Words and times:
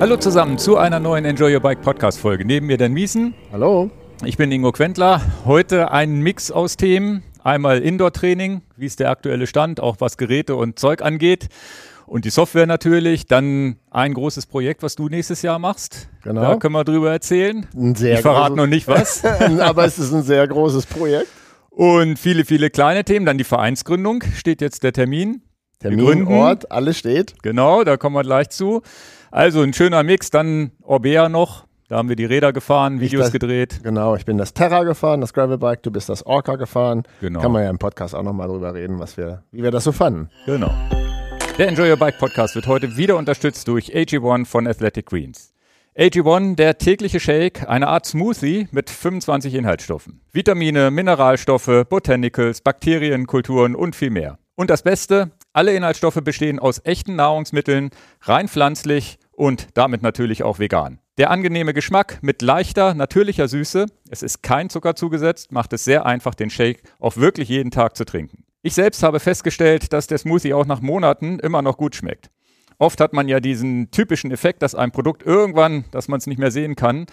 Hallo 0.00 0.16
zusammen 0.16 0.58
zu 0.58 0.76
einer 0.76 1.00
neuen 1.00 1.24
Enjoy 1.24 1.54
Your 1.54 1.60
Bike 1.60 1.80
Podcast 1.80 2.18
Folge. 2.18 2.44
Neben 2.44 2.66
mir 2.66 2.76
Dan 2.76 2.92
Miesen. 2.92 3.34
Hallo. 3.52 3.90
Ich 4.24 4.36
bin 4.36 4.50
Ingo 4.50 4.72
Quentler. 4.72 5.22
Heute 5.44 5.92
ein 5.92 6.20
Mix 6.20 6.50
aus 6.50 6.76
Themen. 6.76 7.22
Einmal 7.42 7.80
Indoor-Training, 7.80 8.62
wie 8.76 8.86
ist 8.86 9.00
der 9.00 9.10
aktuelle 9.10 9.46
Stand, 9.46 9.80
auch 9.80 9.96
was 10.00 10.16
Geräte 10.16 10.56
und 10.56 10.78
Zeug 10.78 11.02
angeht. 11.02 11.48
Und 12.06 12.24
die 12.24 12.30
Software 12.30 12.66
natürlich. 12.66 13.26
Dann 13.26 13.76
ein 13.90 14.14
großes 14.14 14.46
Projekt, 14.46 14.82
was 14.82 14.94
du 14.94 15.08
nächstes 15.08 15.42
Jahr 15.42 15.58
machst. 15.58 16.08
Genau. 16.22 16.42
Da 16.42 16.56
können 16.56 16.74
wir 16.74 16.84
drüber 16.84 17.10
erzählen. 17.12 17.66
Ein 17.74 17.94
sehr 17.94 18.16
ich 18.16 18.20
verrate 18.20 18.56
noch 18.56 18.66
nicht 18.66 18.88
was. 18.88 19.24
Aber 19.60 19.84
es 19.84 19.98
ist 19.98 20.12
ein 20.12 20.22
sehr 20.22 20.46
großes 20.46 20.86
Projekt. 20.86 21.28
Und 21.70 22.18
viele, 22.18 22.44
viele 22.44 22.68
kleine 22.68 23.04
Themen. 23.04 23.24
Dann 23.26 23.38
die 23.38 23.44
Vereinsgründung. 23.44 24.22
Steht 24.36 24.60
jetzt 24.60 24.82
der 24.82 24.92
Termin. 24.92 25.42
Termin. 25.80 26.26
Ort, 26.26 26.70
alles 26.70 26.98
steht. 26.98 27.34
Genau, 27.42 27.84
da 27.84 27.96
kommen 27.96 28.16
wir 28.16 28.22
gleich 28.22 28.48
zu. 28.48 28.82
Also 29.34 29.62
ein 29.62 29.72
schöner 29.72 30.04
Mix. 30.04 30.30
Dann 30.30 30.70
Orbea 30.82 31.28
noch. 31.28 31.66
Da 31.88 31.96
haben 31.96 32.08
wir 32.08 32.14
die 32.14 32.24
Räder 32.24 32.52
gefahren, 32.52 33.00
Videos 33.00 33.24
das- 33.24 33.32
gedreht. 33.32 33.80
Genau, 33.82 34.14
ich 34.14 34.24
bin 34.24 34.38
das 34.38 34.54
Terra 34.54 34.84
gefahren, 34.84 35.20
das 35.20 35.32
Gravelbike, 35.32 35.82
du 35.82 35.90
bist 35.90 36.08
das 36.08 36.24
Orca 36.24 36.54
gefahren. 36.54 37.02
Genau. 37.20 37.40
Kann 37.40 37.50
man 37.50 37.64
ja 37.64 37.68
im 37.70 37.78
Podcast 37.78 38.14
auch 38.14 38.22
nochmal 38.22 38.46
drüber 38.46 38.72
reden, 38.74 39.00
was 39.00 39.16
wir, 39.16 39.42
wie 39.50 39.64
wir 39.64 39.72
das 39.72 39.82
so 39.82 39.90
fanden. 39.90 40.30
Genau. 40.46 40.72
Der 41.58 41.66
Enjoy 41.66 41.90
Your 41.90 41.96
Bike 41.96 42.16
Podcast 42.18 42.54
wird 42.54 42.68
heute 42.68 42.96
wieder 42.96 43.16
unterstützt 43.16 43.66
durch 43.66 43.92
AG1 43.92 44.46
von 44.46 44.68
Athletic 44.68 45.06
Greens. 45.06 45.52
AG1, 45.98 46.54
der 46.54 46.78
tägliche 46.78 47.18
Shake, 47.18 47.68
eine 47.68 47.88
Art 47.88 48.06
Smoothie 48.06 48.68
mit 48.70 48.88
25 48.88 49.52
Inhaltsstoffen. 49.54 50.20
Vitamine, 50.32 50.92
Mineralstoffe, 50.92 51.84
Botanicals, 51.88 52.60
Bakterien, 52.60 53.26
Kulturen 53.26 53.74
und 53.74 53.96
viel 53.96 54.10
mehr. 54.10 54.38
Und 54.54 54.70
das 54.70 54.82
Beste, 54.82 55.32
alle 55.52 55.74
Inhaltsstoffe 55.74 56.20
bestehen 56.22 56.60
aus 56.60 56.80
echten 56.84 57.16
Nahrungsmitteln, 57.16 57.90
rein 58.22 58.46
pflanzlich 58.48 59.18
und 59.36 59.68
damit 59.74 60.02
natürlich 60.02 60.42
auch 60.42 60.58
vegan. 60.58 60.98
Der 61.18 61.30
angenehme 61.30 61.74
Geschmack 61.74 62.18
mit 62.22 62.42
leichter, 62.42 62.94
natürlicher 62.94 63.46
Süße, 63.48 63.86
es 64.10 64.22
ist 64.22 64.42
kein 64.42 64.68
Zucker 64.70 64.96
zugesetzt, 64.96 65.52
macht 65.52 65.72
es 65.72 65.84
sehr 65.84 66.06
einfach, 66.06 66.34
den 66.34 66.50
Shake 66.50 66.82
auch 66.98 67.16
wirklich 67.16 67.48
jeden 67.48 67.70
Tag 67.70 67.96
zu 67.96 68.04
trinken. 68.04 68.44
Ich 68.62 68.74
selbst 68.74 69.02
habe 69.02 69.20
festgestellt, 69.20 69.92
dass 69.92 70.06
der 70.06 70.18
Smoothie 70.18 70.54
auch 70.54 70.66
nach 70.66 70.80
Monaten 70.80 71.38
immer 71.38 71.62
noch 71.62 71.76
gut 71.76 71.94
schmeckt. 71.94 72.30
Oft 72.78 73.00
hat 73.00 73.12
man 73.12 73.28
ja 73.28 73.38
diesen 73.40 73.90
typischen 73.90 74.30
Effekt, 74.30 74.62
dass 74.62 74.74
ein 74.74 74.90
Produkt 74.90 75.24
irgendwann, 75.24 75.84
dass 75.90 76.08
man 76.08 76.18
es 76.18 76.26
nicht 76.26 76.38
mehr 76.38 76.50
sehen 76.50 76.74
kann. 76.74 77.06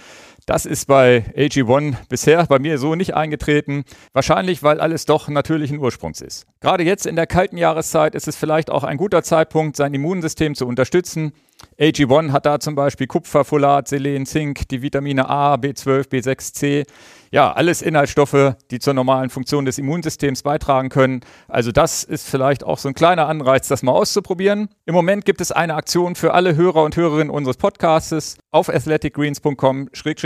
Das 0.46 0.66
ist 0.66 0.88
bei 0.88 1.24
AG1 1.36 1.96
bisher 2.10 2.46
bei 2.48 2.60
mir 2.60 2.78
so 2.78 2.96
nicht 2.96 3.14
eingetreten. 3.16 3.84
Wahrscheinlich, 4.14 4.64
weil 4.64 4.80
alles 4.80 5.06
doch 5.06 5.28
natürlichen 5.30 5.80
Ursprungs 5.80 6.22
ist. 6.22 6.48
Gerade 6.60 6.84
jetzt 6.84 7.06
in 7.06 7.16
der 7.16 7.28
kalten 7.28 7.58
Jahreszeit 7.58 8.16
ist 8.16 8.28
es 8.28 8.36
vielleicht 8.36 8.70
auch 8.70 8.84
ein 8.84 8.98
guter 8.98 9.24
Zeitpunkt, 9.24 9.78
sein 9.78 9.94
Immunsystem 9.94 10.56
zu 10.56 10.68
unterstützen. 10.68 11.34
AG1 11.80 12.32
hat 12.32 12.46
da 12.46 12.60
zum 12.60 12.76
Beispiel 12.76 13.08
Kupfer, 13.08 13.46
Folat, 13.46 13.88
Selen, 13.88 14.26
Zink, 14.26 14.68
die 14.70 14.82
Vitamine 14.82 15.30
A, 15.30 15.56
B12, 15.56 16.10
B6, 16.10 16.54
C. 16.54 16.84
Ja, 17.34 17.54
alles 17.54 17.82
Inhaltsstoffe, 17.82 18.56
die 18.72 18.80
zur 18.80 18.94
normalen 18.94 19.30
Funktion 19.30 19.64
des 19.64 19.78
Immunsystems 19.78 20.44
beitragen 20.44 20.90
können. 20.90 21.22
Also 21.48 21.72
das 21.72 22.04
ist 22.04 22.28
vielleicht 22.28 22.66
auch 22.66 22.78
so 22.78 22.90
ein 22.90 22.94
kleiner 22.94 23.28
Anreiz, 23.28 23.70
das 23.70 23.84
mal 23.84 23.94
auszuprobieren. 23.94 24.68
Im 24.86 24.94
Moment 24.94 25.24
gibt 25.24 25.40
es 25.40 25.54
eine 25.54 25.76
Aktion 25.76 26.16
für 26.16 26.34
alle 26.34 26.58
Hörer 26.58 26.84
und 26.84 26.98
Hörerinnen 26.98 27.30
unseres 27.30 27.56
Podcastes. 27.56 28.38
Auf 28.52 28.68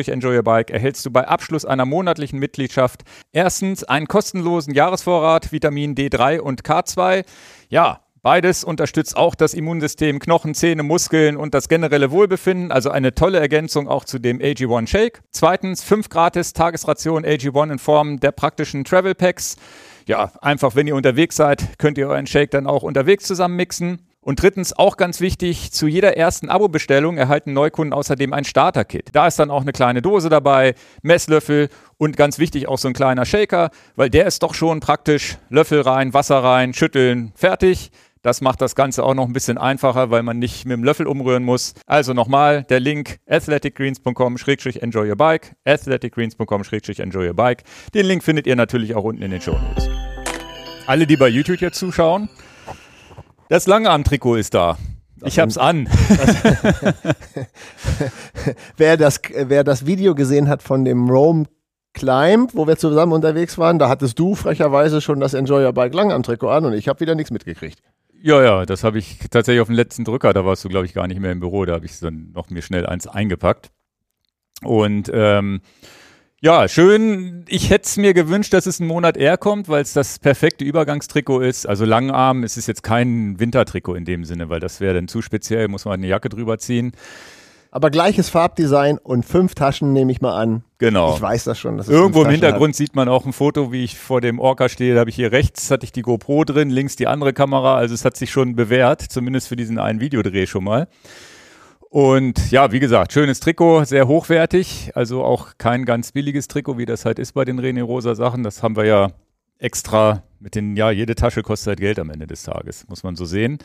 athleticgreens.com-enjoyabike 0.09 0.73
erhältst 0.73 1.05
du 1.05 1.11
bei 1.11 1.27
Abschluss 1.27 1.65
einer 1.65 1.85
monatlichen 1.85 2.39
Mitgliedschaft 2.39 3.03
erstens 3.31 3.83
einen 3.83 4.07
kostenlosen 4.07 4.73
Jahresvorrat 4.73 5.51
Vitamin 5.51 5.95
D3 5.95 6.39
und 6.39 6.63
K2. 6.63 7.25
Ja, 7.69 8.01
Beides 8.21 8.63
unterstützt 8.63 9.15
auch 9.17 9.35
das 9.35 9.53
Immunsystem, 9.53 10.17
Knochen, 10.17 10.55
Zähne, 10.55 10.81
Muskeln 10.81 11.37
und 11.37 11.53
das 11.53 11.69
generelle 11.69 12.09
Wohlbefinden. 12.09 12.71
Also 12.71 12.89
eine 12.89 13.13
tolle 13.13 13.39
Ergänzung 13.39 13.87
auch 13.87 14.03
zu 14.03 14.17
dem 14.17 14.39
AG1 14.39 14.87
Shake. 14.87 15.21
Zweitens, 15.29 15.83
fünf 15.83 16.09
gratis 16.09 16.53
Tagesrationen 16.53 17.23
AG1 17.23 17.73
in 17.73 17.77
Form 17.77 18.19
der 18.19 18.31
praktischen 18.31 18.83
Travel 18.83 19.13
Packs. 19.13 19.57
Ja, 20.07 20.31
einfach, 20.41 20.75
wenn 20.75 20.87
ihr 20.87 20.95
unterwegs 20.95 21.35
seid, 21.35 21.77
könnt 21.77 21.99
ihr 21.99 22.07
euren 22.07 22.25
Shake 22.25 22.49
dann 22.49 22.65
auch 22.65 22.81
unterwegs 22.81 23.25
zusammen 23.25 23.57
mixen. 23.57 24.01
Und 24.25 24.41
drittens, 24.41 24.73
auch 24.73 24.97
ganz 24.97 25.21
wichtig, 25.21 25.71
zu 25.71 25.85
jeder 25.85 26.17
ersten 26.17 26.49
Abo-Bestellung 26.49 27.15
erhalten 27.15 27.53
Neukunden 27.53 27.93
außerdem 27.93 28.33
ein 28.33 28.43
Starter-Kit. 28.43 29.09
Da 29.13 29.27
ist 29.27 29.37
dann 29.37 29.51
auch 29.51 29.61
eine 29.61 29.71
kleine 29.71 30.01
Dose 30.01 30.29
dabei, 30.29 30.73
Messlöffel 31.03 31.69
und 31.97 32.17
ganz 32.17 32.39
wichtig 32.39 32.67
auch 32.67 32.79
so 32.79 32.87
ein 32.87 32.95
kleiner 32.95 33.25
Shaker, 33.25 33.69
weil 33.95 34.09
der 34.09 34.25
ist 34.25 34.41
doch 34.41 34.55
schon 34.55 34.79
praktisch 34.79 35.37
Löffel 35.49 35.81
rein, 35.81 36.15
Wasser 36.15 36.43
rein, 36.43 36.73
schütteln, 36.73 37.33
fertig. 37.35 37.91
Das 38.23 38.41
macht 38.41 38.61
das 38.61 38.73
Ganze 38.73 39.03
auch 39.03 39.13
noch 39.13 39.27
ein 39.27 39.33
bisschen 39.33 39.59
einfacher, 39.59 40.09
weil 40.09 40.23
man 40.23 40.39
nicht 40.39 40.65
mit 40.65 40.75
dem 40.75 40.83
Löffel 40.83 41.05
umrühren 41.05 41.43
muss. 41.43 41.75
Also 41.85 42.13
nochmal 42.13 42.63
der 42.63 42.79
Link 42.79 43.19
athleticgreens.com-enjoyyourbike, 43.27 45.55
athleticgreens.com-enjoyyourbike. 45.65 47.63
Den 47.93 48.07
Link 48.07 48.23
findet 48.23 48.47
ihr 48.47 48.55
natürlich 48.55 48.95
auch 48.95 49.03
unten 49.03 49.21
in 49.21 49.29
den 49.29 49.41
Show 49.41 49.51
Notes. 49.51 49.87
Alle, 50.87 51.05
die 51.05 51.15
bei 51.15 51.27
YouTube 51.27 51.61
jetzt 51.61 51.77
zuschauen, 51.77 52.27
das 53.49 53.67
Langarm-Trikot 53.67 54.35
ist 54.35 54.53
da. 54.53 54.77
Ich 55.23 55.39
hab's 55.39 55.57
an. 55.57 55.87
Wer 58.77 58.97
das, 58.97 59.21
wer 59.33 59.63
das 59.63 59.85
Video 59.85 60.13
gesehen 60.13 60.49
hat 60.49 60.61
von 60.61 60.85
dem 60.85 61.09
Rome 61.09 61.45
Climb, 61.93 62.53
wo 62.53 62.67
wir 62.67 62.77
zusammen 62.77 63.13
unterwegs 63.13 63.57
waren, 63.57 63.79
da 63.79 63.87
hattest 63.89 64.19
du 64.19 64.35
frecherweise 64.35 64.99
schon 65.01 65.19
das 65.21 65.33
Enjoy 65.33 65.65
Your 65.65 65.73
Bike 65.73 65.93
lang 65.93 66.11
am 66.11 66.23
Trikot 66.23 66.49
an 66.49 66.65
und 66.65 66.73
ich 66.73 66.89
habe 66.89 66.99
wieder 66.99 67.15
nichts 67.15 67.31
mitgekriegt. 67.31 67.81
Ja, 68.21 68.43
ja, 68.43 68.65
das 68.65 68.83
habe 68.83 68.99
ich 68.99 69.19
tatsächlich 69.29 69.61
auf 69.61 69.67
den 69.67 69.75
letzten 69.75 70.03
Drücker, 70.03 70.33
da 70.33 70.45
warst 70.45 70.65
du, 70.65 70.69
glaube 70.69 70.85
ich, 70.85 70.93
gar 70.93 71.07
nicht 71.07 71.21
mehr 71.21 71.31
im 71.31 71.39
Büro, 71.39 71.63
da 71.65 71.73
habe 71.73 71.85
ich 71.85 71.97
dann 71.99 72.31
noch 72.33 72.49
mir 72.49 72.61
schnell 72.61 72.85
eins 72.85 73.07
eingepackt. 73.07 73.71
Und 74.61 75.09
ähm, 75.13 75.61
ja, 76.41 76.67
schön. 76.67 77.45
Ich 77.47 77.69
hätte 77.69 77.85
es 77.85 77.97
mir 77.97 78.13
gewünscht, 78.13 78.53
dass 78.53 78.65
es 78.65 78.79
einen 78.79 78.87
Monat 78.87 79.17
eher 79.17 79.37
kommt, 79.37 79.67
weil 79.69 79.81
es 79.81 79.93
das 79.93 80.19
perfekte 80.19 80.63
Übergangstrikot 80.65 81.41
ist. 81.41 81.67
Also 81.67 81.85
Langarm, 81.85 82.43
es 82.43 82.57
ist 82.57 82.67
jetzt 82.67 82.83
kein 82.83 83.39
Wintertrikot 83.39 83.95
in 83.95 84.05
dem 84.05 84.25
Sinne, 84.25 84.49
weil 84.49 84.59
das 84.59 84.79
wäre 84.79 84.93
dann 84.93 85.07
zu 85.07 85.21
speziell, 85.21 85.67
muss 85.67 85.85
man 85.85 85.95
eine 85.95 86.07
Jacke 86.07 86.29
drüber 86.29 86.57
ziehen. 86.57 86.91
Aber 87.75 87.89
gleiches 87.89 88.29
Farbdesign 88.29 88.97
und 88.99 89.25
fünf 89.25 89.53
Taschen 89.53 89.91
nehme 89.91 90.09
ich 90.09 90.21
mal 90.21 90.33
an. 90.33 90.63
Genau. 90.77 91.15
Ich 91.15 91.21
weiß 91.21 91.43
das 91.43 91.59
schon. 91.59 91.77
Dass 91.77 91.89
es 91.89 91.93
Irgendwo 91.93 92.23
im 92.23 92.29
Hintergrund 92.29 92.73
sieht 92.73 92.95
man 92.95 93.09
auch 93.09 93.25
ein 93.25 93.33
Foto, 93.33 93.73
wie 93.73 93.83
ich 93.83 93.97
vor 93.97 94.21
dem 94.21 94.39
Orca 94.39 94.69
stehe. 94.69 94.93
Da 94.93 95.01
habe 95.01 95.09
ich 95.09 95.17
hier 95.17 95.33
rechts 95.33 95.69
hatte 95.71 95.83
ich 95.83 95.91
die 95.91 96.01
GoPro 96.01 96.45
drin, 96.45 96.69
links 96.69 96.95
die 96.95 97.05
andere 97.07 97.33
Kamera. 97.33 97.75
Also 97.75 97.93
es 97.93 98.05
hat 98.05 98.15
sich 98.15 98.31
schon 98.31 98.55
bewährt, 98.55 99.01
zumindest 99.01 99.49
für 99.49 99.57
diesen 99.57 99.77
einen 99.77 99.99
Videodreh 99.99 100.47
schon 100.47 100.63
mal. 100.63 100.87
Und 101.89 102.51
ja, 102.51 102.71
wie 102.71 102.79
gesagt, 102.79 103.13
schönes 103.13 103.39
Trikot, 103.39 103.85
sehr 103.85 104.07
hochwertig. 104.07 104.91
Also 104.95 105.23
auch 105.23 105.53
kein 105.57 105.85
ganz 105.85 106.11
billiges 106.11 106.47
Trikot, 106.47 106.77
wie 106.77 106.85
das 106.85 107.05
halt 107.05 107.19
ist 107.19 107.33
bei 107.33 107.45
den 107.45 107.59
René 107.59 107.83
Rosa 107.83 108.15
Sachen. 108.15 108.43
Das 108.43 108.63
haben 108.63 108.75
wir 108.75 108.85
ja 108.85 109.11
extra 109.59 110.23
mit 110.39 110.55
den, 110.55 110.75
ja, 110.75 110.91
jede 110.91 111.15
Tasche 111.15 111.41
kostet 111.41 111.67
halt 111.67 111.79
Geld 111.79 111.99
am 111.99 112.09
Ende 112.09 112.27
des 112.27 112.43
Tages, 112.43 112.85
muss 112.87 113.03
man 113.03 113.15
so 113.15 113.25
sehen. 113.25 113.59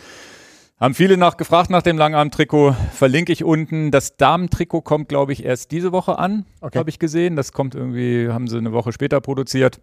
Haben 0.78 0.94
viele 0.94 1.18
nachgefragt 1.18 1.68
nach 1.68 1.82
dem 1.82 1.98
Langarm-Trikot. 1.98 2.74
Verlinke 2.94 3.32
ich 3.32 3.44
unten. 3.44 3.90
Das 3.90 4.16
Damentrikot 4.16 4.80
kommt, 4.80 5.10
glaube 5.10 5.32
ich, 5.34 5.44
erst 5.44 5.72
diese 5.72 5.92
Woche 5.92 6.18
an, 6.18 6.46
Okay. 6.62 6.78
habe 6.78 6.88
ich 6.88 6.98
gesehen. 6.98 7.36
Das 7.36 7.52
kommt 7.52 7.74
irgendwie, 7.74 8.28
haben 8.28 8.48
sie 8.48 8.56
eine 8.56 8.72
Woche 8.72 8.92
später 8.92 9.20
produziert. 9.20 9.80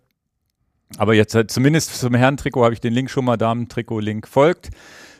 Aber 0.97 1.13
jetzt 1.13 1.35
halt, 1.35 1.51
zumindest 1.51 1.99
zum 1.99 2.15
Herrentrikot 2.15 2.63
habe 2.63 2.73
ich 2.73 2.81
den 2.81 2.93
Link 2.93 3.11
schon 3.11 3.25
mal, 3.25 3.37
Damentrikot-Link 3.37 4.27
folgt. 4.27 4.69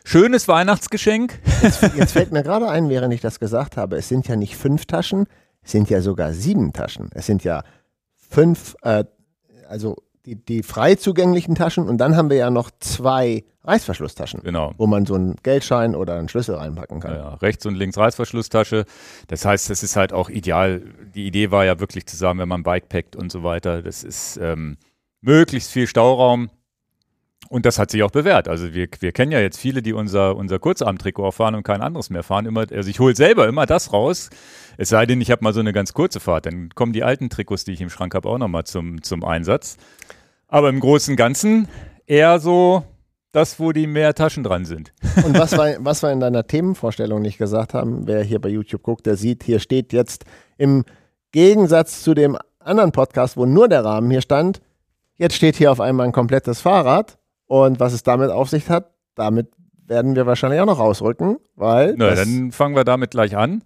Schönes 0.09 0.47
Weihnachtsgeschenk. 0.47 1.37
Jetzt, 1.61 1.81
jetzt 1.97 2.11
fällt 2.13 2.31
mir 2.31 2.41
gerade 2.41 2.69
ein, 2.69 2.87
während 2.87 3.13
ich 3.13 3.19
das 3.19 3.41
gesagt 3.41 3.75
habe, 3.75 3.97
es 3.97 4.07
sind 4.07 4.25
ja 4.29 4.37
nicht 4.37 4.55
fünf 4.55 4.85
Taschen, 4.85 5.25
es 5.61 5.73
sind 5.73 5.89
ja 5.89 5.99
sogar 5.99 6.31
sieben 6.31 6.71
Taschen. 6.71 7.09
Es 7.13 7.25
sind 7.25 7.43
ja 7.43 7.63
fünf, 8.15 8.77
äh, 8.83 9.03
also 9.67 9.97
die, 10.25 10.35
die 10.35 10.63
frei 10.63 10.95
zugänglichen 10.95 11.55
Taschen 11.55 11.89
und 11.89 11.97
dann 11.97 12.15
haben 12.15 12.29
wir 12.29 12.37
ja 12.37 12.49
noch 12.49 12.71
zwei 12.79 13.43
Reißverschlusstaschen, 13.65 14.43
Genau. 14.43 14.71
wo 14.77 14.87
man 14.87 15.05
so 15.05 15.15
einen 15.15 15.35
Geldschein 15.43 15.93
oder 15.93 16.15
einen 16.17 16.29
Schlüssel 16.29 16.55
reinpacken 16.55 17.01
kann. 17.01 17.11
Ja, 17.11 17.17
ja, 17.17 17.33
rechts 17.33 17.65
und 17.65 17.75
links 17.75 17.97
Reißverschlusstasche. 17.97 18.85
Das 19.27 19.43
heißt, 19.43 19.69
das 19.69 19.83
ist 19.83 19.97
halt 19.97 20.13
auch 20.13 20.29
ideal. 20.29 20.83
Die 21.15 21.27
Idee 21.27 21.51
war 21.51 21.65
ja 21.65 21.81
wirklich 21.81 22.05
zu 22.05 22.15
sagen, 22.15 22.39
wenn 22.39 22.47
man 22.47 22.63
Bike 22.63 22.87
packt 22.87 23.17
und 23.17 23.29
so 23.29 23.43
weiter, 23.43 23.81
das 23.81 24.05
ist 24.05 24.37
ähm, 24.41 24.77
möglichst 25.19 25.69
viel 25.69 25.85
Stauraum. 25.85 26.49
Und 27.49 27.65
das 27.65 27.79
hat 27.79 27.91
sich 27.91 28.03
auch 28.03 28.11
bewährt. 28.11 28.47
Also 28.47 28.73
wir, 28.73 28.87
wir 28.99 29.11
kennen 29.11 29.31
ja 29.31 29.39
jetzt 29.39 29.57
viele, 29.57 29.81
die 29.81 29.93
unser, 29.93 30.35
unser 30.35 30.59
Kurzarmtrikot 30.59 31.25
auch 31.25 31.33
fahren 31.33 31.55
und 31.55 31.63
kein 31.63 31.81
anderes 31.81 32.09
mehr 32.09 32.23
fahren. 32.23 32.45
Immer, 32.45 32.65
also 32.71 32.89
ich 32.89 32.99
hole 32.99 33.15
selber 33.15 33.47
immer 33.47 33.65
das 33.65 33.93
raus. 33.93 34.29
Es 34.77 34.89
sei 34.89 35.05
denn, 35.05 35.21
ich 35.21 35.31
habe 35.31 35.43
mal 35.43 35.53
so 35.53 35.59
eine 35.59 35.73
ganz 35.73 35.93
kurze 35.93 36.19
Fahrt. 36.19 36.45
Dann 36.45 36.69
kommen 36.69 36.93
die 36.93 37.03
alten 37.03 37.29
Trikots, 37.29 37.63
die 37.63 37.71
ich 37.71 37.81
im 37.81 37.89
Schrank 37.89 38.13
habe, 38.15 38.27
auch 38.27 38.37
nochmal 38.37 38.65
zum, 38.65 39.01
zum 39.01 39.23
Einsatz. 39.23 39.77
Aber 40.47 40.69
im 40.69 40.79
Großen 40.79 41.13
und 41.13 41.17
Ganzen 41.17 41.67
eher 42.05 42.39
so 42.39 42.83
das, 43.31 43.59
wo 43.59 43.71
die 43.71 43.87
mehr 43.87 44.13
Taschen 44.13 44.43
dran 44.43 44.65
sind. 44.65 44.93
Und 45.25 45.37
was 45.37 45.51
wir, 45.51 45.77
was 45.81 46.01
wir 46.01 46.11
in 46.11 46.19
deiner 46.19 46.47
Themenvorstellung 46.47 47.21
nicht 47.21 47.37
gesagt 47.37 47.73
haben, 47.73 48.07
wer 48.07 48.23
hier 48.23 48.39
bei 48.39 48.49
YouTube 48.49 48.83
guckt, 48.83 49.05
der 49.05 49.15
sieht, 49.15 49.43
hier 49.43 49.59
steht 49.59 49.93
jetzt 49.93 50.25
im 50.57 50.85
Gegensatz 51.31 52.01
zu 52.01 52.13
dem 52.13 52.37
anderen 52.59 52.91
Podcast, 52.91 53.37
wo 53.37 53.45
nur 53.45 53.67
der 53.67 53.85
Rahmen 53.85 54.09
hier 54.09 54.21
stand, 54.21 54.61
jetzt 55.17 55.35
steht 55.35 55.55
hier 55.55 55.71
auf 55.71 55.79
einmal 55.79 56.07
ein 56.07 56.13
komplettes 56.13 56.61
Fahrrad. 56.61 57.17
Und 57.47 57.79
was 57.79 57.93
es 57.93 58.03
damit 58.03 58.29
auf 58.29 58.49
sich 58.49 58.69
hat, 58.69 58.91
damit 59.15 59.47
werden 59.85 60.15
wir 60.15 60.25
wahrscheinlich 60.25 60.59
auch 60.59 60.65
noch 60.65 60.79
rausrücken, 60.79 61.37
weil. 61.55 61.95
Na, 61.97 62.13
dann 62.13 62.51
fangen 62.51 62.75
wir 62.75 62.83
damit 62.83 63.11
gleich 63.11 63.35
an. 63.37 63.63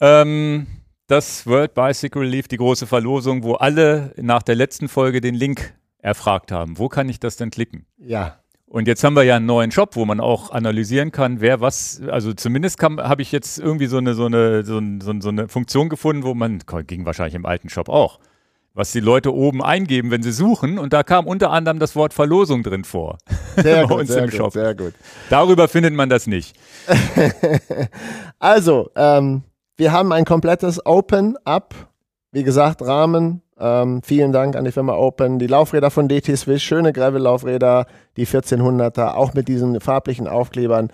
Ähm, 0.00 0.66
das 1.06 1.46
World 1.46 1.74
Bicycle 1.74 2.22
Relief, 2.22 2.48
die 2.48 2.56
große 2.56 2.86
Verlosung, 2.86 3.42
wo 3.42 3.54
alle 3.54 4.12
nach 4.16 4.42
der 4.42 4.54
letzten 4.54 4.88
Folge 4.88 5.20
den 5.20 5.34
Link 5.34 5.74
erfragt 5.98 6.50
haben. 6.52 6.78
Wo 6.78 6.88
kann 6.88 7.08
ich 7.08 7.20
das 7.20 7.36
denn 7.36 7.50
klicken? 7.50 7.86
ja, 7.98 8.38
Und 8.66 8.88
jetzt 8.88 9.04
haben 9.04 9.14
wir 9.14 9.22
ja 9.22 9.36
einen 9.36 9.46
neuen 9.46 9.70
Shop, 9.70 9.94
wo 9.96 10.04
man 10.04 10.18
auch 10.20 10.50
analysieren 10.50 11.12
kann, 11.12 11.40
wer 11.40 11.60
was, 11.60 12.00
also 12.10 12.32
zumindest 12.32 12.82
habe 12.82 13.22
ich 13.22 13.30
jetzt 13.30 13.58
irgendwie 13.58 13.86
so 13.86 13.98
eine, 13.98 14.14
so, 14.14 14.24
eine, 14.26 14.64
so, 14.64 14.78
ein- 14.78 15.00
so, 15.00 15.10
ein- 15.10 15.20
so 15.20 15.28
eine 15.28 15.48
Funktion 15.48 15.88
gefunden, 15.88 16.24
wo 16.24 16.34
man, 16.34 16.60
ging 16.86 17.04
wahrscheinlich 17.04 17.34
im 17.34 17.46
alten 17.46 17.68
Shop 17.68 17.88
auch, 17.88 18.18
was 18.74 18.92
die 18.92 19.00
Leute 19.00 19.34
oben 19.34 19.62
eingeben, 19.62 20.10
wenn 20.10 20.22
sie 20.22 20.32
suchen. 20.32 20.78
Und 20.78 20.92
da 20.92 21.02
kam 21.02 21.26
unter 21.26 21.50
anderem 21.50 21.78
das 21.78 21.94
Wort 21.94 22.14
Verlosung 22.14 22.62
drin 22.62 22.84
vor. 22.84 23.18
sehr 23.56 23.82
Bei 23.82 23.88
gut, 23.88 24.00
uns 24.00 24.08
sehr 24.08 24.24
im 24.24 24.30
gut, 24.30 24.52
sehr 24.52 24.74
gut. 24.74 24.94
Darüber 25.30 25.68
findet 25.68 25.94
man 25.94 26.08
das 26.08 26.26
nicht. 26.26 26.56
Also, 28.38 28.90
ähm, 28.96 29.42
wir 29.76 29.92
haben 29.92 30.12
ein 30.12 30.24
komplettes 30.24 30.84
Open-Up. 30.84 31.74
Wie 32.32 32.42
gesagt, 32.42 32.82
Rahmen. 32.82 33.42
Ähm, 33.58 34.02
vielen 34.02 34.32
Dank 34.32 34.56
an 34.56 34.64
die 34.64 34.72
Firma 34.72 34.94
Open. 34.94 35.38
Die 35.38 35.46
Laufräder 35.46 35.90
von 35.90 36.08
DT 36.08 36.36
Swiss, 36.36 36.62
schöne 36.62 36.92
Gravel-Laufräder, 36.92 37.86
die 38.16 38.26
1400er, 38.26 39.14
auch 39.14 39.34
mit 39.34 39.46
diesen 39.46 39.80
farblichen 39.80 40.26
Aufklebern. 40.26 40.90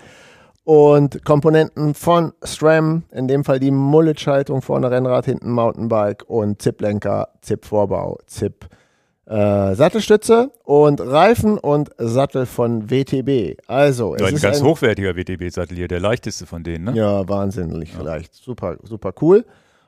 Und 0.69 1.25
Komponenten 1.25 1.95
von 1.95 2.35
SRAM, 2.45 3.05
in 3.11 3.27
dem 3.27 3.43
Fall 3.43 3.59
die 3.59 3.71
Mullet-Schaltung, 3.71 4.61
vorne 4.61 4.91
Rennrad, 4.91 5.25
hinten 5.25 5.51
Mountainbike 5.51 6.29
und 6.29 6.61
Zip-Lenker, 6.61 7.31
Zip-Vorbau, 7.41 8.19
Zip. 8.27 8.67
Äh, 9.25 9.75
Sattelstütze 9.75 10.51
und 10.65 11.01
Reifen 11.01 11.57
und 11.57 11.89
Sattel 11.97 12.45
von 12.45 12.91
WTB. 12.91 13.57
Also, 13.67 14.15
es 14.15 14.23
ein 14.23 14.35
ist 14.35 14.43
ganz 14.43 14.61
ein, 14.61 14.67
hochwertiger 14.67 15.17
WTB-Sattel 15.17 15.75
hier, 15.75 15.89
der 15.89 16.01
leichteste 16.01 16.45
von 16.45 16.63
denen, 16.63 16.85
ne? 16.85 16.93
ja, 16.95 17.27
wahnsinnig 17.27 17.95
vielleicht. 17.97 18.35
Super, 18.35 18.77
super 18.83 19.15
cool. 19.23 19.47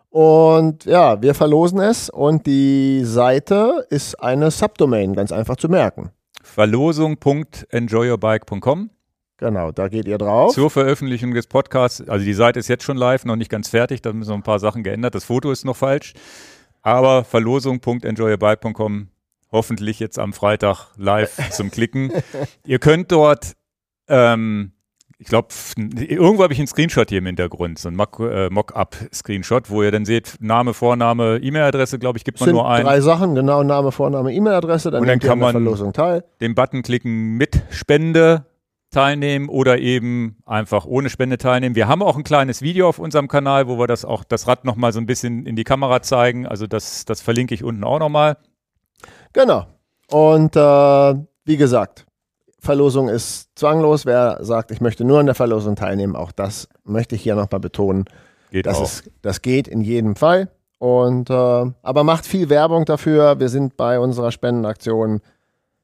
Und 0.08 0.86
ja, 0.86 1.20
wir 1.20 1.34
verlosen 1.34 1.80
es 1.80 2.08
und 2.08 2.46
die 2.46 3.02
Seite 3.04 3.86
ist 3.90 4.14
eine 4.14 4.50
Subdomain, 4.50 5.12
ganz 5.12 5.30
einfach 5.30 5.56
zu 5.56 5.68
merken. 5.68 6.08
Verlosung.enjoyyourbike.com 6.42 8.88
Genau, 9.40 9.72
da 9.72 9.88
geht 9.88 10.06
ihr 10.06 10.18
drauf. 10.18 10.52
zur 10.54 10.70
Veröffentlichung 10.70 11.32
des 11.34 11.46
Podcasts. 11.46 12.06
Also 12.08 12.24
die 12.24 12.34
Seite 12.34 12.58
ist 12.60 12.68
jetzt 12.68 12.84
schon 12.84 12.96
live, 12.98 13.24
noch 13.24 13.36
nicht 13.36 13.50
ganz 13.50 13.68
fertig, 13.68 14.02
da 14.02 14.12
müssen 14.12 14.28
noch 14.30 14.36
ein 14.36 14.42
paar 14.42 14.58
Sachen 14.60 14.82
geändert. 14.82 15.14
Das 15.14 15.24
Foto 15.24 15.50
ist 15.50 15.64
noch 15.64 15.76
falsch. 15.76 16.12
Aber 16.82 17.24
verlosung.enjoyyourbike.com 17.24 19.08
hoffentlich 19.52 19.98
jetzt 19.98 20.18
am 20.18 20.32
Freitag 20.32 20.88
live 20.96 21.36
zum 21.50 21.70
Klicken. 21.70 22.12
Ihr 22.64 22.78
könnt 22.78 23.10
dort, 23.12 23.52
ähm, 24.08 24.72
ich 25.18 25.26
glaube, 25.26 25.48
irgendwo 25.76 26.42
habe 26.42 26.52
ich 26.52 26.58
einen 26.58 26.68
Screenshot 26.68 27.08
hier 27.10 27.18
im 27.18 27.26
Hintergrund, 27.26 27.78
so 27.78 27.88
ein 27.88 27.98
äh, 27.98 28.48
Mock-up-Screenshot, 28.50 29.68
wo 29.68 29.82
ihr 29.82 29.90
dann 29.90 30.04
seht, 30.06 30.36
Name, 30.40 30.72
Vorname, 30.72 31.38
E-Mail-Adresse, 31.42 31.98
glaube 31.98 32.16
ich, 32.18 32.24
gibt 32.24 32.40
man 32.40 32.46
sind 32.46 32.54
nur 32.54 32.68
ein. 32.70 32.84
drei 32.84 33.00
Sachen, 33.00 33.34
genau, 33.34 33.62
Name, 33.62 33.92
Vorname, 33.92 34.32
E-Mail-Adresse, 34.32 34.90
dann, 34.90 35.02
Und 35.02 35.08
dann 35.08 35.18
kann 35.18 35.32
an 35.32 35.38
der 35.38 35.46
man- 35.46 35.52
Verlosung 35.52 35.92
teil. 35.92 36.24
den 36.40 36.54
Button 36.54 36.82
klicken 36.82 37.36
mit 37.36 37.60
Spende 37.70 38.46
teilnehmen 38.90 39.48
oder 39.48 39.78
eben 39.78 40.36
einfach 40.46 40.84
ohne 40.84 41.10
Spende 41.10 41.38
teilnehmen. 41.38 41.74
Wir 41.76 41.88
haben 41.88 42.02
auch 42.02 42.16
ein 42.16 42.24
kleines 42.24 42.60
Video 42.62 42.88
auf 42.88 42.98
unserem 42.98 43.28
Kanal, 43.28 43.68
wo 43.68 43.78
wir 43.78 43.86
das 43.86 44.04
auch 44.04 44.24
das 44.24 44.46
Rad 44.48 44.64
noch 44.64 44.76
mal 44.76 44.92
so 44.92 44.98
ein 45.00 45.06
bisschen 45.06 45.46
in 45.46 45.56
die 45.56 45.64
Kamera 45.64 46.02
zeigen. 46.02 46.46
Also 46.46 46.66
das, 46.66 47.04
das 47.04 47.20
verlinke 47.20 47.54
ich 47.54 47.62
unten 47.64 47.84
auch 47.84 47.98
noch 48.00 48.08
mal. 48.08 48.36
Genau. 49.32 49.66
Und 50.10 50.56
äh, 50.56 51.14
wie 51.44 51.56
gesagt, 51.56 52.06
Verlosung 52.58 53.08
ist 53.08 53.50
zwanglos. 53.54 54.06
Wer 54.06 54.38
sagt, 54.42 54.70
ich 54.70 54.80
möchte 54.80 55.04
nur 55.04 55.20
an 55.20 55.26
der 55.26 55.34
Verlosung 55.34 55.76
teilnehmen, 55.76 56.16
auch 56.16 56.32
das 56.32 56.68
möchte 56.84 57.14
ich 57.14 57.22
hier 57.22 57.36
nochmal 57.36 57.60
betonen. 57.60 58.04
Geht 58.50 58.66
Das, 58.66 58.78
auch. 58.78 58.82
ist, 58.84 59.10
das 59.22 59.40
geht 59.42 59.68
in 59.68 59.80
jedem 59.82 60.16
Fall. 60.16 60.48
Und, 60.78 61.30
äh, 61.30 61.32
aber 61.32 62.04
macht 62.04 62.26
viel 62.26 62.48
Werbung 62.48 62.86
dafür. 62.86 63.38
Wir 63.38 63.48
sind 63.48 63.76
bei 63.76 64.00
unserer 64.00 64.32
Spendenaktion, 64.32 65.20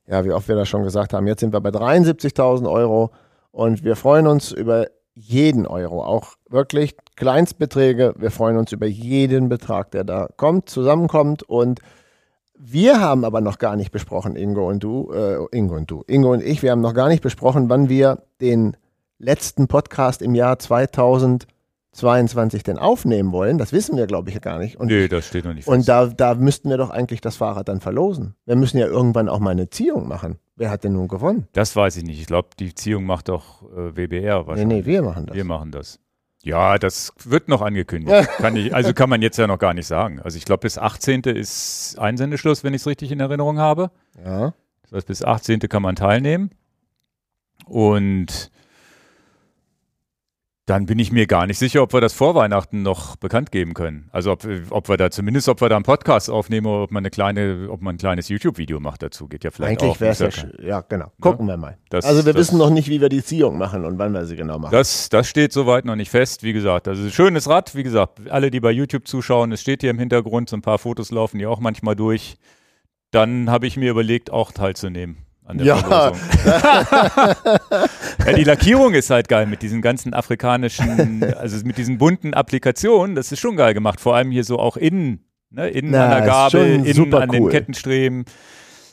ja, 0.06 0.24
wie 0.24 0.32
oft 0.32 0.48
wir 0.48 0.56
das 0.56 0.68
schon 0.68 0.84
gesagt 0.84 1.12
haben, 1.12 1.26
jetzt 1.26 1.40
sind 1.40 1.52
wir 1.52 1.60
bei 1.60 1.70
73.000 1.70 2.70
Euro 2.70 3.10
und 3.50 3.84
wir 3.84 3.96
freuen 3.96 4.26
uns 4.26 4.52
über 4.52 4.86
jeden 5.14 5.66
Euro, 5.66 6.04
auch 6.04 6.34
wirklich 6.48 6.94
Kleinstbeträge. 7.16 8.14
Wir 8.18 8.30
freuen 8.30 8.58
uns 8.58 8.72
über 8.72 8.86
jeden 8.86 9.48
Betrag, 9.48 9.90
der 9.90 10.04
da 10.04 10.28
kommt, 10.36 10.68
zusammenkommt 10.68 11.42
und 11.42 11.80
wir 12.58 13.00
haben 13.00 13.24
aber 13.24 13.40
noch 13.40 13.58
gar 13.58 13.76
nicht 13.76 13.90
besprochen, 13.90 14.36
Ingo 14.36 14.68
und 14.68 14.82
du, 14.82 15.10
äh, 15.12 15.56
Ingo 15.56 15.76
und 15.76 15.90
du, 15.90 16.04
Ingo 16.06 16.32
und 16.32 16.42
ich, 16.42 16.62
wir 16.62 16.70
haben 16.70 16.80
noch 16.80 16.94
gar 16.94 17.08
nicht 17.08 17.22
besprochen, 17.22 17.68
wann 17.68 17.88
wir 17.88 18.22
den 18.40 18.76
letzten 19.18 19.68
Podcast 19.68 20.22
im 20.22 20.34
Jahr 20.34 20.58
2022 21.96 22.62
denn 22.62 22.78
aufnehmen 22.78 23.32
wollen. 23.32 23.58
Das 23.58 23.72
wissen 23.72 23.96
wir, 23.96 24.06
glaube 24.06 24.31
ich, 24.31 24.40
gar 24.40 24.58
nicht. 24.58 24.76
Und, 24.76 24.87
Nee, 24.88 25.08
das 25.08 25.26
steht 25.26 25.44
noch 25.44 25.54
nicht 25.54 25.66
und 25.66 25.76
fest. 25.84 25.88
da, 25.88 26.06
da 26.06 26.34
müssten 26.34 26.69
wir 26.70 26.76
doch 26.76 26.90
eigentlich 26.90 27.20
das 27.20 27.37
Fahrrad 27.37 27.69
dann 27.69 27.81
verlosen. 27.81 28.34
Wir 28.44 28.56
müssen 28.56 28.78
ja 28.78 28.87
irgendwann 28.87 29.28
auch 29.28 29.40
mal 29.40 29.50
eine 29.50 29.70
Ziehung 29.70 30.06
machen. 30.08 30.38
Wer 30.56 30.70
hat 30.70 30.84
denn 30.84 30.93
nun 30.93 31.08
gewonnen? 31.08 31.48
Das 31.52 31.75
weiß 31.76 31.96
ich 31.96 32.04
nicht. 32.04 32.20
Ich 32.20 32.26
glaube, 32.26 32.48
die 32.58 32.75
Ziehung 32.75 33.04
macht 33.04 33.28
doch 33.28 33.62
äh, 33.76 33.96
WBR 33.96 34.40
Nee, 34.43 34.46
wahrscheinlich. 34.46 34.84
nee, 34.84 34.87
wir 34.87 35.02
machen 35.02 35.26
das. 35.26 35.37
Wir 35.37 35.44
machen 35.44 35.70
das. 35.72 35.98
Ja, 36.43 36.78
das 36.78 37.12
wird 37.25 37.48
noch 37.48 37.60
angekündigt. 37.62 38.28
kann 38.38 38.54
ich, 38.56 38.75
also 38.75 38.94
kann 38.94 39.10
man 39.10 39.20
jetzt 39.20 39.37
ja 39.37 39.46
noch 39.49 39.58
gar 39.58 39.75
nicht 39.75 39.87
sagen. 39.87 40.20
Also 40.20 40.38
ich 40.38 40.44
glaube, 40.44 40.60
bis 40.60 40.78
18. 40.78 41.22
ist 41.22 41.96
Einsendeschluss, 41.99 42.62
wenn 42.62 42.72
ich 42.72 42.82
es 42.82 42.87
richtig 42.87 43.10
in 43.10 43.19
Erinnerung 43.20 43.58
habe. 43.58 43.90
Ja. 44.25 44.54
Das 44.82 44.92
heißt, 44.92 45.06
bis 45.08 45.25
18. 45.25 45.58
kann 45.60 45.82
man 45.82 45.96
teilnehmen. 45.96 46.50
Und 47.64 48.50
dann 50.66 50.86
bin 50.86 50.98
ich 50.98 51.12
mir 51.12 51.28
gar 51.28 51.46
nicht 51.46 51.58
sicher, 51.58 51.80
ob 51.80 51.92
wir 51.92 52.00
das 52.00 52.12
vor 52.12 52.34
Weihnachten 52.34 52.82
noch 52.82 53.14
bekannt 53.14 53.52
geben 53.52 53.72
können. 53.72 54.08
Also 54.10 54.32
ob, 54.32 54.44
ob 54.70 54.88
wir 54.88 54.96
da 54.96 55.12
zumindest, 55.12 55.48
ob 55.48 55.60
wir 55.60 55.68
da 55.68 55.76
einen 55.76 55.84
Podcast 55.84 56.28
aufnehmen 56.28 56.66
oder 56.66 56.82
ob 56.82 56.90
man 56.90 57.02
eine 57.02 57.10
kleine, 57.10 57.68
ob 57.70 57.82
man 57.82 57.94
ein 57.94 57.98
kleines 57.98 58.28
YouTube-Video 58.28 58.80
macht 58.80 59.00
dazu. 59.04 59.28
Geht 59.28 59.44
ja 59.44 59.52
vielleicht 59.52 59.80
Eigentlich 59.80 59.92
auch. 59.92 60.00
wäre 60.00 60.12
es 60.26 60.36
ja, 60.36 60.48
ja, 60.60 60.80
genau. 60.80 61.12
Gucken 61.20 61.46
wir 61.46 61.56
mal. 61.56 61.78
Das- 61.88 62.04
also 62.04 62.26
wir 62.26 62.32
das- 62.32 62.40
wissen 62.40 62.58
noch 62.58 62.70
nicht, 62.70 62.88
wie 62.88 63.00
wir 63.00 63.08
die 63.08 63.22
Ziehung 63.22 63.58
machen 63.58 63.84
und 63.84 63.96
wann 63.98 64.12
wir 64.12 64.24
sie 64.26 64.34
genau 64.34 64.58
machen. 64.58 64.72
Das, 64.72 65.08
das 65.08 65.28
steht 65.28 65.52
soweit 65.52 65.84
noch 65.84 65.94
nicht 65.94 66.10
fest. 66.10 66.42
Wie 66.42 66.52
gesagt, 66.52 66.88
also 66.88 67.08
schönes 67.10 67.48
Rad. 67.48 67.76
Wie 67.76 67.84
gesagt, 67.84 68.28
alle, 68.28 68.50
die 68.50 68.58
bei 68.58 68.72
YouTube 68.72 69.06
zuschauen, 69.06 69.52
es 69.52 69.60
steht 69.60 69.82
hier 69.82 69.90
im 69.90 70.00
Hintergrund, 70.00 70.50
so 70.50 70.56
ein 70.56 70.62
paar 70.62 70.78
Fotos 70.78 71.12
laufen 71.12 71.38
die 71.38 71.46
auch 71.46 71.60
manchmal 71.60 71.94
durch. 71.94 72.38
Dann 73.12 73.50
habe 73.50 73.68
ich 73.68 73.76
mir 73.76 73.92
überlegt, 73.92 74.32
auch 74.32 74.50
teilzunehmen 74.50 75.18
an 75.46 75.58
der 75.58 75.66
Ja. 75.66 75.76
Verlosung. 75.76 76.20
ja, 78.26 78.32
die 78.34 78.44
Lackierung 78.44 78.94
ist 78.94 79.10
halt 79.10 79.28
geil 79.28 79.46
mit 79.46 79.62
diesen 79.62 79.81
ganzen 79.82 80.12
afrikanischen, 80.14 81.23
also 81.35 81.64
mit 81.64 81.78
diesen 81.78 81.99
bunten 81.99 82.35
Applikationen. 82.35 83.14
Das 83.16 83.32
ist 83.32 83.40
schon 83.40 83.56
geil 83.56 83.75
gemacht. 83.75 84.00
Vor 84.00 84.14
allem 84.16 84.30
hier 84.30 84.44
so 84.44 84.59
auch 84.59 84.76
innen, 84.76 85.25
ne, 85.50 85.68
innen 85.68 85.90
Na, 85.92 86.04
an 86.06 86.11
der 86.11 86.20
Gabel, 86.23 86.87
innen 86.87 87.14
an 87.14 87.30
den 87.30 87.44
cool. 87.44 87.50
Kettenstreben. 87.50 88.25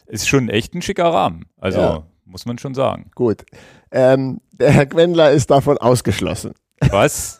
Ist 0.08 0.28
schon 0.28 0.50
echt 0.50 0.74
ein 0.76 0.82
schicker 0.82 1.06
Rahmen. 1.06 1.46
Also 1.58 1.80
Ja. 1.80 2.04
muss 2.26 2.46
man 2.46 2.58
schon 2.58 2.74
sagen. 2.76 3.10
Gut. 3.16 3.44
Ähm, 3.92 4.40
der 4.52 4.72
Herr 4.72 4.86
Gwendler 4.86 5.32
ist 5.32 5.50
davon 5.50 5.78
ausgeschlossen. 5.78 6.54
Was? 6.92 7.40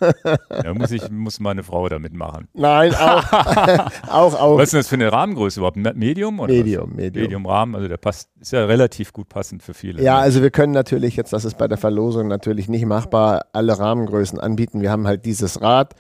Da 0.50 0.74
muss 0.74 0.92
ich, 0.92 1.10
muss 1.10 1.40
meine 1.40 1.64
Frau 1.64 1.88
da 1.90 2.00
mitmachen. 2.00 2.48
Nein, 2.54 2.94
auch, 2.96 3.24
auch, 4.10 4.34
auch. 4.40 4.58
Was 4.58 4.66
ist 4.66 4.74
denn 4.74 4.80
das 4.80 4.88
für 4.88 4.96
eine 4.96 5.12
Rahmengröße 5.12 5.60
überhaupt? 5.60 5.78
Me- 5.78 5.94
Medium? 5.96 6.40
Oder 6.40 6.54
Medium, 6.54 6.90
was? 6.92 6.96
Medium. 6.98 7.24
Medium 7.24 7.46
Rahmen, 7.46 7.76
also 7.76 7.88
der 7.88 7.98
passt, 7.98 8.30
ist 8.40 8.52
ja 8.52 8.66
relativ 8.66 9.14
gut 9.14 9.30
passend 9.30 9.64
für 9.64 9.74
viele. 9.74 10.02
Ja, 10.02 10.16
ne? 10.16 10.22
also 10.22 10.42
wir 10.42 10.52
können 10.52 10.74
natürlich 10.74 11.16
jetzt, 11.16 11.34
das 11.34 11.46
ist 11.46 11.58
bei 11.58 11.68
der 11.68 11.78
Verlosung 11.78 12.28
natürlich 12.28 12.68
nicht 12.70 12.86
machbar, 12.86 13.46
alle 13.54 13.78
Rahmengrößen 13.78 14.40
anbieten. 14.40 14.82
Wir 14.82 14.92
haben 14.92 15.08
halt 15.08 15.26
dieses 15.26 15.62
Rad 15.62 15.96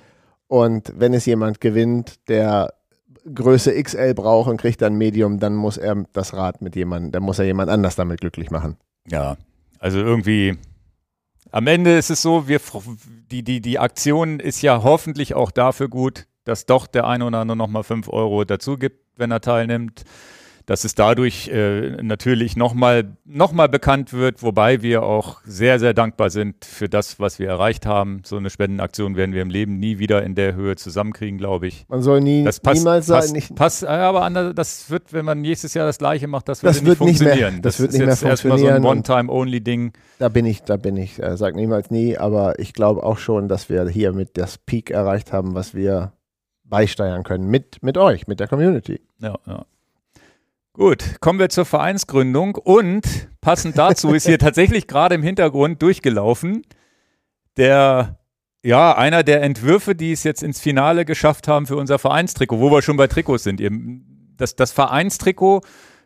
und 0.48 0.94
wenn 0.96 1.14
es 1.14 1.26
jemand 1.26 1.62
gewinnt, 1.62 2.28
der 2.30 2.74
Größe 3.34 3.74
XL 3.82 4.14
braucht 4.14 4.50
und 4.50 4.58
kriegt 4.58 4.82
dann 4.82 4.96
Medium, 4.96 5.40
dann 5.40 5.56
muss 5.56 5.78
er 5.78 6.04
das 6.14 6.34
Rad 6.34 6.62
mit 6.62 6.76
jemandem, 6.76 7.12
dann 7.14 7.24
muss 7.24 7.40
er 7.40 7.46
jemand 7.46 7.70
anders 7.70 7.96
damit 7.96 8.20
glücklich 8.22 8.52
machen. 8.52 8.78
ja, 9.10 9.38
also 9.80 10.00
irgendwie. 10.00 10.58
Am 11.54 11.68
Ende 11.68 11.96
ist 11.96 12.10
es 12.10 12.24
so, 12.24 12.48
wir, 12.48 12.60
die, 13.30 13.44
die, 13.44 13.62
die 13.62 13.78
Aktion 13.78 14.40
ist 14.40 14.64
ja 14.64 14.82
hoffentlich 14.82 15.36
auch 15.36 15.52
dafür 15.52 15.88
gut, 15.88 16.26
dass 16.46 16.66
doch 16.66 16.88
der 16.88 17.06
eine 17.06 17.28
oder 17.28 17.42
andere 17.42 17.56
nochmal 17.56 17.84
5 17.84 18.10
Euro 18.10 18.44
dazu 18.44 18.76
gibt, 18.76 19.06
wenn 19.18 19.30
er 19.30 19.40
teilnimmt. 19.40 20.02
Dass 20.65 20.86
es 20.86 20.96
dadurch 20.96 21.50
äh, 21.50 22.01
natürlich 22.01 22.55
nochmal 22.55 23.17
noch 23.25 23.51
mal 23.51 23.67
bekannt 23.67 24.13
wird, 24.13 24.41
wobei 24.43 24.82
wir 24.82 25.03
auch 25.03 25.41
sehr, 25.43 25.77
sehr 25.77 25.93
dankbar 25.93 26.29
sind 26.29 26.63
für 26.63 26.88
das, 26.88 27.20
was 27.20 27.38
wir 27.38 27.50
erreicht 27.50 27.86
haben. 27.86 28.22
So 28.25 28.38
eine 28.38 28.50
Spendenaktion 28.50 29.17
werden 29.17 29.34
wir 29.34 29.41
im 29.41 29.50
Leben 29.50 29.77
nie 29.79 30.00
wieder 30.00 30.24
in 30.24 30.36
der 30.36 30.55
Höhe 30.55 30.77
zusammenkriegen, 30.77 31.38
glaube 31.38 31.67
ich. 31.67 31.86
Man 31.89 32.01
soll 32.01 32.22
nie, 32.22 32.46
Das 32.46 32.62
passt, 32.62 32.77
niemals 32.79 33.08
passt, 33.08 33.27
sagen, 33.27 33.34
nicht, 33.36 33.55
passt, 33.55 33.82
ja, 33.84 33.89
aber 33.89 34.24
anders, 34.24 34.53
das 34.55 34.89
wird, 34.89 35.12
wenn 35.12 35.25
man 35.25 35.41
nächstes 35.41 35.74
Jahr 35.74 35.86
das 35.86 35.98
gleiche 35.98 36.27
macht, 36.27 36.48
das, 36.48 36.62
Das 36.62 36.77
würde 36.86 37.00
wird 37.00 37.10
nicht 37.10 37.20
mehr- 37.22 37.29
funktionieren. 37.34 37.62
das 37.62 37.79
wird 37.82 37.89
ist 37.89 37.98
nicht 37.98 38.05
mehr 38.05 38.13
jetzt 38.13 38.24
erstmal 38.24 38.58
so 38.58 38.67
ein 38.67 38.82
funktionieren 38.82 38.98
One-Time-Only-Ding. 38.98 39.91
da 40.20 40.29
bin 40.29 40.46
ich, 40.46 40.62
da 40.63 40.77
bin 40.77 40.96
ich, 40.96 41.22
äh, 41.22 41.36
sag 41.36 41.55
niemals 41.55 41.91
nie, 41.91 42.17
aber 42.17 42.58
ich 42.60 42.74
glaube 42.74 43.03
auch 43.03 43.17
schon, 43.17 43.50
dass 43.50 43.67
wir 43.70 43.88
hier 43.89 44.13
mit 44.13 44.38
das 44.38 44.58
Peak 44.60 44.91
erreicht 44.91 45.34
haben, 45.34 45.55
was 45.55 45.74
wir 45.75 46.13
beisteuern 46.63 47.24
können 47.24 47.48
mit, 47.50 47.84
mit 47.84 47.98
euch, 47.98 48.27
mit 48.27 48.39
der 48.39 48.48
Community. 48.48 49.01
Ja, 49.20 49.38
ja. 49.46 49.65
Gut, 50.74 51.20
kommen 51.22 51.39
wir 51.39 51.50
zur 51.50 51.65
Vereinsgründung 51.65 52.56
und 52.56 53.30
passend 53.42 53.77
dazu 53.77 54.13
ist 54.13 54.25
hier 54.25 54.39
tatsächlich 54.39 54.88
gerade 54.88 55.15
im 55.15 55.24
Hintergrund 55.24 55.82
durchgelaufen 55.82 56.63
der 57.58 58.20
ja, 58.65 58.96
einer 58.96 59.24
der 59.24 59.42
Entwürfe, 59.42 59.94
die 59.94 60.13
es 60.13 60.24
jetzt 60.24 60.42
ins 60.42 60.60
Finale 60.60 61.03
geschafft 61.03 61.48
haben 61.48 61.68
für 61.68 61.75
unser 61.75 62.00
Vereinstrikot, 62.00 62.60
wo 62.60 62.72
wir 62.72 62.82
schon 62.82 62.96
bei 62.96 63.08
Trikots 63.08 63.44
sind. 63.44 63.62
Das, 64.38 64.56
das 64.56 64.72
Vereinstrikot 64.72 65.62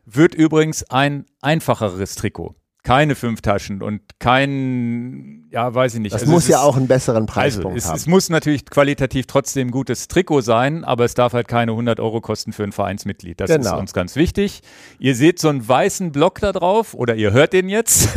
wird 0.06 0.34
übrigens 0.34 0.84
ein 0.90 1.26
einfacheres 1.42 2.16
Trikot. 2.16 2.56
Keine 2.88 3.16
fünf 3.16 3.42
Taschen 3.42 3.84
und 3.84 4.02
kein, 4.18 5.50
ja, 5.52 5.76
weiß 5.76 5.96
ich 5.96 6.00
nicht. 6.00 6.16
Das 6.16 6.22
also 6.22 6.32
muss 6.32 6.48
ja 6.48 6.60
ist, 6.60 6.64
auch 6.64 6.78
einen 6.78 6.88
besseren 6.88 7.26
Preispunkt 7.26 7.76
also 7.76 7.78
es, 7.78 7.90
haben. 7.90 7.96
Es 7.98 8.08
muss 8.08 8.30
natürlich 8.30 8.66
qualitativ 8.66 9.28
trotzdem 9.28 9.68
ein 9.68 9.72
gutes 9.72 10.08
Trikot 10.08 10.40
sein, 10.40 10.86
aber 10.86 11.04
es 11.04 11.14
darf 11.14 11.34
halt 11.34 11.50
keine 11.50 11.72
100 11.72 12.00
Euro 12.00 12.22
kosten 12.22 12.54
für 12.54 12.64
ein 12.64 12.72
Vereinsmitglied. 12.72 13.42
Das 13.42 13.50
genau. 13.50 13.74
ist 13.74 13.80
uns 13.80 13.94
ganz 13.94 14.16
wichtig. 14.16 14.62
Ihr 15.00 15.16
seht 15.16 15.38
so 15.38 15.50
einen 15.50 15.68
weißen 15.68 16.14
Block 16.14 16.40
da 16.40 16.54
drauf 16.54 16.94
oder 16.94 17.16
ihr 17.16 17.34
hört 17.34 17.52
den 17.52 17.68
jetzt. 17.68 18.08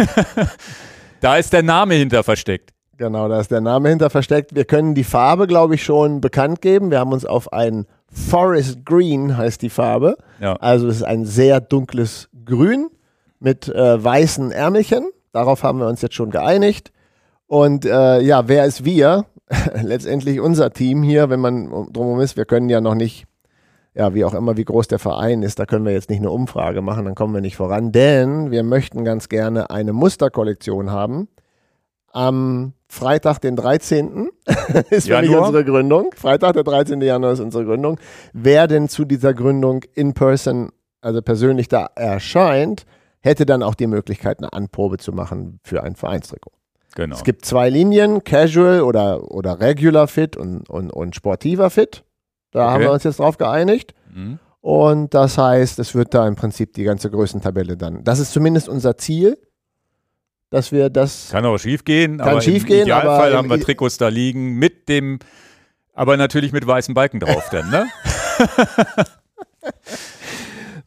da 1.21 1.37
ist 1.37 1.53
der 1.53 1.65
Name 1.65 1.95
hinter 1.95 2.23
versteckt. 2.23 2.71
Genau, 2.97 3.29
da 3.29 3.41
ist 3.41 3.51
der 3.51 3.61
Name 3.61 3.89
hinter 3.89 4.09
versteckt. 4.09 4.55
Wir 4.55 4.67
können 4.67 4.95
die 4.95 5.03
Farbe, 5.03 5.49
glaube 5.49 5.75
ich, 5.75 5.83
schon 5.83 6.21
bekannt 6.21 6.63
geben. 6.63 6.93
Wir 6.93 7.01
haben 7.01 7.13
uns 7.13 7.27
auf 7.27 7.53
ein 7.53 7.87
Forest 8.13 8.87
Green, 8.87 9.37
heißt 9.37 9.63
die 9.63 9.71
Farbe. 9.71 10.17
Ja. 10.39 10.55
Also 10.61 10.87
es 10.87 10.99
ist 10.99 11.03
ein 11.03 11.25
sehr 11.25 11.61
dunkles 11.61 12.29
Grün 12.45 12.89
mit 13.41 13.69
äh, 13.69 14.03
weißen 14.03 14.53
Ärmelchen. 14.53 15.11
Darauf 15.33 15.63
haben 15.63 15.81
wir 15.81 15.89
uns 15.89 16.03
jetzt 16.03 16.15
schon 16.15 16.31
geeinigt. 16.31 16.93
Und 17.47 17.85
äh, 17.85 18.21
ja, 18.21 18.47
wer 18.47 18.65
ist 18.65 18.85
wir? 18.85 19.27
Letztendlich 19.83 20.41
unser 20.41 20.71
Team 20.71 21.03
hier, 21.03 21.31
wenn 21.31 21.41
man 21.41 21.69
drumherum 21.93 22.21
ist. 22.21 22.37
Wir 22.37 22.45
können 22.45 22.69
ja 22.69 22.81
noch 22.81 22.95
nicht, 22.95 23.25
ja, 23.95 24.15
wie 24.15 24.25
auch 24.25 24.35
immer, 24.35 24.57
wie 24.57 24.65
groß 24.65 24.87
der 24.87 25.01
Verein 25.01 25.43
ist, 25.43 25.59
da 25.59 25.67
können 25.67 25.85
wir 25.85 25.93
jetzt 25.93 26.11
nicht 26.11 26.21
eine 26.21 26.31
Umfrage 26.31 26.81
machen, 26.81 27.05
dann 27.05 27.17
kommen 27.17 27.35
wir 27.35 27.41
nicht 27.41 27.57
voran. 27.57 27.91
Denn 27.91 28.53
wir 28.53 28.63
möchten 28.63 29.05
ganz 29.05 29.29
gerne 29.29 29.71
eine 29.71 29.93
Musterkollektion 29.93 30.93
haben. 30.93 31.29
Am 32.13 32.75
Freitag, 32.89 33.41
den 33.41 33.57
13. 33.57 34.29
ist 34.91 35.09
mich 35.09 35.31
unsere 35.31 35.65
Gründung. 35.65 36.11
Freitag, 36.17 36.55
der 36.55 36.65
13. 36.65 37.01
Januar 37.01 37.33
ist 37.33 37.41
unsere 37.41 37.65
Gründung. 37.65 37.99
Wer 38.33 38.67
denn 38.67 38.89
zu 38.89 39.05
dieser 39.05 39.33
Gründung 39.33 39.83
in 39.95 40.13
person, 40.13 40.71
also 41.01 41.23
persönlich 41.23 41.69
da 41.69 41.89
erscheint, 41.95 42.85
hätte 43.21 43.47
dann 43.47 43.63
auch 43.63 43.75
die 43.75 43.87
Möglichkeit, 43.87 44.39
eine 44.39 44.53
Anprobe 44.53 44.99
zu 44.99 45.13
machen 45.13 45.61
für 45.63 45.83
ein 45.83 45.95
Vereinstrikot. 45.95 46.53
Genau. 46.97 47.15
Es 47.15 47.23
gibt 47.23 47.45
zwei 47.45 47.71
Linien, 47.71 48.25
Casual 48.25 48.83
oder, 48.83 49.31
oder 49.31 49.61
Regular 49.61 50.09
Fit 50.09 50.37
und, 50.37 50.69
und, 50.69 50.91
und 50.91 51.15
sportiver 51.15 51.71
Fit. 51.71 52.05
Da 52.51 52.65
okay. 52.65 52.73
haben 52.73 52.81
wir 52.83 52.93
uns 52.93 53.05
jetzt 53.05 53.21
drauf 53.21 53.39
geeinigt. 53.39 53.95
Mhm. 54.13 54.39
Und 54.61 55.15
das 55.15 55.39
heißt, 55.39 55.79
es 55.79 55.95
wird 55.95 56.13
da 56.15 56.27
im 56.27 56.35
Prinzip 56.35 56.75
die 56.75 56.83
ganze 56.83 57.11
Größentabelle 57.11 57.77
dann. 57.77 58.03
Das 58.05 58.19
ist 58.19 58.33
zumindest 58.33 58.69
unser 58.69 58.97
Ziel 58.99 59.39
dass 60.51 60.73
wir 60.73 60.91
das. 60.91 61.31
Kann 61.31 61.47
auch 61.47 61.59
schief 61.59 61.85
gehen, 61.85 62.19
kann 62.19 62.29
aber 62.29 62.41
schief 62.43 62.63
im 62.63 62.69
gehen, 62.69 62.83
Idealfall 62.83 63.37
haben 63.37 63.49
wir 63.49 63.61
Trikots 63.61 63.97
da 63.97 64.09
liegen 64.09 64.57
mit 64.57 64.89
dem, 64.89 65.21
aber 65.95 66.17
natürlich 66.17 66.53
mit 66.53 66.67
weißen 66.67 66.93
Balken 66.93 67.21
drauf 67.21 67.49
dann, 67.51 67.71
ne? 67.71 67.87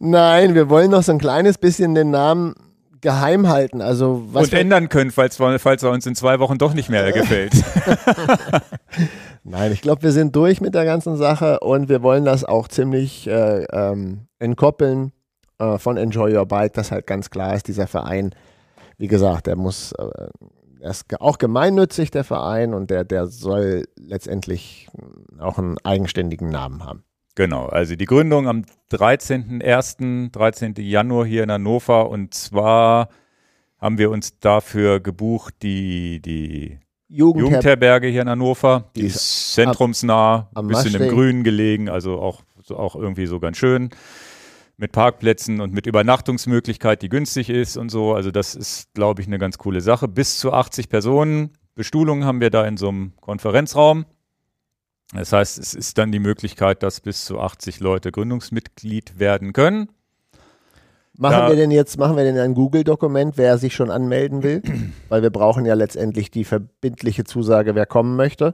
Nein, 0.05 0.55
wir 0.55 0.69
wollen 0.69 0.91
noch 0.91 1.03
so 1.03 1.11
ein 1.11 1.19
kleines 1.19 1.57
bisschen 1.57 1.95
den 1.95 2.11
Namen 2.11 2.55
geheim 3.01 3.47
halten. 3.47 3.81
Also 3.81 4.23
was 4.31 4.45
und 4.45 4.53
ändern 4.53 4.89
können, 4.89 5.11
falls, 5.11 5.37
falls 5.37 5.83
er 5.83 5.91
uns 5.91 6.05
in 6.05 6.15
zwei 6.15 6.39
Wochen 6.39 6.57
doch 6.57 6.73
nicht 6.73 6.89
mehr 6.89 7.11
gefällt. 7.11 7.53
Nein, 9.43 9.71
ich 9.71 9.81
glaube, 9.81 10.03
wir 10.03 10.11
sind 10.11 10.35
durch 10.35 10.61
mit 10.61 10.73
der 10.73 10.85
ganzen 10.85 11.17
Sache 11.17 11.59
und 11.59 11.89
wir 11.89 12.01
wollen 12.01 12.25
das 12.25 12.45
auch 12.45 12.67
ziemlich 12.67 13.27
äh, 13.27 13.63
ähm, 13.71 14.27
entkoppeln 14.39 15.11
äh, 15.59 15.77
von 15.77 15.97
Enjoy 15.97 16.35
Your 16.35 16.45
Bike, 16.45 16.73
dass 16.73 16.91
halt 16.91 17.07
ganz 17.07 17.29
klar 17.29 17.55
ist, 17.55 17.67
dieser 17.67 17.87
Verein 17.87 18.33
wie 18.97 19.07
gesagt, 19.07 19.47
der 19.47 19.55
muss, 19.55 19.91
äh, 19.93 20.29
er 20.79 20.91
ist 20.91 21.05
auch 21.19 21.37
gemeinnützig, 21.37 22.11
der 22.11 22.23
Verein, 22.23 22.73
und 22.73 22.89
der, 22.89 23.03
der 23.03 23.27
soll 23.27 23.85
letztendlich 23.97 24.87
auch 25.39 25.57
einen 25.57 25.77
eigenständigen 25.83 26.49
Namen 26.49 26.85
haben. 26.85 27.03
Genau, 27.35 27.65
also 27.65 27.95
die 27.95 28.05
Gründung 28.05 28.47
am 28.47 28.63
13.01., 28.91 30.31
13. 30.31 30.75
Januar 30.77 31.25
hier 31.25 31.43
in 31.43 31.51
Hannover 31.51 32.09
und 32.09 32.33
zwar 32.33 33.09
haben 33.79 33.97
wir 33.97 34.11
uns 34.11 34.39
dafür 34.39 34.99
gebucht, 34.99 35.55
die, 35.63 36.21
die 36.21 36.79
Jugendher 37.09 37.49
Jugendherberge 37.49 38.07
hier 38.07 38.21
in 38.21 38.29
Hannover, 38.29 38.91
die, 38.95 39.01
die 39.01 39.07
ist 39.07 39.53
zentrumsnah, 39.53 40.49
ein 40.55 40.67
bisschen 40.67 41.01
im 41.01 41.09
Grünen 41.09 41.43
gelegen, 41.43 41.89
also 41.89 42.19
auch, 42.19 42.43
auch 42.69 42.95
irgendwie 42.95 43.25
so 43.25 43.39
ganz 43.39 43.57
schön 43.57 43.89
mit 44.77 44.91
Parkplätzen 44.91 45.61
und 45.61 45.73
mit 45.73 45.85
Übernachtungsmöglichkeit, 45.85 47.01
die 47.01 47.09
günstig 47.09 47.49
ist 47.49 47.77
und 47.77 47.89
so. 47.89 48.13
Also 48.13 48.31
das 48.31 48.55
ist, 48.55 48.93
glaube 48.93 49.21
ich, 49.21 49.27
eine 49.27 49.37
ganz 49.37 49.57
coole 49.57 49.81
Sache. 49.81 50.07
Bis 50.07 50.39
zu 50.39 50.51
80 50.51 50.89
Personen. 50.89 51.51
Bestuhlung 51.75 52.25
haben 52.25 52.41
wir 52.41 52.49
da 52.49 52.65
in 52.65 52.77
so 52.77 52.89
einem 52.89 53.13
Konferenzraum. 53.21 54.05
Das 55.13 55.31
heißt, 55.31 55.59
es 55.59 55.73
ist 55.73 55.97
dann 55.97 56.11
die 56.11 56.19
Möglichkeit, 56.19 56.83
dass 56.83 56.99
bis 56.99 57.25
zu 57.25 57.39
80 57.39 57.79
Leute 57.79 58.11
Gründungsmitglied 58.11 59.19
werden 59.19 59.53
können. 59.53 59.89
Machen 61.15 61.33
da, 61.33 61.49
wir 61.49 61.55
denn 61.55 61.69
jetzt, 61.69 61.99
machen 61.99 62.17
wir 62.17 62.23
denn 62.23 62.39
ein 62.39 62.55
Google-Dokument, 62.55 63.37
wer 63.37 63.59
sich 63.59 63.75
schon 63.75 63.91
anmelden 63.91 64.41
will? 64.41 64.63
Weil 65.09 65.21
wir 65.21 65.29
brauchen 65.29 65.65
ja 65.65 65.75
letztendlich 65.75 66.31
die 66.31 66.43
verbindliche 66.43 67.23
Zusage, 67.23 67.75
wer 67.75 67.85
kommen 67.85 68.15
möchte. 68.15 68.51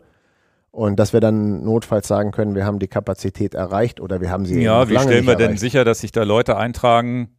Und 0.72 1.00
dass 1.00 1.14
wir 1.14 1.20
dann 1.20 1.64
notfalls 1.64 2.08
sagen 2.08 2.32
können, 2.32 2.54
wir 2.56 2.66
haben 2.66 2.80
die 2.80 2.88
Kapazität 2.88 3.56
erreicht 3.56 4.00
oder 4.00 4.22
wir 4.22 4.30
haben 4.30 4.46
sie 4.46 4.62
Ja, 4.62 4.88
wie 4.90 5.00
stellen 5.00 5.26
wir 5.26 5.36
denn 5.36 5.58
sicher, 5.58 5.84
dass 5.84 6.00
sich 6.00 6.12
da 6.12 6.24
Leute 6.24 6.58
eintragen 6.58 7.38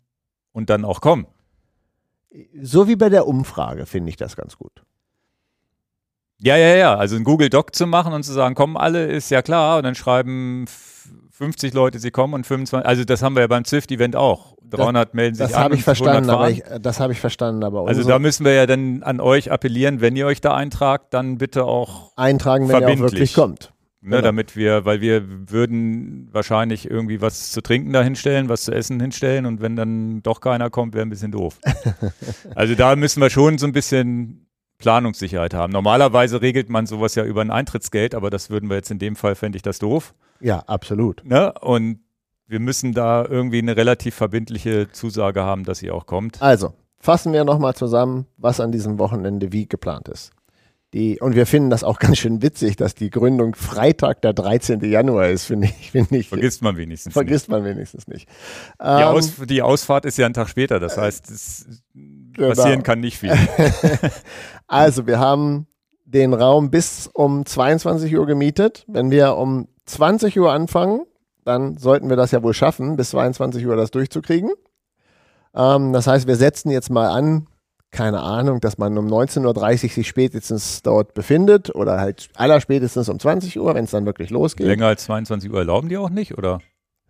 und 0.53 0.69
dann 0.69 0.85
auch 0.85 1.01
kommen? 1.01 1.27
So 2.61 2.89
wie 2.89 2.97
bei 2.97 3.09
der 3.09 3.27
Umfrage 3.27 3.87
finde 3.87 4.11
ich 4.11 4.17
das 4.17 4.37
ganz 4.37 4.57
gut. 4.57 4.83
Ja, 6.43 6.57
ja, 6.57 6.75
ja. 6.75 6.97
Also 6.97 7.17
ein 7.17 7.25
Google 7.25 7.51
Doc 7.51 7.75
zu 7.75 7.87
machen 7.87 8.13
und 8.13 8.23
zu 8.23 8.33
sagen, 8.33 8.55
kommen 8.55 8.77
alle, 8.77 9.07
ist 9.07 9.31
ja 9.31 9.43
klar. 9.43 9.79
Und 9.79 9.85
dann 9.85 9.95
schreiben 9.95 10.67
50 11.33 11.75
Leute, 11.75 11.99
sie 11.99 12.11
kommen 12.11 12.35
und 12.35 12.47
25. 12.47 12.87
Also 12.87 13.05
das 13.05 13.23
haben 13.23 13.35
wir 13.35 13.41
ja 13.43 13.47
beim 13.47 13.65
Zwift-Event 13.65 14.17
auch. 14.17 14.57
300 14.71 15.09
das, 15.09 15.15
melden 15.15 15.35
sich 15.35 15.47
das 15.47 15.55
an. 15.55 15.65
Habe 15.65 15.75
ich 15.75 15.83
verstanden, 15.83 16.31
aber 16.31 16.51
ich, 16.51 16.63
das 16.81 17.01
habe 17.01 17.13
ich 17.13 17.21
verstanden, 17.21 17.65
aber 17.65 17.89
Also 17.89 18.05
da 18.05 18.19
müssen 18.19 18.45
wir 18.45 18.55
ja 18.55 18.67
dann 18.67 19.03
an 19.03 19.21
euch 19.21 19.51
appellieren, 19.51 20.01
wenn 20.01 20.17
ihr 20.17 20.27
euch 20.27 20.41
da 20.41 20.55
eintragt, 20.55 21.13
dann 21.13 21.39
bitte 21.39 21.65
auch 21.65 22.13
eintragen, 22.17 22.69
wenn 22.69 22.83
ihr 22.83 22.89
auch 22.89 22.99
wirklich 22.99 23.35
kommt. 23.35 23.73
Ne, 24.03 24.17
genau. 24.17 24.23
Damit 24.23 24.57
wir, 24.57 24.87
weil 24.87 25.03
wir 25.03 25.51
würden 25.51 26.29
wahrscheinlich 26.33 26.91
irgendwie 26.91 27.21
was 27.21 27.51
zu 27.51 27.61
trinken 27.61 27.93
da 27.93 28.03
hinstellen, 28.03 28.49
was 28.49 28.63
zu 28.63 28.73
essen 28.73 28.99
hinstellen 28.99 29.45
und 29.45 29.61
wenn 29.61 29.77
dann 29.77 30.23
doch 30.23 30.41
keiner 30.41 30.71
kommt, 30.71 30.95
wäre 30.95 31.05
ein 31.05 31.11
bisschen 31.11 31.33
doof. 31.33 31.59
also 32.55 32.75
da 32.75 32.97
müssen 32.97 33.21
wir 33.21 33.29
schon 33.29 33.59
so 33.59 33.67
ein 33.67 33.73
bisschen 33.73 34.50
Planungssicherheit 34.81 35.55
haben. 35.55 35.73
Normalerweise 35.73 36.43
regelt 36.43 36.69
man 36.69 36.87
sowas 36.87 37.15
ja 37.15 37.25
über 37.25 37.43
ein 37.43 37.51
Eintrittsgeld, 37.51 38.15
aber 38.15 38.31
das 38.31 38.51
würden 38.51 38.69
wir 38.69 38.77
jetzt 38.77 38.91
in 38.91 38.99
dem 38.99 39.15
Fall, 39.15 39.35
fände 39.35 39.57
ich 39.57 39.63
das 39.63 39.79
doof. 39.79 40.15
Ja, 40.41 40.61
absolut. 40.67 41.25
Ne? 41.25 41.53
Und 41.61 42.01
wir 42.47 42.59
müssen 42.59 42.93
da 42.93 43.25
irgendwie 43.25 43.59
eine 43.59 43.77
relativ 43.77 44.17
verbindliche 44.17 44.91
Zusage 44.91 45.43
haben, 45.43 45.65
dass 45.65 45.79
sie 45.79 45.91
auch 45.91 46.07
kommt. 46.07 46.43
Also, 46.43 46.75
fassen 46.99 47.33
wir 47.33 47.45
nochmal 47.45 47.75
zusammen, 47.75 48.27
was 48.37 48.59
an 48.59 48.73
diesem 48.73 48.99
Wochenende 48.99 49.53
wie 49.53 49.69
geplant 49.69 50.09
ist. 50.09 50.33
Die, 50.93 51.21
und 51.21 51.37
wir 51.37 51.47
finden 51.47 51.71
das 51.71 51.85
auch 51.85 51.99
ganz 52.01 52.19
schön 52.19 52.43
witzig, 52.43 52.77
dass 52.77 52.95
die 52.95 53.11
Gründung 53.11 53.55
Freitag, 53.55 54.23
der 54.23 54.33
13. 54.33 54.81
Januar 54.81 55.29
ist, 55.29 55.45
finde 55.45 55.69
ich, 55.69 55.93
finde 55.93 56.17
ich. 56.17 56.29
Vergisst 56.29 56.63
man 56.63 56.77
wenigstens 56.77 57.13
Vergisst 57.13 57.49
nicht. 57.49 57.57
man 57.57 57.65
wenigstens 57.65 58.09
nicht. 58.09 58.29
Die, 58.29 58.85
ähm, 58.85 59.05
Aus, 59.05 59.35
die, 59.49 59.63
Ausfahrt 59.63 60.05
ist 60.05 60.19
ja 60.19 60.27
ein 60.27 60.35
Tag 60.35 60.49
später, 60.49 60.81
das 60.81 60.97
heißt, 60.97 61.31
es 61.31 61.83
genau. 62.49 62.55
passieren 62.55 62.83
kann 62.83 63.01
nicht 63.01 63.19
viel. 63.19 63.33
also, 64.67 65.07
wir 65.07 65.19
haben 65.19 65.67
den 66.05 66.35
Raum 66.35 66.71
bis 66.71 67.09
um 67.13 67.47
22 67.47 68.17
Uhr 68.17 68.27
gemietet. 68.27 68.85
Wenn 68.89 69.11
wir 69.11 69.37
um 69.37 69.69
20 69.87 70.39
Uhr 70.39 70.53
anfangen, 70.53 71.03
dann 71.45 71.77
sollten 71.77 72.09
wir 72.09 72.17
das 72.17 72.33
ja 72.33 72.43
wohl 72.43 72.55
schaffen, 72.55 72.97
bis 72.97 73.11
22 73.11 73.67
Uhr 73.67 73.77
das 73.77 73.91
durchzukriegen. 73.91 74.51
Ähm, 75.55 75.93
das 75.93 76.07
heißt, 76.07 76.27
wir 76.27 76.37
setzen 76.37 76.71
jetzt 76.71 76.91
mal 76.91 77.09
an, 77.09 77.47
keine 77.91 78.21
Ahnung, 78.21 78.61
dass 78.61 78.79
man 78.79 78.97
um 78.99 79.07
19.30 79.09 79.85
Uhr 79.85 79.89
sich 79.89 80.09
spätestens 80.09 80.83
dort 80.83 81.15
befindet 81.15 81.75
oder 81.75 81.99
halt 81.99 82.29
allerspätestens 82.37 83.09
um 83.09 83.19
20 83.19 83.59
Uhr, 83.59 83.75
wenn 83.75 83.85
es 83.85 83.91
dann 83.91 84.07
wirklich 84.07 84.31
losgeht. 84.31 84.67
Länger 84.67 84.87
als 84.87 85.05
22 85.05 85.51
Uhr 85.51 85.59
erlauben 85.59 85.89
die 85.89 85.97
auch 85.97 86.11
nicht, 86.11 86.39
oder? 86.39 86.61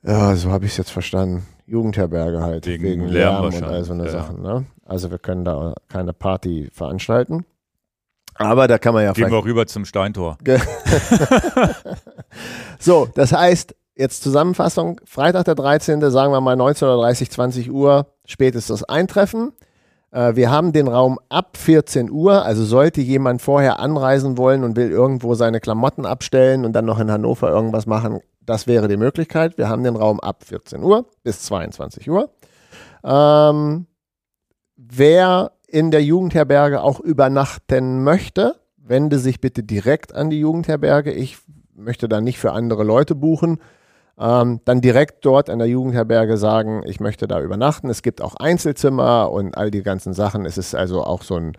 Ja, 0.02 0.34
so 0.36 0.50
habe 0.50 0.64
ich 0.64 0.72
es 0.72 0.78
jetzt 0.78 0.90
verstanden. 0.90 1.46
Jugendherberge 1.66 2.42
halt. 2.42 2.66
Wegen, 2.66 2.84
wegen 2.84 3.08
Lärm, 3.08 3.42
Lärm 3.42 3.54
und 3.54 3.64
all 3.64 3.84
so 3.84 3.92
eine 3.92 4.06
ja. 4.06 4.10
Sachen. 4.10 4.42
Ne? 4.42 4.64
Also 4.84 5.10
wir 5.10 5.18
können 5.18 5.44
da 5.44 5.74
keine 5.88 6.12
Party 6.12 6.68
veranstalten. 6.72 7.44
Aber 8.34 8.66
da 8.66 8.78
kann 8.78 8.94
man 8.94 9.04
ja 9.04 9.12
Gehen 9.12 9.30
wir 9.30 9.44
rüber 9.44 9.66
zum 9.66 9.84
Steintor. 9.84 10.38
so, 12.78 13.06
das 13.14 13.32
heißt, 13.32 13.74
jetzt 13.94 14.22
Zusammenfassung, 14.22 15.00
Freitag 15.04 15.44
der 15.44 15.54
13., 15.54 16.10
sagen 16.10 16.32
wir 16.32 16.40
mal 16.40 16.56
19.30 16.56 17.30
20 17.30 17.70
Uhr 17.70 18.06
spätestens 18.24 18.82
eintreffen. 18.82 19.52
Äh, 20.10 20.36
wir 20.36 20.50
haben 20.50 20.72
den 20.72 20.88
Raum 20.88 21.18
ab 21.28 21.56
14 21.56 22.10
Uhr, 22.10 22.44
also 22.44 22.64
sollte 22.64 23.00
jemand 23.00 23.42
vorher 23.42 23.78
anreisen 23.80 24.38
wollen 24.38 24.64
und 24.64 24.76
will 24.76 24.90
irgendwo 24.90 25.34
seine 25.34 25.60
Klamotten 25.60 26.06
abstellen 26.06 26.64
und 26.64 26.72
dann 26.72 26.84
noch 26.84 26.98
in 26.98 27.10
Hannover 27.10 27.50
irgendwas 27.50 27.86
machen, 27.86 28.20
das 28.44 28.66
wäre 28.66 28.88
die 28.88 28.96
Möglichkeit. 28.96 29.58
Wir 29.58 29.68
haben 29.68 29.84
den 29.84 29.96
Raum 29.96 30.18
ab 30.20 30.44
14 30.44 30.82
Uhr 30.82 31.06
bis 31.22 31.42
22 31.42 32.10
Uhr. 32.10 32.30
Ähm, 33.04 33.86
wer 34.76 35.52
in 35.68 35.90
der 35.90 36.02
Jugendherberge 36.02 36.82
auch 36.82 37.00
übernachten 37.00 38.02
möchte, 38.02 38.56
wende 38.76 39.18
sich 39.18 39.40
bitte 39.40 39.62
direkt 39.62 40.14
an 40.14 40.30
die 40.30 40.40
Jugendherberge. 40.40 41.12
Ich 41.12 41.38
möchte 41.74 42.08
da 42.08 42.20
nicht 42.20 42.38
für 42.38 42.52
andere 42.52 42.82
Leute 42.82 43.14
buchen. 43.14 43.60
Ähm, 44.20 44.60
dann 44.66 44.82
direkt 44.82 45.24
dort 45.24 45.48
an 45.48 45.58
der 45.58 45.68
Jugendherberge 45.68 46.36
sagen, 46.36 46.82
ich 46.84 47.00
möchte 47.00 47.26
da 47.26 47.40
übernachten. 47.40 47.88
Es 47.88 48.02
gibt 48.02 48.20
auch 48.20 48.36
Einzelzimmer 48.36 49.32
und 49.32 49.56
all 49.56 49.70
die 49.70 49.82
ganzen 49.82 50.12
Sachen. 50.12 50.44
Es 50.44 50.58
ist 50.58 50.74
also 50.74 51.02
auch 51.02 51.22
so, 51.22 51.36
ein, 51.36 51.52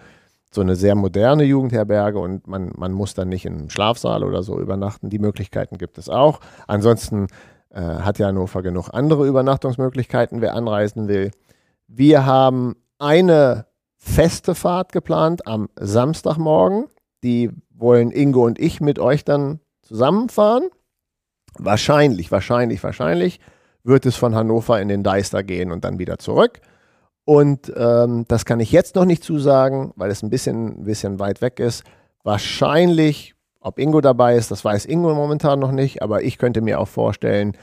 so 0.51 0.61
eine 0.61 0.75
sehr 0.75 0.93
moderne 0.93 1.43
Jugendherberge 1.43 2.19
und 2.19 2.47
man, 2.47 2.71
man 2.77 2.91
muss 2.91 3.15
dann 3.15 3.29
nicht 3.29 3.45
im 3.45 3.71
Schlafsaal 3.71 4.23
oder 4.23 4.43
so 4.43 4.59
übernachten. 4.59 5.09
Die 5.09 5.17
Möglichkeiten 5.17 5.79
gibt 5.79 5.97
es 5.97 6.07
auch. 6.07 6.39
Ansonsten 6.67 7.25
äh, 7.71 7.81
hat 7.81 8.19
ja 8.19 8.27
Hannover 8.27 8.61
genug 8.61 8.89
andere 8.93 9.27
Übernachtungsmöglichkeiten, 9.27 10.41
wer 10.41 10.53
anreisen 10.53 11.07
will. 11.07 11.31
Wir 11.87 12.27
haben 12.27 12.75
eine 12.99 13.65
feste 13.97 14.53
Fahrt 14.53 14.91
geplant 14.91 15.47
am 15.47 15.67
Samstagmorgen. 15.79 16.85
Die 17.23 17.49
wollen 17.73 18.11
Ingo 18.11 18.45
und 18.45 18.59
ich 18.59 18.81
mit 18.81 18.99
euch 18.99 19.25
dann 19.25 19.61
zusammenfahren. 19.81 20.69
Wahrscheinlich, 21.57 22.31
wahrscheinlich, 22.31 22.83
wahrscheinlich 22.83 23.39
wird 23.83 24.05
es 24.05 24.15
von 24.15 24.35
Hannover 24.35 24.79
in 24.79 24.87
den 24.87 25.03
Deister 25.03 25.43
gehen 25.43 25.71
und 25.71 25.83
dann 25.83 25.99
wieder 25.99 26.17
zurück. 26.17 26.61
Und 27.25 27.71
ähm, 27.75 28.25
das 28.27 28.45
kann 28.45 28.59
ich 28.59 28.71
jetzt 28.71 28.95
noch 28.95 29.05
nicht 29.05 29.23
zusagen, 29.23 29.91
weil 29.95 30.11
es 30.11 30.23
ein 30.23 30.29
bisschen, 30.29 30.81
ein 30.81 30.83
bisschen 30.83 31.19
weit 31.19 31.41
weg 31.41 31.59
ist. 31.59 31.83
Wahrscheinlich, 32.23 33.35
ob 33.59 33.79
Ingo 33.79 34.01
dabei 34.01 34.35
ist, 34.35 34.51
das 34.51 34.65
weiß 34.65 34.85
Ingo 34.85 35.13
momentan 35.13 35.59
noch 35.59 35.71
nicht, 35.71 36.01
aber 36.01 36.23
ich 36.23 36.37
könnte 36.37 36.61
mir 36.61 36.79
auch 36.79 36.87
vorstellen, 36.87 37.55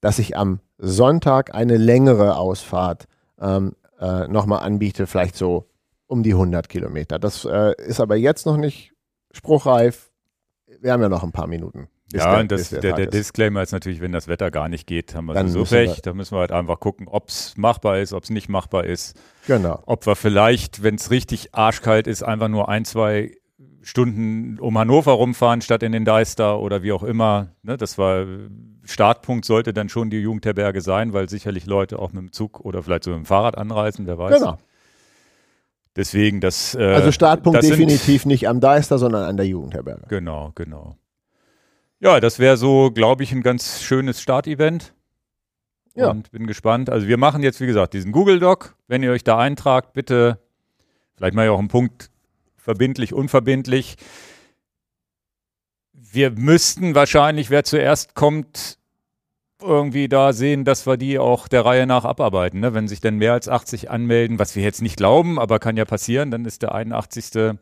dass 0.00 0.18
ich 0.18 0.36
am 0.36 0.60
Sonntag 0.78 1.54
eine 1.54 1.76
längere 1.76 2.36
Ausfahrt 2.36 3.06
ähm, 3.40 3.74
äh, 4.00 4.28
nochmal 4.28 4.60
anbiete, 4.60 5.06
vielleicht 5.06 5.36
so 5.36 5.66
um 6.06 6.22
die 6.22 6.32
100 6.32 6.68
Kilometer. 6.68 7.18
Das 7.18 7.44
äh, 7.44 7.74
ist 7.78 8.00
aber 8.00 8.16
jetzt 8.16 8.46
noch 8.46 8.56
nicht 8.56 8.92
spruchreif. 9.32 10.10
Wir 10.80 10.92
haben 10.92 11.02
ja 11.02 11.08
noch 11.08 11.22
ein 11.22 11.32
paar 11.32 11.46
Minuten. 11.46 11.88
Ja, 12.12 12.30
der, 12.30 12.40
und 12.40 12.52
das, 12.52 12.70
der, 12.70 12.80
der, 12.80 12.92
der, 12.92 13.06
Disclaimer 13.08 13.62
ist 13.62 13.72
natürlich, 13.72 14.00
wenn 14.00 14.12
das 14.12 14.28
Wetter 14.28 14.52
gar 14.52 14.68
nicht 14.68 14.86
geht, 14.86 15.14
haben 15.14 15.26
wir 15.26 15.34
dann 15.34 15.48
so 15.48 15.64
Pech. 15.64 16.02
Da 16.02 16.14
müssen 16.14 16.36
wir 16.36 16.40
halt 16.40 16.52
einfach 16.52 16.78
gucken, 16.78 17.08
ob 17.08 17.28
es 17.28 17.56
machbar 17.56 17.98
ist, 17.98 18.12
ob 18.12 18.22
es 18.22 18.30
nicht 18.30 18.48
machbar 18.48 18.84
ist. 18.84 19.18
Genau. 19.48 19.82
Ob 19.86 20.06
wir 20.06 20.14
vielleicht, 20.14 20.84
wenn 20.84 20.94
es 20.94 21.10
richtig 21.10 21.54
arschkalt 21.54 22.06
ist, 22.06 22.22
einfach 22.22 22.48
nur 22.48 22.68
ein, 22.68 22.84
zwei 22.84 23.32
Stunden 23.82 24.58
um 24.60 24.78
Hannover 24.78 25.12
rumfahren 25.12 25.62
statt 25.62 25.82
in 25.82 25.92
den 25.92 26.04
Deister 26.04 26.60
oder 26.60 26.82
wie 26.82 26.92
auch 26.92 27.02
immer. 27.02 27.48
Ne, 27.62 27.76
das 27.76 27.98
war 27.98 28.24
Startpunkt 28.84 29.44
sollte 29.44 29.72
dann 29.72 29.88
schon 29.88 30.10
die 30.10 30.18
Jugendherberge 30.18 30.80
sein, 30.80 31.12
weil 31.12 31.28
sicherlich 31.28 31.66
Leute 31.66 31.98
auch 31.98 32.12
mit 32.12 32.22
dem 32.22 32.32
Zug 32.32 32.60
oder 32.60 32.82
vielleicht 32.82 33.04
so 33.04 33.10
mit 33.10 33.18
dem 33.20 33.26
Fahrrad 33.26 33.58
anreisen, 33.58 34.06
wer 34.06 34.18
weiß. 34.18 34.38
Genau. 34.38 34.58
Deswegen 35.96 36.40
das. 36.40 36.74
Äh, 36.74 36.82
also 36.82 37.10
Startpunkt 37.10 37.58
das 37.58 37.66
definitiv 37.66 38.22
sind, 38.22 38.30
nicht 38.30 38.48
am 38.48 38.60
Deister, 38.60 38.98
sondern 38.98 39.24
an 39.24 39.36
der 39.36 39.46
Jugendherberge. 39.46 40.06
Genau, 40.08 40.52
genau. 40.54 40.96
Ja, 42.00 42.20
das 42.20 42.38
wäre 42.38 42.56
so, 42.56 42.90
glaube 42.90 43.22
ich, 43.22 43.32
ein 43.32 43.42
ganz 43.42 43.82
schönes 43.82 44.20
Startevent. 44.20 44.94
Ja. 45.94 46.10
Und 46.10 46.30
bin 46.30 46.46
gespannt. 46.46 46.90
Also 46.90 47.08
wir 47.08 47.16
machen 47.16 47.42
jetzt, 47.42 47.60
wie 47.60 47.66
gesagt, 47.66 47.94
diesen 47.94 48.12
Google 48.12 48.38
Doc. 48.38 48.76
Wenn 48.86 49.02
ihr 49.02 49.12
euch 49.12 49.24
da 49.24 49.38
eintragt, 49.38 49.94
bitte, 49.94 50.38
vielleicht 51.16 51.34
mal 51.34 51.46
ja 51.46 51.52
auch 51.52 51.58
einen 51.58 51.68
Punkt 51.68 52.10
verbindlich, 52.56 53.14
unverbindlich. 53.14 53.96
Wir 55.94 56.30
müssten 56.30 56.94
wahrscheinlich, 56.94 57.48
wer 57.48 57.64
zuerst 57.64 58.14
kommt, 58.14 58.78
irgendwie 59.62 60.08
da 60.08 60.34
sehen, 60.34 60.64
dass 60.64 60.86
wir 60.86 60.98
die 60.98 61.18
auch 61.18 61.48
der 61.48 61.64
Reihe 61.64 61.86
nach 61.86 62.04
abarbeiten. 62.04 62.60
Ne? 62.60 62.74
Wenn 62.74 62.88
sich 62.88 63.00
denn 63.00 63.16
mehr 63.16 63.32
als 63.32 63.48
80 63.48 63.90
anmelden, 63.90 64.38
was 64.38 64.54
wir 64.54 64.62
jetzt 64.62 64.82
nicht 64.82 64.98
glauben, 64.98 65.38
aber 65.38 65.58
kann 65.58 65.78
ja 65.78 65.86
passieren, 65.86 66.30
dann 66.30 66.44
ist 66.44 66.62
der 66.62 66.74
81. 66.74 67.56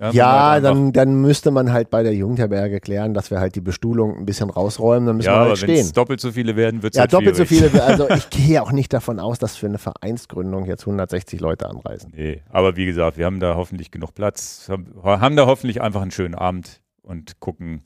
Ja, 0.00 0.10
ja 0.10 0.50
halt 0.50 0.64
dann, 0.64 0.92
dann 0.92 1.20
müsste 1.20 1.50
man 1.50 1.72
halt 1.72 1.90
bei 1.90 2.02
der 2.02 2.14
Jugendherberge 2.14 2.80
klären, 2.80 3.14
dass 3.14 3.30
wir 3.30 3.38
halt 3.38 3.54
die 3.54 3.60
Bestuhlung 3.60 4.16
ein 4.16 4.24
bisschen 4.26 4.50
rausräumen, 4.50 5.06
dann 5.06 5.16
müssen 5.16 5.28
ja, 5.28 5.42
wir 5.42 5.48
halt 5.48 5.58
stehen. 5.58 5.86
Wenn 5.86 5.92
doppelt 5.92 6.20
so 6.20 6.32
viele 6.32 6.56
werden, 6.56 6.82
wird 6.82 6.94
es 6.94 6.96
Ja, 6.96 7.02
halt 7.02 7.12
doppelt 7.12 7.36
schwierig. 7.36 7.48
so 7.50 7.68
viele. 7.68 7.82
Also 7.84 8.10
ich 8.10 8.30
gehe 8.30 8.62
auch 8.62 8.72
nicht 8.72 8.92
davon 8.92 9.20
aus, 9.20 9.38
dass 9.38 9.56
für 9.56 9.66
eine 9.66 9.78
Vereinsgründung 9.78 10.64
jetzt 10.64 10.82
160 10.82 11.40
Leute 11.40 11.68
anreisen. 11.68 12.12
Nee, 12.16 12.42
aber 12.50 12.76
wie 12.76 12.86
gesagt, 12.86 13.16
wir 13.16 13.26
haben 13.26 13.38
da 13.40 13.54
hoffentlich 13.54 13.90
genug 13.90 14.14
Platz, 14.14 14.68
haben 14.68 15.36
da 15.36 15.46
hoffentlich 15.46 15.80
einfach 15.80 16.02
einen 16.02 16.10
schönen 16.10 16.34
Abend 16.34 16.80
und 17.02 17.38
gucken. 17.40 17.82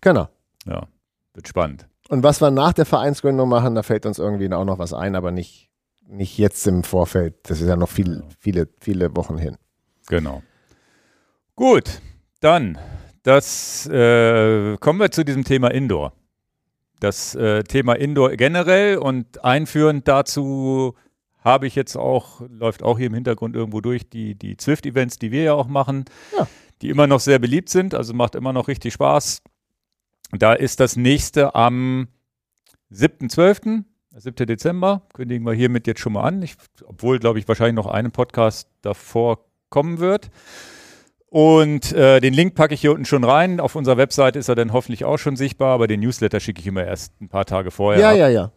Genau. 0.00 0.28
Ja, 0.66 0.86
wird 1.34 1.48
spannend. 1.48 1.88
Und 2.08 2.22
was 2.22 2.40
wir 2.40 2.50
nach 2.50 2.72
der 2.72 2.86
Vereinsgründung 2.86 3.48
machen, 3.48 3.74
da 3.74 3.82
fällt 3.82 4.06
uns 4.06 4.18
irgendwie 4.18 4.52
auch 4.52 4.64
noch 4.64 4.78
was 4.78 4.92
ein, 4.92 5.16
aber 5.16 5.32
nicht, 5.32 5.70
nicht 6.06 6.38
jetzt 6.38 6.66
im 6.66 6.84
Vorfeld. 6.84 7.34
Das 7.44 7.60
ist 7.60 7.68
ja 7.68 7.76
noch 7.76 7.88
viel, 7.88 8.22
viele, 8.38 8.68
viele 8.80 9.16
Wochen 9.16 9.38
hin. 9.38 9.56
Genau. 10.08 10.42
Gut, 11.56 12.02
dann 12.40 12.78
das 13.22 13.86
äh, 13.86 14.76
kommen 14.76 15.00
wir 15.00 15.10
zu 15.10 15.24
diesem 15.24 15.42
Thema 15.42 15.70
Indoor. 15.70 16.12
Das 17.00 17.34
äh, 17.34 17.64
Thema 17.64 17.94
Indoor 17.94 18.32
generell 18.32 18.98
und 18.98 19.42
einführend 19.42 20.06
dazu 20.06 20.94
habe 21.38 21.66
ich 21.66 21.74
jetzt 21.74 21.96
auch, 21.96 22.42
läuft 22.46 22.82
auch 22.82 22.98
hier 22.98 23.06
im 23.06 23.14
Hintergrund 23.14 23.56
irgendwo 23.56 23.80
durch, 23.80 24.06
die, 24.10 24.34
die 24.34 24.58
Zwift-Events, 24.58 25.18
die 25.18 25.32
wir 25.32 25.44
ja 25.44 25.54
auch 25.54 25.66
machen, 25.66 26.04
ja. 26.36 26.46
die 26.82 26.90
immer 26.90 27.06
noch 27.06 27.20
sehr 27.20 27.38
beliebt 27.38 27.70
sind, 27.70 27.94
also 27.94 28.12
macht 28.12 28.34
immer 28.34 28.52
noch 28.52 28.68
richtig 28.68 28.92
Spaß. 28.92 29.42
Da 30.32 30.52
ist 30.52 30.78
das 30.78 30.96
nächste 30.96 31.54
am 31.54 32.08
7.12., 32.92 33.84
7. 34.14 34.46
Dezember, 34.46 35.02
kündigen 35.14 35.46
wir 35.46 35.54
hiermit 35.54 35.86
jetzt 35.86 36.00
schon 36.00 36.12
mal 36.12 36.24
an, 36.24 36.42
ich, 36.42 36.56
obwohl, 36.84 37.18
glaube 37.18 37.38
ich, 37.38 37.48
wahrscheinlich 37.48 37.76
noch 37.76 37.86
einen 37.86 38.12
Podcast 38.12 38.68
davor 38.82 39.46
kommen 39.70 40.00
wird. 40.00 40.30
Und 41.36 41.92
äh, 41.92 42.18
den 42.20 42.32
Link 42.32 42.54
packe 42.54 42.72
ich 42.72 42.80
hier 42.80 42.92
unten 42.92 43.04
schon 43.04 43.22
rein. 43.22 43.60
Auf 43.60 43.76
unserer 43.76 43.98
Webseite 43.98 44.38
ist 44.38 44.48
er 44.48 44.54
dann 44.54 44.72
hoffentlich 44.72 45.04
auch 45.04 45.18
schon 45.18 45.36
sichtbar, 45.36 45.74
aber 45.74 45.86
den 45.86 46.00
Newsletter 46.00 46.40
schicke 46.40 46.62
ich 46.62 46.66
immer 46.66 46.82
erst 46.82 47.12
ein 47.20 47.28
paar 47.28 47.44
Tage 47.44 47.70
vorher. 47.70 48.00
Ja, 48.00 48.10
ab. 48.12 48.16
ja, 48.16 48.28
ja. 48.28 48.52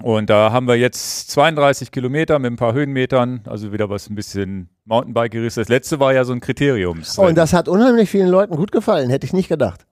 Und 0.00 0.30
da 0.30 0.52
haben 0.52 0.68
wir 0.68 0.76
jetzt 0.76 1.32
32 1.32 1.90
Kilometer 1.90 2.38
mit 2.38 2.52
ein 2.52 2.56
paar 2.56 2.74
Höhenmetern, 2.74 3.40
also 3.44 3.72
wieder 3.72 3.90
was 3.90 4.08
ein 4.08 4.14
bisschen 4.14 4.68
Mountainbike-Geriss. 4.84 5.56
Das 5.56 5.68
letzte 5.68 5.98
war 5.98 6.14
ja 6.14 6.22
so 6.22 6.32
ein 6.32 6.38
Kriterium. 6.38 7.02
Oh, 7.16 7.26
und 7.26 7.36
das 7.36 7.52
hat 7.52 7.66
unheimlich 7.66 8.08
vielen 8.08 8.28
Leuten 8.28 8.54
gut 8.54 8.70
gefallen, 8.70 9.10
hätte 9.10 9.26
ich 9.26 9.32
nicht 9.32 9.48
gedacht. 9.48 9.84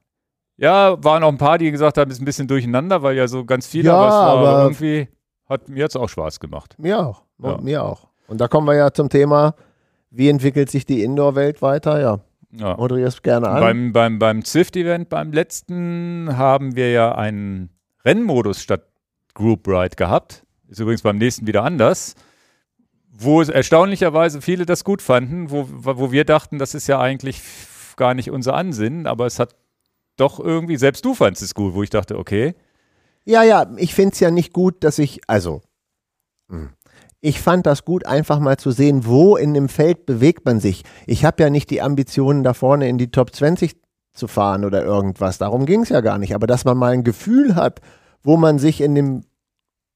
Ja, 0.56 1.02
waren 1.02 1.24
auch 1.24 1.32
ein 1.32 1.38
paar, 1.38 1.58
die 1.58 1.68
gesagt 1.72 1.98
haben, 1.98 2.12
es 2.12 2.18
ist 2.18 2.22
ein 2.22 2.26
bisschen 2.26 2.46
durcheinander, 2.46 3.02
weil 3.02 3.16
ja 3.16 3.26
so 3.26 3.44
ganz 3.44 3.66
viele, 3.66 3.88
ja, 3.88 3.96
aber, 3.96 4.48
aber 4.50 4.62
irgendwie 4.62 5.08
hat 5.48 5.68
mir 5.68 5.80
jetzt 5.80 5.96
auch 5.96 6.08
Spaß 6.08 6.38
gemacht. 6.38 6.76
Mir 6.78 7.04
auch. 7.04 7.24
Ja. 7.42 7.58
Mir 7.60 7.82
auch. 7.82 8.06
Und 8.28 8.40
da 8.40 8.46
kommen 8.46 8.68
wir 8.68 8.76
ja 8.76 8.92
zum 8.92 9.08
Thema, 9.08 9.56
wie 10.10 10.28
entwickelt 10.28 10.70
sich 10.70 10.86
die 10.86 11.02
Indoor-Welt 11.02 11.62
weiter? 11.62 12.00
Ja. 12.00 12.20
Ja. 12.52 12.76
Moderierst 12.76 13.22
gerne 13.22 13.48
an. 13.48 13.60
Beim, 13.60 13.92
beim, 13.92 14.18
beim 14.18 14.44
Zwift-Event, 14.44 15.08
beim 15.08 15.32
letzten, 15.32 16.36
haben 16.36 16.76
wir 16.76 16.90
ja 16.90 17.14
einen 17.14 17.70
Rennmodus 18.04 18.62
statt 18.62 18.86
Group 19.34 19.68
Ride 19.68 19.96
gehabt. 19.96 20.44
Ist 20.68 20.80
übrigens 20.80 21.02
beim 21.02 21.18
nächsten 21.18 21.46
wieder 21.46 21.62
anders. 21.62 22.14
Wo 23.10 23.42
erstaunlicherweise 23.42 24.40
viele 24.40 24.64
das 24.64 24.84
gut 24.84 25.02
fanden, 25.02 25.50
wo, 25.50 25.66
wo 25.68 26.12
wir 26.12 26.24
dachten, 26.24 26.58
das 26.58 26.74
ist 26.74 26.86
ja 26.86 27.00
eigentlich 27.00 27.42
gar 27.96 28.14
nicht 28.14 28.30
unser 28.30 28.54
Ansinnen, 28.54 29.06
aber 29.06 29.26
es 29.26 29.38
hat 29.38 29.56
doch 30.16 30.40
irgendwie, 30.40 30.76
selbst 30.76 31.04
du 31.04 31.14
fandest 31.14 31.42
es 31.42 31.54
gut, 31.54 31.74
wo 31.74 31.82
ich 31.82 31.90
dachte, 31.90 32.18
okay. 32.18 32.54
Ja, 33.24 33.42
ja, 33.42 33.70
ich 33.76 33.94
finde 33.94 34.12
es 34.14 34.20
ja 34.20 34.30
nicht 34.30 34.52
gut, 34.52 34.84
dass 34.84 34.98
ich, 34.98 35.20
also, 35.26 35.62
hm, 36.48 36.70
ich 37.20 37.40
fand 37.40 37.66
das 37.66 37.84
gut, 37.84 38.06
einfach 38.06 38.38
mal 38.38 38.58
zu 38.58 38.70
sehen, 38.70 39.04
wo 39.04 39.36
in 39.36 39.54
dem 39.54 39.68
Feld 39.68 40.06
bewegt 40.06 40.44
man 40.44 40.60
sich. 40.60 40.84
Ich 41.06 41.24
habe 41.24 41.42
ja 41.42 41.50
nicht 41.50 41.70
die 41.70 41.82
Ambitionen, 41.82 42.44
da 42.44 42.54
vorne 42.54 42.88
in 42.88 42.98
die 42.98 43.10
Top 43.10 43.34
20 43.34 43.76
zu 44.14 44.28
fahren 44.28 44.64
oder 44.64 44.84
irgendwas. 44.84 45.38
Darum 45.38 45.66
ging 45.66 45.82
es 45.82 45.88
ja 45.88 46.00
gar 46.00 46.18
nicht. 46.18 46.34
Aber 46.34 46.46
dass 46.46 46.64
man 46.64 46.76
mal 46.76 46.92
ein 46.92 47.04
Gefühl 47.04 47.54
hat, 47.56 47.80
wo 48.22 48.36
man 48.36 48.58
sich 48.58 48.80
in 48.80 48.94
dem 48.94 49.22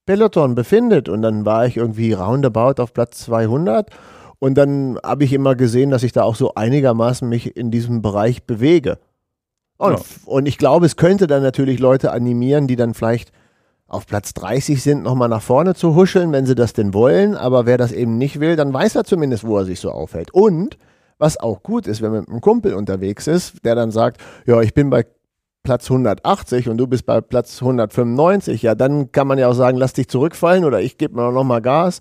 Peloton 0.06 0.54
befindet. 0.54 1.08
Und 1.08 1.22
dann 1.22 1.44
war 1.44 1.66
ich 1.66 1.76
irgendwie 1.76 2.12
roundabout 2.12 2.82
auf 2.82 2.92
Platz 2.92 3.18
200. 3.24 3.90
Und 4.38 4.56
dann 4.56 4.98
habe 5.04 5.24
ich 5.24 5.32
immer 5.32 5.54
gesehen, 5.54 5.90
dass 5.90 6.02
ich 6.02 6.12
da 6.12 6.24
auch 6.24 6.35
so 6.35 6.54
einigermaßen 6.54 7.28
mich 7.28 7.56
in 7.56 7.70
diesem 7.70 8.02
Bereich 8.02 8.44
bewege. 8.44 8.98
Und, 9.78 9.98
ja. 9.98 10.04
und 10.26 10.46
ich 10.46 10.58
glaube, 10.58 10.87
es 10.87 10.96
könnte 10.96 11.28
dann 11.28 11.42
natürlich 11.42 11.78
Leute 11.78 12.11
animieren, 12.11 12.66
die 12.66 12.76
dann 12.76 12.94
vielleicht 12.94 13.32
auf 13.92 14.07
Platz 14.07 14.33
30 14.35 14.83
sind, 14.83 15.02
nochmal 15.02 15.28
nach 15.28 15.42
vorne 15.42 15.74
zu 15.74 15.94
huscheln, 15.94 16.33
wenn 16.33 16.46
sie 16.46 16.55
das 16.55 16.72
denn 16.72 16.94
wollen. 16.94 17.37
Aber 17.37 17.66
wer 17.66 17.76
das 17.76 17.92
eben 17.92 18.16
nicht 18.16 18.40
will, 18.40 18.57
dann 18.57 18.72
weiß 18.72 18.96
er 18.96 19.05
zumindest, 19.05 19.44
wo 19.44 19.59
er 19.59 19.64
sich 19.64 19.81
so 19.81 19.90
aufhält. 19.90 20.33
Und 20.33 20.78
was 21.18 21.38
auch 21.38 21.62
gut 21.62 21.87
ist, 21.87 22.00
wenn 22.02 22.11
man 22.11 22.20
mit 22.20 22.31
einem 22.31 22.40
Kumpel 22.40 22.74
unterwegs 22.74 23.26
ist, 23.26 23.64
der 23.64 23.74
dann 23.74 23.90
sagt, 23.90 24.20
ja, 24.46 24.61
ich 24.62 24.74
bin 24.74 24.90
bei 24.90 25.05
Platz 25.62 25.90
180 25.90 26.68
und 26.68 26.78
du 26.78 26.87
bist 26.87 27.07
bei 27.07 27.20
Platz 27.20 27.61
195, 27.61 28.62
ja, 28.62 28.74
dann 28.74 29.12
kann 29.12 29.28
man 29.28 29.38
ja 29.38 29.48
auch 29.48 29.55
sagen, 29.55 29.76
lass 29.78 29.92
dich 29.92 30.09
zurückfallen 30.09 30.64
oder 30.64 30.81
ich 30.81 30.98
gebe 30.98 31.14
mir 31.14 31.31
nochmal 31.31 31.62
Gas. 31.62 32.00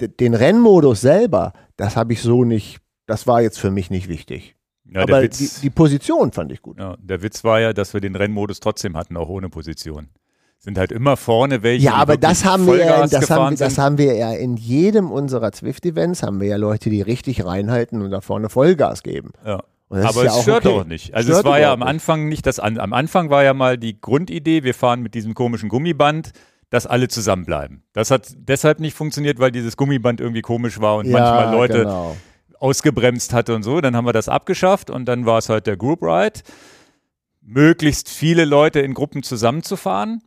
Den 0.00 0.34
Rennmodus 0.34 1.00
selber, 1.00 1.52
das 1.76 1.96
habe 1.96 2.12
ich 2.12 2.22
so 2.22 2.44
nicht, 2.44 2.78
das 3.06 3.26
war 3.26 3.40
jetzt 3.40 3.60
für 3.60 3.70
mich 3.70 3.90
nicht 3.90 4.08
wichtig. 4.08 4.56
Ja, 4.84 5.02
Aber 5.02 5.22
Witz, 5.22 5.38
die, 5.38 5.60
die, 5.62 5.70
Position 5.70 6.32
fand 6.32 6.52
ich 6.52 6.62
gut. 6.62 6.78
Ja, 6.78 6.96
der 6.98 7.22
Witz 7.22 7.44
war 7.44 7.60
ja, 7.60 7.72
dass 7.72 7.94
wir 7.94 8.00
den 8.00 8.14
Rennmodus 8.14 8.60
trotzdem 8.60 8.96
hatten, 8.96 9.16
auch 9.16 9.28
ohne 9.28 9.48
Position. 9.48 10.08
Sind 10.58 10.78
halt 10.78 10.90
immer 10.92 11.16
vorne 11.16 11.62
welche. 11.62 11.84
Ja, 11.86 11.94
aber 11.94 12.16
das 12.16 12.44
haben 12.44 12.66
wir 12.66 12.76
ja, 12.76 13.06
das 13.06 13.30
haben, 13.30 13.56
das 13.56 13.78
haben 13.78 13.98
wir 13.98 14.14
ja 14.16 14.32
in 14.32 14.56
jedem 14.56 15.10
unserer 15.12 15.52
Zwift-Events 15.52 16.22
haben 16.22 16.40
wir 16.40 16.48
ja 16.48 16.56
Leute, 16.56 16.90
die 16.90 17.02
richtig 17.02 17.44
reinhalten 17.44 18.02
und 18.02 18.10
da 18.10 18.20
vorne 18.20 18.48
Vollgas 18.48 19.02
geben. 19.02 19.32
Ja. 19.44 19.62
Aber 19.88 20.24
ja 20.24 20.36
es 20.36 20.42
stört 20.42 20.66
okay. 20.66 20.80
auch 20.80 20.84
nicht. 20.84 21.14
Also 21.14 21.30
Stört 21.30 21.44
es 21.44 21.50
war 21.50 21.60
ja 21.60 21.72
am. 21.72 21.82
Anfang 21.82 22.28
nicht 22.28 22.44
das 22.46 22.58
am 22.58 22.92
Anfang 22.92 23.30
war 23.30 23.44
ja 23.44 23.54
mal 23.54 23.78
die 23.78 24.00
Grundidee, 24.00 24.64
wir 24.64 24.74
fahren 24.74 25.00
mit 25.00 25.14
diesem 25.14 25.34
komischen 25.34 25.68
Gummiband, 25.68 26.32
dass 26.70 26.86
alle 26.86 27.06
zusammenbleiben. 27.06 27.84
Das 27.92 28.10
hat 28.10 28.34
deshalb 28.36 28.80
nicht 28.80 28.96
funktioniert, 28.96 29.38
weil 29.38 29.52
dieses 29.52 29.76
Gummiband 29.76 30.20
irgendwie 30.20 30.42
komisch 30.42 30.80
war 30.80 30.96
und 30.96 31.06
Ja, 31.06 31.12
manchmal 31.12 31.54
Leute 31.54 31.78
Genau. 31.84 32.16
ausgebremst 32.58 33.32
hatte 33.32 33.54
und 33.54 33.62
so. 33.62 33.80
Dann 33.80 33.94
haben 33.94 34.06
wir 34.06 34.12
das 34.12 34.28
abgeschafft 34.28 34.90
und 34.90 35.04
dann 35.04 35.24
war 35.24 35.38
es 35.38 35.48
halt 35.48 35.68
der 35.68 35.76
Group 35.76 36.02
Ride. 36.02 36.40
Möglichst 37.40 38.08
viele 38.08 38.44
Leute 38.44 38.80
in 38.80 38.92
Gruppen 38.92 39.22
zusammenzufahren. 39.22 40.22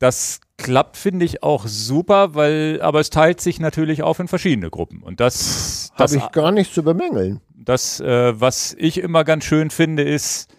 Das 0.00 0.40
klappt, 0.56 0.96
finde 0.96 1.24
ich, 1.26 1.42
auch 1.42 1.66
super, 1.66 2.34
weil, 2.34 2.80
aber 2.82 3.00
es 3.00 3.10
teilt 3.10 3.40
sich 3.40 3.60
natürlich 3.60 4.02
auf 4.02 4.18
in 4.18 4.28
verschiedene 4.28 4.70
Gruppen. 4.70 5.02
Und 5.02 5.20
das, 5.20 5.92
das 5.96 6.16
Habe 6.16 6.24
ich 6.24 6.32
gar 6.32 6.52
nichts 6.52 6.74
zu 6.74 6.82
bemängeln. 6.82 7.40
das, 7.54 8.00
äh, 8.00 8.38
was 8.40 8.74
ich 8.78 8.98
immer 8.98 9.24
ganz 9.24 9.44
schön 9.44 9.70
finde, 9.70 10.02
ist, 10.02 10.52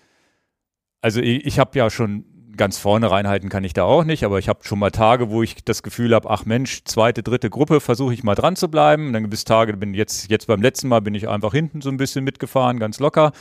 also 1.01 1.19
ich, 1.19 1.45
ich 1.45 1.59
habe 1.59 1.77
ja 1.77 1.89
schon 1.89 2.25
ganz 2.55 2.77
vorne 2.77 3.09
reinhalten 3.09 3.49
kann 3.49 3.63
ich 3.63 3.73
da 3.73 3.83
auch 3.83 4.03
nicht, 4.03 4.23
aber 4.23 4.37
ich 4.37 4.47
habe 4.47 4.59
schon 4.63 4.77
mal 4.77 4.91
Tage, 4.91 5.31
wo 5.31 5.41
ich 5.41 5.63
das 5.63 5.81
Gefühl 5.81 6.13
habe, 6.13 6.29
ach 6.29 6.45
Mensch, 6.45 6.83
zweite, 6.83 7.23
dritte 7.23 7.49
Gruppe, 7.49 7.79
versuche 7.79 8.13
ich 8.13 8.23
mal 8.23 8.35
dran 8.35 8.55
zu 8.55 8.69
bleiben. 8.69 9.07
Und 9.07 9.13
dann 9.13 9.23
gibt 9.23 9.33
es 9.33 9.45
Tage, 9.45 9.75
bin 9.75 9.95
jetzt, 9.95 10.29
jetzt 10.29 10.45
beim 10.45 10.61
letzten 10.61 10.87
Mal 10.87 11.01
bin 11.01 11.15
ich 11.15 11.27
einfach 11.27 11.53
hinten 11.53 11.81
so 11.81 11.89
ein 11.89 11.97
bisschen 11.97 12.23
mitgefahren, 12.23 12.77
ganz 12.79 12.99
locker. 12.99 13.31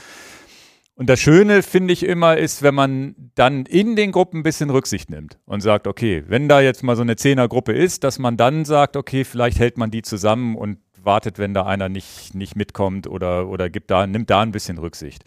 Und 1.00 1.08
das 1.08 1.18
Schöne, 1.18 1.62
finde 1.62 1.94
ich 1.94 2.02
immer, 2.02 2.36
ist, 2.36 2.62
wenn 2.62 2.74
man 2.74 3.14
dann 3.34 3.64
in 3.64 3.96
den 3.96 4.12
Gruppen 4.12 4.40
ein 4.40 4.42
bisschen 4.42 4.68
Rücksicht 4.68 5.08
nimmt 5.08 5.38
und 5.46 5.62
sagt, 5.62 5.86
okay, 5.86 6.24
wenn 6.28 6.46
da 6.46 6.60
jetzt 6.60 6.82
mal 6.82 6.94
so 6.94 7.00
eine 7.00 7.16
Zehnergruppe 7.16 7.72
ist, 7.72 8.04
dass 8.04 8.18
man 8.18 8.36
dann 8.36 8.66
sagt, 8.66 8.98
okay, 8.98 9.24
vielleicht 9.24 9.58
hält 9.58 9.78
man 9.78 9.90
die 9.90 10.02
zusammen 10.02 10.56
und 10.56 10.76
wartet, 11.02 11.38
wenn 11.38 11.54
da 11.54 11.64
einer 11.64 11.88
nicht, 11.88 12.34
nicht 12.34 12.54
mitkommt 12.54 13.06
oder, 13.06 13.48
oder 13.48 13.70
gibt 13.70 13.90
da, 13.90 14.06
nimmt 14.06 14.28
da 14.28 14.42
ein 14.42 14.52
bisschen 14.52 14.76
Rücksicht. 14.76 15.24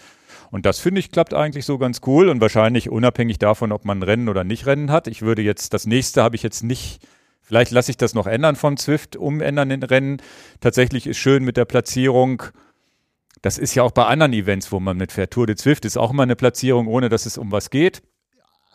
Und 0.52 0.68
das 0.68 0.78
finde 0.78 1.00
ich 1.00 1.12
klappt 1.12 1.34
eigentlich 1.34 1.66
so 1.66 1.80
ganz 1.80 2.02
cool 2.06 2.30
und 2.30 2.40
wahrscheinlich 2.40 2.92
unabhängig 2.92 3.40
davon, 3.40 3.72
ob 3.72 3.84
man 3.84 4.04
Rennen 4.04 4.30
oder 4.30 4.44
nicht 4.44 4.68
Rennen 4.68 4.92
hat. 4.92 5.08
Ich 5.08 5.24
würde 5.24 5.42
jetzt, 5.42 5.74
das 5.74 5.88
nächste 5.88 6.22
habe 6.22 6.36
ich 6.36 6.44
jetzt 6.44 6.64
nicht, 6.64 7.00
vielleicht 7.42 7.72
lasse 7.72 7.90
ich 7.90 7.98
das 7.98 8.14
noch 8.14 8.28
ändern 8.28 8.56
von 8.56 8.78
Zwift, 8.78 9.16
umändern 9.16 9.72
in 9.72 9.82
Rennen. 9.82 10.22
Tatsächlich 10.62 11.08
ist 11.08 11.18
schön 11.18 11.44
mit 11.44 11.58
der 11.58 11.66
Platzierung, 11.66 12.44
das 13.44 13.58
ist 13.58 13.76
ja 13.76 13.84
auch 13.84 13.92
bei 13.92 14.06
anderen 14.06 14.32
Events, 14.32 14.72
wo 14.72 14.80
man 14.80 14.96
mitfährt. 14.96 15.32
Tour 15.32 15.46
de 15.46 15.58
Zwift 15.58 15.84
ist 15.84 15.98
auch 15.98 16.12
immer 16.12 16.24
eine 16.24 16.38
Platzierung, 16.38 16.88
ohne 16.88 17.10
dass 17.10 17.26
es 17.26 17.38
um 17.38 17.52
was 17.52 17.70
geht. 17.70 18.02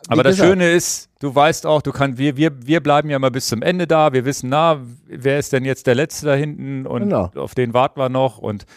Aber 0.07 0.21
das 0.23 0.35
gesagt. 0.35 0.51
Schöne 0.51 0.71
ist, 0.71 1.09
du 1.19 1.33
weißt 1.33 1.65
auch, 1.65 1.81
du 1.81 1.91
kannst, 1.91 2.19
wir, 2.19 2.37
wir, 2.37 2.51
wir 2.65 2.79
bleiben 2.79 3.09
ja 3.09 3.17
mal 3.17 3.31
bis 3.31 3.47
zum 3.47 3.63
Ende 3.63 3.87
da. 3.87 4.13
Wir 4.13 4.25
wissen, 4.25 4.49
na, 4.49 4.79
wer 5.07 5.39
ist 5.39 5.51
denn 5.53 5.65
jetzt 5.65 5.87
der 5.87 5.95
Letzte 5.95 6.27
da 6.27 6.35
hinten 6.35 6.85
und 6.85 7.01
Genau. 7.01 7.31
auf 7.35 7.55
den 7.55 7.73
warten 7.73 7.99
wir 7.99 8.09
noch. 8.09 8.37
Und 8.37 8.67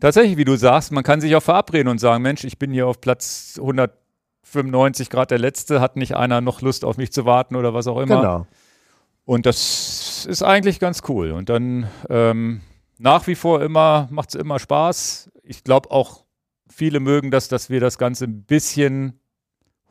tatsächlich, 0.00 0.38
wie 0.38 0.46
du 0.46 0.56
sagst, 0.56 0.90
man 0.90 1.04
kann 1.04 1.20
sich 1.20 1.36
auch 1.36 1.42
verabreden 1.42 1.88
und 1.88 1.98
sagen, 1.98 2.22
Mensch, 2.22 2.42
ich 2.44 2.58
bin 2.58 2.72
hier 2.72 2.86
auf 2.86 3.02
Platz 3.02 3.56
195 3.58 5.10
Grad 5.10 5.30
der 5.30 5.38
Letzte, 5.38 5.82
hat 5.82 5.96
nicht 5.96 6.16
einer 6.16 6.40
noch 6.40 6.62
Lust 6.62 6.82
auf 6.82 6.96
mich 6.96 7.12
zu 7.12 7.26
warten 7.26 7.56
oder 7.56 7.74
was 7.74 7.86
auch 7.86 8.00
immer. 8.00 8.16
Genau. 8.16 8.46
Und 9.26 9.44
das 9.44 10.24
ist 10.26 10.42
eigentlich 10.42 10.80
ganz 10.80 11.02
cool. 11.08 11.32
Und 11.32 11.50
dann 11.50 11.88
ähm, 12.08 12.62
nach 12.98 13.26
wie 13.26 13.34
vor 13.34 13.62
immer, 13.62 14.08
macht 14.10 14.30
es 14.30 14.34
immer 14.34 14.58
Spaß. 14.58 15.30
Ich 15.42 15.64
glaube 15.64 15.90
auch, 15.90 16.24
viele 16.68 17.00
mögen 17.00 17.30
das, 17.30 17.48
dass 17.48 17.70
wir 17.70 17.80
das 17.80 17.98
Ganze 17.98 18.24
ein 18.24 18.42
bisschen 18.44 19.20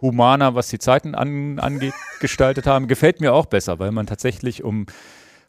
humaner, 0.01 0.55
was 0.55 0.67
die 0.69 0.79
Zeiten 0.79 1.15
an, 1.15 1.59
angeht, 1.59 1.93
gestaltet 2.19 2.67
haben. 2.67 2.87
Gefällt 2.87 3.21
mir 3.21 3.33
auch 3.33 3.45
besser, 3.45 3.79
weil 3.79 3.91
man 3.91 4.07
tatsächlich 4.07 4.63
um 4.63 4.85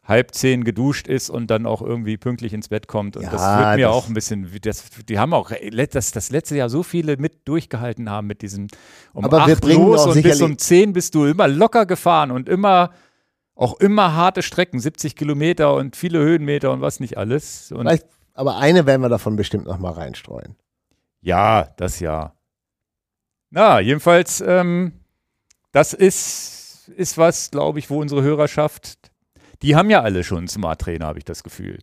halb 0.05 0.35
zehn 0.37 0.63
geduscht 0.63 1.09
ist 1.09 1.31
und 1.31 1.49
dann 1.51 1.67
auch 1.67 1.83
irgendwie 1.83 2.17
pünktlich 2.17 2.53
ins 2.53 2.69
Bett 2.69 2.87
kommt. 2.87 3.17
Und 3.17 3.25
Ja, 3.25 3.31
das 3.31 3.41
wird 3.43 3.77
mir 3.77 3.87
das- 3.89 3.93
auch 3.97 4.07
ein 4.07 4.15
bisschen, 4.15 4.49
das, 4.63 4.85
die 5.09 5.19
haben 5.19 5.35
auch 5.35 5.51
das, 5.91 6.13
das 6.13 6.31
letzte 6.31 6.57
Jahr 6.57 6.69
so 6.69 6.85
viele 6.85 7.17
mit 7.17 7.49
durchgehalten 7.49 8.09
haben 8.09 8.29
mit 8.29 8.41
diesem 8.43 8.69
um 9.13 9.25
Aber 9.25 9.39
acht 9.41 9.49
wir 9.49 9.57
bringen 9.57 9.85
los 9.85 10.07
und 10.07 10.23
bis 10.23 10.41
um 10.41 10.59
zehn 10.59 10.93
bist 10.93 11.17
du 11.17 11.25
immer 11.25 11.49
locker 11.49 11.87
gefahren 11.87 12.31
und 12.31 12.49
immer 12.49 12.93
auch 13.57 13.81
immer 13.81 14.15
harte 14.15 14.43
Strecken, 14.43 14.79
70 14.79 15.17
Kilometer 15.17 15.75
und 15.75 15.97
viele 15.97 16.19
Höhenmeter 16.21 16.71
und 16.71 16.83
was 16.83 17.01
nicht 17.01 17.19
alles. 17.19 17.73
Und 17.73 17.81
Vielleicht, 17.81 18.07
aber 18.35 18.59
eine 18.59 18.87
werden 18.87 19.01
wir 19.01 19.09
davon 19.09 19.35
bestimmt 19.35 19.65
noch 19.65 19.79
mal 19.79 19.93
reinstreuen. 19.93 20.55
ja, 21.23 21.69
das 21.77 21.99
ja. 21.99 22.35
Na, 23.51 23.81
jedenfalls, 23.81 24.43
ähm, 24.47 24.93
das 25.73 25.95
ist, 25.95 26.89
ist 26.97 27.17
was, 27.17 27.51
glaube 27.51 27.79
ich, 27.79 27.89
wo 27.89 28.01
unsere 28.01 28.23
Hörerschaft, 28.23 28.99
die 29.63 29.75
haben 29.75 29.89
ja 29.89 30.03
alle 30.03 30.23
schon 30.23 30.39
einen 30.39 30.49
Smart 30.49 30.81
Trainer, 30.81 31.07
habe 31.07 31.19
ich 31.19 31.25
das 31.25 31.43
Gefühl. 31.43 31.79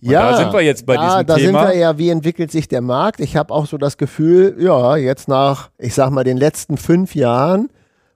Und 0.00 0.12
da 0.12 0.36
sind 0.36 0.52
wir 0.52 0.60
jetzt 0.60 0.86
bei 0.86 0.94
ja, 0.94 1.22
diesem 1.22 1.26
da 1.26 1.34
Thema. 1.36 1.60
sind 1.64 1.72
wir 1.72 1.80
ja, 1.80 1.98
wie 1.98 2.10
entwickelt 2.10 2.52
sich 2.52 2.68
der 2.68 2.80
Markt? 2.80 3.20
Ich 3.20 3.36
habe 3.36 3.52
auch 3.52 3.66
so 3.66 3.78
das 3.78 3.96
Gefühl, 3.96 4.56
ja, 4.58 4.96
jetzt 4.96 5.28
nach, 5.28 5.70
ich 5.78 5.94
sag 5.94 6.10
mal, 6.10 6.24
den 6.24 6.36
letzten 6.36 6.76
fünf 6.76 7.14
Jahren, 7.14 7.68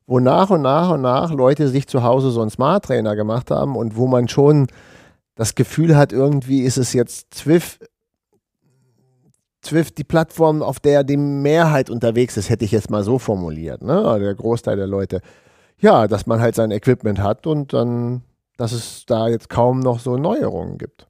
wo 0.06 0.20
nach 0.20 0.50
und 0.50 0.62
nach 0.62 0.90
und 0.90 1.02
nach 1.02 1.32
Leute 1.32 1.68
sich 1.68 1.86
zu 1.86 2.02
Hause 2.02 2.30
so 2.30 2.40
einen 2.40 2.50
Smart 2.50 2.84
Trainer 2.84 3.16
gemacht 3.16 3.50
haben 3.50 3.76
und 3.76 3.96
wo 3.96 4.06
man 4.06 4.28
schon 4.28 4.66
das 5.34 5.54
Gefühl 5.54 5.96
hat, 5.96 6.12
irgendwie 6.12 6.62
ist 6.62 6.76
es 6.76 6.92
jetzt 6.92 7.34
Zwift, 7.34 7.88
Zwift 9.62 9.96
die 9.96 10.04
Plattform, 10.04 10.62
auf 10.62 10.80
der 10.80 11.04
die 11.04 11.16
Mehrheit 11.16 11.88
unterwegs 11.88 12.36
ist, 12.36 12.50
hätte 12.50 12.64
ich 12.64 12.72
jetzt 12.72 12.90
mal 12.90 13.04
so 13.04 13.18
formuliert, 13.18 13.82
ne? 13.82 14.18
Der 14.20 14.34
Großteil 14.34 14.76
der 14.76 14.88
Leute. 14.88 15.20
Ja, 15.78 16.06
dass 16.08 16.26
man 16.26 16.40
halt 16.40 16.54
sein 16.54 16.70
Equipment 16.70 17.20
hat 17.20 17.46
und 17.46 17.72
dann, 17.72 18.22
dass 18.56 18.72
es 18.72 19.04
da 19.06 19.28
jetzt 19.28 19.48
kaum 19.48 19.80
noch 19.80 20.00
so 20.00 20.16
Neuerungen 20.16 20.78
gibt. 20.78 21.08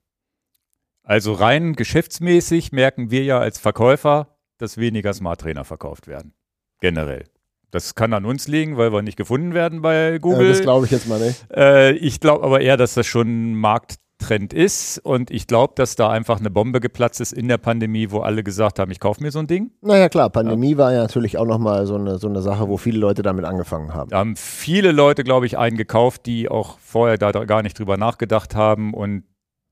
Also 1.02 1.32
rein 1.32 1.74
geschäftsmäßig 1.74 2.72
merken 2.72 3.10
wir 3.10 3.24
ja 3.24 3.38
als 3.38 3.58
Verkäufer, 3.58 4.36
dass 4.58 4.76
weniger 4.76 5.12
Smart 5.12 5.40
Trainer 5.40 5.64
verkauft 5.64 6.06
werden. 6.06 6.34
Generell. 6.80 7.24
Das 7.72 7.94
kann 7.96 8.12
an 8.12 8.24
uns 8.24 8.46
liegen, 8.46 8.76
weil 8.76 8.92
wir 8.92 9.02
nicht 9.02 9.16
gefunden 9.16 9.54
werden 9.54 9.82
bei 9.82 10.12
Ja, 10.12 10.18
Google. 10.18 10.48
das 10.48 10.60
glaube 10.60 10.84
ich 10.86 10.92
jetzt 10.92 11.08
mal 11.08 11.18
nicht. 11.18 11.44
Äh, 11.52 11.92
ich 11.92 12.20
glaube 12.20 12.44
aber 12.44 12.60
eher, 12.60 12.76
dass 12.76 12.94
das 12.94 13.06
schon 13.06 13.52
ein 13.52 13.54
Markttrend 13.56 14.52
ist 14.52 14.98
und 14.98 15.30
ich 15.30 15.46
glaube, 15.46 15.72
dass 15.74 15.96
da 15.96 16.10
einfach 16.10 16.38
eine 16.38 16.50
Bombe 16.50 16.80
geplatzt 16.80 17.20
ist 17.22 17.32
in 17.32 17.48
der 17.48 17.56
Pandemie, 17.58 18.10
wo 18.10 18.20
alle 18.20 18.44
gesagt 18.44 18.78
haben, 18.78 18.90
ich 18.90 19.00
kaufe 19.00 19.22
mir 19.22 19.30
so 19.32 19.38
ein 19.38 19.46
Ding. 19.46 19.70
Naja, 19.80 20.08
klar, 20.10 20.28
Pandemie 20.30 20.76
war 20.76 20.92
ja 20.92 21.00
natürlich 21.00 21.38
auch 21.38 21.46
nochmal 21.46 21.86
so 21.86 21.94
eine, 21.96 22.18
so 22.18 22.28
eine 22.28 22.42
Sache, 22.42 22.68
wo 22.68 22.76
viele 22.76 22.98
Leute 22.98 23.22
damit 23.22 23.44
angefangen 23.46 23.94
haben. 23.94 24.10
Da 24.10 24.18
haben 24.18 24.36
viele 24.36 24.92
Leute, 24.92 25.24
glaube 25.24 25.46
ich, 25.46 25.56
einen 25.58 25.76
gekauft, 25.78 26.26
die 26.26 26.48
auch 26.50 26.78
vorher 26.78 27.16
da 27.16 27.32
gar 27.32 27.62
nicht 27.62 27.78
drüber 27.78 27.96
nachgedacht 27.96 28.54
haben 28.54 28.92
und 28.94 29.24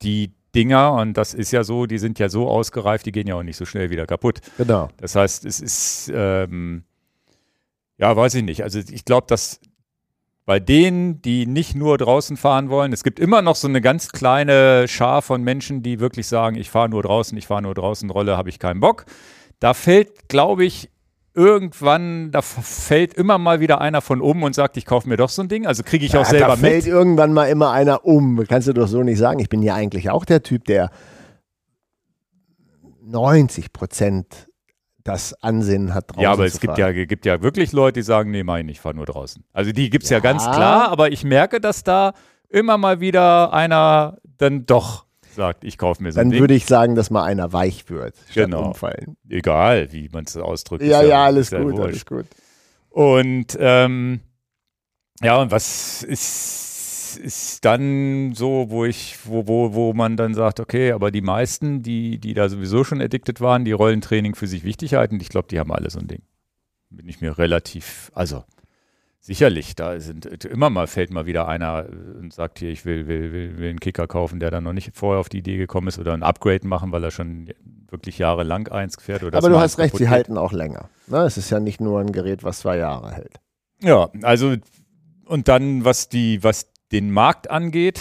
die 0.03 0.33
Dinger, 0.55 0.95
und 0.95 1.17
das 1.19 1.33
ist 1.35 1.53
ja 1.53 1.63
so, 1.63 1.87
die 1.87 1.99
sind 1.99 2.19
ja 2.19 2.29
so 2.29 2.49
ausgereift, 2.49 3.07
die 3.07 3.13
gehen 3.13 3.27
ja 3.29 3.37
auch 3.37 3.43
nicht 3.45 3.57
so 3.57 3.67
schnell 3.67 3.91
wieder 3.91 4.07
kaputt. 4.07 4.41
Genau. 4.59 4.89
Das 4.97 5.15
heißt, 5.15 5.45
es 5.45 5.61
ist, 5.61 6.11
ähm, 6.13 6.83
ja, 8.01 8.17
weiß 8.17 8.35
ich 8.35 8.43
nicht. 8.43 8.63
Also 8.63 8.79
ich 8.79 9.05
glaube, 9.05 9.27
dass 9.29 9.61
bei 10.47 10.59
denen, 10.59 11.21
die 11.23 11.47
nicht 11.47 11.77
nur 11.77 11.99
draußen 11.99 12.37
fahren 12.37 12.71
wollen, 12.71 12.93
es 12.93 13.05
gibt 13.05 13.21
immer 13.21 13.43
noch 13.43 13.55
so 13.57 13.69
eine 13.69 13.81
ganz 13.81 14.09
kleine 14.09 14.89
Schar 14.89 15.23
von 15.23 15.43
Menschen, 15.43 15.83
die 15.83 16.01
wirklich 16.01 16.27
sagen, 16.27 16.57
ich 16.57 16.71
fahre 16.71 16.89
nur 16.89 17.03
draußen, 17.03 17.37
ich 17.39 17.47
fahre 17.47 17.63
nur 17.63 17.75
draußen, 17.75 18.11
Rolle 18.11 18.37
habe 18.37 18.49
ich 18.49 18.59
keinen 18.59 18.81
Bock. 18.81 19.05
Da 19.61 19.75
fällt, 19.75 20.29
glaube 20.29 20.65
ich, 20.65 20.91
irgendwann, 21.35 22.33
da 22.33 22.43
fällt 22.43 23.15
immer 23.15 23.39
mal 23.39 23.61
wieder 23.61 23.81
einer 23.81 24.01
von 24.01 24.21
um 24.21 24.43
und 24.43 24.55
sagt, 24.55 24.77
ich 24.77 24.87
kaufe 24.87 25.09
mir 25.09 25.17
doch 25.17 25.29
so 25.29 25.43
ein 25.43 25.49
Ding. 25.49 25.67
Also 25.67 25.83
kriege 25.85 26.05
ich 26.05 26.17
auch 26.17 26.25
Ja, 26.25 26.31
selber 26.31 26.47
da 26.49 26.57
fällt 26.57 26.85
mit. 26.87 26.93
irgendwann 26.93 27.33
mal 27.33 27.47
immer 27.47 27.71
einer 27.71 28.05
um. 28.05 28.45
Kannst 28.49 28.67
du 28.67 28.73
doch 28.73 28.89
so 28.89 29.03
nicht 29.03 29.19
sagen. 29.19 29.39
Ich 29.39 29.49
bin 29.51 29.63
ja 29.63 29.75
eigentlich 29.75 30.11
auch 30.11 30.25
der 30.25 30.43
Typ, 30.43 30.65
der 30.65 30.91
90 33.03 33.73
Prozent 33.73 34.49
das 35.05 35.35
Ansinnen 35.43 35.95
hat, 35.95 36.11
draußen 36.11 36.23
Ja, 36.23 36.33
aber 36.33 36.45
es 36.45 36.61
gibt 36.61 36.77
fahren. 36.79 36.95
ja, 36.97 37.05
gibt 37.07 37.25
ja 37.27 37.43
wirklich 37.43 37.73
Leute, 37.73 38.01
die 38.01 38.05
sagen, 38.05 38.31
nee, 38.31 38.43
mein, 38.43 38.69
ich 38.69 38.81
fahre 38.81 38.95
nur 38.95 39.07
draußen. 39.07 39.45
Also 39.53 39.73
die 39.73 39.89
gibt 39.91 40.05
es 40.05 40.11
ja. 40.11 40.19
Ja. 40.19 40.23
ganz 40.23 40.43
klar, 40.45 40.89
aber 40.91 41.11
ich 41.11 41.25
merke, 41.25 41.61
dass 41.61 41.83
da 41.83 42.13
immer 42.49 42.77
mal 42.79 43.01
wieder 43.01 43.53
einer 43.53 44.19
dann 44.39 44.67
doch 44.67 45.07
sagt, 45.35 45.63
ich 45.65 45.79
kaufe 45.79 46.03
mir 46.03 46.11
so 46.13 46.19
ein 46.21 46.27
Dann 46.27 46.31
Ding. 46.33 46.41
würde 46.41 46.55
ich 46.55 46.67
sagen, 46.67 46.95
dass 46.97 47.09
mal 47.11 47.23
einer 47.25 47.53
weich 47.53 47.89
wird, 47.89 48.17
statt 48.31 48.47
Genau. 48.47 48.67
umfallen. 48.69 49.17
Egal, 49.29 49.93
wie 49.93 50.09
man 50.13 50.25
es 50.25 50.37
ausdrückt. 50.37 50.83
Ja, 50.83 51.01
ist 51.03 51.09
ja, 51.09 51.25
alles 51.25 51.51
ja 51.51 51.63
gut, 51.63 51.79
alles 51.79 52.05
gut. 52.05 52.27
Und 52.91 53.57
ähm, 53.61 54.21
ja, 55.23 55.37
und 55.41 55.51
was 55.53 56.03
ist, 56.03 56.70
ist 57.17 57.65
dann 57.65 58.35
so, 58.35 58.67
wo 58.71 58.85
ich, 58.85 59.19
wo, 59.25 59.47
wo, 59.47 59.75
wo 59.75 59.93
man 59.93 60.17
dann 60.17 60.35
sagt, 60.35 60.61
okay, 60.61 60.93
aber 60.93 61.11
die 61.11 61.21
meisten, 61.21 61.83
die, 61.83 62.19
die 62.19 62.35
da 62.35 62.49
sowieso 62.49 62.85
schon 62.85 63.01
addicted 63.01 63.41
waren, 63.41 63.65
die 63.65 63.73
Rollentraining 63.73 64.35
für 64.35 64.47
sich 64.47 64.65
wichtig 64.65 64.95
halten, 64.95 65.19
ich 65.21 65.29
glaube, 65.29 65.49
die 65.49 65.59
haben 65.59 65.73
alle 65.73 65.91
so 65.91 65.99
ein 65.99 66.09
Ding. 66.09 66.23
Bin 66.91 67.09
ich 67.09 67.21
mir 67.21 67.39
relativ, 67.39 68.11
also 68.15 68.45
sicherlich, 69.21 69.77
da 69.77 70.01
sind 70.01 70.27
immer 70.45 70.71
mal 70.71 70.87
fällt 70.87 71.11
mal 71.11 71.27
wieder 71.27 71.47
einer 71.47 71.87
und 72.19 72.33
sagt 72.33 72.59
hier, 72.59 72.71
ich 72.71 72.85
will, 72.85 73.07
will, 73.07 73.33
will, 73.33 73.59
will 73.59 73.71
einen 73.71 73.81
Kicker 73.81 74.07
kaufen, 74.07 74.41
der 74.41 74.51
dann 74.51 74.65
noch 74.65 74.73
nicht 74.73 74.97
vorher 74.97 75.21
auf 75.21 75.29
die 75.29 75.39
Idee 75.39 75.57
gekommen 75.57 75.89
ist 75.89 75.99
oder 75.99 76.15
ein 76.15 76.23
Upgrade 76.23 76.67
machen, 76.67 76.91
weil 76.91 77.05
er 77.05 77.11
schon 77.11 77.51
wirklich 77.89 78.19
jahrelang 78.19 78.69
eins 78.69 78.97
fährt. 79.01 79.23
Oder 79.23 79.39
Aber 79.39 79.49
du 79.49 79.59
hast 79.59 79.79
recht, 79.79 79.97
sie 79.97 80.05
geht. 80.05 80.09
halten 80.09 80.39
auch 80.39 80.53
länger. 80.53 80.89
Ne? 81.07 81.19
Es 81.19 81.37
ist 81.37 81.51
ja 81.51 81.61
nicht 81.61 81.81
nur 81.81 82.01
ein 82.01 82.13
Gerät, 82.13 82.45
was 82.45 82.61
zwei 82.61 82.79
Jahre 82.79 83.13
hält. 83.13 83.41
Ja, 83.83 84.11
also 84.23 84.57
und 85.27 85.47
dann, 85.47 85.85
was 85.85 86.09
die, 86.09 86.43
was 86.43 86.70
den 86.93 87.11
Markt 87.11 87.51
angeht, 87.51 88.01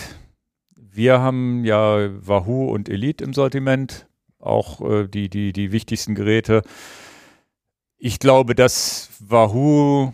wir 0.76 1.20
haben 1.22 1.64
ja 1.66 2.10
Wahoo 2.26 2.72
und 2.72 2.90
Elite 2.90 3.24
im 3.24 3.34
Sortiment, 3.34 4.08
auch 4.40 4.82
äh, 4.82 5.08
die, 5.08 5.30
die, 5.30 5.54
die 5.54 5.72
wichtigsten 5.72 6.16
Geräte. 6.16 6.64
Ich 7.98 8.20
glaube, 8.20 8.56
dass 8.56 9.10
Wahoo 9.20 10.14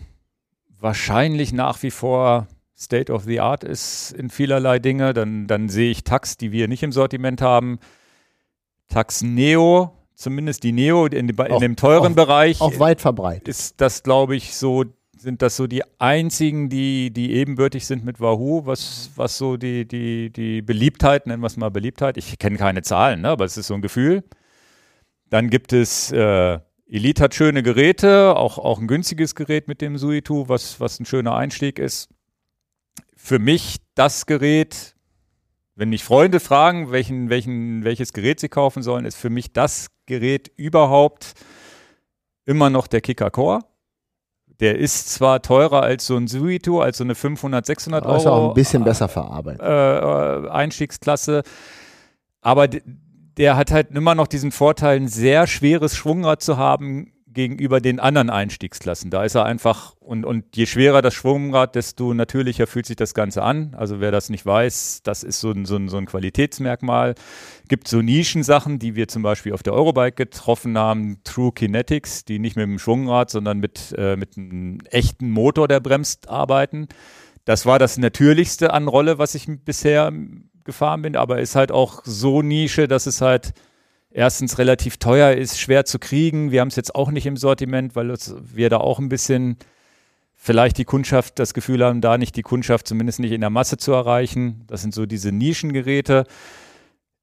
wahrscheinlich 0.78 1.52
nach 1.52 1.82
wie 1.82 1.90
vor 1.90 2.46
State 2.76 3.10
of 3.12 3.24
the 3.24 3.40
Art 3.40 3.64
ist 3.64 4.12
in 4.12 4.28
vielerlei 4.28 4.78
Dinge. 4.78 5.14
Dann, 5.14 5.46
dann 5.46 5.68
sehe 5.68 5.90
ich 5.90 6.04
Tax, 6.04 6.36
die 6.36 6.52
wir 6.52 6.68
nicht 6.68 6.82
im 6.82 6.92
Sortiment 6.92 7.40
haben. 7.40 7.78
Tax 8.88 9.22
Neo, 9.22 9.92
zumindest 10.14 10.62
die 10.62 10.72
Neo 10.72 11.06
in, 11.06 11.28
in 11.30 11.40
Auch- 11.40 11.60
dem 11.60 11.76
teuren 11.76 12.12
auch- 12.12 12.16
Bereich, 12.16 12.60
Auch 12.60 12.78
weit 12.78 13.00
verbreitet. 13.00 13.48
ist 13.48 13.80
das, 13.80 14.02
glaube 14.02 14.36
ich, 14.36 14.54
so, 14.54 14.84
sind 15.18 15.42
das 15.42 15.56
so 15.56 15.66
die 15.66 15.82
einzigen, 15.98 16.68
die, 16.68 17.10
die 17.10 17.32
ebenbürtig 17.32 17.86
sind 17.86 18.04
mit 18.04 18.20
Wahoo, 18.20 18.66
was, 18.66 19.10
was 19.16 19.38
so 19.38 19.56
die, 19.56 19.86
die, 19.86 20.30
die 20.30 20.62
Beliebtheit, 20.62 21.26
nennen 21.26 21.42
wir 21.42 21.46
es 21.46 21.56
mal 21.56 21.70
Beliebtheit. 21.70 22.16
Ich 22.16 22.38
kenne 22.38 22.56
keine 22.58 22.82
Zahlen, 22.82 23.22
ne, 23.22 23.30
aber 23.30 23.44
es 23.44 23.56
ist 23.56 23.68
so 23.68 23.74
ein 23.74 23.82
Gefühl. 23.82 24.24
Dann 25.30 25.50
gibt 25.50 25.72
es, 25.72 26.12
äh, 26.12 26.58
Elite 26.88 27.22
hat 27.22 27.34
schöne 27.34 27.62
Geräte, 27.62 28.36
auch, 28.36 28.58
auch 28.58 28.78
ein 28.78 28.86
günstiges 28.86 29.34
Gerät 29.34 29.68
mit 29.68 29.80
dem 29.80 29.98
Suitu, 29.98 30.48
was, 30.48 30.78
was 30.80 31.00
ein 31.00 31.06
schöner 31.06 31.34
Einstieg 31.34 31.78
ist. 31.78 32.08
Für 33.16 33.38
mich 33.38 33.78
das 33.94 34.26
Gerät, 34.26 34.94
wenn 35.74 35.88
mich 35.88 36.04
Freunde 36.04 36.38
fragen, 36.38 36.92
welchen, 36.92 37.28
welchen, 37.28 37.82
welches 37.82 38.12
Gerät 38.12 38.38
sie 38.38 38.48
kaufen 38.48 38.82
sollen, 38.82 39.04
ist 39.04 39.16
für 39.16 39.30
mich 39.30 39.52
das 39.52 39.88
Gerät 40.06 40.52
überhaupt 40.56 41.32
immer 42.44 42.70
noch 42.70 42.86
der 42.86 43.00
Kicker 43.00 43.30
Core. 43.30 43.64
Der 44.60 44.78
ist 44.78 45.12
zwar 45.12 45.42
teurer 45.42 45.82
als 45.82 46.06
so 46.06 46.16
ein 46.16 46.28
Suito, 46.28 46.80
als 46.80 46.98
so 46.98 47.04
eine 47.04 47.14
500, 47.14 47.66
600 47.66 48.04
Aber 48.04 48.16
ist 48.16 48.26
auch 48.26 48.36
Euro 48.36 48.48
ein 48.48 48.54
bisschen 48.54 48.84
besser 48.84 49.08
verarbeitet. 49.08 49.60
äh, 49.62 49.98
äh, 50.46 50.48
Einstiegsklasse, 50.50 51.42
aber 52.40 52.68
der 52.68 53.56
hat 53.56 53.70
halt 53.70 53.90
immer 53.90 54.14
noch 54.14 54.26
diesen 54.26 54.52
Vorteil, 54.52 54.96
ein 54.96 55.08
sehr 55.08 55.46
schweres 55.46 55.94
Schwungrad 55.94 56.42
zu 56.42 56.56
haben 56.56 57.12
gegenüber 57.36 57.80
den 57.80 58.00
anderen 58.00 58.30
Einstiegsklassen. 58.30 59.10
Da 59.10 59.22
ist 59.22 59.36
er 59.36 59.44
einfach, 59.44 59.94
und, 60.00 60.24
und 60.24 60.56
je 60.56 60.66
schwerer 60.66 61.02
das 61.02 61.14
Schwungrad, 61.14 61.74
desto 61.76 62.14
natürlicher 62.14 62.66
fühlt 62.66 62.86
sich 62.86 62.96
das 62.96 63.14
Ganze 63.14 63.42
an. 63.42 63.74
Also 63.76 64.00
wer 64.00 64.10
das 64.10 64.30
nicht 64.30 64.44
weiß, 64.44 65.02
das 65.04 65.22
ist 65.22 65.38
so 65.40 65.50
ein, 65.52 65.66
so 65.66 65.76
ein, 65.76 65.88
so 65.88 65.98
ein 65.98 66.06
Qualitätsmerkmal. 66.06 67.14
Gibt 67.68 67.86
so 67.86 68.02
Nischensachen, 68.02 68.78
die 68.78 68.96
wir 68.96 69.06
zum 69.06 69.22
Beispiel 69.22 69.52
auf 69.52 69.62
der 69.62 69.74
Eurobike 69.74 70.24
getroffen 70.24 70.76
haben, 70.78 71.18
True 71.22 71.52
Kinetics, 71.52 72.24
die 72.24 72.38
nicht 72.38 72.56
mit 72.56 72.64
dem 72.64 72.78
Schwungrad, 72.78 73.30
sondern 73.30 73.58
mit, 73.58 73.94
äh, 73.96 74.16
mit 74.16 74.36
einem 74.36 74.78
echten 74.90 75.30
Motor, 75.30 75.68
der 75.68 75.80
bremst, 75.80 76.28
arbeiten. 76.30 76.88
Das 77.44 77.66
war 77.66 77.78
das 77.78 77.98
Natürlichste 77.98 78.72
an 78.72 78.88
Rolle, 78.88 79.18
was 79.18 79.34
ich 79.34 79.46
bisher 79.46 80.10
gefahren 80.64 81.02
bin, 81.02 81.16
aber 81.16 81.40
ist 81.40 81.54
halt 81.54 81.70
auch 81.70 82.02
so 82.04 82.40
Nische, 82.40 82.88
dass 82.88 83.06
es 83.06 83.20
halt 83.20 83.52
erstens 84.16 84.56
relativ 84.56 84.96
teuer 84.96 85.32
ist, 85.32 85.60
schwer 85.60 85.84
zu 85.84 85.98
kriegen. 85.98 86.50
Wir 86.50 86.62
haben 86.62 86.68
es 86.68 86.76
jetzt 86.76 86.94
auch 86.94 87.10
nicht 87.10 87.26
im 87.26 87.36
Sortiment, 87.36 87.94
weil 87.94 88.10
es, 88.10 88.34
wir 88.42 88.70
da 88.70 88.78
auch 88.78 88.98
ein 88.98 89.10
bisschen 89.10 89.58
vielleicht 90.34 90.78
die 90.78 90.84
Kundschaft 90.84 91.38
das 91.38 91.52
Gefühl 91.52 91.84
haben, 91.84 92.00
da 92.00 92.16
nicht 92.16 92.34
die 92.34 92.42
Kundschaft 92.42 92.88
zumindest 92.88 93.20
nicht 93.20 93.32
in 93.32 93.42
der 93.42 93.50
Masse 93.50 93.76
zu 93.76 93.92
erreichen. 93.92 94.64
Das 94.68 94.80
sind 94.80 94.94
so 94.94 95.04
diese 95.04 95.32
Nischengeräte. 95.32 96.24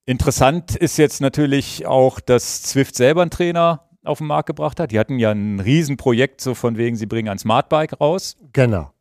Interessant 0.06 0.76
ist 0.76 0.98
jetzt 0.98 1.20
natürlich 1.20 1.88
auch, 1.88 2.20
dass 2.20 2.62
Zwift 2.62 2.96
selber 2.96 3.24
einen 3.24 3.32
Trainer 3.32 3.90
auf 4.04 4.20
den 4.20 4.28
Markt 4.28 4.48
gebracht 4.48 4.80
hat. 4.80 4.92
Die 4.92 5.00
hatten 5.00 5.18
ja 5.18 5.32
ein 5.32 5.60
Riesenprojekt, 5.60 6.42
so 6.42 6.54
von 6.54 6.78
wegen, 6.78 6.96
sie 6.96 7.08
bringen 7.08 7.30
ein 7.30 7.40
Smartbike 7.40 8.00
raus. 8.00 8.38
Genau. 8.52 8.92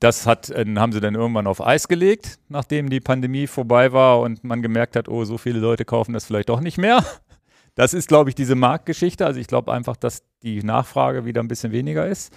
Das 0.00 0.26
hat, 0.26 0.50
haben 0.54 0.92
sie 0.92 1.00
dann 1.00 1.14
irgendwann 1.14 1.46
auf 1.46 1.64
Eis 1.66 1.88
gelegt, 1.88 2.40
nachdem 2.48 2.90
die 2.90 3.00
Pandemie 3.00 3.46
vorbei 3.46 3.92
war 3.92 4.20
und 4.20 4.44
man 4.44 4.60
gemerkt 4.60 4.96
hat, 4.96 5.08
oh, 5.08 5.24
so 5.24 5.38
viele 5.38 5.60
Leute 5.60 5.86
kaufen 5.86 6.12
das 6.12 6.26
vielleicht 6.26 6.50
doch 6.50 6.60
nicht 6.60 6.76
mehr. 6.76 7.02
Das 7.78 7.94
ist, 7.94 8.08
glaube 8.08 8.28
ich, 8.28 8.34
diese 8.34 8.56
Marktgeschichte. 8.56 9.24
Also 9.24 9.38
ich 9.38 9.46
glaube 9.46 9.72
einfach, 9.72 9.96
dass 9.96 10.24
die 10.42 10.64
Nachfrage 10.64 11.24
wieder 11.24 11.40
ein 11.40 11.46
bisschen 11.46 11.70
weniger 11.70 12.08
ist. 12.08 12.32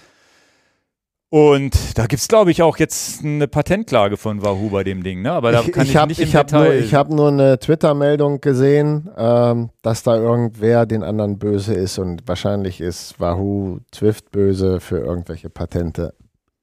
Und 1.30 1.98
da 1.98 2.06
gibt 2.06 2.22
es, 2.22 2.28
glaube 2.28 2.52
ich, 2.52 2.62
auch 2.62 2.76
jetzt 2.76 3.24
eine 3.24 3.48
Patentklage 3.48 4.16
von 4.18 4.44
Wahoo 4.44 4.70
bei 4.70 4.84
dem 4.84 5.02
Ding, 5.02 5.20
ne? 5.22 5.32
Aber 5.32 5.50
da 5.50 5.62
ich 5.62 5.72
kann 5.72 5.82
ich, 5.82 5.90
ich 5.90 5.96
habe 5.96 6.08
nicht 6.10 6.20
im 6.20 6.28
ich 6.28 6.36
hab 6.36 6.46
Detail. 6.46 6.64
nur, 6.64 6.74
ich 6.74 6.94
hab 6.94 7.10
nur 7.10 7.28
eine 7.28 7.58
Twitter-Meldung 7.58 8.40
gesehen, 8.40 9.10
ähm, 9.16 9.70
dass 9.82 10.04
da 10.04 10.14
irgendwer 10.14 10.86
den 10.86 11.02
anderen 11.02 11.40
böse 11.40 11.74
ist 11.74 11.98
und 11.98 12.22
wahrscheinlich 12.28 12.80
ist 12.80 13.18
Wahoo 13.18 13.80
Zwift 13.90 14.30
böse 14.30 14.78
für 14.78 14.98
irgendwelche 14.98 15.50
Patente. 15.50 16.14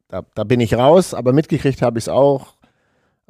Da, 0.08 0.22
da 0.36 0.46
bin 0.46 0.62
ich 0.62 0.76
raus, 0.76 1.14
aber 1.14 1.34
mitgekriegt 1.34 1.82
habe 1.82 2.00
ich 2.00 2.06
es 2.06 2.10
auch. 2.10 2.54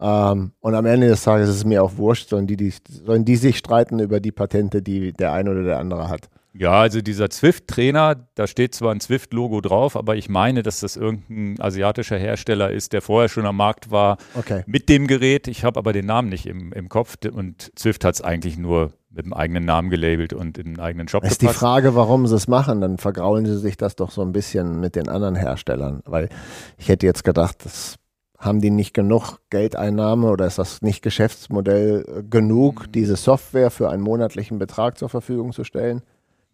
Ähm, 0.01 0.51
und 0.59 0.75
am 0.75 0.85
Ende 0.85 1.07
des 1.07 1.23
Tages 1.23 1.49
ist 1.49 1.55
es 1.57 1.65
mir 1.65 1.83
auch 1.83 1.97
wurscht, 1.97 2.29
sollen 2.29 2.47
die, 2.47 2.57
die, 2.57 2.73
sollen 2.87 3.25
die 3.25 3.35
sich 3.35 3.57
streiten 3.57 3.99
über 3.99 4.19
die 4.19 4.31
Patente, 4.31 4.81
die 4.81 5.13
der 5.13 5.33
eine 5.33 5.51
oder 5.51 5.63
der 5.63 5.79
andere 5.79 6.09
hat. 6.09 6.29
Ja, 6.53 6.71
also 6.81 7.01
dieser 7.01 7.29
Zwift-Trainer, 7.29 8.15
da 8.33 8.47
steht 8.47 8.73
zwar 8.73 8.91
ein 8.91 8.99
Zwift-Logo 8.99 9.61
drauf, 9.61 9.95
aber 9.95 10.15
ich 10.15 10.29
meine, 10.29 10.63
dass 10.63 10.79
das 10.79 10.95
irgendein 10.97 11.63
asiatischer 11.63 12.17
Hersteller 12.17 12.71
ist, 12.71 12.91
der 12.91 13.01
vorher 13.01 13.29
schon 13.29 13.45
am 13.45 13.55
Markt 13.57 13.91
war 13.91 14.17
Okay. 14.33 14.63
mit 14.65 14.89
dem 14.89 15.05
Gerät. 15.05 15.47
Ich 15.47 15.63
habe 15.63 15.77
aber 15.77 15.93
den 15.93 16.07
Namen 16.07 16.29
nicht 16.29 16.47
im, 16.47 16.73
im 16.73 16.89
Kopf 16.89 17.15
und 17.31 17.71
Zwift 17.75 18.03
hat 18.03 18.15
es 18.15 18.21
eigentlich 18.23 18.57
nur 18.57 18.93
mit 19.11 19.25
dem 19.25 19.33
eigenen 19.33 19.65
Namen 19.65 19.89
gelabelt 19.91 20.33
und 20.33 20.57
in 20.57 20.65
den 20.65 20.79
eigenen 20.79 21.07
Shop 21.07 21.21
Das 21.21 21.33
ist 21.33 21.41
die. 21.43 21.47
Frage, 21.49 21.93
warum 21.93 22.25
sie 22.25 22.35
es 22.35 22.47
machen. 22.47 22.81
Dann 22.81 22.97
vergraulen 22.97 23.45
sie 23.45 23.57
sich 23.57 23.77
das 23.77 23.95
doch 23.95 24.09
so 24.09 24.21
ein 24.23 24.31
bisschen 24.31 24.79
mit 24.79 24.95
den 24.95 25.07
anderen 25.07 25.35
Herstellern. 25.35 26.01
Weil 26.05 26.29
ich 26.77 26.89
hätte 26.89 27.05
jetzt 27.05 27.23
gedacht, 27.23 27.57
das 27.63 27.95
haben 28.39 28.61
die 28.61 28.69
nicht 28.71 28.93
genug 28.93 29.39
Geldeinnahme 29.51 30.27
oder 30.31 30.47
ist 30.47 30.57
das 30.57 30.81
nicht 30.81 31.01
Geschäftsmodell 31.03 32.05
äh, 32.07 32.23
genug, 32.23 32.87
Mhm. 32.87 32.91
diese 32.93 33.15
Software 33.17 33.69
für 33.69 33.89
einen 33.89 34.01
monatlichen 34.01 34.57
Betrag 34.59 34.97
zur 34.97 35.09
Verfügung 35.09 35.51
zu 35.51 35.63
stellen? 35.63 36.01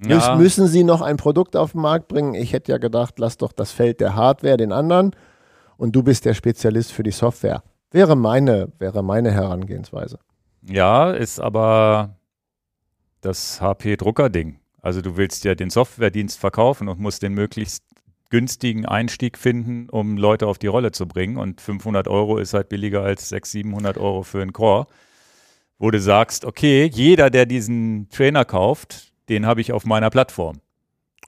Ja, 0.05 0.35
Müssen 0.35 0.67
sie 0.67 0.83
noch 0.83 1.01
ein 1.01 1.15
Produkt 1.15 1.55
auf 1.55 1.71
den 1.71 1.79
Markt 1.81 2.09
bringen? 2.09 2.33
Ich 2.33 2.51
hätte 2.51 2.71
ja 2.73 2.77
gedacht, 2.79 3.13
lass 3.17 3.37
doch 3.37 3.53
das 3.53 3.71
Feld 3.71 4.01
der 4.01 4.15
Hardware 4.15 4.57
den 4.57 4.73
anderen 4.73 5.15
und 5.77 5.95
du 5.95 6.03
bist 6.03 6.25
der 6.25 6.33
Spezialist 6.33 6.91
für 6.91 7.03
die 7.03 7.11
Software. 7.11 7.63
Wäre 7.91 8.17
meine, 8.17 8.73
wäre 8.77 9.01
meine 9.03 9.31
Herangehensweise. 9.31 10.19
ja, 10.67 11.11
ist 11.11 11.39
aber 11.39 12.17
das 13.21 13.61
HP-Drucker-Ding. 13.61 14.59
Also 14.81 15.01
du 15.01 15.15
willst 15.17 15.43
ja 15.45 15.55
den 15.55 15.69
Softwaredienst 15.69 16.39
verkaufen 16.39 16.89
und 16.89 16.99
musst 16.99 17.21
den 17.23 17.33
möglichst 17.33 17.83
günstigen 18.29 18.85
Einstieg 18.85 19.37
finden, 19.37 19.89
um 19.89 20.17
Leute 20.17 20.47
auf 20.47 20.57
die 20.57 20.67
Rolle 20.67 20.91
zu 20.91 21.07
bringen. 21.07 21.37
Und 21.37 21.61
500 21.61 22.07
Euro 22.07 22.37
ist 22.37 22.53
halt 22.53 22.69
billiger 22.69 23.01
als 23.01 23.29
600, 23.29 23.65
700 23.65 23.97
Euro 23.97 24.23
für 24.23 24.41
einen 24.41 24.53
Core. 24.53 24.87
Wo 25.77 25.91
du 25.91 25.99
sagst, 25.99 26.45
okay, 26.45 26.89
jeder, 26.91 27.29
der 27.29 27.45
diesen 27.45 28.09
Trainer 28.09 28.45
kauft, 28.45 29.13
den 29.29 29.45
habe 29.45 29.61
ich 29.61 29.71
auf 29.71 29.85
meiner 29.85 30.09
Plattform. 30.09 30.61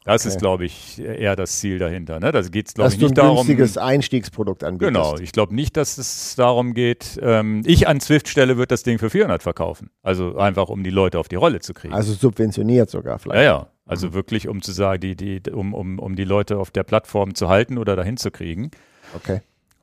Das 0.08 0.22
Okay. 0.24 0.30
ist, 0.30 0.40
glaube 0.40 0.66
ich, 0.66 1.00
eher 1.00 1.36
das 1.36 1.60
Ziel 1.60 1.78
dahinter. 1.80 2.20
Ne? 2.20 2.32
Da 2.32 2.42
geht 2.42 2.68
es, 2.68 2.74
glaube 2.74 2.88
Dass 2.88 2.94
ich, 2.94 3.00
du 3.00 3.06
ein 3.06 3.10
nicht 3.10 3.18
darum. 3.18 3.36
günstiges 3.38 3.78
Einstiegsprodukt 3.78 4.64
anbietest. 4.64 4.94
Genau, 4.96 5.18
ich 5.18 5.32
glaube 5.34 5.54
nicht, 5.54 5.78
dass 5.78 5.98
es 5.98 6.36
darum 6.36 6.74
geht, 6.74 7.20
ähm, 7.22 7.62
ich 7.66 7.88
an 7.88 8.00
Zwift-Stelle 8.00 8.58
würde 8.58 8.68
das 8.70 8.84
Ding 8.84 9.00
für 9.00 9.10
400 9.10 9.44
verkaufen. 9.44 9.90
Also 10.02 10.38
einfach, 10.38 10.70
um 10.70 10.84
die 10.84 10.90
Leute 10.90 11.20
auf 11.20 11.28
die 11.28 11.36
Rolle 11.36 11.60
zu 11.60 11.74
kriegen. 11.74 11.94
Also 11.94 12.14
subventioniert 12.14 12.90
sogar 12.90 13.20
vielleicht. 13.20 13.38
ja, 13.40 13.44
ja. 13.44 13.68
Also 13.86 14.14
wirklich, 14.14 14.48
um 14.50 14.62
zu 14.62 14.74
sagen, 14.74 15.00
die, 15.00 15.16
die, 15.16 15.50
um, 15.52 15.74
um, 15.74 16.00
um 16.00 16.16
die 16.18 16.26
Leute 16.26 16.58
auf 16.58 16.72
der 16.72 16.84
Plattform 16.84 17.36
zu 17.36 17.48
halten 17.48 17.78
oder 17.78 17.96
dahin 17.96 18.18
zu 18.18 18.32
kriegen. 18.32 18.72
Okay. 19.16 19.40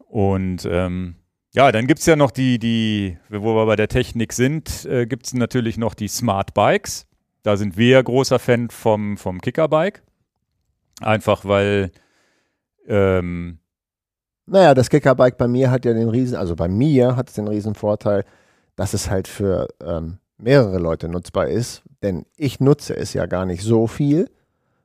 Und 0.09 0.69
ähm, 0.71 1.15
ja, 1.55 1.73
dann 1.73 1.87
gibt 1.87 2.01
es 2.01 2.07
ja 2.07 2.17
noch 2.17 2.31
die, 2.31 2.59
die, 2.59 3.17
wo 3.31 3.55
wir 3.55 3.65
bei 3.67 3.77
der 3.77 3.89
Technik 3.89 4.33
sind, 4.33 4.85
äh, 4.87 5.07
gibt 5.07 5.27
es 5.27 5.35
natürlich 5.35 5.79
noch 5.79 5.95
die 5.95 6.09
Smart 6.09 6.53
Bikes. 6.55 7.07
Da 7.43 7.57
sind 7.57 7.77
wir 7.77 8.03
großer 8.03 8.39
Fan 8.39 8.71
vom, 8.71 9.17
vom 9.17 9.41
Kickerbike. 9.41 10.03
Einfach 11.01 11.45
weil 11.45 11.91
ähm, 12.87 13.59
Naja, 14.47 14.75
das 14.75 14.91
Kickerbike 14.91 15.39
bei 15.39 15.49
mir 15.49 15.71
hat 15.71 15.85
ja 15.85 15.93
den 15.93 16.09
riesen, 16.09 16.37
also 16.37 16.55
bei 16.57 16.69
mir 16.69 17.17
hat 17.17 17.29
es 17.29 17.35
den 17.35 17.49
riesen 17.49 17.75
Vorteil, 17.75 18.25
dass 18.77 18.95
es 18.95 19.11
halt 19.11 19.29
für 19.29 19.69
ähm, 19.83 20.19
mehrere 20.37 20.79
Leute 20.79 21.09
nutzbar 21.09 21.47
ist, 21.49 21.83
denn 22.03 22.27
ich 22.37 22.61
nutze 22.61 22.97
es 22.97 23.15
ja 23.15 23.27
gar 23.27 23.47
nicht 23.47 23.63
so 23.63 23.87
viel, 23.87 24.31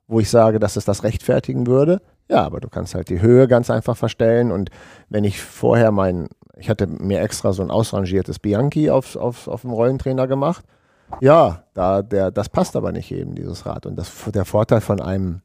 wo 0.08 0.20
ich 0.20 0.30
sage, 0.30 0.60
dass 0.60 0.76
es 0.76 0.86
das 0.86 1.04
rechtfertigen 1.04 1.68
würde. 1.68 2.02
Ja, 2.30 2.44
aber 2.44 2.60
du 2.60 2.70
kannst 2.70 2.96
halt 2.96 3.10
die 3.10 3.22
Höhe 3.22 3.48
ganz 3.48 3.70
einfach 3.70 3.98
verstellen 3.98 4.52
und 4.52 4.70
wenn 5.10 5.24
ich 5.24 5.42
vorher 5.42 5.92
mein, 5.92 6.30
ich 6.58 6.70
hatte 6.70 6.88
mir 6.88 7.22
extra 7.22 7.54
so 7.54 7.64
ein 7.64 7.72
ausrangiertes 7.72 8.40
Bianchi 8.40 8.90
auf, 8.90 9.16
auf, 9.16 9.48
auf 9.48 9.62
dem 9.62 9.72
Rollentrainer 9.72 10.28
gemacht. 10.28 10.64
Ja, 11.22 11.64
da, 11.74 12.04
der, 12.04 12.30
das 12.30 12.50
passt 12.50 12.76
aber 12.76 12.92
nicht 12.92 13.10
jedem, 13.10 13.34
dieses 13.34 13.66
Rad. 13.66 13.88
Und 13.88 13.96
das, 13.96 14.12
der 14.34 14.46
Vorteil 14.46 14.80
von 14.80 15.02
einem 15.02 15.42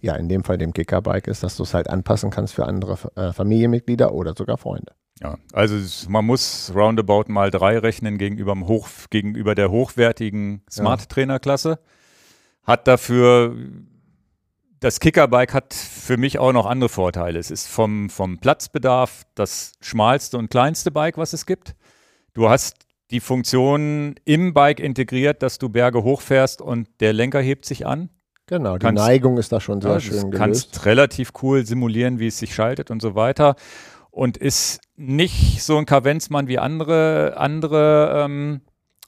ja, 0.00 0.14
in 0.14 0.28
dem 0.28 0.44
Fall 0.44 0.58
dem 0.58 0.72
Kickerbike 0.72 1.26
ist, 1.28 1.42
dass 1.42 1.56
du 1.56 1.64
es 1.64 1.74
halt 1.74 1.88
anpassen 1.90 2.30
kannst 2.30 2.54
für 2.54 2.66
andere 2.66 2.98
äh, 3.16 3.32
Familienmitglieder 3.32 4.12
oder 4.12 4.34
sogar 4.36 4.58
Freunde. 4.58 4.92
Ja, 5.20 5.36
also 5.52 5.76
man 6.08 6.24
muss 6.24 6.72
roundabout 6.74 7.24
mal 7.26 7.50
drei 7.50 7.78
rechnen 7.78 8.18
gegenüber, 8.18 8.52
dem 8.52 8.68
Hoch, 8.68 8.88
gegenüber 9.10 9.56
der 9.56 9.70
hochwertigen 9.70 10.62
Smart-Trainer-Klasse. 10.70 11.80
Hat 12.62 12.86
dafür 12.86 13.56
das 14.80 15.00
Kickerbike 15.00 15.54
hat 15.54 15.74
für 15.74 16.16
mich 16.16 16.38
auch 16.38 16.52
noch 16.52 16.66
andere 16.66 16.88
Vorteile. 16.88 17.38
Es 17.38 17.50
ist 17.50 17.66
vom, 17.66 18.10
vom 18.10 18.38
Platzbedarf 18.38 19.24
das 19.34 19.72
schmalste 19.80 20.38
und 20.38 20.50
kleinste 20.50 20.90
Bike, 20.90 21.18
was 21.18 21.32
es 21.32 21.46
gibt. 21.46 21.74
Du 22.34 22.48
hast 22.48 22.86
die 23.10 23.20
Funktion 23.20 24.14
im 24.24 24.54
Bike 24.54 24.80
integriert, 24.80 25.42
dass 25.42 25.58
du 25.58 25.68
Berge 25.68 26.04
hochfährst 26.04 26.60
und 26.60 26.88
der 27.00 27.12
Lenker 27.12 27.40
hebt 27.40 27.64
sich 27.64 27.86
an. 27.86 28.10
Genau, 28.48 28.78
die 28.78 28.84
Kannst- 28.86 29.02
Neigung 29.04 29.38
ist 29.38 29.52
da 29.52 29.60
schon 29.60 29.80
sehr 29.80 29.92
Ja, 29.92 30.00
schön 30.00 30.14
du 30.16 30.30
gelöst. 30.30 30.38
kannst 30.38 30.86
relativ 30.86 31.32
cool 31.42 31.64
simulieren, 31.64 32.18
wie 32.18 32.26
es 32.28 32.38
sich 32.38 32.54
schaltet 32.54 32.90
und 32.90 33.00
so 33.00 33.14
weiter. 33.14 33.54
Und 34.10 34.36
ist 34.36 34.80
nicht 34.96 35.62
so 35.62 35.76
ein 35.76 35.86
Kavenzmann 35.86 36.48
wie 36.48 36.58
andere, 36.58 37.34
andere 37.36 38.24
ähm, 38.24 38.62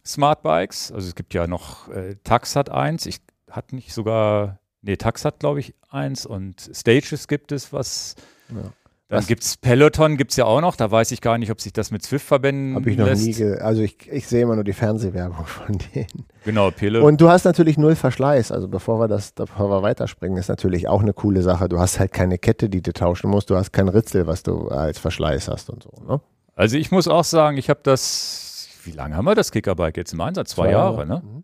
Smart 0.07 0.43
Bikes. 0.43 0.93
Also 0.93 1.09
es 1.09 1.15
gibt 1.15 1.35
ja 1.35 1.47
noch 1.47 1.89
äh, 1.89 2.15
Tax 2.23 2.55
hat 2.55 2.71
eins. 2.71 3.07
Ich 3.07 3.19
hat 3.51 3.73
nicht 3.73 3.93
sogar, 3.93 4.61
nee, 4.83 4.97
Tax 4.97 5.25
hat 5.25 5.41
glaube 5.41 5.61
ich 5.61 5.75
eins 5.89 6.27
und 6.27 6.71
Stages 6.75 7.27
gibt 7.27 7.51
es, 7.51 7.73
was. 7.73 8.15
Ja. 8.51 8.71
Dann 9.11 9.27
gibt 9.27 9.43
es 9.43 9.57
Peloton, 9.57 10.17
gibt 10.17 10.31
es 10.31 10.37
ja 10.37 10.45
auch 10.45 10.61
noch. 10.61 10.77
Da 10.77 10.89
weiß 10.89 11.11
ich 11.11 11.21
gar 11.21 11.37
nicht, 11.37 11.51
ob 11.51 11.61
sich 11.61 11.73
das 11.73 11.91
mit 11.91 12.05
Swift 12.05 12.25
verbinden 12.25 12.77
Habe 12.77 12.91
ich 12.91 12.97
noch 12.97 13.07
lässt. 13.07 13.27
nie, 13.27 13.33
ge 13.33 13.59
also 13.59 13.83
ich, 13.83 14.09
ich 14.09 14.29
sehe 14.29 14.43
immer 14.43 14.55
nur 14.55 14.63
die 14.63 14.73
Fernsehwerbung 14.73 15.45
von 15.47 15.79
denen. 15.95 16.27
Genau, 16.45 16.71
Peloton. 16.71 17.09
Und 17.09 17.21
du 17.21 17.29
hast 17.29 17.45
natürlich 17.45 17.77
null 17.77 17.97
Verschleiß. 17.97 18.53
Also 18.53 18.69
bevor 18.69 19.01
wir 19.01 19.09
das, 19.09 19.33
bevor 19.33 19.69
wir 19.69 19.83
weiterspringen, 19.83 20.39
ist 20.39 20.49
natürlich 20.49 20.87
auch 20.87 21.01
eine 21.03 21.13
coole 21.13 21.43
Sache. 21.43 21.69
Du 21.69 21.81
hast 21.81 21.99
halt 21.99 22.13
keine 22.13 22.39
Kette, 22.39 22.69
die 22.69 22.83
du 22.83 22.93
tauschen 22.93 23.31
musst. 23.31 23.51
Du 23.51 23.57
hast 23.57 23.73
kein 23.73 23.89
Ritzel, 23.89 24.29
was 24.29 24.45
du 24.45 24.69
als 24.69 25.01
Verschleiß 25.01 25.49
hast 25.49 25.71
und 25.71 25.83
so. 25.83 25.91
Ne? 26.07 26.21
Also 26.55 26.77
ich 26.77 26.93
muss 26.93 27.09
auch 27.09 27.25
sagen, 27.25 27.57
ich 27.57 27.69
habe 27.69 27.81
das, 27.83 28.69
wie 28.85 28.93
lange 28.93 29.17
haben 29.17 29.25
wir 29.25 29.35
das 29.35 29.51
Kickerbike 29.51 29.97
jetzt 29.97 30.13
im 30.13 30.21
Einsatz? 30.21 30.51
Zwei, 30.51 30.71
Jahre, 30.71 31.05
ne? 31.05 31.23
Mhm. 31.25 31.43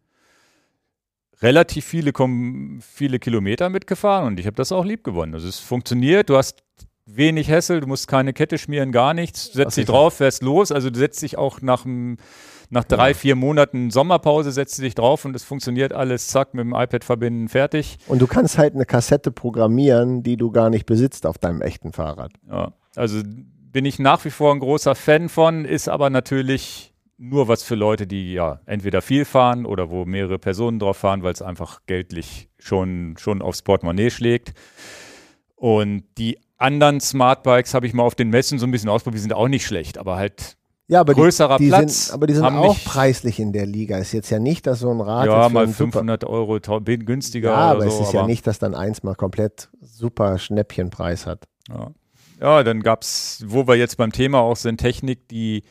relativ 1.43 1.85
viele, 1.85 2.13
viele 2.81 3.19
Kilometer 3.19 3.71
mitgefahren 3.71 4.27
und 4.27 4.39
ich 4.39 4.47
habe 4.47 4.57
das 4.57 4.71
auch 4.71 4.85
lieb 4.85 5.03
gewonnen. 5.03 5.35
Also 5.35 5.49
es 5.49 5.59
funktioniert, 5.59 6.29
du 6.31 6.37
hast 6.37 6.63
wenig 7.07 7.51
Hassel, 7.51 7.81
du 7.81 7.87
musst 7.87 8.09
keine 8.09 8.33
Kette 8.33 8.59
schmieren, 8.59 8.93
gar 8.93 9.15
nichts, 9.15 9.51
du 9.51 9.59
setzt 9.59 9.77
dich 9.77 9.83
ich- 9.83 9.89
drauf, 9.89 10.15
fährst 10.15 10.43
los, 10.43 10.73
also 10.73 10.91
du 10.91 10.99
setzt 10.99 11.23
dich 11.23 11.39
auch 11.39 11.61
nach, 11.63 11.87
nach 12.69 12.85
drei, 12.85 13.15
vier 13.15 13.37
Monaten 13.37 13.91
Sommerpause, 13.91 14.51
setzt 14.51 14.79
du 14.79 14.83
dich 14.83 14.95
drauf 14.95 15.25
und 15.25 15.35
es 15.37 15.45
funktioniert 15.45 15.93
alles, 15.93 16.27
zack, 16.29 16.53
mit 16.53 16.65
dem 16.65 16.75
iPad 16.75 17.05
verbinden, 17.05 17.49
fertig. 17.49 17.99
Und 18.09 18.21
du 18.21 18.27
kannst 18.27 18.59
halt 18.59 18.75
eine 18.75 18.85
Kassette 18.85 19.31
programmieren, 19.31 20.23
die 20.23 20.37
du 20.37 20.51
gar 20.51 20.69
nicht 20.69 20.85
besitzt 20.87 21.27
auf 21.27 21.39
deinem 21.39 21.63
echten 21.63 21.93
Fahrrad. 21.93 22.33
Ja. 22.51 22.73
Also 22.97 23.23
bin 23.25 23.85
ich 23.85 23.99
nach 23.99 24.25
wie 24.25 24.31
vor 24.31 24.53
ein 24.53 24.59
großer 24.61 24.95
Fan 24.95 25.29
von, 25.29 25.65
ist 25.65 25.89
aber 25.89 26.11
natürlich 26.11 26.93
nur 27.19 27.47
was 27.49 27.63
für 27.63 27.77
Leute, 27.77 28.07
die 28.07 28.33
ja 28.33 28.61
entweder 28.67 29.01
viel 29.01 29.25
fahren 29.25 29.65
oder 29.65 29.91
wo 29.91 30.05
mehrere 30.05 30.39
Personen 30.39 30.79
drauf 30.79 30.99
fahren, 30.99 31.23
weil 31.23 31.33
es 31.33 31.41
einfach 31.41 31.81
geldlich 31.87 32.49
schon, 32.59 33.15
schon 33.19 33.41
aufs 33.43 33.63
Portemonnaie 33.63 34.11
schlägt. 34.11 34.53
Und 35.55 36.05
die 36.19 36.39
anderen 36.59 37.01
Smartbikes 37.01 37.75
habe 37.75 37.87
ich 37.87 37.93
mal 37.93 38.03
auf 38.03 38.15
den 38.15 38.31
Messen 38.31 38.59
so 38.59 38.67
ein 38.67 38.71
bisschen 38.71 38.89
ausprobiert, 38.89 39.19
die 39.19 39.23
sind 39.23 39.33
auch 39.33 39.49
nicht 39.49 39.67
schlecht, 39.67 39.99
aber 39.99 40.17
halt 40.17 40.57
Ja, 40.89 41.01
aber 41.01 41.15
Größerer 41.15 41.59
die, 41.59 41.65
die 41.65 41.71
Platz, 41.71 42.07
Sind, 42.07 42.15
aber 42.15 42.27
die 42.27 42.35
sind 42.35 42.45
auch 42.45 42.69
nicht- 42.69 42.85
preislich 42.85 43.41
in 43.41 43.53
der 43.53 43.67
Liga. 43.67 43.99
Ist 43.99 44.13
jetzt 44.13 44.31
ja 44.31 44.39
nicht, 44.39 44.67
dass 44.67 44.81
so 44.81 44.91
ein 44.91 45.01
Rad 45.01 45.27
ja 45.27 45.49
mal 45.49 45.65
einen 45.65 45.73
super, 45.73 45.93
500 45.93 46.25
Euro 46.25 46.59
günstiger 46.61 47.51
Ja, 47.51 47.57
aber 47.57 47.79
oder 47.81 47.87
es 47.89 47.97
so. 47.97 48.03
ist 48.05 48.13
ja 48.13 48.27
nicht, 48.27 48.47
dass 48.47 48.59
dann 48.59 48.75
eins 48.75 49.03
mal 49.03 49.15
komplett 49.15 49.69
super 49.81 50.39
Schnäppchenpreis 50.39 51.27
hat. 51.27 51.45
Ja, 51.69 51.91
ja 52.41 52.63
dann 52.63 52.83
gab 52.83 53.03
es, 53.03 53.45
wo 53.47 53.67
wir 53.67 53.75
jetzt 53.75 53.97
beim 53.97 54.13
Thema 54.13 54.41
auch 54.41 54.57
sind, 54.57 54.79
Technik, 54.79 55.29
die, 55.29 55.65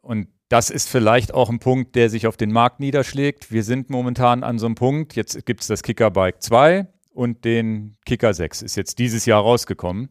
und 0.00 0.28
das 0.48 0.70
ist 0.70 0.88
vielleicht 0.88 1.32
auch 1.32 1.48
ein 1.48 1.60
Punkt, 1.60 1.94
der 1.94 2.10
sich 2.10 2.26
auf 2.26 2.36
den 2.36 2.50
Markt 2.50 2.80
niederschlägt. 2.80 3.52
Wir 3.52 3.62
sind 3.62 3.88
momentan 3.88 4.42
an 4.42 4.58
so 4.58 4.66
einem 4.66 4.74
Punkt, 4.74 5.14
jetzt 5.14 5.46
gibt 5.46 5.60
es 5.60 5.68
das 5.68 5.82
Kickerbike 5.84 6.42
2 6.42 6.88
und 7.20 7.44
den 7.44 7.96
Kicker 8.06 8.32
6, 8.32 8.62
ist 8.62 8.76
jetzt 8.76 8.98
dieses 8.98 9.26
Jahr 9.26 9.42
rausgekommen. 9.42 10.08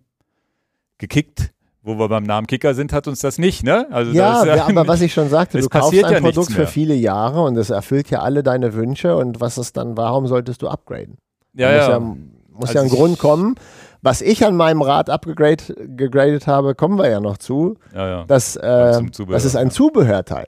Gekickt, 1.00 1.52
wo 1.82 1.96
wir 1.98 2.08
beim 2.08 2.24
Namen 2.24 2.46
Kicker 2.46 2.76
sind, 2.76 2.94
hat 2.94 3.08
uns 3.08 3.20
das 3.20 3.40
nicht, 3.40 3.64
ne? 3.64 3.88
Also 3.90 4.12
Ja, 4.12 4.46
da 4.46 4.54
ist 4.54 4.58
ja, 4.58 4.68
aber 4.68 4.88
was 4.88 5.02
ich 5.02 5.12
schon 5.12 5.28
sagte, 5.30 5.60
du 5.60 5.68
kaufst 5.70 6.04
ein 6.04 6.14
ja 6.14 6.20
Produkt 6.20 6.52
für 6.52 6.68
viele 6.68 6.94
Jahre 6.94 7.42
und 7.42 7.58
es 7.58 7.72
erfüllt 7.72 8.12
ja 8.12 8.20
alle 8.20 8.44
deine 8.44 8.76
Wünsche 8.76 9.16
und 9.16 9.42
was 9.42 9.58
ist 9.58 9.76
dann, 9.76 9.98
warum 9.98 10.28
solltest 10.28 10.62
du 10.62 10.68
upgraden? 10.68 11.18
ja, 11.56 11.72
ja. 11.72 11.90
ja, 11.90 12.00
muss 12.00 12.70
Also 12.70 12.74
ja 12.76 12.82
ein 12.82 12.88
ich- 12.88 12.94
Grund 12.94 13.18
kommen. 13.18 13.56
Was 14.02 14.22
ich 14.22 14.46
an 14.46 14.56
meinem 14.56 14.82
Rad 14.82 15.10
abgegradet 15.10 15.76
gegradet 15.98 16.48
habe, 16.48 16.74
kommen 16.76 16.98
wir 16.98 17.10
ja 17.10 17.20
noch 17.20 17.38
zu. 17.38 17.76
ja, 17.94 18.08
ja. 18.08 18.24
Das, 18.28 18.56
äh, 18.56 19.02
das 19.28 19.44
ist 19.46 19.56
ein. 19.58 19.72
Zubehörteil. 19.72 20.46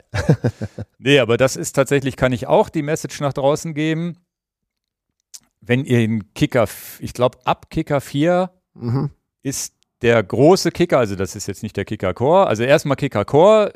Nee, 0.99 1.19
aber 1.19 1.35
das 1.35 1.57
ist 1.57 1.73
tatsächlich, 1.73 2.15
kann 2.15 2.31
ich 2.31 2.47
auch 2.47 2.69
die 2.69 2.81
Message 2.81 3.19
nach 3.19 3.33
draußen 3.33 3.73
geben. 3.73 4.15
Wenn 5.61 5.85
ihr 5.85 5.99
den 5.99 6.33
Kicker, 6.33 6.67
ich 6.99 7.13
glaube, 7.13 7.37
ab 7.45 7.69
Kicker 7.69 8.01
4 8.01 8.51
Mhm. 8.73 9.11
ist 9.43 9.75
der 10.01 10.23
große 10.23 10.71
Kicker, 10.71 10.97
also 10.97 11.15
das 11.15 11.35
ist 11.35 11.47
jetzt 11.47 11.61
nicht 11.61 11.77
der 11.77 11.85
Kicker 11.85 12.13
Core, 12.13 12.47
also 12.47 12.63
erstmal 12.63 12.95
Kicker 12.95 13.25
Core, 13.25 13.73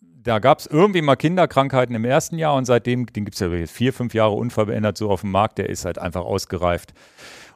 da 0.00 0.38
gab 0.38 0.58
es 0.58 0.66
irgendwie 0.66 1.00
mal 1.00 1.16
Kinderkrankheiten 1.16 1.94
im 1.94 2.04
ersten 2.04 2.38
Jahr 2.38 2.54
und 2.54 2.66
seitdem, 2.66 3.06
den 3.06 3.24
gibt 3.24 3.34
es 3.34 3.40
ja 3.40 3.66
vier, 3.66 3.92
fünf 3.92 4.14
Jahre 4.14 4.32
unverändert 4.34 4.98
so 4.98 5.10
auf 5.10 5.22
dem 5.22 5.30
Markt, 5.30 5.58
der 5.58 5.70
ist 5.70 5.84
halt 5.84 5.98
einfach 5.98 6.20
ausgereift. 6.20 6.92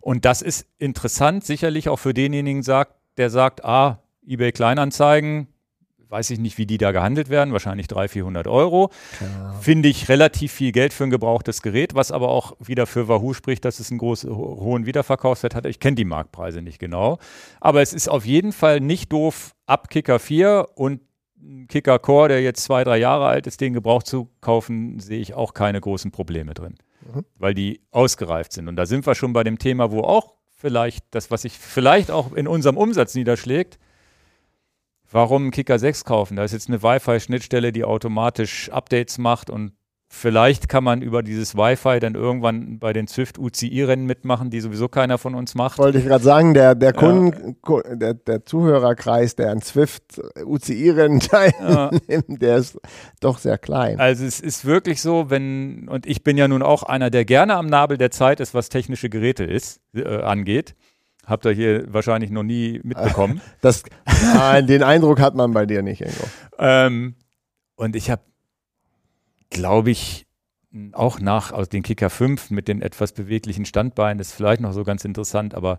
Und 0.01 0.25
das 0.25 0.43
ist 0.43 0.67
interessant, 0.79 1.45
sicherlich 1.45 1.89
auch 1.89 1.99
für 1.99 2.15
denjenigen, 2.15 2.63
sagt, 2.63 2.95
der 3.19 3.31
sagt, 3.31 3.65
ah, 3.65 4.03
eBay 4.27 4.53
Kleinanzeigen, 4.53 5.49
weiß 6.13 6.29
ich 6.31 6.39
nicht, 6.39 6.59
wie 6.59 6.67
die 6.67 6.77
da 6.79 6.93
gehandelt 6.93 7.31
werden, 7.31 7.53
wahrscheinlich 7.55 7.89
300, 7.89 8.11
400 8.11 8.47
Euro. 8.47 8.91
Finde 9.61 9.89
ich 9.89 10.09
relativ 10.11 10.53
viel 10.53 10.71
Geld 10.71 10.93
für 10.93 11.05
ein 11.05 11.11
gebrauchtes 11.11 11.63
Gerät, 11.63 11.95
was 11.95 12.13
aber 12.13 12.29
auch 12.29 12.53
wieder 12.61 12.87
für 12.87 13.09
Wahoo 13.09 13.33
spricht, 13.33 13.65
dass 13.65 13.81
es 13.81 13.91
einen 13.91 13.99
großen, 13.99 14.31
ho- 14.31 14.59
hohen 14.61 14.85
Wiederverkaufswert 14.85 15.55
hat. 15.55 15.65
Ich 15.67 15.81
kenne 15.81 15.95
die 15.95 16.05
Marktpreise 16.05 16.61
nicht 16.61 16.79
genau. 16.79 17.19
Aber 17.61 17.81
es 17.81 17.93
ist 17.95 18.09
auf 18.09 18.27
jeden 18.27 18.53
Fall 18.53 18.81
nicht 18.81 19.11
doof, 19.13 19.53
ab 19.67 19.89
Kicker 19.89 20.19
4 20.19 20.69
und 20.75 21.01
Kicker 21.69 21.99
Core, 21.99 22.29
der 22.29 22.43
jetzt 22.43 22.63
zwei, 22.63 22.85
drei 22.85 22.99
Jahre 22.99 23.27
alt 23.27 23.47
ist, 23.47 23.61
den 23.61 23.73
gebraucht 23.73 24.07
zu 24.07 24.29
kaufen, 24.41 25.01
sehe 25.01 25.19
ich 25.21 25.35
auch 25.35 25.55
keine 25.55 25.81
großen 25.81 26.13
Probleme 26.13 26.55
drin, 26.55 26.75
Mhm. 27.13 27.25
weil 27.37 27.55
die 27.55 27.81
ausgereift 27.91 28.53
sind. 28.53 28.69
Und 28.69 28.77
da 28.77 28.87
sind 28.87 29.07
wir 29.07 29.15
schon 29.17 29.33
bei 29.33 29.43
dem 29.45 29.59
Thema, 29.59 29.91
wo 29.91 30.03
auch 30.03 30.35
vielleicht 30.57 31.05
das, 31.11 31.31
was 31.33 31.43
sich 31.43 31.59
vielleicht 31.59 32.11
auch 32.13 32.33
in 32.35 32.47
unserem 32.47 32.77
Umsatz 32.77 33.15
niederschlägt, 33.17 33.79
Warum 35.13 35.43
einen 35.43 35.51
Kicker 35.51 35.79
6 35.79 36.05
kaufen? 36.05 36.37
Da 36.37 36.45
ist 36.45 36.53
jetzt 36.53 36.69
eine 36.69 36.83
Wi-Fi-Schnittstelle, 36.83 37.71
die 37.73 37.85
automatisch 37.85 38.71
Updates 38.71 39.19
macht 39.19 39.51
und 39.51 39.73
vielleicht 40.15 40.69
kann 40.69 40.85
man 40.85 41.01
über 41.01 41.23
dieses 41.23 41.57
Wi-Fi 41.57 41.99
dann 41.99 42.15
irgendwann 42.15 42.79
bei 42.79 42.93
den 42.93 43.09
Swift 43.09 43.39
UCI-Rennen 43.39 44.05
mitmachen, 44.05 44.51
die 44.51 44.61
sowieso 44.61 44.89
keiner 44.89 45.17
von 45.17 45.35
uns 45.35 45.55
macht. 45.55 45.79
Wollte 45.79 45.99
ich 45.99 46.05
gerade 46.05 46.23
sagen, 46.23 46.53
der, 46.53 46.75
der 46.75 46.93
Kunden, 46.93 47.57
Ku- 47.63 47.81
der, 47.91 48.13
der 48.13 48.45
Zuhörerkreis, 48.45 49.37
der 49.37 49.51
an 49.53 49.63
Zwift 49.63 50.21
UCI-Rennen 50.45 51.21
teilnimmt, 51.21 52.43
der 52.43 52.59
ist 52.59 52.79
doch 53.21 53.39
sehr 53.39 53.57
klein. 53.59 53.99
Also 54.01 54.25
es 54.27 54.41
ist 54.41 54.65
wirklich 54.65 55.01
so, 55.01 55.31
wenn, 55.31 55.89
und 55.89 56.07
ich 56.07 56.23
bin 56.23 56.37
ja 56.37 56.47
nun 56.47 56.63
auch 56.63 56.83
einer, 56.83 57.09
der 57.09 57.25
gerne 57.25 57.55
am 57.57 57.67
Nabel 57.67 57.97
der 57.97 58.11
Zeit 58.11 58.41
ist, 58.41 58.53
was 58.55 58.69
technische 58.69 59.09
Geräte 59.09 59.45
ist, 59.45 59.81
äh, 59.95 60.05
angeht. 60.05 60.75
Habt 61.27 61.45
ihr 61.47 61.53
hier 61.53 61.93
wahrscheinlich 61.93 62.31
noch 62.31 62.43
nie 62.43 62.81
mitbekommen. 62.83 63.41
Das, 63.61 63.85
den 64.63 64.83
Eindruck 64.83 65.21
hat 65.21 65.35
man 65.35 65.53
bei 65.53 65.67
dir 65.67 65.83
nicht, 65.83 66.01
Ingo. 66.01 66.25
Ähm, 66.59 67.15
und 67.77 67.95
ich 67.95 68.11
habe, 68.11 68.23
glaube 69.51 69.91
ich, 69.91 70.27
auch 70.93 71.21
nach 71.21 71.53
aus 71.53 71.69
den 71.69 71.83
Kicker 71.83 72.11
5 72.11 72.51
mit 72.51 72.67
den 72.67 72.83
etwas 72.83 73.13
beweglichen 73.13 73.65
Standbeinen, 73.65 74.19
das 74.19 74.29
ist 74.29 74.35
vielleicht 74.35 74.61
noch 74.61 74.73
so 74.73 74.85
ganz 74.85 75.05
interessant, 75.05 75.55
aber 75.55 75.79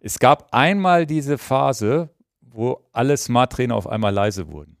es 0.00 0.18
gab 0.18 0.52
einmal 0.52 1.06
diese 1.06 1.38
Phase, 1.38 2.10
wo 2.40 2.84
alle 2.92 3.16
Smart-Trainer 3.16 3.74
auf 3.74 3.86
einmal 3.86 4.12
leise 4.12 4.50
wurden. 4.50 4.76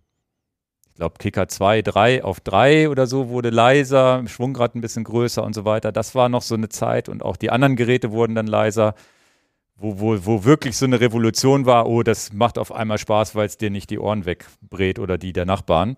Ich 0.88 0.96
glaube, 0.96 1.14
Kicker 1.18 1.48
2, 1.48 1.82
3 1.82 2.24
auf 2.24 2.40
3 2.40 2.90
oder 2.90 3.06
so 3.06 3.28
wurde 3.28 3.50
leiser, 3.50 4.22
Schwungrad 4.26 4.74
ein 4.74 4.82
bisschen 4.82 5.04
größer 5.04 5.42
und 5.42 5.54
so 5.54 5.64
weiter. 5.64 5.90
Das 5.90 6.14
war 6.14 6.28
noch 6.28 6.42
so 6.42 6.54
eine 6.54 6.68
Zeit 6.68 7.08
und 7.08 7.22
auch 7.22 7.36
die 7.36 7.50
anderen 7.50 7.76
Geräte 7.76 8.12
wurden 8.12 8.34
dann 8.34 8.46
leiser, 8.46 8.94
wo, 9.82 9.98
wo, 9.98 10.24
wo 10.24 10.44
wirklich 10.44 10.76
so 10.76 10.86
eine 10.86 11.00
Revolution 11.00 11.66
war, 11.66 11.86
oh, 11.88 12.02
das 12.02 12.32
macht 12.32 12.56
auf 12.56 12.72
einmal 12.72 12.98
Spaß, 12.98 13.34
weil 13.34 13.46
es 13.46 13.58
dir 13.58 13.70
nicht 13.70 13.90
die 13.90 13.98
Ohren 13.98 14.24
wegbrät 14.24 14.98
oder 14.98 15.18
die 15.18 15.32
der 15.32 15.44
Nachbarn. 15.44 15.96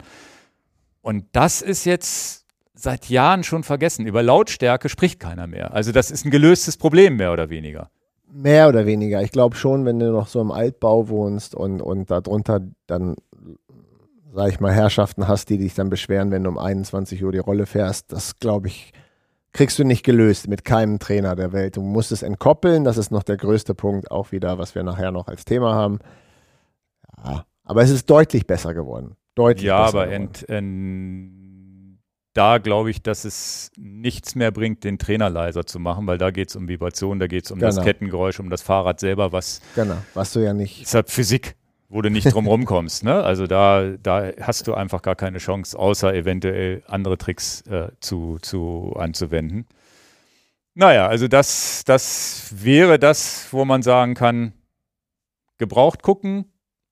Und 1.03 1.27
das 1.33 1.61
ist 1.61 1.85
jetzt 1.85 2.47
seit 2.75 3.09
Jahren 3.11 3.45
schon 3.45 3.63
vergessen. 3.63 4.07
Über 4.07 4.23
Lautstärke 4.23 4.89
spricht 4.89 5.21
keiner 5.21 5.47
mehr. 5.47 5.73
Also 5.73 5.93
das 5.93 6.11
ist 6.11 6.25
ein 6.25 6.31
gelöstes 6.31 6.77
Problem, 6.77 7.17
mehr 7.17 7.33
oder 7.33 7.51
weniger. 7.51 7.91
Mehr 8.33 8.69
oder 8.69 8.87
weniger. 8.87 9.23
Ich 9.23 9.31
glaube 9.31 9.55
schon, 9.55 9.85
wenn 9.85 9.99
du 9.99 10.11
noch 10.11 10.27
so 10.27 10.41
im 10.41 10.51
Altbau 10.51 11.09
wohnst 11.09 11.55
und, 11.55 11.81
und 11.81 12.11
darunter 12.11 12.61
dann, 12.87 13.17
sag 14.35 14.51
ich 14.51 14.61
mal, 14.61 14.73
Herrschaften 14.73 15.29
hast, 15.29 15.51
die 15.51 15.59
dich 15.59 15.75
dann 15.75 15.91
beschweren, 15.91 16.31
wenn 16.31 16.43
du 16.43 16.51
um 16.51 16.59
21 16.59 17.23
Uhr 17.23 17.33
die 17.33 17.39
Rolle 17.39 17.67
fährst, 17.67 18.13
das 18.13 18.39
glaube 18.41 18.69
ich, 18.69 18.93
kriegst 19.55 19.79
du 19.79 19.85
nicht 19.85 20.05
gelöst 20.05 20.49
mit 20.49 20.65
keinem 20.65 20.99
Trainer 20.99 21.37
der 21.37 21.53
Welt. 21.53 21.77
Du 21.77 21.81
musst 21.81 22.13
es 22.13 22.23
entkoppeln, 22.23 22.85
das 22.85 22.99
ist 22.99 23.11
noch 23.11 23.23
der 23.23 23.39
größte 23.39 23.75
Punkt, 23.75 24.11
auch 24.11 24.33
wieder, 24.33 24.59
was 24.59 24.75
wir 24.75 24.83
nachher 24.83 25.13
noch 25.13 25.29
als 25.29 25.47
Thema 25.47 25.75
haben. 25.75 26.01
Ja, 27.25 27.47
aber 27.63 27.83
es 27.83 27.91
ist 27.91 28.11
deutlich 28.11 28.47
besser 28.47 28.75
geworden. 28.75 29.17
Deutlich 29.35 29.65
Ja, 29.65 29.85
besser 29.87 29.99
aber 29.99 30.07
geworden. 30.07 30.23
ent, 30.25 30.49
ent, 30.49 32.01
da 32.35 32.59
glaube 32.59 32.91
ich, 32.91 33.03
dass 33.03 33.25
es 33.25 33.71
nichts 33.77 34.35
mehr 34.35 34.51
bringt, 34.51 34.83
den 34.83 34.99
Trainer 34.99 35.31
leiser 35.31 35.65
zu 35.65 35.79
machen, 35.79 36.07
weil 36.09 36.19
da 36.19 36.33
geht 36.33 36.51
es 36.51 36.57
um 36.57 36.69
Vibration, 36.69 37.21
da 37.21 37.29
geht 37.29 37.45
es 37.45 37.53
um 37.53 37.61
genau. 37.61 37.73
das 37.73 37.85
Kettengeräusch, 37.85 38.41
um 38.41 38.51
das 38.51 38.63
Fahrrad 38.63 38.99
selber, 38.99 39.31
was. 39.33 39.61
Genau, 39.77 39.99
was 40.15 40.33
du 40.33 40.41
ja 40.41 40.53
nicht. 40.53 40.83
Ist 40.83 40.95
halt 40.95 41.11
Physik, 41.11 41.55
wo 41.95 42.03
du 42.03 42.11
nicht 42.11 42.35
drum 42.35 42.49
rumkommst. 42.49 43.05
Ne? 43.05 43.23
Also 43.23 43.47
da, 43.47 43.93
da 44.03 44.33
hast 44.41 44.67
du 44.67 44.75
einfach 44.75 45.01
gar 45.01 45.15
keine 45.15 45.39
Chance, 45.39 45.79
außer 45.79 46.13
eventuell 46.13 46.83
andere 46.89 47.17
Tricks 47.17 47.61
äh, 47.69 47.93
zu, 48.01 48.39
zu 48.43 48.97
anzuwenden. 48.99 49.69
Naja, 50.75 51.07
also 51.07 51.29
das, 51.29 51.85
das 51.87 52.53
wäre 52.53 52.99
das, 52.99 53.47
wo 53.53 53.65
man 53.65 53.83
sagen 53.83 54.15
kann, 54.15 54.55
gebraucht 55.57 56.03
gucken, 56.03 56.47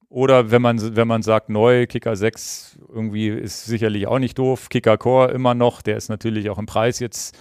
oder 0.07 0.51
wenn 0.51 0.61
man, 0.61 0.95
wenn 0.95 1.07
man 1.07 1.21
sagt, 1.21 1.49
neu, 1.49 1.85
Kicker 1.85 2.15
6 2.15 2.79
irgendwie 2.87 3.27
ist 3.27 3.65
sicherlich 3.65 4.07
auch 4.07 4.19
nicht 4.19 4.37
doof. 4.37 4.69
Kicker 4.69 4.97
Core 4.97 5.31
immer 5.33 5.53
noch, 5.53 5.81
der 5.81 5.97
ist 5.97 6.07
natürlich 6.07 6.49
auch 6.49 6.59
im 6.59 6.65
Preis 6.65 6.99
jetzt 6.99 7.37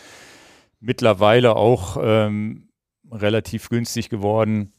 mittlerweile 0.80 1.54
auch 1.54 1.96
ähm, 2.02 2.70
relativ 3.08 3.68
günstig 3.68 4.08
geworden. 4.08 4.72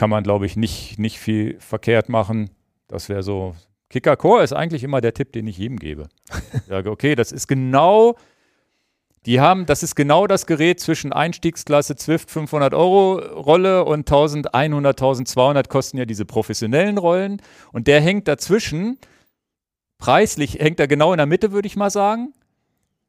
Kann 0.00 0.08
man, 0.08 0.24
glaube 0.24 0.46
ich, 0.46 0.56
nicht, 0.56 0.98
nicht 0.98 1.18
viel 1.18 1.60
verkehrt 1.60 2.08
machen. 2.08 2.48
Das 2.88 3.10
wäre 3.10 3.22
so. 3.22 3.54
Kicker 3.90 4.16
Core 4.16 4.42
ist 4.42 4.54
eigentlich 4.54 4.82
immer 4.82 5.02
der 5.02 5.12
Tipp, 5.12 5.30
den 5.34 5.46
ich 5.46 5.58
jedem 5.58 5.78
gebe. 5.78 6.08
Ich 6.54 6.62
sage, 6.68 6.90
okay, 6.90 7.14
das 7.14 7.32
ist 7.32 7.48
genau 7.48 8.16
die 9.26 9.40
haben, 9.40 9.66
das 9.66 9.82
ist 9.82 9.96
genau 9.96 10.26
das 10.26 10.46
Gerät 10.46 10.80
zwischen 10.80 11.12
Einstiegsklasse 11.12 11.96
Zwift 11.96 12.30
500 12.30 12.72
Euro 12.72 13.18
Rolle 13.18 13.84
und 13.84 14.10
1100, 14.10 14.98
1200 14.98 15.68
kosten 15.68 15.98
ja 15.98 16.06
diese 16.06 16.24
professionellen 16.24 16.96
Rollen. 16.96 17.42
Und 17.70 17.86
der 17.86 18.00
hängt 18.00 18.26
dazwischen, 18.26 18.96
preislich 19.98 20.54
hängt 20.54 20.80
er 20.80 20.88
genau 20.88 21.12
in 21.12 21.18
der 21.18 21.26
Mitte, 21.26 21.52
würde 21.52 21.66
ich 21.66 21.76
mal 21.76 21.90
sagen. 21.90 22.32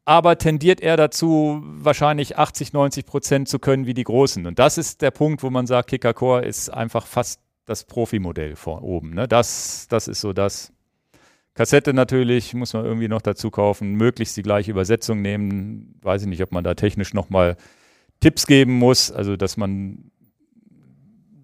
Aber 0.05 0.37
tendiert 0.37 0.81
er 0.81 0.97
dazu, 0.97 1.61
wahrscheinlich 1.63 2.37
80, 2.37 2.73
90 2.73 3.05
Prozent 3.05 3.47
zu 3.47 3.59
können 3.59 3.85
wie 3.85 3.93
die 3.93 4.03
Großen. 4.03 4.45
Und 4.47 4.57
das 4.57 4.77
ist 4.77 5.01
der 5.01 5.11
Punkt, 5.11 5.43
wo 5.43 5.49
man 5.49 5.67
sagt, 5.67 5.89
Kicker 5.89 6.13
Core 6.13 6.43
ist 6.43 6.69
einfach 6.69 7.05
fast 7.05 7.39
das 7.65 7.83
Profimodell 7.83 8.55
vor 8.55 8.83
oben. 8.83 9.13
Ne? 9.13 9.27
Das, 9.27 9.87
das 9.89 10.07
ist 10.07 10.21
so 10.21 10.33
das. 10.33 10.73
Kassette 11.53 11.93
natürlich, 11.93 12.53
muss 12.53 12.73
man 12.73 12.85
irgendwie 12.85 13.09
noch 13.09 13.21
dazu 13.21 13.51
kaufen, 13.51 13.93
möglichst 13.93 14.37
die 14.37 14.41
gleiche 14.41 14.71
Übersetzung 14.71 15.21
nehmen. 15.21 15.99
Weiß 16.01 16.21
ich 16.21 16.27
nicht, 16.27 16.41
ob 16.41 16.51
man 16.51 16.63
da 16.63 16.75
technisch 16.75 17.13
nochmal 17.13 17.57
Tipps 18.21 18.47
geben 18.47 18.77
muss, 18.79 19.11
also 19.11 19.35
dass 19.35 19.57
man 19.57 20.11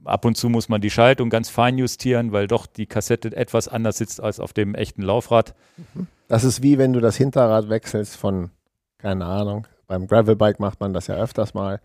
ab 0.05 0.23
und 0.25 0.37
zu 0.37 0.49
muss 0.49 0.69
man 0.69 0.79
die 0.79 0.89
Schaltung 0.89 1.29
ganz 1.29 1.49
fein 1.49 1.77
justieren, 1.77 2.31
weil 2.31 2.47
doch 2.47 2.65
die 2.65 2.85
Kassette 2.85 3.35
etwas 3.35 3.67
anders 3.67 3.97
sitzt 3.97 4.21
als 4.21 4.39
auf 4.39 4.53
dem 4.53 4.75
echten 4.75 5.01
Laufrad. 5.01 5.53
Das 6.27 6.43
ist 6.43 6.61
wie 6.61 6.77
wenn 6.77 6.93
du 6.93 6.99
das 6.99 7.15
Hinterrad 7.15 7.69
wechselst 7.69 8.17
von, 8.17 8.51
keine 8.97 9.25
Ahnung, 9.25 9.67
beim 9.87 10.07
Gravelbike 10.07 10.59
macht 10.59 10.79
man 10.79 10.93
das 10.93 11.07
ja 11.07 11.15
öfters 11.15 11.53
mal. 11.53 11.79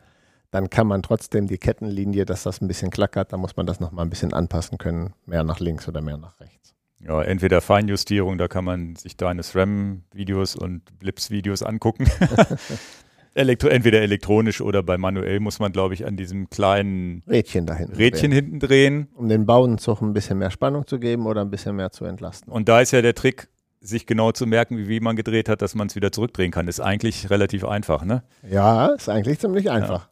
Dann 0.51 0.69
kann 0.69 0.87
man 0.87 1.03
trotzdem 1.03 1.47
die 1.47 1.59
Kettenlinie, 1.59 2.27
dass 2.27 2.43
das 2.43 2.61
ein 2.61 2.69
bisschen 2.69 2.91
klackert, 2.91 3.33
da 3.33 3.37
muss 3.39 3.57
man 3.57 3.67
das 3.67 3.81
nochmal 3.81 4.05
ein 4.05 4.11
bisschen 4.11 4.35
anpassen 4.35 4.77
können, 4.77 5.15
mehr 5.25 5.45
nach 5.45 5.61
links 5.61 5.89
oder 5.89 6.03
mehr 6.03 6.19
nach 6.19 6.39
rechts 6.41 6.63
ja, 7.07 7.21
entweder 7.23 7.61
Feinjustierung, 7.61 8.39
da 8.39 8.49
kann 8.49 8.65
man 8.65 8.97
sich 8.97 9.17
deine 9.17 9.43
SRAM-Videos 9.43 10.57
und 10.57 10.99
Blips-Videos 10.99 11.63
angucken. 11.63 12.09
Elektro 13.35 13.69
entweder 13.69 14.03
elektronisch 14.03 14.61
oder 14.61 14.83
bei 14.83 14.99
manuell 14.99 15.41
muss 15.41 15.59
man, 15.59 15.73
glaube 15.73 15.95
ich, 15.95 16.05
an 16.05 16.19
diesem 16.19 16.51
kleinen 16.51 17.23
Rädchen 17.27 17.65
da 17.65 17.75
hinten 17.75 17.97
Rädchen 17.97 18.31
drehen. 18.31 18.45
hinten 18.45 18.59
drehen. 18.61 19.09
Um 19.15 19.29
den 19.29 19.47
Bauenzug 19.47 20.03
ein 20.03 20.13
bisschen 20.13 20.39
mehr 20.39 20.51
Spannung 20.51 20.87
zu 20.87 20.99
geben 20.99 21.27
oder 21.27 21.41
ein 21.41 21.51
bisschen 21.51 21.75
mehr 21.75 21.91
zu 21.91 22.05
entlasten. 22.05 22.53
Und 22.53 22.69
da 22.69 22.83
ist 22.83 22.91
ja 22.91 23.01
der 23.01 23.15
Trick, 23.15 23.49
sich 23.83 24.07
genau 24.07 24.33
zu 24.33 24.47
merken, 24.47 24.79
wie, 24.79 24.89
wie 24.89 25.01
man 25.01 25.17
gedreht 25.17 25.49
hat, 25.49 25.61
dass 25.61 25.75
man 25.75 25.89
es 25.89 25.97
wieder 25.97 26.13
zurückdrehen 26.13 26.53
kann. 26.53 26.69
Ist 26.69 26.81
eigentlich 26.81 27.31
relativ 27.31 27.65
einfach, 27.65 28.05
ne? 28.05 28.23
Ja, 28.49 28.87
ist 28.87 29.09
eigentlich 29.09 29.41
ziemlich 29.41 29.71
einfach. 29.71 30.09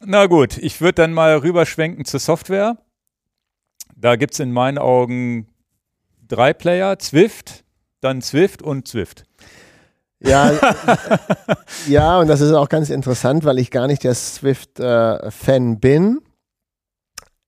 Ja. 0.00 0.06
Na 0.06 0.26
gut, 0.26 0.58
ich 0.58 0.80
würde 0.80 0.94
dann 0.94 1.12
mal 1.12 1.36
rüberschwenken 1.36 2.04
zur 2.04 2.20
Software. 2.20 2.78
Da 3.96 4.16
gibt 4.16 4.34
es 4.34 4.40
in 4.40 4.52
meinen 4.52 4.78
Augen 4.78 5.48
drei 6.26 6.52
Player, 6.52 6.98
Zwift, 6.98 7.64
dann 8.00 8.22
Zwift 8.22 8.62
und 8.62 8.88
Zwift. 8.88 9.24
Ja, 10.20 10.52
ja, 11.88 12.18
und 12.18 12.28
das 12.28 12.40
ist 12.40 12.52
auch 12.52 12.68
ganz 12.68 12.90
interessant, 12.90 13.44
weil 13.44 13.58
ich 13.58 13.70
gar 13.70 13.86
nicht 13.86 14.04
der 14.04 14.14
Swift-Fan 14.14 15.72
äh, 15.72 15.76
bin. 15.76 16.20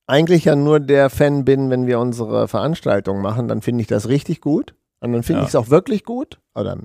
Eigentlich 0.06 0.44
ja 0.44 0.54
nur 0.54 0.78
der 0.78 1.10
Fan 1.10 1.44
bin, 1.44 1.70
wenn 1.70 1.86
wir 1.86 1.98
unsere 1.98 2.48
Veranstaltungen 2.48 3.22
machen, 3.22 3.48
dann 3.48 3.62
finde 3.62 3.82
ich 3.82 3.88
das 3.88 4.08
richtig 4.08 4.40
gut. 4.40 4.74
Und 5.10 5.14
dann 5.14 5.22
finde 5.22 5.40
ja. 5.40 5.44
ich 5.44 5.48
es 5.48 5.56
auch 5.56 5.70
wirklich 5.70 6.04
gut. 6.04 6.38
Oder 6.54 6.78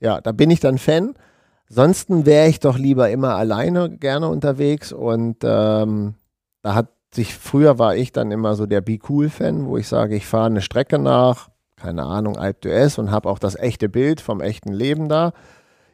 ja, 0.00 0.20
da 0.20 0.32
bin 0.32 0.50
ich 0.50 0.60
dann 0.60 0.78
Fan. 0.78 1.14
Ansonsten 1.68 2.24
wäre 2.24 2.48
ich 2.48 2.60
doch 2.60 2.78
lieber 2.78 3.10
immer 3.10 3.34
alleine 3.34 3.90
gerne 3.90 4.28
unterwegs 4.28 4.92
und 4.92 5.38
ähm, 5.42 6.14
da 6.62 6.74
hat 6.74 6.88
sich, 7.12 7.34
früher 7.34 7.78
war 7.78 7.94
ich 7.96 8.12
dann 8.12 8.30
immer 8.30 8.54
so 8.54 8.66
der 8.66 8.80
Be 8.80 8.98
Cool-Fan, 9.06 9.66
wo 9.66 9.76
ich 9.76 9.88
sage, 9.88 10.16
ich 10.16 10.26
fahre 10.26 10.46
eine 10.46 10.62
Strecke 10.62 10.98
nach, 10.98 11.48
keine 11.76 12.04
Ahnung, 12.04 12.36
Alp 12.36 12.64
d'Huez 12.64 12.98
und 12.98 13.10
habe 13.10 13.28
auch 13.28 13.38
das 13.38 13.54
echte 13.54 13.88
Bild 13.88 14.20
vom 14.20 14.40
echten 14.40 14.72
Leben 14.72 15.08
da. 15.08 15.32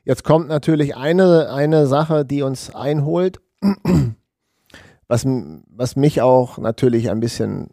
Jetzt 0.05 0.23
kommt 0.23 0.49
natürlich 0.49 0.97
eine, 0.97 1.51
eine 1.51 1.87
Sache, 1.87 2.25
die 2.25 2.43
uns 2.43 2.75
einholt, 2.75 3.41
was, 5.09 5.25
was 5.27 5.97
mich 5.97 6.23
auch 6.23 6.59
natürlich 6.59 7.11
ein 7.11 7.21
bisschen 7.21 7.71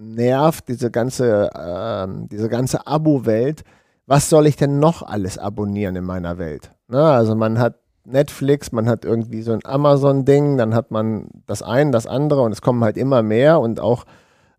nervt, 0.00 0.68
diese 0.68 0.90
ganze, 0.90 1.50
äh, 1.54 2.06
diese 2.30 2.48
ganze 2.48 2.86
Abo-Welt. 2.86 3.62
Was 4.06 4.28
soll 4.28 4.46
ich 4.46 4.56
denn 4.56 4.80
noch 4.80 5.02
alles 5.02 5.38
abonnieren 5.38 5.94
in 5.94 6.04
meiner 6.04 6.38
Welt? 6.38 6.70
Na, 6.88 7.14
also 7.14 7.36
man 7.36 7.58
hat 7.58 7.76
Netflix, 8.04 8.72
man 8.72 8.88
hat 8.88 9.04
irgendwie 9.04 9.42
so 9.42 9.52
ein 9.52 9.60
Amazon-Ding, 9.64 10.56
dann 10.56 10.74
hat 10.74 10.90
man 10.90 11.28
das 11.46 11.62
eine, 11.62 11.90
das 11.90 12.06
andere 12.06 12.42
und 12.42 12.52
es 12.52 12.62
kommen 12.62 12.82
halt 12.82 12.96
immer 12.96 13.22
mehr 13.22 13.60
und 13.60 13.78
auch 13.78 14.04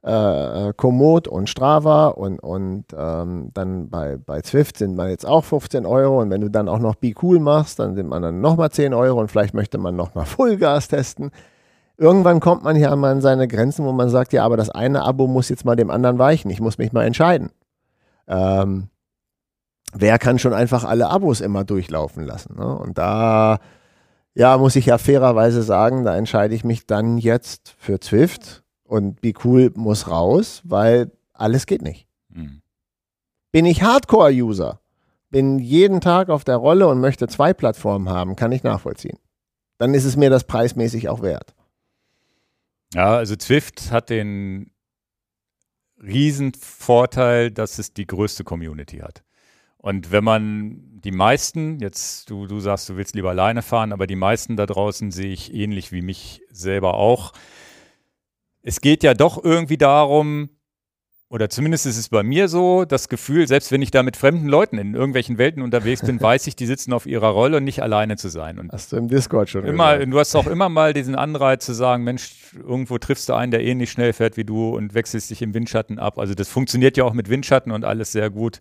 äh, 0.04 0.74
Komoot 0.78 1.28
und 1.28 1.50
Strava 1.50 2.08
und, 2.08 2.40
und 2.40 2.86
ähm, 2.98 3.52
dann 3.54 3.90
bei, 3.90 4.18
bei 4.18 4.42
Zwift 4.42 4.78
sind 4.78 4.96
man 4.96 5.10
jetzt 5.10 5.28
auch 5.28 5.44
15 5.44 5.86
Euro 5.86 6.22
und 6.22 6.30
wenn 6.30 6.42
du 6.42 6.50
dann 6.50 6.68
auch 6.68 6.80
noch 6.80 6.96
Be 6.96 7.14
Cool 7.22 7.40
machst, 7.40 7.80
dann 7.80 7.96
sind 7.96 8.08
man 8.08 8.22
dann 8.22 8.42
nochmal 8.42 8.72
10 8.72 8.94
Euro 8.94 9.20
und 9.20 9.30
vielleicht 9.30 9.54
möchte 9.54 9.78
man 9.78 9.96
nochmal 9.96 10.26
Fullgas 10.26 10.88
testen. 10.88 11.32
Irgendwann 12.02 12.40
kommt 12.40 12.64
man 12.64 12.78
ja 12.78 12.96
mal 12.96 13.12
an 13.12 13.22
seine 13.22 13.48
Grenzen, 13.48 13.86
wo 13.86 13.92
man 13.92 14.10
sagt, 14.10 14.34
ja, 14.34 14.44
aber 14.44 14.58
das 14.58 14.72
eine 14.72 15.04
Abo 15.04 15.28
muss 15.28 15.50
jetzt 15.50 15.66
mal 15.66 15.76
dem 15.76 15.92
anderen 15.92 16.18
weichen, 16.18 16.50
ich 16.50 16.60
muss 16.60 16.80
mich 16.80 16.92
mal 16.92 17.06
entscheiden. 17.06 17.52
Ähm, 18.28 18.90
wer 19.94 20.18
kann 20.18 20.40
schon 20.40 20.56
einfach 20.56 20.84
alle 20.84 21.12
Abos 21.12 21.42
immer 21.42 21.64
durchlaufen 21.64 22.26
lassen? 22.26 22.56
Ne? 22.58 22.76
Und 22.76 22.98
da, 22.98 23.60
ja, 24.34 24.58
muss 24.58 24.76
ich 24.76 24.88
ja 24.88 24.98
fairerweise 24.98 25.62
sagen, 25.62 26.04
da 26.04 26.18
entscheide 26.18 26.56
ich 26.56 26.64
mich 26.64 26.88
dann 26.88 27.20
jetzt 27.20 27.76
für 27.78 28.00
Zwift 28.00 28.64
und 28.84 29.22
Be 29.22 29.34
Cool 29.44 29.72
muss 29.76 30.10
raus, 30.10 30.64
weil 30.66 31.12
alles 31.34 31.68
geht 31.68 31.84
nicht. 31.84 32.08
Mhm. 32.30 32.64
Bin 33.52 33.68
ich 33.68 33.84
Hardcore-User, 33.84 34.80
bin 35.30 35.60
jeden 35.60 36.02
Tag 36.02 36.30
auf 36.30 36.46
der 36.46 36.58
Rolle 36.58 36.88
und 36.88 37.00
möchte 37.00 37.28
zwei 37.28 37.54
Plattformen 37.54 38.10
haben, 38.10 38.36
kann 38.36 38.52
ich 38.52 38.64
nachvollziehen. 38.64 39.20
Dann 39.78 39.94
ist 39.94 40.06
es 40.06 40.18
mir 40.18 40.32
das 40.32 40.46
preismäßig 40.46 41.08
auch 41.08 41.22
wert. 41.22 41.54
Ja, 42.94 43.16
also 43.16 43.36
Zwift 43.36 43.92
hat 43.92 44.10
den 44.10 44.72
Riesenvorteil, 46.02 47.52
dass 47.52 47.80
es 47.80 47.94
die 47.94 48.08
größte 48.08 48.44
Community 48.44 48.98
hat. 48.98 49.24
Und 49.78 50.12
wenn 50.12 50.24
man 50.24 51.00
die 51.02 51.12
meisten, 51.12 51.80
jetzt 51.80 52.30
du, 52.30 52.48
du 52.48 52.60
sagst, 52.60 52.90
du 52.90 52.98
willst 52.98 53.16
lieber 53.16 53.30
alleine 53.30 53.62
fahren, 53.62 53.94
aber 53.94 54.08
die 54.08 54.16
meisten 54.16 54.56
da 54.56 54.66
draußen 54.66 55.12
sehe 55.12 55.32
ich 55.32 55.54
ähnlich 55.54 55.92
wie 55.92 56.02
mich 56.02 56.42
selber 56.52 56.96
auch. 56.96 57.34
Es 58.62 58.82
geht 58.82 59.04
ja 59.04 59.14
doch 59.14 59.44
irgendwie 59.44 59.78
darum, 59.78 60.50
oder 61.32 61.50
zumindest 61.50 61.86
ist 61.86 61.98
es 61.98 62.10
bei 62.10 62.24
mir 62.24 62.50
so, 62.50 62.84
das 62.84 63.08
Gefühl, 63.08 63.48
selbst 63.48 63.72
wenn 63.72 63.82
ich 63.82 63.90
da 63.90 64.04
mit 64.04 64.18
fremden 64.18 64.48
Leuten 64.48 64.78
in 64.78 64.94
irgendwelchen 64.94 65.38
Welten 65.38 65.64
unterwegs 65.64 66.02
bin, 66.02 66.20
weiß 66.22 66.46
ich, 66.48 66.56
die 66.56 66.66
sitzen 66.66 66.92
auf 66.92 67.06
ihrer 67.06 67.30
Rolle 67.30 67.58
und 67.58 67.64
nicht 67.64 67.82
alleine 67.82 68.18
zu 68.18 68.28
sein. 68.28 68.60
Und 68.60 68.72
hast 68.72 68.92
du 68.92 68.98
im 68.98 69.08
Discord 69.08 69.50
schon 69.50 69.66
immer, 69.66 69.94
gesagt. 69.94 70.14
Du 70.14 70.20
hast 70.20 70.36
auch 70.36 70.48
immer 70.48 70.68
mal 70.68 70.94
diesen 70.94 71.16
Anreiz 71.16 71.66
zu 71.66 71.74
sagen, 71.74 72.04
Mensch, 72.04 72.54
irgendwo 72.54 72.98
triffst 72.98 73.30
du 73.30 73.34
einen, 73.34 73.52
der 73.52 73.64
ähnlich 73.64 73.92
schnell 73.92 74.12
fährt 74.12 74.36
wie 74.36 74.44
du 74.44 74.76
und 74.76 74.94
wechselst 74.94 75.30
dich 75.30 75.42
im 75.42 75.54
Windschatten 75.54 76.00
ab. 76.00 76.20
Also 76.20 76.34
das 76.34 76.50
funktioniert 76.50 76.98
ja 76.98 77.06
auch 77.06 77.14
mit 77.14 77.30
Windschatten 77.30 77.72
und 77.72 77.86
alles 77.86 78.12
sehr 78.12 78.30
gut 78.30 78.60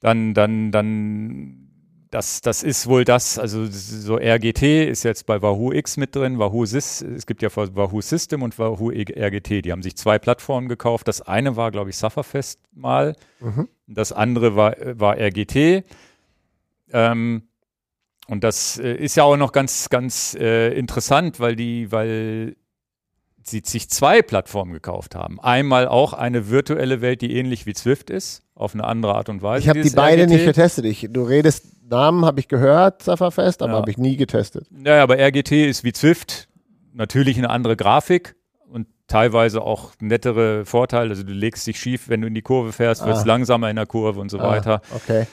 dann, 0.00 0.34
dann, 0.34 0.70
dann, 0.70 1.67
das, 2.10 2.40
das 2.40 2.62
ist 2.62 2.86
wohl 2.86 3.04
das, 3.04 3.38
also 3.38 3.66
so 3.66 4.16
RGT 4.16 4.88
ist 4.88 5.02
jetzt 5.02 5.26
bei 5.26 5.42
Wahoo 5.42 5.72
X 5.72 5.96
mit 5.96 6.16
drin, 6.16 6.38
Wahoo 6.38 6.64
Sys, 6.64 7.02
es 7.02 7.26
gibt 7.26 7.42
ja 7.42 7.54
Wahoo 7.54 8.00
System 8.00 8.42
und 8.42 8.58
Wahoo 8.58 8.90
RGT, 8.90 9.64
die 9.64 9.72
haben 9.72 9.82
sich 9.82 9.96
zwei 9.96 10.18
Plattformen 10.18 10.68
gekauft. 10.68 11.08
Das 11.08 11.22
eine 11.22 11.56
war, 11.56 11.70
glaube 11.70 11.90
ich, 11.90 11.96
Sufferfest 11.96 12.60
mal, 12.72 13.14
mhm. 13.40 13.68
das 13.86 14.12
andere 14.12 14.56
war, 14.56 14.76
war 14.98 15.18
RGT. 15.18 15.84
Ähm, 16.92 17.42
und 18.28 18.44
das 18.44 18.78
äh, 18.78 18.94
ist 18.94 19.16
ja 19.16 19.24
auch 19.24 19.36
noch 19.36 19.52
ganz, 19.52 19.88
ganz 19.88 20.34
äh, 20.34 20.72
interessant, 20.72 21.40
weil 21.40 21.56
die, 21.56 21.92
weil 21.92 22.56
sie 23.42 23.62
sich 23.64 23.88
zwei 23.88 24.22
Plattformen 24.22 24.72
gekauft 24.72 25.14
haben. 25.14 25.40
Einmal 25.40 25.88
auch 25.88 26.12
eine 26.12 26.48
virtuelle 26.48 27.00
Welt, 27.00 27.22
die 27.22 27.34
ähnlich 27.36 27.66
wie 27.66 27.72
Zwift 27.72 28.10
ist, 28.10 28.42
auf 28.58 28.74
eine 28.74 28.84
andere 28.84 29.14
Art 29.14 29.28
und 29.28 29.40
Weise. 29.40 29.62
Ich 29.62 29.68
habe 29.68 29.80
die 29.80 29.90
beide 29.90 30.22
RGT. 30.22 30.30
nicht 30.32 30.44
getestet. 30.44 30.84
Ich, 30.84 31.08
du 31.10 31.22
redest, 31.22 31.64
Namen 31.88 32.24
habe 32.24 32.40
ich 32.40 32.48
gehört, 32.48 33.02
Sufferfest, 33.02 33.62
aber 33.62 33.72
ja. 33.72 33.78
habe 33.78 33.90
ich 33.90 33.98
nie 33.98 34.16
getestet. 34.16 34.66
Naja, 34.70 35.02
aber 35.02 35.16
RGT 35.16 35.52
ist 35.52 35.84
wie 35.84 35.92
Zwift, 35.92 36.48
natürlich 36.92 37.38
eine 37.38 37.50
andere 37.50 37.76
Grafik 37.76 38.34
und 38.70 38.88
teilweise 39.06 39.62
auch 39.62 39.92
nettere 40.00 40.64
Vorteile. 40.66 41.10
Also 41.10 41.22
du 41.22 41.32
legst 41.32 41.66
dich 41.66 41.78
schief, 41.78 42.08
wenn 42.08 42.20
du 42.20 42.26
in 42.26 42.34
die 42.34 42.42
Kurve 42.42 42.72
fährst, 42.72 43.06
wirst 43.06 43.22
ah. 43.22 43.26
langsamer 43.26 43.70
in 43.70 43.76
der 43.76 43.86
Kurve 43.86 44.20
und 44.20 44.30
so 44.30 44.40
ah, 44.40 44.48
weiter. 44.48 44.82
Okay. 44.94 45.26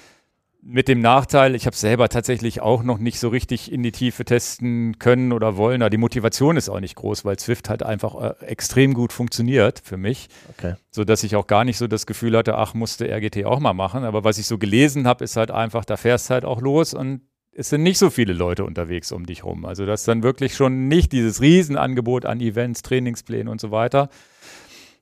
Mit 0.67 0.87
dem 0.87 0.99
Nachteil, 0.99 1.53
ich 1.53 1.67
habe 1.67 1.75
selber 1.75 2.09
tatsächlich 2.09 2.59
auch 2.59 2.81
noch 2.81 2.97
nicht 2.97 3.19
so 3.19 3.29
richtig 3.29 3.71
in 3.71 3.83
die 3.83 3.91
Tiefe 3.91 4.25
testen 4.25 4.97
können 4.97 5.31
oder 5.31 5.57
wollen. 5.57 5.83
Aber 5.83 5.91
die 5.91 5.97
Motivation 5.97 6.57
ist 6.57 6.69
auch 6.69 6.79
nicht 6.79 6.95
groß, 6.95 7.23
weil 7.23 7.37
Swift 7.37 7.69
halt 7.69 7.83
einfach 7.83 8.15
äh, 8.41 8.45
extrem 8.45 8.95
gut 8.95 9.13
funktioniert 9.13 9.79
für 9.83 9.97
mich. 9.97 10.27
Okay. 10.57 10.73
So 10.89 11.03
dass 11.03 11.23
ich 11.23 11.35
auch 11.35 11.45
gar 11.45 11.65
nicht 11.65 11.77
so 11.77 11.85
das 11.85 12.07
Gefühl 12.07 12.35
hatte, 12.35 12.55
ach, 12.55 12.73
musste 12.73 13.05
RGT 13.05 13.45
auch 13.45 13.59
mal 13.59 13.75
machen. 13.75 14.03
Aber 14.03 14.23
was 14.23 14.39
ich 14.39 14.47
so 14.47 14.57
gelesen 14.57 15.05
habe, 15.05 15.23
ist 15.23 15.37
halt 15.37 15.51
einfach, 15.51 15.85
da 15.85 15.97
fährst 15.97 16.31
halt 16.31 16.45
auch 16.45 16.59
los 16.59 16.95
und 16.95 17.21
es 17.51 17.69
sind 17.69 17.83
nicht 17.83 17.99
so 17.99 18.09
viele 18.09 18.33
Leute 18.33 18.65
unterwegs 18.65 19.11
um 19.11 19.27
dich 19.27 19.43
rum. 19.43 19.65
Also 19.65 19.85
das 19.85 20.01
ist 20.01 20.07
dann 20.07 20.23
wirklich 20.23 20.55
schon 20.55 20.87
nicht 20.87 21.11
dieses 21.11 21.41
Riesenangebot 21.41 22.25
an 22.25 22.41
Events, 22.41 22.81
Trainingsplänen 22.81 23.47
und 23.49 23.61
so 23.61 23.69
weiter. 23.69 24.09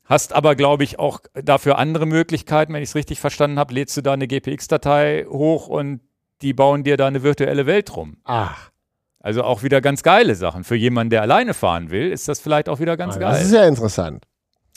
Hast 0.05 0.33
aber, 0.33 0.55
glaube 0.55 0.83
ich, 0.83 0.99
auch 0.99 1.21
dafür 1.33 1.77
andere 1.77 2.05
Möglichkeiten. 2.05 2.73
Wenn 2.73 2.83
ich 2.83 2.89
es 2.89 2.95
richtig 2.95 3.19
verstanden 3.19 3.57
habe, 3.57 3.73
lädst 3.73 3.95
du 3.95 4.01
da 4.01 4.13
eine 4.13 4.27
GPX-Datei 4.27 5.25
hoch 5.29 5.67
und 5.67 6.01
die 6.41 6.53
bauen 6.53 6.83
dir 6.83 6.97
da 6.97 7.07
eine 7.07 7.23
virtuelle 7.23 7.65
Welt 7.65 7.95
rum. 7.95 8.17
Ach. 8.25 8.71
Also 9.19 9.43
auch 9.43 9.63
wieder 9.63 9.79
ganz 9.79 10.03
geile 10.03 10.35
Sachen. 10.35 10.65
Für 10.65 10.75
jemanden, 10.75 11.11
der 11.11 11.21
alleine 11.21 11.53
fahren 11.53 11.89
will, 11.89 12.11
ist 12.11 12.27
das 12.27 12.41
vielleicht 12.41 12.67
auch 12.67 12.79
wieder 12.79 12.97
ganz 12.97 13.15
ah, 13.15 13.19
geil. 13.19 13.31
Das 13.31 13.45
ist 13.45 13.53
ja 13.53 13.65
interessant. 13.65 14.25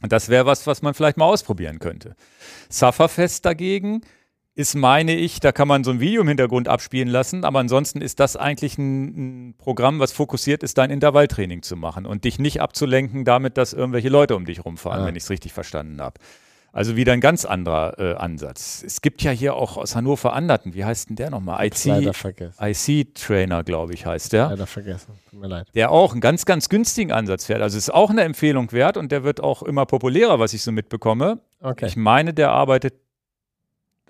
Und 0.02 0.12
das 0.12 0.28
wäre 0.28 0.46
was, 0.46 0.66
was 0.68 0.82
man 0.82 0.94
vielleicht 0.94 1.16
mal 1.16 1.24
ausprobieren 1.24 1.80
könnte. 1.80 2.14
Sufferfest 2.68 3.44
dagegen 3.44 4.02
ist, 4.56 4.74
meine 4.74 5.14
ich, 5.14 5.38
da 5.38 5.52
kann 5.52 5.68
man 5.68 5.84
so 5.84 5.90
ein 5.90 6.00
Video 6.00 6.22
im 6.22 6.28
Hintergrund 6.28 6.66
abspielen 6.66 7.08
lassen, 7.08 7.44
aber 7.44 7.58
ansonsten 7.58 8.00
ist 8.00 8.18
das 8.20 8.36
eigentlich 8.36 8.78
ein, 8.78 9.50
ein, 9.50 9.54
Programm, 9.58 10.00
was 10.00 10.12
fokussiert 10.12 10.62
ist, 10.62 10.78
dein 10.78 10.90
Intervalltraining 10.90 11.62
zu 11.62 11.76
machen 11.76 12.06
und 12.06 12.24
dich 12.24 12.38
nicht 12.38 12.62
abzulenken 12.62 13.26
damit, 13.26 13.58
dass 13.58 13.74
irgendwelche 13.74 14.08
Leute 14.08 14.34
um 14.34 14.46
dich 14.46 14.64
rumfahren, 14.64 15.00
ja. 15.00 15.06
wenn 15.06 15.14
ich 15.14 15.24
es 15.24 15.30
richtig 15.30 15.52
verstanden 15.52 16.00
habe. 16.00 16.18
Also 16.72 16.96
wieder 16.96 17.12
ein 17.12 17.20
ganz 17.20 17.44
anderer 17.44 17.98
äh, 17.98 18.14
Ansatz. 18.16 18.82
Es 18.84 19.00
gibt 19.00 19.22
ja 19.22 19.30
hier 19.30 19.54
auch 19.54 19.76
aus 19.76 19.94
Hannover 19.94 20.32
Anderten, 20.32 20.74
wie 20.74 20.84
heißt 20.84 21.10
denn 21.10 21.16
der 21.16 21.30
nochmal? 21.30 21.66
IC, 21.66 22.12
IC 22.60 23.14
Trainer, 23.14 23.62
glaube 23.62 23.94
ich, 23.94 24.04
heißt 24.04 24.32
der. 24.32 24.48
Leider 24.48 24.66
vergessen, 24.66 25.12
tut 25.30 25.40
mir 25.40 25.48
leid. 25.48 25.68
Der 25.74 25.90
auch 25.90 26.12
einen 26.12 26.20
ganz, 26.20 26.44
ganz 26.44 26.68
günstigen 26.68 27.12
Ansatz 27.12 27.46
fährt. 27.46 27.62
Also 27.62 27.76
ist 27.76 27.92
auch 27.92 28.10
eine 28.10 28.22
Empfehlung 28.22 28.72
wert 28.72 28.96
und 28.96 29.12
der 29.12 29.22
wird 29.22 29.42
auch 29.42 29.62
immer 29.62 29.86
populärer, 29.86 30.38
was 30.38 30.52
ich 30.54 30.62
so 30.62 30.72
mitbekomme. 30.72 31.40
Okay. 31.60 31.86
Ich 31.86 31.96
meine, 31.96 32.34
der 32.34 32.50
arbeitet 32.50 32.94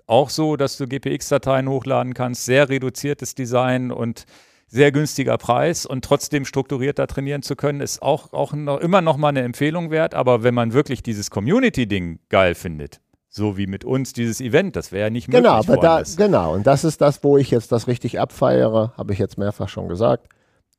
auch 0.07 0.29
so, 0.29 0.55
dass 0.55 0.77
du 0.77 0.87
GPX-Dateien 0.87 1.69
hochladen 1.69 2.13
kannst, 2.13 2.45
sehr 2.45 2.69
reduziertes 2.69 3.35
Design 3.35 3.91
und 3.91 4.25
sehr 4.67 4.91
günstiger 4.91 5.37
Preis 5.37 5.85
und 5.85 6.03
trotzdem 6.03 6.43
strukturierter 6.43 7.07
trainieren 7.07 7.41
zu 7.41 7.55
können, 7.55 7.79
ist 7.79 8.01
auch, 8.01 8.33
auch 8.33 8.53
noch, 8.53 8.79
immer 8.79 9.01
noch 9.01 9.17
mal 9.17 9.29
eine 9.29 9.41
Empfehlung 9.41 9.91
wert. 9.91 10.13
Aber 10.13 10.43
wenn 10.43 10.53
man 10.53 10.73
wirklich 10.73 11.03
dieses 11.03 11.31
Community-Ding 11.31 12.19
geil 12.29 12.55
findet, 12.55 12.99
so 13.29 13.57
wie 13.57 13.67
mit 13.67 13.85
uns 13.85 14.13
dieses 14.13 14.41
Event, 14.41 14.75
das 14.75 14.91
wäre 14.91 15.05
ja 15.05 15.09
nicht 15.09 15.29
genau, 15.29 15.57
möglich. 15.57 15.69
Aber 15.69 15.81
da, 15.81 16.03
genau, 16.17 16.53
und 16.53 16.67
das 16.67 16.83
ist 16.83 17.01
das, 17.01 17.23
wo 17.23 17.37
ich 17.37 17.51
jetzt 17.51 17.71
das 17.71 17.87
richtig 17.87 18.19
abfeiere, 18.19 18.93
habe 18.97 19.13
ich 19.13 19.19
jetzt 19.19 19.37
mehrfach 19.37 19.69
schon 19.69 19.87
gesagt. 19.87 20.27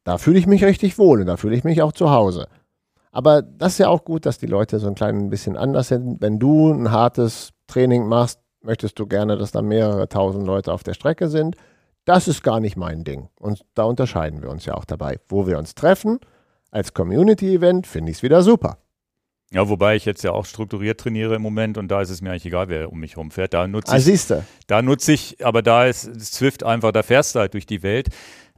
Da 0.05 0.18
fühle 0.18 0.39
ich 0.39 0.47
mich 0.47 0.64
richtig 0.64 0.99
wohl 0.99 1.20
und 1.20 1.26
da 1.26 1.37
fühle 1.37 1.57
ich 1.57 1.64
mich 1.64 1.83
auch 1.83 1.93
zu 1.93 2.11
Hause. 2.11 2.49
Aber 3.11 3.43
das 3.43 3.72
ist 3.72 3.79
ja 3.79 3.89
auch 3.89 4.05
gut, 4.05 4.26
dass 4.26 4.39
die 4.39 4.47
Leute 4.47 4.79
so 4.79 4.89
ein 4.89 4.95
klein 4.95 5.31
bisschen 5.31 5.57
anders 5.57 5.89
sind. 5.89 6.20
Wenn 6.20 6.39
du 6.39 6.72
ein 6.72 6.91
hartes 6.91 7.53
Training 7.66 8.07
machst, 8.07 8.41
möchtest 8.69 8.99
du 8.99 9.07
gerne, 9.07 9.39
dass 9.39 9.51
da 9.51 9.62
mehrere 9.62 10.09
tausend 10.09 10.47
Leute 10.47 10.73
auf 10.73 10.83
der 10.83 10.95
Strecke 10.95 11.29
sind. 11.29 11.57
Das 12.05 12.29
ist 12.29 12.43
gar 12.43 12.61
nicht 12.61 12.77
mein 12.77 13.03
Ding. 13.03 13.29
Und 13.41 13.64
da 13.75 13.85
unterscheiden 13.85 14.43
wir 14.43 14.51
uns 14.51 14.66
ja 14.66 14.75
auch 14.75 14.85
dabei. 14.85 15.19
Wo 15.29 15.47
wir 15.47 15.59
uns 15.59 15.75
treffen, 15.75 16.21
als 16.71 16.93
Community-Event, 16.93 17.87
finde 17.87 18.11
ich 18.11 18.19
es 18.19 18.23
wieder 18.23 18.43
super. 18.43 18.79
Ja, 19.51 19.71
wobei 19.71 19.97
ich 19.97 20.05
jetzt 20.05 20.23
ja 20.23 20.33
auch 20.33 20.45
strukturiert 20.45 21.01
trainiere 21.01 21.35
im 21.37 21.43
Moment 21.43 21.79
und 21.79 21.89
da 21.89 22.03
ist 22.03 22.11
es 22.11 22.21
mir 22.21 22.31
eigentlich 22.31 22.45
egal, 22.45 22.69
wer 22.69 22.93
um 22.93 23.01
mich 23.01 23.16
rumfährt. 23.16 23.55
Da 23.55 23.66
nutze 23.66 23.93
ah, 23.93 23.97
ich, 23.97 24.05
siehste. 24.05 24.45
da 24.66 24.83
nutze 24.83 25.12
ich, 25.12 25.43
aber 25.43 25.62
da 25.62 25.87
ist 25.87 26.35
Zwift 26.35 26.62
einfach, 26.62 26.93
da 26.93 27.03
fährst 27.03 27.35
du 27.35 27.39
halt 27.39 27.55
durch 27.55 27.64
die 27.64 27.83
Welt. 27.83 28.09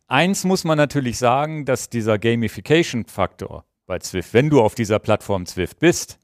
Eins 0.08 0.42
muss 0.42 0.64
man 0.64 0.76
natürlich 0.76 1.18
sagen, 1.18 1.64
dass 1.64 1.88
dieser 1.88 2.18
Gamification-Faktor 2.18 3.64
bei 3.86 4.00
Zwift, 4.00 4.34
wenn 4.34 4.50
du 4.50 4.61
auf 4.61 4.74
dieser 4.74 4.98
Plattform 4.98 5.46
Zwift 5.46 5.78
bist, 5.78 6.18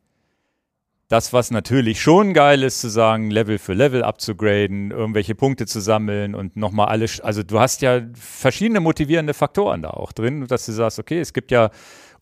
das, 1.08 1.32
was 1.32 1.50
natürlich 1.50 2.00
schon 2.00 2.34
geil 2.34 2.62
ist, 2.62 2.80
zu 2.80 2.88
sagen, 2.88 3.30
Level 3.30 3.58
für 3.58 3.74
Level 3.74 4.02
abzugraden, 4.02 4.90
irgendwelche 4.90 5.34
Punkte 5.34 5.66
zu 5.66 5.80
sammeln 5.80 6.34
und 6.34 6.56
nochmal 6.56 6.88
alle, 6.88 7.06
also 7.22 7.42
du 7.42 7.60
hast 7.60 7.80
ja 7.82 8.00
verschiedene 8.14 8.80
motivierende 8.80 9.32
Faktoren 9.32 9.82
da 9.82 9.90
auch 9.90 10.12
drin, 10.12 10.46
dass 10.46 10.66
du 10.66 10.72
sagst, 10.72 10.98
okay, 10.98 11.20
es 11.20 11.32
gibt 11.32 11.52
ja 11.52 11.70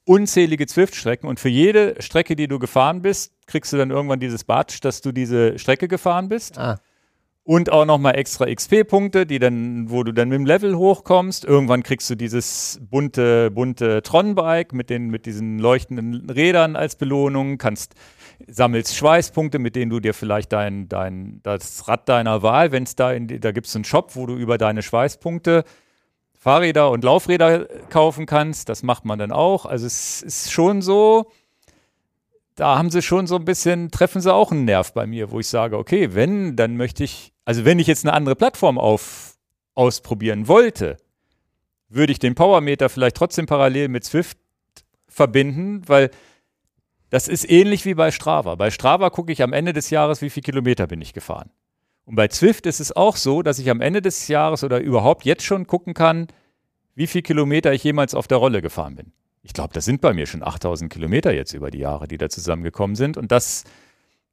unzählige 0.05 0.67
Zwift-Strecken 0.67 1.27
und 1.27 1.41
für 1.41 1.49
jede 1.49 1.97
Strecke, 2.01 2.37
die 2.37 2.47
du 2.47 2.59
gefahren 2.59 3.01
bist, 3.01 3.33
kriegst 3.47 3.73
du 3.73 3.79
dann 3.79 3.91
irgendwann 3.91 4.21
dieses 4.21 4.45
Badge, 4.45 4.79
dass 4.83 5.01
du 5.01 5.13
diese 5.13 5.59
Strecke 5.59 5.89
gefahren 5.89 6.29
bist. 6.29 6.59
Ah. 6.59 6.79
Und 7.47 7.71
auch 7.71 7.85
nochmal 7.85 8.17
extra 8.17 8.47
XP-Punkte, 8.47 9.27
die 9.27 9.39
dann, 9.39 9.91
wo 9.91 10.03
du 10.03 10.13
dann 10.13 10.31
mit 10.31 10.39
dem 10.39 10.47
Level 10.47 10.77
hochkommst. 10.77 11.45
Irgendwann 11.45 11.83
kriegst 11.83 12.09
du 12.09 12.15
dieses 12.15 12.81
bunte, 12.91 13.51
bunte 13.51 14.01
Tron-Bike 14.03 14.73
mit 14.73 14.89
den, 14.89 15.09
mit 15.09 15.27
diesen 15.27 15.59
leuchtenden 15.59 16.31
Rädern 16.31 16.75
als 16.75 16.97
Belohnung, 16.97 17.59
kannst 17.59 17.95
sammelst 18.49 18.97
Schweißpunkte, 18.97 19.59
mit 19.59 19.77
denen 19.77 19.91
du 19.91 20.01
dir 20.01 20.15
vielleicht 20.15 20.53
dein, 20.53 20.89
dein, 20.89 21.41
das 21.43 21.89
Rad 21.89 22.09
deiner 22.09 22.43
Wahl, 22.43 22.73
wenn 22.73 22.85
es 22.85 22.97
da 22.97 23.13
in, 23.13 23.29
da 23.29 23.53
gibt 23.53 23.67
es 23.67 23.75
einen 23.75 23.85
Shop, 23.85 24.17
wo 24.17 24.27
du 24.27 24.35
über 24.35 24.59
deine 24.59 24.83
Schweißpunkte 24.83 25.65
Fahrräder 26.39 26.91
und 26.91 27.05
Laufräder 27.05 27.67
kaufen 27.89 28.27
kannst. 28.27 28.69
Das 28.69 28.83
macht 28.83 29.07
man 29.07 29.19
dann 29.19 29.33
auch. 29.33 29.65
Also 29.65 29.87
es 29.87 30.21
ist 30.21 30.53
schon 30.53 30.83
so, 30.83 31.31
da 32.55 32.77
haben 32.77 32.91
sie 32.91 33.01
schon 33.01 33.27
so 33.27 33.37
ein 33.37 33.45
bisschen, 33.45 33.91
treffen 33.91 34.21
sie 34.21 34.33
auch 34.33 34.53
einen 34.53 34.67
Nerv 34.67 34.93
bei 34.93 35.07
mir, 35.07 35.31
wo 35.31 35.41
ich 35.41 35.49
sage, 35.49 35.79
okay, 35.79 36.15
wenn, 36.15 36.55
dann 36.55 36.77
möchte 36.77 37.03
ich, 37.03 37.33
also 37.45 37.65
wenn 37.65 37.79
ich 37.79 37.87
jetzt 37.87 38.05
eine 38.05 38.13
andere 38.13 38.37
Plattform 38.37 38.79
auf, 38.79 39.37
ausprobieren 39.75 40.47
wollte, 40.47 40.99
würde 41.89 42.13
ich 42.13 42.19
den 42.19 42.35
Powermeter 42.35 42.89
vielleicht 42.89 43.17
trotzdem 43.17 43.47
parallel 43.47 43.89
mit 43.89 44.05
Swift 44.05 44.39
verbinden, 45.09 45.83
weil 45.87 46.11
das 47.15 47.29
ist 47.29 47.49
ähnlich 47.49 47.85
wie 47.85 47.95
bei 47.95 48.11
Strava. 48.11 48.57
Bei 48.57 48.73
Strava 48.73 49.09
gucke 49.09 49.31
ich 49.31 49.41
am 49.41 49.53
Ende 49.53 49.73
des 49.73 49.89
Jahres, 49.91 50.21
wie 50.21 50.31
viele 50.31 50.43
Kilometer 50.43 50.89
bin 50.89 51.01
ich 51.01 51.13
gefahren. 51.13 51.49
Und 52.07 52.17
bei 52.17 52.27
Zwift 52.27 52.67
ist 52.67 52.81
es 52.81 52.91
auch 52.91 53.15
so, 53.15 53.43
dass 53.43 53.61
ich 53.61 53.71
am 53.71 53.81
Ende 53.81 54.03
des 54.03 54.27
Jahres 54.27 54.65
oder 54.65 54.81
überhaupt 54.81 55.25
jetzt 55.25 55.45
schon 55.45 55.69
gucken 55.69 55.95
kann, 55.95 56.27
wie 56.97 57.07
viele 57.07 57.23
Kilometer 57.23 57.73
ich 57.73 57.85
jemals 57.85 58.17
auf 58.17 58.27
der 58.27 58.39
Rolle 58.39 58.63
gefahren 58.63 58.97
bin. 58.97 59.13
Ich 59.45 59.53
glaube, 59.53 59.73
das 59.73 59.85
sind 59.85 60.01
bei 60.01 60.13
mir 60.13 60.27
schon 60.27 60.43
8000 60.43 60.93
Kilometer 60.93 61.33
jetzt 61.33 61.53
über 61.53 61.71
die 61.71 61.79
Jahre, 61.79 62.09
die 62.09 62.19
da 62.19 62.29
zusammengekommen 62.29 62.97
sind. 62.97 63.17
Und 63.17 63.31
das 63.31 63.63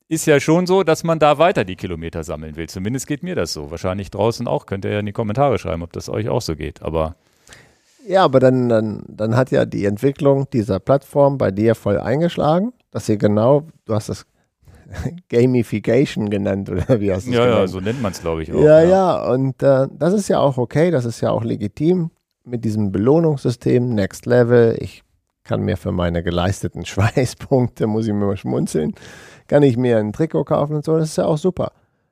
ist 0.08 0.26
ja 0.26 0.40
schon 0.40 0.66
so, 0.66 0.82
dass 0.82 1.04
man 1.04 1.20
da 1.20 1.38
weiter 1.38 1.66
die 1.66 1.76
Kilometer 1.76 2.24
sammeln 2.24 2.56
will. 2.56 2.68
Zumindest 2.68 3.06
geht 3.06 3.22
mir 3.22 3.36
das 3.36 3.54
so. 3.54 3.70
Wahrscheinlich 3.70 4.10
draußen 4.10 4.48
auch. 4.48 4.66
Könnt 4.66 4.86
ihr 4.86 4.92
ja 4.94 5.02
in 5.02 5.06
die 5.06 5.12
Kommentare 5.12 5.60
schreiben, 5.60 5.84
ob 5.84 5.94
das 5.94 6.10
euch 6.10 6.30
auch 6.30 6.42
so 6.42 6.56
geht. 6.56 6.82
Aber 6.82 7.16
ja, 8.08 8.24
aber 8.24 8.40
dann, 8.40 8.70
dann, 8.70 9.04
dann 9.08 9.36
hat 9.36 9.52
ja 9.52 9.66
die 9.66 9.86
Entwicklung 9.86 10.50
dieser 10.52 10.80
Plattform 10.80 11.38
bei 11.38 11.52
dir 11.52 11.76
voll 11.76 12.00
eingeschlagen, 12.00 12.74
dass 12.92 13.08
ihr 13.10 13.18
genau, 13.18 13.68
du 13.86 13.94
hast 13.94 14.10
das 14.10 14.26
Gamification 15.30 16.30
genannt 16.30 16.70
oder 16.70 17.00
wie 17.00 17.12
hast 17.12 17.28
du 17.28 17.32
es 17.32 17.38
ja, 17.38 17.46
genannt? 17.46 17.62
Ja, 17.62 17.68
so 17.68 17.80
nennt 17.80 18.02
man 18.02 18.12
es, 18.12 18.22
glaube 18.22 18.44
ich, 18.44 18.52
auch. 18.52 18.60
Ja, 18.60 18.82
ja, 18.82 18.90
ja. 18.90 19.32
und 19.32 19.62
äh, 19.64 19.88
das 19.92 20.14
ist 20.14 20.28
ja 20.28 20.40
auch 20.40 20.58
okay, 20.58 20.92
das 20.92 21.06
ist 21.06 21.22
ja 21.22 21.32
auch 21.32 21.44
legitim 21.44 22.12
mit 22.44 22.66
diesem 22.66 22.92
Belohnungssystem, 22.92 23.94
Next 23.94 24.26
Level. 24.26 24.76
Ich 24.80 25.04
kann 25.44 25.62
mir 25.62 25.78
für 25.78 25.92
meine 25.92 26.24
geleisteten 26.24 26.86
Schweißpunkte, 26.86 27.88
muss 27.88 28.08
ich 28.08 28.14
mir 28.14 28.26
mal 28.26 28.38
schmunzeln, 28.38 28.94
kann 29.48 29.64
ich 29.64 29.78
mir 29.78 29.98
ein 29.98 30.14
Trikot 30.14 30.46
kaufen 30.46 30.76
und 30.76 30.86
so, 30.86 30.98
das 30.98 31.10
ist 31.10 31.18
ja 31.18 31.26
auch 31.26 31.38
super. 31.38 31.72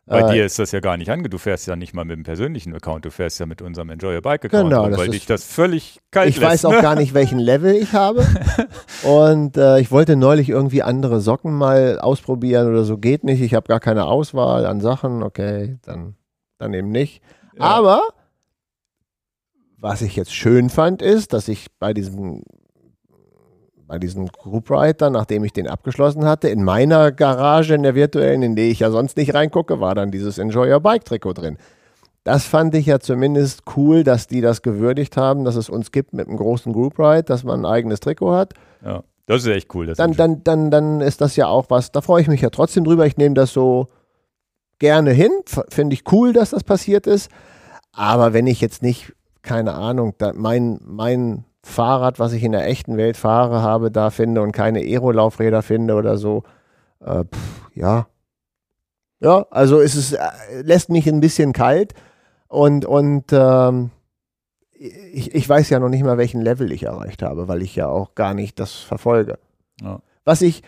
Bei 0.10 0.22
äh, 0.22 0.34
dir 0.34 0.45
ist 0.45 0.57
das 0.57 0.72
ja 0.72 0.80
gar 0.80 0.97
nicht 0.97 1.10
ange. 1.12 1.30
Du 1.30 1.38
fährst 1.38 1.68
ja 1.68 1.76
nicht 1.76 1.93
mal 1.93 2.03
mit 2.03 2.18
dem 2.18 2.24
persönlichen 2.24 2.74
Account, 2.74 3.05
du 3.05 3.12
fährst 3.12 3.39
ja 3.39 3.45
mit 3.45 3.62
unserem 3.62 3.89
Enjoy 3.89 4.16
Your 4.16 4.22
Bike 4.22 4.45
Account, 4.45 4.70
genau, 4.70 4.86
rum, 4.86 4.97
weil 4.97 5.10
dich 5.10 5.28
das 5.28 5.43
völlig 5.43 5.99
kalt 6.10 6.30
Ich 6.30 6.38
lässt, 6.38 6.51
weiß 6.51 6.66
auch 6.66 6.72
ne? 6.72 6.82
gar 6.82 6.95
nicht, 6.95 7.14
welchen 7.14 7.38
Level 7.38 7.76
ich 7.76 7.93
habe. 7.93 8.26
Und 9.03 9.55
äh, 9.55 9.80
ich 9.80 9.91
wollte 9.91 10.16
neulich 10.16 10.49
irgendwie 10.49 10.82
andere 10.82 11.22
Socken 11.22 11.53
mal 11.53 11.99
ausprobieren 11.99 12.68
oder 12.68 12.84
so. 12.84 12.97
Geht 12.97 13.24
nicht. 13.24 13.41
Ich 13.41 13.53
habe 13.53 13.68
gar 13.68 13.80
keine 13.80 14.05
Auswahl 14.05 14.66
an 14.66 14.82
Sachen. 14.82 15.22
Okay, 15.22 15.78
dann, 15.84 16.16
dann 16.57 16.74
eben 16.74 16.89
nicht. 16.89 17.22
Ja. 17.55 17.66
Aber 17.66 18.01
was 19.78 20.01
ich 20.01 20.16
jetzt 20.16 20.34
schön 20.34 20.70
fand, 20.70 21.03
ist, 21.03 21.34
dass 21.34 21.47
ich 21.47 21.68
bei 21.78 21.93
diesem 21.93 22.41
bei 23.89 23.99
diesem 23.99 24.27
Group 24.27 24.69
Ride 24.69 25.09
nachdem 25.09 25.43
ich 25.43 25.51
den 25.51 25.67
abgeschlossen 25.67 26.23
hatte, 26.23 26.47
in 26.47 26.63
meiner 26.63 27.11
Garage, 27.11 27.73
in 27.73 27.83
der 27.83 27.95
virtuellen, 27.95 28.43
in 28.43 28.55
die 28.55 28.69
ich 28.69 28.79
ja 28.79 28.91
sonst 28.91 29.17
nicht 29.17 29.33
reingucke, 29.33 29.81
war 29.81 29.95
dann 29.95 30.11
dieses 30.11 30.37
Enjoy 30.37 30.71
Your 30.71 30.79
Bike 30.79 31.03
Trikot 31.03 31.33
drin. 31.33 31.57
Das 32.23 32.45
fand 32.45 32.75
ich 32.75 32.85
ja 32.85 32.99
zumindest 32.99 33.63
cool, 33.75 34.03
dass 34.03 34.27
die 34.27 34.41
das 34.41 34.61
gewürdigt 34.61 35.17
haben, 35.17 35.43
dass 35.43 35.55
es 35.55 35.69
uns 35.69 35.91
gibt 35.91 36.13
mit 36.13 36.27
einem 36.27 36.37
großen 36.37 36.71
Group 36.71 36.99
Ride, 36.99 37.23
dass 37.23 37.43
man 37.43 37.61
ein 37.61 37.65
eigenes 37.65 37.99
Trikot 37.99 38.31
hat. 38.31 38.53
Ja. 38.85 39.03
Das 39.25 39.43
ist 39.43 39.47
echt 39.47 39.75
cool. 39.75 39.85
dann, 39.85 40.13
dann, 40.13 40.43
dann, 40.43 40.71
dann 40.71 41.01
ist 41.01 41.21
das 41.21 41.35
ja 41.35 41.47
auch 41.47 41.65
was, 41.69 41.91
da 41.91 42.01
freue 42.01 42.19
ich 42.19 42.27
mich 42.27 42.41
ja 42.41 42.49
trotzdem 42.49 42.83
drüber. 42.83 43.05
Ich 43.05 43.15
nehme 43.15 43.35
das 43.35 43.53
so 43.53 43.89
gerne 44.79 45.11
hin. 45.11 45.31
Finde 45.69 45.93
ich 45.93 46.11
cool, 46.11 46.33
dass 46.33 46.49
das 46.49 46.63
passiert 46.63 47.05
ist. 47.05 47.29
Aber 47.91 48.33
wenn 48.33 48.47
ich 48.47 48.59
jetzt 48.59 48.81
nicht, 48.81 49.13
keine 49.43 49.73
Ahnung, 49.73 50.15
mein, 50.33 50.79
mein 50.83 51.45
Fahrrad, 51.62 52.20
was 52.20 52.34
ich 52.34 52.43
in 52.43 52.51
der 52.51 52.68
echten 52.68 52.97
Welt 52.97 53.18
fahre, 53.18 53.62
habe, 53.62 53.91
da 53.91 54.10
finde 54.10 54.41
und 54.41 54.51
keine 54.51 54.80
Aero-Laufräder 54.80 55.62
finde 55.62 55.95
oder 55.95 56.18
so, 56.18 56.43
äh, 57.01 57.24
pff, 57.24 57.70
ja. 57.76 58.07
Ja, 59.20 59.45
also 59.49 59.82
es 59.82 59.95
ist, 59.95 60.14
äh, 60.14 60.22
lässt 60.62 60.89
mich 60.89 61.07
ein 61.07 61.20
bisschen 61.20 61.51
kalt 61.51 61.93
und, 62.47 62.86
und 62.86 63.26
ähm, 63.32 63.91
ich, 64.80 65.36
ich 65.36 65.47
weiß 65.47 65.70
ja 65.70 65.80
noch 65.80 65.89
nicht 65.89 66.03
mal, 66.03 66.18
welchen 66.18 66.41
Level 66.41 66.72
ich 66.72 66.84
erreicht 66.84 67.22
habe, 67.22 67.47
weil 67.49 67.62
ich 67.62 67.76
ja 67.76 67.88
auch 67.88 68.16
gar 68.16 68.34
nicht 68.34 68.60
das 68.60 68.76
verfolge. 68.76 69.38
Ja. 69.82 69.99
Was 70.24 70.41
ich 70.41 70.64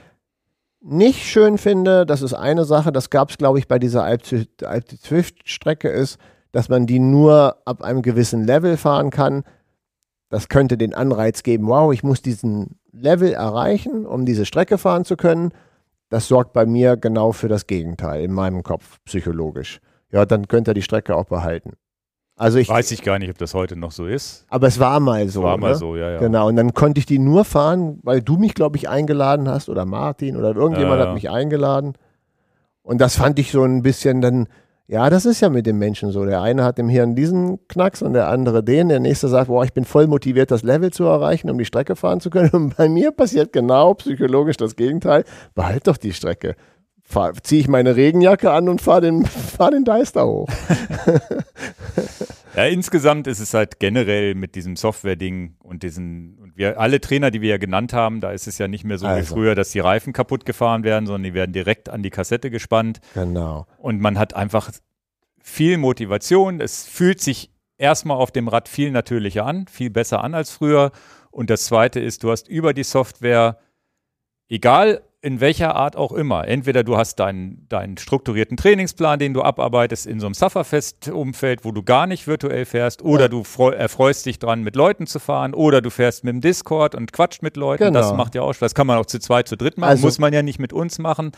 nicht 0.81 1.23
schön 1.23 1.57
finde, 1.57 2.05
das 2.05 2.21
ist 2.21 2.33
eine 2.33 2.65
Sache, 2.65 2.91
das 2.91 3.09
gab 3.09 3.29
es, 3.29 3.37
glaube 3.37 3.59
ich, 3.59 3.67
bei 3.67 3.79
dieser 3.79 4.03
Alp-Zwift-Strecke 4.03 5.87
ist, 5.89 6.17
dass 6.51 6.69
man 6.69 6.87
die 6.87 6.99
nur 6.99 7.57
ab 7.65 7.81
einem 7.81 8.01
gewissen 8.01 8.43
Level 8.43 8.75
fahren 8.77 9.11
kann. 9.11 9.43
Das 10.31 10.47
könnte 10.47 10.77
den 10.77 10.93
Anreiz 10.95 11.43
geben, 11.43 11.67
wow, 11.67 11.91
ich 11.91 12.03
muss 12.03 12.21
diesen 12.21 12.79
Level 12.93 13.33
erreichen, 13.33 14.05
um 14.05 14.25
diese 14.25 14.45
Strecke 14.45 14.77
fahren 14.77 15.03
zu 15.03 15.17
können. 15.17 15.51
Das 16.09 16.29
sorgt 16.29 16.53
bei 16.53 16.65
mir 16.65 16.95
genau 16.95 17.33
für 17.33 17.49
das 17.49 17.67
Gegenteil 17.67 18.23
in 18.23 18.31
meinem 18.31 18.63
Kopf 18.63 18.99
psychologisch. 19.03 19.81
Ja, 20.09 20.25
dann 20.25 20.47
könnte 20.47 20.71
er 20.71 20.73
die 20.73 20.81
Strecke 20.81 21.17
auch 21.17 21.25
behalten. 21.25 21.73
Also 22.37 22.59
ich 22.59 22.69
weiß 22.69 22.91
ich 22.91 23.03
gar 23.03 23.19
nicht, 23.19 23.29
ob 23.29 23.37
das 23.37 23.53
heute 23.53 23.75
noch 23.75 23.91
so 23.91 24.07
ist. 24.07 24.45
Aber 24.47 24.67
es 24.67 24.79
war 24.79 25.01
mal 25.01 25.27
so. 25.27 25.43
War 25.43 25.57
ne? 25.57 25.61
mal 25.61 25.75
so, 25.75 25.97
ja, 25.97 26.11
ja. 26.11 26.19
Genau. 26.19 26.47
Und 26.47 26.55
dann 26.55 26.73
konnte 26.73 26.99
ich 26.99 27.05
die 27.05 27.19
nur 27.19 27.43
fahren, 27.43 27.99
weil 28.03 28.21
du 28.21 28.37
mich, 28.37 28.55
glaube 28.55 28.77
ich, 28.77 28.87
eingeladen 28.87 29.49
hast 29.49 29.67
oder 29.67 29.85
Martin 29.85 30.37
oder 30.37 30.55
irgendjemand 30.55 30.99
ja, 30.99 31.03
ja. 31.03 31.07
hat 31.07 31.13
mich 31.13 31.29
eingeladen. 31.29 31.93
Und 32.83 33.01
das 33.01 33.17
fand 33.17 33.37
ich 33.37 33.51
so 33.51 33.63
ein 33.63 33.81
bisschen 33.81 34.21
dann, 34.21 34.47
ja, 34.91 35.09
das 35.09 35.25
ist 35.25 35.39
ja 35.39 35.47
mit 35.47 35.65
dem 35.65 35.79
Menschen 35.79 36.11
so. 36.11 36.25
Der 36.25 36.41
eine 36.41 36.65
hat 36.65 36.77
im 36.77 36.89
Hirn 36.89 37.15
diesen 37.15 37.65
Knacks 37.69 38.01
und 38.01 38.11
der 38.11 38.27
andere 38.27 38.61
den. 38.61 38.89
Der 38.89 38.99
nächste 38.99 39.29
sagt, 39.29 39.47
boah, 39.47 39.63
ich 39.63 39.71
bin 39.71 39.85
voll 39.85 40.05
motiviert, 40.05 40.51
das 40.51 40.63
Level 40.63 40.91
zu 40.91 41.05
erreichen, 41.05 41.49
um 41.49 41.57
die 41.57 41.63
Strecke 41.63 41.95
fahren 41.95 42.19
zu 42.19 42.29
können. 42.29 42.49
Und 42.49 42.75
bei 42.75 42.89
mir 42.89 43.11
passiert 43.11 43.53
genau 43.53 43.93
psychologisch 43.93 44.57
das 44.57 44.75
Gegenteil. 44.75 45.23
Behalt 45.55 45.87
doch 45.87 45.95
die 45.95 46.11
Strecke 46.11 46.57
ziehe 47.43 47.61
ich 47.61 47.67
meine 47.67 47.95
Regenjacke 47.95 48.51
an 48.51 48.69
und 48.69 48.81
fahre 48.81 49.01
den, 49.01 49.25
fahr 49.57 49.71
den 49.71 49.83
Deister 49.83 50.25
hoch. 50.25 50.49
ja, 52.55 52.65
insgesamt 52.65 53.27
ist 53.27 53.39
es 53.39 53.53
halt 53.53 53.79
generell 53.79 54.35
mit 54.35 54.55
diesem 54.55 54.75
Software-Ding 54.75 55.55
und 55.59 55.83
diesen, 55.83 56.37
wir, 56.61 56.79
alle 56.79 57.01
Trainer, 57.01 57.31
die 57.31 57.41
wir 57.41 57.49
ja 57.49 57.57
genannt 57.57 57.93
haben, 57.93 58.21
da 58.21 58.31
ist 58.31 58.47
es 58.47 58.57
ja 58.57 58.67
nicht 58.67 58.83
mehr 58.83 58.97
so 58.97 59.07
also. 59.07 59.21
wie 59.21 59.25
früher, 59.25 59.55
dass 59.55 59.71
die 59.71 59.79
Reifen 59.79 60.13
kaputt 60.13 60.45
gefahren 60.45 60.83
werden, 60.83 61.05
sondern 61.05 61.23
die 61.23 61.33
werden 61.33 61.53
direkt 61.53 61.89
an 61.89 62.03
die 62.03 62.09
Kassette 62.09 62.49
gespannt. 62.49 63.01
Genau. 63.13 63.65
Und 63.77 63.99
man 63.99 64.17
hat 64.17 64.35
einfach 64.35 64.71
viel 65.41 65.77
Motivation. 65.77 66.61
Es 66.61 66.85
fühlt 66.85 67.19
sich 67.19 67.51
erstmal 67.77 68.17
auf 68.17 68.31
dem 68.31 68.47
Rad 68.47 68.69
viel 68.69 68.91
natürlicher 68.91 69.45
an, 69.45 69.67
viel 69.67 69.89
besser 69.89 70.23
an 70.23 70.35
als 70.35 70.51
früher. 70.51 70.91
Und 71.31 71.49
das 71.49 71.65
zweite 71.65 71.99
ist, 71.99 72.23
du 72.23 72.31
hast 72.31 72.47
über 72.47 72.73
die 72.73 72.83
Software, 72.83 73.57
egal 74.47 75.01
in 75.23 75.39
welcher 75.39 75.75
Art 75.75 75.95
auch 75.95 76.11
immer. 76.11 76.47
Entweder 76.47 76.83
du 76.83 76.97
hast 76.97 77.19
deinen, 77.19 77.67
deinen 77.69 77.97
strukturierten 77.97 78.57
Trainingsplan, 78.57 79.19
den 79.19 79.35
du 79.35 79.43
abarbeitest 79.43 80.07
in 80.07 80.19
so 80.19 80.25
einem 80.25 80.33
Sufferfest-Umfeld, 80.33 81.63
wo 81.63 81.71
du 81.71 81.83
gar 81.83 82.07
nicht 82.07 82.25
virtuell 82.25 82.65
fährst, 82.65 83.03
oder 83.03 83.23
ja. 83.23 83.27
du 83.27 83.43
erfreust 83.69 84.25
dich 84.25 84.39
dran, 84.39 84.63
mit 84.63 84.75
Leuten 84.75 85.05
zu 85.05 85.19
fahren, 85.19 85.53
oder 85.53 85.81
du 85.81 85.91
fährst 85.91 86.23
mit 86.23 86.33
dem 86.33 86.41
Discord 86.41 86.95
und 86.95 87.13
quatscht 87.13 87.43
mit 87.43 87.55
Leuten. 87.55 87.83
Genau. 87.83 87.99
Das 87.99 88.13
macht 88.13 88.33
ja 88.33 88.41
auch 88.41 88.53
Spaß. 88.53 88.71
Das 88.71 88.75
kann 88.75 88.87
man 88.87 88.97
auch 88.97 89.05
zu 89.05 89.19
zweit, 89.19 89.47
zu 89.47 89.57
dritt 89.57 89.77
machen. 89.77 89.91
Also, 89.91 90.07
Muss 90.07 90.17
man 90.17 90.33
ja 90.33 90.41
nicht 90.41 90.57
mit 90.59 90.73
uns 90.73 90.97
machen. 90.97 91.33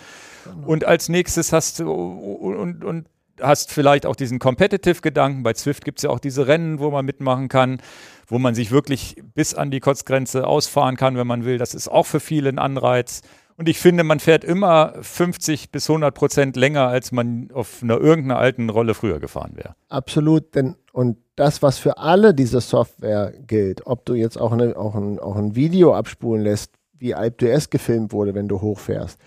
Genau. 0.46 0.68
Und 0.68 0.86
als 0.86 1.10
nächstes 1.10 1.52
hast 1.52 1.80
du 1.80 1.92
und, 1.92 2.86
und 2.86 3.08
hast 3.42 3.72
vielleicht 3.72 4.06
auch 4.06 4.16
diesen 4.16 4.40
Competitive-Gedanken. 4.40 5.44
Bei 5.44 5.54
Zwift 5.54 5.84
gibt 5.84 6.00
es 6.00 6.04
ja 6.04 6.10
auch 6.10 6.20
diese 6.20 6.48
Rennen, 6.48 6.80
wo 6.80 6.92
man 6.92 7.06
mitmachen 7.06 7.50
kann, 7.50 7.82
wo 8.28 8.40
man 8.40 8.56
sich 8.56 8.72
wirklich 8.72 9.16
bis 9.34 9.54
an 9.54 9.72
die 9.72 9.80
Kotzgrenze 9.80 10.48
ausfahren 10.48 10.96
kann, 10.96 11.18
wenn 11.18 11.28
man 11.28 11.44
will. 11.44 11.58
Das 11.58 11.74
ist 11.74 11.90
auch 11.90 12.06
für 12.06 12.20
viele 12.20 12.50
ein 12.50 12.60
Anreiz. 12.60 13.22
Und 13.58 13.70
ich 13.70 13.80
finde, 13.80 14.04
man 14.04 14.20
fährt 14.20 14.44
immer 14.44 14.94
50 15.02 15.72
bis 15.72 15.90
100 15.90 16.14
Prozent 16.14 16.56
länger, 16.56 16.88
als 16.88 17.12
man 17.12 17.50
auf 17.54 17.82
einer 17.84 18.00
irgendeiner 18.00 18.40
alten 18.40 18.70
Rolle 18.70 18.94
früher 18.94 19.20
gefahren 19.20 19.52
wäre. 19.56 19.76
Absolut, 19.90 20.56
denn 20.56 20.76
und 20.92 21.18
das, 21.36 21.62
was 21.62 21.78
für 21.80 21.98
alle 21.98 22.34
diese 22.34 22.62
Software 22.62 23.34
gilt, 23.48 23.86
ob 23.88 24.06
du 24.06 24.14
jetzt 24.14 24.40
auch, 24.40 24.52
eine, 24.52 24.76
auch, 24.78 24.96
ein, 24.96 25.20
auch 25.20 25.36
ein 25.36 25.56
Video 25.56 25.96
abspulen 25.96 26.44
lässt, 26.44 26.72
wie 26.98 27.16
AlpDS 27.16 27.70
gefilmt 27.70 28.12
wurde, 28.12 28.36
wenn 28.36 28.48
du 28.48 28.62
hochfährst. 28.62 29.20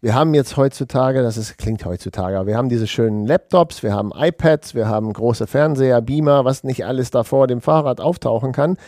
Wir 0.00 0.14
haben 0.14 0.32
jetzt 0.32 0.56
heutzutage, 0.56 1.22
das 1.22 1.36
ist, 1.36 1.58
klingt 1.58 1.84
heutzutage, 1.84 2.38
aber 2.38 2.46
wir 2.46 2.56
haben 2.56 2.70
diese 2.70 2.86
schönen 2.86 3.26
Laptops, 3.26 3.82
wir 3.82 3.92
haben 3.92 4.12
iPads, 4.16 4.74
wir 4.74 4.88
haben 4.88 5.12
große 5.12 5.46
Fernseher, 5.46 6.00
Beamer, 6.00 6.44
was 6.44 6.64
nicht 6.64 6.86
alles 6.86 7.10
da 7.10 7.22
vor 7.22 7.46
dem 7.46 7.60
Fahrrad 7.60 8.00
auftauchen 8.00 8.52
kann 8.52 8.78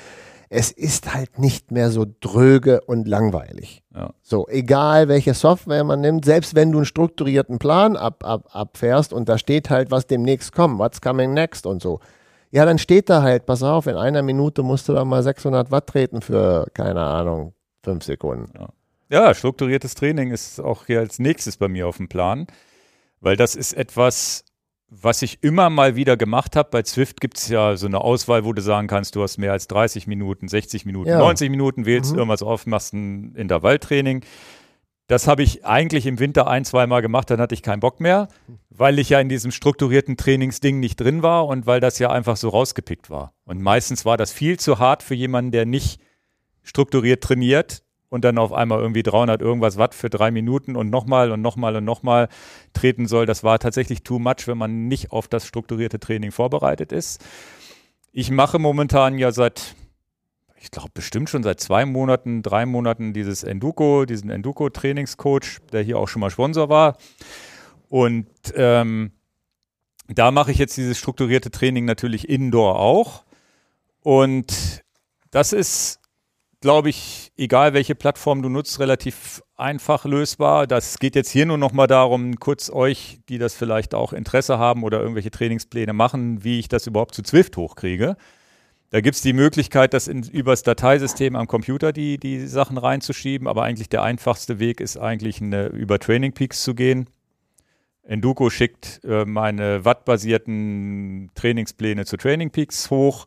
es 0.55 0.71
ist 0.71 1.15
halt 1.15 1.39
nicht 1.39 1.71
mehr 1.71 1.91
so 1.91 2.05
dröge 2.21 2.83
und 2.83 3.09
langweilig. 3.09 3.83
Ja. 3.95 4.13
So, 4.21 4.47
egal 4.49 5.09
welche 5.09 5.33
Software 5.33 5.83
man 5.83 6.03
nimmt, 6.03 6.27
selbst 6.27 6.55
wenn 6.55 6.71
du 6.73 6.79
einen 6.79 6.85
strukturierten 6.85 7.59
Plan 7.59 7.97
ab, 7.97 8.23
ab, 8.23 8.51
abfährst 8.53 9.15
und 9.15 9.31
da 9.31 9.39
steht 9.39 9.71
halt, 9.71 9.91
was 9.91 10.07
demnächst 10.07 10.53
kommt, 10.53 10.79
what's 10.79 11.01
coming 11.01 11.33
next 11.33 11.65
und 11.65 11.81
so. 11.81 12.01
Ja, 12.51 12.67
dann 12.67 12.77
steht 12.79 13.09
da 13.09 13.23
halt, 13.23 13.47
pass 13.47 13.63
auf, 13.63 13.87
in 13.87 13.97
einer 13.97 14.21
Minute 14.21 14.63
musst 14.63 14.91
du 14.91 14.93
da 14.93 15.07
mal 15.07 15.23
600 15.23 15.71
Watt 15.71 15.87
treten 15.87 16.21
für, 16.21 16.67
keine 16.75 17.01
Ahnung, 17.01 17.55
fünf 17.83 18.05
Sekunden. 18.05 18.53
Ja. 18.55 18.69
ja, 19.09 19.35
strukturiertes 19.35 19.95
Training 19.95 20.33
ist 20.33 20.61
auch 20.61 20.85
hier 20.85 21.01
als 21.01 21.19
nächstes 21.19 21.57
bei 21.57 21.69
mir 21.69 21.89
auf 21.89 21.97
dem 21.97 22.11
Plan, 22.11 22.47
weil 23.23 23.37
das 23.37 23.55
ist 23.55 23.73
etwas, 23.73 24.45
was 24.95 25.23
ich 25.23 25.43
immer 25.43 25.71
mal 25.71 25.97
wieder 25.97 26.19
gemacht 26.19 26.55
habe, 26.55 26.69
bei 26.71 26.83
Zwift 26.83 27.21
gibt 27.23 27.39
es 27.39 27.49
ja 27.49 27.77
so 27.77 27.87
eine 27.87 28.03
Auswahl, 28.03 28.45
wo 28.45 28.53
du 28.53 28.61
sagen 28.61 28.89
kannst, 28.89 29.17
du 29.17 29.23
hast 29.23 29.39
mehr 29.39 29.53
als 29.53 29.67
30 29.69 30.07
Minuten, 30.07 30.49
60 30.49 30.85
Minuten, 30.85 31.09
ja. 31.09 31.19
90 31.19 31.49
Minuten, 31.49 31.87
wählst 31.87 32.13
mhm. 32.13 32.19
irgendwas 32.19 32.43
auf, 32.43 32.67
machst 32.67 32.93
ein 32.93 33.35
Intervalltraining. 33.35 34.23
Das 35.07 35.27
habe 35.27 35.43
ich 35.43 35.65
eigentlich 35.65 36.07
im 36.07 36.19
Winter 36.19 36.47
ein, 36.47 36.67
zwei 36.67 36.87
Mal 36.87 37.01
gemacht, 37.01 37.31
dann 37.31 37.41
hatte 37.41 37.55
ich 37.55 37.63
keinen 37.63 37.81
Bock 37.81 38.01
mehr, 38.01 38.29
weil 38.69 38.99
ich 38.99 39.09
ja 39.09 39.19
in 39.19 39.31
diesem 39.31 39.51
strukturierten 39.51 40.19
Trainingsding 40.19 40.79
nicht 40.79 41.01
drin 41.01 41.23
war 41.23 41.47
und 41.47 41.67
weil 41.67 41.81
das 41.81 41.99
ja 41.99 42.11
einfach 42.11 42.37
so 42.37 42.51
rausgepickt 42.51 43.09
war. 43.09 43.33
Und 43.45 43.63
meistens 43.63 44.05
war 44.05 44.19
das 44.19 44.31
viel 44.31 44.59
zu 44.59 44.79
hart 44.79 45.03
für 45.03 45.15
jemanden, 45.15 45.53
der 45.53 45.65
nicht 45.65 46.01
strukturiert 46.63 47.25
trainiert, 47.25 47.83
und 48.13 48.27
dann 48.27 48.37
auf 48.37 48.53
einmal 48.53 48.79
irgendwie 48.79 49.03
300 49.03 49.41
irgendwas 49.41 49.79
Watt 49.79 49.95
für 49.95 50.11
drei 50.11 50.31
Minuten 50.31 50.77
und 50.77 50.91
nochmal 50.91 51.33
und 51.33 51.41
nochmal 51.41 51.77
und 51.77 51.87
nochmal 51.87 52.29
treten 52.75 53.07
soll. 53.07 53.25
Das 53.25 53.43
war 53.43 53.59
tatsächlich 53.59 54.03
too 54.03 54.19
much, 54.19 54.47
wenn 54.47 54.59
man 54.59 54.87
nicht 54.87 55.13
auf 55.13 55.29
das 55.29 55.47
strukturierte 55.47 55.99
Training 55.99 56.31
vorbereitet 56.31 56.93
ist. 56.93 57.25
Ich 58.13 58.31
mache 58.31 58.59
momentan 58.59 59.17
ja 59.17 59.33
seit, 59.33 59.75
ich 60.61 60.71
glaube 60.71 60.91
bestimmt 60.93 61.31
schon 61.31 61.43
seit 61.43 61.61
zwei 61.61 61.87
Monaten, 61.87 62.43
drei 62.43 62.67
Monaten 62.67 63.15
dieses 63.15 63.45
Enduko, 63.45 64.05
diesen 64.05 64.29
Enduko-Trainingscoach, 64.29 65.61
der 65.73 65.81
hier 65.81 65.99
auch 65.99 66.09
schon 66.09 66.21
mal 66.21 66.29
Sponsor 66.29 66.69
war. 66.69 66.99
Und 67.89 68.29
ähm, 68.55 69.13
da 70.09 70.33
mache 70.33 70.53
ich 70.53 70.59
jetzt 70.59 70.77
dieses 70.77 70.99
strukturierte 70.99 71.51
Training 71.51 71.87
natürlich 71.87 72.29
indoor 72.29 72.79
auch. 72.79 73.25
Und 74.03 74.83
das 75.31 75.55
ist 75.55 76.02
glaube 76.63 76.89
ich, 76.89 77.33
egal 77.37 77.75
welche 77.75 77.95
Plattform 77.95 78.41
du 78.41 78.49
nutzt, 78.49 78.81
relativ 78.81 79.43
einfach 79.57 80.07
lösbar. 80.07 80.67
Das 80.67 80.99
geht 80.99 81.15
jetzt 81.15 81.31
hier 81.31 81.45
nur 81.45 81.59
noch 81.59 81.73
mal 81.73 81.87
darum, 81.87 82.37
kurz 82.37 82.71
euch, 82.71 83.19
die 83.29 83.37
das 83.37 83.55
vielleicht 83.55 83.95
auch 83.95 84.15
Interesse 84.15 84.59
haben 84.59 84.85
oder 84.85 85.01
irgendwelche 85.01 85.31
Trainingspläne 85.31 85.93
machen, 85.93 86.45
wie 86.45 86.59
ich 86.59 86.69
das 86.69 86.87
überhaupt 86.87 87.15
zu 87.15 87.23
Zwift 87.23 87.57
hochkriege. 87.59 88.17
Da 88.91 89.01
gibt 89.01 89.17
es 89.17 89.23
die 89.23 89.33
Möglichkeit, 89.33 89.93
das 89.93 90.07
in, 90.07 90.23
übers 90.23 90.63
Dateisystem 90.63 91.35
am 91.35 91.49
Computer 91.49 91.93
die, 91.93 92.19
die 92.19 92.47
Sachen 92.47 92.79
reinzuschieben, 92.79 93.49
aber 93.49 93.65
eigentlich 93.65 93.89
der 93.89 94.03
einfachste 94.03 94.59
Weg 94.59 94.81
ist 94.81 94.97
eigentlich 94.97 95.41
eine, 95.43 95.67
über 95.67 95.99
Training 95.99 96.33
Peaks 96.33 96.63
zu 96.63 96.75
gehen. 96.75 97.09
Enduko 98.05 98.51
schickt 98.51 99.01
äh, 99.05 99.25
meine 99.25 99.85
wattbasierten 99.85 101.31
Trainingspläne 101.35 102.05
zu 102.05 102.17
Training 102.17 102.51
Peaks 102.51 102.91
hoch 102.91 103.27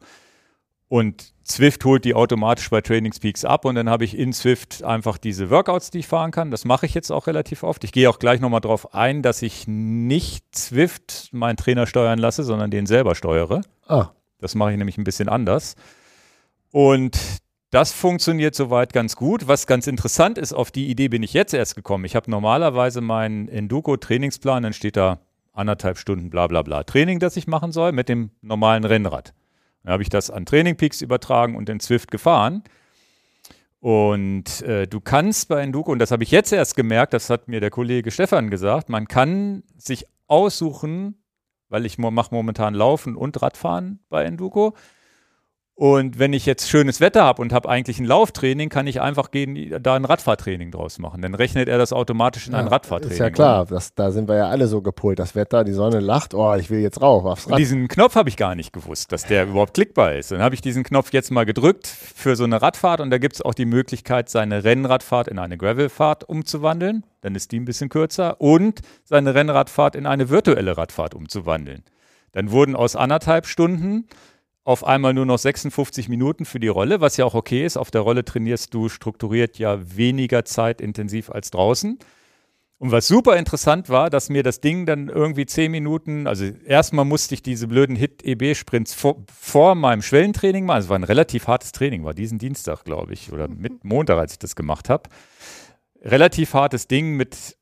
und 0.88 1.34
Zwift 1.44 1.86
holt 1.86 2.06
die 2.06 2.16
automatisch 2.16 2.70
bei 2.70 2.82
Trainingspeaks 2.82 3.46
ab 3.46 3.66
und 3.66 3.76
dann 3.76 3.90
habe 3.90 4.04
ich 4.04 4.18
in 4.18 4.34
Zwift 4.34 4.84
einfach 4.84 5.18
diese 5.18 5.50
Workouts, 5.50 5.92
die 5.92 6.00
ich 6.00 6.08
fahren 6.08 6.32
kann. 6.32 6.52
Das 6.52 6.66
mache 6.66 6.86
ich 6.86 6.94
jetzt 6.94 7.12
auch 7.12 7.28
relativ 7.28 7.64
oft. 7.64 7.84
Ich 7.84 7.92
gehe 7.92 8.10
auch 8.10 8.20
gleich 8.20 8.40
nochmal 8.40 8.62
darauf 8.62 8.94
ein, 8.94 9.22
dass 9.22 9.42
ich 9.42 9.68
nicht 9.68 10.44
Zwift 10.56 11.30
meinen 11.32 11.58
Trainer 11.58 11.86
steuern 11.86 12.18
lasse, 12.18 12.44
sondern 12.44 12.72
den 12.72 12.86
selber 12.88 13.14
steuere. 13.16 13.62
Ah. 13.88 14.10
Das 14.40 14.56
mache 14.56 14.72
ich 14.72 14.78
nämlich 14.78 14.98
ein 14.98 15.04
bisschen 15.04 15.30
anders. 15.30 15.76
Und 16.72 17.18
das 17.70 17.92
funktioniert 17.92 18.56
soweit 18.56 18.94
ganz 18.94 19.16
gut. 19.16 19.48
Was 19.48 19.68
ganz 19.68 19.88
interessant 19.88 20.38
ist, 20.38 20.54
auf 20.54 20.72
die 20.72 20.88
Idee 20.90 21.10
bin 21.10 21.24
ich 21.24 21.34
jetzt 21.34 21.54
erst 21.54 21.76
gekommen. 21.76 22.06
Ich 22.06 22.16
habe 22.16 22.30
normalerweise 22.30 23.02
meinen 23.02 23.48
Enduko-Trainingsplan, 23.50 24.64
dann 24.64 24.74
steht 24.74 24.98
da 24.98 25.20
anderthalb 25.54 25.98
Stunden 25.98 26.30
bla 26.30 26.48
bla 26.48 26.62
bla 26.62 26.84
Training, 26.84 27.20
das 27.20 27.38
ich 27.38 27.48
machen 27.48 27.72
soll, 27.72 27.92
mit 27.92 28.10
dem 28.10 28.32
normalen 28.42 28.84
Rennrad. 28.84 29.34
Dann 29.86 29.94
habe 29.94 30.04
ich 30.04 30.10
das 30.10 30.32
an 30.32 30.48
Training 30.48 30.78
Peaks 30.78 31.02
übertragen 31.02 31.56
und 31.56 31.70
in 31.70 31.80
Zwift 31.80 32.10
gefahren. 32.10 32.64
Und 33.80 34.64
äh, 34.64 34.88
du 34.88 35.00
kannst 35.00 35.48
bei 35.48 35.62
Enduko, 35.62 35.92
und 35.92 36.00
das 36.00 36.10
habe 36.10 36.24
ich 36.24 36.32
jetzt 36.32 36.52
erst 36.52 36.76
gemerkt, 36.76 37.14
das 37.14 37.30
hat 37.30 37.48
mir 37.48 37.60
der 37.60 37.70
Kollege 37.70 38.10
Stefan 38.10 38.50
gesagt, 38.50 38.90
man 38.90 39.08
kann 39.08 39.62
sich 39.78 40.06
aussuchen, 40.26 41.24
weil 41.70 41.86
ich 41.86 42.00
mache 42.00 42.34
momentan 42.34 42.74
Laufen 42.74 43.16
und 43.16 43.40
Radfahren 43.44 44.00
bei 44.10 44.24
Enduko. 44.24 44.74
Und 45.78 46.20
wenn 46.20 46.32
ich 46.32 46.46
jetzt 46.46 46.70
schönes 46.70 47.02
Wetter 47.02 47.26
habe 47.26 47.42
und 47.42 47.52
habe 47.52 47.68
eigentlich 47.68 48.00
ein 48.00 48.06
Lauftraining, 48.06 48.70
kann 48.70 48.88
ich 48.88 49.02
einfach 49.02 49.30
gehen, 49.30 49.76
da 49.84 49.96
ein 49.96 50.06
Radfahrtraining 50.06 50.72
draus 50.72 51.00
machen. 51.00 51.22
Dann 51.22 51.36
rechnet 51.36 51.68
er 51.68 51.78
das 51.78 51.92
automatisch 51.92 52.48
in 52.48 52.54
ja, 52.54 52.60
ein 52.60 52.70
Radfahrtraining. 52.70 53.12
Ist 53.12 53.20
ja 53.20 53.30
klar, 53.30 53.66
das, 53.66 53.94
da 53.94 54.10
sind 54.12 54.30
wir 54.30 54.38
ja 54.38 54.48
alle 54.48 54.68
so 54.68 54.82
gepolt. 54.82 55.20
Das 55.20 55.36
Wetter, 55.36 55.66
die 55.66 55.74
Sonne 55.74 56.00
lacht, 56.00 56.34
oh, 56.34 56.56
ich 56.56 56.70
will 56.70 56.80
jetzt 56.80 57.02
rauf 57.02 57.26
aufs 57.26 57.50
Rad. 57.50 57.60
Diesen 57.60 57.90
Knopf 57.90 58.16
habe 58.16 58.30
ich 58.30 58.38
gar 58.38 58.56
nicht 58.56 58.72
gewusst, 58.72 59.12
dass 59.12 59.26
der 59.26 59.48
überhaupt 59.48 59.74
klickbar 59.74 60.14
ist. 60.14 60.32
Dann 60.32 60.42
habe 60.42 60.56
ich 60.56 60.62
diesen 60.62 60.86
Knopf 60.86 61.12
jetzt 61.12 61.30
mal 61.30 61.46
gedrückt 61.46 61.88
für 61.88 62.38
so 62.38 62.46
eine 62.46 62.62
Radfahrt 62.62 63.02
und 63.02 63.10
da 63.10 63.18
gibt 63.18 63.36
es 63.36 63.42
auch 63.42 63.54
die 63.54 63.66
Möglichkeit, 63.66 64.30
seine 64.30 64.64
Rennradfahrt 64.64 65.28
in 65.28 65.40
eine 65.40 65.58
Gravelfahrt 65.58 66.24
umzuwandeln. 66.24 67.06
Dann 67.20 67.36
ist 67.36 67.52
die 67.52 67.60
ein 67.60 67.66
bisschen 67.66 67.90
kürzer. 67.90 68.40
Und 68.40 68.80
seine 69.04 69.36
Rennradfahrt 69.36 69.98
in 69.98 70.06
eine 70.06 70.30
virtuelle 70.30 70.78
Radfahrt 70.78 71.14
umzuwandeln. 71.14 71.84
Dann 72.32 72.52
wurden 72.52 72.78
aus 72.78 72.96
anderthalb 72.96 73.46
Stunden 73.46 74.08
auf 74.66 74.84
einmal 74.84 75.14
nur 75.14 75.28
noch 75.28 75.38
56 75.38 76.10
Minuten 76.10 76.44
für 76.44 76.60
die 76.60 76.68
Rolle, 76.68 77.00
was 77.00 77.18
ja 77.18 77.24
auch 77.24 77.36
okay 77.36 77.64
ist. 77.64 77.78
Auf 77.78 77.92
der 77.92 78.02
Rolle 78.02 78.26
trainierst 78.26 78.74
du 78.74 78.90
strukturiert 78.90 79.60
ja 79.60 79.80
weniger 79.96 80.44
zeitintensiv 80.44 81.30
als 81.30 81.52
draußen. 81.52 82.00
Und 82.80 82.92
was 82.92 83.08
super 83.08 83.38
interessant 83.38 83.90
war, 83.90 84.10
dass 84.10 84.30
mir 84.30 84.42
das 84.42 84.62
Ding 84.62 84.88
dann 84.88 85.08
irgendwie 85.08 85.46
10 85.46 85.72
Minuten, 85.72 86.26
also 86.28 86.46
erstmal 86.66 87.06
musste 87.06 87.36
ich 87.36 87.44
diese 87.44 87.68
blöden 87.68 87.96
Hit-EB-Sprints 87.96 88.96
vor, 88.96 89.24
vor, 89.32 89.76
meinem 89.76 90.02
Schwellentraining 90.02 90.66
machen. 90.66 90.78
Also 90.78 90.88
es 90.88 90.90
war 90.90 91.00
ein 91.00 91.04
relativ 91.04 91.48
hartes 91.48 91.72
Training, 91.72 92.04
war 92.04 92.16
diesen 92.16 92.40
Dienstag, 92.40 92.84
glaube 92.84 93.14
ich, 93.14 93.32
oder 93.32 93.48
mit 93.48 93.86
Montag, 93.86 94.18
als 94.18 94.34
ich 94.34 94.40
das 94.40 94.56
gemacht 94.56 94.90
habe. 94.90 95.10
Relativ 96.02 96.56
hartes 96.56 96.88
Ding 96.88 97.16
mit 97.16 97.56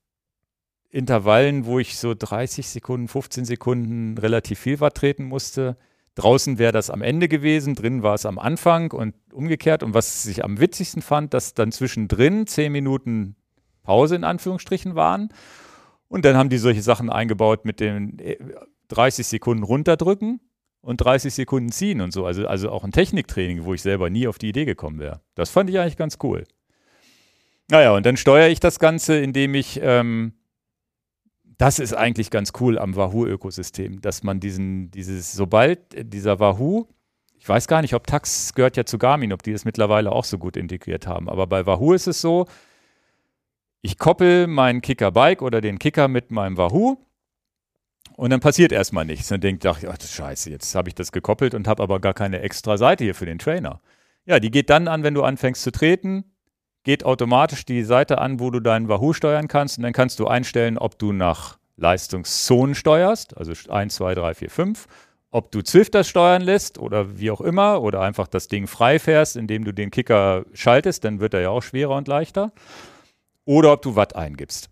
Intervallen, 0.90 1.66
wo 1.66 1.80
ich 1.80 1.98
so 1.98 2.16
30 2.18 2.66
Sekunden, 2.68 3.08
15 3.10 3.44
Sekunden 3.44 4.18
relativ 4.18 4.60
viel 4.60 4.80
Watt 4.80 4.96
treten 4.96 5.26
musste. 5.26 5.76
Draußen 6.16 6.60
wäre 6.60 6.72
das 6.72 6.90
am 6.90 7.02
Ende 7.02 7.28
gewesen, 7.28 7.74
drin 7.74 8.04
war 8.04 8.14
es 8.14 8.26
am 8.26 8.38
Anfang 8.38 8.92
und 8.92 9.16
umgekehrt. 9.32 9.82
Und 9.82 9.94
was 9.94 10.26
ich 10.26 10.44
am 10.44 10.60
witzigsten 10.60 11.02
fand, 11.02 11.34
dass 11.34 11.54
dann 11.54 11.72
zwischendrin 11.72 12.46
zehn 12.46 12.72
Minuten 12.72 13.36
Pause 13.84 14.16
in 14.16 14.24
Anführungsstrichen 14.24 14.96
waren. 14.96 15.30
Und 16.08 16.26
dann 16.26 16.38
haben 16.38 16.50
die 16.50 16.60
solche 16.60 16.82
Sachen 16.82 17.10
eingebaut 17.10 17.66
mit 17.66 17.80
den 17.80 18.18
30 18.90 19.26
äh, 19.26 19.30
Sekunden 19.30 19.64
runterdrücken 19.64 20.40
und 20.82 20.98
30 20.98 21.34
Sekunden 21.34 21.72
ziehen 21.72 22.02
und 22.02 22.14
so. 22.14 22.26
Also, 22.26 22.48
also 22.48 22.70
auch 22.70 22.84
ein 22.84 22.92
Techniktraining, 22.92 23.66
wo 23.66 23.74
ich 23.74 23.82
selber 23.82 24.10
nie 24.10 24.28
auf 24.28 24.38
die 24.38 24.50
Idee 24.50 24.66
gekommen 24.66 25.00
wäre. 25.00 25.22
Das 25.34 25.50
fand 25.50 25.70
ich 25.70 25.80
eigentlich 25.80 25.98
ganz 25.98 26.20
cool. 26.22 26.44
Naja, 27.72 27.96
und 27.96 28.06
dann 28.06 28.18
steuere 28.18 28.50
ich 28.50 28.60
das 28.60 28.78
Ganze, 28.78 29.18
indem 29.18 29.56
ich 29.56 29.80
ähm, 29.82 30.34
das 31.64 31.80
ist 31.80 31.94
eigentlich 31.94 32.30
ganz 32.30 32.52
cool 32.60 32.78
am 32.78 32.94
Wahoo-Ökosystem, 32.98 34.02
dass 34.02 34.22
man 34.22 34.42
diesen, 34.42 34.92
dieses, 34.92 35.32
sobald 35.32 35.80
dieser 36.14 36.42
Wahoo, 36.42 36.88
ich 37.40 37.48
weiß 37.48 37.70
gar 37.70 37.82
nicht, 37.82 37.94
ob 37.94 38.06
Tax 38.06 38.54
gehört 38.54 38.76
ja 38.76 38.84
zu 38.84 38.98
Garmin, 38.98 39.32
ob 39.32 39.44
die 39.44 39.54
das 39.54 39.64
mittlerweile 39.64 40.12
auch 40.12 40.26
so 40.26 40.38
gut 40.38 40.58
integriert 40.58 41.08
haben, 41.08 41.30
aber 41.30 41.48
bei 41.48 41.66
Wahoo 41.66 41.94
ist 41.94 42.08
es 42.08 42.20
so, 42.20 42.48
ich 43.82 43.98
koppel 43.98 44.48
meinen 44.48 44.82
Kicker-Bike 44.82 45.42
oder 45.42 45.62
den 45.62 45.80
Kicker 45.80 46.10
mit 46.10 46.32
meinem 46.32 46.58
Wahoo 46.58 46.98
und 48.18 48.32
dann 48.32 48.42
passiert 48.42 48.74
erstmal 48.74 49.06
nichts. 49.06 49.30
Dann 49.30 49.40
denkt, 49.40 49.66
ach, 49.66 49.82
ach 49.88 50.02
scheiße, 50.02 50.50
jetzt 50.50 50.76
habe 50.76 50.90
ich 50.90 50.96
das 50.96 51.14
gekoppelt 51.14 51.54
und 51.54 51.70
habe 51.70 51.82
aber 51.82 52.02
gar 52.02 52.14
keine 52.14 52.42
extra 52.42 52.76
Seite 52.76 53.06
hier 53.06 53.16
für 53.16 53.26
den 53.26 53.40
Trainer. 53.40 53.80
Ja, 54.26 54.42
die 54.42 54.52
geht 54.52 54.70
dann 54.70 54.90
an, 54.90 55.04
wenn 55.04 55.14
du 55.14 55.24
anfängst 55.24 55.64
zu 55.64 55.72
treten 55.72 56.26
geht 56.84 57.06
automatisch 57.06 57.66
die 57.66 57.84
Seite 57.84 58.20
an, 58.20 58.40
wo 58.40 58.52
du 58.52 58.60
deinen 58.60 58.90
Wahoo 58.90 59.14
steuern 59.14 59.48
kannst. 59.48 59.78
Und 59.78 59.84
dann 59.84 59.94
kannst 59.94 60.20
du 60.20 60.28
einstellen, 60.28 60.78
ob 60.78 61.00
du 61.00 61.14
nach 61.14 61.58
Leistungszonen 61.78 62.76
steuerst, 62.76 63.36
also 63.38 63.54
1, 63.72 63.96
2, 63.96 64.16
3, 64.16 64.34
4, 64.34 64.50
5, 64.50 64.88
ob 65.32 65.52
du 65.52 65.62
Zwift 65.64 65.96
das 65.96 66.08
steuern 66.08 66.44
lässt 66.44 66.78
oder 66.78 67.18
wie 67.18 67.32
auch 67.32 67.42
immer 67.42 67.82
oder 67.82 68.02
einfach 68.02 68.28
das 68.28 68.48
Ding 68.48 68.68
frei 68.68 69.00
fährst, 69.00 69.36
indem 69.36 69.64
du 69.64 69.74
den 69.74 69.90
Kicker 69.90 70.46
schaltest, 70.54 71.04
dann 71.04 71.20
wird 71.20 71.34
er 71.34 71.42
ja 71.42 71.50
auch 71.50 71.64
schwerer 71.64 71.96
und 71.96 72.08
leichter. 72.08 72.52
Oder 73.46 73.74
ob 73.74 73.82
du 73.82 73.96
Watt 73.96 74.16
eingibst. 74.16 74.70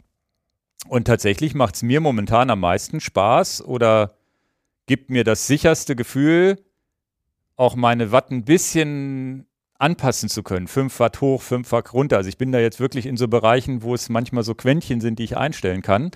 Und 0.87 1.05
tatsächlich 1.05 1.55
macht 1.55 1.75
es 1.75 1.83
mir 1.83 1.99
momentan 1.99 2.49
am 2.49 2.59
meisten 2.59 2.99
Spaß 2.99 3.63
oder 3.65 4.13
gibt 4.85 5.09
mir 5.09 5.23
das 5.23 5.47
sicherste 5.47 5.95
Gefühl, 5.95 6.63
auch 7.55 7.75
meine 7.75 8.11
Watt 8.11 8.31
ein 8.31 8.43
bisschen 8.43 9.47
anpassen 9.81 10.29
zu 10.29 10.43
können. 10.43 10.67
5 10.67 10.99
Watt 10.99 11.21
hoch, 11.21 11.41
5 11.41 11.71
Watt 11.71 11.93
runter. 11.93 12.17
Also 12.17 12.29
ich 12.29 12.37
bin 12.37 12.51
da 12.51 12.59
jetzt 12.59 12.79
wirklich 12.79 13.05
in 13.05 13.17
so 13.17 13.27
Bereichen, 13.27 13.83
wo 13.83 13.93
es 13.93 14.09
manchmal 14.09 14.43
so 14.43 14.55
Quäntchen 14.55 15.01
sind, 15.01 15.19
die 15.19 15.23
ich 15.23 15.37
einstellen 15.37 15.81
kann 15.81 16.11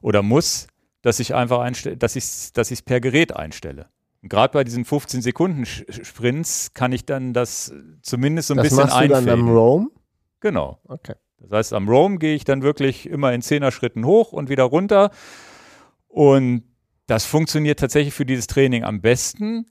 oder 0.00 0.22
muss, 0.22 0.68
dass 1.02 1.20
ich 1.20 1.34
einfach 1.34 1.60
einstelle, 1.60 1.96
dass 1.96 2.16
ich 2.16 2.24
es 2.24 2.52
dass 2.52 2.82
per 2.82 3.00
Gerät 3.00 3.34
einstelle. 3.36 3.86
Gerade 4.22 4.52
bei 4.52 4.64
diesen 4.64 4.84
15 4.84 5.22
Sekunden 5.22 5.64
Sprints 5.64 6.74
kann 6.74 6.92
ich 6.92 7.04
dann 7.04 7.32
das 7.32 7.72
zumindest 8.02 8.48
so 8.48 8.54
ein 8.54 8.58
das 8.58 8.68
bisschen 8.68 8.80
einfällen. 8.80 9.10
Das 9.10 9.24
machst 9.24 9.26
du 9.26 9.30
dann 9.30 9.40
am 9.40 9.48
Roam? 9.48 9.90
Genau. 10.40 10.80
Okay. 10.84 11.14
Das 11.38 11.50
heißt, 11.52 11.72
am 11.72 11.88
Roam 11.88 12.18
gehe 12.18 12.34
ich 12.34 12.44
dann 12.44 12.62
wirklich 12.62 13.08
immer 13.08 13.32
in 13.32 13.42
10er 13.42 13.70
Schritten 13.70 14.04
hoch 14.04 14.32
und 14.32 14.48
wieder 14.48 14.64
runter. 14.64 15.10
Und 16.08 16.64
das 17.06 17.26
funktioniert 17.26 17.78
tatsächlich 17.78 18.12
für 18.12 18.26
dieses 18.26 18.48
Training 18.48 18.82
am 18.82 19.00
besten, 19.00 19.66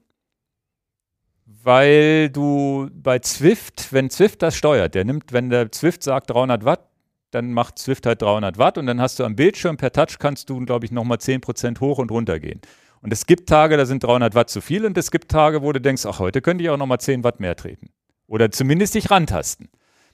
weil 1.62 2.30
du 2.30 2.88
bei 2.92 3.18
Zwift, 3.18 3.92
wenn 3.92 4.10
Zwift 4.10 4.42
das 4.42 4.56
steuert, 4.56 4.94
der 4.94 5.04
nimmt, 5.04 5.32
wenn 5.32 5.50
der 5.50 5.72
Zwift 5.72 6.02
sagt 6.02 6.30
300 6.30 6.64
Watt, 6.64 6.88
dann 7.30 7.52
macht 7.52 7.78
Zwift 7.78 8.06
halt 8.06 8.22
300 8.22 8.58
Watt 8.58 8.78
und 8.78 8.86
dann 8.86 9.00
hast 9.00 9.18
du 9.18 9.24
am 9.24 9.36
Bildschirm 9.36 9.76
per 9.76 9.92
Touch 9.92 10.18
kannst 10.18 10.48
du, 10.50 10.64
glaube 10.64 10.86
ich, 10.86 10.92
nochmal 10.92 11.18
10% 11.18 11.80
hoch 11.80 11.98
und 11.98 12.10
runter 12.10 12.40
gehen. 12.40 12.60
Und 13.00 13.12
es 13.12 13.26
gibt 13.26 13.48
Tage, 13.48 13.76
da 13.76 13.86
sind 13.86 14.02
300 14.02 14.34
Watt 14.34 14.50
zu 14.50 14.60
viel 14.60 14.84
und 14.84 14.96
es 14.98 15.10
gibt 15.10 15.30
Tage, 15.30 15.62
wo 15.62 15.72
du 15.72 15.80
denkst, 15.80 16.06
ach, 16.06 16.18
heute 16.18 16.40
könnte 16.40 16.64
ich 16.64 16.70
auch 16.70 16.76
nochmal 16.76 17.00
10 17.00 17.22
Watt 17.24 17.38
mehr 17.40 17.54
treten. 17.54 17.90
Oder 18.26 18.50
zumindest 18.50 18.94
dich 18.94 19.10
rantasten. 19.10 19.68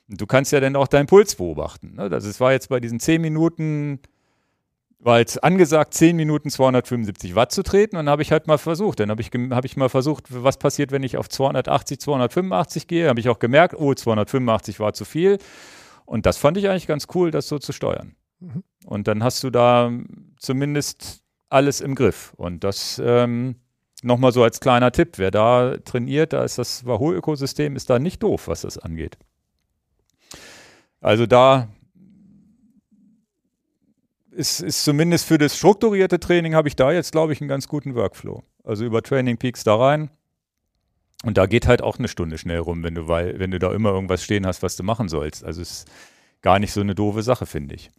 Und 0.09 0.21
du 0.21 0.27
kannst 0.27 0.53
ja 0.53 0.61
dann 0.61 0.77
auch 0.77 0.89
deinen 0.89 1.07
Puls 1.07 1.37
beobachten. 1.37 1.95
Ne? 1.95 2.11
Das 2.11 2.41
war 2.41 2.53
jetzt 2.53 2.69
bei 2.69 2.81
diesen 2.81 3.01
10 3.01 3.23
Minuten 3.23 4.01
war 5.05 5.19
jetzt 5.19 5.45
angesagt, 5.45 5.95
10 5.95 6.17
Minuten 6.17 6.51
275 6.51 7.35
Watt 7.35 7.53
zu 7.53 7.63
treten 7.63 7.97
und 7.97 8.07
dann 8.07 8.13
habe 8.13 8.23
ich 8.23 8.33
halt 8.33 8.47
mal 8.47 8.57
versucht. 8.57 9.01
Dann 9.01 9.11
habe 9.11 9.21
ich, 9.21 9.31
hab 9.51 9.65
ich 9.65 9.77
mal 9.77 9.91
versucht, 9.91 10.25
was 10.31 10.57
passiert, 10.57 10.93
wenn 10.93 11.03
ich 11.03 11.19
auf 11.19 11.29
280, 11.29 12.01
285 12.01 12.87
gehe. 12.87 13.09
Habe 13.09 13.21
ich 13.21 13.29
auch 13.29 13.39
gemerkt, 13.39 13.75
oh, 13.75 13.93
285 13.93 14.81
war 14.81 14.95
zu 14.95 15.05
viel. 15.05 15.39
Und 16.07 16.27
das 16.27 16.39
fand 16.39 16.57
ich 16.57 16.69
eigentlich 16.69 16.87
ganz 16.87 17.07
cool, 17.15 17.31
das 17.31 17.49
so 17.49 17.59
zu 17.59 17.73
steuern. 17.73 18.15
Mhm. 18.41 18.65
Und 18.87 19.07
dann 19.07 19.23
hast 19.23 19.45
du 19.45 19.51
da 19.51 19.93
zumindest 20.39 21.23
alles 21.51 21.83
im 21.83 21.95
Griff. 21.95 22.33
Und 22.37 22.65
das 22.65 23.01
ähm, 23.05 23.57
nochmal 24.03 24.33
so 24.33 24.43
als 24.43 24.61
kleiner 24.61 24.91
Tipp, 24.91 25.19
wer 25.19 25.31
da 25.31 25.77
trainiert, 25.85 26.33
da 26.33 26.45
ist 26.45 26.59
das 26.59 26.87
Wahoo-Ökosystem, 26.87 27.77
ist 27.77 27.91
da 27.91 27.99
nicht 27.99 28.23
doof, 28.23 28.49
was 28.49 28.63
das 28.63 28.79
angeht. 28.79 29.19
Also 31.01 31.27
da 31.27 31.69
ist, 34.35 34.61
ist 34.61 34.85
zumindest 34.85 35.27
für 35.27 35.39
das 35.39 35.57
strukturierte 35.57 36.21
Training 36.21 36.55
habe 36.55 36.69
ich 36.69 36.77
da 36.77 36.93
jetzt, 36.93 37.13
glaube 37.13 37.33
ich, 37.33 37.41
einen 37.41 37.49
ganz 37.49 37.69
guten 37.69 37.95
Workflow. 37.95 38.43
Also 38.63 38.85
über 38.85 39.03
Training 39.03 39.39
Peaks 39.39 39.65
da 39.65 39.77
rein. 39.77 40.11
Und 41.25 41.39
da 41.39 41.47
geht 41.47 41.67
halt 41.67 41.83
auch 41.83 41.99
eine 41.99 42.09
Stunde 42.09 42.37
schnell 42.37 42.59
rum, 42.59 42.83
wenn 42.83 42.95
du, 42.95 43.09
weil, 43.09 43.39
wenn 43.39 43.51
du 43.51 43.59
da 43.59 43.73
immer 43.73 43.91
irgendwas 43.91 44.23
stehen 44.23 44.47
hast, 44.47 44.63
was 44.63 44.77
du 44.77 44.83
machen 44.83 45.09
sollst. 45.09 45.45
Also 45.45 45.63
ist 45.63 45.87
gar 46.43 46.59
nicht 46.59 46.73
so 46.73 46.81
eine 46.81 46.95
doofe 46.95 47.23
Sache, 47.23 47.47
finde 47.47 47.75
ich. 47.77 47.91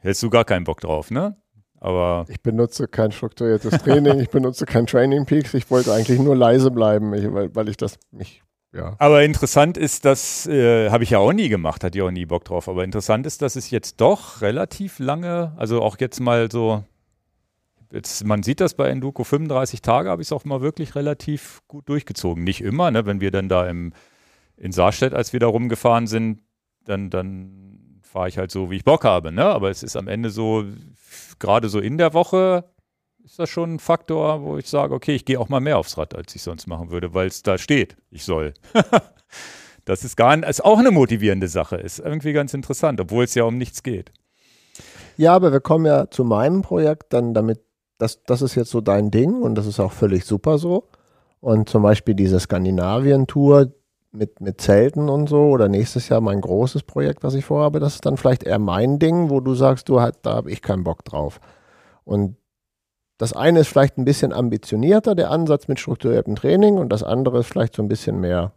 Hättest 0.00 0.22
du 0.22 0.30
gar 0.30 0.44
keinen 0.44 0.64
Bock 0.64 0.80
drauf, 0.80 1.10
ne? 1.10 1.36
Aber 1.78 2.26
ich 2.28 2.42
benutze 2.42 2.88
kein 2.88 3.10
strukturiertes 3.10 3.82
Training, 3.82 4.20
ich 4.20 4.28
benutze 4.28 4.66
kein 4.66 4.86
Training 4.86 5.24
Peaks. 5.24 5.54
Ich 5.54 5.70
wollte 5.70 5.94
eigentlich 5.94 6.18
nur 6.18 6.36
leise 6.36 6.70
bleiben, 6.70 7.12
weil, 7.12 7.54
weil 7.54 7.68
ich 7.70 7.78
das 7.78 7.98
mich 8.10 8.42
ja. 8.72 8.94
Aber 8.98 9.24
interessant 9.24 9.76
ist, 9.76 10.04
das 10.04 10.46
äh, 10.46 10.90
habe 10.90 11.02
ich 11.02 11.10
ja 11.10 11.18
auch 11.18 11.32
nie 11.32 11.48
gemacht, 11.48 11.82
hatte 11.82 11.98
ich 11.98 12.02
auch 12.02 12.10
nie 12.10 12.26
Bock 12.26 12.44
drauf. 12.44 12.68
Aber 12.68 12.84
interessant 12.84 13.26
ist, 13.26 13.42
dass 13.42 13.56
es 13.56 13.70
jetzt 13.70 14.00
doch 14.00 14.42
relativ 14.42 14.98
lange, 14.98 15.52
also 15.56 15.82
auch 15.82 15.98
jetzt 15.98 16.20
mal 16.20 16.50
so, 16.50 16.84
jetzt, 17.92 18.24
man 18.24 18.42
sieht 18.44 18.60
das 18.60 18.74
bei 18.74 18.88
Enduko, 18.88 19.24
35 19.24 19.82
Tage 19.82 20.08
habe 20.08 20.22
ich 20.22 20.28
es 20.28 20.32
auch 20.32 20.44
mal 20.44 20.60
wirklich 20.60 20.94
relativ 20.94 21.62
gut 21.66 21.88
durchgezogen. 21.88 22.44
Nicht 22.44 22.60
immer, 22.60 22.90
ne? 22.92 23.06
wenn 23.06 23.20
wir 23.20 23.32
dann 23.32 23.48
da 23.48 23.68
im, 23.68 23.92
in 24.56 24.70
Saarstedt, 24.70 25.14
als 25.14 25.32
wir 25.32 25.40
da 25.40 25.48
rumgefahren 25.48 26.06
sind, 26.06 26.40
dann, 26.84 27.10
dann 27.10 28.00
fahre 28.02 28.28
ich 28.28 28.38
halt 28.38 28.52
so, 28.52 28.70
wie 28.70 28.76
ich 28.76 28.84
Bock 28.84 29.04
habe. 29.04 29.32
Ne? 29.32 29.44
Aber 29.44 29.70
es 29.70 29.82
ist 29.82 29.96
am 29.96 30.06
Ende 30.06 30.30
so, 30.30 30.64
gerade 31.40 31.68
so 31.68 31.80
in 31.80 31.98
der 31.98 32.14
Woche 32.14 32.64
ist 33.24 33.38
das 33.38 33.48
schon 33.48 33.74
ein 33.74 33.78
Faktor, 33.78 34.42
wo 34.42 34.56
ich 34.58 34.66
sage, 34.66 34.94
okay, 34.94 35.14
ich 35.14 35.24
gehe 35.24 35.38
auch 35.38 35.48
mal 35.48 35.60
mehr 35.60 35.78
aufs 35.78 35.98
Rad, 35.98 36.14
als 36.14 36.34
ich 36.34 36.42
sonst 36.42 36.66
machen 36.66 36.90
würde, 36.90 37.14
weil 37.14 37.26
es 37.28 37.42
da 37.42 37.58
steht, 37.58 37.96
ich 38.10 38.24
soll. 38.24 38.54
das 39.84 40.04
ist 40.04 40.16
gar 40.16 40.36
ist 40.48 40.64
auch 40.64 40.78
eine 40.78 40.90
motivierende 40.90 41.48
Sache, 41.48 41.76
ist 41.76 41.98
irgendwie 41.98 42.32
ganz 42.32 42.54
interessant, 42.54 43.00
obwohl 43.00 43.24
es 43.24 43.34
ja 43.34 43.44
um 43.44 43.58
nichts 43.58 43.82
geht. 43.82 44.12
Ja, 45.16 45.34
aber 45.34 45.52
wir 45.52 45.60
kommen 45.60 45.86
ja 45.86 46.10
zu 46.10 46.24
meinem 46.24 46.62
Projekt 46.62 47.12
dann 47.12 47.34
damit, 47.34 47.60
das, 47.98 48.22
das 48.24 48.42
ist 48.42 48.54
jetzt 48.54 48.70
so 48.70 48.80
dein 48.80 49.10
Ding 49.10 49.42
und 49.42 49.54
das 49.54 49.66
ist 49.66 49.80
auch 49.80 49.92
völlig 49.92 50.24
super 50.24 50.58
so. 50.58 50.88
Und 51.40 51.68
zum 51.68 51.82
Beispiel 51.82 52.14
diese 52.14 52.40
Skandinavien-Tour, 52.40 53.72
mit, 54.12 54.40
mit 54.40 54.60
Zelten 54.60 55.08
und 55.08 55.28
so 55.28 55.50
oder 55.50 55.68
nächstes 55.68 56.08
Jahr 56.08 56.20
mein 56.20 56.40
großes 56.40 56.82
Projekt, 56.82 57.22
was 57.22 57.34
ich 57.34 57.44
vorhabe, 57.44 57.78
das 57.78 57.94
ist 57.94 58.06
dann 58.06 58.16
vielleicht 58.16 58.42
eher 58.42 58.58
mein 58.58 58.98
Ding, 58.98 59.30
wo 59.30 59.40
du 59.40 59.54
sagst, 59.54 59.88
du 59.88 59.96
da 60.22 60.34
habe 60.34 60.50
ich 60.50 60.62
keinen 60.62 60.82
Bock 60.82 61.04
drauf. 61.04 61.40
Und 62.04 62.36
das 63.20 63.34
eine 63.34 63.60
ist 63.60 63.68
vielleicht 63.68 63.98
ein 63.98 64.06
bisschen 64.06 64.32
ambitionierter, 64.32 65.14
der 65.14 65.30
Ansatz 65.30 65.68
mit 65.68 65.78
strukturiertem 65.78 66.36
Training, 66.36 66.78
und 66.78 66.88
das 66.88 67.02
andere 67.02 67.40
ist 67.40 67.48
vielleicht 67.48 67.74
so 67.76 67.82
ein 67.82 67.88
bisschen 67.88 68.18
mehr 68.18 68.52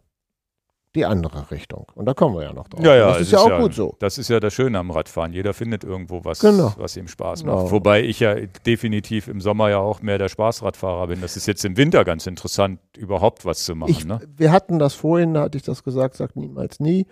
die 0.96 1.06
andere 1.06 1.52
Richtung. 1.52 1.88
Und 1.96 2.06
da 2.06 2.14
kommen 2.14 2.36
wir 2.36 2.44
ja 2.44 2.54
noch 2.54 2.70
drauf. 2.70 2.86
Ja, 2.86 2.96
ja, 2.96 3.08
das 3.10 3.22
ist 3.22 3.32
ja 3.32 3.40
auch 3.40 3.50
ja, 3.50 3.60
gut 3.60 3.74
so. 3.74 3.96
Das 4.00 4.18
ist 4.18 4.30
ja 4.30 4.40
das 4.40 4.54
Schöne 4.54 4.78
am 4.80 4.92
Radfahren. 4.92 5.34
Jeder 5.34 5.54
findet 5.54 5.84
irgendwo 5.84 6.24
was, 6.24 6.40
genau. 6.40 6.74
was 6.78 6.96
ihm 6.96 7.10
Spaß 7.10 7.44
macht. 7.44 7.58
Genau. 7.58 7.72
Wobei 7.72 8.04
ich 8.04 8.22
ja 8.22 8.36
definitiv 8.66 9.28
im 9.28 9.42
Sommer 9.42 9.70
ja 9.70 9.80
auch 9.80 10.02
mehr 10.02 10.18
der 10.18 10.30
Spaßradfahrer 10.30 11.08
bin. 11.08 11.20
Das 11.20 11.36
ist 11.36 11.46
jetzt 11.48 11.66
im 11.66 11.76
Winter 11.76 12.06
ganz 12.06 12.26
interessant, 12.26 12.80
überhaupt 12.96 13.44
was 13.44 13.66
zu 13.66 13.76
machen. 13.76 13.92
Ich, 13.92 14.06
ne? 14.06 14.22
Wir 14.38 14.52
hatten 14.52 14.80
das 14.80 14.94
vorhin, 14.94 15.34
da 15.34 15.42
hatte 15.42 15.58
ich 15.58 15.64
das 15.64 15.84
gesagt, 15.84 16.16
sagt 16.16 16.38
niemals 16.38 16.80
nie. 16.80 17.08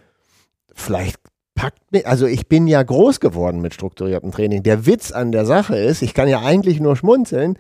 Vielleicht 0.74 1.20
packt 1.62 1.92
mich, 1.92 2.08
also 2.08 2.26
ich 2.26 2.48
bin 2.48 2.66
ja 2.66 2.82
groß 2.82 3.20
geworden 3.20 3.62
mit 3.62 3.76
strukturiertem 3.76 4.32
Training. 4.32 4.64
Der 4.64 4.88
Witz 4.88 5.12
an 5.12 5.32
der 5.32 5.46
Sache 5.46 5.78
ist, 5.78 6.02
ich 6.02 6.16
kann 6.16 6.28
ja 6.28 6.42
eigentlich 6.42 6.80
nur 6.80 6.96
schmunzeln, 6.96 7.56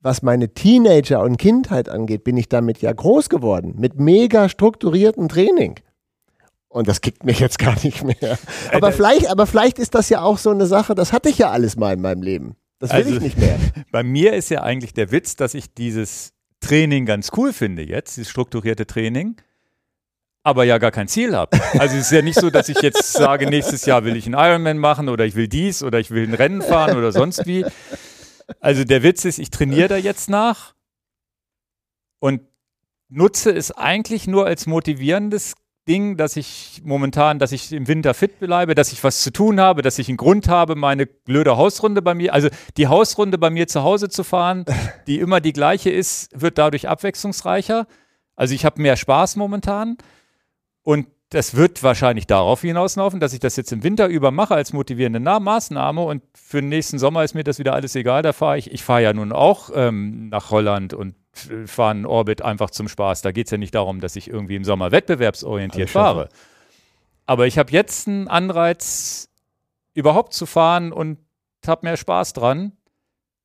was 0.00 0.22
meine 0.22 0.54
Teenager 0.54 1.20
und 1.20 1.36
Kindheit 1.36 1.90
angeht, 1.90 2.24
bin 2.24 2.38
ich 2.38 2.48
damit 2.48 2.80
ja 2.80 2.90
groß 2.90 3.28
geworden. 3.28 3.74
Mit 3.76 4.00
mega 4.00 4.48
strukturiertem 4.48 5.28
Training. 5.28 5.74
Und 6.68 6.88
das 6.88 7.02
kickt 7.02 7.24
mich 7.24 7.38
jetzt 7.38 7.58
gar 7.58 7.76
nicht 7.84 8.02
mehr. 8.02 8.38
Aber, 8.72 8.88
äh, 8.88 8.92
vielleicht, 8.92 9.28
aber 9.28 9.46
vielleicht 9.46 9.78
ist 9.78 9.94
das 9.94 10.08
ja 10.08 10.22
auch 10.22 10.38
so 10.38 10.48
eine 10.48 10.64
Sache, 10.64 10.94
das 10.94 11.12
hatte 11.12 11.28
ich 11.28 11.36
ja 11.36 11.50
alles 11.50 11.76
mal 11.76 11.92
in 11.92 12.00
meinem 12.00 12.22
Leben. 12.22 12.56
Das 12.78 12.92
will 12.92 12.98
also, 12.98 13.16
ich 13.16 13.20
nicht 13.20 13.38
mehr. 13.38 13.58
Bei 13.92 14.02
mir 14.02 14.32
ist 14.32 14.48
ja 14.48 14.62
eigentlich 14.62 14.94
der 14.94 15.12
Witz, 15.12 15.36
dass 15.36 15.52
ich 15.52 15.74
dieses 15.74 16.32
Training 16.60 17.04
ganz 17.04 17.30
cool 17.36 17.52
finde 17.52 17.82
jetzt, 17.82 18.16
dieses 18.16 18.30
strukturierte 18.30 18.86
Training, 18.86 19.36
aber 20.48 20.64
ja 20.64 20.78
gar 20.78 20.90
kein 20.90 21.08
Ziel 21.08 21.36
habe. 21.36 21.58
Also 21.78 21.96
es 21.96 22.06
ist 22.06 22.12
ja 22.12 22.22
nicht 22.22 22.40
so, 22.40 22.48
dass 22.48 22.68
ich 22.68 22.80
jetzt 22.80 23.12
sage, 23.12 23.48
nächstes 23.48 23.84
Jahr 23.84 24.04
will 24.04 24.16
ich 24.16 24.24
einen 24.26 24.34
Ironman 24.34 24.78
machen 24.78 25.08
oder 25.08 25.26
ich 25.26 25.34
will 25.36 25.46
dies 25.46 25.82
oder 25.82 26.00
ich 26.00 26.10
will 26.10 26.26
ein 26.26 26.34
Rennen 26.34 26.62
fahren 26.62 26.96
oder 26.96 27.12
sonst 27.12 27.46
wie, 27.46 27.64
also 28.60 28.84
der 28.84 29.02
Witz 29.02 29.24
ist, 29.24 29.38
ich 29.38 29.50
trainiere 29.50 29.88
da 29.88 29.96
jetzt 29.96 30.30
nach 30.30 30.74
und 32.18 32.40
nutze 33.08 33.50
es 33.50 33.70
eigentlich 33.70 34.26
nur 34.26 34.46
als 34.46 34.66
motivierendes 34.66 35.54
Ding, 35.86 36.16
dass 36.16 36.36
ich 36.36 36.82
momentan, 36.84 37.38
dass 37.38 37.52
ich 37.52 37.72
im 37.72 37.86
Winter 37.86 38.14
fit 38.14 38.40
bleibe, 38.40 38.74
dass 38.74 38.92
ich 38.92 39.04
was 39.04 39.22
zu 39.22 39.32
tun 39.32 39.60
habe, 39.60 39.82
dass 39.82 39.98
ich 39.98 40.08
einen 40.08 40.16
Grund 40.16 40.48
habe, 40.48 40.76
meine 40.76 41.06
blöde 41.06 41.56
Hausrunde 41.56 42.02
bei 42.02 42.14
mir, 42.14 42.34
also 42.34 42.48
die 42.76 42.88
Hausrunde 42.88 43.38
bei 43.38 43.50
mir 43.50 43.68
zu 43.68 43.82
Hause 43.82 44.08
zu 44.08 44.24
fahren, 44.24 44.64
die 45.06 45.18
immer 45.18 45.40
die 45.40 45.52
gleiche 45.52 45.90
ist, 45.90 46.28
wird 46.38 46.58
dadurch 46.58 46.88
abwechslungsreicher. 46.88 47.86
Also 48.36 48.54
ich 48.54 48.64
habe 48.64 48.80
mehr 48.80 48.96
Spaß 48.96 49.36
momentan 49.36 49.96
und 50.88 51.06
das 51.28 51.54
wird 51.54 51.82
wahrscheinlich 51.82 52.26
darauf 52.26 52.62
hinauslaufen, 52.62 53.20
dass 53.20 53.34
ich 53.34 53.40
das 53.40 53.56
jetzt 53.56 53.70
im 53.72 53.82
Winter 53.82 54.06
über 54.06 54.30
mache 54.30 54.54
als 54.54 54.72
motivierende 54.72 55.20
Maßnahme 55.20 56.00
und 56.00 56.22
für 56.34 56.62
den 56.62 56.70
nächsten 56.70 56.98
Sommer 56.98 57.24
ist 57.24 57.34
mir 57.34 57.44
das 57.44 57.58
wieder 57.58 57.74
alles 57.74 57.94
egal. 57.94 58.22
Da 58.22 58.32
fahre 58.32 58.56
ich, 58.56 58.72
ich 58.72 58.82
fahre 58.82 59.02
ja 59.02 59.12
nun 59.12 59.32
auch 59.32 59.68
ähm, 59.74 60.30
nach 60.30 60.50
Holland 60.50 60.94
und 60.94 61.14
fahre 61.66 61.90
einen 61.90 62.06
Orbit 62.06 62.40
einfach 62.40 62.70
zum 62.70 62.88
Spaß. 62.88 63.20
Da 63.20 63.32
geht 63.32 63.48
es 63.48 63.50
ja 63.50 63.58
nicht 63.58 63.74
darum, 63.74 64.00
dass 64.00 64.16
ich 64.16 64.30
irgendwie 64.30 64.56
im 64.56 64.64
Sommer 64.64 64.90
wettbewerbsorientiert 64.90 65.90
fahre. 65.90 66.30
Aber 67.26 67.46
ich 67.46 67.58
habe 67.58 67.70
jetzt 67.70 68.08
einen 68.08 68.26
Anreiz, 68.26 69.28
überhaupt 69.92 70.32
zu 70.32 70.46
fahren 70.46 70.90
und 70.90 71.18
habe 71.66 71.84
mehr 71.84 71.98
Spaß 71.98 72.32
dran 72.32 72.77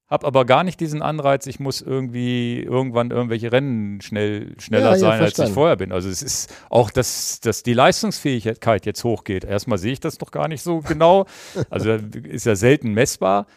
habe 0.08 0.28
aber 0.28 0.46
gar 0.46 0.64
nicht 0.64 0.80
diesen 0.80 1.02
Anreiz, 1.02 1.48
ich 1.48 1.60
muss 1.60 1.82
irgendwie 1.82 2.62
irgendwann 2.62 3.10
irgendwelche 3.12 3.52
Rennen 3.52 4.02
schnell, 4.02 4.54
schneller 4.60 4.92
ja, 4.92 4.98
sein, 4.98 5.22
als 5.22 5.40
ich 5.40 5.50
vorher 5.50 5.76
bin. 5.76 5.92
Also 5.92 6.10
es 6.10 6.22
ist 6.22 6.54
auch, 6.70 6.92
dass, 6.92 7.40
dass 7.40 7.64
die 7.64 7.74
Leistungsfähigkeit 7.74 8.86
jetzt 8.86 9.04
hochgeht. 9.04 9.44
Erstmal 9.44 9.78
sehe 9.78 9.94
ich 9.94 10.00
das 10.00 10.18
doch 10.18 10.32
gar 10.32 10.48
nicht 10.48 10.62
so 10.62 10.82
genau. 10.82 11.26
Also 11.70 11.92
ist 12.24 12.46
ja 12.46 12.56
selten 12.56 12.94
messbar. 12.94 13.48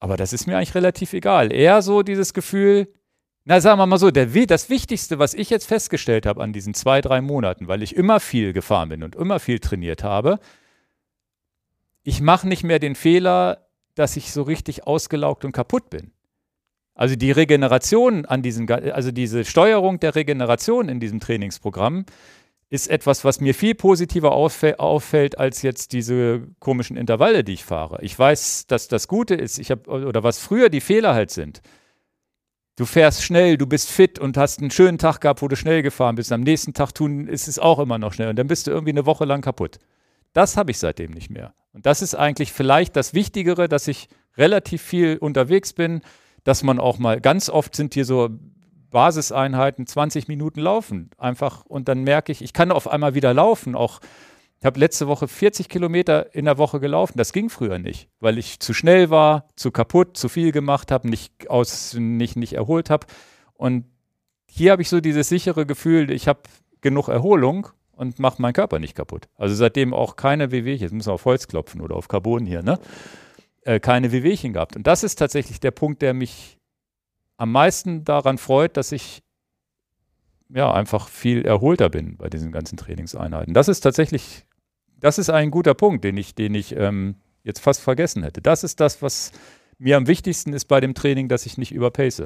Aber 0.00 0.16
das 0.16 0.32
ist 0.32 0.46
mir 0.46 0.56
eigentlich 0.56 0.76
relativ 0.76 1.12
egal. 1.12 1.52
Eher 1.52 1.82
so 1.82 2.02
dieses 2.02 2.32
Gefühl, 2.32 2.88
na, 3.44 3.60
sagen 3.60 3.78
wir 3.78 3.86
mal 3.86 3.98
so, 3.98 4.10
der, 4.10 4.26
das 4.26 4.70
Wichtigste, 4.70 5.18
was 5.18 5.34
ich 5.34 5.50
jetzt 5.50 5.66
festgestellt 5.66 6.26
habe 6.26 6.42
an 6.42 6.52
diesen 6.52 6.74
zwei, 6.74 7.00
drei 7.00 7.20
Monaten, 7.20 7.66
weil 7.66 7.82
ich 7.82 7.96
immer 7.96 8.20
viel 8.20 8.52
gefahren 8.52 8.90
bin 8.90 9.02
und 9.02 9.16
immer 9.16 9.40
viel 9.40 9.58
trainiert 9.58 10.04
habe, 10.04 10.38
ich 12.02 12.20
mache 12.20 12.46
nicht 12.46 12.62
mehr 12.62 12.78
den 12.78 12.94
Fehler, 12.94 13.67
dass 13.98 14.16
ich 14.16 14.32
so 14.32 14.42
richtig 14.42 14.86
ausgelaugt 14.86 15.44
und 15.44 15.52
kaputt 15.52 15.90
bin. 15.90 16.12
Also 16.94 17.14
die 17.14 17.30
Regeneration 17.30 18.26
an 18.26 18.42
diesen, 18.42 18.70
also 18.70 19.12
diese 19.12 19.44
Steuerung 19.44 20.00
der 20.00 20.14
Regeneration 20.14 20.88
in 20.88 20.98
diesem 20.98 21.20
Trainingsprogramm 21.20 22.04
ist 22.70 22.88
etwas, 22.88 23.24
was 23.24 23.40
mir 23.40 23.54
viel 23.54 23.74
positiver 23.74 24.32
auffällt 24.32 25.38
als 25.38 25.62
jetzt 25.62 25.92
diese 25.92 26.42
komischen 26.58 26.96
Intervalle, 26.96 27.44
die 27.44 27.54
ich 27.54 27.64
fahre. 27.64 27.98
Ich 28.02 28.18
weiß, 28.18 28.66
dass 28.66 28.88
das 28.88 29.08
Gute 29.08 29.34
ist, 29.34 29.58
ich 29.58 29.70
habe 29.70 29.88
oder 29.88 30.22
was 30.22 30.38
früher 30.38 30.68
die 30.68 30.80
Fehler 30.80 31.14
halt 31.14 31.30
sind. 31.30 31.62
Du 32.76 32.84
fährst 32.84 33.24
schnell, 33.24 33.56
du 33.56 33.66
bist 33.66 33.90
fit 33.90 34.18
und 34.18 34.36
hast 34.36 34.60
einen 34.60 34.70
schönen 34.70 34.98
Tag 34.98 35.20
gehabt, 35.20 35.42
wo 35.42 35.48
du 35.48 35.56
schnell 35.56 35.82
gefahren 35.82 36.16
bist. 36.16 36.30
Am 36.30 36.42
nächsten 36.42 36.74
Tag 36.74 36.92
tun 36.94 37.26
ist 37.26 37.48
es 37.48 37.58
auch 37.58 37.78
immer 37.78 37.98
noch 37.98 38.12
schnell 38.12 38.28
und 38.28 38.36
dann 38.36 38.46
bist 38.46 38.66
du 38.66 38.70
irgendwie 38.70 38.92
eine 38.92 39.06
Woche 39.06 39.24
lang 39.24 39.40
kaputt. 39.40 39.78
Das 40.32 40.56
habe 40.56 40.70
ich 40.70 40.78
seitdem 40.78 41.12
nicht 41.12 41.30
mehr. 41.30 41.54
Und 41.72 41.86
das 41.86 42.02
ist 42.02 42.14
eigentlich 42.14 42.52
vielleicht 42.52 42.96
das 42.96 43.14
Wichtigere, 43.14 43.68
dass 43.68 43.88
ich 43.88 44.08
relativ 44.36 44.82
viel 44.82 45.18
unterwegs 45.18 45.72
bin, 45.72 46.00
dass 46.44 46.62
man 46.62 46.78
auch 46.78 46.98
mal, 46.98 47.20
ganz 47.20 47.50
oft 47.50 47.74
sind 47.74 47.94
hier 47.94 48.04
so 48.04 48.30
Basiseinheiten 48.90 49.86
20 49.86 50.28
Minuten 50.28 50.60
laufen. 50.60 51.10
Einfach 51.18 51.64
und 51.66 51.88
dann 51.88 52.04
merke 52.04 52.32
ich, 52.32 52.42
ich 52.42 52.52
kann 52.52 52.72
auf 52.72 52.88
einmal 52.88 53.14
wieder 53.14 53.34
laufen. 53.34 53.74
Auch 53.74 54.00
ich 54.60 54.66
habe 54.66 54.80
letzte 54.80 55.06
Woche 55.06 55.28
40 55.28 55.68
Kilometer 55.68 56.34
in 56.34 56.46
der 56.46 56.58
Woche 56.58 56.80
gelaufen. 56.80 57.16
Das 57.16 57.32
ging 57.32 57.48
früher 57.48 57.78
nicht, 57.78 58.08
weil 58.18 58.38
ich 58.38 58.58
zu 58.60 58.74
schnell 58.74 59.10
war, 59.10 59.46
zu 59.56 59.70
kaputt, 59.70 60.16
zu 60.16 60.28
viel 60.28 60.52
gemacht 60.52 60.90
habe, 60.90 61.08
nicht, 61.08 61.46
nicht, 61.94 62.36
nicht 62.36 62.52
erholt 62.54 62.90
habe. 62.90 63.06
Und 63.54 63.84
hier 64.46 64.72
habe 64.72 64.82
ich 64.82 64.88
so 64.88 65.00
dieses 65.00 65.28
sichere 65.28 65.66
Gefühl, 65.66 66.10
ich 66.10 66.26
habe 66.26 66.40
genug 66.80 67.08
Erholung 67.08 67.68
und 67.98 68.20
macht 68.20 68.38
meinen 68.38 68.52
Körper 68.52 68.78
nicht 68.78 68.94
kaputt. 68.94 69.28
Also 69.36 69.56
seitdem 69.56 69.92
auch 69.92 70.14
keine 70.14 70.52
Wehwehchen, 70.52 70.82
jetzt 70.82 70.92
müssen 70.92 71.08
wir 71.08 71.14
auf 71.14 71.24
Holz 71.24 71.48
klopfen 71.48 71.80
oder 71.80 71.96
auf 71.96 72.06
Carbon 72.06 72.46
hier, 72.46 72.62
ne? 72.62 72.78
Äh, 73.62 73.80
keine 73.80 74.12
Wehwehchen 74.12 74.52
gehabt. 74.52 74.76
Und 74.76 74.86
das 74.86 75.02
ist 75.02 75.16
tatsächlich 75.16 75.58
der 75.58 75.72
Punkt, 75.72 76.00
der 76.00 76.14
mich 76.14 76.58
am 77.36 77.50
meisten 77.50 78.04
daran 78.04 78.38
freut, 78.38 78.76
dass 78.76 78.92
ich 78.92 79.22
ja 80.48 80.72
einfach 80.72 81.08
viel 81.08 81.44
erholter 81.44 81.90
bin 81.90 82.16
bei 82.16 82.30
diesen 82.30 82.52
ganzen 82.52 82.76
Trainingseinheiten. 82.76 83.52
Das 83.52 83.66
ist 83.66 83.80
tatsächlich, 83.80 84.46
das 84.96 85.18
ist 85.18 85.28
ein 85.28 85.50
guter 85.50 85.74
Punkt, 85.74 86.04
den 86.04 86.16
ich, 86.16 86.36
den 86.36 86.54
ich 86.54 86.76
ähm, 86.76 87.16
jetzt 87.42 87.58
fast 87.60 87.80
vergessen 87.80 88.22
hätte. 88.22 88.40
Das 88.40 88.62
ist 88.62 88.78
das, 88.78 89.02
was 89.02 89.32
mir 89.76 89.96
am 89.96 90.06
wichtigsten 90.06 90.52
ist 90.52 90.66
bei 90.66 90.80
dem 90.80 90.94
Training, 90.94 91.28
dass 91.28 91.46
ich 91.46 91.58
nicht 91.58 91.72
überpace. 91.72 92.24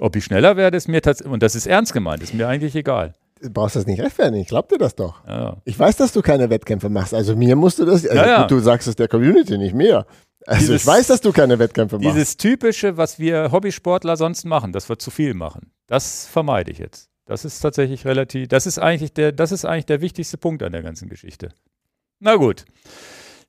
Ob 0.00 0.16
ich 0.16 0.24
schneller 0.24 0.56
werde, 0.56 0.76
ist 0.76 0.88
mir 0.88 1.02
tatsächlich, 1.02 1.32
und 1.32 1.42
das 1.42 1.54
ist 1.54 1.66
ernst 1.66 1.92
gemeint, 1.92 2.22
ist 2.22 2.34
mir 2.34 2.48
eigentlich 2.48 2.74
egal 2.74 3.14
brauchst 3.48 3.76
das 3.76 3.86
nicht 3.86 4.00
rechtfertigen. 4.00 4.42
Ich 4.42 4.48
glaub 4.48 4.68
dir 4.68 4.78
das 4.78 4.94
doch. 4.94 5.24
Ja. 5.26 5.56
Ich 5.64 5.78
weiß, 5.78 5.96
dass 5.96 6.12
du 6.12 6.22
keine 6.22 6.50
Wettkämpfe 6.50 6.88
machst. 6.88 7.14
Also 7.14 7.36
mir 7.36 7.56
musst 7.56 7.78
du 7.78 7.84
das. 7.84 8.06
Also 8.06 8.16
ja, 8.16 8.26
ja. 8.26 8.42
Gut, 8.42 8.50
du 8.50 8.58
sagst 8.60 8.88
es 8.88 8.96
der 8.96 9.08
Community, 9.08 9.56
nicht 9.58 9.74
mir. 9.74 10.06
Also 10.46 10.60
dieses, 10.60 10.82
ich 10.82 10.86
weiß, 10.86 11.06
dass 11.06 11.20
du 11.20 11.32
keine 11.32 11.58
Wettkämpfe 11.58 11.96
machst. 11.96 12.08
Dieses 12.08 12.36
typische, 12.36 12.96
was 12.96 13.18
wir 13.18 13.52
Hobbysportler 13.52 14.16
sonst 14.16 14.44
machen, 14.44 14.72
dass 14.72 14.88
wir 14.88 14.98
zu 14.98 15.10
viel 15.10 15.34
machen, 15.34 15.72
das 15.86 16.26
vermeide 16.26 16.70
ich 16.70 16.78
jetzt. 16.78 17.08
Das 17.26 17.44
ist 17.44 17.60
tatsächlich 17.60 18.06
relativ. 18.06 18.48
Das 18.48 18.66
ist 18.66 18.78
eigentlich 18.78 19.12
der. 19.12 19.32
Das 19.32 19.52
ist 19.52 19.64
eigentlich 19.64 19.86
der 19.86 20.00
wichtigste 20.00 20.38
Punkt 20.38 20.62
an 20.62 20.72
der 20.72 20.82
ganzen 20.82 21.08
Geschichte. 21.08 21.50
Na 22.18 22.36
gut. 22.36 22.64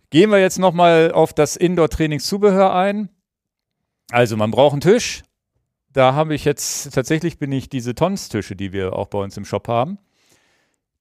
Gehen 0.09 0.29
wir 0.29 0.39
jetzt 0.39 0.59
nochmal 0.59 1.13
auf 1.13 1.31
das 1.31 1.55
Indoor-Trainingszubehör 1.55 2.75
ein. 2.75 3.09
Also 4.11 4.35
man 4.35 4.51
braucht 4.51 4.73
einen 4.73 4.81
Tisch, 4.81 5.23
da 5.93 6.13
habe 6.13 6.35
ich 6.35 6.45
jetzt, 6.45 6.93
tatsächlich 6.93 7.37
bin 7.37 7.51
ich 7.51 7.69
diese 7.69 7.95
Tonstische, 7.95 8.55
die 8.55 8.73
wir 8.73 8.93
auch 8.93 9.07
bei 9.07 9.19
uns 9.19 9.37
im 9.37 9.45
Shop 9.45 9.67
haben, 9.67 9.97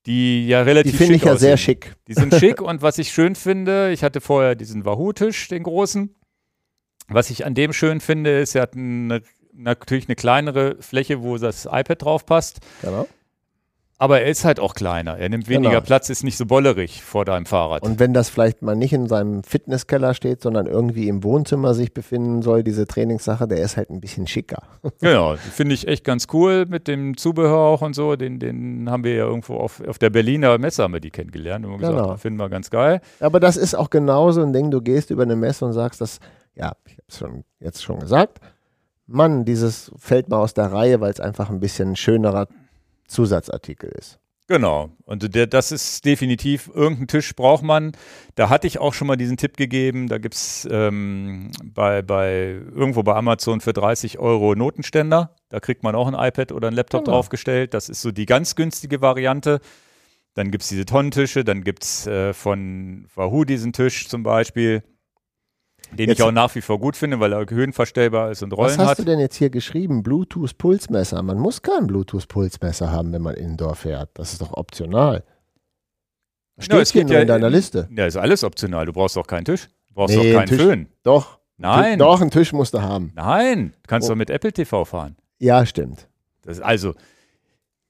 die 0.07 0.47
ja 0.47 0.63
relativ 0.63 0.93
Die 0.93 0.99
finde 0.99 1.15
ich 1.15 1.25
ja 1.25 1.33
aussehen. 1.33 1.49
sehr 1.49 1.57
schick. 1.57 1.95
Die 2.09 2.15
sind 2.15 2.35
schick 2.41 2.61
und 2.61 2.83
was 2.83 2.99
ich 2.99 3.13
schön 3.13 3.35
finde, 3.35 3.93
ich 3.93 4.03
hatte 4.03 4.21
vorher 4.21 4.55
diesen 4.55 4.85
Wahoo-Tisch, 4.85 5.49
den 5.49 5.63
großen. 5.63 6.15
Was 7.09 7.31
ich 7.31 7.45
an 7.45 7.55
dem 7.55 7.73
schön 7.73 8.01
finde, 8.01 8.39
ist, 8.39 8.55
er 8.55 8.63
hat 8.63 8.75
eine, 8.75 9.23
natürlich 9.53 10.09
eine 10.09 10.17
kleinere 10.17 10.77
Fläche, 10.81 11.23
wo 11.23 11.37
das 11.39 11.67
iPad 11.67 12.03
drauf 12.03 12.25
passt. 12.25 12.61
Genau. 12.83 13.07
Aber 14.01 14.23
er 14.23 14.31
ist 14.31 14.47
halt 14.47 14.61
auch 14.61 14.73
kleiner. 14.73 15.19
Er 15.19 15.29
nimmt 15.29 15.47
weniger 15.47 15.73
genau. 15.73 15.83
Platz, 15.83 16.09
ist 16.09 16.25
nicht 16.25 16.39
so 16.39 16.47
bollerig 16.47 17.03
vor 17.03 17.27
deinem 17.27 17.45
Fahrrad. 17.45 17.83
Und 17.83 18.01
wenn 18.01 18.15
das 18.15 18.31
vielleicht 18.31 18.63
mal 18.63 18.75
nicht 18.75 18.95
in 18.95 19.09
seinem 19.09 19.45
Fitnesskeller 19.45 20.15
steht, 20.15 20.41
sondern 20.41 20.65
irgendwie 20.67 21.07
im 21.07 21.23
Wohnzimmer 21.23 21.75
sich 21.75 21.93
befinden 21.93 22.41
soll, 22.41 22.65
diese 22.65 22.87
Trainingssache, 22.87 23.47
der 23.47 23.59
ist 23.59 23.77
halt 23.77 23.91
ein 23.91 24.01
bisschen 24.01 24.27
schicker. 24.27 24.63
Genau, 25.01 25.37
finde 25.37 25.75
ich 25.75 25.87
echt 25.87 26.05
ganz 26.05 26.29
cool 26.33 26.67
mit 26.67 26.89
dem 26.89 27.17
Zubehör 27.17 27.59
auch 27.59 27.83
und 27.83 27.95
so. 27.95 28.17
Den, 28.17 28.39
den 28.39 28.91
haben 28.91 29.05
wir 29.05 29.15
ja 29.15 29.25
irgendwo 29.25 29.57
auf, 29.57 29.83
auf 29.87 29.99
der 29.99 30.11
Berliner 30.11 30.57
Messe 30.59 30.83
haben 30.83 30.93
wir 30.93 31.01
die 31.01 31.11
kennengelernt 31.11 31.67
und 31.67 31.79
gesagt, 31.79 31.97
genau. 31.97 32.17
finden 32.17 32.39
wir 32.39 32.49
ganz 32.49 32.71
geil. 32.71 33.01
Aber 33.19 33.39
das 33.39 33.57
ist 33.57 33.75
auch 33.75 33.91
genauso 33.91 34.43
ein 34.43 34.53
Ding, 34.53 34.71
du 34.71 34.81
gehst 34.81 35.11
über 35.11 35.23
eine 35.25 35.37
Messe 35.37 35.65
und 35.65 35.73
sagst, 35.73 36.01
das, 36.01 36.21
ja, 36.55 36.73
ich 36.87 36.93
habe 36.93 37.03
es 37.09 37.19
schon 37.19 37.45
jetzt 37.61 37.83
schon 37.83 38.01
gesagt, 38.01 38.41
Mann, 39.07 39.45
dieses 39.45 39.91
fällt 39.99 40.29
mal 40.29 40.39
aus 40.39 40.55
der 40.55 40.73
Reihe, 40.73 41.01
weil 41.01 41.11
es 41.11 41.21
einfach 41.21 41.51
ein 41.51 41.61
bisschen 41.61 41.97
schönerer 41.97 42.47
Zusatzartikel 43.11 43.91
ist. 43.91 44.19
Genau. 44.49 44.91
Und 45.05 45.33
der, 45.37 45.47
das 45.47 45.71
ist 45.71 46.05
definitiv, 46.05 46.69
irgendeinen 46.75 47.07
Tisch 47.07 47.37
braucht 47.37 47.63
man. 47.63 47.93
Da 48.35 48.49
hatte 48.49 48.67
ich 48.67 48.81
auch 48.81 48.95
schon 48.95 49.07
mal 49.07 49.15
diesen 49.17 49.37
Tipp 49.37 49.57
gegeben. 49.57 50.09
Da 50.09 50.19
gibt 50.19 50.35
es 50.35 50.67
ähm, 50.69 51.53
bei, 51.63 52.03
bei, 52.03 52.61
irgendwo 52.75 53.05
bei 53.05 53.15
Amazon 53.15 53.61
für 53.61 53.73
30 53.73 54.19
Euro 54.19 54.57
Notenständer. 54.57 55.37
Da 55.51 55.61
kriegt 55.61 55.85
man 55.85 55.95
auch 55.95 56.09
ein 56.09 56.15
iPad 56.15 56.51
oder 56.51 56.67
ein 56.67 56.75
Laptop 56.75 57.05
Genau. 57.05 57.17
draufgestellt. 57.19 57.75
Das 57.75 57.89
ist 57.89 58.03
so 58.03 58.11
die 58.11 58.27
ganz 58.27 58.57
günstige 58.57 59.01
Variante. 59.01 59.61
Dann 60.35 60.51
gibt 60.51 60.65
es 60.65 60.69
diese 60.69 60.85
Tonnentische. 60.85 61.45
Dann 61.45 61.63
gibt 61.63 61.85
es 61.85 62.09
äh, 62.09 62.33
von 62.33 63.07
Wahoo 63.15 63.45
diesen 63.45 63.73
Tisch 63.73 64.09
zum 64.09 64.25
Beispiel, 64.25 64.83
den 65.93 66.09
Jetzt- 66.09 66.19
ich 66.19 66.23
auch 66.25 66.33
nach 66.33 66.55
wie 66.55 66.61
vor 66.61 66.79
gut 66.79 66.97
finde, 66.97 67.21
weil 67.21 67.33
er 67.33 67.45
höhenverstellbar 67.49 68.31
ist 68.31 68.43
und 68.43 68.53
Was 68.53 68.59
Rollen 68.59 68.79
hast 68.79 68.89
hat. 68.91 68.99
du 69.01 69.05
denn 69.05 69.19
jetzt 69.19 69.37
hier 69.37 69.51
geschrieben? 69.51 70.03
Bluetooth-Pulsmesser. 70.03 71.23
Man 71.23 71.39
muss 71.39 71.63
kein 71.63 71.87
Bluetooth-Pulsmesser 71.87 72.91
haben, 72.91 73.13
wenn 73.13 73.23
man 73.23 73.35
Indoor 73.35 73.75
fährt. 73.75 74.11
Das 74.15 74.33
ist 74.33 74.41
doch 74.43 74.53
optional. 74.55 75.25
Steht 76.59 76.75
Ja, 76.77 76.81
es 76.83 76.93
hier 76.93 77.05
nur 77.05 77.13
ja 77.15 77.21
in 77.21 77.29
deiner 77.29 77.47
in- 77.47 77.53
Liste. 77.53 77.89
Ja, 77.95 78.07
ist 78.07 78.17
alles 78.17 78.45
optional. 78.45 78.87
Du 78.87 78.93
brauchst 78.93 79.17
doch 79.17 79.27
keinen 79.27 79.45
Tisch. 79.45 79.69
Du 79.89 79.95
brauchst 79.95 80.15
Nee, 80.17 80.33
doch 80.33 80.41
ein 80.41 80.47
keinen 80.47 80.49
Tisch- 80.59 80.67
Föhn. 80.67 80.89
Doch. 81.03 81.39
Nein. 81.57 81.99
Doch, 81.99 82.21
einen 82.21 82.31
Tisch 82.31 82.53
musst 82.53 82.73
du 82.75 82.81
haben. 82.83 83.13
Nein, 83.15 83.75
du 83.83 83.87
kannst 83.89 84.09
Oh. 84.09 84.13
doch 84.13 84.17
mit 84.17 84.31
Apple 84.31 84.53
TV 84.53 84.85
fahren. 84.85 85.17
Ja, 85.39 85.67
stimmt. 85.67 86.09
Das, 86.43 86.61
also, 86.61 86.95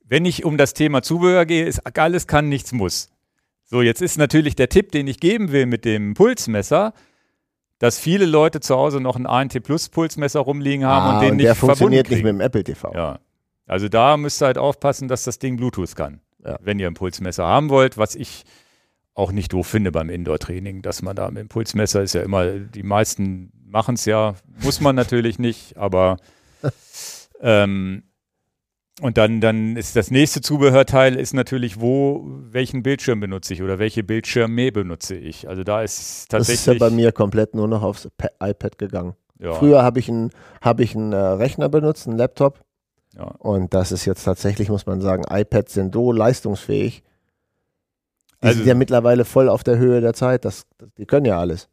wenn 0.04 0.24
ich 0.24 0.44
um 0.44 0.56
das 0.56 0.74
Thema 0.74 1.02
Zubehör 1.02 1.46
gehe, 1.46 1.64
ist 1.66 1.80
alles 1.96 2.26
kann, 2.26 2.48
nichts 2.48 2.72
muss. 2.72 3.10
So, 3.64 3.82
jetzt 3.82 4.02
ist 4.02 4.18
natürlich 4.18 4.56
der 4.56 4.68
Tipp, 4.68 4.90
den 4.90 5.06
ich 5.06 5.20
geben 5.20 5.52
will 5.52 5.66
mit 5.66 5.84
dem 5.84 6.14
Pulsmesser, 6.14 6.92
dass 7.80 7.98
viele 7.98 8.26
Leute 8.26 8.60
zu 8.60 8.76
Hause 8.76 9.00
noch 9.00 9.16
ein 9.16 9.26
ANT 9.26 9.60
Plus 9.64 9.88
Pulsmesser 9.88 10.40
rumliegen 10.40 10.86
haben 10.86 11.06
Ah, 11.06 11.14
und 11.16 11.22
den 11.22 11.30
und 11.32 11.36
nicht 11.38 11.46
der 11.46 11.54
funktioniert 11.56 12.08
nicht 12.10 12.22
mit 12.22 12.28
dem 12.32 12.40
Apple 12.40 12.62
TV. 12.62 12.92
Ja. 12.94 13.18
Also 13.66 13.88
da 13.88 14.16
müsst 14.16 14.40
ihr 14.42 14.46
halt 14.46 14.58
aufpassen, 14.58 15.08
dass 15.08 15.24
das 15.24 15.38
Ding 15.38 15.56
Bluetooth 15.56 15.96
kann, 15.96 16.20
Ja. 16.44 16.58
wenn 16.62 16.78
ihr 16.78 16.86
ein 16.86 16.94
Pulsmesser 16.94 17.44
haben 17.46 17.70
wollt, 17.70 17.98
was 17.98 18.14
ich 18.14 18.44
auch 19.14 19.32
nicht 19.32 19.52
doof 19.52 19.66
finde 19.66 19.92
beim 19.92 20.10
Indoor-Training, 20.10 20.82
dass 20.82 21.02
man 21.02 21.16
da 21.16 21.28
mit 21.30 21.38
dem 21.38 21.48
Pulsmesser 21.48 22.02
ist 22.02 22.12
ja 22.14 22.22
immer, 22.22 22.46
die 22.58 22.82
meisten 22.82 23.50
machen 23.66 23.94
es 23.94 24.04
ja, 24.04 24.34
muss 24.62 24.80
man 24.80 24.94
natürlich 24.94 25.38
nicht, 25.38 25.76
aber 25.76 26.18
ähm, 27.40 28.02
und 29.00 29.16
dann, 29.18 29.40
dann 29.40 29.76
ist 29.76 29.96
das 29.96 30.10
nächste 30.10 30.40
Zubehörteil 30.40 31.16
ist 31.16 31.32
natürlich, 31.34 31.80
wo, 31.80 32.22
welchen 32.50 32.82
Bildschirm 32.82 33.20
benutze 33.20 33.54
ich 33.54 33.62
oder 33.62 33.78
welche 33.78 34.02
Bildschirme 34.04 34.70
benutze 34.72 35.14
ich. 35.16 35.48
Also 35.48 35.64
da 35.64 35.82
ist 35.82 35.98
Das 35.98 36.26
tatsächlich. 36.46 36.60
ist 36.60 36.66
ja 36.66 36.74
bei 36.74 36.90
mir 36.90 37.12
komplett 37.12 37.54
nur 37.54 37.68
noch 37.68 37.82
aufs 37.82 38.08
Pa- 38.16 38.30
iPad 38.46 38.78
gegangen. 38.78 39.14
ja, 39.38 39.52
Früher 39.54 39.82
habe 39.82 39.98
ich 40.00 40.08
einen 40.08 40.30
hab 40.60 40.80
ich 40.80 40.94
einen, 40.94 41.12
äh, 41.12 41.16
Rechner 41.16 41.68
benutzt, 41.68 42.06
einen 42.06 42.18
Laptop. 42.18 42.60
ja. 43.16 43.24
Und 43.24 43.74
das 43.74 43.90
ist 43.92 44.04
jetzt 44.04 44.24
tatsächlich, 44.24 44.68
muss 44.68 44.86
man 44.86 45.00
sagen, 45.00 45.24
iPads 45.28 45.74
sind 45.74 45.94
so 45.94 46.12
leistungsfähig. 46.12 47.02
Die 48.42 48.46
Also- 48.46 48.58
sind 48.58 48.66
ja 48.68 48.74
mittlerweile 48.74 49.24
voll 49.24 49.48
auf 49.48 49.64
der 49.64 49.78
Höhe 49.78 50.00
der 50.00 50.14
Zeit. 50.14 50.44
Das, 50.44 50.66
die 50.98 51.06
können 51.06 51.26
ja 51.26 51.38
alles. 51.38 51.68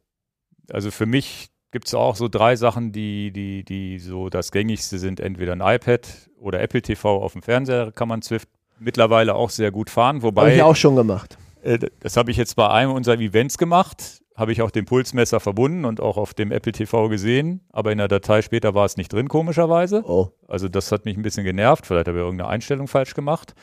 Also 0.70 0.90
für 0.90 1.06
mich 1.06 1.48
gibt 1.70 1.86
es 1.86 1.94
auch 1.94 2.16
so 2.16 2.28
drei 2.28 2.56
Sachen, 2.56 2.92
die, 2.92 3.30
die, 3.30 3.64
die 3.64 3.98
so 3.98 4.28
das 4.28 4.52
gängigste 4.52 4.98
sind. 4.98 5.20
Entweder 5.20 5.52
ein 5.52 5.60
iPad 5.60 6.08
oder 6.38 6.60
Apple 6.60 6.82
TV 6.82 7.22
auf 7.22 7.32
dem 7.32 7.42
Fernseher 7.42 7.92
kann 7.92 8.08
man 8.08 8.22
Swift 8.22 8.48
mittlerweile 8.78 9.34
auch 9.34 9.50
sehr 9.50 9.70
gut 9.70 9.90
fahren. 9.90 10.22
Habe 10.22 10.52
ich 10.52 10.62
auch 10.62 10.76
schon 10.76 10.96
gemacht. 10.96 11.36
äh, 11.62 11.78
das 12.00 12.16
habe 12.16 12.30
ich 12.30 12.36
jetzt 12.36 12.56
bei 12.56 12.68
einem 12.68 12.92
unserer 12.92 13.18
Events 13.18 13.58
gemacht, 13.58 14.22
habe 14.36 14.52
ich 14.52 14.62
auch 14.62 14.70
den 14.70 14.84
Pulsmesser 14.84 15.40
verbunden 15.40 15.84
und 15.84 16.00
auch 16.00 16.16
auf 16.16 16.32
dem 16.32 16.52
Apple 16.52 16.72
TV 16.72 17.08
gesehen. 17.08 17.66
Aber 17.70 17.92
in 17.92 17.98
der 17.98 18.08
Datei 18.08 18.42
später 18.42 18.74
war 18.74 18.84
es 18.84 18.96
nicht 18.96 19.12
drin, 19.12 19.28
komischerweise. 19.28 20.02
Oh. 20.06 20.30
Also 20.46 20.68
das 20.68 20.92
hat 20.92 21.04
mich 21.04 21.16
ein 21.16 21.22
bisschen 21.22 21.44
genervt. 21.44 21.86
Vielleicht 21.86 22.08
habe 22.08 22.18
ich 22.18 22.24
irgendeine 22.24 22.48
Einstellung 22.48 22.86
falsch 22.86 23.14
gemacht. 23.14 23.54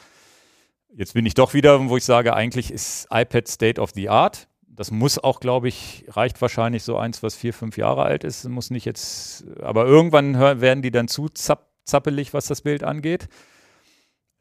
Jetzt 0.93 1.14
bin 1.14 1.26
ich 1.26 1.34
doch 1.34 1.53
wieder, 1.53 1.89
wo 1.89 1.97
ich 1.97 2.06
sage, 2.06 2.34
eigentlich 2.34 2.72
ist 2.72 3.08
iPad 3.12 3.47
State 3.47 3.82
of 3.82 3.91
the 3.95 4.10
Art. 4.10 4.47
Das 4.76 4.91
muss 4.91 5.17
auch, 5.17 5.39
glaube 5.39 5.67
ich, 5.67 6.05
reicht 6.09 6.41
wahrscheinlich 6.41 6.84
so 6.84 6.97
eins, 6.97 7.23
was 7.23 7.36
vier, 7.36 7.53
fünf 7.53 7.78
Jahre 7.78 8.03
alt 8.03 8.23
ist. 8.23 8.47
Muss 8.47 8.71
nicht 8.71 8.86
jetzt, 8.86 9.45
aber 9.61 9.86
irgendwann 9.86 10.38
werden 10.39 10.82
die 10.82 10.91
dann 10.91 11.07
zu 11.07 11.30
zapp, 11.30 11.69
zappelig, 11.86 12.34
was 12.34 12.47
das 12.47 12.61
Bild 12.61 12.84
angeht. 12.84 13.28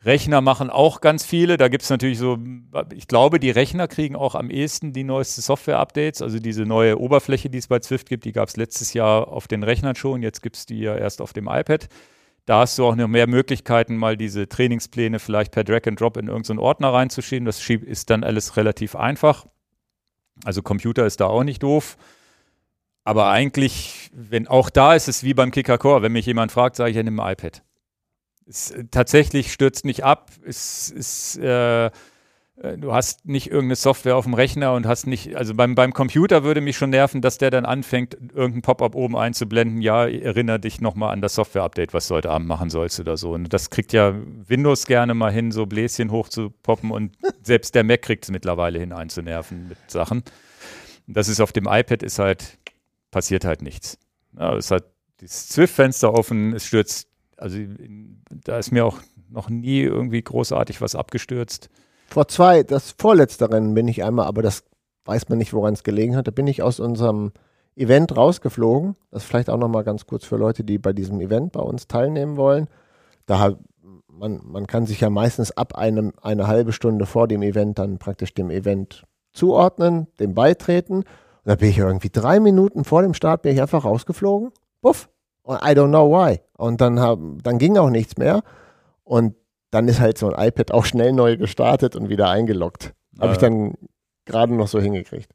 Rechner 0.05 0.41
machen 0.41 0.71
auch 0.71 1.01
ganz 1.01 1.25
viele. 1.25 1.57
Da 1.57 1.69
gibt 1.69 1.83
es 1.83 1.91
natürlich 1.91 2.19
so, 2.19 2.39
ich 2.95 3.09
glaube, 3.09 3.41
die 3.41 3.51
Rechner 3.51 3.89
kriegen 3.89 4.17
auch 4.17 4.35
am 4.35 4.51
ehesten 4.51 4.93
die 4.93 5.05
neueste 5.05 5.41
Software-Updates. 5.41 6.21
Also 6.21 6.39
diese 6.39 6.65
neue 6.67 6.99
Oberfläche, 7.01 7.49
die 7.49 7.59
es 7.59 7.69
bei 7.69 7.79
Zwift 7.79 8.09
gibt, 8.09 8.25
die 8.25 8.33
gab 8.33 8.49
es 8.49 8.57
letztes 8.57 8.93
Jahr 8.93 9.29
auf 9.29 9.49
den 9.49 9.63
Rechnern 9.63 9.97
schon. 9.97 10.23
Jetzt 10.23 10.43
gibt 10.43 10.57
es 10.57 10.67
die 10.67 10.81
ja 10.81 10.95
erst 10.97 11.23
auf 11.23 11.33
dem 11.33 11.49
iPad. 11.49 11.89
Da 12.45 12.61
hast 12.61 12.79
du 12.79 12.85
auch 12.85 12.95
noch 12.95 13.09
mehr 13.09 13.27
Möglichkeiten, 13.27 13.97
mal 13.97 14.19
diese 14.19 14.47
Trainingspläne 14.47 15.19
vielleicht 15.19 15.53
per 15.53 15.65
Drag 15.65 15.87
and 15.87 15.99
Drop 15.99 16.19
in 16.19 16.29
irgendeinen 16.29 16.59
Ordner 16.59 16.93
reinzuschieben. 16.93 17.47
Das 17.47 17.67
ist 17.67 18.11
dann 18.11 18.23
alles 18.25 18.59
relativ 18.59 18.97
einfach. 18.97 19.47
Also 20.45 20.63
Computer 20.63 21.07
ist 21.07 21.21
da 21.21 21.27
auch 21.27 21.45
nicht 21.45 21.63
doof. 21.63 21.97
Aber 23.05 23.29
eigentlich, 23.29 24.11
wenn 24.15 24.49
auch 24.49 24.71
da 24.71 24.95
ist 24.95 25.09
es 25.09 25.23
wie 25.23 25.35
beim 25.35 25.51
Kicker 25.51 25.79
Core, 25.79 26.03
wenn 26.03 26.13
mich 26.13 26.27
jemand 26.27 26.53
fragt, 26.53 26.77
sage 26.77 26.91
ich 26.91 26.97
ja, 26.97 27.03
nimm 27.03 27.21
ein 27.21 27.33
iPad. 27.33 27.63
Es, 28.47 28.71
äh, 28.71 28.85
tatsächlich 28.91 29.53
stürzt 29.53 29.85
nicht 29.85 30.05
ab. 30.05 30.31
Es 30.45 30.91
ist, 30.91 31.37
äh, 31.37 31.91
du 32.57 32.93
hast 32.93 33.27
nicht 33.27 33.49
irgendeine 33.49 33.77
Software 33.77 34.17
auf 34.17 34.25
dem 34.25 34.35
Rechner 34.35 34.75
und 34.75 34.87
hast 34.87 35.07
nicht, 35.07 35.35
also 35.35 35.55
beim, 35.55 35.75
beim 35.75 35.93
Computer 35.93 36.45
würde 36.45 36.61
mich 36.61 36.77
schon 36.77 36.91
nerven, 36.91 37.21
dass 37.21 37.39
der 37.39 37.51
dann 37.51 37.65
anfängt, 37.65 38.15
irgendein 38.15 38.63
Pop-up 38.63 38.95
oben 38.95 39.17
einzublenden, 39.17 39.81
ja, 39.81 40.07
erinnere 40.07 40.61
dich 40.61 40.81
nochmal 40.81 41.13
an 41.13 41.21
das 41.21 41.35
Software-Update, 41.35 41.93
was 41.95 42.09
du 42.09 42.15
heute 42.15 42.31
Abend 42.31 42.47
machen 42.47 42.71
sollst 42.71 43.01
oder 43.01 43.17
so. 43.17 43.33
Und 43.33 43.53
das 43.53 43.71
kriegt 43.71 43.93
ja 43.93 44.15
Windows 44.47 44.87
gerne 44.87 45.15
mal 45.15 45.33
hin, 45.33 45.51
so 45.51 45.67
Bläschen 45.67 46.13
hochzupoppen 46.13 46.91
und 46.93 47.17
selbst 47.43 47.75
der 47.75 47.83
Mac 47.83 48.03
kriegt 48.03 48.25
es 48.25 48.31
mittlerweile 48.31 48.79
hin, 48.79 48.93
einzunerven 48.93 49.69
mit 49.69 49.79
Sachen. 49.89 50.23
Das 51.07 51.29
ist 51.29 51.41
auf 51.41 51.53
dem 51.53 51.67
iPad 51.69 52.03
ist 52.03 52.19
halt, 52.19 52.59
passiert 53.11 53.45
halt 53.45 53.63
nichts. 53.63 53.99
Ja, 54.39 54.57
es 54.57 54.71
hat 54.71 54.85
das 55.21 55.49
Swift-Fenster 55.49 56.13
offen, 56.15 56.55
es 56.55 56.67
stürzt, 56.67 57.09
also 57.37 57.59
da 58.31 58.59
ist 58.59 58.71
mir 58.71 58.85
auch 58.85 59.01
noch 59.29 59.49
nie 59.49 59.81
irgendwie 59.81 60.23
großartig 60.23 60.81
was 60.81 60.95
abgestürzt. 60.95 61.69
Vor 62.07 62.29
zwei, 62.29 62.63
das 62.63 62.95
vorletzte 62.99 63.51
Rennen 63.51 63.75
bin 63.75 63.89
ich 63.89 64.05
einmal, 64.05 64.27
aber 64.27 64.43
das 64.43 64.65
weiß 65.05 65.29
man 65.29 65.39
nicht, 65.39 65.53
woran 65.53 65.75
es 65.75 65.83
gelegen 65.83 66.17
hat. 66.17 66.27
Da 66.27 66.31
bin 66.31 66.47
ich 66.47 66.63
aus 66.63 66.81
unserem 66.81 67.33
Event 67.77 68.17
rausgeflogen. 68.17 68.97
Das 69.11 69.25
vielleicht 69.25 69.51
auch 69.51 69.59
nochmal 69.59 69.85
ganz 69.85 70.07
kurz 70.07 70.25
für 70.25 70.37
Leute, 70.37 70.65
die 70.65 70.79
bei 70.79 70.93
diesem 70.93 71.21
Event 71.21 71.53
bei 71.53 71.61
uns 71.61 71.89
teilnehmen 71.89 72.37
wollen. 72.37 72.69
Da 73.27 73.57
man, 74.19 74.41
man 74.45 74.67
kann 74.67 74.87
sich 74.87 75.01
ja 75.01 75.11
meistens 75.11 75.51
ab 75.51 75.77
einem, 75.77 76.13
eine 76.23 76.47
halbe 76.47 76.73
Stunde 76.73 77.07
vor 77.07 77.29
dem 77.29 77.43
Event 77.43 77.79
dann 77.79 77.99
praktisch 77.99 78.35
dem 78.35 78.51
Event 78.51 79.05
zuordnen, 79.33 80.07
dem 80.21 80.35
beitreten. 80.35 80.99
Und 80.99 81.07
da 81.45 81.57
bin 81.57 81.71
ich 81.71 81.79
irgendwie 81.79 82.11
drei 82.11 82.41
Minuten 82.41 82.85
vor 82.85 83.03
dem 83.03 83.15
Start 83.15 83.43
bin 83.43 83.55
ich 83.55 83.61
einfach 83.61 83.85
rausgeflogen. 83.85 84.53
Puff. 84.81 85.09
Und 85.43 85.57
I 85.57 85.73
don't 85.73 85.89
know 85.89 86.11
why. 86.11 86.41
Und 86.57 86.81
dann, 86.81 87.01
hab, 87.01 87.19
dann 87.43 87.59
ging 87.59 87.77
auch 87.77 87.91
nichts 87.91 88.17
mehr. 88.17 88.43
Und 89.03 89.35
dann 89.75 89.89
ist 89.89 90.01
halt 90.01 90.17
so 90.19 90.31
ein 90.33 90.49
iPad 90.49 90.73
auch 90.73 90.85
schnell 90.85 91.13
neu 91.13 91.37
gestartet 91.37 91.97
und 91.97 92.09
wieder 92.09 92.31
eingeloggt. 92.31 92.95
Habe 93.19 93.33
ich 93.35 93.41
Ja. 93.41 93.49
dann 93.49 93.75
gerade 94.25 94.55
noch 94.55 94.69
so 94.69 94.81
hingekriegt. 94.81 95.31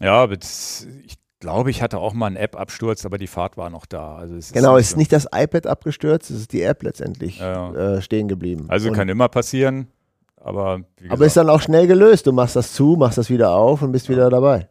Ja, 0.00 0.28
ich 0.30 1.16
glaube, 1.40 1.70
ich 1.70 1.82
hatte 1.82 1.98
auch 1.98 2.12
mal 2.14 2.26
einen 2.26 2.36
App-Absturz, 2.36 3.04
aber 3.06 3.18
die 3.18 3.26
Fahrt 3.26 3.56
war 3.56 3.70
noch 3.70 3.86
da. 3.86 4.16
Also 4.16 4.34
es 4.36 4.52
Genau, 4.52 4.76
es 4.76 4.90
ist 4.90 4.96
nicht 4.96 5.12
das 5.12 5.26
iPad 5.32 5.66
abgestürzt, 5.66 6.30
es 6.30 6.40
ist 6.40 6.52
die 6.52 6.62
App 6.62 6.82
letztendlich 6.82 7.38
Ja, 7.38 7.72
äh, 7.96 8.02
stehen 8.02 8.28
geblieben. 8.28 8.66
Also 8.68 8.88
und, 8.88 8.94
kann 8.94 9.08
immer 9.08 9.28
passieren, 9.28 9.88
aber 10.36 10.80
wie 10.98 11.10
aber 11.10 11.24
ist 11.26 11.34
gesagt, 11.34 11.48
dann 11.48 11.54
auch 11.54 11.60
schnell 11.60 11.86
gelöst. 11.86 12.26
Du 12.26 12.32
machst 12.32 12.56
das 12.56 12.72
zu, 12.72 12.96
machst 12.98 13.18
das 13.18 13.30
wieder 13.30 13.50
auf 13.54 13.82
und 13.82 13.92
bist 13.92 14.08
wieder 14.08 14.28
dabei. 14.30 14.68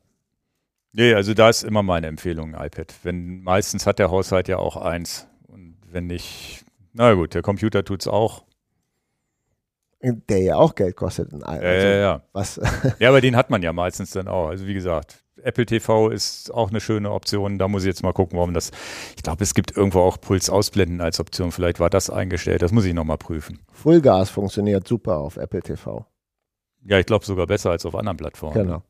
nee, 0.91 1.13
also 1.13 1.33
da 1.33 1.49
ist 1.49 1.63
immer 1.63 1.83
meine 1.83 2.07
Empfehlung 2.07 2.53
ein 2.55 2.65
iPad. 2.67 2.93
Wenn 3.03 3.41
meistens 3.43 3.85
hat 3.87 3.99
der 3.99 4.11
Haushalt 4.11 4.47
ja 4.47 4.57
auch 4.57 4.75
eins 4.77 5.27
und 5.47 5.77
wenn 5.91 6.07
nicht, 6.07 6.62
na 6.93 7.13
gut, 7.13 7.33
der 7.33 7.41
Computer 7.41 7.83
tut's 7.83 8.07
auch. 8.07 8.43
Der 10.01 10.39
ja 10.39 10.57
auch 10.57 10.75
Geld 10.75 10.95
kostet. 10.97 11.33
Also, 11.33 11.65
Ja, 11.65 11.73
ja, 11.73 11.95
ja. 11.95 12.21
Was, 12.33 12.59
Ja, 12.99 13.09
aber 13.09 13.21
den 13.21 13.35
hat 13.35 13.49
man 13.49 13.61
ja 13.61 13.71
meistens 13.71 14.11
dann 14.11 14.27
auch. 14.27 14.47
Also 14.49 14.67
wie 14.67 14.73
gesagt, 14.73 15.23
Apple 15.41 15.65
TV 15.65 16.09
ist 16.09 16.53
auch 16.53 16.69
eine 16.69 16.81
schöne 16.81 17.11
Option. 17.11 17.57
Da 17.57 17.67
muss 17.67 17.83
ich 17.83 17.87
jetzt 17.87 18.03
mal 18.03 18.13
gucken, 18.13 18.37
warum 18.37 18.53
das. 18.53 18.71
Ich 19.15 19.23
glaube, 19.23 19.43
es 19.43 19.53
gibt 19.53 19.75
irgendwo 19.75 20.01
auch 20.01 20.19
Puls 20.19 20.49
ausblenden 20.49 21.01
als 21.01 21.19
Option. 21.19 21.51
Vielleicht 21.51 21.79
war 21.79 21.89
das 21.89 22.09
eingestellt. 22.09 22.61
Das 22.61 22.71
muss 22.71 22.85
ich 22.85 22.93
nochmal 22.93 23.17
prüfen. 23.17 23.59
Fullgas 23.71 24.29
funktioniert 24.29 24.87
super 24.87 25.17
auf 25.17 25.37
Apple 25.37 25.61
TV. 25.61 26.05
Ja, 26.85 26.99
ich 26.99 27.05
glaube 27.05 27.25
sogar 27.25 27.47
besser 27.47 27.71
als 27.71 27.85
auf 27.85 27.95
anderen 27.95 28.17
Plattformen. 28.17 28.53
Genau. 28.53 28.83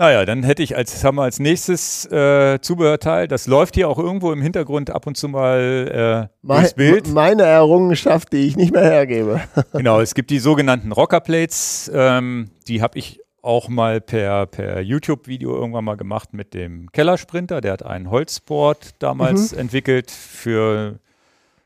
Ja. 0.00 0.06
Naja, 0.06 0.24
dann 0.24 0.42
hätte 0.42 0.62
ich 0.62 0.76
als, 0.76 1.04
haben 1.04 1.16
wir 1.16 1.24
als 1.24 1.40
nächstes 1.40 2.06
äh, 2.06 2.58
Zubehörteil, 2.60 3.28
das 3.28 3.46
läuft 3.46 3.74
hier 3.74 3.88
auch 3.88 3.98
irgendwo 3.98 4.32
im 4.32 4.40
Hintergrund 4.40 4.88
ab 4.88 5.06
und 5.06 5.16
zu 5.16 5.28
mal 5.28 6.28
äh, 6.30 6.34
Mein, 6.40 6.60
durchs 6.60 6.74
Bild. 6.74 7.08
Meine 7.08 7.42
Errungenschaft, 7.42 8.32
die 8.32 8.46
ich 8.46 8.56
nicht 8.56 8.72
mehr 8.72 8.84
hergebe. 8.84 9.42
Genau, 9.72 10.00
es 10.00 10.14
gibt 10.14 10.30
die 10.30 10.38
sogenannten 10.38 10.90
Rockerplates, 10.92 11.90
ähm, 11.94 12.50
die 12.66 12.80
habe 12.82 12.98
ich 12.98 13.20
auch 13.42 13.68
mal 13.68 14.00
per, 14.00 14.46
per 14.46 14.80
YouTube-Video 14.80 15.54
irgendwann 15.54 15.84
mal 15.84 15.96
gemacht 15.96 16.32
mit 16.32 16.54
dem 16.54 16.90
Kellersprinter. 16.92 17.60
Der 17.60 17.72
hat 17.72 17.84
einen 17.84 18.10
Holzboard 18.10 18.94
damals 18.98 19.52
entwickelt 19.52 20.10
für 20.10 20.98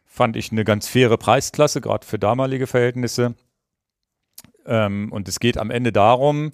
fand 0.04 0.36
ich 0.36 0.52
eine 0.52 0.64
ganz 0.64 0.86
faire 0.86 1.18
Preisklasse, 1.18 1.80
gerade 1.80 2.06
für 2.06 2.18
damalige 2.18 2.66
Verhältnisse. 2.66 3.34
Ähm, 4.66 5.10
und 5.12 5.28
es 5.28 5.40
geht 5.40 5.58
am 5.58 5.70
Ende 5.70 5.92
darum, 5.92 6.52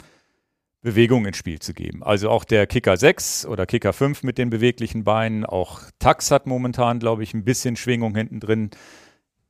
Bewegung 0.83 1.27
ins 1.27 1.37
Spiel 1.37 1.59
zu 1.59 1.75
geben. 1.75 2.03
Also 2.03 2.31
auch 2.31 2.45
der 2.45 2.67
Kicker 2.67 2.97
6 2.97 3.47
oder 3.47 3.67
Kicker 3.67 3.93
5 3.93 4.23
mit 4.23 4.39
den 4.39 4.49
beweglichen 4.49 5.05
Beinen, 5.05 5.45
auch 5.45 5.83
Tax 5.99 6.31
hat 6.31 6.47
momentan, 6.47 6.99
glaube 6.99 7.23
ich, 7.23 7.35
ein 7.35 7.45
bisschen 7.45 7.77
Schwingung 7.77 8.15
hinten 8.15 8.41
drin, 8.41 8.71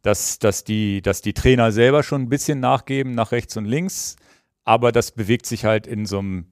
dass, 0.02 0.38
dass, 0.38 0.64
die, 0.64 1.02
dass 1.02 1.22
die 1.22 1.34
Trainer 1.34 1.72
selber 1.72 2.02
schon 2.02 2.22
ein 2.22 2.28
bisschen 2.28 2.58
nachgeben 2.58 3.14
nach 3.14 3.32
rechts 3.32 3.56
und 3.56 3.64
links, 3.64 4.16
aber 4.64 4.92
das 4.92 5.12
bewegt 5.12 5.46
sich 5.46 5.64
halt 5.64 5.86
in 5.86 6.06
so 6.06 6.18
einem 6.18 6.46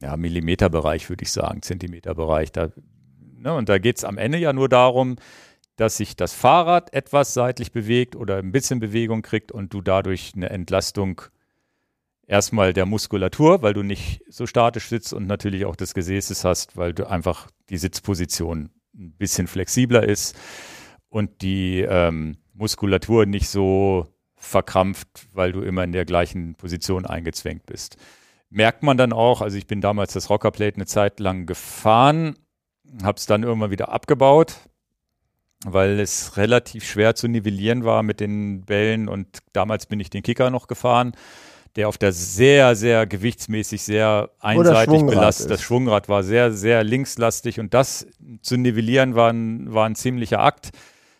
ja, 0.00 0.16
Millimeterbereich, 0.16 1.08
würde 1.08 1.22
ich 1.22 1.32
sagen, 1.32 1.62
Zentimeterbereich. 1.62 2.52
Da, 2.52 2.70
ne, 3.36 3.54
und 3.54 3.68
da 3.68 3.78
geht 3.78 3.98
es 3.98 4.04
am 4.04 4.18
Ende 4.18 4.38
ja 4.38 4.52
nur 4.52 4.68
darum, 4.68 5.16
dass 5.76 5.96
sich 5.96 6.16
das 6.16 6.34
Fahrrad 6.34 6.92
etwas 6.92 7.34
seitlich 7.34 7.72
bewegt 7.72 8.16
oder 8.16 8.36
ein 8.36 8.52
bisschen 8.52 8.80
Bewegung 8.80 9.22
kriegt 9.22 9.52
und 9.52 9.72
du 9.72 9.80
dadurch 9.80 10.32
eine 10.34 10.50
Entlastung 10.50 11.22
erstmal 12.28 12.72
der 12.72 12.86
Muskulatur, 12.86 13.62
weil 13.62 13.74
du 13.74 13.82
nicht 13.82 14.22
so 14.28 14.46
statisch 14.46 14.88
sitzt 14.88 15.12
und 15.12 15.26
natürlich 15.26 15.64
auch 15.64 15.74
des 15.74 15.94
Gesäßes 15.94 16.44
hast, 16.44 16.76
weil 16.76 16.92
du 16.92 17.10
einfach 17.10 17.48
die 17.70 17.78
Sitzposition 17.78 18.70
ein 18.94 19.12
bisschen 19.16 19.48
flexibler 19.48 20.04
ist 20.04 20.36
und 21.08 21.42
die 21.42 21.80
ähm, 21.80 22.36
Muskulatur 22.52 23.26
nicht 23.26 23.48
so 23.48 24.06
verkrampft, 24.36 25.08
weil 25.32 25.52
du 25.52 25.62
immer 25.62 25.82
in 25.82 25.92
der 25.92 26.04
gleichen 26.04 26.54
Position 26.54 27.06
eingezwängt 27.06 27.66
bist. 27.66 27.96
Merkt 28.50 28.82
man 28.82 28.96
dann 28.96 29.12
auch, 29.12 29.40
also 29.40 29.56
ich 29.56 29.66
bin 29.66 29.80
damals 29.80 30.12
das 30.12 30.30
Rockerplate 30.30 30.76
eine 30.76 30.86
Zeit 30.86 31.20
lang 31.20 31.46
gefahren, 31.46 32.36
habe 33.02 33.18
es 33.18 33.26
dann 33.26 33.42
irgendwann 33.42 33.70
wieder 33.70 33.90
abgebaut, 33.90 34.56
weil 35.64 35.98
es 35.98 36.36
relativ 36.36 36.84
schwer 36.84 37.14
zu 37.14 37.26
nivellieren 37.26 37.84
war 37.84 38.02
mit 38.02 38.20
den 38.20 38.64
Bällen 38.64 39.08
und 39.08 39.38
damals 39.52 39.86
bin 39.86 39.98
ich 39.98 40.10
den 40.10 40.22
Kicker 40.22 40.50
noch 40.50 40.66
gefahren 40.66 41.12
der 41.78 41.88
auf 41.88 41.96
der 41.96 42.10
sehr, 42.10 42.74
sehr 42.74 43.06
gewichtsmäßig 43.06 43.82
sehr 43.82 44.30
einseitig 44.40 45.00
belastet. 45.06 45.48
Das 45.48 45.62
Schwungrad 45.62 46.08
war 46.08 46.24
sehr, 46.24 46.52
sehr 46.52 46.82
linkslastig 46.82 47.60
und 47.60 47.72
das 47.72 48.04
zu 48.42 48.56
nivellieren 48.56 49.14
war 49.14 49.30
ein, 49.30 49.72
war 49.72 49.86
ein 49.86 49.94
ziemlicher 49.94 50.40
Akt, 50.40 50.70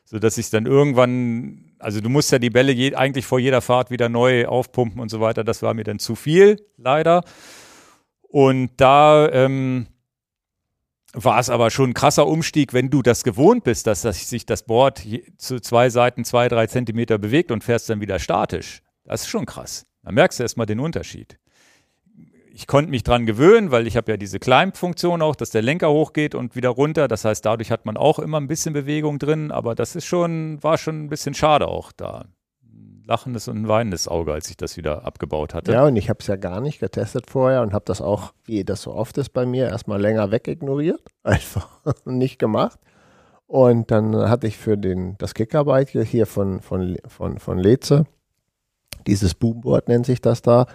sodass 0.04 0.36
ich 0.36 0.50
dann 0.50 0.66
irgendwann, 0.66 1.76
also 1.78 2.00
du 2.00 2.08
musst 2.08 2.32
ja 2.32 2.40
die 2.40 2.50
Bälle 2.50 2.72
je, 2.72 2.96
eigentlich 2.96 3.24
vor 3.24 3.38
jeder 3.38 3.60
Fahrt 3.60 3.92
wieder 3.92 4.08
neu 4.08 4.48
aufpumpen 4.48 5.00
und 5.00 5.10
so 5.10 5.20
weiter. 5.20 5.44
Das 5.44 5.62
war 5.62 5.74
mir 5.74 5.84
dann 5.84 6.00
zu 6.00 6.16
viel, 6.16 6.60
leider. 6.76 7.22
Und 8.22 8.72
da 8.78 9.28
ähm, 9.28 9.86
war 11.12 11.38
es 11.38 11.50
aber 11.50 11.70
schon 11.70 11.90
ein 11.90 11.94
krasser 11.94 12.26
Umstieg, 12.26 12.72
wenn 12.72 12.90
du 12.90 13.02
das 13.02 13.22
gewohnt 13.22 13.62
bist, 13.62 13.86
dass, 13.86 14.02
dass 14.02 14.28
sich 14.28 14.44
das 14.44 14.64
Board 14.64 15.06
zu 15.36 15.60
zwei 15.60 15.88
Seiten 15.88 16.24
zwei, 16.24 16.48
drei 16.48 16.66
Zentimeter 16.66 17.16
bewegt 17.16 17.52
und 17.52 17.62
fährst 17.62 17.88
dann 17.88 18.00
wieder 18.00 18.18
statisch. 18.18 18.82
Das 19.04 19.22
ist 19.22 19.28
schon 19.28 19.46
krass. 19.46 19.87
Da 20.08 20.12
merkst 20.12 20.38
du 20.38 20.42
erstmal 20.42 20.64
den 20.64 20.80
Unterschied. 20.80 21.38
Ich 22.54 22.66
konnte 22.66 22.90
mich 22.90 23.02
dran 23.02 23.26
gewöhnen, 23.26 23.70
weil 23.70 23.86
ich 23.86 23.94
habe 23.94 24.10
ja 24.10 24.16
diese 24.16 24.38
Climb-Funktion 24.38 25.20
auch, 25.20 25.36
dass 25.36 25.50
der 25.50 25.60
Lenker 25.60 25.90
hochgeht 25.90 26.34
und 26.34 26.56
wieder 26.56 26.70
runter. 26.70 27.08
Das 27.08 27.26
heißt, 27.26 27.44
dadurch 27.44 27.70
hat 27.70 27.84
man 27.84 27.98
auch 27.98 28.18
immer 28.18 28.40
ein 28.40 28.46
bisschen 28.46 28.72
Bewegung 28.72 29.18
drin, 29.18 29.52
aber 29.52 29.74
das 29.74 29.96
ist 29.96 30.06
schon, 30.06 30.62
war 30.62 30.78
schon 30.78 31.04
ein 31.04 31.08
bisschen 31.10 31.34
schade 31.34 31.68
auch 31.68 31.92
da. 31.92 32.24
Lachendes 33.06 33.48
und 33.48 33.58
ein 33.58 33.68
weinendes 33.68 34.08
Auge, 34.08 34.32
als 34.32 34.48
ich 34.48 34.56
das 34.56 34.78
wieder 34.78 35.04
abgebaut 35.04 35.52
hatte. 35.52 35.72
Ja, 35.72 35.84
und 35.84 35.96
ich 35.96 36.08
habe 36.08 36.20
es 36.20 36.26
ja 36.26 36.36
gar 36.36 36.62
nicht 36.62 36.80
getestet 36.80 37.28
vorher 37.28 37.60
und 37.60 37.74
habe 37.74 37.84
das 37.84 38.00
auch, 38.00 38.32
wie 38.46 38.64
das 38.64 38.80
so 38.80 38.94
oft 38.94 39.18
ist 39.18 39.34
bei 39.34 39.44
mir, 39.44 39.66
erstmal 39.66 40.00
länger 40.00 40.30
wegignoriert. 40.30 41.02
Einfach 41.22 41.68
nicht 42.06 42.38
gemacht. 42.38 42.80
Und 43.46 43.90
dann 43.90 44.16
hatte 44.16 44.46
ich 44.46 44.56
für 44.56 44.78
den, 44.78 45.18
das 45.18 45.34
Kickarbeit 45.34 45.90
hier 45.90 46.24
von, 46.24 46.62
von, 46.62 46.96
von, 47.06 47.38
von 47.38 47.58
Leze 47.58 48.06
dieses 49.06 49.34
Boomboard 49.34 49.88
nennt 49.88 50.06
sich 50.06 50.20
das 50.20 50.42
da, 50.42 50.66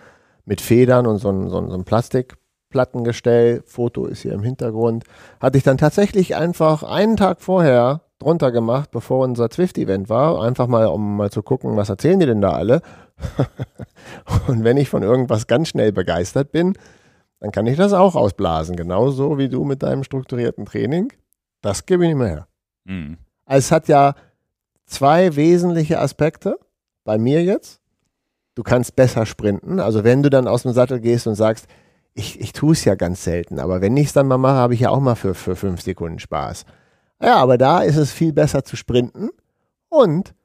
mit 0.45 0.61
Federn 0.61 1.07
und 1.07 1.19
so 1.19 1.29
ein, 1.29 1.49
so 1.49 1.69
so 1.69 1.75
ein 1.75 1.85
Plastikplattengestell. 1.85 3.63
Foto 3.65 4.05
ist 4.05 4.21
hier 4.21 4.33
im 4.33 4.43
Hintergrund. 4.43 5.05
Hatte 5.39 5.57
ich 5.57 5.63
dann 5.63 5.77
tatsächlich 5.77 6.35
einfach 6.35 6.83
einen 6.83 7.15
Tag 7.15 7.41
vorher 7.41 8.01
drunter 8.19 8.51
gemacht, 8.51 8.91
bevor 8.91 9.23
unser 9.23 9.49
Zwift-Event 9.49 10.09
war. 10.09 10.41
Einfach 10.41 10.67
mal, 10.67 10.87
um 10.87 11.17
mal 11.17 11.29
zu 11.29 11.43
gucken, 11.43 11.77
was 11.77 11.89
erzählen 11.89 12.19
die 12.19 12.25
denn 12.25 12.41
da 12.41 12.51
alle. 12.51 12.81
und 14.47 14.63
wenn 14.63 14.77
ich 14.77 14.89
von 14.89 15.03
irgendwas 15.03 15.47
ganz 15.47 15.69
schnell 15.69 15.91
begeistert 15.91 16.51
bin, 16.51 16.73
dann 17.39 17.51
kann 17.51 17.67
ich 17.67 17.77
das 17.77 17.93
auch 17.93 18.15
ausblasen. 18.15 18.75
Genauso 18.75 19.37
wie 19.37 19.49
du 19.49 19.63
mit 19.63 19.83
deinem 19.83 20.03
strukturierten 20.03 20.65
Training. 20.65 21.11
Das 21.61 21.85
gebe 21.85 22.03
ich 22.03 22.09
nicht 22.09 22.17
mehr 22.17 22.27
her. 22.27 22.47
Mhm. 22.85 23.17
Also 23.45 23.59
es 23.59 23.71
hat 23.71 23.87
ja 23.87 24.15
zwei 24.85 25.35
wesentliche 25.35 25.99
Aspekte. 25.99 26.57
Bei 27.03 27.17
mir 27.17 27.43
jetzt 27.43 27.82
du 28.55 28.63
kannst 28.63 28.95
besser 28.95 29.25
sprinten. 29.25 29.79
Also 29.79 30.03
wenn 30.03 30.23
du 30.23 30.29
dann 30.29 30.47
aus 30.47 30.63
dem 30.63 30.73
Sattel 30.73 30.99
gehst 30.99 31.27
und 31.27 31.35
sagst, 31.35 31.67
ich, 32.13 32.39
ich 32.39 32.53
tue 32.53 32.73
es 32.73 32.85
ja 32.85 32.95
ganz 32.95 33.23
selten, 33.23 33.59
aber 33.59 33.81
wenn 33.81 33.97
ich 33.97 34.07
es 34.07 34.13
dann 34.13 34.27
mal 34.27 34.37
mache, 34.37 34.55
habe 34.55 34.73
ich 34.75 34.81
ja 34.81 34.89
auch 34.89 34.99
mal 34.99 35.15
für, 35.15 35.33
für 35.33 35.55
fünf 35.55 35.81
Sekunden 35.81 36.19
Spaß. 36.19 36.65
Ja, 37.21 37.37
aber 37.37 37.57
da 37.57 37.81
ist 37.81 37.97
es 37.97 38.11
viel 38.11 38.33
besser 38.33 38.63
zu 38.63 38.75
sprinten 38.75 39.29
und 39.89 40.35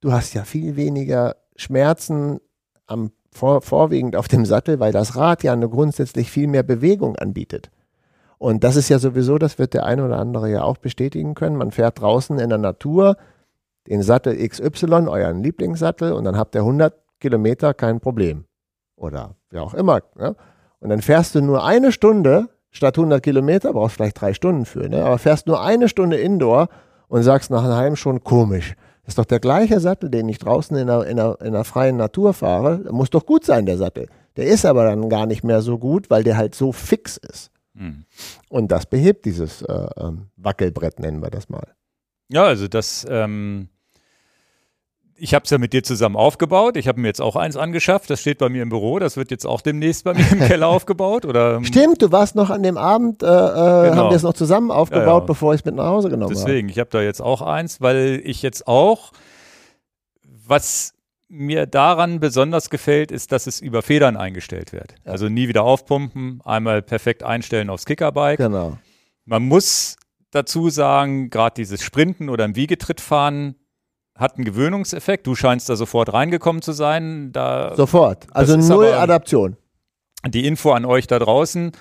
du 0.00 0.12
hast 0.12 0.32
ja 0.34 0.44
viel 0.44 0.76
weniger 0.76 1.36
Schmerzen 1.56 2.40
am 2.86 3.10
vor, 3.30 3.60
vorwiegend 3.60 4.16
auf 4.16 4.28
dem 4.28 4.46
Sattel, 4.46 4.80
weil 4.80 4.92
das 4.92 5.16
Rad 5.16 5.42
ja 5.42 5.52
eine 5.52 5.68
grundsätzlich 5.68 6.30
viel 6.30 6.48
mehr 6.48 6.62
Bewegung 6.62 7.16
anbietet. 7.16 7.70
Und 8.38 8.64
das 8.64 8.76
ist 8.76 8.88
ja 8.88 8.98
sowieso, 8.98 9.38
das 9.38 9.58
wird 9.58 9.74
der 9.74 9.84
eine 9.84 10.04
oder 10.04 10.18
andere 10.18 10.50
ja 10.50 10.62
auch 10.62 10.78
bestätigen 10.78 11.34
können. 11.34 11.56
Man 11.56 11.72
fährt 11.72 12.00
draußen 12.00 12.38
in 12.38 12.48
der 12.48 12.58
Natur 12.58 13.16
den 13.88 14.02
Sattel 14.02 14.36
XY, 14.46 15.08
euren 15.08 15.42
Lieblingssattel, 15.42 16.12
und 16.12 16.24
dann 16.24 16.36
habt 16.36 16.54
ihr 16.54 16.60
100 16.60 16.94
Kilometer 17.20 17.74
kein 17.74 18.00
Problem. 18.00 18.44
Oder 18.96 19.36
wie 19.50 19.58
auch 19.58 19.74
immer. 19.74 20.02
Ne? 20.16 20.36
Und 20.80 20.90
dann 20.90 21.02
fährst 21.02 21.34
du 21.34 21.40
nur 21.40 21.64
eine 21.64 21.92
Stunde 21.92 22.48
statt 22.70 22.98
100 22.98 23.22
Kilometer, 23.22 23.72
brauchst 23.72 23.96
vielleicht 23.96 24.20
drei 24.20 24.34
Stunden 24.34 24.64
für, 24.64 24.88
ne? 24.88 25.04
aber 25.04 25.18
fährst 25.18 25.46
nur 25.46 25.62
eine 25.62 25.88
Stunde 25.88 26.16
Indoor 26.16 26.68
und 27.08 27.22
sagst 27.22 27.50
nach 27.50 27.64
einem 27.64 27.96
schon 27.96 28.22
komisch. 28.22 28.74
Das 29.02 29.12
ist 29.12 29.18
doch 29.18 29.24
der 29.24 29.40
gleiche 29.40 29.80
Sattel, 29.80 30.10
den 30.10 30.28
ich 30.28 30.38
draußen 30.38 30.76
in 30.76 30.86
der, 30.86 31.06
in 31.06 31.16
der, 31.16 31.38
in 31.40 31.54
der 31.54 31.64
freien 31.64 31.96
Natur 31.96 32.34
fahre. 32.34 32.80
Der 32.80 32.92
muss 32.92 33.08
doch 33.08 33.24
gut 33.24 33.44
sein, 33.44 33.64
der 33.64 33.78
Sattel. 33.78 34.08
Der 34.36 34.46
ist 34.46 34.66
aber 34.66 34.84
dann 34.84 35.08
gar 35.08 35.24
nicht 35.24 35.42
mehr 35.42 35.62
so 35.62 35.78
gut, 35.78 36.10
weil 36.10 36.22
der 36.22 36.36
halt 36.36 36.54
so 36.54 36.72
fix 36.72 37.16
ist. 37.16 37.50
Mhm. 37.72 38.04
Und 38.50 38.70
das 38.70 38.84
behebt 38.84 39.24
dieses 39.24 39.62
äh, 39.62 39.88
ähm, 39.96 40.26
Wackelbrett, 40.36 41.00
nennen 41.00 41.22
wir 41.22 41.30
das 41.30 41.48
mal. 41.48 41.66
Ja, 42.28 42.44
also 42.44 42.68
das 42.68 43.06
ähm, 43.08 43.68
ich 45.18 45.34
habe 45.34 45.44
es 45.44 45.50
ja 45.50 45.58
mit 45.58 45.72
dir 45.72 45.82
zusammen 45.82 46.16
aufgebaut. 46.16 46.76
Ich 46.76 46.86
habe 46.88 47.00
mir 47.00 47.08
jetzt 47.08 47.20
auch 47.20 47.36
eins 47.36 47.56
angeschafft. 47.56 48.08
Das 48.08 48.20
steht 48.20 48.38
bei 48.38 48.48
mir 48.48 48.62
im 48.62 48.68
Büro. 48.68 48.98
Das 48.98 49.16
wird 49.16 49.30
jetzt 49.30 49.46
auch 49.46 49.60
demnächst 49.60 50.04
bei 50.04 50.14
mir 50.14 50.24
im 50.30 50.38
Keller 50.38 50.68
aufgebaut. 50.68 51.24
Oder, 51.24 51.62
Stimmt, 51.64 52.02
du 52.02 52.12
warst 52.12 52.36
noch 52.36 52.50
an 52.50 52.62
dem 52.62 52.78
Abend, 52.78 53.22
äh, 53.22 53.26
äh 53.26 53.28
genau. 53.28 53.96
haben 53.96 54.10
wir 54.10 54.16
es 54.16 54.22
noch 54.22 54.34
zusammen 54.34 54.70
aufgebaut, 54.70 55.06
ja, 55.06 55.18
ja. 55.18 55.20
bevor 55.20 55.54
ich 55.54 55.60
es 55.60 55.64
mit 55.64 55.74
nach 55.74 55.86
Hause 55.86 56.08
genommen 56.08 56.34
habe. 56.34 56.46
Deswegen, 56.46 56.68
ich 56.68 56.78
habe 56.78 56.90
da 56.90 57.02
jetzt 57.02 57.20
auch 57.20 57.42
eins, 57.42 57.80
weil 57.80 58.20
ich 58.24 58.42
jetzt 58.42 58.68
auch, 58.68 59.12
was 60.22 60.94
mir 61.28 61.66
daran 61.66 62.20
besonders 62.20 62.70
gefällt, 62.70 63.12
ist, 63.12 63.32
dass 63.32 63.46
es 63.46 63.60
über 63.60 63.82
Federn 63.82 64.16
eingestellt 64.16 64.72
wird. 64.72 64.94
Ja. 65.04 65.12
Also 65.12 65.28
nie 65.28 65.48
wieder 65.48 65.62
aufpumpen, 65.62 66.40
einmal 66.44 66.80
perfekt 66.80 67.22
einstellen 67.22 67.70
aufs 67.70 67.84
Kickerbike. 67.84 68.38
Genau. 68.38 68.78
Man 69.24 69.42
muss 69.42 69.96
dazu 70.30 70.70
sagen, 70.70 71.28
gerade 71.28 71.54
dieses 71.56 71.82
Sprinten 71.82 72.28
oder 72.28 72.44
im 72.44 72.56
Wiegetritt 72.56 73.00
fahren, 73.00 73.56
hat 74.18 74.36
einen 74.36 74.44
Gewöhnungseffekt. 74.44 75.26
Du 75.26 75.34
scheinst 75.34 75.68
da 75.68 75.76
sofort 75.76 76.12
reingekommen 76.12 76.60
zu 76.60 76.72
sein. 76.72 77.32
Da, 77.32 77.74
sofort. 77.76 78.26
Also 78.32 78.56
null 78.56 78.92
Adaption. 78.92 79.56
Die 80.26 80.46
Info 80.46 80.72
an 80.72 80.84
euch 80.84 81.06
da 81.06 81.18
draußen. 81.18 81.72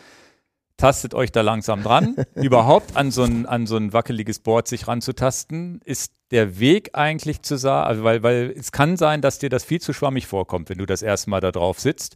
Tastet 0.78 1.16
euch 1.16 1.32
da 1.32 1.42
langsam 1.42 1.82
dran. 1.82 2.16
Überhaupt 2.36 2.96
an 2.96 3.10
so, 3.10 3.24
ein, 3.24 3.48
an 3.48 3.66
so 3.66 3.78
ein 3.78 3.94
wackeliges 3.94 4.40
Board 4.40 4.68
sich 4.68 4.88
ranzutasten, 4.88 5.82
ist 5.84 6.14
der 6.30 6.60
Weg 6.60 6.92
eigentlich 6.94 7.42
zu 7.42 7.58
sagen, 7.58 7.88
also 7.88 8.04
weil, 8.04 8.22
weil 8.22 8.54
es 8.56 8.72
kann 8.72 8.96
sein, 8.96 9.22
dass 9.22 9.40
dir 9.40 9.50
das 9.50 9.64
viel 9.64 9.82
zu 9.82 9.92
schwammig 9.94 10.28
vorkommt, 10.28 10.70
wenn 10.70 10.78
du 10.78 10.86
das 10.86 11.02
erste 11.02 11.32
Mal 11.32 11.40
da 11.40 11.52
drauf 11.52 11.80
sitzt. 11.80 12.16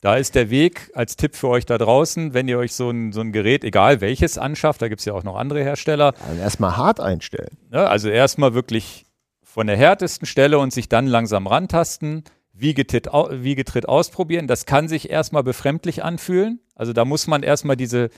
Da 0.00 0.16
ist 0.16 0.34
der 0.34 0.50
Weg 0.50 0.90
als 0.94 1.16
Tipp 1.16 1.36
für 1.36 1.48
euch 1.48 1.66
da 1.66 1.76
draußen, 1.76 2.32
wenn 2.32 2.48
ihr 2.48 2.58
euch 2.58 2.72
so 2.74 2.90
ein, 2.90 3.12
so 3.12 3.20
ein 3.20 3.32
Gerät, 3.32 3.64
egal 3.64 4.00
welches, 4.00 4.38
anschafft, 4.38 4.80
da 4.80 4.88
gibt 4.88 5.00
es 5.00 5.04
ja 5.04 5.12
auch 5.12 5.24
noch 5.24 5.36
andere 5.36 5.62
Hersteller. 5.62 6.14
Also 6.26 6.40
erstmal 6.40 6.76
hart 6.78 7.00
einstellen. 7.00 7.58
Ja, 7.70 7.84
also 7.84 8.08
erstmal 8.08 8.54
wirklich 8.54 9.04
von 9.52 9.66
der 9.66 9.76
härtesten 9.76 10.26
Stelle 10.26 10.58
und 10.58 10.72
sich 10.72 10.88
dann 10.88 11.06
langsam 11.06 11.46
rantasten, 11.46 12.24
Wiegetritt, 12.52 13.06
Wiegetritt 13.06 13.88
ausprobieren. 13.88 14.46
Das 14.46 14.64
kann 14.64 14.86
sich 14.86 15.10
erstmal 15.10 15.42
befremdlich 15.42 16.04
anfühlen. 16.04 16.60
Also 16.74 16.92
da 16.92 17.04
muss 17.04 17.26
man 17.26 17.42
erstmal 17.42 17.76
diese, 17.76 18.10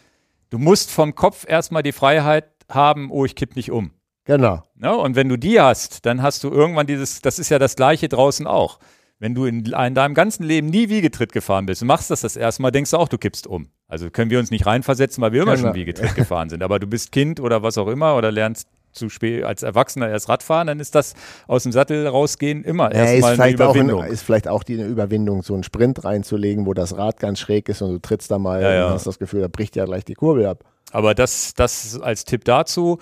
du 0.50 0.58
musst 0.58 0.90
vom 0.90 1.14
Kopf 1.14 1.46
erstmal 1.48 1.82
die 1.82 1.92
Freiheit 1.92 2.44
haben, 2.68 3.10
oh, 3.10 3.24
ich 3.24 3.34
kipp 3.34 3.56
nicht 3.56 3.70
um. 3.70 3.92
Genau. 4.24 4.62
Ja, 4.80 4.92
und 4.92 5.16
wenn 5.16 5.28
du 5.28 5.36
die 5.36 5.60
hast, 5.60 6.06
dann 6.06 6.22
hast 6.22 6.44
du 6.44 6.50
irgendwann 6.50 6.86
dieses, 6.86 7.22
das 7.22 7.38
ist 7.38 7.48
ja 7.48 7.58
das 7.58 7.76
gleiche 7.76 8.08
draußen 8.08 8.46
auch. 8.46 8.78
Wenn 9.18 9.34
du 9.34 9.46
in, 9.46 9.64
in 9.64 9.94
deinem 9.94 10.14
ganzen 10.14 10.42
Leben 10.42 10.66
nie 10.66 10.88
Wiegetritt 10.88 11.32
gefahren 11.32 11.66
bist 11.66 11.84
machst 11.84 12.10
das 12.10 12.22
das 12.22 12.36
erste 12.36 12.60
Mal, 12.62 12.72
denkst 12.72 12.90
du 12.90 12.98
auch, 12.98 13.08
du 13.08 13.18
kippst 13.18 13.46
um. 13.46 13.68
Also 13.86 14.10
können 14.10 14.30
wir 14.30 14.38
uns 14.38 14.50
nicht 14.50 14.66
reinversetzen, 14.66 15.22
weil 15.22 15.32
wir 15.32 15.42
immer 15.42 15.56
genau. 15.56 15.68
schon 15.68 15.74
Wiegetritt 15.76 16.14
gefahren 16.14 16.50
sind. 16.50 16.62
Aber 16.62 16.78
du 16.78 16.86
bist 16.86 17.12
Kind 17.12 17.40
oder 17.40 17.62
was 17.62 17.78
auch 17.78 17.88
immer 17.88 18.16
oder 18.16 18.30
lernst 18.32 18.68
zu 18.92 19.08
spät 19.08 19.44
als 19.44 19.62
Erwachsener 19.62 20.08
erst 20.08 20.28
Radfahren, 20.28 20.66
dann 20.68 20.80
ist 20.80 20.94
das 20.94 21.14
aus 21.46 21.62
dem 21.64 21.72
Sattel 21.72 22.06
rausgehen 22.06 22.62
immer 22.64 22.94
Ja, 22.94 23.04
erstmal 23.04 23.40
eine 23.40 23.54
Überwindung. 23.54 24.02
ein, 24.02 24.10
ist 24.12 24.22
vielleicht 24.22 24.48
auch 24.48 24.62
die 24.62 24.74
Überwindung, 24.74 25.42
so 25.42 25.54
einen 25.54 25.62
Sprint 25.62 26.04
reinzulegen, 26.04 26.66
wo 26.66 26.74
das 26.74 26.96
Rad 26.96 27.18
ganz 27.18 27.38
schräg 27.38 27.68
ist 27.68 27.82
und 27.82 27.92
du 27.92 27.98
trittst 27.98 28.30
da 28.30 28.38
mal 28.38 28.62
Ja, 28.62 28.72
ja. 28.72 28.86
und 28.86 28.92
hast 28.92 29.06
das 29.06 29.18
Gefühl, 29.18 29.40
da 29.40 29.48
bricht 29.48 29.76
ja 29.76 29.84
gleich 29.84 30.04
die 30.04 30.14
Kurbel 30.14 30.46
ab. 30.46 30.64
Aber 30.92 31.14
das, 31.14 31.54
das 31.54 31.98
als 32.00 32.24
Tipp 32.24 32.44
dazu. 32.44 32.98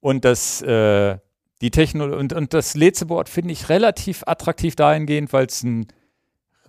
Und 0.00 0.24
das, 0.24 0.62
äh, 0.62 1.18
die 1.60 1.70
Techno 1.70 2.04
und, 2.16 2.32
und 2.32 2.54
das 2.54 2.74
Lezeboard 2.74 3.28
finde 3.28 3.52
ich 3.52 3.68
relativ 3.68 4.22
attraktiv 4.26 4.74
dahingehend, 4.76 5.32
weil 5.32 5.46
es 5.46 5.62
ein, 5.62 5.86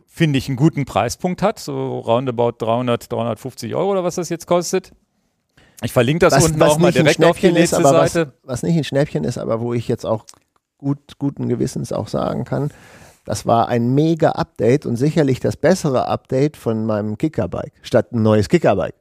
finde 0.05 0.38
ich, 0.38 0.49
einen 0.49 0.57
guten 0.57 0.85
Preispunkt 0.85 1.41
hat. 1.41 1.59
So 1.59 1.99
roundabout 1.99 2.53
300, 2.59 3.11
350 3.11 3.73
Euro 3.73 3.91
oder 3.91 4.03
was 4.03 4.15
das 4.15 4.29
jetzt 4.29 4.47
kostet. 4.47 4.91
Ich 5.83 5.93
verlinke 5.93 6.27
das 6.27 6.43
unten 6.43 6.61
auch 6.61 6.77
mal 6.77 6.91
direkt 6.91 7.23
auf 7.23 7.37
die 7.37 7.47
Schnäppchen 7.47 7.55
ist, 7.55 7.73
aber 7.73 7.93
was, 7.93 8.19
was 8.43 8.63
nicht 8.63 8.77
ein 8.77 8.83
Schnäppchen 8.83 9.23
ist, 9.23 9.37
aber 9.37 9.61
wo 9.61 9.73
ich 9.73 9.87
jetzt 9.87 10.05
auch 10.05 10.25
gut, 10.77 11.17
guten 11.17 11.49
Gewissens 11.49 11.91
auch 11.91 12.07
sagen 12.07 12.45
kann, 12.45 12.71
das 13.25 13.45
war 13.45 13.67
ein 13.67 13.93
mega 13.93 14.31
Update 14.31 14.85
und 14.85 14.95
sicherlich 14.95 15.39
das 15.39 15.57
bessere 15.57 16.07
Update 16.07 16.57
von 16.57 16.85
meinem 16.85 17.17
Kickerbike, 17.17 17.73
statt 17.81 18.11
ein 18.11 18.21
neues 18.21 18.49
Kickerbike. 18.49 18.95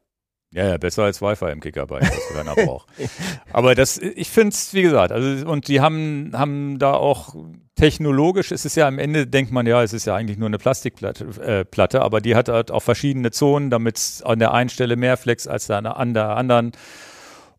Ja, 0.53 0.67
ja, 0.67 0.79
besser 0.79 1.05
als 1.05 1.23
Wi-Fi 1.23 1.53
im 1.53 1.61
Kickerbike, 1.61 2.03
was 2.03 2.29
keiner 2.35 2.57
braucht. 2.57 2.89
Aber 3.53 3.77
das, 3.77 3.99
ich 3.99 4.29
finde 4.31 4.49
es, 4.51 4.75
wie 4.75 4.83
gesagt, 4.83 5.13
also, 5.13 5.49
und 5.49 5.69
die 5.69 5.81
haben, 5.81 6.33
haben 6.35 6.81
da 6.81 6.95
auch 6.95 7.37
technologisch, 7.77 8.51
es 8.51 8.65
ist 8.65 8.75
ja 8.75 8.89
am 8.89 8.99
Ende, 8.99 9.29
denkt 9.29 9.53
man, 9.53 9.65
ja, 9.67 9.81
es 9.83 9.93
ist 9.93 10.07
ja 10.07 10.17
eigentlich 10.17 10.39
nur 10.39 10.49
eine 10.49 10.59
Plastikplatte, 10.59 11.25
äh, 11.41 11.65
Platte, 11.65 12.03
aber 12.03 12.21
die 12.21 12.35
hat 12.35 12.49
halt 12.49 12.73
auch 12.73 12.83
verschiedene 12.83 13.31
Zonen, 13.31 13.71
damit 13.71 13.97
es 13.97 14.23
an 14.23 14.41
der 14.41 14.53
einen 14.53 14.71
Stelle 14.71 14.97
mehr 14.97 15.17
flex 15.17 15.47
als 15.47 15.71
an 15.71 15.85
der, 15.85 15.97
an 15.99 16.15
der 16.15 16.37
anderen. 16.37 16.73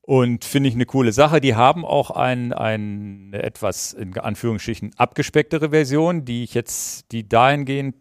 Und 0.02 0.44
finde 0.44 0.68
ich 0.68 0.76
eine 0.76 0.86
coole 0.86 1.14
Sache. 1.14 1.40
Die 1.40 1.56
haben 1.56 1.86
auch 1.86 2.12
ein, 2.12 2.52
ein, 2.52 3.32
eine 3.32 3.44
etwas 3.44 3.94
in 3.94 4.18
Anführungsstrichen 4.20 4.92
abgespecktere 4.98 5.70
Version, 5.70 6.26
die 6.26 6.44
ich 6.44 6.54
jetzt, 6.54 7.12
die 7.14 7.30
dahingehend, 7.30 7.96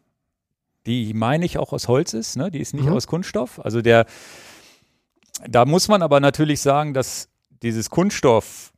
die 0.86 1.14
meine 1.14 1.44
ich 1.44 1.58
auch 1.58 1.72
aus 1.72 1.86
Holz 1.86 2.12
ist, 2.14 2.36
ne? 2.36 2.50
die 2.50 2.58
ist 2.58 2.74
nicht 2.74 2.86
Mhm. 2.86 2.94
aus 2.94 3.06
Kunststoff. 3.06 3.64
Also 3.64 3.82
der, 3.82 4.06
da 5.48 5.64
muss 5.64 5.88
man 5.88 6.02
aber 6.02 6.20
natürlich 6.20 6.60
sagen, 6.60 6.94
dass 6.94 7.28
dieses 7.62 7.90
Kunststoff 7.90 8.72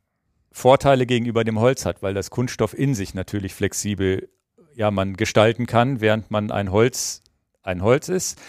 Vorteile 0.51 1.05
gegenüber 1.05 1.43
dem 1.43 1.59
Holz 1.59 1.85
hat, 1.85 2.03
weil 2.03 2.13
das 2.13 2.29
Kunststoff 2.29 2.77
in 2.77 2.93
sich 2.93 3.13
natürlich 3.13 3.53
flexibel 3.53 4.29
ja 4.75 4.91
man 4.91 5.15
gestalten 5.15 5.65
kann, 5.65 5.99
während 5.99 6.31
man 6.31 6.51
ein 6.51 6.71
Holz 6.71 7.21
ein 7.63 7.81
Holz 7.81 8.09
ist. 8.09 8.39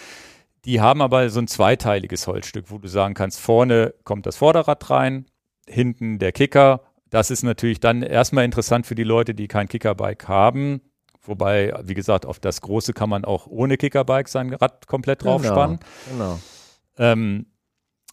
Die 0.64 0.80
haben 0.80 1.02
aber 1.02 1.28
so 1.30 1.40
ein 1.40 1.46
zweiteiliges 1.46 2.26
Holzstück, 2.26 2.70
wo 2.70 2.78
du 2.78 2.88
sagen 2.88 3.14
kannst, 3.14 3.40
vorne 3.40 3.94
kommt 4.04 4.26
das 4.26 4.36
Vorderrad 4.36 4.90
rein, 4.90 5.26
hinten 5.68 6.18
der 6.18 6.32
Kicker. 6.32 6.82
Das 7.10 7.30
ist 7.30 7.42
natürlich 7.42 7.80
dann 7.80 8.02
erstmal 8.02 8.44
interessant 8.44 8.86
für 8.86 8.94
die 8.94 9.04
Leute, 9.04 9.34
die 9.34 9.46
kein 9.46 9.68
Kickerbike 9.68 10.26
haben. 10.26 10.80
Wobei, 11.22 11.72
wie 11.84 11.94
gesagt, 11.94 12.26
auf 12.26 12.38
das 12.38 12.60
große 12.60 12.92
kann 12.92 13.08
man 13.08 13.24
auch 13.24 13.46
ohne 13.46 13.76
Kickerbike 13.76 14.28
sein 14.28 14.52
Rad 14.52 14.86
komplett 14.86 15.22
draufspannen. 15.22 15.78
Genau. 16.10 16.38
Ähm, 16.98 17.46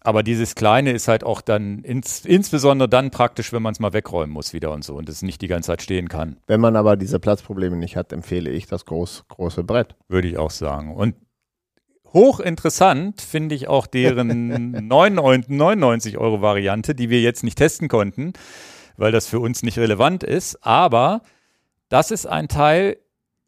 aber 0.03 0.23
dieses 0.23 0.55
Kleine 0.55 0.91
ist 0.91 1.07
halt 1.07 1.23
auch 1.23 1.41
dann 1.41 1.79
ins, 1.83 2.25
insbesondere 2.25 2.89
dann 2.89 3.11
praktisch, 3.11 3.53
wenn 3.53 3.61
man 3.61 3.73
es 3.73 3.79
mal 3.79 3.93
wegräumen 3.93 4.33
muss 4.33 4.51
wieder 4.53 4.71
und 4.71 4.83
so 4.83 4.95
und 4.95 5.07
es 5.07 5.21
nicht 5.21 5.41
die 5.41 5.47
ganze 5.47 5.67
Zeit 5.67 5.81
stehen 5.81 6.09
kann, 6.09 6.37
Wenn 6.47 6.59
man 6.59 6.75
aber 6.75 6.97
diese 6.97 7.19
Platzprobleme 7.19 7.75
nicht 7.77 7.95
hat, 7.95 8.11
empfehle 8.11 8.49
ich 8.49 8.65
das 8.65 8.85
groß, 8.85 9.25
große 9.27 9.63
Brett. 9.63 9.95
würde 10.07 10.27
ich 10.27 10.37
auch 10.37 10.51
sagen. 10.51 10.95
Und 10.95 11.15
hochinteressant 12.13 13.21
finde 13.21 13.55
ich 13.55 13.67
auch 13.67 13.87
deren 13.87 14.71
99 14.87 15.49
99 15.49 16.17
Euro 16.17 16.41
Variante, 16.41 16.95
die 16.95 17.09
wir 17.09 17.21
jetzt 17.21 17.43
nicht 17.43 17.57
testen 17.57 17.87
konnten, 17.87 18.33
weil 18.97 19.11
das 19.11 19.27
für 19.27 19.39
uns 19.39 19.63
nicht 19.63 19.77
relevant 19.77 20.23
ist. 20.23 20.65
Aber 20.65 21.21
das 21.89 22.11
ist 22.11 22.25
ein 22.25 22.47
Teil, 22.47 22.97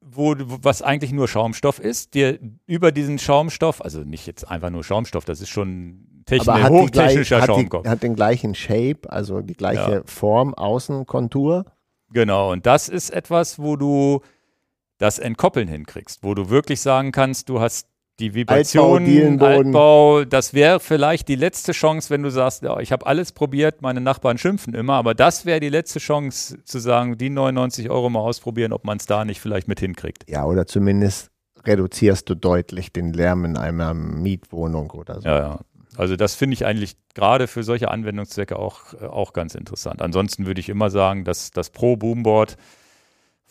wo, 0.06 0.36
was 0.38 0.82
eigentlich 0.82 1.12
nur 1.12 1.28
Schaumstoff 1.28 1.80
ist, 1.80 2.14
der 2.16 2.40
über 2.66 2.92
diesen 2.92 3.20
Schaumstoff, 3.20 3.82
also 3.84 4.02
nicht 4.02 4.28
jetzt 4.28 4.48
einfach 4.50 4.70
nur 4.70 4.84
Schaumstoff, 4.84 5.26
das 5.26 5.42
ist 5.42 5.50
schon 5.50 6.24
technisch, 6.26 6.48
aber 6.48 6.64
hat, 6.64 6.72
die 6.72 6.76
gleich, 6.76 6.84
hochtechnischer 6.84 7.42
hat, 7.42 7.50
die, 7.50 7.90
hat 7.90 8.04
den 8.04 8.16
gleichen 8.16 8.56
Shape, 8.56 9.10
also 9.10 9.42
die 9.42 9.56
gleiche 9.56 9.92
Ja. 9.92 10.02
Form, 10.06 10.54
Außenkontur. 10.54 11.66
Genau, 12.12 12.52
und 12.52 12.66
das 12.66 12.90
ist 12.90 13.10
etwas, 13.10 13.60
wo 13.60 13.76
du 13.76 14.22
das 14.98 15.20
Entkoppeln 15.20 15.68
hinkriegst, 15.68 16.24
wo 16.24 16.34
du 16.34 16.50
wirklich 16.50 16.82
sagen 16.82 17.12
kannst, 17.12 17.50
du 17.50 17.60
hast 17.60 17.88
die 18.19 18.35
Vibration, 18.35 19.06
Dielenboden. 19.06 19.68
Altbau, 19.68 20.23
das 20.26 20.53
wäre 20.53 20.80
vielleicht 20.80 21.27
die 21.27 21.35
letzte 21.35 21.72
Chance, 21.72 22.10
wenn 22.10 22.23
du 22.23 22.30
sagst, 22.30 22.61
ja, 22.61 22.80
ich 22.80 22.91
habe 22.91 23.06
alles 23.06 23.31
probiert, 23.31 23.81
meine 23.81 24.02
Nachbarn 24.02 24.38
schimpfen 24.38 24.73
immer, 24.73 24.94
aber 24.94 25.15
das 25.15 25.45
wäre 25.45 25.60
die 25.60 25.69
letzte 25.69 25.99
Chance 25.99 26.64
zu 26.64 26.80
sagen, 26.80 27.18
die 27.18 27.30
99 27.30 27.90
Euro 27.90 28.10
mal 28.10 28.19
ausprobieren, 28.19 28.72
ob 28.72 28.85
man 28.85 28.98
es 28.98 29.06
da 29.06 29.26
nicht 29.26 29.41
vielleicht 29.41 29.68
mit 29.68 29.80
hinkriegt. 29.80 30.30
Ja, 30.30 30.45
oder 30.45 30.68
zumindest 30.68 31.31
reduzierst 31.65 32.30
du 32.30 32.35
deutlich 32.35 32.91
den 32.91 33.14
Lärm 33.14 33.45
in 33.45 33.57
einer 33.57 33.94
Mietwohnung 33.94 34.91
oder 34.91 35.22
so. 35.22 35.27
Ja, 35.27 35.40
ja. 35.40 35.60
Also 35.95 36.15
das 36.15 36.35
finde 36.35 36.56
ich 36.56 36.65
eigentlich 36.65 36.98
gerade 37.14 37.48
für 37.48 37.64
solche 37.64 37.91
Anwendungszwecke 37.91 38.57
auch, 38.57 38.94
äh, 38.94 39.06
auch 39.06 39.34
ganz 39.34 39.56
interessant. 39.56 40.02
Ansonsten 40.02 40.45
würde 40.45 40.60
ich 40.60 40.69
immer 40.69 40.90
sagen, 40.90 41.23
dass 41.23 41.52
das 41.52 41.69
Pro 41.69 41.95
Boomboard 41.98 42.57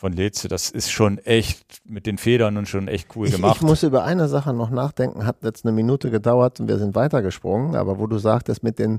von 0.03 0.13
Leze, 0.15 0.49
das 0.49 0.69
ist 0.69 0.91
schon 0.91 1.19
echt 1.19 1.81
mit 1.85 2.07
den 2.07 2.19
Federn 2.19 2.57
und 2.57 2.67
schon 2.67 2.89
echt 2.89 3.15
cool 3.15 3.29
Ich, 3.29 3.37
gemacht. 3.37 3.55
ich 3.55 3.63
muss 3.63 3.85
über 3.85 4.03
eine 4.03 4.27
Sache 4.27 4.53
noch 4.53 4.69
nachdenken, 4.69 5.25
hat 5.25 5.45
jetzt 5.45 5.65
eine 5.65 5.71
Minute 5.71 6.11
gedauert 6.11 6.59
und 6.59 6.67
wir 6.67 6.79
sind 6.79 6.97
weitergesprungen, 6.97 7.77
aber 7.77 8.01
wo 8.01 8.09
du 8.09 8.19
sagtest 8.19 8.65
mit 8.65 8.81
den, 8.81 8.99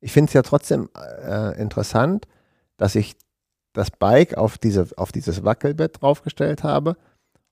ich 0.00 0.12
finde 0.12 0.28
es 0.28 0.34
ja 0.34 0.42
trotzdem 0.42 0.88
äh, 1.26 1.60
interessant, 1.60 2.28
dass 2.76 2.94
ich 2.94 3.16
das 3.72 3.90
Bike 3.90 4.36
auf, 4.38 4.56
diese, 4.56 4.86
auf 4.96 5.10
dieses 5.10 5.42
Wackelbett 5.42 6.00
draufgestellt 6.00 6.62
habe 6.62 6.96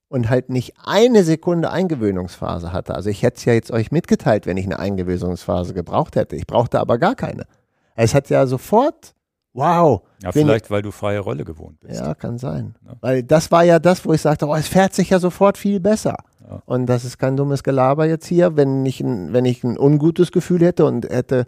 und 0.07 0.31
halt 0.31 0.49
nicht 0.49 0.75
eine 0.85 1.25
Sekunde 1.25 1.73
Eingewöhnungsphase 1.73 2.73
hatte. 2.73 2.95
Also 2.95 3.11
ich 3.11 3.25
hätte 3.25 3.39
es 3.39 3.45
ja 3.45 3.55
jetzt 3.55 3.73
euch 3.73 3.91
mitgeteilt, 3.91 4.47
wenn 4.47 4.57
ich 4.57 4.67
eine 4.67 4.79
Eingewöhnungsphase 4.79 5.75
gebraucht 5.75 6.15
hätte. 6.15 6.37
Ich 6.37 6.47
brauchte 6.47 6.79
aber 6.79 6.99
gar 6.99 7.17
keine. 7.17 7.47
Es 7.97 8.15
hat 8.15 8.31
ja 8.31 8.47
sofort, 8.47 9.15
wow. 9.55 10.03
ja, 10.23 10.33
vielleicht, 10.33 10.71
weil 10.71 10.83
du 10.83 10.91
freie 10.91 11.21
Rolle 11.21 11.45
gewohnt 11.45 11.81
bist. 11.81 12.01
Ja, 12.01 12.15
kann 12.15 12.39
sein. 12.39 12.75
Ja. 12.85 12.95
Weil 13.01 13.23
das 13.23 13.51
war 13.51 13.65
ja 13.65 13.79
das, 13.79 14.05
wo 14.05 14.13
ich 14.13 14.21
sagte, 14.21 14.47
oh, 14.47 14.55
es 14.55 14.69
fährt 14.69 14.95
sich 14.95 15.11
ja 15.11 15.19
sofort 15.19 15.57
viel 15.57 15.81
besser. 15.81 16.17
Ja. 16.47 16.63
Und 16.67 16.87
das 16.87 17.05
ist 17.05 17.19
kein 17.19 17.37
dummes 17.37 17.63
Gelaber 17.63 18.07
jetzt 18.07 18.27
hier. 18.27 18.57
Wenn 18.57 18.85
ich, 18.85 19.01
ein, 19.01 19.33
wenn 19.33 19.45
ich 19.45 19.65
ein 19.65 19.79
ungutes 19.79 20.33
Gefühl 20.33 20.63
hätte 20.63 20.85
und 20.85 21.09
hätte, 21.09 21.47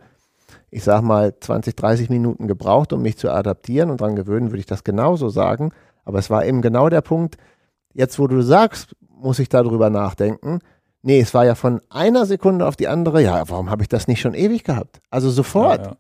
ich 0.71 0.85
sag 0.85 1.03
mal, 1.03 1.35
20, 1.39 1.77
30 1.77 2.09
Minuten 2.09 2.49
gebraucht, 2.49 2.93
um 2.93 3.03
mich 3.03 3.19
zu 3.19 3.31
adaptieren 3.31 3.91
und 3.91 4.01
dran 4.01 4.17
gewöhnen, 4.17 4.51
würde 4.51 4.61
ich 4.61 4.67
das 4.67 4.85
genauso 4.85 5.29
sagen. 5.29 5.73
Aber 6.05 6.19
es 6.19 6.31
war 6.31 6.47
eben 6.47 6.63
genau 6.63 6.89
der 6.89 7.03
Punkt, 7.03 7.37
jetzt 7.93 8.19
wo 8.19 8.27
du 8.27 8.41
sagst, 8.43 8.95
muss 9.09 9.39
ich 9.39 9.49
darüber 9.49 9.91
nachdenken. 9.91 10.61
Nee, 11.03 11.21
es 11.21 11.35
war 11.35 11.45
ja 11.45 11.55
von 11.55 11.81
einer 11.89 12.27
Sekunde 12.27 12.67
auf 12.67 12.77
die 12.77 12.89
andere, 12.89 13.23
ja, 13.23 13.49
warum 13.49 13.71
habe 13.71 13.83
ich 13.83 13.89
das 13.89 14.09
nicht 14.09 14.21
schon 14.21 14.35
ewig 14.35 14.65
gehabt? 14.65 15.01
Also 15.11 15.31
sofort. 15.31 15.79
Ja, 15.79 15.91
ja. 15.91 15.97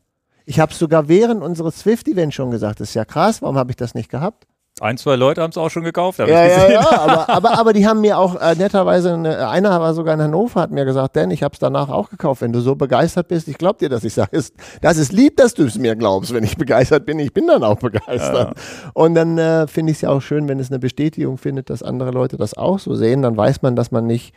Ich 0.47 0.60
habe 0.60 0.73
sogar 0.73 1.09
während 1.09 1.43
unseres 1.43 1.81
Swift-Events 1.81 2.35
schon 2.35 2.51
gesagt, 2.51 2.81
das 2.81 2.89
ist 2.90 2.94
ja 2.94 3.05
krass, 3.05 3.43
warum 3.43 3.59
habe 3.59 3.70
ich 3.73 3.77
das 3.77 3.94
nicht 3.94 4.10
gehabt? 4.10 4.47
Ein, 4.78 4.98
zwei 4.98 5.16
Leute 5.16 5.40
haben 5.40 5.51
es 5.51 5.56
auch 5.56 5.70
schon 5.70 5.85
gekauft, 5.85 6.18
habe 6.18 6.31
Ja, 6.31 6.44
ich 6.44 6.51
ja, 6.52 6.56
gesehen. 6.66 6.73
ja, 6.73 6.98
aber, 7.01 7.28
aber, 7.35 7.59
aber 7.59 7.73
die 7.73 7.86
haben 7.86 8.02
mir 8.02 8.18
auch 8.18 8.39
äh, 8.39 8.55
netterweise, 8.56 9.14
eine, 9.14 9.48
einer 9.48 9.81
war 9.81 9.94
sogar 9.94 10.12
in 10.12 10.20
Hannover, 10.20 10.60
hat 10.60 10.70
mir 10.70 10.85
gesagt, 10.85 11.16
Dan, 11.16 11.31
ich 11.31 11.43
habe 11.43 11.55
es 11.55 11.59
danach 11.59 11.89
auch 11.89 12.10
gekauft. 12.10 12.43
Wenn 12.43 12.52
du 12.52 12.60
so 12.60 12.77
begeistert 12.77 13.28
bist, 13.28 13.48
ich 13.48 13.56
glaube 13.56 13.78
dir, 13.78 13.89
dass 13.89 14.05
ich 14.05 14.12
sage, 14.12 14.39
das 14.82 14.97
ist 14.98 15.12
lieb, 15.12 15.39
dass 15.39 15.55
du 15.55 15.64
es 15.64 15.78
mir 15.78 15.97
glaubst. 15.97 16.35
Wenn 16.35 16.44
ich 16.44 16.59
begeistert 16.59 17.06
bin, 17.06 17.18
ich 17.18 17.32
bin 17.32 17.47
dann 17.47 17.64
auch 17.64 17.78
begeistert. 17.78 18.59
Und 18.93 19.14
dann 19.14 19.39
äh, 19.39 19.66
finde 19.66 19.93
ich 19.93 19.98
es 19.98 20.02
ja 20.02 20.10
auch 20.10 20.20
schön, 20.20 20.47
wenn 20.47 20.60
es 20.60 20.70
eine 20.70 20.78
Bestätigung 20.78 21.39
findet, 21.39 21.70
dass 21.70 21.82
andere 21.82 22.10
Leute 22.10 22.36
das 22.36 22.52
auch 22.55 22.78
so 22.78 22.94
sehen, 22.94 23.23
dann 23.23 23.35
weiß 23.36 23.62
man, 23.62 23.77
dass 23.77 23.90
man 23.90 24.06
nicht, 24.06 24.35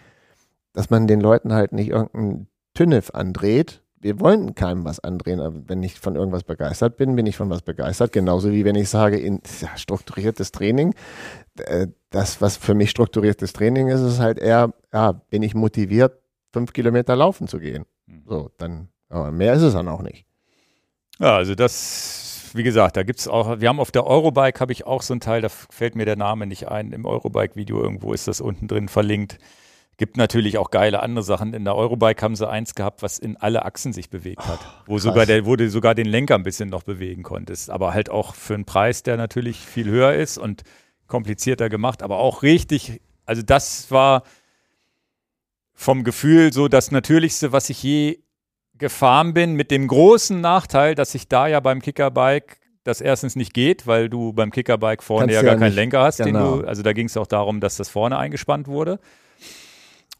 dass 0.71 0.89
man 0.89 1.05
den 1.05 1.19
Leuten 1.19 1.51
halt 1.53 1.73
nicht 1.73 1.89
irgendeinen 1.89 2.47
Tünnef 2.75 3.09
andreht. 3.13 3.83
Wir 4.01 4.19
wollen 4.19 4.55
keinem 4.55 4.85
was 4.85 4.99
andrehen. 4.99 5.39
aber 5.39 5.67
Wenn 5.67 5.83
ich 5.83 5.99
von 5.99 6.15
irgendwas 6.15 6.43
begeistert 6.43 6.97
bin, 6.97 7.15
bin 7.15 7.25
ich 7.25 7.35
von 7.35 7.49
was 7.49 7.61
begeistert. 7.61 8.11
Genauso 8.11 8.51
wie 8.51 8.65
wenn 8.65 8.75
ich 8.75 8.89
sage, 8.89 9.17
in, 9.17 9.41
ja, 9.61 9.75
strukturiertes 9.77 10.51
Training, 10.51 10.95
äh, 11.57 11.87
das, 12.09 12.41
was 12.41 12.57
für 12.57 12.73
mich 12.73 12.89
strukturiertes 12.91 13.53
Training 13.53 13.89
ist, 13.89 14.01
ist 14.01 14.19
halt 14.19 14.39
eher, 14.39 14.73
ja, 14.93 15.11
bin 15.11 15.43
ich 15.43 15.53
motiviert, 15.53 16.13
fünf 16.53 16.73
Kilometer 16.73 17.15
laufen 17.15 17.47
zu 17.47 17.59
gehen. 17.59 17.85
Mhm. 18.07 18.23
So, 18.27 18.51
dann, 18.57 18.89
aber 19.09 19.31
mehr 19.31 19.53
ist 19.53 19.61
es 19.61 19.73
dann 19.73 19.87
auch 19.87 20.01
nicht. 20.01 20.25
Ja, 21.19 21.35
also 21.35 21.53
das, 21.53 22.51
wie 22.53 22.63
gesagt, 22.63 22.95
da 22.95 23.03
gibt 23.03 23.19
es 23.19 23.27
auch, 23.27 23.59
wir 23.59 23.67
haben 23.67 23.79
auf 23.79 23.91
der 23.91 24.07
Eurobike, 24.07 24.59
habe 24.61 24.71
ich 24.71 24.87
auch 24.87 25.01
so 25.01 25.13
ein 25.13 25.19
Teil, 25.19 25.41
da 25.41 25.49
fällt 25.49 25.95
mir 25.95 26.05
der 26.05 26.15
Name 26.15 26.47
nicht 26.47 26.69
ein, 26.69 26.93
im 26.93 27.05
Eurobike-Video 27.05 27.81
irgendwo 27.81 28.13
ist 28.13 28.27
das 28.27 28.39
unten 28.39 28.67
drin 28.67 28.87
verlinkt. 28.87 29.37
Gibt 29.99 30.15
natürlich 30.15 30.57
auch 30.57 30.71
geile 30.71 31.03
andere 31.03 31.23
Sachen. 31.23 31.53
In 31.53 31.65
der 31.65 31.75
Eurobike 31.75 32.21
haben 32.21 32.37
sie 32.37 32.47
eins 32.47 32.73
gehabt, 32.73 33.03
was 33.03 33.19
in 33.19 33.35
alle 33.35 33.65
Achsen 33.65 33.91
sich 33.91 34.09
bewegt 34.09 34.47
hat. 34.47 34.59
wo 34.85 34.97
sogar 34.97 35.25
der, 35.25 35.45
wo 35.45 35.57
du 35.57 35.69
sogar 35.69 35.93
den 35.93 36.05
Lenker 36.05 36.35
ein 36.35 36.43
bisschen 36.43 36.69
noch 36.69 36.83
bewegen 36.83 37.21
konntest. 37.21 37.69
Aber 37.69 37.93
halt 37.93 38.09
auch 38.09 38.33
für 38.33 38.53
einen 38.53 38.63
Preis, 38.63 39.03
der 39.03 39.17
natürlich 39.17 39.57
viel 39.57 39.89
höher 39.89 40.13
ist 40.13 40.37
und 40.37 40.63
komplizierter 41.07 41.67
gemacht, 41.67 42.01
aber 42.01 42.19
auch 42.19 42.43
richtig, 42.43 43.01
also 43.25 43.41
das 43.41 43.91
war 43.91 44.23
vom 45.73 46.05
Gefühl 46.05 46.53
so 46.53 46.69
das 46.69 46.91
Natürlichste, 46.91 47.51
was 47.51 47.69
ich 47.69 47.83
je 47.83 48.19
gefahren 48.75 49.33
bin, 49.33 49.55
mit 49.55 49.69
dem 49.69 49.85
großen 49.85 50.39
Nachteil, 50.39 50.95
dass 50.95 51.13
ich 51.13 51.27
da 51.27 51.47
ja 51.47 51.59
beim 51.59 51.81
Kickerbike 51.81 52.57
das 52.85 53.01
erstens 53.01 53.35
nicht 53.35 53.53
geht, 53.53 53.85
weil 53.85 54.07
du 54.07 54.31
beim 54.31 54.51
Kickerbike 54.51 55.03
vorne 55.03 55.25
Kannst 55.25 55.35
ja 55.35 55.41
gar 55.41 55.55
ja 55.55 55.59
keinen 55.59 55.75
Lenker 55.75 56.01
hast. 56.01 56.19
genau. 56.19 56.55
Den 56.55 56.61
du, 56.61 56.67
also 56.69 56.83
da 56.83 56.93
ging 56.93 57.07
es 57.07 57.17
auch 57.17 57.27
darum, 57.27 57.59
dass 57.59 57.75
das 57.75 57.89
vorne 57.89 58.17
eingespannt 58.17 58.69
wurde. 58.69 58.99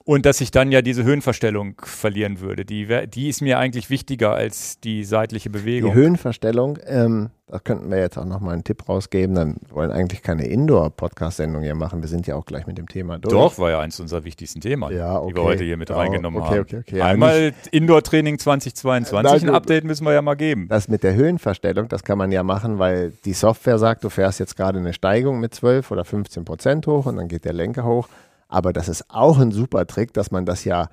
Und 0.10 0.26
dass 0.26 0.41
ich 0.41 0.49
dann 0.49 0.72
ja 0.72 0.81
diese 0.81 1.03
Höhenverstellung 1.03 1.76
verlieren 1.84 2.40
würde. 2.40 2.65
Die, 2.65 2.88
die 3.06 3.30
ist 3.30 3.44
mir 3.44 3.60
eigentlich 3.60 3.91
wichtiger 3.91 4.34
als 4.34 4.80
die 4.80 5.03
seitliche 5.03 5.52
Bewegung. 5.52 5.91
Die 5.91 5.95
Höhenverstellung, 5.95 6.80
ähm, 6.88 7.30
da 7.45 7.60
könnten 7.60 7.91
wir 7.91 7.99
jetzt 7.99 8.18
auch 8.18 8.26
nochmal 8.26 8.53
einen 8.53 8.64
Tipp 8.64 8.90
rausgeben. 8.90 9.36
Dann 9.36 9.57
wollen 9.69 9.91
eigentlich 9.91 10.23
keine 10.23 10.48
Indoor-Podcast-Sendung 10.48 11.61
hier 11.61 11.76
machen. 11.76 12.02
Wir 12.02 12.10
sind 12.10 12.26
ja 12.26 12.34
auch 12.34 12.48
gleich 12.48 12.65
mit 12.65 12.80
dem 12.80 12.88
Thema 12.88 13.19
durch. 13.19 13.31
Doch, 13.31 13.60
war 13.60 13.69
ja 13.69 13.81
eins 13.81 13.99
unserer 13.99 14.23
wichtigsten 14.23 14.61
Themen, 14.61 14.81
Ja, 14.91 15.19
die 15.19 15.27
wir 15.27 15.41
okay. 15.41 15.41
heute 15.41 15.64
hier 15.64 15.77
mit 15.77 15.91
Ja, 15.91 15.98
reingenommen 15.98 16.41
okay, 16.41 16.49
haben. 16.49 16.60
okay, 16.61 16.77
okay. 16.80 16.98
Ja, 16.98 17.06
Einmal 17.06 17.53
Indoor-Training 17.69 18.40
2022, 18.40 19.44
Na 19.44 19.49
ein. 19.49 19.56
Update 19.56 19.84
müssen 19.84 20.06
wir 20.06 20.14
ja 20.14 20.23
mal 20.23 20.34
geben. 20.34 20.69
Das 20.69 20.88
mit 20.88 21.03
der 21.03 21.14
Höhenverstellung, 21.14 21.88
das 21.88 22.03
kann 22.03 22.18
man 22.18 22.31
ja 22.31 22.41
machen, 22.41 22.80
weil 22.80 23.14
die 23.26 23.34
Software 23.34 23.77
sagt, 23.77 24.03
du 24.03 24.10
fährst 24.10 24.40
jetzt 24.40 24.57
gerade 24.57 24.80
eine 24.80 24.94
Steigung 24.94 25.40
mit 25.40 25.53
12 25.53 25.91
oder 25.91 26.03
15 26.03 26.45
Prozent 26.45 26.88
hoch 26.88 27.06
und 27.06 27.18
dann 27.18 27.27
geht 27.27 27.45
der 27.45 27.53
Lenker 27.53 27.84
hoch. 27.84 28.07
Aber 28.49 28.73
das 28.73 28.89
ist 28.89 29.05
auch 29.09 29.39
ein 29.39 29.51
super 29.51 29.88
Trick, 29.88 30.11
dass 30.13 30.31
man 30.31 30.45
das 30.45 30.65
ja 30.65 30.89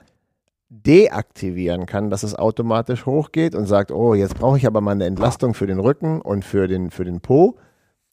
deaktivieren 0.69 1.87
kann, 1.87 2.11
dass 2.11 2.23
es 2.23 2.35
automatisch 2.35 3.07
hochgeht 3.07 3.55
und 3.55 3.67
sagt, 3.67 3.91
oh, 3.91 4.15
jetzt 4.15 4.37
brauche 4.37 4.59
ich 4.59 4.67
aber 4.67 4.81
mal 4.81 4.93
eine 4.93 5.07
Entlastung 5.07 5.55
für 5.55 5.67
den 5.67 5.79
Rücken 5.79 6.21
und 6.21 6.45
für 6.45 6.69
den, 6.69 6.91
für 6.91 7.05
den 7.05 7.21
Po. 7.21 7.57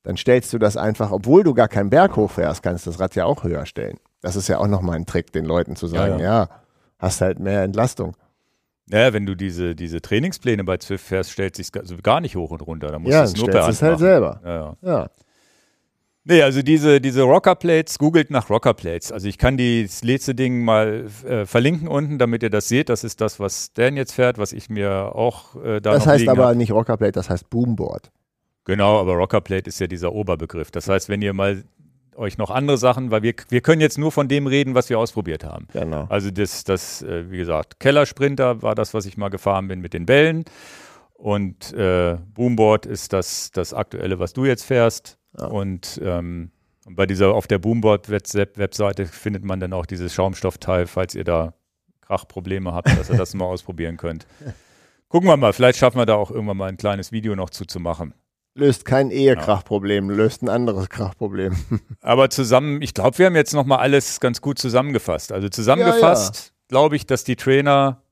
Dann 0.03 0.17
stellst 0.17 0.53
du 0.53 0.59
das 0.59 0.77
einfach, 0.77 1.11
obwohl 1.11 1.43
du 1.43 1.53
gar 1.53 1.67
keinen 1.67 1.89
Berg 1.89 2.15
hochfährst, 2.15 2.63
kannst 2.63 2.85
du 2.85 2.91
das 2.91 2.99
Rad 2.99 3.15
ja 3.15 3.25
auch 3.25 3.43
höher 3.43 3.65
stellen. 3.65 3.97
Das 4.21 4.35
ist 4.35 4.47
ja 4.47 4.59
auch 4.59 4.67
nochmal 4.67 4.95
ein 4.95 5.05
Trick, 5.05 5.31
den 5.31 5.45
Leuten 5.45 5.75
zu 5.75 5.87
sagen, 5.87 6.19
Ja, 6.19 6.43
ja, 6.43 6.49
hast 6.99 7.21
halt 7.21 7.39
mehr 7.39 7.63
Entlastung. 7.63 8.15
Ja, 8.89 9.13
wenn 9.13 9.25
du 9.25 9.35
diese, 9.35 9.75
diese 9.75 10.01
Trainingspläne 10.01 10.63
bei 10.63 10.77
Zwift 10.77 11.05
fährst, 11.05 11.31
stellt 11.31 11.55
sich 11.55 11.69
also 11.75 11.95
gar 12.03 12.21
nicht 12.21 12.35
hoch 12.35 12.51
und 12.51 12.61
runter. 12.61 12.87
Da 12.87 12.99
musst 12.99 13.13
ja, 13.13 13.21
du 13.21 13.27
es 13.27 13.37
nur 13.37 13.47
per 13.47 13.63
Hand 13.63 13.73
es 13.73 13.81
halt 13.81 13.99
selber. 13.99 14.41
Ja, 14.43 14.55
ja. 14.55 14.75
Ja. 14.81 15.09
Nee, 16.25 16.41
also 16.41 16.61
diese, 16.61 17.01
diese 17.01 17.23
Rockerplates, 17.23 17.99
googelt 17.99 18.31
nach 18.31 18.49
Rockerplates. 18.49 19.11
Also 19.11 19.27
ich 19.27 19.37
kann 19.37 19.57
die- 19.57 19.83
das 19.83 20.03
letzte 20.03 20.33
Ding 20.33 20.63
mal 20.63 21.07
äh, 21.27 21.45
verlinken 21.45 21.87
unten, 21.89 22.17
damit 22.17 22.43
ihr 22.43 22.49
das 22.49 22.69
seht. 22.69 22.87
Das 22.87 23.03
ist 23.03 23.19
das, 23.19 23.41
was 23.41 23.73
Dan 23.73 23.97
jetzt 23.97 24.13
fährt, 24.13 24.37
was 24.37 24.53
ich 24.53 24.69
mir 24.69 25.13
auch 25.15 25.55
äh, 25.63 25.81
da 25.81 25.91
Das 25.91 26.07
heißt 26.07 26.27
aber 26.29 26.47
hab. 26.47 26.55
nicht 26.55 26.71
Rockerplate, 26.71 27.11
das 27.11 27.29
heißt 27.29 27.49
Boomboard. 27.49 28.09
Genau, 28.65 28.99
aber 29.01 29.15
Rockerplate 29.15 29.67
ist 29.67 29.79
ja 29.79 29.87
dieser 29.87 30.13
Oberbegriff. 30.13 30.71
Das 30.71 30.87
heißt, 30.87 31.09
wenn 31.09 31.21
ihr 31.21 31.33
mal 31.33 31.65
euch 32.15 32.37
noch 32.37 32.51
andere 32.51 32.77
Sachen, 32.77 33.11
weil 33.11 33.23
wir, 33.23 33.33
wir 33.49 33.59
können 33.59 33.81
jetzt 33.81 33.97
nur 33.97 34.11
von 34.13 34.29
dem 34.29 34.47
reden, 34.47 34.75
was 34.75 34.89
wir 34.89 34.99
ausprobiert 34.99 35.43
haben. 35.43 35.67
Genau. 35.73 36.05
Also 36.07 36.31
das, 36.31 36.63
das 36.63 37.01
äh, 37.01 37.29
wie 37.31 37.37
gesagt, 37.37 37.81
Kellersprinter 37.81 38.61
war 38.61 38.75
das, 38.75 38.93
was 38.93 39.05
ich 39.05 39.17
mal 39.17 39.29
gefahren 39.29 39.67
bin 39.67 39.81
mit 39.81 39.93
den 39.93 40.05
Bällen. 40.05 40.45
Und 41.15 41.73
äh, 41.73 42.17
Boomboard 42.33 42.85
ist 42.85 43.11
das, 43.13 43.51
das 43.51 43.73
aktuelle, 43.73 44.19
was 44.19 44.31
du 44.31 44.45
jetzt 44.45 44.63
fährst. 44.63 45.17
Ja. 45.37 45.47
Und 45.47 45.99
ähm, 46.03 46.51
bei 46.89 47.05
dieser, 47.05 47.33
auf 47.33 47.47
der 47.47 47.59
Boomboard-Webseite 47.59 49.05
findet 49.05 49.43
man 49.43 49.59
dann 49.59 49.73
auch 49.73 49.85
dieses 49.85 50.13
Schaumstoffteil, 50.13 50.87
falls 50.87 51.15
ihr 51.15 51.23
da 51.23 51.53
Krachprobleme 52.01 52.73
habt, 52.73 52.89
dass 52.97 53.09
ihr 53.09 53.17
das 53.17 53.33
mal 53.33 53.45
ausprobieren 53.53 53.97
könnt. 53.97 54.27
Gucken 55.07 55.29
wir 55.29 55.37
mal, 55.37 55.53
vielleicht 55.53 55.79
schaffen 55.79 55.97
wir 55.97 56.05
da 56.05 56.15
auch 56.15 56.31
irgendwann 56.31 56.57
mal 56.57 56.69
ein 56.69 56.77
kleines 56.77 57.11
Video 57.11 57.35
noch 57.35 57.49
zuzumachen. 57.49 58.13
Löst 58.55 58.85
kein 58.85 59.09
Ehekrachproblem, 59.09 60.11
löst 60.11 60.43
ein 60.43 60.49
anderes 60.49 60.89
Krachproblem. 60.89 61.55
Aber 62.01 62.29
zusammen, 62.29 62.83
ich 62.83 62.93
glaube, 62.93 63.17
wir 63.17 63.25
haben 63.25 63.35
jetzt 63.35 63.53
nochmal 63.53 63.79
alles 63.79 64.19
ganz 64.19 64.41
gut 64.41 64.59
zusammengefasst. 64.59 65.31
Also 65.31 65.49
zusammengefasst, 65.49 66.53
glaube 66.67 66.95
ich, 66.95 67.07
dass 67.07 67.23
die 67.23 67.35
Trainer 67.35 68.02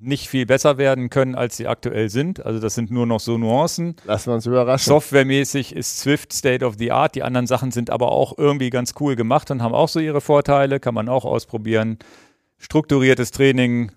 nicht 0.00 0.28
viel 0.28 0.46
besser 0.46 0.78
werden 0.78 1.10
können, 1.10 1.34
als 1.34 1.56
sie 1.56 1.66
aktuell 1.66 2.08
sind. 2.08 2.44
Also 2.44 2.60
das 2.60 2.74
sind 2.74 2.90
nur 2.90 3.06
noch 3.06 3.20
so 3.20 3.36
Nuancen. 3.36 3.96
Lassen 4.04 4.30
wir 4.30 4.34
uns 4.34 4.46
überraschen. 4.46 4.88
Softwaremäßig 4.88 5.74
ist 5.74 5.98
Swift 5.98 6.32
State 6.32 6.64
of 6.64 6.76
the 6.78 6.92
Art. 6.92 7.14
Die 7.14 7.22
anderen 7.22 7.46
Sachen 7.46 7.72
sind 7.72 7.90
aber 7.90 8.12
auch 8.12 8.38
irgendwie 8.38 8.70
ganz 8.70 8.94
cool 9.00 9.16
gemacht 9.16 9.50
und 9.50 9.62
haben 9.62 9.74
auch 9.74 9.88
so 9.88 9.98
ihre 9.98 10.20
Vorteile, 10.20 10.78
kann 10.78 10.94
man 10.94 11.08
auch 11.08 11.24
ausprobieren. 11.24 11.98
Strukturiertes 12.58 13.32
Training, 13.32 13.92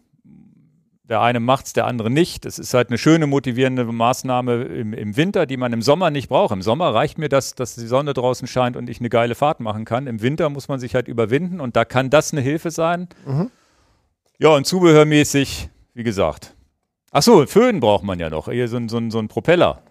der 1.11 1.21
eine 1.21 1.39
macht's, 1.39 1.73
der 1.73 1.85
andere 1.85 2.09
nicht. 2.09 2.45
Das 2.45 2.57
ist 2.57 2.73
halt 2.73 2.89
eine 2.89 2.97
schöne 2.97 3.27
motivierende 3.27 3.83
Maßnahme 3.85 4.63
im, 4.63 4.93
im 4.93 5.17
Winter, 5.17 5.45
die 5.45 5.57
man 5.57 5.73
im 5.73 5.81
Sommer 5.81 6.09
nicht 6.09 6.29
braucht. 6.29 6.53
Im 6.53 6.61
Sommer 6.61 6.93
reicht 6.93 7.17
mir 7.17 7.29
das, 7.29 7.53
dass 7.53 7.75
die 7.75 7.85
Sonne 7.85 8.13
draußen 8.13 8.47
scheint 8.47 8.75
und 8.75 8.89
ich 8.89 8.99
eine 8.99 9.09
geile 9.09 9.35
Fahrt 9.35 9.59
machen 9.59 9.85
kann. 9.85 10.07
Im 10.07 10.21
Winter 10.21 10.49
muss 10.49 10.67
man 10.67 10.79
sich 10.79 10.95
halt 10.95 11.07
überwinden 11.07 11.59
und 11.59 11.75
da 11.75 11.85
kann 11.85 12.09
das 12.09 12.31
eine 12.31 12.41
Hilfe 12.41 12.71
sein. 12.71 13.07
Mhm. 13.25 13.51
Ja, 14.39 14.49
und 14.55 14.65
zubehörmäßig, 14.65 15.69
wie 15.93 16.03
gesagt. 16.03 16.53
Ach 17.11 17.22
so, 17.22 17.45
Föhn 17.45 17.80
braucht 17.80 18.03
man 18.03 18.19
ja 18.19 18.30
noch. 18.30 18.49
Hier 18.49 18.68
so 18.68 18.77
ein, 18.77 18.88
so 18.89 18.97
ein, 18.97 19.11
so 19.11 19.19
ein 19.19 19.27
Propeller. 19.27 19.81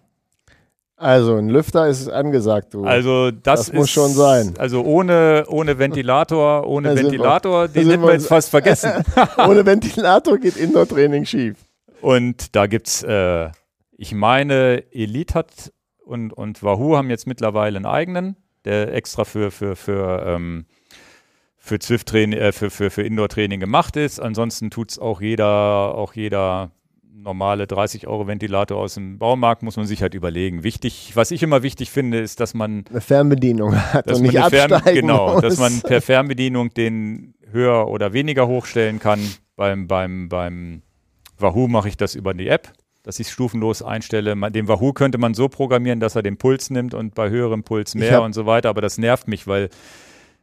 Also 0.97 1.37
ein 1.37 1.49
Lüfter 1.49 1.89
ist 1.89 2.09
angesagt, 2.09 2.75
du. 2.75 2.85
Also 2.85 3.31
das, 3.31 3.67
Das 3.67 3.73
muss 3.73 3.87
ist, 3.87 3.91
schon 3.93 4.11
sein. 4.13 4.55
Also 4.59 4.83
ohne, 4.83 5.45
ohne 5.49 5.79
Ventilator, 5.79 6.67
ohne 6.67 6.95
wir- 6.95 7.05
Ventilator, 7.05 7.69
da 7.69 7.73
den 7.73 7.83
sind 7.85 7.93
hätten 7.93 8.03
wir 8.03 8.09
wir 8.09 8.13
jetzt 8.15 8.27
fast 8.29 8.51
vergessen. 8.51 8.91
Ohne 9.39 9.65
Ventilator 9.65 10.37
geht 10.37 10.57
Indoor-Training 10.59 11.25
schief. 11.25 11.57
Und 12.03 12.55
da 12.55 12.67
gibt's, 12.67 13.03
äh, 13.03 13.49
ich 13.97 14.13
meine, 14.13 14.85
Elite 14.93 15.35
hat 15.35 15.73
und, 16.05 16.33
und 16.35 16.63
Wahoo 16.63 16.97
haben 16.97 17.09
jetzt 17.09 17.27
mittlerweile 17.27 17.77
einen 17.77 17.87
eigenen, 17.87 18.37
der 18.67 18.93
extra 18.95 19.25
für, 19.25 19.51
für, 19.51 19.77
für, 19.77 20.23
ähm, 20.27 20.67
für 21.71 21.79
Zwift-Training, 21.79 22.39
äh, 22.39 22.53
für, 22.53 22.69
für, 22.69 22.91
für 22.91 23.03
Indoor-Training 23.03 23.61
gemacht 23.61 23.97
ist. 23.97 24.19
Ansonsten 24.19 24.71
tut's 24.71 24.99
auch 24.99 25.21
jeder, 25.21 25.95
auch 25.95 26.15
jeder 26.15 26.73
normale 27.15 27.69
30 27.69 28.09
Euro 28.09 28.27
Ventilator 28.27 28.77
aus 28.77 28.95
dem 28.95 29.19
Baumarkt, 29.19 29.63
muss 29.63 29.77
man 29.77 29.87
sich 29.87 30.03
halt 30.03 30.15
überlegen. 30.15 30.65
Wichtig, 30.65 31.13
was 31.15 31.31
ich 31.31 31.45
immer 31.45 31.63
wichtig 31.63 31.91
finde, 31.93 32.19
ist, 32.19 32.41
dass 32.41 32.55
man 32.55 32.85
Eine 32.91 33.01
Fernbedienung 33.01 33.77
hat 33.77 34.11
dass 34.11 34.19
und 34.19 34.25
nicht 34.25 34.37
eine 34.37 34.51
Fern- 34.51 34.73
absteigen 34.73 35.03
genau, 35.03 35.35
muss. 35.35 35.43
dass 35.43 35.59
man 35.59 35.81
per 35.81 36.03
Fernbedienung 36.03 36.71
den 36.75 37.35
höher 37.53 37.87
oder 37.87 38.13
weniger 38.13 38.49
hochstellen 38.49 38.99
kann. 38.99 39.21
Beim, 39.55 39.87
beim, 39.87 40.29
beim 40.29 40.83
Wahoo 41.39 41.69
mache 41.69 41.89
ich 41.89 41.97
das 41.97 42.17
über 42.17 42.35
die 42.35 42.49
App, 42.49 42.73
dass 43.05 43.21
ich 43.21 43.29
es 43.29 43.33
stufenlos 43.33 43.81
einstelle. 43.81 44.35
Den 44.51 44.67
Wahoo 44.67 44.93
könnte 44.93 45.19
man 45.19 45.35
so 45.35 45.49
programmieren, 45.49 46.01
dass 46.01 46.17
er 46.17 46.23
den 46.23 46.37
Puls 46.37 46.71
nimmt 46.71 46.95
und 46.95 47.15
bei 47.15 47.31
höherem 47.31 47.63
Puls 47.63 47.95
mehr 47.95 48.23
und 48.23 48.33
so 48.33 48.47
weiter, 48.47 48.71
aber 48.71 48.81
das 48.81 48.99
nervt 48.99 49.29
mich, 49.29 49.47
weil 49.47 49.69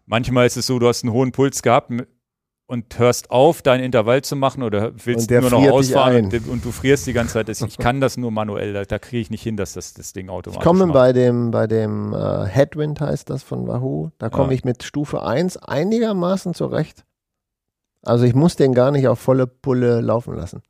manchmal 0.08 0.48
ist 0.48 0.58
es 0.58 0.66
so, 0.66 0.80
du 0.80 0.88
hast 0.88 1.04
einen 1.04 1.14
hohen 1.14 1.32
Puls 1.32 1.62
gehabt 1.62 1.92
und 2.66 3.00
hörst 3.00 3.30
auf, 3.32 3.62
dein 3.62 3.80
Intervall 3.80 4.24
zu 4.24 4.36
machen 4.36 4.64
oder 4.64 4.92
willst 5.06 5.30
nur 5.30 5.50
noch 5.50 5.70
ausfahren 5.70 6.26
und, 6.26 6.48
und 6.48 6.66
du 6.66 6.72
frierst 6.72 7.06
die 7.08 7.14
ganze 7.14 7.34
Zeit. 7.34 7.50
Ich 7.50 7.78
kann 7.78 8.02
das 8.02 8.18
nur 8.18 8.32
manuell, 8.32 8.74
da, 8.74 8.84
da 8.84 9.00
kriege 9.00 9.22
ich 9.22 9.30
nicht 9.30 9.44
hin, 9.44 9.56
dass 9.56 9.74
das, 9.74 9.94
das 9.94 10.12
Ding 10.14 10.30
automatisch 10.30 10.60
ich 10.60 10.68
komme 10.68 10.92
bei 10.92 11.14
dem, 11.14 11.52
bei 11.52 11.68
dem 11.68 12.14
äh, 12.14 12.46
Headwind 12.46 13.00
heißt 13.00 13.30
das 13.30 13.44
von 13.44 13.68
Wahoo, 13.68 14.10
da 14.18 14.30
komme 14.30 14.48
Ja. 14.50 14.54
ich 14.56 14.66
mit 14.66 14.84
Stufe 14.84 15.24
1 15.24 15.58
einigermaßen 15.58 16.54
zurecht. 16.54 17.06
Also 18.02 18.26
ich 18.26 18.36
muss 18.36 18.56
den 18.56 18.74
gar 18.74 18.92
nicht 18.92 19.08
auf 19.08 19.20
volle 19.20 19.48
Pulle 19.48 20.02
laufen 20.02 20.36
lassen. 20.36 20.62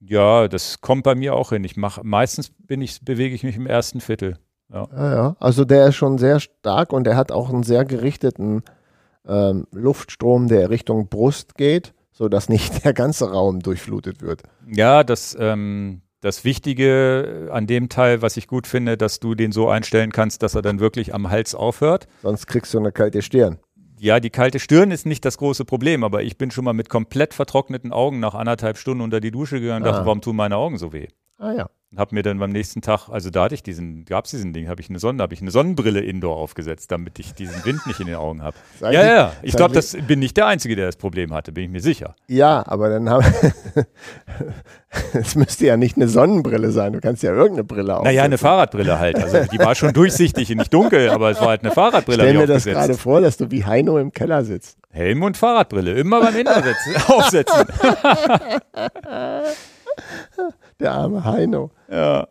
Ja, 0.00 0.48
das 0.48 0.80
kommt 0.82 1.04
bei 1.04 1.14
mir 1.14 1.34
auch 1.34 1.50
hin. 1.50 1.64
Ich 1.64 1.76
mache 1.76 2.02
meistens 2.04 2.50
bin 2.50 2.80
ich, 2.82 3.02
bewege 3.02 3.34
ich 3.34 3.42
mich 3.44 3.56
im 3.56 3.66
ersten 3.66 4.00
Viertel. 4.00 4.38
Ja, 4.72 4.88
ja. 4.92 5.36
Also 5.40 5.64
der 5.64 5.86
ist 5.88 5.94
schon 5.96 6.18
sehr 6.18 6.38
stark 6.40 6.92
und 6.92 7.06
er 7.06 7.16
hat 7.16 7.32
auch 7.32 7.48
einen 7.50 7.62
sehr 7.62 7.84
gerichteten 7.84 8.62
ähm, 9.28 9.66
Luftstrom, 9.72 10.48
der 10.48 10.70
Richtung 10.70 11.08
Brust 11.08 11.56
geht, 11.56 11.94
sodass 12.12 12.48
nicht 12.48 12.84
der 12.84 12.92
ganze 12.92 13.30
Raum 13.30 13.60
durchflutet 13.60 14.22
wird. 14.22 14.42
Ja, 14.66 15.04
das, 15.04 15.36
ähm, 15.38 16.02
das 16.20 16.44
Wichtige 16.44 17.50
an 17.52 17.66
dem 17.66 17.88
Teil, 17.88 18.22
was 18.22 18.36
ich 18.36 18.46
gut 18.46 18.66
finde, 18.66 18.96
dass 18.96 19.20
du 19.20 19.34
den 19.34 19.52
so 19.52 19.68
einstellen 19.68 20.12
kannst, 20.12 20.42
dass 20.42 20.54
er 20.54 20.62
dann 20.62 20.80
wirklich 20.80 21.14
am 21.14 21.30
Hals 21.30 21.54
aufhört. 21.54 22.06
Sonst 22.22 22.46
kriegst 22.46 22.72
du 22.74 22.78
eine 22.78 22.92
kalte 22.92 23.22
Stirn. 23.22 23.58
Ja, 23.98 24.20
die 24.20 24.30
kalte 24.30 24.58
Stirn 24.58 24.90
ist 24.90 25.06
nicht 25.06 25.24
das 25.24 25.38
große 25.38 25.64
Problem, 25.64 26.04
aber 26.04 26.22
ich 26.22 26.36
bin 26.36 26.50
schon 26.50 26.64
mal 26.64 26.74
mit 26.74 26.90
komplett 26.90 27.32
vertrockneten 27.32 27.92
Augen 27.92 28.20
nach 28.20 28.34
anderthalb 28.34 28.76
Stunden 28.76 29.02
unter 29.02 29.20
die 29.20 29.30
Dusche 29.30 29.60
gegangen 29.60 29.84
und 29.84 29.90
dachte, 29.90 30.04
warum 30.04 30.20
tun 30.20 30.36
meine 30.36 30.56
Augen 30.56 30.76
so 30.76 30.92
weh? 30.92 31.08
Ah 31.38 31.52
ja. 31.52 31.70
Und 31.92 32.00
habe 32.00 32.16
mir 32.16 32.22
dann 32.22 32.40
beim 32.40 32.50
nächsten 32.50 32.82
Tag, 32.82 33.08
also 33.08 33.30
da 33.30 33.44
hatte 33.44 33.54
ich 33.54 33.62
diesen, 33.62 34.04
gab 34.06 34.24
es 34.24 34.32
diesen 34.32 34.52
Ding, 34.52 34.68
habe 34.68 34.80
ich 34.80 34.90
eine 34.90 34.98
Sonne, 34.98 35.22
habe 35.22 35.34
ich 35.34 35.40
eine 35.40 35.52
Sonnenbrille 35.52 36.00
indoor 36.00 36.36
aufgesetzt, 36.36 36.90
damit 36.90 37.18
ich 37.20 37.32
diesen 37.34 37.64
Wind 37.64 37.86
nicht 37.86 38.00
in 38.00 38.06
den 38.06 38.16
Augen 38.16 38.42
habe. 38.42 38.56
Ja, 38.80 38.90
ja, 38.90 39.32
ich 39.42 39.54
glaube, 39.54 39.74
das 39.74 39.96
bin 40.06 40.18
nicht 40.18 40.36
der 40.36 40.46
Einzige, 40.46 40.74
der 40.76 40.86
das 40.86 40.96
Problem 40.96 41.32
hatte, 41.32 41.52
bin 41.52 41.64
ich 41.64 41.70
mir 41.70 41.80
sicher. 41.80 42.14
Ja, 42.28 42.64
aber 42.66 42.88
dann 42.88 43.08
haben. 43.08 43.24
Es 45.12 45.34
müsste 45.34 45.66
ja 45.66 45.76
nicht 45.76 45.96
eine 45.96 46.08
Sonnenbrille 46.08 46.70
sein. 46.70 46.94
Du 46.94 47.00
kannst 47.00 47.22
ja 47.22 47.30
irgendeine 47.30 47.64
Brille 47.64 47.94
aufsetzen. 47.94 48.14
Naja, 48.14 48.22
eine 48.22 48.38
Fahrradbrille 48.38 48.98
halt. 48.98 49.16
Also 49.16 49.40
die 49.52 49.58
war 49.58 49.74
schon 49.74 49.92
durchsichtig 49.92 50.50
und 50.50 50.58
nicht 50.58 50.72
dunkel, 50.72 51.10
aber 51.10 51.30
es 51.30 51.40
war 51.40 51.48
halt 51.48 51.64
eine 51.64 51.72
Fahrradbrille. 51.72 52.22
Stell 52.22 52.34
mir 52.38 52.46
das 52.46 52.64
gerade 52.64 52.94
vor, 52.94 53.20
dass 53.20 53.36
du 53.36 53.50
wie 53.50 53.64
Heino 53.64 53.98
im 53.98 54.12
Keller 54.12 54.44
sitzt. 54.44 54.78
Helm 54.90 55.22
und 55.22 55.36
Fahrradbrille, 55.36 55.92
immer 55.92 56.20
beim 56.20 56.36
Innensetzen, 56.36 56.96
aufsetzen. 57.08 57.66
Der 60.80 60.92
arme 60.92 61.24
Heino. 61.24 61.70
Ja. 61.90 62.28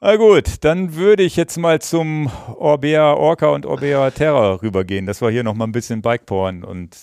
Na 0.00 0.16
gut, 0.16 0.64
dann 0.64 0.94
würde 0.94 1.22
ich 1.22 1.36
jetzt 1.36 1.56
mal 1.56 1.80
zum 1.80 2.30
Orbea 2.56 3.14
Orca 3.14 3.48
und 3.48 3.64
Orbea 3.64 4.10
Terra 4.10 4.54
rübergehen, 4.60 5.06
dass 5.06 5.22
wir 5.22 5.30
hier 5.30 5.42
noch 5.42 5.54
mal 5.54 5.64
ein 5.64 5.72
bisschen 5.72 6.02
Bikeporn 6.02 6.62
und 6.62 6.96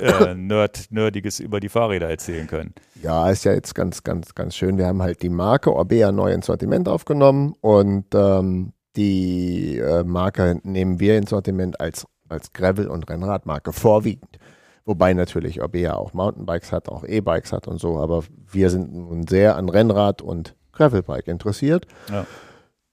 äh, 0.00 0.34
Nerd, 0.34 0.86
Nerdiges 0.90 1.40
über 1.40 1.60
die 1.60 1.68
Fahrräder 1.68 2.08
erzählen 2.08 2.46
können. 2.46 2.74
Ja, 3.02 3.30
ist 3.30 3.44
ja 3.44 3.52
jetzt 3.52 3.74
ganz, 3.74 4.02
ganz, 4.02 4.34
ganz 4.34 4.56
schön. 4.56 4.78
Wir 4.78 4.86
haben 4.86 5.02
halt 5.02 5.22
die 5.22 5.28
Marke 5.28 5.74
Orbea 5.74 6.12
neu 6.12 6.32
ins 6.32 6.46
Sortiment 6.46 6.88
aufgenommen 6.88 7.54
und 7.60 8.06
ähm, 8.14 8.72
die 8.96 9.78
äh, 9.78 10.02
Marke 10.04 10.58
nehmen 10.62 10.98
wir 11.00 11.18
ins 11.18 11.30
Sortiment 11.30 11.80
als, 11.80 12.06
als 12.28 12.52
Gravel- 12.52 12.88
und 12.88 13.08
Rennradmarke 13.10 13.72
vorwiegend. 13.72 14.38
Wobei 14.86 15.14
natürlich 15.14 15.60
Orbea 15.60 15.94
auch 15.94 16.14
Mountainbikes 16.14 16.70
hat, 16.70 16.88
auch 16.88 17.02
E-Bikes 17.02 17.52
hat 17.52 17.66
und 17.66 17.80
so, 17.80 17.98
aber 17.98 18.22
wir 18.52 18.70
sind 18.70 18.94
nun 18.94 19.26
sehr 19.26 19.56
an 19.56 19.68
Rennrad 19.68 20.22
und 20.22 20.54
Gravelbike 20.72 21.26
interessiert. 21.26 21.88
Ja. 22.08 22.24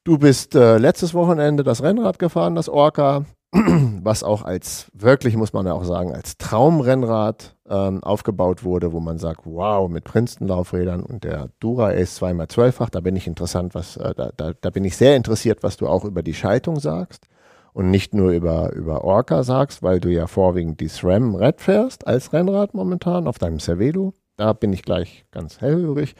Du 0.03 0.18
bist 0.18 0.56
äh, 0.56 0.80
letztes 0.80 1.14
Wochenende 1.14 1.64
das 1.64 1.84
Rennrad 1.84 2.18
gefahren, 2.18 2.56
das 2.56 2.68
Orca, 2.68 3.26
was 3.52 4.24
auch 4.24 4.41
als 4.41 4.88
wirklich, 4.94 5.38
muss 5.38 5.53
man 5.53 5.68
ja 5.68 5.74
auch 5.74 5.84
sagen, 5.84 6.15
als 6.15 6.40
Traumrennrad 6.40 7.56
ähm, 7.70 8.03
aufgebaut 8.03 8.64
wurde, 8.64 8.91
wo 8.91 8.99
man 8.99 9.20
sagt, 9.20 9.41
wow, 9.45 9.88
mit 9.88 10.03
Princeton-Laufrädern 10.03 11.03
und 11.03 11.24
der 11.24 11.49
Dura 11.60 11.90
Ace 11.91 12.20
2x12-fach, 12.20 12.90
da 12.90 13.02
bin 13.02 13.15
ich 13.15 13.28
interessant, 13.28 13.76
was, 13.76 13.98
äh, 13.98 14.15
da, 14.15 14.32
da, 14.36 14.53
da 14.60 14.70
bin 14.72 14.84
ich 14.84 14.98
sehr 14.98 15.15
interessiert, 15.15 15.61
was 15.61 15.78
du 15.78 15.88
auch 15.88 16.06
über 16.06 16.24
die 16.24 16.34
Schaltung 16.34 16.80
sagst 16.80 17.28
und 17.74 17.90
nicht 17.90 18.14
nur 18.14 18.32
über, 18.32 18.72
über 18.74 19.04
Orca 19.04 19.44
sagst, 19.44 19.84
weil 19.84 20.00
du 20.00 20.10
ja 20.10 20.28
vorwiegend 20.28 20.80
die 20.80 20.88
SRAM 20.88 21.36
Red 21.36 21.60
fährst 21.60 22.08
als 22.08 22.32
Rennrad 22.32 22.74
momentan 22.74 23.28
auf 23.28 23.40
deinem 23.40 23.60
Cervelo. 23.60 24.14
Da 24.38 24.54
bin 24.54 24.74
ich 24.74 24.84
gleich 24.84 25.26
ganz 25.32 25.60
hellhörig. 25.60 26.16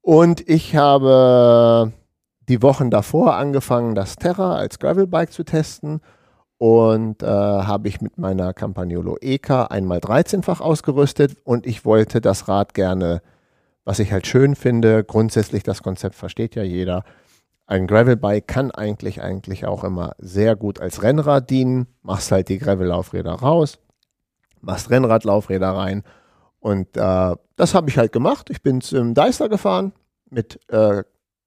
Und 0.00 0.46
ich 0.48 0.76
habe 0.76 1.92
die 2.48 2.62
Wochen 2.62 2.90
davor 2.90 3.34
angefangen, 3.34 3.94
das 3.94 4.16
Terra 4.16 4.56
als 4.56 4.78
Gravelbike 4.78 5.32
zu 5.32 5.44
testen 5.44 6.00
und 6.56 7.22
äh, 7.22 7.26
habe 7.26 7.88
ich 7.88 8.00
mit 8.00 8.18
meiner 8.18 8.52
Campagnolo 8.52 9.16
EK 9.20 9.70
einmal 9.70 9.98
13-fach 9.98 10.60
ausgerüstet 10.60 11.36
und 11.44 11.66
ich 11.66 11.84
wollte 11.84 12.20
das 12.20 12.48
Rad 12.48 12.74
gerne, 12.74 13.22
was 13.84 13.98
ich 14.00 14.12
halt 14.12 14.26
schön 14.26 14.56
finde, 14.56 15.04
grundsätzlich 15.04 15.62
das 15.62 15.82
Konzept 15.82 16.14
versteht 16.14 16.54
ja 16.54 16.62
jeder, 16.62 17.04
ein 17.68 17.86
Gravelbike 17.86 18.48
kann 18.48 18.70
eigentlich 18.70 19.22
eigentlich 19.22 19.66
auch 19.66 19.84
immer 19.84 20.14
sehr 20.18 20.56
gut 20.56 20.80
als 20.80 21.02
Rennrad 21.02 21.50
dienen. 21.50 21.86
Machst 22.02 22.32
halt 22.32 22.48
die 22.48 22.58
Gravel-Laufräder 22.58 23.32
raus, 23.32 23.78
machst 24.62 24.90
Rennradlaufräder 24.90 25.68
rein 25.68 26.02
und 26.60 26.96
äh, 26.96 27.36
das 27.56 27.74
habe 27.74 27.90
ich 27.90 27.98
halt 27.98 28.10
gemacht. 28.12 28.48
Ich 28.50 28.62
bin 28.62 28.80
zum 28.80 29.12
Deister 29.12 29.50
gefahren 29.50 29.92
mit 30.30 30.58
äh, 30.70 31.02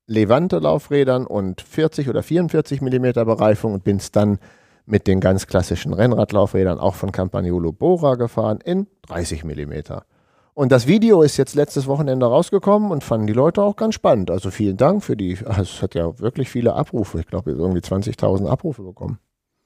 Levante-Laufrädern 0.05 1.25
und 1.25 1.61
40 1.61 2.07
oder 2.07 2.21
44 2.21 2.81
Millimeter 2.81 3.25
Bereifung 3.25 3.73
und 3.73 3.83
bin 3.83 3.97
es 3.97 4.11
dann 4.11 4.37
mit 4.85 5.07
den 5.07 5.21
ganz 5.21 5.47
klassischen 5.47 5.93
Rennradlaufrädern 5.93 6.77
auch 6.77 6.95
von 6.95 7.11
Campagnolo 7.11 7.71
Bora 7.71 8.13
gefahren 8.13 8.59
in 8.63 8.85
30 9.07 9.43
Millimeter. 9.43 10.05
Und 10.53 10.71
das 10.71 10.85
Video 10.85 11.21
ist 11.21 11.37
jetzt 11.37 11.55
letztes 11.55 11.87
Wochenende 11.87 12.25
rausgekommen 12.25 12.91
und 12.91 13.03
fanden 13.03 13.27
die 13.27 13.33
Leute 13.33 13.63
auch 13.63 13.75
ganz 13.75 13.95
spannend. 13.95 14.29
Also 14.29 14.51
vielen 14.51 14.77
Dank 14.77 15.03
für 15.03 15.15
die, 15.15 15.37
also 15.45 15.61
es 15.61 15.81
hat 15.81 15.95
ja 15.95 16.19
wirklich 16.19 16.49
viele 16.49 16.73
Abrufe. 16.73 17.19
Ich 17.19 17.27
glaube, 17.27 17.51
irgendwie 17.51 17.79
20.000 17.79 18.47
Abrufe 18.47 18.83
bekommen. 18.83 19.19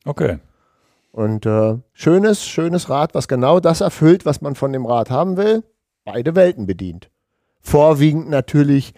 Okay. 0.05 0.39
Und 1.11 1.45
äh, 1.45 1.77
schönes, 1.93 2.45
schönes 2.45 2.89
Rad, 2.89 3.15
was 3.15 3.27
genau 3.27 3.59
das 3.59 3.81
erfüllt, 3.81 4.25
was 4.25 4.41
man 4.41 4.55
von 4.55 4.73
dem 4.73 4.85
Rad 4.85 5.09
haben 5.09 5.37
will. 5.37 5.63
Beide 6.03 6.35
Welten 6.35 6.67
bedient. 6.67 7.09
Vorwiegend 7.61 8.29
natürlich, 8.29 8.93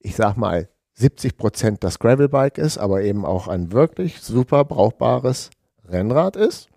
ich 0.00 0.16
sag 0.16 0.36
mal, 0.36 0.68
70 0.94 1.36
Prozent 1.36 1.84
das 1.84 1.98
Gravelbike 1.98 2.58
ist, 2.58 2.78
aber 2.78 3.02
eben 3.02 3.24
auch 3.26 3.48
ein 3.48 3.70
wirklich 3.70 4.22
super 4.22 4.64
brauchbares 4.64 5.50
Rennrad 5.84 6.36
ist 6.36 6.68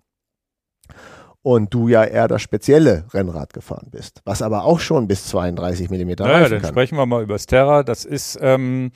und 1.42 1.72
du 1.72 1.88
ja 1.88 2.04
eher 2.04 2.28
das 2.28 2.42
spezielle 2.42 3.06
Rennrad 3.12 3.52
gefahren 3.52 3.88
bist, 3.90 4.20
was 4.24 4.42
aber 4.42 4.64
auch 4.64 4.80
schon 4.80 5.08
bis 5.08 5.26
32 5.28 5.88
mm 5.90 5.96
naja, 6.18 6.48
dann 6.48 6.60
kann. 6.60 6.70
sprechen 6.70 6.96
wir 6.96 7.06
mal 7.06 7.22
über 7.22 7.34
das 7.34 7.46
Terra. 7.46 7.82
Das 7.82 8.04
ist, 8.04 8.38
ähm, 8.42 8.92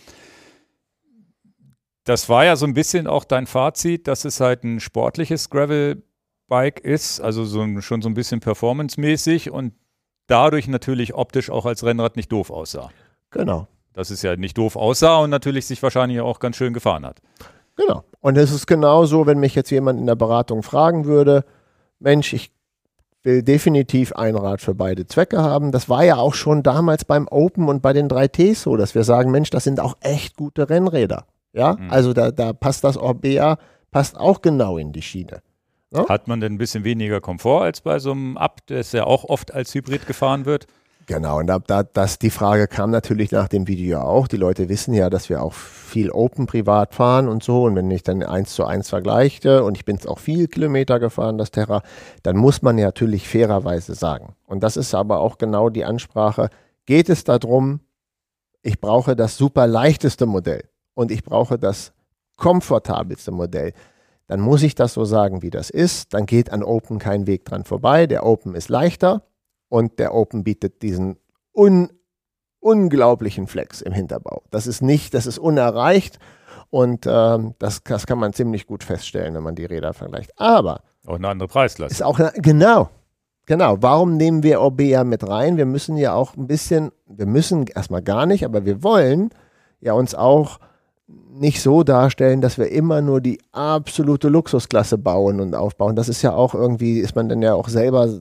das 2.05 2.29
war 2.29 2.45
ja 2.45 2.57
so 2.57 2.67
ein 2.67 2.75
bisschen 2.75 3.07
auch 3.07 3.25
dein 3.25 3.47
Fazit, 3.47 4.07
dass 4.09 4.25
es 4.25 4.41
halt 4.41 4.63
ein 4.63 4.81
sportliches 4.81 5.49
Gravelbike 5.49 6.81
ist, 6.81 7.21
also 7.21 7.45
so, 7.45 7.81
schon 7.81 8.03
so 8.03 8.09
ein 8.11 8.15
bisschen 8.15 8.41
performancemäßig 8.41 9.51
und 9.51 9.73
dadurch 10.27 10.69
natürlich 10.69 11.15
optisch 11.15 11.51
auch 11.51 11.65
als 11.65 11.85
Rennrad 11.85 12.17
nicht 12.17 12.31
doof 12.31 12.51
aussah. 12.51 12.91
Genau. 13.31 13.69
Dass 13.95 14.11
es 14.11 14.21
ja 14.23 14.37
nicht 14.37 14.59
doof 14.59 14.77
aussah 14.77 15.19
und 15.19 15.31
natürlich 15.31 15.67
sich 15.67 15.83
wahrscheinlich 15.83 16.21
auch 16.21 16.41
ganz 16.41 16.57
schön 16.57 16.75
gefahren 16.75 17.07
hat. 17.07 17.21
Genau. 17.77 18.05
Und 18.21 18.37
es 18.37 18.53
ist 18.53 18.67
genauso, 18.67 19.27
wenn 19.27 19.39
mich 19.39 19.55
jetzt 19.55 19.71
jemand 19.71 19.99
in 19.99 20.07
der 20.07 20.15
Beratung 20.15 20.63
fragen 20.63 21.07
würde, 21.07 21.45
Mensch, 21.99 22.33
ich 22.33 22.53
will 23.23 23.43
definitiv 23.43 24.13
ein 24.13 24.37
Rad 24.37 24.61
für 24.61 24.75
beide 24.75 25.07
Zwecke 25.07 25.43
haben. 25.43 25.73
Das 25.73 25.89
war 25.89 26.05
ja 26.05 26.17
auch 26.17 26.35
schon 26.35 26.63
damals 26.63 27.05
beim 27.05 27.27
Open 27.29 27.69
und 27.69 27.81
bei 27.81 27.93
den 27.93 28.09
3Ts 28.09 28.57
so, 28.57 28.77
dass 28.77 28.95
wir 28.95 29.05
sagen, 29.05 29.31
Mensch, 29.31 29.51
das 29.51 29.65
sind 29.65 29.81
auch 29.81 29.97
echt 30.01 30.37
gute 30.37 30.69
Rennräder. 30.69 31.27
Ja, 31.53 31.77
mhm. 31.77 31.91
also 31.91 32.13
da, 32.13 32.31
da 32.31 32.53
passt 32.53 32.85
das 32.85 32.97
Orbea, 32.97 33.59
passt 33.91 34.19
auch 34.19 34.43
genau 34.43 34.77
in 34.77 34.93
die 34.93 35.03
Schiene. 35.03 35.41
Ja? 35.93 36.09
Hat 36.09 36.29
man 36.29 36.41
denn 36.41 36.55
ein 36.55 36.59
bisschen 36.59 36.85
weniger 36.85 37.21
Komfort 37.21 37.63
als 37.63 37.81
bei 37.81 37.99
so 37.99 38.11
einem 38.11 38.37
Up, 38.37 38.61
das 38.67 38.93
ja 38.93 39.05
auch 39.05 39.25
oft 39.25 39.55
als 39.55 39.75
Hybrid 39.75 40.07
gefahren 40.07 40.45
wird? 40.45 40.67
Genau, 41.07 41.39
und 41.39 41.49
da, 41.49 41.59
da, 41.59 41.83
das, 41.83 42.19
die 42.19 42.31
Frage 42.31 42.67
kam 42.67 42.91
natürlich 42.91 43.31
nach 43.31 43.49
dem 43.49 43.69
Video 43.69 44.01
auch. 44.01 44.27
Die 44.27 44.39
Leute 44.39 44.71
wissen 44.71 44.95
ja, 44.95 45.11
dass 45.11 45.29
wir 45.29 45.43
auch 45.43 45.53
viel 45.53 46.11
Open 46.11 46.47
privat 46.47 46.95
fahren 46.95 47.29
und 47.29 47.43
so. 47.43 47.65
Und 47.65 47.77
wenn 47.77 47.91
ich 47.91 48.03
dann 48.03 48.23
eins 48.23 48.55
zu 48.55 48.65
eins 48.65 48.89
vergleiche 48.89 49.65
und 49.65 49.77
ich 49.77 49.85
bin 49.85 49.99
auch 50.07 50.19
viel 50.19 50.49
Kilometer 50.49 50.99
gefahren, 50.99 51.37
das 51.37 51.51
Terra, 51.51 51.83
dann 52.23 52.37
muss 52.37 52.63
man 52.63 52.79
ja 52.79 52.87
natürlich 52.87 53.29
fairerweise 53.29 53.95
sagen. 53.95 54.35
Und 54.47 54.63
das 54.63 54.79
ist 54.79 54.95
aber 54.95 55.21
auch 55.21 55.37
genau 55.37 55.69
die 55.69 55.85
Ansprache. 55.85 56.49
Geht 56.87 57.11
es 57.11 57.25
darum, 57.25 57.81
ich 58.63 58.81
brauche 58.81 59.15
das 59.15 59.37
super 59.37 59.67
leichteste 59.67 60.25
Modell 60.25 60.65
und 60.95 61.11
ich 61.11 61.23
brauche 61.23 61.59
das 61.59 61.93
komfortabelste 62.37 63.31
Modell, 63.31 63.75
dann 64.27 64.41
muss 64.41 64.63
ich 64.63 64.75
das 64.75 64.95
so 64.95 65.05
sagen, 65.05 65.43
wie 65.43 65.51
das 65.51 65.69
ist. 65.69 66.15
Dann 66.15 66.25
geht 66.25 66.51
an 66.51 66.63
Open 66.63 66.99
kein 66.99 67.27
Weg 67.27 67.45
dran 67.45 67.65
vorbei. 67.65 68.07
Der 68.07 68.25
Open 68.25 68.55
ist 68.55 68.71
leichter 68.71 69.23
und 69.75 69.99
der 69.99 70.15
Open 70.15 70.45
bietet 70.45 70.83
diesen 70.83 71.17
un 71.53 71.91
unglaublichen 72.61 73.49
Flex 73.49 73.83
im 73.83 73.93
Hinterbau. 73.93 74.45
Das 74.53 74.69
ist 74.69 74.83
nicht, 74.83 75.15
das 75.15 75.27
ist 75.27 75.37
unerreicht 75.37 76.21
und 76.71 77.07
ähm, 77.09 77.55
das, 77.59 77.83
das 77.83 78.07
kann 78.07 78.21
man 78.21 78.33
ziemlich 78.33 78.69
gut 78.69 78.85
feststellen, 78.85 79.35
wenn 79.35 79.43
man 79.43 79.57
die 79.57 79.65
Räder 79.65 79.93
vergleicht. 79.93 80.31
Aber 80.39 80.83
auch 81.05 81.17
eine 81.17 81.29
andere 81.29 81.49
Preisklasse. 81.49 81.93
Ist 81.93 82.05
auch 82.05 82.21
eine, 82.21 82.31
genau, 82.37 82.89
genau. 83.47 83.77
Warum 83.81 84.17
nehmen 84.17 84.45
wir 84.45 84.61
Orbea 84.61 85.03
mit 85.03 85.29
rein? 85.29 85.57
Wir 85.57 85.67
müssen 85.67 85.97
ja 85.97 86.15
auch 86.15 86.37
ein 86.37 86.47
bisschen, 86.47 86.93
wir 87.09 87.27
müssen 87.27 87.67
erstmal 87.67 88.03
gar 88.03 88.27
nicht, 88.27 88.45
aber 88.45 88.65
wir 88.65 88.85
wollen 88.85 89.31
ja 89.81 89.93
uns 89.95 90.15
auch 90.15 90.61
nicht 91.33 91.61
so 91.61 91.83
darstellen, 91.83 92.41
dass 92.41 92.59
wir 92.59 92.71
immer 92.71 93.01
nur 93.03 93.21
die 93.21 93.41
absolute 93.51 94.29
Luxusklasse 94.29 94.99
bauen 94.99 95.41
und 95.41 95.57
aufbauen. 95.57 95.97
Das 95.97 96.09
ist 96.09 96.23
ja 96.23 96.33
auch 96.33 96.55
irgendwie, 96.55 97.01
ist 97.01 97.17
man 97.17 97.29
dann 97.29 97.43
ja 97.43 97.55
auch 97.55 97.69
selber 97.69 98.21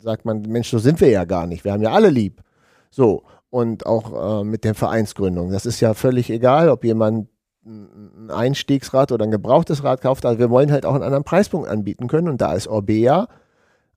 sagt 0.00 0.24
man, 0.24 0.42
Mensch, 0.42 0.70
so 0.70 0.78
sind 0.78 1.00
wir 1.00 1.08
ja 1.08 1.24
gar 1.24 1.46
nicht. 1.46 1.64
Wir 1.64 1.72
haben 1.72 1.82
ja 1.82 1.92
alle 1.92 2.10
lieb. 2.10 2.42
So. 2.90 3.24
Und 3.50 3.86
auch 3.86 4.40
äh, 4.40 4.44
mit 4.44 4.64
der 4.64 4.74
Vereinsgründung. 4.74 5.50
Das 5.50 5.64
ist 5.64 5.80
ja 5.80 5.94
völlig 5.94 6.28
egal, 6.30 6.68
ob 6.68 6.84
jemand 6.84 7.28
ein 7.64 8.30
Einstiegsrad 8.30 9.12
oder 9.12 9.24
ein 9.24 9.30
gebrauchtes 9.30 9.84
Rad 9.84 10.00
kauft. 10.00 10.26
Also 10.26 10.38
wir 10.38 10.50
wollen 10.50 10.70
halt 10.70 10.86
auch 10.86 10.94
einen 10.94 11.02
anderen 11.02 11.24
Preispunkt 11.24 11.68
anbieten 11.68 12.08
können. 12.08 12.28
Und 12.28 12.40
da 12.40 12.52
ist 12.52 12.68
Orbea 12.68 13.28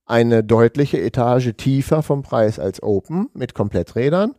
eine 0.05 0.43
deutliche 0.43 0.99
Etage 1.01 1.53
tiefer 1.55 2.03
vom 2.03 2.21
Preis 2.21 2.59
als 2.59 2.83
Open 2.83 3.29
mit 3.33 3.53
Kompletträdern 3.53 4.35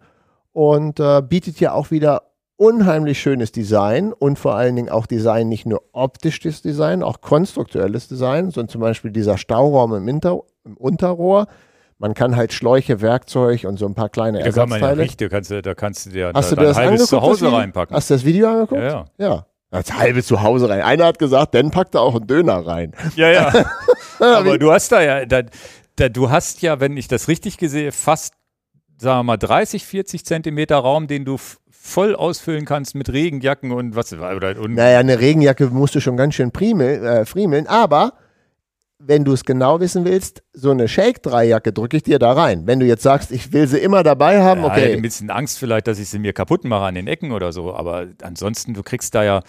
und 0.52 1.00
äh, 1.00 1.22
bietet 1.22 1.60
ja 1.60 1.72
auch 1.72 1.90
wieder 1.90 2.31
unheimlich 2.62 3.20
schönes 3.20 3.50
Design 3.50 4.12
und 4.12 4.38
vor 4.38 4.54
allen 4.54 4.76
Dingen 4.76 4.88
auch 4.88 5.06
Design, 5.06 5.48
nicht 5.48 5.66
nur 5.66 5.82
optisches 5.90 6.62
Design, 6.62 7.02
auch 7.02 7.20
konstruktuelles 7.20 8.06
Design, 8.06 8.52
sondern 8.52 8.68
zum 8.68 8.80
Beispiel 8.80 9.10
dieser 9.10 9.36
Stauraum 9.36 9.94
im, 9.94 10.06
Inter 10.06 10.40
im 10.64 10.76
Unterrohr. 10.76 11.48
Man 11.98 12.14
kann 12.14 12.36
halt 12.36 12.52
Schläuche, 12.52 13.00
Werkzeug 13.00 13.64
und 13.64 13.78
so 13.78 13.86
ein 13.86 13.94
paar 13.94 14.08
kleine 14.08 14.38
da 14.38 14.44
Ersatzteile. 14.44 14.80
Kann 14.80 14.96
man 14.96 15.06
ja 15.06 15.16
da 15.16 15.28
kannst 15.28 15.50
du, 15.50 15.62
da 15.62 15.74
kannst 15.74 16.06
du 16.06 16.10
dir 16.10 16.30
Hast 16.32 16.52
da, 16.52 16.56
du 16.56 16.62
das 16.62 16.76
ein 16.76 16.90
halbes 16.90 17.06
Zuhause 17.06 17.52
reinpacken. 17.52 17.96
Hast 17.96 18.10
du 18.10 18.14
das 18.14 18.24
Video 18.24 18.48
angeguckt? 18.48 18.80
Ja, 18.80 19.06
ja. 19.18 19.26
ja. 19.26 19.46
Das 19.72 19.92
halbe 19.92 20.22
Zuhause 20.22 20.68
rein. 20.68 20.82
Einer 20.82 21.06
hat 21.06 21.18
gesagt, 21.18 21.56
dann 21.56 21.72
packt 21.72 21.96
er 21.96 22.02
auch 22.02 22.14
einen 22.14 22.28
Döner 22.28 22.64
rein. 22.64 22.92
Ja, 23.16 23.30
ja. 23.30 23.52
Aber 24.20 24.58
du 24.58 24.70
hast 24.70 24.92
da 24.92 25.02
ja, 25.02 25.24
da, 25.24 25.42
da, 25.96 26.08
du 26.08 26.30
hast 26.30 26.62
ja, 26.62 26.78
wenn 26.78 26.96
ich 26.96 27.08
das 27.08 27.26
richtig 27.26 27.56
gesehen, 27.56 27.90
fast, 27.90 28.34
sagen 28.98 29.20
wir 29.20 29.24
mal, 29.24 29.36
30, 29.36 29.84
40 29.84 30.24
Zentimeter 30.24 30.76
Raum, 30.76 31.08
den 31.08 31.24
du 31.24 31.38
voll 31.84 32.14
ausfüllen 32.14 32.64
kannst 32.64 32.94
mit 32.94 33.12
Regenjacken 33.12 33.72
und 33.72 33.96
was. 33.96 34.12
Oder, 34.12 34.58
und 34.60 34.74
naja, 34.74 35.00
eine 35.00 35.18
Regenjacke 35.18 35.66
musst 35.66 35.96
du 35.96 36.00
schon 36.00 36.16
ganz 36.16 36.34
schön 36.34 36.52
primel, 36.52 37.04
äh, 37.04 37.24
friemeln, 37.24 37.66
aber 37.66 38.12
wenn 39.00 39.24
du 39.24 39.32
es 39.32 39.44
genau 39.44 39.80
wissen 39.80 40.04
willst, 40.04 40.44
so 40.52 40.70
eine 40.70 40.86
Shake-3-Jacke 40.86 41.72
drücke 41.72 41.96
ich 41.96 42.04
dir 42.04 42.20
da 42.20 42.34
rein. 42.34 42.68
Wenn 42.68 42.78
du 42.78 42.86
jetzt 42.86 43.02
sagst, 43.02 43.32
ich 43.32 43.52
will 43.52 43.66
sie 43.66 43.78
immer 43.78 44.04
dabei 44.04 44.40
haben, 44.40 44.62
ja, 44.62 44.68
okay. 44.68 44.92
Ein 44.92 45.02
bisschen 45.02 45.28
Angst 45.28 45.58
vielleicht, 45.58 45.88
dass 45.88 45.98
ich 45.98 46.08
sie 46.08 46.20
mir 46.20 46.32
kaputt 46.32 46.64
mache 46.64 46.84
an 46.84 46.94
den 46.94 47.08
Ecken 47.08 47.32
oder 47.32 47.52
so, 47.52 47.74
aber 47.74 48.06
ansonsten, 48.22 48.74
du 48.74 48.84
kriegst 48.84 49.16
da 49.16 49.24
ja 49.24 49.42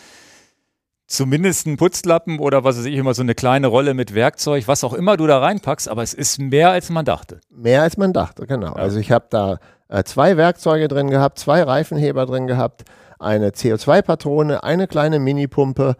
zumindest 1.06 1.68
ein 1.68 1.78
Putzlappen 1.78 2.40
oder 2.40 2.64
was 2.64 2.80
weiß 2.80 2.86
ich, 2.86 2.96
immer 2.96 3.14
so 3.14 3.22
eine 3.22 3.36
kleine 3.36 3.68
Rolle 3.68 3.94
mit 3.94 4.16
Werkzeug, 4.16 4.68
was 4.68 4.84
auch 4.84 4.94
immer 4.94 5.18
du 5.18 5.28
da 5.28 5.38
reinpackst, 5.38 5.88
aber 5.88 6.02
es 6.02 6.16
ist 6.16 6.40
mehr, 6.40 6.72
als 6.72 6.90
man 6.90 7.06
dachte. 7.06 7.42
Mehr 7.52 7.84
als 7.84 7.98
man 7.98 8.12
dachte, 8.12 8.48
genau. 8.48 8.74
Also 8.74 8.98
ich 8.98 9.12
habe 9.12 9.28
da 9.30 9.60
äh, 9.94 10.04
zwei 10.04 10.38
Werkzeuge 10.38 10.88
drin 10.88 11.10
gehabt, 11.10 11.38
zwei 11.38 11.62
Reifenheber 11.62 12.26
drin 12.26 12.48
gehabt, 12.48 12.84
eine 13.20 13.52
CO2-Patrone, 13.52 14.64
eine 14.64 14.88
kleine 14.88 15.20
Minipumpe 15.20 15.96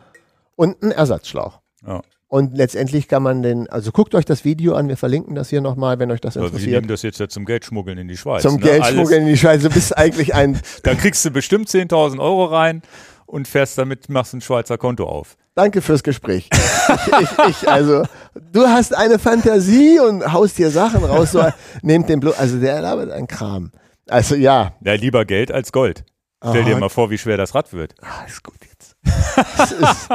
und 0.56 0.82
einen 0.82 0.92
Ersatzschlauch. 0.92 1.60
Ja. 1.86 2.02
Und 2.28 2.58
letztendlich 2.58 3.08
kann 3.08 3.22
man 3.22 3.44
den, 3.44 3.70
also 3.70 3.92
guckt 3.92 4.16
euch 4.16 4.26
das 4.26 4.44
Video 4.44 4.74
an, 4.74 4.88
wir 4.88 4.98
verlinken 4.98 5.36
das 5.36 5.50
hier 5.50 5.62
nochmal, 5.62 6.00
wenn 6.00 6.10
euch 6.10 6.22
das 6.22 6.36
Aber 6.36 6.46
wir 6.46 6.48
interessiert. 6.48 6.74
nehmen 6.74 6.88
das 6.88 7.04
jetzt 7.04 7.20
ja 7.20 7.28
zum 7.28 7.46
Geldschmuggeln 7.46 8.00
in 8.00 8.08
die 8.08 8.18
Schweiz. 8.18 8.42
Zum 8.42 8.56
ne? 8.56 8.62
Geldschmuggeln 8.62 9.22
in 9.22 9.28
die 9.28 9.38
Schweiz. 9.38 9.62
Du 9.62 9.70
bist 9.70 9.96
eigentlich 9.96 10.34
ein, 10.34 10.56
Alles, 10.56 10.82
da 10.84 10.96
kriegst 10.96 11.24
du 11.24 11.30
bestimmt 11.30 11.70
10.000 11.70 12.20
Euro 12.20 12.46
rein 12.46 12.82
und 13.28 13.48
fährst 13.48 13.78
damit, 13.78 14.10
machst 14.10 14.34
ein 14.34 14.42
Schweizer 14.42 14.80
Konto 14.80 15.06
auf. 15.06 15.38
danke 15.54 15.84
fürs 15.84 16.02
Gespräch. 16.02 16.50
Ich, 16.52 17.22
ich, 17.22 17.30
ich, 17.50 17.70
also, 17.70 18.04
du 18.52 18.66
hast 18.66 18.96
eine 18.96 19.20
Fantasie 19.20 20.00
und 20.00 20.34
haust 20.34 20.58
dir 20.58 20.72
Sachen 20.72 21.04
raus, 21.04 21.34
so, 21.34 21.46
nehmt 21.84 22.10
den 22.10 22.20
Blut, 22.20 22.40
also 22.40 22.60
der 22.60 22.82
labert 22.82 23.12
ein 23.12 23.28
Kram. 23.28 23.72
Also 24.08 24.36
ja, 24.36 24.74
Ja, 24.82 24.94
lieber 24.94 25.26
Geld 25.26 25.52
als 25.52 25.72
Gold. 25.72 26.04
Stell 26.46 26.66
dir 26.66 26.76
mal 26.78 26.90
vor, 26.90 27.10
wie 27.10 27.18
schwer 27.18 27.38
das 27.38 27.56
Rad 27.56 27.72
wird. 27.72 27.96
Ah, 28.02 28.26
ist 28.28 28.44
gut 28.44 28.58
jetzt. 28.70 28.98
Ist, 29.82 30.10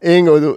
Ingo, 0.00 0.40
du, 0.40 0.56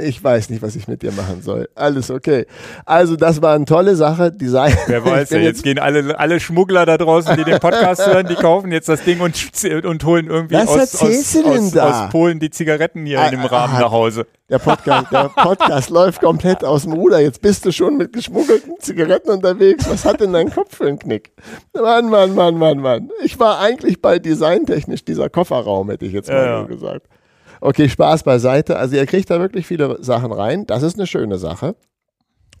ich 0.00 0.24
weiß 0.24 0.48
nicht, 0.48 0.62
was 0.62 0.76
ich 0.76 0.88
mit 0.88 1.02
dir 1.02 1.12
machen 1.12 1.42
soll. 1.42 1.68
Alles 1.74 2.10
okay. 2.10 2.46
Also, 2.86 3.16
das 3.16 3.42
war 3.42 3.54
eine 3.54 3.66
tolle 3.66 3.96
Sache. 3.96 4.32
Design. 4.32 4.74
Wer 4.86 5.04
weiß, 5.04 5.28
ja, 5.28 5.36
bin 5.36 5.44
jetzt 5.44 5.62
gehen 5.62 5.78
alle, 5.78 6.18
alle 6.18 6.40
Schmuggler 6.40 6.86
da 6.86 6.96
draußen, 6.96 7.36
die 7.36 7.44
den 7.44 7.60
Podcast 7.60 8.06
hören, 8.06 8.26
die 8.26 8.34
kaufen 8.34 8.72
jetzt 8.72 8.88
das 8.88 9.04
Ding 9.04 9.20
und, 9.20 9.34
und 9.84 10.04
holen 10.04 10.28
irgendwie 10.28 10.54
Was 10.54 10.68
aus, 10.68 11.02
aus, 11.02 11.36
aus, 11.44 11.76
aus 11.76 12.10
Polen 12.10 12.40
die 12.40 12.48
Zigaretten 12.48 13.04
hier 13.04 13.20
Ah, 13.20 13.26
in 13.26 13.32
dem 13.32 13.44
Rahmen 13.44 13.74
ah, 13.76 13.80
nach 13.80 13.90
Hause. 13.90 14.26
Der 14.48 14.58
Podcast, 14.58 15.06
der 15.12 15.28
Podcast 15.28 15.90
läuft 15.90 16.22
komplett 16.22 16.64
aus 16.64 16.84
dem 16.84 16.94
Ruder. 16.94 17.20
Jetzt 17.20 17.42
bist 17.42 17.66
du 17.66 17.70
schon 17.70 17.98
mit 17.98 18.14
geschmuggelten 18.14 18.80
Zigaretten 18.80 19.30
unterwegs. 19.30 19.88
Was 19.90 20.06
hat 20.06 20.20
denn 20.20 20.32
dein 20.32 20.50
Kopf 20.50 20.76
für 20.76 20.86
einen 20.86 20.98
Knick? 20.98 21.32
Mann, 21.74 22.08
Mann, 22.08 22.34
Mann, 22.34 22.56
Mann, 22.56 22.78
Mann. 22.78 23.10
Ich 23.22 23.38
war 23.38 23.60
eigentlich 23.60 24.00
bei 24.00 24.18
designtechnisch 24.18 25.04
dieser 25.04 25.28
Kofferraum, 25.28 25.90
hätte 25.90 26.06
ich 26.06 26.12
jetzt 26.12 26.30
mal 26.30 26.36
Ja, 26.36 26.60
ja. 26.60 26.62
gesagt. 26.62 27.06
Okay, 27.64 27.88
Spaß 27.88 28.24
beiseite. 28.24 28.76
Also 28.76 28.96
ihr 28.96 29.06
kriegt 29.06 29.30
da 29.30 29.40
wirklich 29.40 29.66
viele 29.66 29.96
Sachen 30.04 30.32
rein. 30.32 30.66
Das 30.66 30.82
ist 30.82 30.96
eine 30.98 31.06
schöne 31.06 31.38
Sache. 31.38 31.76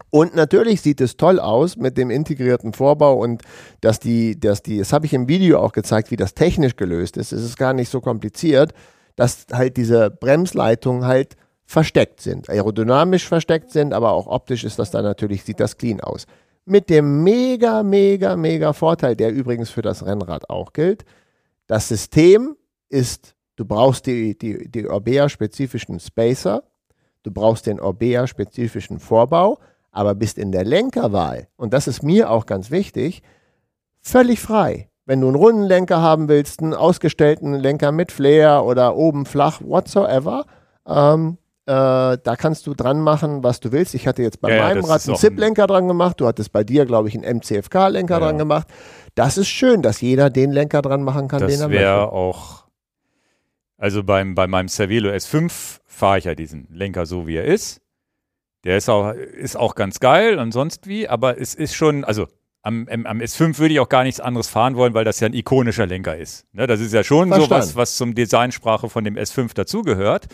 Und 0.08 0.34
natürlich 0.34 0.80
sieht 0.80 0.98
es 1.02 1.18
toll 1.18 1.38
aus 1.38 1.76
mit 1.76 1.98
dem 1.98 2.08
integrierten 2.08 2.72
Vorbau 2.72 3.22
und 3.22 3.42
dass 3.82 4.00
die, 4.00 4.40
dass 4.40 4.62
die, 4.62 4.78
das 4.78 4.94
habe 4.94 5.04
ich 5.04 5.12
im 5.12 5.28
Video 5.28 5.60
auch 5.60 5.72
gezeigt, 5.72 6.10
wie 6.10 6.16
das 6.16 6.32
technisch 6.32 6.76
gelöst 6.76 7.18
ist. 7.18 7.32
Es 7.32 7.42
ist 7.42 7.58
gar 7.58 7.74
nicht 7.74 7.90
so 7.90 8.00
kompliziert, 8.00 8.72
dass 9.14 9.44
halt 9.52 9.76
diese 9.76 10.10
Bremsleitungen 10.10 11.04
halt 11.04 11.36
versteckt 11.66 12.22
sind, 12.22 12.48
aerodynamisch 12.48 13.28
versteckt 13.28 13.72
sind, 13.72 13.92
aber 13.92 14.12
auch 14.12 14.26
optisch 14.26 14.64
ist 14.64 14.78
das 14.78 14.90
dann 14.90 15.04
natürlich, 15.04 15.44
sieht 15.44 15.60
das 15.60 15.76
clean 15.76 16.00
aus. 16.00 16.24
Mit 16.64 16.88
dem 16.88 17.22
mega, 17.22 17.82
mega, 17.82 18.36
mega 18.36 18.72
Vorteil, 18.72 19.16
der 19.16 19.32
übrigens 19.32 19.68
für 19.68 19.82
das 19.82 20.06
Rennrad 20.06 20.48
auch 20.48 20.72
gilt, 20.72 21.04
das 21.66 21.88
System 21.88 22.56
ist, 22.88 23.34
du 23.56 23.64
brauchst 23.64 24.06
die, 24.06 24.36
die, 24.38 24.70
die 24.70 24.88
Orbea-spezifischen 24.88 26.00
Spacer, 26.00 26.62
du 27.22 27.30
brauchst 27.30 27.66
den 27.66 27.80
Orbea-spezifischen 27.80 28.98
Vorbau, 28.98 29.58
aber 29.92 30.14
bist 30.14 30.38
in 30.38 30.50
der 30.52 30.64
Lenkerwahl, 30.64 31.48
und 31.56 31.72
das 31.72 31.86
ist 31.88 32.02
mir 32.02 32.30
auch 32.30 32.46
ganz 32.46 32.70
wichtig, 32.70 33.22
völlig 34.00 34.40
frei. 34.40 34.88
Wenn 35.06 35.20
du 35.20 35.26
einen 35.28 35.36
runden 35.36 35.62
Lenker 35.64 36.00
haben 36.00 36.28
willst, 36.28 36.60
einen 36.62 36.72
ausgestellten 36.74 37.52
Lenker 37.54 37.92
mit 37.92 38.10
Flair 38.10 38.64
oder 38.64 38.96
oben 38.96 39.26
flach, 39.26 39.60
whatsoever, 39.62 40.46
ähm, 40.86 41.36
äh, 41.66 41.72
da 41.72 42.36
kannst 42.38 42.66
du 42.66 42.74
dran 42.74 43.00
machen, 43.00 43.42
was 43.44 43.60
du 43.60 43.70
willst. 43.72 43.94
Ich 43.94 44.06
hatte 44.06 44.22
jetzt 44.22 44.40
bei 44.40 44.50
Ja, 44.54 44.62
meinem 44.62 44.82
das 44.82 44.90
Rad 44.90 45.04
einen 45.06 45.14
ein- 45.14 45.18
ZIP-Lenker 45.18 45.66
dran 45.66 45.88
gemacht. 45.88 46.20
Du 46.20 46.26
hattest 46.26 46.52
bei 46.52 46.64
dir, 46.64 46.84
glaube 46.86 47.08
ich, 47.08 47.14
einen 47.14 47.24
MCFK-Lenker 47.38 48.14
Ja, 48.14 48.20
dran 48.20 48.38
gemacht. 48.38 48.66
Das 49.14 49.38
ist 49.38 49.48
schön, 49.48 49.80
dass 49.82 50.00
jeder 50.00 50.28
den 50.30 50.52
Lenker 50.52 50.82
dran 50.82 51.02
machen 51.02 51.28
kann, 51.28 51.40
den 51.40 51.48
Das 51.50 51.60
er 51.60 51.70
wäre 51.70 52.00
möchte. 52.00 52.12
auch, 52.12 52.63
also 53.84 54.02
beim, 54.02 54.34
bei 54.34 54.46
meinem 54.46 54.68
Cervelo 54.68 55.10
S5 55.10 55.80
fahre 55.84 56.16
ich 56.16 56.24
ja 56.24 56.34
diesen 56.34 56.66
Lenker 56.70 57.04
so, 57.04 57.26
wie 57.26 57.36
er 57.36 57.44
ist. 57.44 57.82
Der 58.64 58.78
ist 58.78 58.88
auch, 58.88 59.12
ist 59.12 59.58
auch 59.58 59.74
ganz 59.74 60.00
geil 60.00 60.38
und 60.38 60.52
sonst 60.52 60.86
wie, 60.86 61.06
aber 61.06 61.38
es 61.38 61.54
ist 61.54 61.74
schon, 61.74 62.02
also 62.02 62.26
am, 62.62 62.88
am, 62.90 63.04
am 63.04 63.18
S5 63.18 63.58
würde 63.58 63.74
ich 63.74 63.80
auch 63.80 63.90
gar 63.90 64.04
nichts 64.04 64.20
anderes 64.20 64.48
fahren 64.48 64.76
wollen, 64.76 64.94
weil 64.94 65.04
das 65.04 65.20
ja 65.20 65.26
ein 65.26 65.34
ikonischer 65.34 65.84
Lenker 65.84 66.16
ist. 66.16 66.46
Ne, 66.54 66.66
das 66.66 66.80
ist 66.80 66.94
ja 66.94 67.04
schon 67.04 67.28
so 67.28 67.34
Verstanden. 67.34 67.62
was, 67.62 67.76
was 67.76 67.96
zum 67.98 68.14
Designsprache 68.14 68.88
von 68.88 69.04
dem 69.04 69.16
S5 69.16 69.52
dazugehört. 69.52 70.28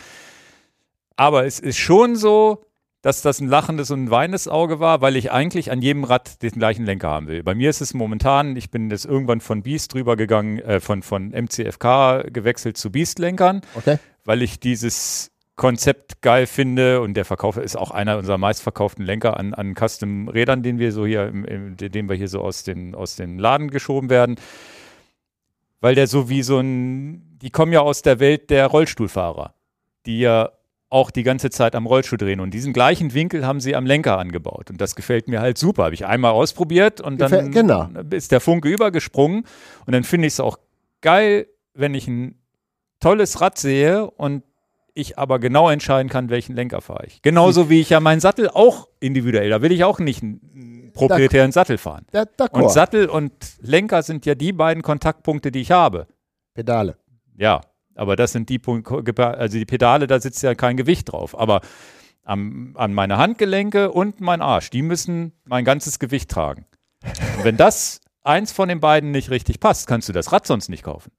Aber 1.16 1.44
es 1.44 1.58
ist 1.58 1.78
schon 1.78 2.14
so, 2.14 2.64
dass 3.02 3.22
das 3.22 3.40
ein 3.40 3.48
lachendes 3.48 3.90
und 3.90 4.04
ein 4.04 4.10
weinendes 4.10 4.46
Auge 4.46 4.78
war, 4.78 5.00
weil 5.00 5.16
ich 5.16 5.32
eigentlich 5.32 5.70
an 5.70 5.80
jedem 5.80 6.04
Rad 6.04 6.42
den 6.42 6.50
gleichen 6.50 6.84
Lenker 6.84 7.08
haben 7.08 7.28
will. 7.28 7.42
Bei 7.42 7.54
mir 7.54 7.70
ist 7.70 7.80
es 7.80 7.94
momentan, 7.94 8.56
ich 8.56 8.70
bin 8.70 8.90
jetzt 8.90 9.06
irgendwann 9.06 9.40
von 9.40 9.62
Beast 9.62 9.94
drüber 9.94 10.16
gegangen, 10.16 10.58
äh, 10.58 10.80
von, 10.80 11.02
von 11.02 11.30
MCFK 11.30 12.24
gewechselt 12.30 12.76
zu 12.76 12.90
Beast-Lenkern, 12.92 13.62
Okay. 13.74 13.98
weil 14.24 14.42
ich 14.42 14.60
dieses 14.60 15.30
Konzept 15.56 16.22
geil 16.22 16.46
finde 16.46 17.00
und 17.00 17.14
der 17.14 17.24
Verkauf 17.24 17.56
ist 17.56 17.76
auch 17.76 17.90
einer 17.90 18.18
unserer 18.18 18.38
meistverkauften 18.38 19.04
Lenker 19.04 19.38
an, 19.38 19.54
an 19.54 19.74
Custom-Rädern, 19.74 20.62
den 20.62 20.78
wir 20.78 20.92
so 20.92 21.06
hier, 21.06 21.26
im, 21.28 21.44
im, 21.44 21.76
den 21.76 22.08
wir 22.08 22.16
hier 22.16 22.28
so 22.28 22.40
aus 22.40 22.64
den, 22.64 22.94
aus 22.94 23.16
den 23.16 23.38
Laden 23.38 23.70
geschoben 23.70 24.10
werden. 24.10 24.36
Weil 25.82 25.94
der 25.94 26.06
so 26.06 26.28
wie 26.28 26.42
so 26.42 26.58
ein, 26.58 27.38
die 27.40 27.50
kommen 27.50 27.72
ja 27.72 27.80
aus 27.80 28.02
der 28.02 28.20
Welt 28.20 28.50
der 28.50 28.66
Rollstuhlfahrer, 28.66 29.54
die 30.04 30.20
ja 30.20 30.50
auch 30.90 31.12
die 31.12 31.22
ganze 31.22 31.50
Zeit 31.50 31.76
am 31.76 31.86
Rollstuhl 31.86 32.18
drehen. 32.18 32.40
Und 32.40 32.52
diesen 32.52 32.72
gleichen 32.72 33.14
Winkel 33.14 33.46
haben 33.46 33.60
sie 33.60 33.76
am 33.76 33.86
Lenker 33.86 34.18
angebaut. 34.18 34.70
Und 34.70 34.80
das 34.80 34.96
gefällt 34.96 35.28
mir 35.28 35.40
halt 35.40 35.56
super. 35.56 35.84
Habe 35.84 35.94
ich 35.94 36.04
einmal 36.04 36.32
ausprobiert 36.32 37.00
und 37.00 37.20
dann 37.20 37.52
genau. 37.52 37.88
ist 38.10 38.32
der 38.32 38.40
Funke 38.40 38.68
übergesprungen. 38.68 39.44
Und 39.86 39.92
dann 39.92 40.02
finde 40.02 40.26
ich 40.26 40.34
es 40.34 40.40
auch 40.40 40.58
geil, 41.00 41.46
wenn 41.74 41.94
ich 41.94 42.08
ein 42.08 42.34
tolles 42.98 43.40
Rad 43.40 43.56
sehe 43.56 44.10
und 44.10 44.42
ich 44.92 45.16
aber 45.16 45.38
genau 45.38 45.70
entscheiden 45.70 46.10
kann, 46.10 46.28
welchen 46.28 46.56
Lenker 46.56 46.80
fahre 46.80 47.06
ich. 47.06 47.22
Genauso 47.22 47.70
wie 47.70 47.80
ich 47.80 47.90
ja 47.90 48.00
meinen 48.00 48.20
Sattel 48.20 48.50
auch 48.50 48.88
individuell, 48.98 49.48
da 49.48 49.62
will 49.62 49.70
ich 49.70 49.84
auch 49.84 50.00
nicht 50.00 50.22
einen 50.22 50.90
proprietären 50.92 51.52
Sattel 51.52 51.78
fahren. 51.78 52.04
Und. 52.64 52.70
Sattel 52.72 53.08
und 53.08 53.32
Lenker 53.60 54.02
sind 54.02 54.26
ja 54.26 54.34
die 54.34 54.52
beiden 54.52 54.82
Kontaktpunkte, 54.82 55.52
die 55.52 55.60
ich 55.60 55.70
habe. 55.70 56.08
Pedale. 56.52 56.96
Ja, 57.36 57.60
aber 58.00 58.16
das 58.16 58.32
sind 58.32 58.48
die 58.48 58.58
Punkte, 58.58 59.26
also 59.26 59.58
die 59.58 59.66
Pedale, 59.66 60.06
da 60.06 60.18
sitzt 60.18 60.42
ja 60.42 60.54
kein 60.54 60.78
Gewicht 60.78 61.12
drauf. 61.12 61.38
Aber 61.38 61.60
am, 62.24 62.72
an 62.76 62.94
meine 62.94 63.18
Handgelenke 63.18 63.92
und 63.92 64.22
mein 64.22 64.40
Arsch, 64.40 64.70
die 64.70 64.80
müssen 64.80 65.32
mein 65.44 65.66
ganzes 65.66 65.98
Gewicht 65.98 66.30
tragen. 66.30 66.64
Und 67.36 67.44
wenn 67.44 67.58
das 67.58 68.00
eins 68.22 68.52
von 68.52 68.70
den 68.70 68.80
beiden 68.80 69.10
nicht 69.10 69.28
richtig 69.30 69.60
passt, 69.60 69.86
kannst 69.86 70.08
du 70.08 70.14
das 70.14 70.32
Rad 70.32 70.46
sonst 70.46 70.70
nicht 70.70 70.82
kaufen. 70.82 71.12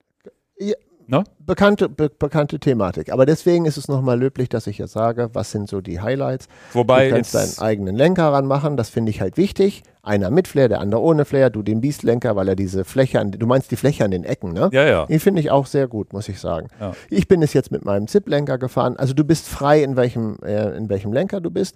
Ja. 0.58 0.76
Ne? 1.12 1.26
Bekannte, 1.46 1.90
be 1.90 2.10
bekannte 2.10 2.58
Thematik. 2.58 3.12
Aber 3.12 3.26
deswegen 3.26 3.66
ist 3.66 3.76
es 3.76 3.90
nochmal 3.90 4.18
löblich, 4.18 4.48
dass 4.48 4.66
ich 4.66 4.78
jetzt 4.78 4.94
sage, 4.94 5.30
was 5.34 5.52
sind 5.52 5.68
so 5.68 5.82
die 5.82 6.00
Highlights. 6.00 6.48
Wobei 6.72 7.10
du 7.10 7.16
kannst 7.16 7.36
deinen 7.36 7.60
eigenen 7.60 7.98
Lenker 7.98 8.32
ranmachen, 8.32 8.78
das 8.78 8.90
finde 8.90 9.10
ich 9.10 9.20
halt 9.20 9.36
wichtig. 9.36 9.84
Einer 10.04 10.30
mit 10.30 10.48
Flair, 10.48 10.70
der 10.70 10.80
andere 10.80 11.02
ohne 11.02 11.26
Flair, 11.26 11.50
du 11.50 11.64
den 11.64 11.82
Beast-Lenker, 11.82 12.38
weil 12.38 12.48
er 12.48 12.56
diese 12.56 12.86
Fläche 12.86 13.20
an, 13.20 13.32
du 13.32 13.46
meinst 13.46 13.72
die 13.72 13.76
Fläche 13.76 14.06
an 14.06 14.12
den 14.12 14.24
Ecken, 14.24 14.54
ne? 14.54 14.70
ja, 14.72 14.86
ja. 14.86 15.06
Die 15.06 15.20
finde 15.20 15.42
ich 15.42 15.52
auch 15.52 15.66
sehr 15.66 15.90
gut, 15.90 16.14
muss 16.14 16.30
ich 16.30 16.40
sagen. 16.40 16.70
Ja. 16.80 16.94
Ich 17.10 17.28
bin 17.28 17.44
es 17.44 17.52
jetzt 17.52 17.72
mit 17.72 17.84
meinem 17.84 18.08
ZIP-Lenker 18.08 18.58
gefahren. 18.58 18.96
Also 18.96 19.14
du 19.14 19.26
bist 19.26 19.50
frei, 19.50 19.84
in 19.84 19.98
welchem, 19.98 20.38
äh, 20.46 20.78
in 20.78 20.88
welchem 20.88 21.12
Lenker 21.12 21.42
du 21.42 21.52
bist. 21.52 21.76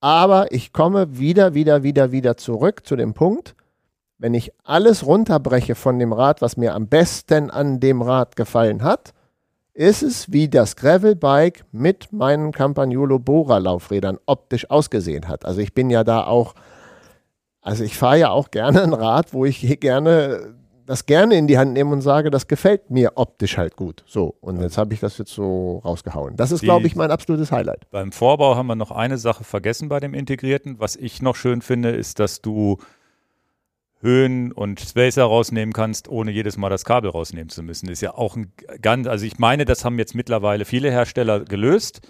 Aber 0.00 0.52
ich 0.52 0.74
komme 0.74 1.18
wieder, 1.18 1.54
wieder, 1.54 1.84
wieder, 1.84 2.12
wieder 2.12 2.36
zurück 2.36 2.86
zu 2.86 2.96
dem 2.96 3.14
Punkt, 3.14 3.54
wenn 4.18 4.34
ich 4.34 4.52
alles 4.64 5.06
runterbreche 5.06 5.74
von 5.74 5.98
dem 5.98 6.12
Rad, 6.12 6.42
was 6.42 6.56
mir 6.56 6.74
am 6.74 6.88
besten 6.88 7.50
an 7.50 7.80
dem 7.80 8.02
Rad 8.02 8.36
gefallen 8.36 8.82
hat, 8.82 9.12
ist 9.74 10.02
es 10.02 10.32
wie 10.32 10.48
das 10.48 10.74
Gravelbike 10.74 11.64
mit 11.70 12.12
meinen 12.12 12.50
Campagnolo 12.50 13.20
Bora 13.20 13.58
Laufrädern 13.58 14.18
optisch 14.26 14.68
ausgesehen 14.70 15.28
hat. 15.28 15.44
Also 15.44 15.60
ich 15.60 15.72
bin 15.72 15.88
ja 15.88 16.02
da 16.02 16.26
auch, 16.26 16.54
also 17.60 17.84
ich 17.84 17.96
fahre 17.96 18.18
ja 18.18 18.30
auch 18.30 18.50
gerne 18.50 18.82
ein 18.82 18.92
Rad, 18.92 19.32
wo 19.32 19.44
ich 19.44 19.78
gerne 19.78 20.54
das 20.88 21.04
gerne 21.04 21.36
in 21.36 21.46
die 21.46 21.58
Hand 21.58 21.74
nehme 21.74 21.92
und 21.92 22.00
sage, 22.00 22.30
das 22.30 22.48
gefällt 22.48 22.90
mir 22.90 23.12
optisch 23.16 23.58
halt 23.58 23.76
gut. 23.76 24.02
So, 24.06 24.36
und 24.40 24.58
jetzt 24.62 24.78
habe 24.78 24.94
ich 24.94 25.00
das 25.00 25.18
jetzt 25.18 25.34
so 25.34 25.82
rausgehauen. 25.84 26.34
Das 26.36 26.50
ist, 26.50 26.62
glaube 26.62 26.86
ich, 26.86 26.96
mein 26.96 27.10
absolutes 27.10 27.52
Highlight. 27.52 27.90
Beim 27.90 28.10
Vorbau 28.10 28.56
haben 28.56 28.68
wir 28.68 28.74
noch 28.74 28.90
eine 28.90 29.18
Sache 29.18 29.44
vergessen 29.44 29.90
bei 29.90 30.00
dem 30.00 30.14
Integrierten. 30.14 30.80
Was 30.80 30.96
ich 30.96 31.20
noch 31.20 31.36
schön 31.36 31.60
finde, 31.60 31.90
ist, 31.90 32.20
dass 32.20 32.40
du 32.40 32.78
Höhen 34.00 34.52
und 34.52 34.80
Spacer 34.80 35.24
rausnehmen 35.24 35.72
kannst, 35.72 36.08
ohne 36.08 36.30
jedes 36.30 36.56
Mal 36.56 36.68
das 36.68 36.84
Kabel 36.84 37.10
rausnehmen 37.10 37.48
zu 37.48 37.62
müssen. 37.62 37.88
Ist 37.88 38.00
ja 38.00 38.14
auch 38.14 38.36
ein 38.36 38.52
ganz, 38.80 39.06
also 39.08 39.24
ich 39.26 39.38
meine, 39.38 39.64
das 39.64 39.84
haben 39.84 39.98
jetzt 39.98 40.14
mittlerweile 40.14 40.64
viele 40.64 40.90
Hersteller 40.90 41.40
gelöst. 41.40 42.00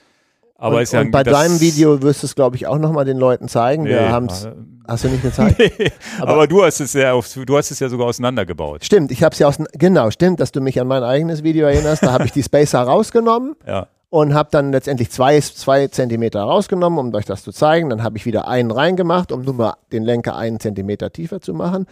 Aber 0.61 0.77
und, 0.77 0.83
ist 0.83 0.93
ja 0.93 1.01
und 1.01 1.13
bei 1.13 1.23
deinem 1.23 1.61
Video 1.61 2.03
wirst 2.03 2.23
du 2.23 2.27
es, 2.27 2.35
glaube 2.35 2.57
ich, 2.57 2.67
auch 2.67 2.79
nochmal 2.79 3.05
den 3.05 3.17
Leuten 3.17 3.47
zeigen. 3.49 3.85
Wir 3.85 4.01
Nee, 4.03 4.09
haben's, 4.09 4.45
äh, 4.45 4.53
hast 4.89 5.05
du 5.05 5.09
nicht 5.09 5.23
gezeigt? 5.23 5.61
aber, 6.21 6.33
Aber- 6.33 6.47
du 6.49 6.65
hast 6.65 6.81
es 6.81 6.93
ja, 6.95 7.13
auf, 7.13 7.33
du 7.33 7.57
hast 7.57 7.71
es 7.71 7.79
ja 7.79 7.89
sogar 7.89 8.09
auseinandergebaut. 8.09 8.85
Stimmt, 8.85 9.13
ich 9.13 9.23
habe 9.23 9.33
es 9.35 9.39
ja 9.39 9.47
aus, 9.47 9.59
genau, 9.75 10.11
stimmt, 10.11 10.41
dass 10.41 10.51
du 10.51 10.61
mich 10.61 10.81
an 10.81 10.89
mein 10.89 11.05
eigenes 11.05 11.45
Video 11.45 11.69
erinnerst. 11.69 12.03
Da 12.03 12.13
habe 12.13 12.25
ich 12.25 12.33
die 12.33 12.43
Spacer 12.43 12.81
rausgenommen 12.83 13.55
Ja. 13.67 13.87
Und 14.11 14.35
habe 14.35 14.49
dann 14.51 14.73
letztendlich 14.73 15.11
zwei, 15.11 15.41
zwei 15.41 15.89
Zentimeter 15.89 16.43
rausgenommen, 16.43 16.99
um 16.99 17.15
euch 17.15 17.27
das 17.27 17.43
zu 17.43 17.53
zeigen. 17.53 17.91
Dann 17.91 18.03
habe 18.03 18.17
ich 18.17 18.27
wieder 18.27 18.49
einen 18.49 18.71
reingemacht, 18.71 19.33
um 19.33 19.43
nur 19.43 19.55
mal 19.55 19.75
den 19.93 20.03
Lenker 20.03 20.37
einen 20.37 20.61
Zentimeter 20.61 21.13
tiefer 21.13 21.41
zu 21.41 21.53
machen. 21.53 21.87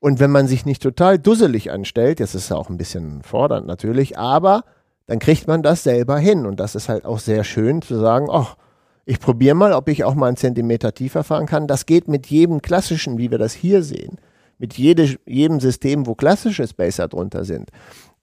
Und 0.00 0.20
wenn 0.20 0.30
man 0.30 0.46
sich 0.46 0.64
nicht 0.64 0.82
total 0.82 1.18
dusselig 1.18 1.72
anstellt, 1.72 2.20
das 2.20 2.34
ist 2.34 2.50
ja 2.50 2.56
auch 2.56 2.68
ein 2.68 2.78
bisschen 2.78 3.22
fordernd 3.22 3.66
natürlich, 3.66 4.16
aber 4.16 4.62
dann 5.06 5.18
kriegt 5.18 5.48
man 5.48 5.62
das 5.62 5.82
selber 5.82 6.18
hin. 6.18 6.46
Und 6.46 6.60
das 6.60 6.76
ist 6.76 6.88
halt 6.88 7.04
auch 7.04 7.18
sehr 7.18 7.42
schön 7.42 7.82
zu 7.82 7.98
sagen, 7.98 8.28
ach, 8.30 8.56
ich 9.04 9.18
probiere 9.18 9.56
mal, 9.56 9.72
ob 9.72 9.88
ich 9.88 10.04
auch 10.04 10.14
mal 10.14 10.28
einen 10.28 10.36
Zentimeter 10.36 10.92
tiefer 10.92 11.24
fahren 11.24 11.46
kann. 11.46 11.66
Das 11.66 11.86
geht 11.86 12.06
mit 12.06 12.26
jedem 12.26 12.62
klassischen, 12.62 13.18
wie 13.18 13.30
wir 13.30 13.38
das 13.38 13.54
hier 13.54 13.82
sehen, 13.82 14.18
mit 14.58 14.74
jede, 14.74 15.16
jedem 15.26 15.58
System, 15.60 16.06
wo 16.06 16.14
klassische 16.14 16.68
Spacer 16.68 17.08
drunter 17.08 17.44
sind. 17.44 17.70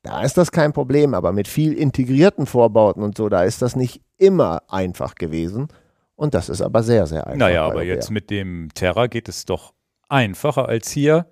Da 0.05 0.21
ist 0.21 0.37
das 0.37 0.51
kein 0.51 0.71
Problem, 0.71 1.13
aber 1.13 1.31
mit 1.31 1.47
viel 1.47 1.73
integrierten 1.73 2.45
Vorbauten 2.45 3.01
und 3.01 3.17
so, 3.17 3.27
da 3.27 3.43
ist 3.43 3.61
das 3.61 3.75
nicht 3.75 4.01
immer 4.17 4.61
einfach 4.69 5.15
gewesen. 5.15 5.67
Und 6.15 6.33
das 6.33 6.47
ist 6.47 6.61
aber 6.61 6.83
sehr, 6.83 7.07
sehr 7.07 7.25
einfach. 7.27 7.39
Naja, 7.39 7.65
aber 7.65 7.83
jetzt 7.83 8.11
mit 8.11 8.29
dem 8.29 8.69
Terra 8.73 9.07
geht 9.07 9.27
es 9.27 9.45
doch 9.45 9.73
einfacher 10.07 10.69
als 10.69 10.89
hier, 10.91 11.25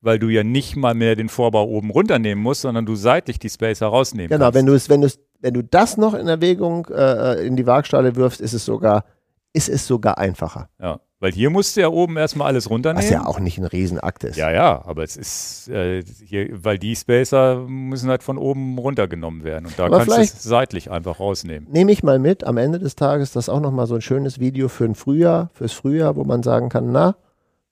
weil 0.00 0.18
du 0.18 0.28
ja 0.28 0.44
nicht 0.44 0.76
mal 0.76 0.94
mehr 0.94 1.16
den 1.16 1.28
Vorbau 1.28 1.64
oben 1.64 1.90
runternehmen 1.90 2.42
musst, 2.42 2.60
sondern 2.60 2.86
du 2.86 2.94
seitlich 2.94 3.38
die 3.38 3.48
Spacer 3.48 3.86
rausnehmen 3.86 4.28
genau, 4.28 4.44
kannst. 4.44 4.54
Genau, 4.54 4.60
wenn 4.60 4.66
du 4.66 4.74
es, 4.74 4.88
wenn 4.88 5.00
du 5.00 5.08
wenn 5.40 5.54
du 5.54 5.62
das 5.62 5.96
noch 5.96 6.14
in 6.14 6.28
Erwägung 6.28 6.86
äh, 6.86 7.46
in 7.46 7.56
die 7.56 7.66
Waagschale 7.66 8.16
wirfst, 8.16 8.40
ist 8.40 8.52
es 8.52 8.64
sogar, 8.64 9.04
ist 9.52 9.68
es 9.68 9.86
sogar 9.86 10.18
einfacher. 10.18 10.68
Ja. 10.80 11.00
Weil 11.18 11.32
hier 11.32 11.48
musst 11.48 11.76
du 11.76 11.80
ja 11.80 11.88
oben 11.88 12.18
erstmal 12.18 12.48
alles 12.48 12.68
runternehmen. 12.68 13.02
Was 13.02 13.10
ja 13.10 13.24
auch 13.24 13.40
nicht 13.40 13.56
ein 13.56 13.64
Riesenakt 13.64 14.22
ist. 14.24 14.36
Ja, 14.36 14.50
ja, 14.50 14.84
aber 14.84 15.02
es 15.02 15.16
ist 15.16 15.68
äh, 15.68 16.02
hier, 16.02 16.48
weil 16.52 16.78
die 16.78 16.94
Spacer 16.94 17.64
müssen 17.66 18.10
halt 18.10 18.22
von 18.22 18.36
oben 18.36 18.76
runtergenommen 18.76 19.42
werden. 19.42 19.64
Und 19.64 19.78
da 19.78 19.86
aber 19.86 19.98
kannst 19.98 20.16
du 20.16 20.20
es 20.20 20.42
seitlich 20.42 20.90
einfach 20.90 21.18
rausnehmen. 21.18 21.70
Nehme 21.70 21.90
ich 21.90 22.02
mal 22.02 22.18
mit, 22.18 22.44
am 22.44 22.58
Ende 22.58 22.78
des 22.78 22.96
Tages 22.96 23.32
das 23.32 23.48
auch 23.48 23.60
nochmal 23.60 23.86
so 23.86 23.94
ein 23.94 24.02
schönes 24.02 24.40
Video 24.40 24.68
für 24.68 24.84
ein 24.84 24.94
Frühjahr, 24.94 25.48
fürs 25.54 25.72
Frühjahr, 25.72 26.16
wo 26.16 26.24
man 26.24 26.42
sagen 26.42 26.68
kann, 26.68 26.92
na, 26.92 27.16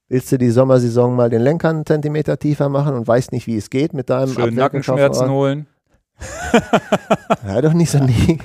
willst 0.08 0.32
du 0.32 0.38
die 0.38 0.50
Sommersaison 0.50 1.14
mal 1.14 1.28
den 1.28 1.42
Lenker 1.42 1.68
einen 1.68 1.84
Zentimeter 1.84 2.38
tiefer 2.38 2.70
machen 2.70 2.94
und 2.94 3.06
weißt 3.06 3.32
nicht, 3.32 3.46
wie 3.46 3.56
es 3.56 3.68
geht 3.68 3.92
mit 3.92 4.08
deinem 4.08 4.32
Schön 4.32 4.54
Nackenschmerzen 4.54 5.28
holen. 5.28 5.66
ja, 7.46 7.60
doch 7.60 7.72
nicht 7.72 7.90
so 7.90 7.98
nie. 7.98 8.38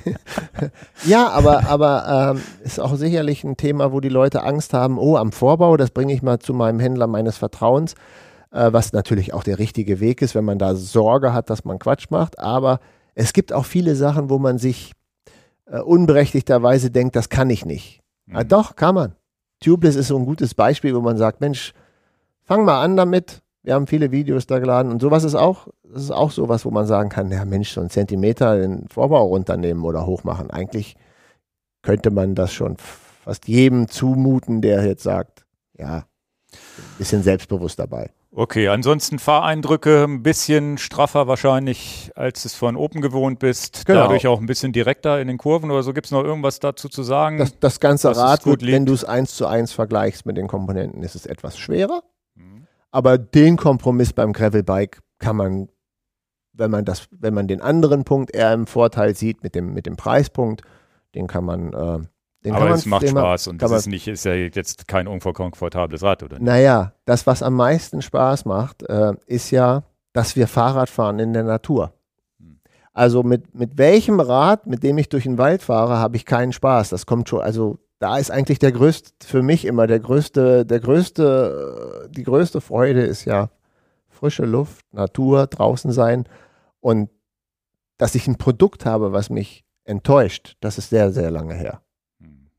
ja, 1.05 1.29
aber, 1.29 1.67
aber 1.67 2.33
ähm, 2.35 2.41
ist 2.63 2.79
auch 2.79 2.95
sicherlich 2.95 3.43
ein 3.43 3.57
Thema, 3.57 3.91
wo 3.91 3.99
die 3.99 4.09
Leute 4.09 4.43
Angst 4.43 4.73
haben, 4.73 4.97
oh, 4.97 5.17
am 5.17 5.31
Vorbau, 5.31 5.77
das 5.77 5.91
bringe 5.91 6.13
ich 6.13 6.21
mal 6.21 6.39
zu 6.39 6.53
meinem 6.53 6.79
Händler 6.79 7.07
meines 7.07 7.37
Vertrauens, 7.37 7.93
äh, 8.51 8.71
was 8.71 8.93
natürlich 8.93 9.33
auch 9.33 9.43
der 9.43 9.59
richtige 9.59 9.99
Weg 9.99 10.21
ist, 10.21 10.35
wenn 10.35 10.45
man 10.45 10.59
da 10.59 10.75
Sorge 10.75 11.33
hat, 11.33 11.49
dass 11.49 11.65
man 11.65 11.79
Quatsch 11.79 12.09
macht. 12.09 12.39
Aber 12.39 12.79
es 13.15 13.33
gibt 13.33 13.53
auch 13.53 13.65
viele 13.65 13.95
Sachen, 13.95 14.29
wo 14.29 14.39
man 14.39 14.57
sich 14.57 14.93
äh, 15.65 15.79
unberechtigterweise 15.79 16.91
denkt, 16.91 17.15
das 17.15 17.29
kann 17.29 17.49
ich 17.49 17.65
nicht. 17.65 18.01
Mhm. 18.25 18.35
Ja, 18.35 18.43
doch, 18.43 18.75
kann 18.75 18.95
man. 18.95 19.15
Tubeless 19.59 19.95
ist 19.95 20.07
so 20.07 20.17
ein 20.17 20.25
gutes 20.25 20.55
Beispiel, 20.55 20.95
wo 20.95 21.01
man 21.01 21.17
sagt, 21.17 21.41
Mensch, 21.41 21.73
fang 22.43 22.65
mal 22.65 22.81
an 22.81 22.95
damit, 22.95 23.41
wir 23.69 23.75
haben 23.75 23.85
viele 23.85 24.11
Videos 24.11 24.47
da 24.47 24.57
geladen 24.57 24.91
und 24.91 24.99
sowas 24.99 25.23
ist 25.23 25.35
auch, 25.35 25.67
das 25.83 26.01
ist 26.01 26.09
auch 26.09 26.31
sowas, 26.31 26.65
wo 26.65 26.71
man 26.71 26.87
sagen 26.87 27.09
kann, 27.09 27.31
ja 27.31 27.45
Mensch, 27.45 27.69
so 27.69 27.81
einen 27.81 27.91
Zentimeter 27.91 28.57
den 28.57 28.89
Vorbau 28.89 29.27
runternehmen 29.27 29.83
oder 29.83 30.07
hochmachen. 30.07 30.49
Eigentlich 30.49 30.95
könnte 31.83 32.09
man 32.09 32.33
das 32.33 32.51
schon 32.51 32.77
fast 32.77 33.47
jedem 33.47 33.87
zumuten, 33.87 34.63
der 34.63 34.83
jetzt 34.87 35.03
sagt, 35.03 35.45
ja, 35.77 35.97
ein 35.97 36.97
bisschen 36.97 37.21
selbstbewusst 37.21 37.77
dabei. 37.77 38.09
Okay, 38.31 38.69
ansonsten 38.69 39.19
Fahreindrücke 39.19 40.03
ein 40.03 40.23
bisschen 40.23 40.79
straffer 40.79 41.27
wahrscheinlich, 41.27 42.11
als 42.15 42.45
es 42.45 42.55
von 42.55 42.75
Open 42.75 43.01
gewohnt 43.01 43.37
bist. 43.37 43.85
Genau. 43.85 43.99
Dadurch 43.99 44.25
auch 44.25 44.39
ein 44.39 44.47
bisschen 44.47 44.73
direkter 44.73 45.21
in 45.21 45.27
den 45.27 45.37
Kurven 45.37 45.69
oder 45.69 45.83
so. 45.83 45.93
Gibt 45.93 46.07
es 46.07 46.11
noch 46.11 46.23
irgendwas 46.23 46.59
dazu 46.59 46.89
zu 46.89 47.03
sagen? 47.03 47.37
Das, 47.37 47.59
das 47.59 47.79
ganze 47.79 48.15
Rad, 48.17 48.47
wird, 48.47 48.65
wenn 48.65 48.87
du 48.87 48.93
es 48.93 49.05
eins 49.05 49.35
zu 49.35 49.45
eins 49.45 49.73
vergleichst 49.73 50.25
mit 50.25 50.37
den 50.37 50.47
Komponenten, 50.47 51.03
ist 51.03 51.13
es 51.13 51.27
etwas 51.27 51.59
schwerer. 51.59 52.01
Aber 52.91 53.17
den 53.17 53.57
Kompromiss 53.57 54.13
beim 54.13 54.33
Gravelbike 54.33 54.99
kann 55.19 55.35
man, 55.35 55.69
wenn 56.53 56.71
man 56.71 56.85
das, 56.85 57.07
wenn 57.11 57.33
man 57.33 57.47
den 57.47 57.61
anderen 57.61 58.03
Punkt 58.03 58.33
eher 58.33 58.53
im 58.53 58.67
Vorteil 58.67 59.15
sieht 59.15 59.43
mit 59.43 59.55
dem, 59.55 59.73
mit 59.73 59.85
dem 59.85 59.95
Preispunkt, 59.95 60.61
den 61.15 61.27
kann 61.27 61.45
man, 61.45 61.73
äh, 61.73 61.99
den 62.43 62.55
aber 62.55 62.69
es 62.71 62.85
macht 62.85 63.07
Spaß 63.07 63.47
und 63.47 63.61
das 63.61 63.71
ist 63.71 63.87
nicht, 63.87 64.07
ist 64.07 64.25
ja 64.25 64.33
jetzt 64.33 64.87
kein 64.87 65.07
unkomfortables 65.07 66.03
Rad, 66.03 66.23
oder? 66.23 66.37
Nicht? 66.37 66.45
Naja, 66.45 66.93
das, 67.05 67.27
was 67.27 67.43
am 67.43 67.55
meisten 67.55 68.01
Spaß 68.01 68.45
macht, 68.45 68.83
äh, 68.83 69.13
ist 69.25 69.51
ja, 69.51 69.83
dass 70.13 70.35
wir 70.35 70.47
Fahrrad 70.47 70.89
fahren 70.89 71.19
in 71.19 71.33
der 71.33 71.43
Natur. 71.43 71.93
Hm. 72.39 72.59
Also 72.93 73.23
mit, 73.23 73.53
mit 73.53 73.77
welchem 73.77 74.19
Rad, 74.19 74.67
mit 74.67 74.83
dem 74.83 74.97
ich 74.97 75.09
durch 75.09 75.23
den 75.23 75.37
Wald 75.37 75.61
fahre, 75.61 75.97
habe 75.97 76.15
ich 76.15 76.25
keinen 76.25 76.53
Spaß. 76.53 76.89
Das 76.89 77.05
kommt 77.05 77.27
schon, 77.29 77.41
also 77.41 77.77
da 77.99 78.17
ist 78.17 78.31
eigentlich 78.31 78.59
der 78.59 78.71
größte, 78.71 79.11
für 79.25 79.43
mich 79.43 79.65
immer 79.65 79.85
der 79.85 79.99
größte, 79.99 80.65
der 80.65 80.79
größte, 80.79 82.09
die 82.11 82.23
größte 82.23 82.61
Freude 82.61 83.01
ist 83.01 83.25
ja 83.25 83.49
frische 84.07 84.45
Luft, 84.45 84.85
Natur, 84.93 85.47
draußen 85.47 85.91
sein 85.91 86.25
und 86.79 87.09
dass 87.97 88.15
ich 88.15 88.27
ein 88.27 88.37
Produkt 88.37 88.85
habe, 88.85 89.11
was 89.11 89.29
mich 89.29 89.65
enttäuscht, 89.83 90.55
das 90.61 90.77
ist 90.77 90.89
sehr, 90.89 91.11
sehr 91.11 91.29
lange 91.29 91.53
her. 91.53 91.81
Hm. 92.21 92.49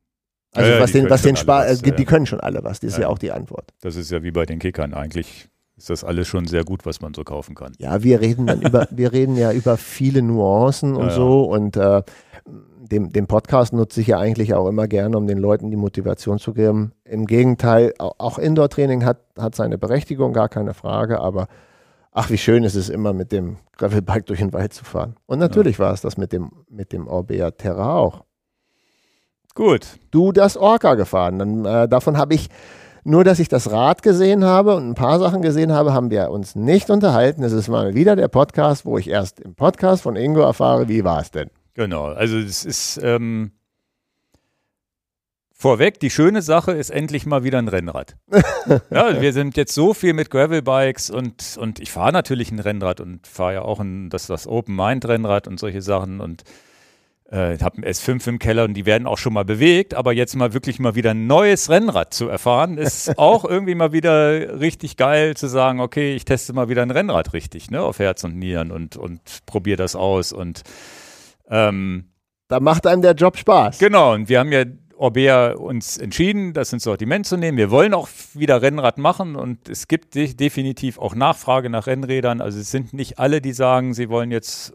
Also 0.52 0.70
ja, 0.70 0.80
was 0.80 0.92
den, 0.92 1.08
was 1.08 1.22
den 1.22 1.36
Spaß, 1.36 1.82
äh, 1.82 1.92
die 1.92 2.04
können 2.04 2.26
schon 2.26 2.40
alle 2.40 2.62
was, 2.62 2.80
das 2.80 2.90
ist 2.90 2.96
ja. 2.96 3.02
ja 3.02 3.08
auch 3.08 3.18
die 3.18 3.32
Antwort. 3.32 3.72
Das 3.80 3.96
ist 3.96 4.10
ja 4.10 4.22
wie 4.22 4.30
bei 4.30 4.44
den 4.44 4.58
Kickern 4.58 4.92
eigentlich 4.92 5.48
ist 5.80 5.88
das 5.88 6.04
alles 6.04 6.28
schon 6.28 6.46
sehr 6.46 6.62
gut, 6.62 6.84
was 6.84 7.00
man 7.00 7.14
so 7.14 7.24
kaufen 7.24 7.54
kann. 7.54 7.72
Ja, 7.78 8.02
wir 8.02 8.20
reden 8.20 8.46
dann 8.46 8.60
über, 8.60 8.86
wir 8.90 9.12
reden 9.12 9.36
ja 9.36 9.50
über 9.50 9.78
viele 9.78 10.20
Nuancen 10.20 10.94
und 10.94 11.08
ja, 11.08 11.14
so 11.14 11.44
und 11.44 11.76
äh, 11.76 12.02
dem, 12.44 13.12
dem 13.12 13.26
Podcast 13.26 13.72
nutze 13.72 14.02
ich 14.02 14.08
ja 14.08 14.18
eigentlich 14.18 14.52
auch 14.52 14.68
immer 14.68 14.88
gerne, 14.88 15.16
um 15.16 15.26
den 15.26 15.38
Leuten 15.38 15.70
die 15.70 15.78
Motivation 15.78 16.38
zu 16.38 16.52
geben. 16.52 16.92
Im 17.04 17.24
Gegenteil, 17.24 17.94
auch 17.98 18.38
Indoor-Training 18.38 19.06
hat, 19.06 19.20
hat 19.38 19.54
seine 19.54 19.78
Berechtigung, 19.78 20.34
gar 20.34 20.50
keine 20.50 20.74
Frage, 20.74 21.18
aber 21.20 21.46
ach, 22.12 22.28
wie 22.28 22.38
schön 22.38 22.62
ist 22.62 22.74
es 22.74 22.90
immer, 22.90 23.14
mit 23.14 23.32
dem 23.32 23.56
Gravelbike 23.78 24.26
durch 24.26 24.40
den 24.40 24.52
Wald 24.52 24.74
zu 24.74 24.84
fahren. 24.84 25.16
Und 25.24 25.38
natürlich 25.38 25.78
ja. 25.78 25.86
war 25.86 25.94
es 25.94 26.02
das 26.02 26.18
mit 26.18 26.32
dem, 26.32 26.50
mit 26.68 26.92
dem 26.92 27.06
Orbea 27.06 27.52
Terra 27.52 27.94
auch. 27.94 28.24
Gut. 29.54 29.98
Du 30.10 30.32
das 30.32 30.58
Orca 30.58 30.94
gefahren. 30.94 31.38
Dann, 31.38 31.64
äh, 31.64 31.88
davon 31.88 32.18
habe 32.18 32.34
ich, 32.34 32.50
nur 33.04 33.24
dass 33.24 33.38
ich 33.38 33.48
das 33.48 33.70
Rad 33.70 34.02
gesehen 34.02 34.44
habe 34.44 34.74
und 34.74 34.88
ein 34.88 34.94
paar 34.94 35.18
Sachen 35.18 35.42
gesehen 35.42 35.72
habe, 35.72 35.92
haben 35.92 36.10
wir 36.10 36.30
uns 36.30 36.54
nicht 36.54 36.90
unterhalten. 36.90 37.42
Es 37.42 37.52
ist 37.52 37.68
mal 37.68 37.94
wieder 37.94 38.16
der 38.16 38.28
Podcast, 38.28 38.84
wo 38.84 38.98
ich 38.98 39.08
erst 39.08 39.40
im 39.40 39.54
Podcast 39.54 40.02
von 40.02 40.16
Ingo 40.16 40.40
erfahre, 40.40 40.88
wie 40.88 41.04
war 41.04 41.20
es 41.20 41.30
denn? 41.30 41.50
Genau, 41.74 42.06
also 42.06 42.36
es 42.38 42.64
ist 42.64 43.00
ähm, 43.02 43.52
vorweg, 45.52 46.00
die 46.00 46.10
schöne 46.10 46.42
Sache 46.42 46.72
ist 46.72 46.90
endlich 46.90 47.26
mal 47.26 47.44
wieder 47.44 47.58
ein 47.58 47.68
Rennrad. 47.68 48.16
ja, 48.90 49.20
wir 49.20 49.32
sind 49.32 49.56
jetzt 49.56 49.74
so 49.74 49.94
viel 49.94 50.14
mit 50.14 50.30
Gravelbikes 50.30 51.10
und, 51.10 51.56
und 51.58 51.80
ich 51.80 51.90
fahre 51.90 52.12
natürlich 52.12 52.50
ein 52.50 52.58
Rennrad 52.58 53.00
und 53.00 53.26
fahre 53.26 53.54
ja 53.54 53.62
auch 53.62 53.80
ein, 53.80 54.10
das, 54.10 54.26
das 54.26 54.46
Open 54.46 54.74
Mind 54.74 55.06
Rennrad 55.06 55.46
und 55.46 55.60
solche 55.60 55.82
Sachen 55.82 56.20
und 56.20 56.44
äh, 57.30 57.56
habe 57.58 57.78
ein 57.78 57.84
S5 57.84 58.28
im 58.28 58.38
Keller 58.38 58.64
und 58.64 58.74
die 58.74 58.86
werden 58.86 59.06
auch 59.06 59.18
schon 59.18 59.32
mal 59.32 59.44
bewegt, 59.44 59.94
aber 59.94 60.12
jetzt 60.12 60.34
mal 60.34 60.52
wirklich 60.52 60.78
mal 60.78 60.94
wieder 60.94 61.12
ein 61.12 61.26
neues 61.26 61.70
Rennrad 61.70 62.12
zu 62.12 62.28
erfahren, 62.28 62.76
ist 62.76 63.16
auch 63.18 63.44
irgendwie 63.44 63.74
mal 63.74 63.92
wieder 63.92 64.60
richtig 64.60 64.96
geil 64.96 65.36
zu 65.36 65.46
sagen, 65.46 65.80
okay, 65.80 66.14
ich 66.14 66.24
teste 66.24 66.52
mal 66.52 66.68
wieder 66.68 66.82
ein 66.82 66.90
Rennrad 66.90 67.32
richtig, 67.32 67.70
ne, 67.70 67.80
auf 67.82 67.98
Herz 67.98 68.24
und 68.24 68.36
Nieren 68.36 68.72
und, 68.72 68.96
und 68.96 69.20
probiere 69.46 69.76
das 69.76 69.94
aus 69.94 70.32
und 70.32 70.62
ähm, 71.48 72.06
da 72.48 72.58
macht 72.58 72.86
einem 72.86 73.02
der 73.02 73.14
Job 73.14 73.36
Spaß. 73.36 73.78
Genau, 73.78 74.14
und 74.14 74.28
wir 74.28 74.40
haben 74.40 74.50
ja 74.50 74.64
Orbea 74.96 75.52
uns 75.52 75.96
entschieden, 75.96 76.52
das 76.52 76.72
ins 76.72 76.82
Sortiment 76.82 77.26
zu 77.26 77.36
nehmen. 77.36 77.56
Wir 77.56 77.70
wollen 77.70 77.94
auch 77.94 78.08
wieder 78.34 78.60
Rennrad 78.60 78.98
machen 78.98 79.36
und 79.36 79.68
es 79.68 79.88
gibt 79.88 80.14
de 80.14 80.34
definitiv 80.34 80.98
auch 80.98 81.14
Nachfrage 81.14 81.70
nach 81.70 81.86
Rennrädern. 81.86 82.40
Also 82.40 82.58
es 82.58 82.70
sind 82.70 82.92
nicht 82.92 83.18
alle, 83.18 83.40
die 83.40 83.52
sagen, 83.52 83.94
sie 83.94 84.10
wollen 84.10 84.30
jetzt 84.30 84.74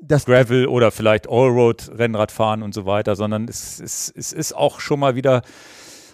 das 0.00 0.26
Gravel 0.26 0.66
oder 0.66 0.90
vielleicht 0.90 1.28
Allroad-Rennrad 1.28 2.32
fahren 2.32 2.62
und 2.62 2.74
so 2.74 2.86
weiter, 2.86 3.16
sondern 3.16 3.46
es, 3.48 3.80
es, 3.80 4.12
es 4.14 4.32
ist 4.32 4.52
auch 4.54 4.80
schon 4.80 5.00
mal 5.00 5.16
wieder, 5.16 5.42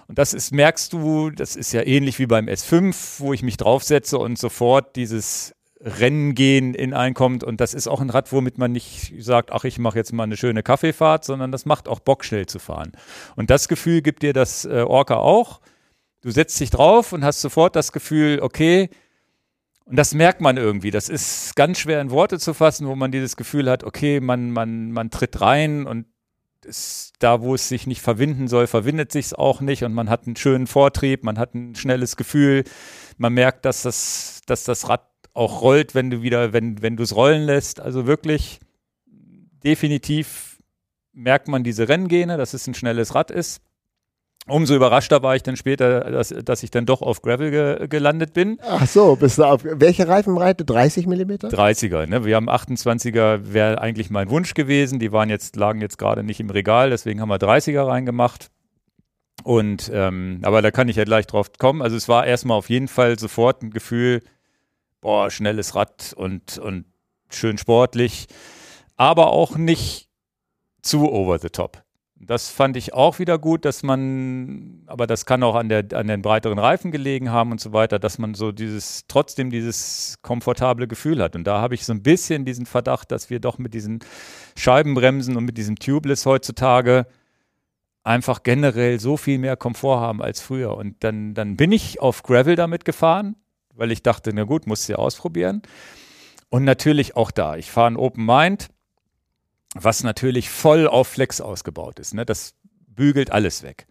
und 0.09 0.19
das 0.19 0.35
ist, 0.35 0.53
merkst 0.53 0.93
du, 0.93 1.31
das 1.31 1.57
ist 1.57 1.73
ja 1.73 1.83
ähnlich 1.83 2.19
wie 2.19 2.27
beim 2.27 2.47
S5, 2.47 2.95
wo 3.19 3.33
ich 3.33 3.43
mich 3.43 3.57
draufsetze 3.57 4.19
und 4.19 4.39
sofort 4.39 4.97
dieses 4.97 5.55
Rennen 5.81 6.35
gehen 6.35 6.75
in 6.75 6.95
einkommt. 6.95 7.45
Und 7.45 7.61
das 7.61 7.75
ist 7.75 7.89
auch 7.89 8.01
ein 8.01 8.11
Rad, 8.11 8.33
womit 8.33 8.59
man 8.59 8.73
nicht 8.73 9.13
sagt, 9.19 9.53
ach, 9.53 9.65
ich 9.65 9.79
mache 9.79 9.99
jetzt 9.99 10.13
mal 10.13 10.25
eine 10.25 10.37
schöne 10.37 10.63
Kaffeefahrt, 10.63 11.25
sondern 11.25 11.53
das 11.53 11.67
macht 11.67 11.89
auch 11.89 12.01
Bock, 12.01 12.25
schnell 12.25 12.47
zu 12.47 12.59
fahren. 12.59 12.93
Und 13.37 13.51
das 13.51 13.69
Gefühl 13.69 14.01
gibt 14.01 14.23
dir 14.23 14.33
das 14.33 14.65
äh, 14.65 14.85
Orca 14.87 15.17
auch. 15.17 15.61
Du 16.23 16.31
setzt 16.31 16.59
dich 16.59 16.71
drauf 16.71 17.13
und 17.13 17.23
hast 17.23 17.43
sofort 17.43 17.77
das 17.77 17.93
Gefühl, 17.93 18.41
okay, 18.41 18.89
und 19.87 19.97
das 19.97 20.15
merkt 20.15 20.41
man 20.41 20.57
irgendwie. 20.57 20.91
Das 20.91 21.09
ist 21.09 21.55
ganz 21.57 21.79
schwer 21.79 22.01
in 22.01 22.11
Worte 22.11 22.39
zu 22.39 22.55
fassen, 22.55 22.87
wo 22.87 22.95
man 22.95 23.13
dieses 23.13 23.37
Gefühl 23.37 23.71
hat, 23.71 23.85
okay, 23.85 24.21
man, 24.21 24.51
man, 24.51 24.93
man 24.93 25.11
tritt 25.11 25.41
rein 25.41 25.87
und 25.87 26.07
ist 26.65 27.13
da, 27.19 27.43
wo 27.43 27.55
es 27.55 27.69
sich 27.69 27.87
nicht 27.87 28.01
verwinden 28.01 28.49
soll, 28.49 28.67
verwindet 28.67 29.13
sich 29.13 29.27
es 29.27 29.35
auch 29.35 29.61
nicht 29.61 29.85
und 29.85 29.93
man 29.93 30.09
hat 30.09 30.27
einen 30.27 30.37
schönen 30.37 30.67
Vortrieb, 30.67 31.23
man 31.23 31.39
hat 31.39 31.55
ein 31.55 31.75
schnelles 31.75 32.17
Gefühl, 32.17 32.65
man 33.19 33.35
merkt, 33.35 33.67
dass 33.67 33.83
das, 33.83 34.41
dass 34.47 34.65
das 34.65 34.89
Rad 34.89 35.07
auch 35.35 35.61
rollt, 35.61 35.95
wenn 35.95 36.11
du 36.11 36.23
wieder, 36.23 36.55
wenn, 36.55 36.81
wenn 36.81 36.97
du 36.97 37.03
es 37.03 37.15
rollen 37.15 37.43
lässt. 37.43 37.81
Also 37.81 38.07
wirklich 38.07 38.61
definitiv 39.65 40.63
merkt 41.13 41.49
man 41.49 41.65
diese 41.65 41.89
Renngene, 41.89 42.37
dass 42.37 42.55
es 42.55 42.67
ein 42.67 42.75
schnelles 42.75 43.15
Rad 43.15 43.31
ist. 43.31 43.61
Umso 44.47 44.75
überraschter 44.75 45.23
war 45.23 45.37
ich 45.37 45.43
dann 45.43 45.57
später, 45.57 46.01
dass, 46.11 46.29
dass 46.29 46.63
ich 46.63 46.71
dann 46.71 46.85
doch 46.85 47.01
auf 47.01 47.23
Gravel 47.23 47.51
ge 47.51 47.89
gelandet 47.89 48.35
bin. 48.35 48.59
Ach 48.63 48.87
so, 48.87 49.17
bist 49.17 49.39
du 49.39 49.45
auf 49.45 49.63
welche 49.65 50.07
Reifenbreite? 50.07 50.67
30 50.67 51.07
Millimeter? 51.07 51.49
30er, 51.49 52.07
ne? 52.07 52.27
Wir 52.27 52.37
haben 52.37 52.51
28er, 52.51 53.55
wäre 53.55 53.81
eigentlich 53.81 54.11
mein 54.11 54.29
Wunsch 54.29 54.53
gewesen. 54.53 54.99
Die 54.99 55.13
waren 55.13 55.31
jetzt, 55.31 55.57
lagen 55.57 55.81
jetzt 55.81 55.97
gerade 55.97 56.23
nicht 56.23 56.41
im 56.41 56.51
Regal, 56.51 56.91
deswegen 56.91 57.23
haben 57.23 57.31
wir 57.31 57.39
30er 57.39 57.87
reingemacht. 57.87 58.51
Und 59.45 59.91
ähm, 59.93 60.41
aber 60.43 60.61
da 60.61 60.71
kann 60.71 60.89
ich 60.89 60.97
ja 60.97 61.05
gleich 61.05 61.27
drauf 61.27 61.53
kommen. 61.59 61.81
Also 61.81 61.97
es 61.97 62.09
war 62.09 62.27
erstmal 62.27 62.59
auf 62.59 62.69
jeden 62.69 62.89
Fall 62.89 63.19
sofort 63.19 63.63
ein 63.63 63.71
Gefühl, 63.71 64.23
boah, 65.01 65.31
schnelles 65.31 65.75
Rad 65.75 66.13
und, 66.17 66.59
und 66.59 66.85
schön 67.31 67.57
sportlich, 67.57 68.27
aber 68.97 69.33
auch 69.33 69.57
nicht 69.57 70.09
zu 70.83 71.11
over 71.11 71.39
the 71.39 71.49
top. 71.49 71.84
Das 72.27 72.49
fand 72.49 72.77
ich 72.77 72.95
auch 72.95 73.19
wieder 73.19 73.39
gut, 73.39 73.65
dass 73.65 73.83
man, 73.83 74.83
aber 74.87 75.07
das 75.07 75.27
kann 75.27 75.43
auch 75.43 75.55
an, 75.55 75.69
der, 75.69 75.85
an 75.93 76.07
den 76.07 76.23
breiteren 76.23 76.59
Reifen 76.59 76.91
gelegen 76.91 77.31
haben 77.31 77.53
und 77.53 77.61
so 77.61 77.73
weiter, 77.73 77.99
dass 77.99 78.19
man 78.19 78.35
so 78.35 78.53
dieses, 78.53 79.05
trotzdem 79.09 79.51
dieses 79.51 80.17
komfortable 80.23 80.87
Gefühl 80.87 81.23
hat. 81.23 81.37
Und 81.37 81.45
da 81.45 81.61
habe 81.61 81.75
ich 81.75 81.85
so 81.85 81.93
ein 81.93 82.03
bisschen 82.03 82.45
diesen 82.45 82.67
Verdacht, 82.67 83.11
dass 83.11 83.31
wir 83.31 83.41
doch 83.41 83.59
mit 83.59 83.75
diesen 83.75 84.01
Scheibenbremsen 84.57 85.37
und 85.37 85.45
mit 85.45 85.59
diesem 85.59 85.77
Tubeless 85.77 86.27
heutzutage 86.27 87.07
einfach 88.03 88.43
generell 88.43 89.01
so 89.01 89.17
viel 89.17 89.39
mehr 89.39 89.57
Komfort 89.57 90.01
haben 90.01 90.23
als 90.23 90.41
früher. 90.41 90.77
Und 90.77 91.03
dann, 91.05 91.35
dann 91.35 91.57
bin 91.57 91.73
ich 91.73 92.01
auf 92.01 92.23
Gravel 92.23 92.57
damit 92.57 92.85
gefahren, 92.85 93.37
weil 93.75 93.91
ich 93.91 94.03
dachte, 94.03 94.33
na 94.35 94.45
gut, 94.45 94.67
musst 94.67 94.89
du 94.89 94.93
ja 94.93 94.99
ausprobieren. 94.99 95.63
Und 96.49 96.65
natürlich 96.65 97.17
auch 97.17 97.31
da. 97.31 97.57
Ich 97.57 97.71
fahre 97.71 97.89
ein 97.89 97.97
Open 97.97 98.25
Mind 98.25 98.69
was 99.75 100.05
natürlich 100.05 100.49
voll 100.49 100.87
auf 100.87 101.09
Flex 101.09 101.41
ausgebaut 101.41 101.99
ist. 101.99 102.15
Ne? 102.15 102.25
Das 102.25 102.55
bügelt 102.87 103.31
alles 103.31 103.63
weg. 103.63 103.87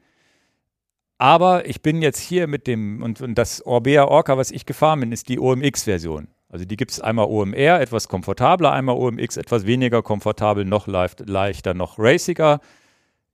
Aber 1.17 1.67
ich 1.67 1.81
bin 1.81 2.01
jetzt 2.01 2.19
hier 2.19 2.47
mit 2.47 2.67
dem, 2.67 3.03
und, 3.03 3.21
und 3.21 3.35
das 3.35 3.65
Orbea 3.65 4.05
Orca, 4.05 4.37
was 4.37 4.51
ich 4.51 4.65
gefahren 4.65 5.01
bin, 5.01 5.11
ist 5.11 5.29
die 5.29 5.39
OMX-Version. 5.39 6.27
Also 6.49 6.65
die 6.65 6.77
gibt 6.77 6.91
es 6.91 6.99
einmal 6.99 7.25
OMR, 7.25 7.81
etwas 7.81 8.07
komfortabler, 8.07 8.71
einmal 8.71 8.95
OMX, 8.95 9.37
etwas 9.37 9.65
weniger 9.65 10.03
komfortabel, 10.03 10.65
noch 10.65 10.87
leicht, 10.87 11.27
leichter, 11.27 11.73
noch 11.73 11.97
raciger, 11.97 12.59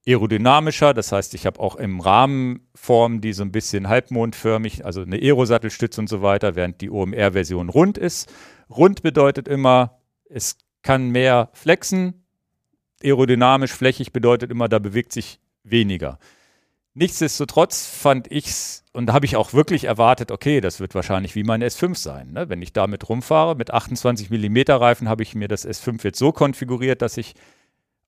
aerodynamischer. 0.07 0.93
Das 0.93 1.11
heißt, 1.11 1.33
ich 1.33 1.45
habe 1.45 1.59
auch 1.59 1.75
im 1.75 1.99
Rahmenform 1.99 3.21
die 3.21 3.33
so 3.33 3.43
ein 3.43 3.51
bisschen 3.51 3.89
halbmondförmig, 3.89 4.85
also 4.85 5.01
eine 5.01 5.17
Aerosattelstütze 5.17 5.99
und 5.99 6.07
so 6.07 6.21
weiter, 6.21 6.55
während 6.55 6.81
die 6.81 6.89
OMR-Version 6.89 7.69
rund 7.69 7.97
ist. 7.97 8.31
Rund 8.69 9.01
bedeutet 9.01 9.47
immer, 9.47 9.99
es 10.29 10.57
kann 10.81 11.09
mehr 11.09 11.49
flexen, 11.53 12.18
aerodynamisch, 13.03 13.71
flächig 13.71 14.11
bedeutet 14.13 14.51
immer, 14.51 14.67
da 14.69 14.79
bewegt 14.79 15.11
sich 15.13 15.39
weniger. 15.63 16.19
Nichtsdestotrotz 16.95 17.85
fand 17.87 18.31
ich 18.31 18.47
es, 18.47 18.83
und 18.93 19.05
da 19.05 19.13
habe 19.13 19.25
ich 19.25 19.35
auch 19.35 19.53
wirklich 19.53 19.85
erwartet, 19.85 20.31
okay, 20.31 20.59
das 20.59 20.79
wird 20.79 20.95
wahrscheinlich 20.95 21.35
wie 21.35 21.43
mein 21.43 21.63
S5 21.63 21.95
sein. 21.95 22.31
Ne? 22.33 22.49
Wenn 22.49 22.61
ich 22.61 22.73
damit 22.73 23.07
rumfahre, 23.07 23.55
mit 23.55 23.71
28 23.71 24.29
mm 24.29 24.57
Reifen 24.71 25.07
habe 25.07 25.23
ich 25.23 25.35
mir 25.35 25.47
das 25.47 25.67
S5 25.67 26.03
jetzt 26.03 26.19
so 26.19 26.31
konfiguriert, 26.31 27.01
dass 27.01 27.15
ich 27.17 27.35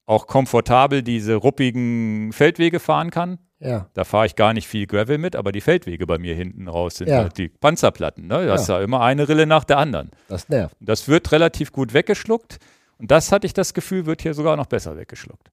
auch 0.08 0.28
komfortabel 0.28 1.04
diese 1.04 1.36
ruppigen 1.36 2.34
Feldwege 2.34 2.80
fahren 2.80 3.12
kann. 3.12 3.38
Ja. 3.60 3.88
Da 3.94 4.04
fahre 4.04 4.26
ich 4.26 4.36
gar 4.36 4.54
nicht 4.54 4.68
viel 4.68 4.88
Gravel 4.88 5.20
mit, 5.20 5.36
aber 5.36 5.52
die 5.52 5.62
Feldwege 5.62 6.08
bei 6.08 6.18
mir 6.18 6.34
hinten 6.36 6.68
raus 6.68 6.96
sind 6.96 7.08
Ja. 7.08 7.18
halt 7.20 7.38
die 7.38 7.48
Panzerplatten. 7.50 8.26
Ne? 8.28 8.48
Das 8.48 8.64
ist 8.64 8.68
Ja. 8.68 8.80
ja 8.80 8.84
immer 8.84 9.02
eine 9.02 9.30
Rille 9.30 9.46
nach 9.46 9.64
der 9.64 9.78
anderen. 9.78 10.10
Das 10.28 10.50
nervt. 10.50 10.76
Das 10.82 11.08
wird 11.08 11.32
relativ 11.32 11.72
gut 11.72 11.94
weggeschluckt. 11.94 12.58
Und 13.02 13.10
das 13.10 13.32
hatte 13.32 13.48
ich 13.48 13.54
das 13.54 13.74
Gefühl, 13.74 14.06
wird 14.06 14.22
hier 14.22 14.36
sogar 14.36 14.56
noch 14.56 14.68
besser 14.68 14.96
weggeschluckt. 14.96 15.52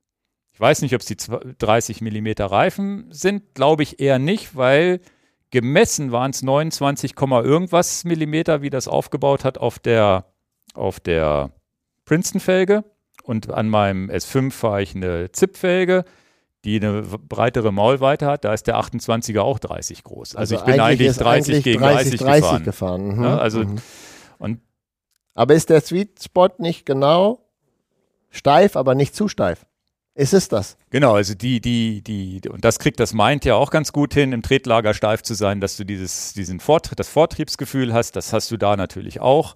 Ich 0.53 0.61
weiß 0.61 0.83
nicht, 0.83 0.95
ob 0.95 1.01
es 1.01 1.07
die 1.07 1.16
30 1.16 2.03
mm 2.03 2.29
Reifen 2.41 3.07
sind, 3.11 3.55
glaube 3.55 3.83
ich 3.83 4.01
eher 4.01 4.19
nicht, 4.19 4.55
weil 4.55 5.01
gemessen 5.51 6.12
waren 6.12 6.31
es 6.31 6.43
29, 6.43 7.15
Komma 7.15 7.41
irgendwas 7.41 8.05
Millimeter, 8.05 8.61
wie 8.61 8.69
das 8.69 8.87
aufgebaut 8.87 9.45
hat 9.45 9.57
auf 9.57 9.79
der, 9.79 10.27
auf 10.75 11.01
der 11.01 11.53
Princeton-Felge. 12.05 12.85
Und 13.23 13.51
an 13.51 13.70
meinem 13.70 14.11
S5 14.11 14.51
fahre 14.51 14.83
ich 14.83 14.95
eine 14.95 15.33
Zip-Felge, 15.33 16.05
die 16.66 16.77
eine 16.77 17.01
breitere 17.03 17.73
Maulweite 17.73 18.27
hat. 18.27 18.45
Da 18.45 18.53
ist 18.53 18.66
der 18.66 18.77
28er 18.77 19.41
auch 19.41 19.59
30 19.59 20.05
groß. 20.05 20.37
Also, 20.37 20.57
ich 20.57 20.61
bin 20.62 20.81
eigentlich 20.81 21.09
ist 21.09 21.20
30 21.23 21.55
eigentlich 21.55 21.65
gegen 21.65 21.81
30, 21.81 22.19
30, 22.19 22.20
30 22.20 22.43
gefahren. 22.43 22.65
gefahren. 22.65 23.16
Mhm. 23.16 23.25
Ja, 23.25 23.39
also, 23.39 23.65
mhm. 23.65 23.77
und 24.37 24.61
Aber 25.39 25.55
ist 25.55 25.70
der 25.70 25.81
Sweet 25.82 26.20
Spot 26.20 26.48
nicht 26.59 26.85
genau 26.85 27.39
steif, 28.28 28.74
aber 28.74 28.97
nicht 28.97 29.15
zu 29.15 29.28
steif? 29.28 29.66
Ist 30.16 30.35
es 30.35 30.48
das? 30.48 30.77
Genau, 30.90 31.15
also 31.15 31.35
die, 31.36 31.60
die, 31.60 32.02
die, 32.02 32.40
und 32.48 32.65
das 32.65 32.81
kriegt 32.81 32.98
das 32.98 33.15
Mind 33.15 33.44
ja 33.44 33.55
auch 33.55 33.70
ganz 33.70 33.93
gut 33.93 34.15
hin, 34.15 34.32
im 34.32 34.43
Tretlager 34.43 34.94
steif 34.94 35.23
zu 35.23 35.35
sein, 35.35 35.60
dass 35.60 35.77
du 35.77 35.85
dieses, 35.85 36.32
diesen 36.32 36.59
Vort, 36.59 36.90
das 36.97 37.09
Vortriebsgefühl 37.09 37.94
hast, 37.94 38.16
das 38.16 38.32
hast 38.32 38.51
du 38.51 38.56
da 38.56 38.77
natürlich 38.77 39.20
auch. 39.20 39.55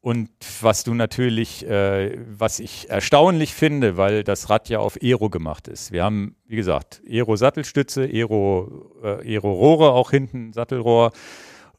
Und 0.00 0.30
was 0.62 0.84
du 0.84 0.94
natürlich, 0.94 1.68
äh, 1.68 2.16
was 2.26 2.58
ich 2.58 2.88
erstaunlich 2.88 3.52
finde, 3.52 3.98
weil 3.98 4.24
das 4.24 4.48
Rad 4.48 4.70
ja 4.70 4.78
auf 4.78 4.96
Aero 5.02 5.28
gemacht 5.28 5.68
ist. 5.68 5.92
Wir 5.92 6.02
haben, 6.02 6.34
wie 6.46 6.56
gesagt, 6.56 7.02
Aero-Sattelstütze, 7.06 8.04
Aero, 8.04 8.90
äh, 9.02 9.34
Aero-Rohre 9.34 9.92
auch 9.92 10.12
hinten, 10.12 10.54
Sattelrohr. 10.54 11.12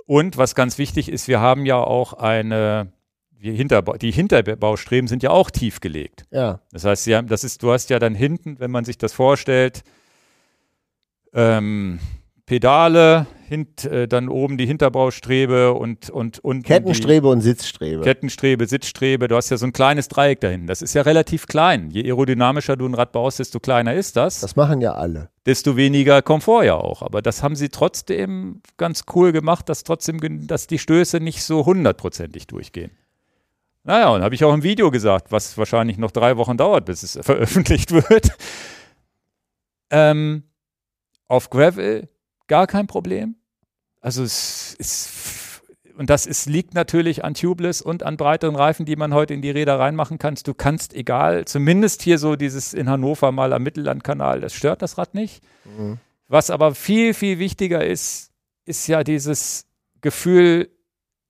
Und 0.06 0.38
was 0.38 0.54
ganz 0.54 0.78
wichtig 0.78 1.10
ist, 1.10 1.28
wir 1.28 1.40
haben 1.40 1.66
ja 1.66 1.78
auch 1.78 2.14
eine, 2.14 2.94
die, 3.42 3.54
Hinterbau, 3.54 3.98
die 3.98 4.12
Hinterbaustreben 4.12 5.08
sind 5.08 5.24
ja 5.24 5.32
auch 5.32 5.50
tief 5.50 5.80
gelegt. 5.80 6.26
Ja. 6.32 6.62
Das 6.72 6.86
heißt, 6.86 7.04
sie 7.04 7.16
haben, 7.16 7.28
das 7.28 7.44
ist, 7.44 7.64
du 7.64 7.72
hast 7.72 7.90
ja 7.90 8.00
dann 8.00 8.16
hinten, 8.16 8.60
wenn 8.60 8.72
man 8.72 8.86
sich 8.86 8.98
das 8.98 9.14
vorstellt, 9.14 9.84
ähm, 11.34 12.00
Pedale, 12.46 13.28
hint, 13.48 13.86
äh, 13.86 14.08
dann 14.08 14.28
oben 14.28 14.58
die 14.58 14.66
Hinterbaustrebe 14.66 15.74
und, 15.74 16.10
und 16.10 16.40
unten 16.40 16.64
Kettenstrebe 16.64 17.28
und 17.28 17.42
Sitzstrebe. 17.42 18.02
die 18.02 18.04
Kettenstrebe, 18.04 18.68
Sitzstrebe. 18.68 19.28
Du 19.28 19.36
hast 19.36 19.50
ja 19.50 19.58
so 19.58 19.66
ein 19.66 19.74
kleines 19.74 20.08
Dreieck 20.08 20.42
da 20.42 20.50
hinten. 20.50 20.68
Das 20.68 20.82
ist 20.82 20.94
ja 20.94 21.02
relativ 21.02 21.48
klein. 21.48 21.90
Je 21.92 22.04
aerodynamischer 22.04 22.76
du 22.76 22.86
ein 22.86 22.94
Rad 22.94 23.12
baust, 23.14 23.40
desto 23.40 23.60
kleiner 23.60 23.94
ist 23.94 24.18
das. 24.18 24.42
das 24.42 24.56
machen 24.56 24.82
ja 24.82 24.94
alle. 24.94 25.30
desto 25.46 25.78
weniger 25.78 26.22
Komfort 26.22 26.66
ja 26.66 26.76
auch. 26.76 27.02
Aber 27.02 27.22
das 27.22 27.42
haben 27.42 27.56
sie 27.56 27.70
trotzdem 27.70 28.62
ganz 28.78 29.04
cool 29.16 29.32
gemacht, 29.32 29.70
dass 29.70 29.84
trotzdem, 29.84 30.48
dass 30.48 30.68
die 30.68 30.80
Stöße 30.80 31.20
nicht 31.20 31.44
so 31.44 31.66
hundertprozentig 31.66 32.48
durchgehen. 32.48 32.92
Naja, 33.84 34.10
und 34.10 34.22
habe 34.22 34.36
ich 34.36 34.44
auch 34.44 34.54
im 34.54 34.64
Video 34.64 34.92
gesagt, 34.92 35.32
was 35.32 35.58
wahrscheinlich 35.58 35.98
noch 35.98 36.12
drei 36.12 36.38
Wochen 36.38 36.58
dauert, 36.58 36.86
bis 36.86 37.04
es 37.04 37.18
veröffentlicht 37.22 37.92
wird. 37.92 38.32
Ähm, 39.90 40.44
auf 41.28 41.50
Gravel 41.50 42.10
gar 42.48 42.68
kein 42.68 42.88
Problem. 42.88 43.36
Also 44.02 44.24
es 44.24 44.76
ist, 44.78 45.62
und 45.98 46.10
das 46.10 46.26
ist, 46.26 46.48
liegt 46.48 46.74
natürlich 46.74 47.24
an 47.24 47.34
Tubeless 47.34 47.82
und 47.82 48.04
an 48.04 48.18
breiteren 48.18 48.56
Reifen, 48.56 48.86
die 48.86 48.96
man 48.96 49.14
heute 49.14 49.34
in 49.34 49.42
die 49.42 49.52
Räder 49.52 49.80
reinmachen 49.80 50.18
kannst. 50.18 50.48
Du 50.48 50.54
kannst 50.54 50.94
egal, 50.94 51.46
zumindest 51.46 52.02
hier 52.02 52.18
so 52.18 52.36
dieses 52.36 52.74
in 52.74 52.90
Hannover 52.90 53.32
mal 53.32 53.54
am 53.54 53.64
Mittellandkanal, 53.64 54.42
das 54.42 54.54
stört 54.54 54.82
das 54.82 54.98
Rad 54.98 55.14
nicht. 55.14 55.44
Mhm. 55.66 56.00
Was 56.28 56.50
aber 56.50 56.76
viel, 56.76 57.14
viel 57.14 57.40
wichtiger 57.40 57.86
ist, 57.86 58.32
ist 58.66 58.88
ja 58.88 59.04
dieses 59.04 59.68
Gefühl, 60.02 60.70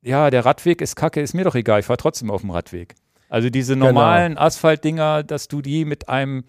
ja, 0.02 0.30
der 0.30 0.46
Radweg 0.46 0.82
ist 0.82 0.96
kacke, 0.96 1.22
ist 1.22 1.34
mir 1.34 1.44
doch 1.44 1.56
egal, 1.56 1.80
ich 1.82 1.86
fahre 1.86 1.98
trotzdem 1.98 2.32
auf 2.32 2.42
dem 2.42 2.52
Radweg. 2.52 2.96
Also 3.30 3.50
diese 3.50 3.74
Genau. 3.74 3.88
normalen 3.88 4.38
Asphaltdinger, 4.38 5.24
dass 5.24 5.48
du 5.48 5.62
die 5.62 5.86
mit 5.86 6.10
einem 6.10 6.44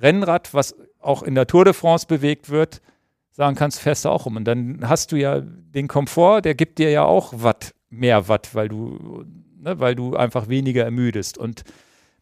Rennrad, 0.00 0.54
was 0.54 0.74
auch 1.00 1.22
in 1.22 1.34
der 1.34 1.46
Tour 1.46 1.64
de 1.64 1.72
France 1.74 2.06
bewegt 2.06 2.50
wird, 2.50 2.80
sagen 3.32 3.56
kannst, 3.56 3.80
fährst 3.80 4.04
du 4.04 4.10
auch 4.10 4.26
rum. 4.26 4.36
Und 4.36 4.44
dann 4.44 4.88
hast 4.88 5.12
du 5.12 5.16
ja 5.16 5.40
den 5.40 5.88
Komfort, 5.88 6.42
der 6.42 6.54
gibt 6.54 6.78
dir 6.78 6.90
ja 6.90 7.04
auch 7.04 7.32
Watt, 7.36 7.74
mehr 7.90 8.28
Watt, 8.28 8.54
weil 8.54 8.68
du, 8.68 9.24
ne, 9.58 9.78
weil 9.80 9.94
du 9.94 10.16
einfach 10.16 10.48
weniger 10.48 10.84
ermüdest 10.84 11.38
und 11.38 11.64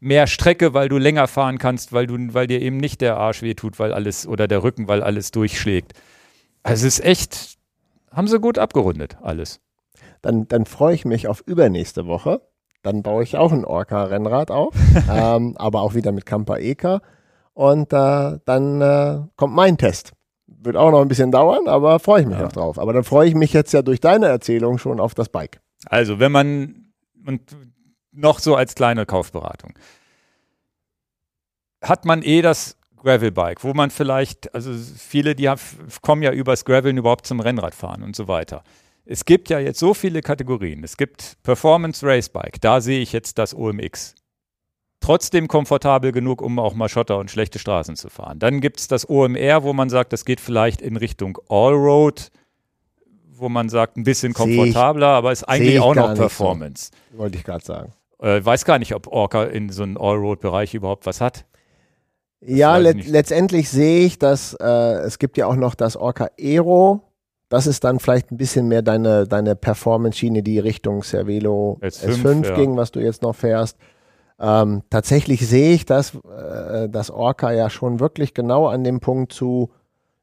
mehr 0.01 0.27
Strecke, 0.27 0.75
weil 0.75 0.89
du 0.89 0.99
länger 0.99 1.27
fahren 1.29 1.59
kannst, 1.59 1.93
weil 1.93 2.07
du, 2.07 2.17
weil 2.35 2.47
dir 2.47 2.61
eben 2.61 2.77
nicht 2.79 3.01
der 3.01 3.17
Arsch 3.17 3.43
wehtut, 3.43 3.79
weil 3.79 3.93
alles 3.93 4.27
oder 4.27 4.49
der 4.49 4.63
Rücken, 4.63 4.89
weil 4.89 5.03
alles 5.03 5.31
durchschlägt. 5.31 5.93
Also 6.63 6.87
es 6.87 6.99
ist 6.99 7.05
echt, 7.05 7.57
haben 8.11 8.29
sie 8.29 8.39
gut 8.41 8.59
abgerundet, 8.59 9.17
alles. 9.23 9.61
Dann, 10.25 10.49
dann 10.49 10.65
freue 10.65 10.95
ich 10.95 11.05
mich 11.05 11.29
auf 11.29 11.43
übernächste 11.47 12.07
Woche. 12.07 12.41
Dann 12.83 13.03
baue 13.03 13.23
ich 13.23 13.37
auch 13.37 13.53
ein 13.53 13.67
Orca-Rennrad 13.67 14.51
auf, 14.51 14.75
ähm, 15.13 15.55
aber 15.59 15.83
auch 15.83 15.93
wieder 15.95 16.13
mit 16.13 16.25
Camper 16.25 16.59
Eka. 16.61 17.03
Und 17.53 17.93
äh, 17.93 18.39
dann 18.47 18.81
äh, 18.81 19.19
kommt 19.37 19.55
mein 19.55 19.77
Test. 19.77 20.13
Wird 20.47 20.77
auch 20.77 20.91
noch 20.91 21.03
ein 21.03 21.09
bisschen 21.09 21.31
dauern, 21.31 21.69
aber 21.69 21.99
freue 21.99 22.23
ich 22.23 22.27
mich 22.27 22.39
Ja. 22.39 22.47
auch 22.47 22.53
drauf. 22.53 22.79
Aber 22.79 22.95
dann 22.95 23.05
freue 23.05 23.29
ich 23.29 23.35
mich 23.35 23.53
jetzt 23.53 23.73
ja 23.75 23.83
durch 23.83 24.01
deine 24.01 24.27
Erzählung 24.29 24.79
schon 24.79 24.99
auf 24.99 25.15
das 25.15 25.29
Bike. 25.29 25.61
Also, 25.87 26.19
wenn 26.21 26.33
man, 26.33 26.87
und 27.27 27.43
noch 28.13 28.39
so 28.39 28.57
als 28.57 28.75
kleine 28.75 29.05
Kaufberatung, 29.05 29.75
hat 31.83 32.07
man 32.07 32.23
eh 32.23 32.41
das 32.41 32.79
Gravelbike, 32.97 33.63
wo 33.63 33.75
man 33.75 33.91
vielleicht, 33.91 34.55
also 34.55 34.73
viele, 34.73 35.35
die 35.35 35.51
haben, 35.51 35.61
kommen 36.01 36.23
ja 36.23 36.33
übers 36.33 36.65
Graveln 36.65 36.97
überhaupt 36.97 37.27
zum 37.27 37.41
Rennradfahren 37.41 38.03
und 38.03 38.17
so 38.17 38.27
weiter. 38.29 38.63
Es 39.07 39.25
gibt 39.25 39.51
ja 39.51 39.59
jetzt 39.59 39.79
so 39.79 39.93
viele 39.95 40.23
Kategorien. 40.23 40.83
Es 40.83 40.97
gibt 40.97 41.37
Performance 41.43 42.07
Racebike, 42.07 42.59
da 42.61 42.81
sehe 42.81 43.01
ich 43.01 43.13
jetzt 43.13 43.39
das 43.39 43.55
OMX 43.55 44.15
trotzdem 45.05 45.49
komfortabel 45.49 46.13
genug, 46.13 46.41
um 46.41 46.59
auch 46.59 46.75
mal 46.75 46.89
Schotter 46.89 47.19
und 47.19 47.31
schlechte 47.31 47.59
Straßen 47.59 47.95
zu 47.95 48.09
fahren. 48.09 48.39
Dann 48.39 48.61
gibt 48.61 48.81
es 48.81 48.89
das 48.89 49.09
OMR, 49.09 49.63
wo 49.63 49.75
man 49.75 49.91
sagt, 49.91 50.15
das 50.15 50.25
geht 50.25 50.41
vielleicht 50.41 50.81
in 50.81 50.97
Richtung 50.97 51.39
Allroad, 51.51 52.31
wo 53.31 53.51
man 53.51 53.69
sagt, 53.69 53.99
ein 53.99 54.05
bisschen 54.05 54.33
komfortabler, 54.33 55.09
aber 55.09 55.33
ist 55.33 55.45
eigentlich 55.45 55.81
auch 55.81 55.95
noch 55.95 56.15
Performance. 56.15 56.91
So. 57.13 57.19
Wollte 57.19 57.37
ich 57.37 57.45
gerade 57.45 57.65
sagen. 57.65 57.93
Äh, 58.19 58.43
weiß 58.43 58.65
gar 58.65 58.79
nicht, 58.79 58.95
ob 58.95 59.07
Orca 59.09 59.45
in 59.45 59.69
so 59.69 59.83
einem 59.83 59.99
Allroad-Bereich 59.99 60.73
überhaupt 60.73 61.05
was 61.05 61.21
hat. 61.21 61.45
Das 62.41 62.57
ja, 62.57 62.77
le 62.79 62.93
letztendlich 62.93 63.69
sehe 63.69 64.07
ich, 64.07 64.19
dass 64.19 64.55
äh, 64.55 64.65
es 64.65 65.19
gibt 65.19 65.37
ja 65.37 65.47
auch 65.47 65.57
noch 65.57 65.75
das 65.75 65.97
Orca 65.97 66.31
Aero. 66.41 67.03
Das 67.55 67.69
ist 67.69 67.85
dann 67.85 68.01
vielleicht 68.01 68.33
ein 68.33 68.37
bisschen 68.37 68.67
mehr 68.67 68.83
deine, 68.83 69.29
deine 69.29 69.55
Performance-Schiene, 69.55 70.43
die 70.43 70.59
Richtung 70.59 71.05
Cervelo 71.05 71.79
S5, 71.83 72.25
S5 72.25 72.49
ja. 72.49 72.55
ging, 72.57 72.77
was 72.77 72.91
du 72.91 72.99
jetzt 72.99 73.23
noch 73.23 73.37
fährst. 73.37 73.77
Ähm, 74.41 74.83
tatsächlich 74.91 75.47
sehe 75.47 75.73
ich 75.73 75.87
das, 75.87 76.17
äh, 76.17 76.89
das 76.89 77.13
Orca 77.13 77.53
ja 77.53 77.71
schon 77.71 78.01
wirklich 78.01 78.35
genau 78.35 78.67
an 78.67 78.83
dem 78.83 78.99
Punkt 78.99 79.33
zu 79.33 79.71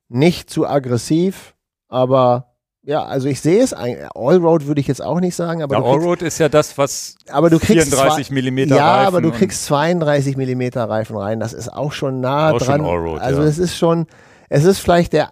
nicht 0.10 0.50
zu 0.50 0.68
aggressiv, 0.68 1.56
aber 1.88 2.48
ja, 2.84 3.06
also 3.06 3.30
ich 3.30 3.40
sehe 3.40 3.64
es, 3.64 3.72
Allroad 3.72 4.68
würde 4.68 4.82
ich 4.82 4.88
jetzt 4.88 5.02
auch 5.02 5.22
nicht 5.22 5.38
sagen, 5.38 5.64
aber 5.64 5.78
ja, 5.78 5.84
Allroad 5.84 6.24
ist 6.24 6.38
ja 6.38 6.50
das, 6.50 6.78
was 6.78 7.16
aber 7.30 7.50
du 7.50 7.60
kriegst 7.60 7.94
34 7.94 8.30
mm 8.30 8.58
Ja, 8.76 8.96
Reifen 8.96 9.08
aber 9.08 9.22
du 9.22 9.32
kriegst 9.32 9.64
32 9.68 10.36
mm 10.36 10.80
Reifen 10.80 11.16
rein, 11.16 11.40
das 11.40 11.54
ist 11.54 11.72
auch 11.72 11.94
schon 11.94 12.20
nah 12.20 12.52
auch 12.52 12.58
dran. 12.58 12.82
Schon 12.82 12.90
Allroad, 12.90 13.22
also 13.22 13.42
ja. 13.42 13.48
es 13.48 13.58
ist 13.58 13.78
schon, 13.78 14.08
es 14.50 14.66
ist 14.66 14.80
vielleicht 14.80 15.14
der, 15.14 15.30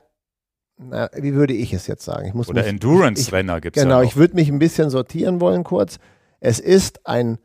na, 0.79 1.09
wie 1.13 1.33
würde 1.33 1.53
ich 1.53 1.73
es 1.73 1.87
jetzt 1.87 2.05
sagen? 2.05 2.25
Ich 2.25 2.33
muss 2.33 2.47
Oder 2.47 2.65
Endurance-Renner 2.65 3.59
gibt 3.59 3.75
es 3.75 3.83
Genau, 3.83 3.99
ja 3.99 4.03
ich 4.07 4.15
würde 4.15 4.35
mich 4.35 4.49
ein 4.49 4.59
bisschen 4.59 4.89
sortieren 4.89 5.41
wollen 5.41 5.63
kurz. 5.63 5.99
Es 6.39 6.59
ist 6.59 7.05
ein 7.05 7.37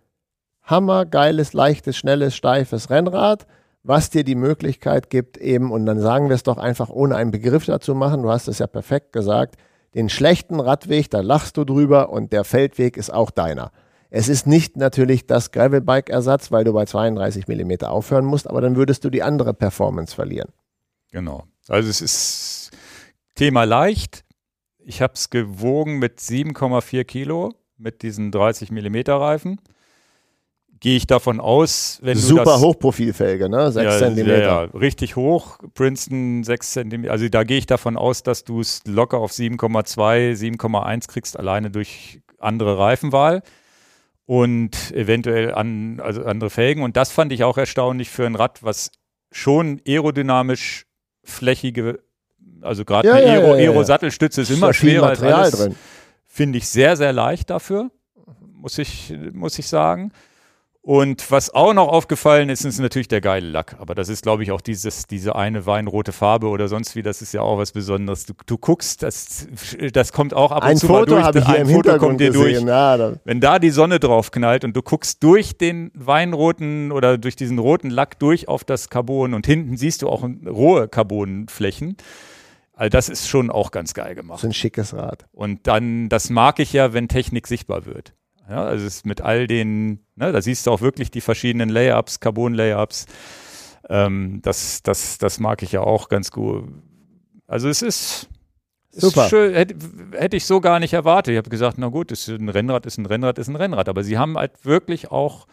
hammergeiles, 0.62 1.52
leichtes, 1.52 1.96
schnelles, 1.96 2.36
steifes 2.36 2.90
Rennrad, 2.90 3.46
was 3.82 4.08
dir 4.08 4.24
die 4.24 4.36
Möglichkeit 4.36 5.10
gibt 5.10 5.36
eben, 5.36 5.72
und 5.72 5.84
dann 5.84 6.00
sagen 6.00 6.28
wir 6.28 6.36
es 6.36 6.42
doch 6.42 6.56
einfach, 6.56 6.88
ohne 6.90 7.16
einen 7.16 7.32
Begriff 7.32 7.66
dazu 7.66 7.94
machen, 7.94 8.22
du 8.22 8.30
hast 8.30 8.48
es 8.48 8.60
ja 8.60 8.66
perfekt 8.66 9.12
gesagt, 9.12 9.56
den 9.94 10.08
schlechten 10.08 10.58
Radweg, 10.60 11.10
da 11.10 11.20
lachst 11.20 11.56
du 11.56 11.64
drüber 11.64 12.10
und 12.10 12.32
der 12.32 12.44
Feldweg 12.44 12.96
ist 12.96 13.12
auch 13.12 13.30
deiner. 13.30 13.72
Es 14.10 14.28
ist 14.28 14.46
nicht 14.46 14.76
natürlich 14.76 15.26
das 15.26 15.50
Gravelbike-Ersatz, 15.50 16.52
weil 16.52 16.64
du 16.64 16.72
bei 16.72 16.84
32 16.84 17.48
mm 17.48 17.84
aufhören 17.84 18.24
musst, 18.24 18.48
aber 18.48 18.60
dann 18.60 18.76
würdest 18.76 19.04
du 19.04 19.10
die 19.10 19.22
andere 19.22 19.54
Performance 19.54 20.14
verlieren. 20.14 20.50
Genau. 21.10 21.44
Also 21.68 21.88
es 21.88 22.00
ist 22.00 22.63
Thema 23.34 23.64
leicht. 23.64 24.24
Ich 24.78 25.02
habe 25.02 25.14
es 25.14 25.30
gewogen 25.30 25.98
mit 25.98 26.18
7,4 26.18 27.04
Kilo 27.04 27.54
mit 27.76 28.02
diesen 28.02 28.30
30 28.30 28.70
mm 28.70 28.96
Reifen 29.08 29.60
gehe 30.84 30.98
ich 30.98 31.06
davon 31.06 31.40
aus, 31.40 31.98
wenn 32.02 32.18
Super 32.18 32.44
du 32.44 32.50
das, 32.50 32.60
Hochprofilfelge, 32.60 33.48
ne? 33.48 33.72
6 33.72 33.84
ja, 33.84 33.98
cm. 33.98 34.28
Ja, 34.28 34.38
ja, 34.38 34.60
richtig 34.64 35.16
hoch. 35.16 35.58
Princeton 35.72 36.44
6 36.44 36.72
cm. 36.72 37.08
Also 37.08 37.26
da 37.30 37.42
gehe 37.42 37.56
ich 37.56 37.64
davon 37.64 37.96
aus, 37.96 38.22
dass 38.22 38.44
du 38.44 38.60
es 38.60 38.82
locker 38.86 39.16
auf 39.16 39.32
7,2, 39.32 40.34
7,1 40.34 41.08
kriegst, 41.08 41.38
alleine 41.38 41.70
durch 41.70 42.20
andere 42.38 42.78
Reifenwahl 42.78 43.42
und 44.26 44.92
eventuell 44.92 45.54
an, 45.54 46.00
also 46.00 46.22
andere 46.22 46.50
Felgen. 46.50 46.82
Und 46.82 46.98
das 46.98 47.10
fand 47.10 47.32
ich 47.32 47.44
auch 47.44 47.56
erstaunlich 47.56 48.10
für 48.10 48.26
ein 48.26 48.34
Rad, 48.34 48.62
was 48.62 48.90
schon 49.32 49.80
aerodynamisch 49.88 50.84
flächige, 51.24 52.03
also 52.64 52.84
gerade 52.84 53.08
ja, 53.08 53.14
eine 53.14 53.26
Aero, 53.26 53.56
ja, 53.56 53.70
Aero-Sattelstütze 53.70 54.42
ist 54.42 54.50
immer 54.50 54.72
schwerer 54.72 55.08
als 55.08 55.22
alles. 55.22 55.70
Finde 56.26 56.58
ich 56.58 56.68
sehr, 56.68 56.96
sehr 56.96 57.12
leicht 57.12 57.50
dafür, 57.50 57.90
muss 58.56 58.78
ich, 58.78 59.14
muss 59.32 59.58
ich 59.58 59.68
sagen. 59.68 60.12
Und 60.86 61.30
was 61.30 61.48
auch 61.48 61.72
noch 61.72 61.88
aufgefallen 61.88 62.50
ist, 62.50 62.66
ist 62.66 62.78
natürlich 62.78 63.08
der 63.08 63.22
geile 63.22 63.48
Lack. 63.48 63.76
Aber 63.78 63.94
das 63.94 64.10
ist, 64.10 64.22
glaube 64.22 64.42
ich, 64.42 64.52
auch 64.52 64.60
dieses, 64.60 65.06
diese 65.06 65.34
eine 65.34 65.64
weinrote 65.64 66.12
Farbe 66.12 66.48
oder 66.48 66.68
sonst 66.68 66.94
wie. 66.94 67.02
Das 67.02 67.22
ist 67.22 67.32
ja 67.32 67.40
auch 67.40 67.56
was 67.56 67.72
Besonderes. 67.72 68.26
Du, 68.26 68.34
du 68.44 68.58
guckst, 68.58 69.02
das, 69.02 69.48
das 69.94 70.12
kommt 70.12 70.34
auch 70.34 70.52
ab 70.52 70.62
und 70.62 70.68
ein 70.68 70.76
zu 70.76 70.86
Foto 70.86 71.14
mal 71.18 71.32
durch. 71.32 71.42
Ich 71.42 71.48
hier 71.48 71.60
ein 71.60 71.68
im 71.68 71.74
Foto 71.74 71.96
kommt 71.96 72.20
dir 72.20 72.32
durch. 72.32 72.60
Ja, 72.60 73.14
Wenn 73.24 73.40
da 73.40 73.58
die 73.58 73.70
Sonne 73.70 73.98
drauf 73.98 74.30
knallt 74.30 74.62
und 74.62 74.76
du 74.76 74.82
guckst 74.82 75.22
durch 75.22 75.56
den 75.56 75.90
weinroten 75.94 76.92
oder 76.92 77.16
durch 77.16 77.34
diesen 77.34 77.58
roten 77.58 77.88
Lack 77.88 78.18
durch 78.18 78.48
auf 78.48 78.62
das 78.62 78.90
Carbon 78.90 79.32
und 79.32 79.46
hinten 79.46 79.78
siehst 79.78 80.02
du 80.02 80.10
auch 80.10 80.22
rohe 80.22 80.88
Carbonflächen. 80.88 81.96
Also 82.74 82.90
das 82.90 83.08
ist 83.08 83.28
schon 83.28 83.50
auch 83.50 83.70
ganz 83.70 83.94
geil 83.94 84.14
gemacht. 84.14 84.40
So 84.40 84.48
ein 84.48 84.52
schickes 84.52 84.94
Rad. 84.94 85.26
Und 85.32 85.66
dann, 85.66 86.08
das 86.08 86.30
mag 86.30 86.58
ich 86.58 86.72
ja, 86.72 86.92
wenn 86.92 87.08
Technik 87.08 87.46
sichtbar 87.46 87.86
wird. 87.86 88.14
Ja, 88.48 88.64
also 88.64 88.84
es 88.84 88.96
ist 88.96 89.06
mit 89.06 89.20
all 89.20 89.46
den, 89.46 90.00
ne, 90.16 90.32
da 90.32 90.42
siehst 90.42 90.66
du 90.66 90.70
auch 90.70 90.80
wirklich 90.80 91.10
die 91.10 91.20
verschiedenen 91.20 91.68
Layups, 91.68 92.20
Carbon-Layups. 92.20 93.06
Ähm, 93.88 94.40
das, 94.42 94.82
das, 94.82 95.18
das 95.18 95.38
mag 95.38 95.62
ich 95.62 95.72
ja 95.72 95.80
auch 95.80 96.08
ganz 96.08 96.30
gut. 96.30 96.68
Also 97.46 97.68
es 97.68 97.80
ist, 97.82 98.28
Super. 98.96 99.28
Schön, 99.28 99.54
hätte, 99.54 99.74
hätte, 100.12 100.36
ich 100.36 100.46
so 100.46 100.60
gar 100.60 100.78
nicht 100.78 100.92
erwartet. 100.92 101.32
Ich 101.32 101.38
habe 101.38 101.50
gesagt, 101.50 101.78
na 101.78 101.88
gut, 101.88 102.12
ist 102.12 102.28
ein 102.28 102.48
Rennrad, 102.48 102.86
ist 102.86 102.96
ein 102.96 103.06
Rennrad, 103.06 103.38
ist 103.38 103.48
ein 103.48 103.56
Rennrad. 103.56 103.88
Aber 103.88 104.04
sie 104.04 104.18
haben 104.18 104.38
halt 104.38 104.64
wirklich 104.64 105.10
auch, 105.10 105.46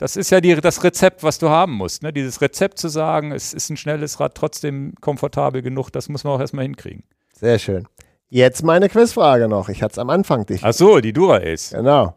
das 0.00 0.16
ist 0.16 0.30
ja 0.30 0.40
die, 0.40 0.54
das 0.54 0.82
Rezept, 0.82 1.22
was 1.22 1.38
du 1.38 1.50
haben 1.50 1.74
musst. 1.74 2.02
Ne? 2.02 2.10
Dieses 2.10 2.40
Rezept 2.40 2.78
zu 2.78 2.88
sagen, 2.88 3.32
es 3.32 3.52
ist 3.52 3.68
ein 3.68 3.76
schnelles 3.76 4.18
Rad, 4.18 4.34
trotzdem 4.34 4.94
komfortabel 5.02 5.60
genug, 5.60 5.90
das 5.90 6.08
muss 6.08 6.24
man 6.24 6.32
auch 6.32 6.40
erstmal 6.40 6.64
hinkriegen. 6.64 7.04
Sehr 7.34 7.58
schön. 7.58 7.86
Jetzt 8.30 8.62
meine 8.62 8.88
Quizfrage 8.88 9.46
noch. 9.46 9.68
Ich 9.68 9.82
hatte 9.82 9.92
es 9.92 9.98
am 9.98 10.08
Anfang 10.08 10.46
dich. 10.46 10.64
Ach 10.64 10.72
so, 10.72 11.00
die 11.00 11.12
Dura 11.12 11.36
Ace. 11.36 11.72
Genau. 11.74 12.16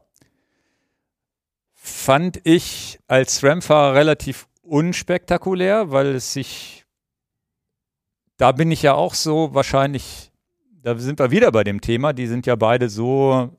Fand 1.74 2.40
ich 2.46 3.00
als 3.08 3.36
SRAM-Fahrer 3.36 3.96
relativ 3.96 4.48
unspektakulär, 4.62 5.92
weil 5.92 6.16
es 6.16 6.32
sich. 6.32 6.86
Da 8.38 8.54
bin 8.54 8.72
ich 8.72 8.82
ja 8.82 8.94
auch 8.94 9.14
so 9.14 9.54
wahrscheinlich. 9.54 10.32
Da 10.82 10.98
sind 10.98 11.20
wir 11.20 11.32
wieder 11.32 11.52
bei 11.52 11.66
dem 11.66 11.82
Thema. 11.82 12.14
Die 12.14 12.28
sind 12.28 12.46
ja 12.46 12.56
beide 12.56 12.88
so 12.88 13.50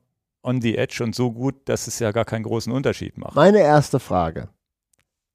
on 0.45 0.61
the 0.61 0.77
edge 0.77 1.03
und 1.03 1.15
so 1.15 1.31
gut, 1.31 1.55
dass 1.65 1.87
es 1.87 1.99
ja 1.99 2.11
gar 2.11 2.25
keinen 2.25 2.43
großen 2.43 2.71
Unterschied 2.71 3.17
macht. 3.17 3.35
Meine 3.35 3.59
erste 3.59 3.99
Frage. 3.99 4.49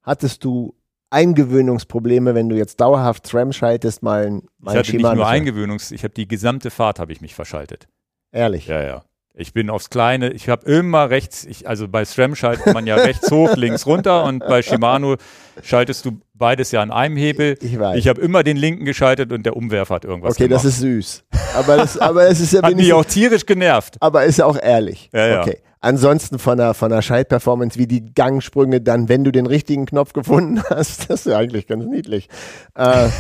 Hattest 0.02 0.44
du 0.44 0.74
Eingewöhnungsprobleme, 1.10 2.34
wenn 2.34 2.48
du 2.48 2.56
jetzt 2.56 2.80
dauerhaft 2.80 3.26
SRAM 3.26 3.52
schaltest, 3.52 4.02
mal 4.02 4.26
ein 4.26 4.42
Ich 4.62 4.74
hatte 4.74 4.96
nicht 4.96 5.14
nur 5.14 5.26
Eingewöhnungs, 5.26 5.90
ich 5.90 6.04
habe 6.04 6.14
die 6.14 6.28
gesamte 6.28 6.70
Fahrt 6.70 7.00
habe 7.00 7.12
ich 7.12 7.20
mich 7.20 7.34
verschaltet. 7.34 7.88
Ehrlich? 8.32 8.68
Ja, 8.68 8.82
ja. 8.82 9.02
Ich 9.34 9.52
bin 9.52 9.70
aufs 9.70 9.90
Kleine, 9.90 10.30
ich 10.30 10.48
habe 10.48 10.70
immer 10.70 11.10
rechts, 11.10 11.44
ich, 11.44 11.68
also 11.68 11.88
bei 11.88 12.04
SRAM 12.04 12.34
schaltet 12.34 12.74
man 12.74 12.86
ja 12.86 12.96
rechts 12.96 13.30
hoch, 13.30 13.54
links 13.56 13.86
runter 13.86 14.24
und 14.24 14.40
bei 14.40 14.62
Shimano 14.62 15.16
schaltest 15.62 16.04
du 16.04 16.20
beides 16.40 16.72
ja 16.72 16.82
an 16.82 16.90
einem 16.90 17.16
Hebel. 17.16 17.56
Ich 17.60 17.78
weiß. 17.78 17.96
Ich 17.96 18.08
habe 18.08 18.20
immer 18.20 18.42
den 18.42 18.56
linken 18.56 18.84
geschaltet 18.84 19.32
und 19.32 19.46
der 19.46 19.56
Umwerfer 19.56 19.94
hat 19.94 20.04
irgendwas 20.04 20.34
okay, 20.34 20.48
gemacht. 20.48 20.64
Okay, 20.64 20.68
das 20.68 20.74
ist 20.74 20.80
süß. 20.80 21.24
Aber, 21.54 21.76
das, 21.76 21.98
aber 21.98 22.26
es 22.28 22.40
ist 22.40 22.52
ja 22.52 22.62
Hat 22.62 22.74
mich 22.74 22.92
auch 22.92 23.04
tierisch 23.04 23.46
genervt. 23.46 23.96
Aber 24.00 24.24
ist 24.24 24.38
ja 24.38 24.46
auch 24.46 24.58
ehrlich. 24.60 25.08
Ja, 25.12 25.26
ja. 25.26 25.40
Okay. 25.42 25.58
Ansonsten 25.82 26.39
von 26.39 26.59
der, 26.59 26.74
von 26.74 26.90
der 26.90 27.01
Schaltperformance, 27.01 27.78
wie 27.78 27.86
die 27.86 28.12
Gangsprünge 28.12 28.82
dann, 28.82 29.09
wenn 29.09 29.24
du 29.24 29.32
den 29.32 29.47
richtigen 29.47 29.86
Knopf 29.86 30.12
gefunden 30.12 30.62
hast, 30.69 31.09
das 31.09 31.20
ist 31.20 31.32
ja 31.32 31.39
eigentlich 31.39 31.66
ganz 31.66 31.86
niedlich. 31.86 32.28
Äh, 32.77 33.07
äh, 33.07 33.11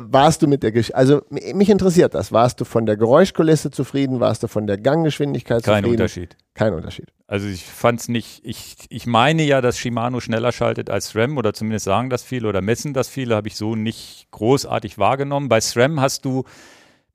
warst 0.00 0.40
du 0.40 0.46
mit 0.46 0.62
der, 0.62 0.72
Gesch 0.72 0.92
also 0.94 1.20
mich 1.30 1.68
interessiert 1.68 2.14
das. 2.14 2.32
Warst 2.32 2.58
du 2.60 2.64
von 2.64 2.86
der 2.86 2.96
Geräuschkulisse 2.96 3.70
zufrieden? 3.70 4.18
Warst 4.18 4.42
du 4.42 4.48
von 4.48 4.66
der 4.66 4.78
Ganggeschwindigkeit 4.78 5.62
Kein 5.62 5.84
zufrieden? 5.84 5.84
Kein 5.84 5.92
Unterschied. 5.92 6.36
Kein 6.54 6.72
Unterschied. 6.72 7.12
Also 7.26 7.48
ich 7.48 7.66
fand 7.66 8.00
es 8.00 8.08
nicht, 8.08 8.40
ich, 8.44 8.76
ich 8.88 9.06
meine 9.06 9.42
ja, 9.42 9.60
dass 9.60 9.76
Shimano 9.76 10.20
schneller 10.20 10.52
schaltet 10.52 10.88
als 10.88 11.08
SRAM 11.08 11.36
oder 11.36 11.52
zumindest 11.52 11.84
sagen 11.84 12.08
das 12.08 12.22
viele 12.22 12.48
oder 12.48 12.62
messen 12.62 12.94
das 12.94 13.08
viele, 13.08 13.36
habe 13.36 13.48
ich 13.48 13.56
so 13.56 13.76
nicht 13.76 14.28
großartig 14.30 14.96
wahrgenommen. 14.96 15.50
Bei 15.50 15.60
SRAM 15.60 16.00
hast 16.00 16.24
du 16.24 16.44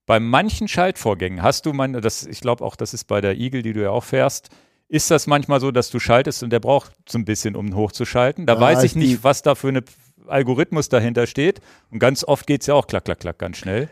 bei 0.05 0.19
manchen 0.19 0.67
Schaltvorgängen 0.67 1.41
hast 1.41 1.65
du 1.65 1.73
meine, 1.73 2.01
das, 2.01 2.25
ich 2.25 2.41
glaube 2.41 2.63
auch, 2.63 2.75
das 2.75 2.93
ist 2.93 3.05
bei 3.05 3.21
der 3.21 3.37
Eagle, 3.37 3.63
die 3.63 3.73
du 3.73 3.81
ja 3.81 3.89
auch 3.89 4.03
fährst, 4.03 4.49
ist 4.91 5.09
das 5.09 5.25
manchmal 5.25 5.61
so, 5.61 5.71
dass 5.71 5.89
du 5.89 5.99
schaltest 5.99 6.43
und 6.43 6.49
der 6.49 6.59
braucht 6.59 6.91
so 7.07 7.17
ein 7.17 7.23
bisschen, 7.23 7.55
um 7.55 7.73
hochzuschalten. 7.73 8.45
Da 8.45 8.57
ah, 8.57 8.59
weiß 8.59 8.83
ich 8.83 8.93
nicht, 8.93 9.23
was 9.23 9.41
da 9.41 9.55
für 9.55 9.69
ein 9.69 9.81
Algorithmus 10.27 10.89
dahinter 10.89 11.27
steht. 11.27 11.61
Und 11.91 11.99
ganz 11.99 12.25
oft 12.25 12.45
geht 12.45 12.61
es 12.61 12.67
ja 12.67 12.73
auch 12.73 12.87
klack, 12.87 13.05
klack, 13.05 13.19
klack 13.21 13.39
ganz 13.39 13.55
schnell. 13.55 13.87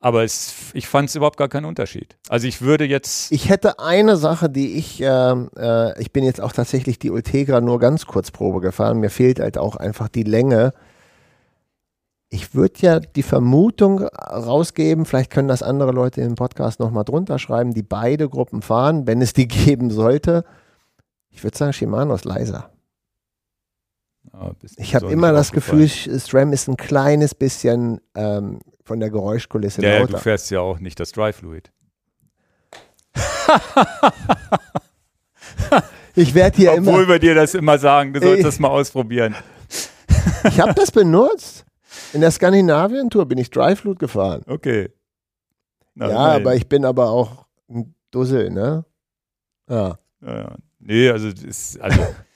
Aber 0.00 0.24
es, 0.24 0.54
ich 0.72 0.88
fand 0.88 1.10
es 1.10 1.14
überhaupt 1.14 1.36
gar 1.36 1.48
keinen 1.48 1.66
Unterschied. 1.66 2.16
Also 2.30 2.48
ich 2.48 2.62
würde 2.62 2.86
jetzt. 2.86 3.30
Ich 3.32 3.50
hätte 3.50 3.80
eine 3.80 4.16
Sache, 4.16 4.48
die 4.48 4.78
ich, 4.78 5.02
äh, 5.02 5.06
äh, 5.06 6.00
ich 6.00 6.10
bin 6.10 6.24
jetzt 6.24 6.40
auch 6.40 6.52
tatsächlich 6.52 6.98
die 6.98 7.10
Ultegra 7.10 7.60
nur 7.60 7.78
ganz 7.78 8.06
kurz 8.06 8.30
Probe 8.30 8.60
gefahren. 8.62 8.98
Mir 8.98 9.10
fehlt 9.10 9.40
halt 9.40 9.58
auch 9.58 9.76
einfach 9.76 10.08
die 10.08 10.24
Länge 10.24 10.72
ich 12.32 12.54
würde 12.54 12.74
ja 12.78 12.98
die 12.98 13.22
Vermutung 13.22 14.00
rausgeben, 14.00 15.04
vielleicht 15.04 15.30
können 15.30 15.48
das 15.48 15.62
andere 15.62 15.92
Leute 15.92 16.22
im 16.22 16.34
Podcast 16.34 16.80
nochmal 16.80 17.04
drunter 17.04 17.38
schreiben, 17.38 17.74
die 17.74 17.82
beide 17.82 18.26
Gruppen 18.26 18.62
fahren, 18.62 19.06
wenn 19.06 19.20
es 19.20 19.34
die 19.34 19.46
geben 19.66 19.90
sollte. 19.90 20.44
Ich 21.28 21.44
würde 21.44 21.58
sagen, 21.58 21.74
Shimano 21.74 22.14
ist 22.14 22.24
leiser. 22.24 22.70
Ja, 24.32 24.52
ich 24.78 24.94
habe 24.94 25.12
immer 25.12 25.32
das 25.32 25.52
Gefühl, 25.52 25.86
SRAM 25.88 26.54
ist 26.54 26.68
ein 26.68 26.78
kleines 26.78 27.34
bisschen 27.34 28.00
ähm, 28.14 28.60
von 28.82 28.98
der 28.98 29.10
Geräuschkulisse 29.10 29.82
ja, 29.82 29.98
lauter. 29.98 30.12
Ja, 30.12 30.16
du 30.16 30.22
fährst 30.22 30.50
ja 30.50 30.60
auch 30.60 30.78
nicht 30.78 30.98
das 30.98 31.12
Dry 31.12 31.32
Fluid. 31.32 31.70
Ich 36.14 36.34
werde 36.34 36.56
hier 36.58 36.72
Obwohl 36.72 37.04
immer. 37.04 37.08
wir 37.14 37.18
dir 37.18 37.34
das 37.34 37.54
immer 37.54 37.78
sagen, 37.78 38.12
du 38.12 38.20
sollst 38.20 38.44
das 38.44 38.58
mal 38.58 38.68
ausprobieren. 38.68 39.34
Ich 40.44 40.60
habe 40.60 40.74
das 40.74 40.90
benutzt. 40.90 41.64
In 42.12 42.20
der 42.20 42.30
Skandinavien-Tour 42.30 43.26
bin 43.26 43.38
ich 43.38 43.50
Dryfloot 43.50 43.98
gefahren. 43.98 44.42
Okay. 44.46 44.90
Na, 45.94 46.08
ja, 46.08 46.12
immerhin. 46.12 46.40
aber 46.40 46.54
ich 46.56 46.68
bin 46.68 46.84
aber 46.84 47.10
auch 47.10 47.46
ein 47.68 47.94
Dussel, 48.10 48.50
ne? 48.50 48.84
Ja. 49.68 49.98
Ja, 50.20 50.36
ja. 50.36 50.56
Nee, 50.78 51.10
also, 51.10 51.30
das 51.30 51.42
ist, 51.42 51.80
also 51.80 52.00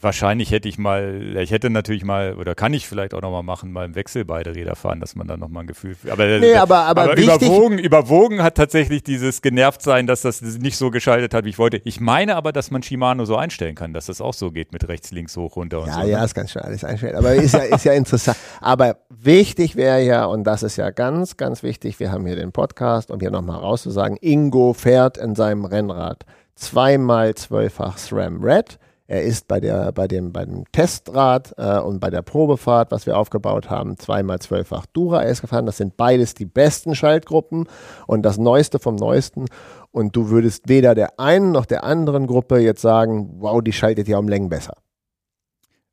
wahrscheinlich 0.00 0.50
hätte 0.50 0.68
ich 0.68 0.78
mal, 0.78 1.36
ich 1.36 1.50
hätte 1.50 1.70
natürlich 1.70 2.04
mal, 2.04 2.34
oder 2.34 2.54
kann 2.54 2.72
ich 2.74 2.86
vielleicht 2.86 3.14
auch 3.14 3.20
nochmal 3.22 3.42
machen, 3.42 3.72
mal 3.72 3.84
im 3.84 3.94
Wechsel 3.94 4.24
beide 4.24 4.54
Räder 4.54 4.76
fahren, 4.76 5.00
dass 5.00 5.16
man 5.16 5.26
dann 5.26 5.40
nochmal 5.40 5.64
ein 5.64 5.66
Gefühl. 5.66 5.96
Aber, 6.10 6.26
Nee, 6.38 6.54
aber, 6.54 6.78
aber, 6.80 7.16
wichtig. 7.16 7.24
überwogen, 7.26 7.78
überwogen 7.78 8.42
hat 8.42 8.54
tatsächlich 8.56 9.02
dieses 9.02 9.42
genervt 9.42 9.82
sein, 9.82 10.06
dass 10.06 10.22
das 10.22 10.40
nicht 10.40 10.76
so 10.76 10.90
geschaltet 10.90 11.34
hat, 11.34 11.44
wie 11.44 11.50
ich 11.50 11.58
wollte. 11.58 11.80
Ich 11.84 12.00
meine 12.00 12.36
aber, 12.36 12.52
dass 12.52 12.70
man 12.70 12.82
Shimano 12.82 13.24
so 13.24 13.36
einstellen 13.36 13.74
kann, 13.74 13.92
dass 13.92 14.06
das 14.06 14.20
auch 14.20 14.34
so 14.34 14.50
geht 14.50 14.72
mit 14.72 14.86
rechts, 14.88 15.10
links, 15.10 15.36
hoch, 15.36 15.56
runter 15.56 15.80
und 15.80 15.88
Ja, 15.88 15.94
so. 15.94 16.00
ne? 16.00 16.10
ja, 16.10 16.24
ist 16.24 16.34
ganz 16.34 16.52
schön 16.52 16.62
alles 16.62 16.84
einstellen. 16.84 17.16
Aber 17.16 17.34
ist 17.34 17.54
ja, 17.54 17.60
ist 17.60 17.84
ja 17.84 17.92
interessant. 17.92 18.36
Aber 18.60 18.96
wichtig 19.10 19.76
wäre 19.76 20.02
ja, 20.02 20.24
und 20.26 20.44
das 20.44 20.62
ist 20.62 20.76
ja 20.76 20.90
ganz, 20.90 21.36
ganz 21.36 21.62
wichtig, 21.62 21.98
wir 22.00 22.12
haben 22.12 22.24
hier 22.26 22.36
den 22.36 22.52
Podcast, 22.52 23.10
um 23.10 23.20
hier 23.20 23.30
nochmal 23.30 23.58
rauszusagen, 23.58 24.16
Ingo 24.20 24.72
fährt 24.74 25.18
in 25.18 25.34
seinem 25.34 25.64
Rennrad 25.64 26.24
zweimal 26.54 27.34
zwölffach 27.34 27.98
SRAM 27.98 28.42
Red. 28.42 28.78
Er 29.10 29.22
ist 29.22 29.48
bei, 29.48 29.58
der, 29.58 29.90
bei, 29.92 30.06
dem, 30.06 30.32
bei 30.32 30.46
Testrad 30.70 31.54
äh, 31.56 31.78
und 31.78 31.98
bei 31.98 32.10
der 32.10 32.20
Probefahrt, 32.20 32.90
was 32.90 33.06
wir 33.06 33.16
aufgebaut 33.16 33.70
haben, 33.70 33.96
zweimal 33.96 34.38
zwölffach 34.38 34.84
Dura-Ace 34.84 35.40
gefahren. 35.40 35.64
Das 35.64 35.78
sind 35.78 35.96
beides 35.96 36.34
die 36.34 36.44
besten 36.44 36.94
Schaltgruppen 36.94 37.68
und 38.06 38.22
das 38.22 38.36
Neueste 38.36 38.78
vom 38.78 38.96
Neuesten. 38.96 39.46
Und 39.92 40.14
du 40.14 40.28
würdest 40.28 40.68
weder 40.68 40.94
der 40.94 41.18
einen 41.18 41.52
noch 41.52 41.64
der 41.64 41.84
anderen 41.84 42.26
Gruppe 42.26 42.58
jetzt 42.58 42.82
sagen, 42.82 43.36
wow, 43.38 43.62
die 43.62 43.72
schaltet 43.72 44.08
ja 44.08 44.18
um 44.18 44.28
Längen 44.28 44.50
besser. 44.50 44.74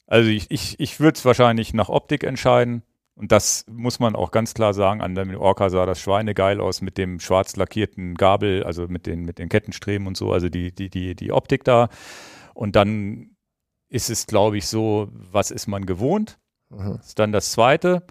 Also 0.08 0.30
ich, 0.30 0.52
ich, 0.52 0.78
ich 0.78 1.00
würde 1.00 1.18
es 1.18 1.24
wahrscheinlich 1.24 1.74
nach 1.74 1.88
Optik 1.88 2.26
entscheiden. 2.26 2.84
Und 3.16 3.32
das 3.32 3.64
muss 3.72 4.00
man 4.00 4.14
auch 4.14 4.32
ganz 4.32 4.54
klar 4.54 4.74
sagen. 4.74 5.00
An 5.00 5.16
dem 5.16 5.34
Orca 5.40 5.70
sah 5.70 5.86
das 5.86 6.02
schweinegeil 6.02 6.60
aus 6.60 6.82
mit 6.82 6.98
dem 6.98 7.22
schwarz 7.22 7.56
lackierten 7.56 8.16
Gabel, 8.16 8.66
also 8.66 8.90
mit 8.90 9.06
den, 9.06 9.24
mit 9.24 9.40
den 9.40 9.48
Kettenstreben 9.48 10.06
und 10.06 10.18
so, 10.18 10.34
also 10.34 10.50
die, 10.50 10.74
die, 10.74 10.90
die, 10.90 11.16
die 11.16 11.32
Optik 11.32 11.64
da. 11.64 11.88
Und 12.56 12.76
dann 12.76 13.36
ist 13.90 14.10
es, 14.10 14.26
glaube 14.26 14.58
ich, 14.58 14.68
so, 14.68 15.10
was 15.12 15.52
ist 15.52 15.68
man 15.68 15.86
gewohnt? 15.86 16.40
Mhm. 16.70 16.98
Das 16.98 17.08
ist 17.08 17.20
dann 17.20 17.32
das 17.32 17.52
Zweite. 17.52 18.04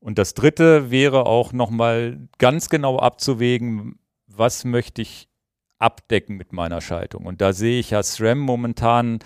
Und 0.00 0.18
das 0.18 0.34
Dritte 0.34 0.90
wäre 0.90 1.26
auch 1.26 1.52
nochmal 1.52 2.18
ganz 2.38 2.68
genau 2.68 2.98
abzuwägen, 2.98 4.00
was 4.26 4.64
möchte 4.64 5.02
ich 5.02 5.28
abdecken 5.78 6.36
mit 6.36 6.52
meiner 6.52 6.80
Schaltung. 6.80 7.26
Und 7.26 7.40
da 7.40 7.52
sehe 7.52 7.78
ich 7.78 7.90
ja 7.90 8.02
SRAM 8.02 8.38
momentan 8.38 9.20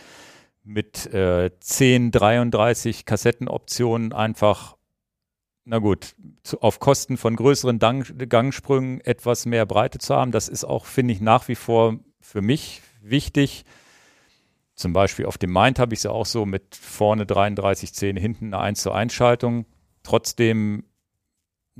mit 0.65 1.07
äh, 1.15 1.51
10, 1.61 2.11
33 2.11 3.07
Kassettenoptionen 3.07 4.13
einfach, 4.13 4.77
na 5.65 5.79
gut, 5.79 6.15
zu, 6.43 6.61
auf 6.61 6.81
Kosten 6.81 7.17
von 7.17 7.37
größeren 7.37 7.79
Dang, 7.79 8.05
Gangsprüngen 8.29 9.01
etwas 9.03 9.47
mehr 9.47 9.65
Breite 9.65 9.99
zu 9.99 10.15
haben. 10.15 10.33
Das 10.33 10.49
ist 10.49 10.65
auch, 10.65 10.87
finde 10.87 11.15
ich, 11.15 11.21
nach 11.21 11.49
wie 11.49 11.55
vor 11.55 11.99
für 12.21 12.43
mich 12.43 12.83
wichtig. 13.01 13.65
Zum 14.77 14.93
Beispiel 14.93 15.25
auf 15.25 15.39
dem 15.39 15.53
Mind 15.53 15.79
habe 15.79 15.95
ich 15.95 16.01
es 16.01 16.05
ja 16.05 16.11
auch 16.11 16.27
so 16.27 16.45
mit 16.45 16.77
vorne 16.77 17.25
33 17.25 17.95
10, 17.95 18.17
hinten 18.17 18.47
eine 18.53 18.59
1 18.59 18.83
zu 18.83 18.93
1 18.93 19.13
Schaltung, 19.13 19.65
trotzdem 20.03 20.85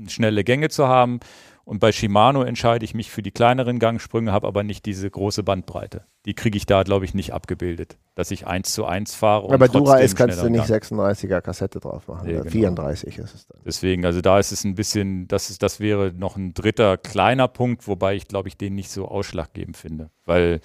schnelle 0.07 0.43
Gänge 0.43 0.69
zu 0.69 0.87
haben. 0.87 1.19
Und 1.63 1.79
bei 1.79 1.91
Shimano 1.91 2.43
entscheide 2.43 2.85
ich 2.85 2.93
mich 2.93 3.11
für 3.11 3.21
die 3.21 3.31
kleineren 3.31 3.77
Gangsprünge, 3.77 4.31
habe 4.31 4.47
aber 4.47 4.63
nicht 4.63 4.85
diese 4.85 5.11
große 5.11 5.43
Bandbreite. 5.43 6.05
Die 6.25 6.33
kriege 6.33 6.55
ich 6.55 6.65
da, 6.65 6.83
glaube 6.83 7.03
ich, 7.03 7.13
nicht 7.13 7.33
abgebildet, 7.33 7.97
dass 8.15 8.31
ich 8.31 8.47
1 8.47 8.73
zu 8.73 8.85
1 8.85 9.13
fahre. 9.13 9.47
Und 9.47 9.53
Aber 9.53 9.65
trotzdem 9.65 9.83
Dura 9.83 9.99
S 9.99 10.15
kannst 10.15 10.41
du 10.41 10.49
nicht 10.49 10.67
Gang. 10.67 10.81
36er 10.81 11.41
Kassette 11.41 11.81
drauf 11.81 12.07
machen. 12.07 12.23
Oder 12.23 12.39
genau. 12.39 12.51
34 12.51 13.17
ist 13.17 13.35
es 13.35 13.47
dann. 13.47 13.59
Deswegen, 13.65 14.05
also 14.05 14.21
da 14.21 14.39
ist 14.39 14.53
es 14.53 14.63
ein 14.63 14.75
bisschen, 14.75 15.27
das, 15.27 15.49
ist, 15.49 15.61
das 15.61 15.81
wäre 15.81 16.13
noch 16.13 16.37
ein 16.37 16.53
dritter 16.53 16.97
kleiner 16.97 17.49
Punkt, 17.49 17.85
wobei 17.85 18.15
ich, 18.15 18.29
glaube 18.29 18.47
ich, 18.47 18.57
den 18.57 18.73
nicht 18.73 18.89
so 18.89 19.07
ausschlaggebend 19.07 19.75
finde. 19.75 20.09
Weil 20.25 20.61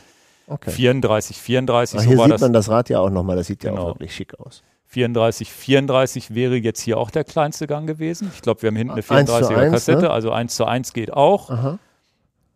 Okay. 0.46 0.70
34, 0.70 1.36
34, 1.40 1.98
Ach, 1.98 2.02
so 2.04 2.08
hier 2.08 2.18
war 2.18 2.24
sieht 2.26 2.34
das. 2.34 2.40
man 2.40 2.52
das 2.52 2.68
Rad 2.68 2.88
ja 2.88 3.00
auch 3.00 3.10
nochmal. 3.10 3.36
Das 3.36 3.46
sieht 3.46 3.64
ja 3.64 3.70
Genau. 3.70 3.82
auch 3.82 3.88
wirklich 3.94 4.14
schick 4.14 4.38
aus. 4.40 4.62
34, 4.86 5.50
34 5.50 6.34
wäre 6.34 6.56
jetzt 6.56 6.80
hier 6.80 6.98
auch 6.98 7.10
der 7.10 7.24
kleinste 7.24 7.66
Gang 7.66 7.86
gewesen. 7.86 8.30
Ich 8.34 8.42
glaube, 8.42 8.60
wir 8.62 8.68
haben 8.68 8.76
hinten 8.76 8.92
eine 8.92 9.02
1 9.08 9.30
zu 9.30 9.36
34er 9.36 9.56
1, 9.56 9.72
Kassette, 9.72 10.02
ne? 10.02 10.10
also 10.10 10.30
1 10.32 10.54
zu 10.54 10.64
1 10.66 10.92
geht 10.92 11.12
auch. 11.12 11.48
Aha. 11.50 11.78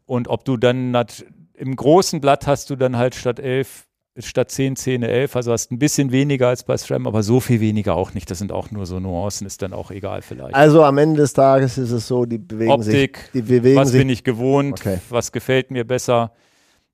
Und 0.04 0.28
ob 0.28 0.44
du 0.44 0.56
dann 0.56 0.90
nat- 0.90 1.24
im 1.54 1.74
großen 1.74 2.20
Blatt 2.20 2.46
hast 2.46 2.68
du 2.68 2.76
dann 2.76 2.96
halt 2.98 3.14
statt 3.14 3.40
11, 3.40 3.84
statt 4.18 4.50
10, 4.50 4.76
10, 4.76 5.02
eine 5.02 5.10
11, 5.12 5.34
also 5.36 5.52
hast 5.52 5.72
ein 5.72 5.78
bisschen 5.78 6.12
weniger 6.12 6.48
als 6.48 6.62
bei 6.64 6.76
SRAM, 6.76 7.06
aber 7.06 7.22
so 7.22 7.40
viel 7.40 7.60
weniger 7.60 7.94
auch 7.94 8.12
nicht. 8.14 8.30
Das 8.30 8.38
sind 8.38 8.52
auch 8.52 8.70
nur 8.70 8.84
so 8.86 9.00
Nuancen, 9.00 9.46
ist 9.46 9.62
dann 9.62 9.72
auch 9.72 9.90
egal 9.90 10.20
vielleicht. 10.22 10.54
Also 10.54 10.84
am 10.84 10.98
Ende 10.98 11.22
des 11.22 11.32
Tages 11.32 11.78
ist 11.78 11.90
es 11.90 12.06
so, 12.06 12.26
die 12.26 12.38
bewegen 12.38 12.70
Optik, 12.72 13.16
sich. 13.18 13.30
Die 13.32 13.42
bewegen 13.42 13.76
was 13.80 13.88
sich. 13.90 13.98
bin 14.00 14.10
ich 14.10 14.24
gewohnt, 14.24 14.80
Okay. 14.80 14.98
was 15.08 15.32
gefällt 15.32 15.70
mir 15.70 15.86
besser. 15.86 16.32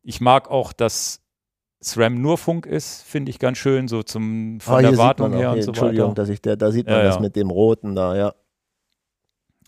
Ich 0.02 0.20
mag 0.20 0.50
auch, 0.50 0.72
dass 0.72 1.20
SRAM 1.82 2.20
nur 2.20 2.38
Funk 2.38 2.66
ist, 2.66 3.02
finde 3.02 3.30
ich 3.30 3.38
ganz 3.38 3.58
schön, 3.58 3.88
so 3.88 4.02
zum, 4.02 4.60
von 4.60 4.74
Ah, 4.76 4.82
der 4.82 4.96
Wartung 4.98 5.32
her 5.34 5.52
und 5.52 5.62
so 5.62 5.68
Entschuldigung, 5.70 6.10
weiter. 6.10 6.22
dass 6.22 6.28
ich 6.28 6.40
der, 6.40 6.56
da 6.56 6.70
sieht 6.70 6.86
man 6.86 6.96
Ja, 6.96 7.02
das 7.04 7.14
ja. 7.16 7.20
mit 7.20 7.34
dem 7.36 7.50
Roten 7.50 7.94
da, 7.94 8.14
ja. 8.16 8.34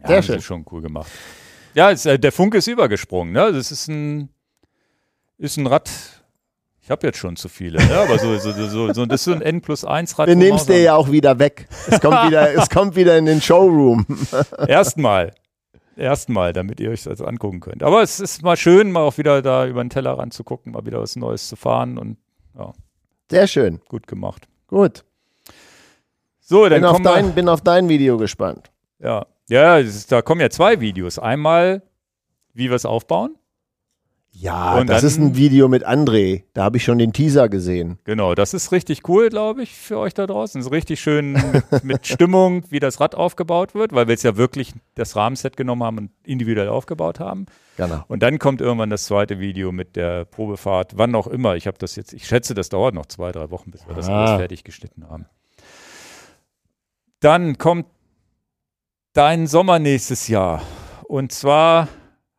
Ja, 0.01 0.06
Sehr 0.09 0.16
das 0.16 0.27
schön. 0.27 0.36
ist 0.36 0.44
schon 0.44 0.65
cool 0.70 0.82
gemacht. 0.82 1.11
Ja, 1.74 1.90
es, 1.90 2.06
äh, 2.06 2.19
der 2.19 2.31
Funke 2.31 2.59
ist 2.59 2.66
übergesprungen. 2.69 3.32
Ne? 3.32 3.52
Das 3.52 3.73
ist 3.73 3.89
ein, 3.89 4.28
ist 5.39 5.56
ein 5.56 5.66
Rad. 5.66 5.90
Ich 6.82 6.90
habe 6.90 7.06
jetzt 7.06 7.19
schon 7.19 7.35
zu 7.36 7.48
viele, 7.48 7.85
ne? 7.85 7.97
aber 7.97 8.19
so, 8.19 8.36
so, 8.39 8.52
so, 8.52 8.93
so, 8.93 9.06
das 9.06 9.23
ist 9.23 9.24
so 9.24 9.32
ein 9.32 9.40
N 9.40 9.61
plus 9.62 9.85
1 9.85 10.19
Rad. 10.19 10.28
Wir 10.28 10.36
nehmen 10.36 10.56
es 10.56 10.66
dir 10.66 10.81
ja 10.82 10.94
auch 10.94 11.11
wieder 11.11 11.39
weg. 11.39 11.66
Es 11.89 11.98
kommt 12.01 12.27
wieder, 12.28 12.52
es 12.55 12.69
kommt 12.69 12.94
wieder 12.94 13.16
in 13.16 13.24
den 13.24 13.40
Showroom. 13.40 14.05
so- 14.31 14.36
Erstmal. 15.97 16.53
Damit 16.53 16.81
ihr 16.81 16.91
euch 16.91 17.05
das 17.05 17.21
angucken 17.21 17.61
könnt. 17.61 17.83
Aber 17.83 18.03
es 18.03 18.21
ist 18.21 18.43
mal 18.43 18.57
schön, 18.57 18.91
mal 18.93 19.03
auch 19.03 19.19
wieder 19.19 19.43
da 19.43 19.66
über 19.66 19.83
den 19.83 19.91
Tellerrand 19.91 20.33
zu 20.33 20.45
gucken, 20.45 20.73
mal 20.73 20.85
wieder 20.87 21.01
was 21.01 21.16
Neues 21.16 21.49
zu 21.49 21.57
fahren 21.57 21.99
und 21.99 22.16
Sehr 23.31 23.47
schön. 23.47 23.81
gut 23.89 24.07
gemacht. 24.07 24.49
Gut. 24.66 25.05
So, 26.41 26.69
dann 26.69 26.83
Bin 26.83 26.85
auf, 26.85 26.99
wir. 26.99 27.05
dein, 27.05 27.35
bin 27.35 27.49
auf 27.49 27.62
dein 27.62 27.89
Video 27.89 28.19
gespannt. 28.19 28.71
Ja, 28.99 29.27
ja 29.49 29.79
ist, 29.79 30.12
da 30.12 30.21
kommen 30.21 30.41
ja 30.41 30.51
zwei 30.51 30.81
Videos. 30.81 31.19
Einmal, 31.19 31.83
wie 32.53 32.69
wir 32.69 32.77
es 32.77 32.85
aufbauen. 32.85 33.37
Ja, 34.36 34.78
Und 34.78 34.89
das 34.90 35.02
dann- 35.02 35.06
ist 35.11 35.19
ein 35.19 35.36
Video 35.36 35.69
mit 35.69 35.86
André. 35.86 36.43
Da 36.55 36.65
habe 36.65 36.77
ich 36.77 36.82
schon 36.85 36.98
den 36.98 37.12
Teaser 37.12 37.48
gesehen. 37.48 37.98
Genau, 38.02 38.35
das 38.35 38.52
ist 38.52 38.73
richtig 38.73 39.09
cool, 39.09 39.28
glaube 39.28 39.62
ich, 39.62 39.73
für 39.74 39.97
euch 39.97 40.12
da 40.12 40.27
draußen. 40.27 40.61
Ist 40.61 40.73
richtig 40.73 41.01
schön 41.01 41.40
mit, 41.85 42.05
Stimmung, 42.06 42.65
wie 42.69 42.81
das 42.81 43.01
Rad 43.01 43.15
aufgebaut 43.15 43.74
wird, 43.77 43.93
weil 43.93 44.09
wir 44.09 44.12
jetzt 44.12 44.24
ja 44.24 44.36
wirklich 44.36 44.73
das 44.97 45.15
Rahmenset 45.15 45.56
genommen 45.56 45.85
haben 45.85 45.98
und 45.98 46.11
individuell 46.24 46.69
aufgebaut 46.69 47.20
haben. 47.20 47.47
Genau. 47.77 48.02
Und 48.09 48.24
dann 48.24 48.40
kommt 48.40 48.61
irgendwann 48.61 48.90
das 48.90 49.05
zweite 49.05 49.39
Video 49.39 49.70
mit 49.70 49.94
der 49.94 50.24
Probefahrt, 50.24 50.98
wann 50.98 51.15
auch 51.15 51.28
immer. 51.28 51.55
Ich 51.55 51.69
habe 51.69 51.78
das 51.78 51.94
jetzt, 51.94 52.12
ich 52.12 52.27
schätze, 52.27 52.55
das 52.55 52.69
dauert 52.69 52.94
noch 52.94 53.06
zwei, 53.06 53.31
drei 53.31 53.51
Wochen, 53.51 53.70
bis 53.70 53.86
wir 53.86 53.94
das 53.94 54.09
Ah. 54.09 54.24
alles 54.24 54.39
fertig 54.40 54.65
geschnitten 54.65 55.09
haben. 55.09 55.27
Dann 57.20 57.56
kommt 57.56 57.86
dein 59.12 59.47
Sommer 59.47 59.78
nächstes 59.78 60.28
Jahr. 60.28 60.61
Und 61.09 61.31
zwar 61.32 61.89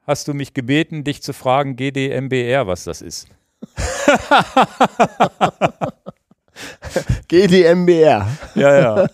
hast 0.06 0.28
du 0.28 0.34
mich 0.34 0.54
gebeten, 0.54 1.04
dich 1.04 1.22
zu 1.22 1.34
fragen, 1.34 1.76
GDMBR, 1.76 2.68
was 2.68 2.86
das 2.86 3.02
ist. 3.02 3.28
GDMBR. 7.28 8.28
Ja, 8.56 8.80
ja. 8.80 9.08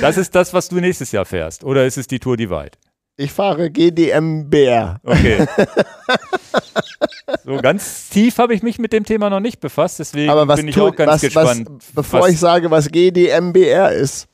Das 0.00 0.16
ist 0.16 0.34
das, 0.34 0.54
was 0.54 0.68
du 0.68 0.76
nächstes 0.76 1.12
Jahr 1.12 1.24
fährst. 1.24 1.64
Oder 1.64 1.86
ist 1.86 1.98
es 1.98 2.06
die 2.06 2.18
Tour 2.18 2.36
Divide? 2.36 2.72
Ich 3.16 3.32
fahre 3.32 3.70
GDMBR. 3.70 5.00
Okay. 5.02 5.46
so 7.44 7.56
ganz 7.56 8.08
tief 8.10 8.38
habe 8.38 8.54
ich 8.54 8.62
mich 8.62 8.78
mit 8.78 8.92
dem 8.92 9.04
Thema 9.04 9.28
noch 9.28 9.40
nicht 9.40 9.58
befasst, 9.58 9.98
deswegen 9.98 10.30
Aber 10.30 10.46
was 10.46 10.60
bin 10.60 10.68
ich 10.68 10.74
Tour, 10.76 10.90
auch 10.90 10.96
ganz 10.96 11.14
was, 11.14 11.20
gespannt. 11.22 11.68
Was, 11.68 11.86
bevor 11.94 12.20
was- 12.20 12.30
ich 12.30 12.38
sage, 12.38 12.70
was 12.70 12.88
GDMBR 12.88 13.92
ist, 13.92 14.28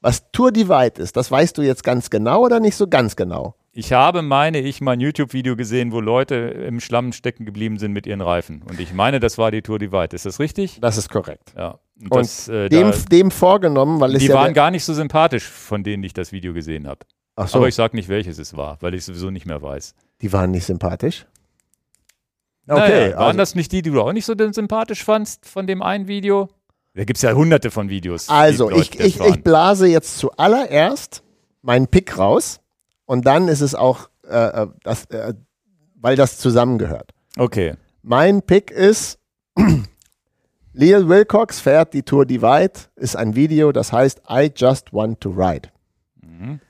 was 0.00 0.24
Tour 0.32 0.50
Divide 0.50 1.00
ist, 1.00 1.16
das 1.16 1.30
weißt 1.30 1.56
du 1.56 1.62
jetzt 1.62 1.84
ganz 1.84 2.10
genau 2.10 2.42
oder 2.42 2.58
nicht 2.58 2.76
so 2.76 2.88
ganz 2.88 3.14
genau? 3.14 3.54
Ich 3.78 3.92
habe, 3.92 4.22
meine 4.22 4.58
ich, 4.58 4.80
mal 4.80 4.92
ein 4.92 5.00
YouTube-Video 5.00 5.54
gesehen, 5.54 5.92
wo 5.92 6.00
Leute 6.00 6.34
im 6.34 6.80
Schlamm 6.80 7.12
stecken 7.12 7.44
geblieben 7.44 7.78
sind 7.78 7.92
mit 7.92 8.06
ihren 8.06 8.22
Reifen. 8.22 8.62
Und 8.62 8.80
ich 8.80 8.94
meine, 8.94 9.20
das 9.20 9.36
war 9.36 9.50
die 9.50 9.60
Tour 9.60 9.78
Divide. 9.78 10.16
Ist 10.16 10.24
das 10.24 10.40
richtig? 10.40 10.78
Das 10.80 10.96
ist 10.96 11.10
korrekt. 11.10 11.52
Ja. 11.54 11.78
Und, 12.00 12.10
Und 12.10 12.20
das, 12.20 12.48
äh, 12.48 12.70
Dem, 12.70 12.90
da, 12.90 12.96
dem 13.12 13.30
vorgenommen, 13.30 14.00
weil 14.00 14.14
es 14.14 14.22
die 14.22 14.28
ja. 14.28 14.34
waren 14.34 14.54
gar 14.54 14.70
nicht 14.70 14.82
so 14.82 14.94
sympathisch, 14.94 15.44
von 15.44 15.84
denen 15.84 16.02
ich 16.04 16.14
das 16.14 16.32
Video 16.32 16.54
gesehen 16.54 16.86
habe. 16.88 17.00
Ach 17.34 17.48
so, 17.48 17.58
Aber 17.58 17.68
ich 17.68 17.74
sage 17.74 17.94
nicht, 17.96 18.08
welches 18.08 18.38
es 18.38 18.56
war, 18.56 18.78
weil 18.80 18.94
ich 18.94 19.04
sowieso 19.04 19.28
nicht 19.28 19.44
mehr 19.44 19.60
weiß. 19.60 19.94
die 20.22 20.32
waren 20.32 20.52
nicht 20.52 20.64
sympathisch. 20.64 21.26
Okay, 22.66 23.12
waren 23.12 23.22
also, 23.22 23.36
das 23.38 23.54
nicht 23.56 23.72
die, 23.72 23.82
die 23.82 23.90
du 23.90 24.00
auch 24.00 24.14
nicht 24.14 24.24
so 24.24 24.34
sympathisch 24.52 25.04
fandst 25.04 25.44
von 25.44 25.66
dem 25.66 25.82
einen 25.82 26.08
Video? 26.08 26.48
Da 26.94 27.04
gibt 27.04 27.18
es 27.18 27.22
ja 27.22 27.34
hunderte 27.34 27.70
von 27.70 27.90
Videos. 27.90 28.30
also 28.30 28.70
ich, 28.70 28.98
ich, 28.98 29.20
ich 29.20 29.44
blase 29.44 29.86
jetzt 29.86 30.16
zuallererst 30.16 31.22
meinen 31.60 31.88
Pick 31.88 32.16
raus 32.16 32.60
und 33.06 33.26
dann 33.26 33.48
ist 33.48 33.60
es 33.62 33.74
auch, 33.74 34.08
äh, 34.28 34.62
äh, 34.62 34.66
das, 34.82 35.06
äh, 35.06 35.34
weil 35.94 36.16
das 36.16 36.38
zusammengehört. 36.38 37.12
Okay. 37.38 37.74
Mein 38.02 38.42
Pick 38.42 38.70
ist 38.70 39.18
Leo 40.72 41.08
Wilcox 41.08 41.58
fährt 41.60 41.94
die 41.94 42.02
Tour 42.02 42.26
Divide, 42.26 42.72
ist 42.96 43.16
ein 43.16 43.34
Video, 43.34 43.72
das 43.72 43.92
heißt 43.92 44.22
I 44.30 44.50
Just 44.54 44.92
Want 44.92 45.20
to 45.22 45.30
Ride. 45.30 45.70
Mhm. 46.20 46.60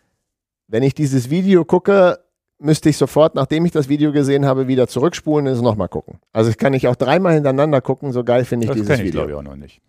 Wenn 0.69 0.83
ich 0.83 0.95
dieses 0.95 1.29
Video 1.31 1.65
gucke, 1.65 2.21
müsste 2.59 2.89
ich 2.89 2.97
sofort, 2.97 3.35
nachdem 3.35 3.65
ich 3.67 3.73
das 3.73 3.89
Video 3.89 4.13
gesehen 4.13 4.47
habe, 4.47 4.69
wieder 4.69 4.87
zurückspulen 4.89 5.47
und 5.47 5.53
es 5.53 5.61
nochmal 5.61 5.89
gucken. 5.89 6.21
Also 6.33 6.51
ich 6.51 6.57
kann 6.57 6.73
ich 6.75 6.87
auch 6.89 6.97
dreimal 6.97 7.35
hintereinander 7.35 7.81
gucken, 7.81 8.13
so 8.13 8.23
geil 8.25 8.45
finde 8.45 8.65
ich 8.65 8.69
Das 8.69 8.77
dieses 8.77 8.89
kenne 8.89 9.03
ich, 9.03 9.09
Video. 9.09 9.21
glaube 9.27 9.33
ich, 9.33 9.37
auch 9.37 9.43
noch 9.51 9.57
nicht. 9.57 9.81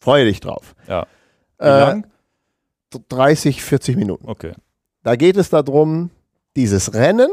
Freue 0.00 0.24
dich 0.24 0.40
drauf. 0.40 0.74
Ja. 0.88 1.06
Wie 1.58 1.64
Äh, 1.66 1.68
lang? 1.80 2.06
30, 3.08 3.62
40 3.62 3.96
Minuten. 3.96 4.26
Okay. 4.28 4.52
Da 5.04 5.16
geht 5.16 5.36
es 5.36 5.50
darum, 5.50 6.10
dieses 6.56 6.94
Rennen, 6.94 7.28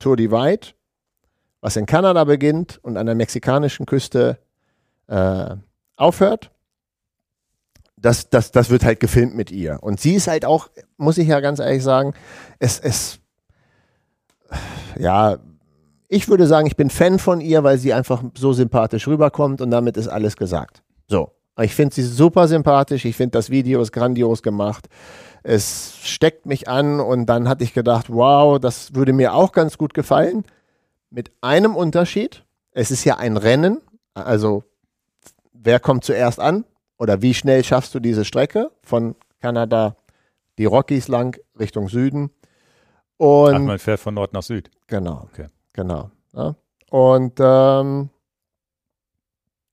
Tour 0.00 0.16
Divide, 0.16 0.74
was 1.60 1.76
in 1.76 1.86
Kanada 1.86 2.24
beginnt 2.24 2.78
und 2.82 2.96
an 2.96 3.06
der 3.06 3.14
mexikanischen 3.14 3.86
Küste 3.86 4.38
äh, 5.06 5.56
aufhört. 5.96 6.50
Das, 7.96 8.28
das, 8.28 8.50
das 8.50 8.68
wird 8.68 8.84
halt 8.84 9.00
gefilmt 9.00 9.34
mit 9.34 9.50
ihr. 9.50 9.78
Und 9.80 10.00
sie 10.00 10.14
ist 10.14 10.26
halt 10.26 10.44
auch, 10.44 10.68
muss 10.96 11.16
ich 11.16 11.28
ja 11.28 11.40
ganz 11.40 11.60
ehrlich 11.60 11.84
sagen, 11.84 12.14
es, 12.58 12.80
es, 12.80 13.20
ja, 14.98 15.38
ich 16.08 16.28
würde 16.28 16.48
sagen, 16.48 16.66
ich 16.66 16.76
bin 16.76 16.90
Fan 16.90 17.20
von 17.20 17.40
ihr, 17.40 17.62
weil 17.62 17.78
sie 17.78 17.94
einfach 17.94 18.24
so 18.36 18.52
sympathisch 18.52 19.06
rüberkommt 19.06 19.60
und 19.60 19.70
damit 19.70 19.96
ist 19.96 20.08
alles 20.08 20.36
gesagt. 20.36 20.82
So. 21.06 21.30
Ich 21.60 21.74
finde 21.74 21.94
sie 21.94 22.02
super 22.02 22.48
sympathisch. 22.48 23.04
Ich 23.04 23.16
finde 23.16 23.32
das 23.32 23.50
Video 23.50 23.80
ist 23.80 23.92
grandios 23.92 24.42
gemacht. 24.42 24.88
Es 25.42 25.96
steckt 26.02 26.46
mich 26.46 26.68
an 26.68 27.00
und 27.00 27.26
dann 27.26 27.48
hatte 27.48 27.64
ich 27.64 27.74
gedacht, 27.74 28.06
wow, 28.08 28.58
das 28.58 28.94
würde 28.94 29.12
mir 29.12 29.34
auch 29.34 29.52
ganz 29.52 29.78
gut 29.78 29.94
gefallen. 29.94 30.44
Mit 31.10 31.30
einem 31.42 31.76
Unterschied. 31.76 32.44
Es 32.72 32.90
ist 32.90 33.04
ja 33.04 33.18
ein 33.18 33.36
Rennen. 33.36 33.80
Also, 34.14 34.64
wer 35.52 35.78
kommt 35.78 36.04
zuerst 36.04 36.40
an? 36.40 36.64
Oder 36.98 37.22
wie 37.22 37.34
schnell 37.34 37.62
schaffst 37.62 37.94
du 37.94 38.00
diese 38.00 38.24
Strecke 38.24 38.70
von 38.82 39.14
Kanada, 39.40 39.96
die 40.58 40.64
Rockies 40.64 41.08
lang 41.08 41.38
Richtung 41.58 41.88
Süden? 41.88 42.30
Und 43.16 43.54
Ach, 43.54 43.60
man 43.60 43.78
fährt 43.78 44.00
von 44.00 44.14
Nord 44.14 44.32
nach 44.32 44.42
Süd. 44.42 44.70
Genau. 44.86 45.28
Okay. 45.30 45.48
Genau. 45.72 46.10
Ja. 46.32 46.56
Und 46.90 47.34
ähm, 47.38 48.10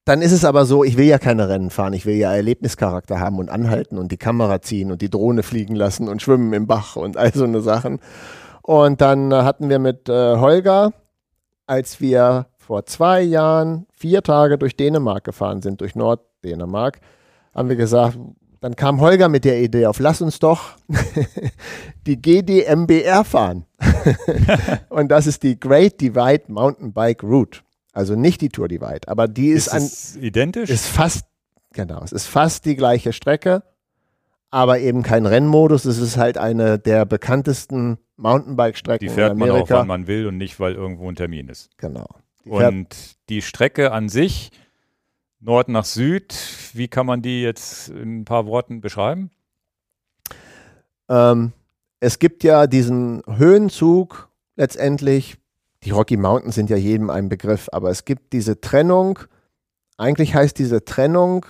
dann 0.05 0.21
ist 0.21 0.31
es 0.31 0.45
aber 0.45 0.65
so, 0.65 0.83
ich 0.83 0.97
will 0.97 1.05
ja 1.05 1.19
keine 1.19 1.47
Rennen 1.47 1.69
fahren, 1.69 1.93
ich 1.93 2.05
will 2.05 2.15
ja 2.15 2.33
Erlebnischarakter 2.33 3.19
haben 3.19 3.37
und 3.37 3.49
anhalten 3.49 3.97
und 3.97 4.11
die 4.11 4.17
Kamera 4.17 4.61
ziehen 4.61 4.91
und 4.91 5.01
die 5.01 5.09
Drohne 5.09 5.43
fliegen 5.43 5.75
lassen 5.75 6.07
und 6.07 6.21
schwimmen 6.21 6.53
im 6.53 6.65
Bach 6.65 6.95
und 6.95 7.17
all 7.17 7.33
so 7.33 7.43
eine 7.43 7.61
Sachen. 7.61 7.99
Und 8.63 9.01
dann 9.01 9.31
äh, 9.31 9.35
hatten 9.35 9.69
wir 9.69 9.79
mit 9.79 10.09
äh, 10.09 10.37
Holger, 10.37 10.93
als 11.67 12.01
wir 12.01 12.47
vor 12.57 12.85
zwei 12.85 13.21
Jahren 13.21 13.85
vier 13.91 14.23
Tage 14.23 14.57
durch 14.57 14.75
Dänemark 14.75 15.23
gefahren 15.23 15.61
sind, 15.61 15.81
durch 15.81 15.95
Norddänemark, 15.95 16.99
haben 17.53 17.69
wir 17.69 17.75
gesagt, 17.75 18.17
dann 18.61 18.75
kam 18.75 19.01
Holger 19.01 19.27
mit 19.27 19.43
der 19.43 19.59
Idee 19.61 19.87
auf, 19.87 19.99
lass 19.99 20.21
uns 20.21 20.39
doch 20.39 20.75
die 22.07 22.21
GDMBR 22.21 23.23
fahren. 23.23 23.65
und 24.89 25.09
das 25.09 25.27
ist 25.27 25.43
die 25.43 25.59
Great 25.59 25.99
Divide 25.99 26.43
Mountain 26.47 26.93
Bike 26.93 27.23
Route. 27.23 27.61
Also 27.93 28.15
nicht 28.15 28.41
die 28.41 28.49
Tour 28.49 28.67
Divide, 28.67 29.07
aber 29.07 29.27
die 29.27 29.49
ist, 29.49 29.67
Ist 29.73 30.15
an, 30.17 30.21
identisch? 30.23 30.69
ist 30.69 30.87
fast, 30.87 31.25
genau, 31.73 32.01
es 32.03 32.11
ist 32.11 32.25
fast 32.27 32.65
die 32.65 32.75
gleiche 32.75 33.11
Strecke, 33.13 33.63
aber 34.49 34.79
eben 34.79 35.03
kein 35.03 35.25
Rennmodus. 35.25 35.85
Es 35.85 35.97
ist 35.97 36.17
halt 36.17 36.37
eine 36.37 36.79
der 36.79 37.05
bekanntesten 37.05 37.97
Mountainbike-Strecken 38.17 38.99
die 39.05 39.07
in 39.09 39.13
fährt 39.13 39.35
man 39.37 39.49
auch, 39.49 39.53
Amerika. 39.55 39.79
wann 39.79 39.87
man 39.87 40.07
will 40.07 40.27
und 40.27 40.37
nicht, 40.37 40.59
weil 40.59 40.73
irgendwo 40.73 41.09
ein 41.09 41.15
Termin 41.15 41.49
ist. 41.49 41.69
genau. 41.77 42.07
Die 42.45 42.49
Und 42.49 42.87
die 43.29 43.41
Strecke 43.43 43.91
an 43.91 44.09
sich, 44.09 44.51
Nord 45.39 45.69
nach 45.69 45.85
Süd, 45.85 46.33
wie 46.73 46.87
kann 46.87 47.05
man 47.05 47.21
die 47.21 47.41
jetzt 47.43 47.89
in 47.89 48.21
ein 48.21 48.25
paar 48.25 48.45
Worten 48.47 48.81
beschreiben? 48.81 49.29
ähm, 51.09 51.51
es 51.99 52.19
gibt 52.19 52.43
ja 52.43 52.67
diesen 52.67 53.21
Höhenzug 53.27 54.29
letztendlich. 54.55 55.37
Die 55.83 55.91
Rocky 55.91 56.17
Mountains 56.17 56.55
sind 56.55 56.69
ja 56.69 56.77
jedem 56.77 57.09
ein 57.09 57.29
Begriff, 57.29 57.69
aber 57.71 57.89
es 57.89 58.05
gibt 58.05 58.33
diese 58.33 58.61
Trennung. 58.61 59.19
Eigentlich 59.97 60.35
heißt 60.35 60.57
diese 60.57 60.85
Trennung, 60.85 61.45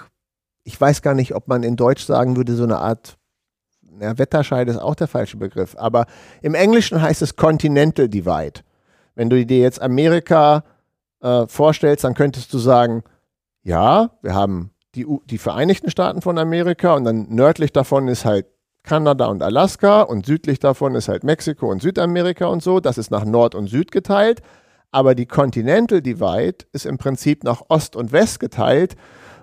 ich 0.64 0.80
weiß 0.80 1.02
gar 1.02 1.14
nicht, 1.14 1.36
ob 1.36 1.48
man 1.48 1.64
in 1.64 1.76
Deutsch 1.76 2.06
sagen 2.06 2.38
würde, 2.38 2.56
so 2.56 2.64
eine 2.64 2.78
Art, 2.78 3.18
ja, 4.00 4.18
Wetterscheide 4.18 4.72
ist 4.72 4.78
auch 4.78 4.96
der 4.96 5.08
falsche 5.08 5.38
Begriff, 5.38 5.76
aber 5.78 6.06
im 6.42 6.56
Englischen 6.56 7.02
heißt 7.02 7.22
es 7.22 7.36
Continental 7.36 8.08
Divide. 8.08 8.62
Wenn 9.16 9.30
du 9.30 9.46
dir 9.46 9.60
jetzt 9.60 9.82
Amerika 9.82 10.64
äh, 11.22 11.46
vorstellst, 11.48 12.04
dann 12.04 12.14
könntest 12.14 12.54
du 12.54 12.58
sagen, 12.58 13.04
ja, 13.64 14.12
wir 14.22 14.34
haben 14.34 14.72
die, 14.96 15.06
die 15.26 15.38
Vereinigten 15.38 15.90
Staaten 15.90 16.22
von 16.22 16.38
Amerika 16.38 16.96
und 16.96 17.04
dann 17.04 17.28
nördlich 17.30 17.72
davon 17.72 18.08
ist 18.08 18.26
halt 18.26 18.46
Kanada 18.84 19.28
und 19.28 19.44
Alaska 19.44 20.02
und 20.02 20.26
südlich 20.26 20.60
davon 20.60 20.96
ist 20.96 21.08
halt 21.08 21.24
Mexiko 21.24 21.70
und 21.70 21.82
Südamerika 21.82 22.48
und 22.48 22.64
so. 22.64 22.80
Das 22.80 22.98
ist 22.98 23.12
nach 23.12 23.26
Nord 23.26 23.56
und 23.56 23.68
Süd 23.68 23.92
geteilt. 23.92 24.42
Aber 24.92 25.16
die 25.16 25.26
Continental 25.26 26.02
Divide 26.02 26.66
ist 26.74 26.86
im 26.86 26.98
Prinzip 26.98 27.44
nach 27.44 27.62
Ost 27.70 27.96
und 27.96 28.12
West 28.12 28.40
geteilt. 28.40 28.96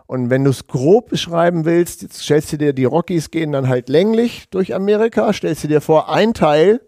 Und 0.06 0.30
wenn 0.30 0.44
du 0.44 0.50
es 0.50 0.66
grob 0.66 1.10
beschreiben 1.10 1.64
willst, 1.64 2.02
jetzt 2.02 2.22
stellst 2.22 2.52
du 2.52 2.58
dir, 2.58 2.72
die 2.72 2.84
Rockies 2.84 3.30
gehen 3.30 3.52
dann 3.52 3.68
halt 3.68 3.88
länglich 3.88 4.48
durch 4.50 4.74
Amerika, 4.74 5.32
stellst 5.32 5.64
du 5.64 5.68
dir 5.68 5.80
vor, 5.80 6.10
ein 6.10 6.34
Teil, 6.34 6.80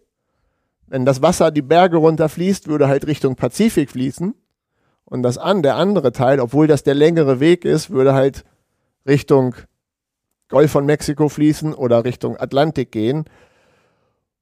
wenn 0.86 1.05
das 1.05 1.22
Wasser 1.22 1.51
die 1.51 1.62
Berge 1.62 1.98
runterfließt, 1.98 2.66
würde 2.66 2.89
halt 2.89 3.06
Richtung 3.06 3.36
Pazifik 3.36 3.90
fließen. 3.90 4.35
Und 5.05 5.22
das 5.22 5.39
an, 5.39 5.62
der 5.62 5.77
andere 5.77 6.12
Teil, 6.12 6.40
obwohl 6.40 6.66
das 6.66 6.82
der 6.82 6.94
längere 6.94 7.40
Weg 7.40 7.64
ist, 7.64 7.90
würde 7.90 8.14
halt 8.14 8.44
Richtung 9.06 9.55
Golf 10.51 10.70
von 10.72 10.85
Mexiko 10.85 11.28
fließen 11.28 11.74
oder 11.74 12.05
Richtung 12.05 12.36
Atlantik 12.36 12.93
gehen. 12.93 13.24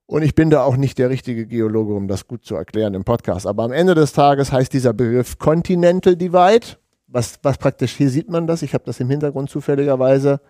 Und 0.07 0.23
ich 0.23 0.33
bin 0.33 0.49
da 0.49 0.63
auch 0.63 0.75
nicht 0.75 0.97
der 0.97 1.11
richtige 1.11 1.45
Geologe, 1.45 1.93
um 1.93 2.07
das 2.07 2.27
gut 2.27 2.43
zu 2.43 2.55
erklären 2.55 2.95
im 2.95 3.03
Podcast. 3.03 3.45
Aber 3.45 3.63
am 3.63 3.71
Ende 3.71 3.93
des 3.93 4.11
Tages 4.11 4.51
heißt 4.51 4.73
dieser 4.73 4.91
Begriff 4.91 5.37
Continental 5.37 6.15
Divide. 6.15 6.65
Was, 7.05 7.39
was 7.43 7.57
praktisch, 7.59 7.95
hier 7.95 8.09
sieht 8.09 8.29
man 8.29 8.47
das, 8.47 8.63
ich 8.63 8.73
habe 8.73 8.83
das 8.85 8.99
im 8.99 9.09
Hintergrund 9.09 9.49
zufälligerweise. 9.49 10.41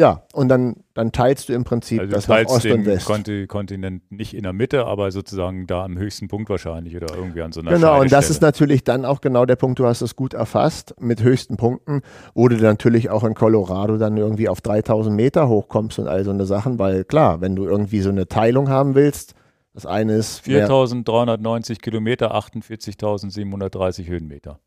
Ja, 0.00 0.22
und 0.32 0.48
dann, 0.48 0.76
dann 0.94 1.12
teilst 1.12 1.50
du 1.50 1.52
im 1.52 1.64
Prinzip 1.64 2.00
Also 2.00 2.10
das 2.10 2.26
nach 2.26 2.46
Ost 2.46 2.64
und 2.64 2.86
West. 2.86 3.04
Konti 3.04 3.46
Kontinent 3.46 4.10
nicht 4.10 4.32
in 4.32 4.44
der 4.44 4.54
Mitte, 4.54 4.86
aber 4.86 5.10
sozusagen 5.10 5.66
da 5.66 5.84
am 5.84 5.98
höchsten 5.98 6.26
Punkt 6.26 6.48
wahrscheinlich 6.48 6.96
oder 6.96 7.14
irgendwie 7.14 7.42
an 7.42 7.52
so 7.52 7.60
einer 7.60 7.72
Genau, 7.72 8.00
und 8.00 8.10
das 8.10 8.30
ist 8.30 8.40
natürlich 8.40 8.82
dann 8.82 9.04
auch 9.04 9.20
genau 9.20 9.44
der 9.44 9.56
Punkt, 9.56 9.78
du 9.78 9.84
hast 9.84 10.00
es 10.00 10.16
gut 10.16 10.32
erfasst, 10.32 10.94
mit 10.98 11.22
höchsten 11.22 11.58
Punkten, 11.58 12.00
wo 12.32 12.48
du 12.48 12.56
natürlich 12.56 13.10
auch 13.10 13.24
in 13.24 13.34
Colorado 13.34 13.98
dann 13.98 14.16
irgendwie 14.16 14.48
auf 14.48 14.62
3000 14.62 15.14
Meter 15.14 15.50
hochkommst 15.50 15.98
und 15.98 16.08
all 16.08 16.24
so 16.24 16.30
eine 16.30 16.46
Sachen, 16.46 16.78
weil 16.78 17.04
klar, 17.04 17.42
wenn 17.42 17.54
du 17.54 17.66
irgendwie 17.66 18.00
so 18.00 18.08
eine 18.08 18.26
Teilung 18.26 18.70
haben 18.70 18.94
willst, 18.94 19.34
das 19.74 19.84
eine 19.84 20.14
ist 20.14 20.46
mehr, 20.46 20.66
4390 20.66 21.82
Kilometer, 21.82 22.34
48.730 22.34 24.06
Höhenmeter. 24.08 24.60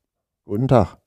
Guten 0.46 0.68
Tag. 0.68 0.98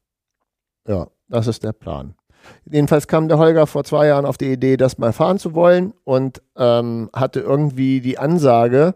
Ja, 0.89 1.07
das 1.29 1.47
ist 1.47 1.63
der 1.63 1.73
Plan. 1.73 2.17
Jedenfalls 2.65 3.07
kam 3.09 3.29
der 3.29 3.39
Holger 3.39 3.67
vor 3.67 3.85
zwei 3.85 4.07
Jahren 4.09 4.27
auf 4.27 4.37
die 4.39 4.53
Idee, 4.53 4.77
das 4.77 4.99
mal 4.99 5.13
fahren 5.13 5.39
zu 5.39 5.55
wollen 5.55 5.93
und 6.05 6.43
ähm, 6.57 7.11
hatte 7.15 7.41
irgendwie 7.41 8.01
die 8.01 8.19
Ansage, 8.19 8.95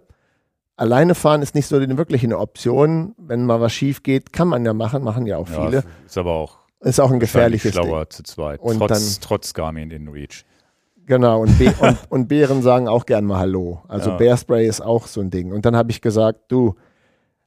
alleine 0.77 1.15
fahren 1.15 1.43
ist 1.43 1.55
nicht 1.55 1.67
so 1.67 1.79
wirklich 1.81 2.25
eine 2.25 2.39
Option. 2.39 3.15
Wenn 3.19 3.45
mal 3.47 3.61
was 3.61 3.73
schief 3.73 4.03
geht, 4.03 4.33
kann 4.33 4.49
man 4.49 4.65
ja 4.65 4.73
machen, 4.73 5.03
machen 5.05 5.27
ja 5.27 5.37
auch 5.37 5.49
viele. 5.49 5.79
Ja, 5.79 5.83
ist 6.07 6.19
aber 6.19 6.33
auch 6.33 6.59
Ist 6.81 7.01
auch 7.01 7.11
ein 7.11 7.21
gefährliches 7.21 7.73
Ding. 7.73 7.83
schlauer 7.83 8.09
zu 8.11 8.23
zweit. 8.23 8.61
Und 8.61 8.79
trotz, 8.79 8.89
dann- 9.17 9.23
trotz 9.23 9.55
Garmin 9.55 9.91
in 9.91 10.09
Reach. 10.09 10.45
Genau, 11.07 11.41
und, 11.43 11.59
Be 11.59 11.75
und, 11.81 11.99
und 12.09 12.29
Bären 12.29 12.63
sagen 12.63 12.87
auch 12.87 13.05
gern 13.05 13.25
mal 13.25 13.39
Hallo. 13.41 13.83
Also 13.89 14.11
Ja. 14.11 14.17
Bearspray 14.17 14.67
ist 14.69 14.81
auch 14.81 15.07
so 15.09 15.21
ein 15.21 15.31
Ding. 15.31 15.53
Und 15.53 15.65
dann 15.67 15.75
habe 15.77 15.91
ich 15.91 16.01
gesagt, 16.01 16.41
du, 16.53 16.77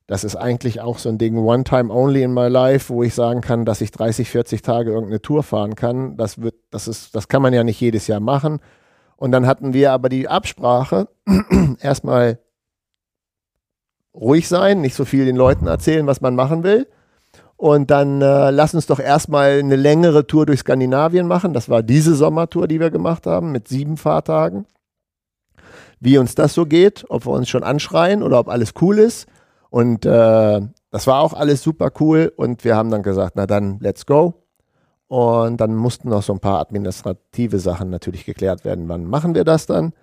das 0.08 0.24
ist 0.24 0.36
eigentlich 0.36 0.82
auch 0.82 0.98
so 0.98 1.10
ein 1.10 1.18
Ding, 1.18 1.38
one 1.38 1.64
time 1.64 1.94
only 1.94 2.24
in 2.24 2.34
my 2.34 2.48
life, 2.48 2.94
wo 2.94 3.04
ich 3.04 3.16
sagen 3.16 3.42
kann, 3.42 3.64
dass 3.64 3.80
ich 3.82 3.92
30, 3.92 4.30
40 4.30 4.62
Tage 4.62 4.92
irgendeine 4.92 5.22
Tour 5.22 5.44
fahren 5.44 5.76
kann. 5.76 6.18
Das 6.18 6.42
wird, 6.42 6.56
das 6.72 6.88
ist, 6.88 7.16
das 7.16 7.30
kann 7.30 7.42
man 7.42 7.54
ja 7.54 7.64
nicht 7.64 7.80
jedes 7.80 8.08
Jahr 8.08 8.20
machen. 8.20 8.60
Und 9.16 9.32
dann 9.32 9.48
hatten 9.48 9.74
wir 9.74 9.94
aber 9.94 10.10
die 10.10 10.28
Absprache, 10.28 11.08
erstmal 11.80 12.40
ruhig 14.14 14.48
sein, 14.48 14.82
nicht 14.82 14.96
so 14.96 15.06
viel 15.06 15.26
den 15.26 15.38
Leuten 15.38 15.68
erzählen, 15.68 16.06
was 16.06 16.20
man 16.20 16.36
machen 16.36 16.64
will. 16.64 16.88
Und 17.56 17.92
dann 17.92 18.22
äh, 18.22 18.50
lass 18.52 18.76
uns 18.76 18.88
doch 18.88 19.00
erstmal 19.00 19.60
eine 19.60 19.78
längere 19.78 20.28
Tour 20.28 20.46
durch 20.46 20.60
Skandinavien 20.60 21.28
machen. 21.28 21.54
Das 21.54 21.70
war 21.70 21.82
diese 21.82 22.14
Sommertour, 22.14 22.68
die 22.68 22.82
wir 22.82 22.90
gemacht 22.90 23.26
haben, 23.26 23.54
mit 23.54 23.70
sieben 23.70 23.96
Fahrtagen. 23.96 24.66
Wie 26.02 26.18
uns 26.18 26.36
das 26.36 26.54
so 26.54 26.66
geht, 26.66 27.06
ob 27.08 27.26
wir 27.26 27.32
uns 27.32 27.48
schon 27.48 27.64
anschreien 27.64 28.22
oder 28.22 28.40
ob 28.40 28.50
alles 28.50 28.74
cool 28.82 29.00
ist. 29.00 29.28
Und 29.74 30.06
äh, 30.06 30.62
das 30.92 31.08
war 31.08 31.22
auch 31.22 31.34
alles 31.34 31.64
super 31.64 31.90
cool. 32.00 32.32
Und 32.36 32.64
wir 32.64 32.76
haben 32.76 32.92
dann 32.92 33.02
gesagt, 33.02 33.34
na 33.36 33.48
dann, 33.48 33.80
let's 33.80 34.06
go. 34.06 34.36
Und 35.08 35.58
dann 35.60 35.74
mussten 35.74 36.10
noch 36.10 36.22
so 36.22 36.32
ein 36.32 36.40
paar 36.40 36.60
administrative 36.60 37.58
Sachen 37.58 37.90
natürlich 37.90 38.24
geklärt 38.24 38.66
werden. 38.66 38.88
Wann 38.88 39.06
machen 39.06 39.34
wir 39.34 39.44
das 39.44 39.66
dann? 39.66 39.94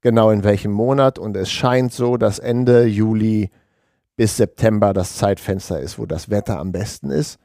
Genau 0.00 0.30
in 0.30 0.44
welchem 0.44 0.72
Monat? 0.72 1.18
Und 1.18 1.36
es 1.36 1.50
scheint 1.50 1.92
so, 1.92 2.16
dass 2.16 2.38
Ende 2.38 2.86
Juli 2.86 3.50
bis 4.16 4.38
September 4.38 4.94
das 4.94 5.16
Zeitfenster 5.16 5.78
ist, 5.78 5.98
wo 5.98 6.06
das 6.06 6.30
Wetter 6.30 6.58
am 6.58 6.72
besten 6.72 7.10
ist. 7.10 7.38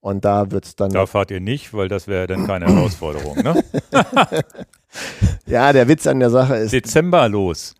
Und 0.00 0.24
da 0.24 0.50
wird 0.50 0.64
es 0.64 0.76
dann. 0.76 0.92
Da 0.92 1.04
fahrt 1.04 1.30
ihr 1.30 1.40
nicht, 1.40 1.74
weil 1.74 1.88
das 1.88 2.08
wäre 2.08 2.26
dann 2.26 2.46
keine 2.46 2.68
Herausforderung, 2.74 3.36
ne? 3.36 3.62
ja, 5.46 5.74
der 5.74 5.88
Witz 5.88 6.06
an 6.06 6.20
der 6.20 6.30
Sache 6.30 6.56
ist. 6.56 6.72
Dezember 6.72 7.28
los. 7.28 7.74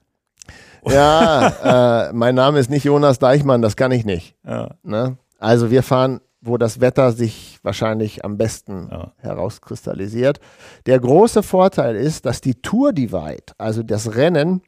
Ja, 0.93 2.09
äh, 2.09 2.13
mein 2.13 2.35
Name 2.35 2.59
ist 2.59 2.71
nicht 2.71 2.85
Jonas 2.85 3.19
Deichmann, 3.19 3.63
das 3.63 3.77
kann 3.77 3.93
ich 3.93 4.05
nicht. 4.05 4.37
Ja. 4.47 4.71
Ne? 4.83 5.17
Also 5.39 5.71
wir 5.71 5.83
fahren, 5.83 6.21
wo 6.41 6.57
das 6.57 6.81
Wetter 6.81 7.13
sich 7.13 7.59
wahrscheinlich 7.63 8.25
am 8.25 8.37
besten 8.39 8.89
Ja. 8.91 9.13
herauskristallisiert. 9.19 10.41
Der 10.87 10.99
große 11.01 11.43
Vorteil 11.43 11.97
ist, 11.97 12.27
dass 12.27 12.41
die 12.41 12.55
Tour 12.55 12.93
Divide, 12.93 13.53
also 13.59 13.83
das 13.83 14.15
Rennen, 14.15 14.63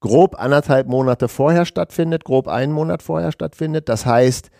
grob 0.00 0.40
anderthalb 0.40 0.86
Monate 0.88 1.28
vorher 1.28 1.64
stattfindet, 1.64 2.24
grob 2.24 2.48
einen 2.48 2.72
Monat 2.72 3.02
vorher 3.02 3.32
stattfindet. 3.32 3.88
Das 3.88 4.06
heißt, 4.06 4.50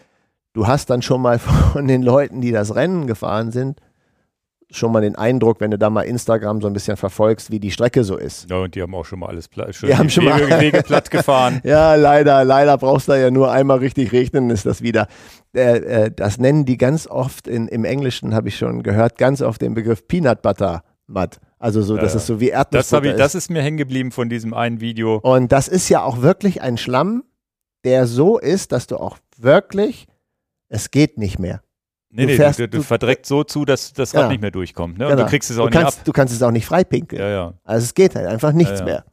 du 0.53 0.67
hast 0.67 0.91
dann 0.91 1.03
schon 1.03 1.23
mal 1.23 1.39
von 1.73 1.87
den 1.87 2.03
Leuten, 2.03 2.41
die 2.41 2.53
das 2.53 2.75
Rennen 2.75 3.07
gefahren 3.07 3.51
sind, 3.53 3.81
schon 4.71 4.93
mal 4.93 5.01
den 5.01 5.17
Eindruck, 5.17 5.61
wenn 5.61 5.71
du 5.71 5.79
da 5.79 5.89
mal 5.89 6.03
Instagram 6.03 6.61
so 6.61 6.67
ein 6.67 6.75
bisschen 6.75 6.97
verfolgst, 6.99 7.51
wie 7.51 7.59
die 7.59 7.71
Strecke 7.71 8.05
so 8.05 8.17
ist. 8.19 8.51
Ja, 8.51 8.59
und 8.59 8.75
die 8.75 8.83
haben 8.83 8.95
auch 8.95 9.05
schon 9.07 9.19
mal 9.21 9.27
alles 9.29 9.49
platt, 9.49 9.75
schön 9.75 9.89
Die 9.89 9.97
haben 9.97 10.11
schon 10.11 10.25
mal- 10.27 10.39
Wege, 10.41 10.61
Wege 10.61 10.83
platt 10.87 11.11
gefahren. 11.11 11.61
Ja, 11.65 11.95
leider, 11.95 12.45
leider 12.45 12.77
brauchst 12.77 13.09
du 13.09 13.19
ja 13.19 13.31
nur 13.31 13.51
einmal 13.51 13.79
richtig 13.79 14.13
regnen, 14.13 14.51
ist 14.51 14.67
das 14.67 14.83
wieder. 14.83 15.09
Äh, 15.55 15.79
äh, 15.79 16.11
das 16.15 16.39
nennen 16.39 16.67
die 16.67 16.77
ganz 16.77 17.07
oft 17.07 17.49
in, 17.49 17.67
im 17.69 17.85
Englischen, 17.87 18.35
habe 18.35 18.49
ich 18.49 18.59
schon 18.59 18.83
gehört, 18.83 19.17
ganz 19.17 19.41
oft 19.41 19.63
den 19.63 19.73
Begriff 19.75 20.07
Peanut 20.07 20.43
Butter 20.43 20.83
Mud. 21.07 21.39
Also 21.59 21.81
so, 21.83 21.97
dass 21.97 22.13
Ja, 22.13 22.19
es 22.19 22.27
so 22.27 22.39
wie 22.39 22.49
Das, 22.51 22.59
Erdnussbutter 22.59 23.05
ich, 23.07 23.11
ist. 23.13 23.19
das 23.21 23.35
ist 23.35 23.51
mir 23.51 23.63
hängen 23.63 23.79
geblieben 23.79 24.13
von 24.13 24.29
diesem 24.29 24.53
einen 24.53 24.81
Video. 24.83 25.17
Und 25.23 25.51
das 25.51 25.69
ist 25.69 25.89
ja 25.89 26.03
auch 26.03 26.21
wirklich 26.21 26.61
ein 26.61 26.77
Schlamm, 26.77 27.25
der 27.85 28.07
so 28.07 28.39
ist, 28.39 28.71
dass 28.73 28.87
du 28.87 28.99
auch 28.99 29.17
wirklich, 29.39 30.07
es 30.69 30.91
geht 30.91 31.17
nicht 31.17 31.39
mehr. 31.39 31.63
Nee, 32.11 32.23
Du 32.23 32.29
nee, 32.29 32.37
fährst- 32.37 32.59
du, 32.59 32.69
du 32.69 32.79
du- 32.79 32.83
verdreckt 32.83 33.27
so 33.27 33.45
zu, 33.45 33.65
dass 33.65 33.93
das 33.93 34.15
Rad 34.15 34.21
Genau. 34.23 34.31
nicht 34.31 34.41
mehr 34.41 34.51
durchkommt. 34.51 34.97
Ne? 34.99 35.07
Genau. 35.09 35.23
du 35.25 35.29
kriegst 35.29 35.51
es 35.51 35.59
auch 35.59 35.65
du 35.69 35.71
nicht 35.71 35.81
kannst, 35.83 35.99
ab. 35.99 36.05
Du 36.05 36.13
kannst 36.13 36.35
es 36.35 36.43
auch 36.43 36.51
nicht 36.51 36.65
freipinkeln. 36.67 37.21
Ja, 37.21 37.29
ja. 37.29 37.55
Also 37.65 37.85
es 37.85 37.95
geht 37.95 38.15
halt 38.15 38.27
einfach 38.27 38.53
nichts 38.53 38.73
Ja, 38.73 38.79
ja. 38.79 38.85
mehr. 38.85 39.05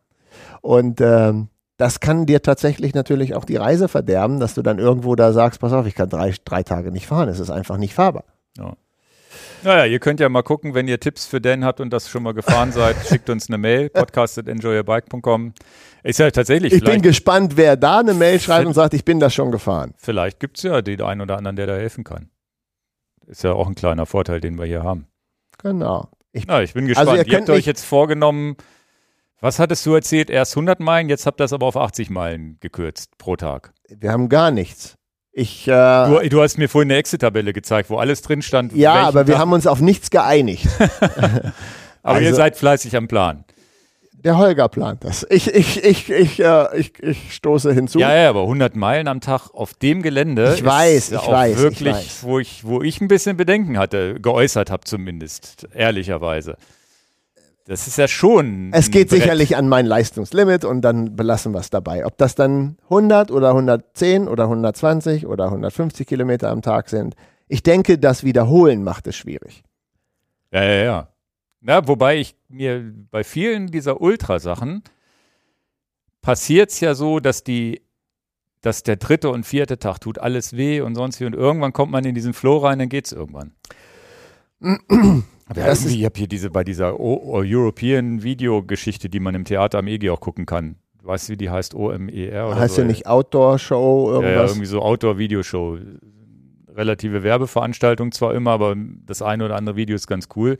Und 0.61 1.01
ähm, 1.01 1.49
das 1.77 1.99
kann 1.99 2.25
dir 2.25 2.41
tatsächlich 2.41 2.93
natürlich 2.93 3.35
auch 3.35 3.43
die 3.43 3.57
Reise 3.57 3.89
verderben, 3.89 4.39
dass 4.39 4.53
du 4.53 4.61
dann 4.61 4.79
irgendwo 4.79 5.15
da 5.15 5.33
sagst, 5.33 5.59
pass 5.59 5.73
auf, 5.73 5.85
ich 5.87 5.93
kann 5.95 6.09
drei, 6.09 6.33
drei 6.45 6.63
Tage 6.63 6.91
nicht 6.91 7.05
fahren. 7.05 7.27
Es 7.27 7.39
ist 7.41 7.49
einfach 7.49 7.77
nicht 7.77 7.93
fahrbar. 7.93 8.23
Naja, 9.63 9.85
ihr 9.85 9.99
könnt 9.99 10.19
ja 10.19 10.29
mal 10.29 10.43
gucken, 10.43 10.73
wenn 10.75 10.87
ihr 10.87 10.99
Tipps 10.99 11.25
für 11.25 11.41
Dan 11.41 11.65
habt 11.65 11.81
und 11.81 11.89
das 11.91 12.07
schon 12.07 12.21
mal 12.23 12.33
gefahren 12.35 12.71
seid, 12.71 12.95
schickt 13.09 13.29
uns 13.31 13.49
eine 13.49 13.57
Mail, 13.57 13.89
podcast.enjoyyourbike.com. 13.89 15.53
Ist 16.03 16.19
ja 16.19 16.29
tatsächlich, 16.29 16.71
Ich 16.71 16.83
bin 16.83 17.01
gespannt, 17.01 17.57
wer 17.57 17.75
da 17.75 17.99
eine 17.99 18.13
Mail 18.13 18.39
schreibt 18.39 18.67
und 18.67 18.73
sagt, 18.73 18.93
ich 18.93 19.03
bin 19.03 19.19
das 19.19 19.33
schon 19.33 19.51
gefahren. 19.51 19.93
vielleicht 19.97 20.39
gibt 20.39 20.57
es 20.57 20.63
ja 20.63 20.81
den 20.83 21.01
einen 21.01 21.21
oder 21.21 21.37
anderen, 21.37 21.55
der 21.55 21.65
da 21.67 21.73
helfen 21.75 22.03
kann. 22.03 22.29
Ist 23.27 23.43
ja 23.43 23.53
auch 23.53 23.67
ein 23.67 23.75
kleiner 23.75 24.05
Vorteil, 24.05 24.39
den 24.41 24.57
wir 24.57 24.65
hier 24.65 24.83
haben. 24.83 25.07
Genau. 25.61 26.09
Ich, 26.31 26.45
Na, 26.47 26.61
ich 26.61 26.73
bin 26.73 26.83
Also 26.85 26.89
gespannt. 26.89 27.11
ihr 27.17 27.17
ihr 27.25 27.37
könnt 27.37 27.49
habt 27.49 27.57
euch 27.57 27.65
jetzt 27.65 27.83
vorgenommen, 27.85 28.55
was 29.41 29.59
hattest 29.59 29.85
du 29.85 29.93
erzählt? 29.93 30.29
Erst 30.29 30.55
100 30.55 30.79
Meilen, 30.79 31.09
jetzt 31.09 31.25
habt 31.25 31.39
ihr 31.39 31.43
das 31.45 31.53
aber 31.53 31.65
auf 31.65 31.77
80 31.77 32.09
Meilen 32.09 32.57
gekürzt 32.59 33.17
pro 33.17 33.35
Tag. 33.35 33.73
wir 33.89 34.11
haben 34.11 34.29
gar 34.29 34.51
nichts. 34.51 34.95
Ich, 35.31 35.67
äh, 35.67 35.71
Du, 36.07 36.29
du 36.29 36.41
hast 36.41 36.57
mir 36.57 36.69
vorhin 36.69 36.89
eine 36.91 36.97
Exit-Tabelle 36.99 37.51
gezeigt, 37.51 37.89
wo 37.89 37.97
alles 37.97 38.21
drin 38.21 38.41
stand. 38.41 38.73
ja, 38.73 38.93
aber 38.93 39.27
wir 39.27 39.33
Tag- 39.33 39.41
haben 39.41 39.53
uns 39.53 39.67
auf 39.67 39.81
nichts 39.81 40.09
geeinigt. 40.09 40.67
aber 42.03 42.21
ihr 42.21 42.27
also- 42.27 42.35
seid 42.37 42.55
fleißig 42.57 42.95
am 42.95 43.07
Plan. 43.07 43.43
Der 44.25 44.39
Holger 44.39 44.67
plant 44.69 45.03
das. 45.03 45.25
Ich, 45.29 45.53
ich, 45.53 45.83
ich, 45.83 46.09
ich, 46.09 46.39
äh, 46.39 46.79
ich, 46.79 46.93
ich 46.99 47.35
stoße 47.35 47.71
hinzu. 47.71 47.99
Ja, 47.99 48.13
ja, 48.15 48.27
aber 48.27 48.41
100 48.41 48.75
Meilen 48.75 49.07
am 49.07 49.21
Tag 49.21 49.51
auf 49.53 49.75
dem 49.75 50.01
Gelände. 50.01 50.55
Ich 50.55 50.65
weiß, 50.65 51.11
ich 51.11 51.17
auch 51.19 51.31
weiß, 51.31 51.55
ich 51.55 51.61
wirklich, 51.61 51.93
weiß. 51.93 52.23
wo 52.23 52.39
ich, 52.39 52.65
wo 52.65 52.81
ich 52.81 52.99
ein 53.01 53.07
bisschen 53.07 53.37
Bedenken 53.37 53.77
hatte, 53.77 54.19
geäußert 54.19 54.71
habe 54.71 54.83
zumindest, 54.83 55.67
ehrlicherweise. 55.75 56.57
Das 57.67 57.85
ist 57.85 57.99
ja 57.99 58.07
schon. 58.07 58.71
Es 58.73 58.89
geht 58.89 59.09
Brett. 59.09 59.21
sicherlich 59.21 59.57
an 59.57 59.69
mein 59.69 59.85
Leistungslimit 59.85 60.65
und 60.65 60.81
dann 60.81 61.15
belassen 61.15 61.51
wir 61.51 61.59
es 61.59 61.69
dabei. 61.69 62.03
Ob 62.03 62.17
das 62.17 62.33
dann 62.33 62.77
100 62.85 63.29
oder 63.29 63.49
110 63.49 64.27
oder 64.27 64.45
120 64.45 65.27
oder 65.27 65.45
150 65.45 66.07
Kilometer 66.07 66.49
am 66.49 66.63
Tag 66.63 66.89
sind. 66.89 67.15
Ich 67.47 67.61
denke, 67.61 67.99
das 67.99 68.23
Wiederholen 68.23 68.83
macht 68.83 69.05
es 69.05 69.15
schwierig. 69.15 69.63
Ja, 70.51 70.63
ja, 70.63 70.83
ja. 70.83 71.07
Na, 71.61 71.87
wobei 71.87 72.17
ich 72.17 72.35
mir 72.55 72.93
bei 73.11 73.23
vielen 73.23 73.67
dieser 73.67 74.01
Ultrasachen 74.01 74.83
passiert 76.21 76.71
es 76.71 76.79
ja 76.79 76.95
so, 76.95 77.19
dass 77.19 77.43
die, 77.43 77.81
dass 78.61 78.83
der 78.83 78.95
dritte 78.95 79.29
und 79.29 79.45
vierte 79.45 79.77
Tag 79.77 79.99
tut 80.01 80.17
alles 80.19 80.57
weh 80.57 80.81
und 80.81 80.95
sonst 80.95 81.19
wie 81.19 81.25
und 81.25 81.35
irgendwann 81.35 81.73
kommt 81.73 81.91
man 81.91 82.03
in 82.05 82.15
diesen 82.15 82.33
Flow 82.33 82.57
rein, 82.57 82.79
dann 82.79 82.89
geht's 82.89 83.11
irgendwann. 83.11 83.53
Aber 85.47 85.59
ja, 85.59 85.67
Das 85.67 85.85
ich 85.85 86.03
habe 86.05 86.17
hier 86.17 86.27
diese 86.27 86.49
bei 86.49 86.63
dieser 86.63 86.99
o 86.99 87.41
European 87.43 88.23
Videogeschichte, 88.23 89.09
die 89.09 89.19
man 89.19 89.35
im 89.35 89.45
Theater 89.45 89.79
am 89.79 89.87
EG 89.87 90.09
auch 90.09 90.19
gucken 90.19 90.45
kann. 90.45 90.77
Weißt 91.03 91.29
du, 91.29 91.33
wie 91.33 91.37
die 91.37 91.51
heißt? 91.51 91.75
OMER 91.75 92.47
oder 92.47 92.55
heißt 92.55 92.75
so? 92.75 92.81
ja 92.81 92.87
nicht 92.87 93.05
Outdoor-Show, 93.05 94.07
Ja, 94.07 94.21
ja, 94.21 94.27
irgendwas. 94.27 94.51
irgendwie 94.51 94.65
so 94.65 94.81
Outdoor-Videoshow. 94.81 95.77
Relative 96.75 97.21
Werbeveranstaltung 97.21 98.11
zwar 98.11 98.33
immer, 98.33 98.51
aber 98.51 98.75
das 99.05 99.21
eine 99.21 99.45
oder 99.45 99.55
andere 99.55 99.75
Video 99.75 99.95
ist 99.95 100.07
ganz 100.07 100.27
cool. 100.35 100.57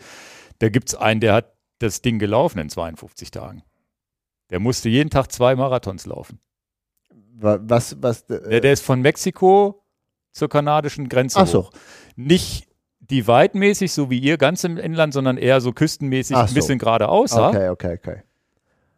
Da 0.60 0.70
gibt 0.70 0.90
es 0.90 0.96
einen, 0.96 1.20
der 1.20 1.34
hat 1.34 1.55
das 1.80 2.02
Ding 2.02 2.20
gelaufen 2.20 2.60
in 2.60 2.70
52 2.70 3.32
Tagen. 3.32 3.64
Der 4.50 4.60
musste 4.60 4.90
jeden 4.90 5.10
Tag 5.10 5.32
zwei 5.32 5.56
Marathons 5.56 6.06
laufen. 6.06 6.40
Wa- 7.38 7.60
was, 7.62 7.98
was, 8.02 8.26
Der, 8.28 8.46
äh, 8.46 8.62
der 8.62 8.74
ist 8.74 8.84
von 8.84 9.02
Mexiko 9.02 9.84
zur 10.32 10.50
kanadischen 10.50 11.10
Grenze 11.10 11.40
Ach 11.40 11.48
so. 11.48 11.64
hoch. 11.64 11.72
Nicht 12.16 12.68
die 13.00 13.28
weitmäßig, 13.28 13.92
so 13.94 14.10
wie 14.10 14.20
ihr, 14.20 14.38
ganz 14.38 14.64
im 14.64 14.78
Inland, 14.78 15.14
sondern 15.14 15.38
eher 15.38 15.62
so 15.62 15.72
küstenmäßig, 15.72 16.36
Ach 16.36 16.44
ein 16.44 16.48
so. 16.50 16.56
bisschen 16.56 16.80
geradeaus. 16.80 17.34
okay, 17.34 17.70
okay, 17.70 17.98
okay. 18.00 18.24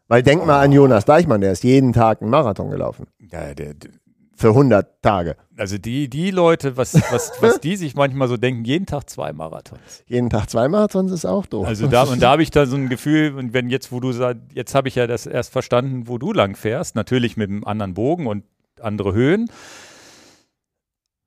Weil 0.08 0.24
denk 0.24 0.46
mal 0.46 0.62
an 0.62 0.72
Jonas 0.72 1.04
Deichmann, 1.04 1.42
der 1.42 1.52
ist 1.52 1.64
jeden 1.64 1.92
Tag 1.94 2.22
einen 2.22 2.30
Marathon 2.32 2.70
gelaufen. 2.70 3.08
Ja, 3.20 3.54
der, 3.54 3.74
der, 3.74 3.92
Für 4.38 4.50
100 4.50 5.02
Tage. 5.02 5.36
also 5.58 5.80
die, 5.80 6.10
die 6.10 6.30
Leute, 6.30 6.78
was, 6.78 6.94
was, 7.12 7.32
was 7.42 7.60
die 7.60 7.76
sich 7.76 7.96
manchmal 7.96 8.28
so 8.28 8.38
denken, 8.38 8.64
jeden 8.66 8.86
Tag 8.86 9.10
zwei 9.10 9.34
Marathons. 9.34 10.04
Jeden 10.06 10.30
Tag 10.30 10.48
zwei 10.50 10.68
Marathons 10.68 11.12
ist 11.12 11.26
auch 11.26 11.48
doof. 11.48 11.66
Also 11.66 11.88
da, 11.88 12.04
und 12.04 12.22
da 12.22 12.30
habe 12.30 12.44
ich 12.44 12.52
da 12.52 12.68
so 12.68 12.76
ein 12.76 12.88
Gefühl, 12.88 13.34
und 13.34 13.54
wenn 13.54 13.70
jetzt, 13.72 13.92
wo 13.92 14.00
du 14.00 14.12
sagst, 14.12 14.44
jetzt 14.54 14.76
habe 14.76 14.90
ich 14.90 14.96
ja 14.96 15.08
das 15.08 15.26
erst 15.26 15.52
verstanden, 15.52 16.08
wo 16.08 16.20
du 16.20 16.34
lang 16.34 16.56
fährst, 16.56 16.96
natürlich 16.96 17.36
mit 17.36 17.50
einem 17.50 17.64
anderen 17.64 17.96
Bogen 17.96 18.28
und 18.28 18.44
andere 18.80 19.14
Höhen. 19.14 19.50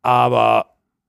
Aber 0.02 0.66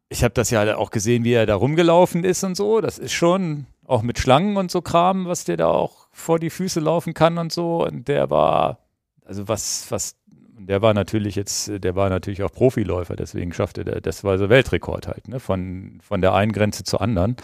ich 0.09 0.23
habe 0.23 0.33
das 0.33 0.49
ja 0.49 0.75
auch 0.77 0.89
gesehen, 0.89 1.23
wie 1.23 1.33
er 1.33 1.45
da 1.45 1.55
rumgelaufen 1.55 2.23
ist 2.23 2.43
und 2.43 2.55
so. 2.55 2.81
Das 2.81 2.97
ist 2.97 3.13
schon 3.13 3.67
auch 3.85 4.01
mit 4.01 4.19
Schlangen 4.19 4.57
und 4.57 4.71
so 4.71 4.81
Kram, 4.81 5.25
was 5.25 5.43
der 5.43 5.57
da 5.57 5.67
auch 5.67 6.07
vor 6.11 6.39
die 6.39 6.49
Füße 6.49 6.79
laufen 6.79 7.13
kann 7.13 7.37
und 7.37 7.51
so. 7.51 7.85
Und 7.85 8.07
der 8.07 8.29
war, 8.29 8.79
also 9.23 9.47
was, 9.47 9.85
was, 9.89 10.15
der 10.67 10.81
war 10.81 10.93
natürlich 10.93 11.35
jetzt, 11.35 11.71
der 11.83 11.95
war 11.95 12.09
natürlich 12.09 12.43
auch 12.43 12.51
Profiläufer, 12.51 13.15
deswegen 13.15 13.53
schaffte 13.53 13.83
der, 13.83 14.01
das 14.01 14.23
war 14.23 14.37
so 14.37 14.49
Weltrekord 14.49 15.07
halt, 15.07 15.27
ne? 15.27 15.39
Von, 15.39 15.99
von 16.01 16.21
der 16.21 16.33
einen 16.33 16.51
Grenze 16.51 16.83
zur 16.83 17.01
anderen. 17.01 17.35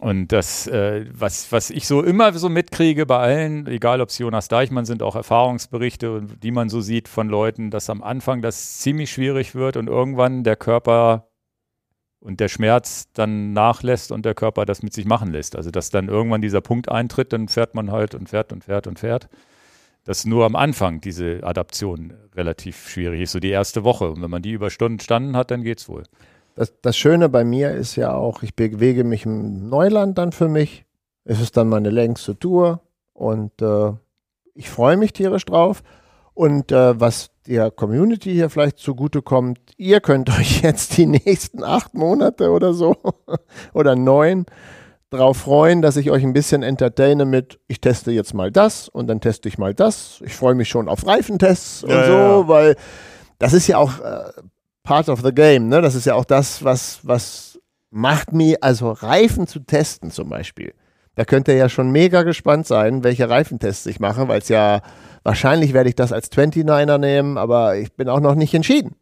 Und 0.00 0.30
das, 0.30 0.68
äh, 0.68 1.06
was, 1.12 1.50
was 1.50 1.70
ich 1.70 1.86
so 1.88 2.02
immer 2.02 2.32
so 2.32 2.48
mitkriege 2.48 3.04
bei 3.04 3.18
allen, 3.18 3.66
egal 3.66 4.00
ob 4.00 4.10
es 4.10 4.18
Jonas 4.18 4.46
Deichmann 4.46 4.84
sind, 4.84 5.02
auch 5.02 5.16
Erfahrungsberichte, 5.16 6.22
die 6.40 6.52
man 6.52 6.68
so 6.68 6.80
sieht 6.80 7.08
von 7.08 7.28
Leuten, 7.28 7.70
dass 7.70 7.90
am 7.90 8.02
Anfang 8.04 8.40
das 8.40 8.78
ziemlich 8.78 9.10
schwierig 9.10 9.56
wird 9.56 9.76
und 9.76 9.88
irgendwann 9.88 10.44
der 10.44 10.54
Körper 10.54 11.28
und 12.20 12.38
der 12.38 12.48
Schmerz 12.48 13.08
dann 13.12 13.52
nachlässt 13.52 14.12
und 14.12 14.24
der 14.24 14.34
Körper 14.34 14.64
das 14.66 14.82
mit 14.82 14.92
sich 14.92 15.04
machen 15.04 15.32
lässt. 15.32 15.56
Also 15.56 15.70
dass 15.70 15.90
dann 15.90 16.08
irgendwann 16.08 16.42
dieser 16.42 16.60
Punkt 16.60 16.88
eintritt, 16.88 17.32
dann 17.32 17.48
fährt 17.48 17.74
man 17.74 17.90
halt 17.90 18.14
und 18.14 18.28
fährt 18.28 18.52
und 18.52 18.64
fährt 18.64 18.86
und 18.86 19.00
fährt. 19.00 19.28
Dass 20.04 20.24
nur 20.24 20.46
am 20.46 20.56
Anfang 20.56 21.00
diese 21.00 21.40
Adaption 21.42 22.14
relativ 22.34 22.88
schwierig 22.88 23.22
ist, 23.22 23.32
so 23.32 23.40
die 23.40 23.50
erste 23.50 23.84
Woche. 23.84 24.10
Und 24.10 24.22
wenn 24.22 24.30
man 24.30 24.42
die 24.42 24.52
über 24.52 24.70
Stunden 24.70 25.00
standen 25.00 25.36
hat, 25.36 25.50
dann 25.50 25.62
geht's 25.62 25.88
wohl. 25.88 26.04
Das, 26.54 26.72
das 26.82 26.96
Schöne 26.96 27.28
bei 27.28 27.44
mir 27.44 27.72
ist 27.72 27.96
ja 27.96 28.14
auch, 28.14 28.42
ich 28.42 28.56
bewege 28.56 29.04
mich 29.04 29.26
im 29.26 29.68
Neuland 29.68 30.18
dann 30.18 30.32
für 30.32 30.48
mich. 30.48 30.84
Es 31.24 31.40
ist 31.40 31.56
dann 31.56 31.68
meine 31.68 31.90
längste 31.90 32.38
Tour 32.38 32.80
und 33.12 33.60
äh, 33.60 33.92
ich 34.54 34.70
freue 34.70 34.96
mich 34.96 35.12
tierisch 35.12 35.44
drauf. 35.44 35.82
Und 36.34 36.72
äh, 36.72 36.98
was 36.98 37.30
der 37.46 37.70
Community 37.70 38.32
hier 38.32 38.50
vielleicht 38.50 38.78
zugutekommt, 38.78 39.58
ihr 39.76 40.00
könnt 40.00 40.30
euch 40.38 40.62
jetzt 40.62 40.96
die 40.96 41.06
nächsten 41.06 41.62
acht 41.62 41.94
Monate 41.94 42.50
oder 42.50 42.72
so 42.74 42.96
oder 43.72 43.94
neun 43.96 44.46
drauf 45.10 45.38
freuen, 45.38 45.82
dass 45.82 45.96
ich 45.96 46.10
euch 46.10 46.22
ein 46.22 46.32
bisschen 46.32 46.62
entertaine 46.62 47.24
mit, 47.24 47.58
ich 47.66 47.80
teste 47.80 48.10
jetzt 48.12 48.34
mal 48.34 48.50
das 48.50 48.88
und 48.88 49.06
dann 49.06 49.20
teste 49.20 49.48
ich 49.48 49.58
mal 49.58 49.74
das. 49.74 50.20
Ich 50.24 50.34
freue 50.34 50.54
mich 50.54 50.68
schon 50.68 50.88
auf 50.88 51.06
Reifentests 51.06 51.82
und 51.84 51.90
Ja, 51.90 52.06
so, 52.06 52.12
ja. 52.12 52.48
weil 52.48 52.76
das 53.38 53.52
ist 53.52 53.66
ja 53.68 53.78
auch 53.78 54.00
äh, 54.00 54.30
part 54.82 55.08
of 55.08 55.22
the 55.22 55.32
game, 55.32 55.68
ne? 55.68 55.80
Das 55.80 55.94
ist 55.94 56.04
ja 56.04 56.14
auch 56.14 56.24
das, 56.24 56.62
was, 56.64 57.00
was 57.02 57.58
macht 57.90 58.32
mir, 58.32 58.58
also 58.60 58.90
Reifen 58.90 59.46
zu 59.46 59.60
testen 59.60 60.10
zum 60.10 60.28
Beispiel. 60.28 60.74
Da 61.14 61.24
könnt 61.24 61.48
ihr 61.48 61.54
ja 61.54 61.68
schon 61.68 61.90
mega 61.90 62.22
gespannt 62.22 62.66
sein, 62.66 63.02
welche 63.02 63.28
Reifentests 63.28 63.86
ich 63.86 63.98
mache, 63.98 64.28
weil 64.28 64.40
es 64.40 64.48
ja, 64.48 64.82
wahrscheinlich 65.24 65.72
werde 65.72 65.88
ich 65.88 65.96
das 65.96 66.12
als 66.12 66.30
29er 66.30 66.98
nehmen, 66.98 67.38
aber 67.38 67.76
ich 67.76 67.92
bin 67.94 68.08
auch 68.08 68.20
noch 68.20 68.34
nicht 68.34 68.54
entschieden. 68.54 68.94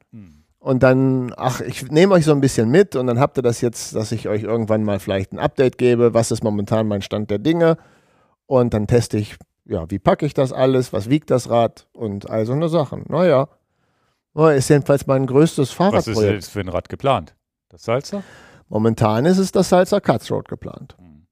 Und 0.67 0.83
dann, 0.83 1.33
ach, 1.37 1.61
ich 1.61 1.93
nehme 1.93 2.13
euch 2.15 2.25
so 2.25 2.33
ein 2.33 2.41
bisschen 2.41 2.69
mit 2.69 2.97
und 2.97 3.07
dann 3.07 3.21
habt 3.21 3.39
ihr 3.39 3.43
das 3.43 3.61
jetzt, 3.61 3.95
dass 3.95 4.11
ich 4.11 4.29
euch 4.29 4.43
irgendwann 4.43 4.83
mal 4.83 4.99
vielleicht 4.99 5.33
ein 5.33 5.39
Update 5.39 5.79
gebe, 5.79 6.13
was 6.13 6.33
ist 6.33 6.43
momentan 6.43 6.89
mein 6.89 7.03
Stand 7.03 7.31
der 7.31 7.39
Dinge 7.39 7.77
und 8.47 8.75
dann 8.75 8.89
teste 8.89 9.17
ich, 9.17 9.37
ja, 9.65 9.89
wie 9.89 10.01
packe 10.01 10.27
ich 10.27 10.35
das 10.35 10.53
alles, 10.53 10.93
was 10.93 11.09
wiegt 11.09 11.31
das 11.31 11.49
Rad 11.51 11.87
und 11.93 12.29
all 12.29 12.47
so 12.47 12.53
eine 12.53 12.69
Sachen. 12.69 13.05
Naja, 13.07 13.47
ist 14.57 14.69
jedenfalls 14.69 15.07
mein 15.07 15.27
größtes 15.27 15.71
Fahrradprojekt. 15.71 16.17
Was 16.17 16.25
ist 16.25 16.31
jetzt 16.31 16.51
für 16.51 16.61
ein 16.63 16.69
Rad 16.69 16.89
geplant? 16.89 17.37
Das 17.69 17.85
Salzer? 17.85 18.25
Momentan 18.69 19.25
ist 19.25 19.39
es 19.39 19.53
das 19.53 19.69
Salzer 19.69 20.01
Cuts 20.01 20.33
Road 20.33 20.49
geplant. 20.49 20.97
Hm. 20.99 21.29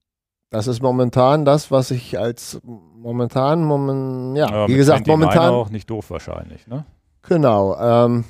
Das 0.50 0.68
ist 0.68 0.80
momentan 0.80 1.44
das, 1.44 1.72
was 1.72 1.90
ich 1.90 2.20
als 2.20 2.60
momentan, 2.62 3.64
moment, 3.64 4.38
ja, 4.38 4.48
Ja, 4.48 4.68
wie 4.68 4.76
gesagt, 4.76 5.08
29 5.08 5.08
momentan, 5.08 5.54
auch 5.54 5.70
nicht 5.70 5.90
doof 5.90 6.10
wahrscheinlich, 6.10 6.68
ne? 6.68 6.84
genau. 7.22 7.76
Ähm, 7.80 8.24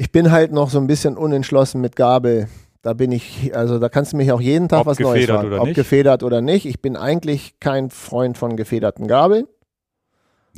ich 0.00 0.10
bin 0.10 0.30
halt 0.30 0.50
noch 0.50 0.70
so 0.70 0.78
ein 0.78 0.86
bisschen 0.86 1.18
unentschlossen 1.18 1.82
mit 1.82 1.94
Gabel. 1.94 2.48
Da 2.80 2.94
bin 2.94 3.12
ich, 3.12 3.54
also 3.54 3.78
da 3.78 3.90
kannst 3.90 4.14
du 4.14 4.16
mich 4.16 4.32
auch 4.32 4.40
jeden 4.40 4.66
Tag 4.66 4.80
Ob 4.80 4.86
was 4.86 4.98
Neues 4.98 5.26
fragen. 5.26 5.48
oder 5.48 5.60
ob 5.60 5.66
nicht? 5.66 5.74
gefedert 5.74 6.22
oder 6.22 6.40
nicht. 6.40 6.64
Ich 6.64 6.80
bin 6.80 6.96
eigentlich 6.96 7.60
kein 7.60 7.90
Freund 7.90 8.38
von 8.38 8.56
gefederten 8.56 9.06
Gabeln. 9.06 9.46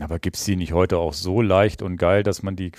Aber 0.01 0.20
gibt 0.20 0.36
es 0.36 0.44
die 0.44 0.55
nicht 0.55 0.73
heute 0.73 0.98
auch 0.98 1.12
so 1.12 1.43
leicht 1.43 1.82
und 1.82 1.97
geil, 1.97 2.23
dass 2.23 2.44
man 2.44 2.55
die 2.55 2.70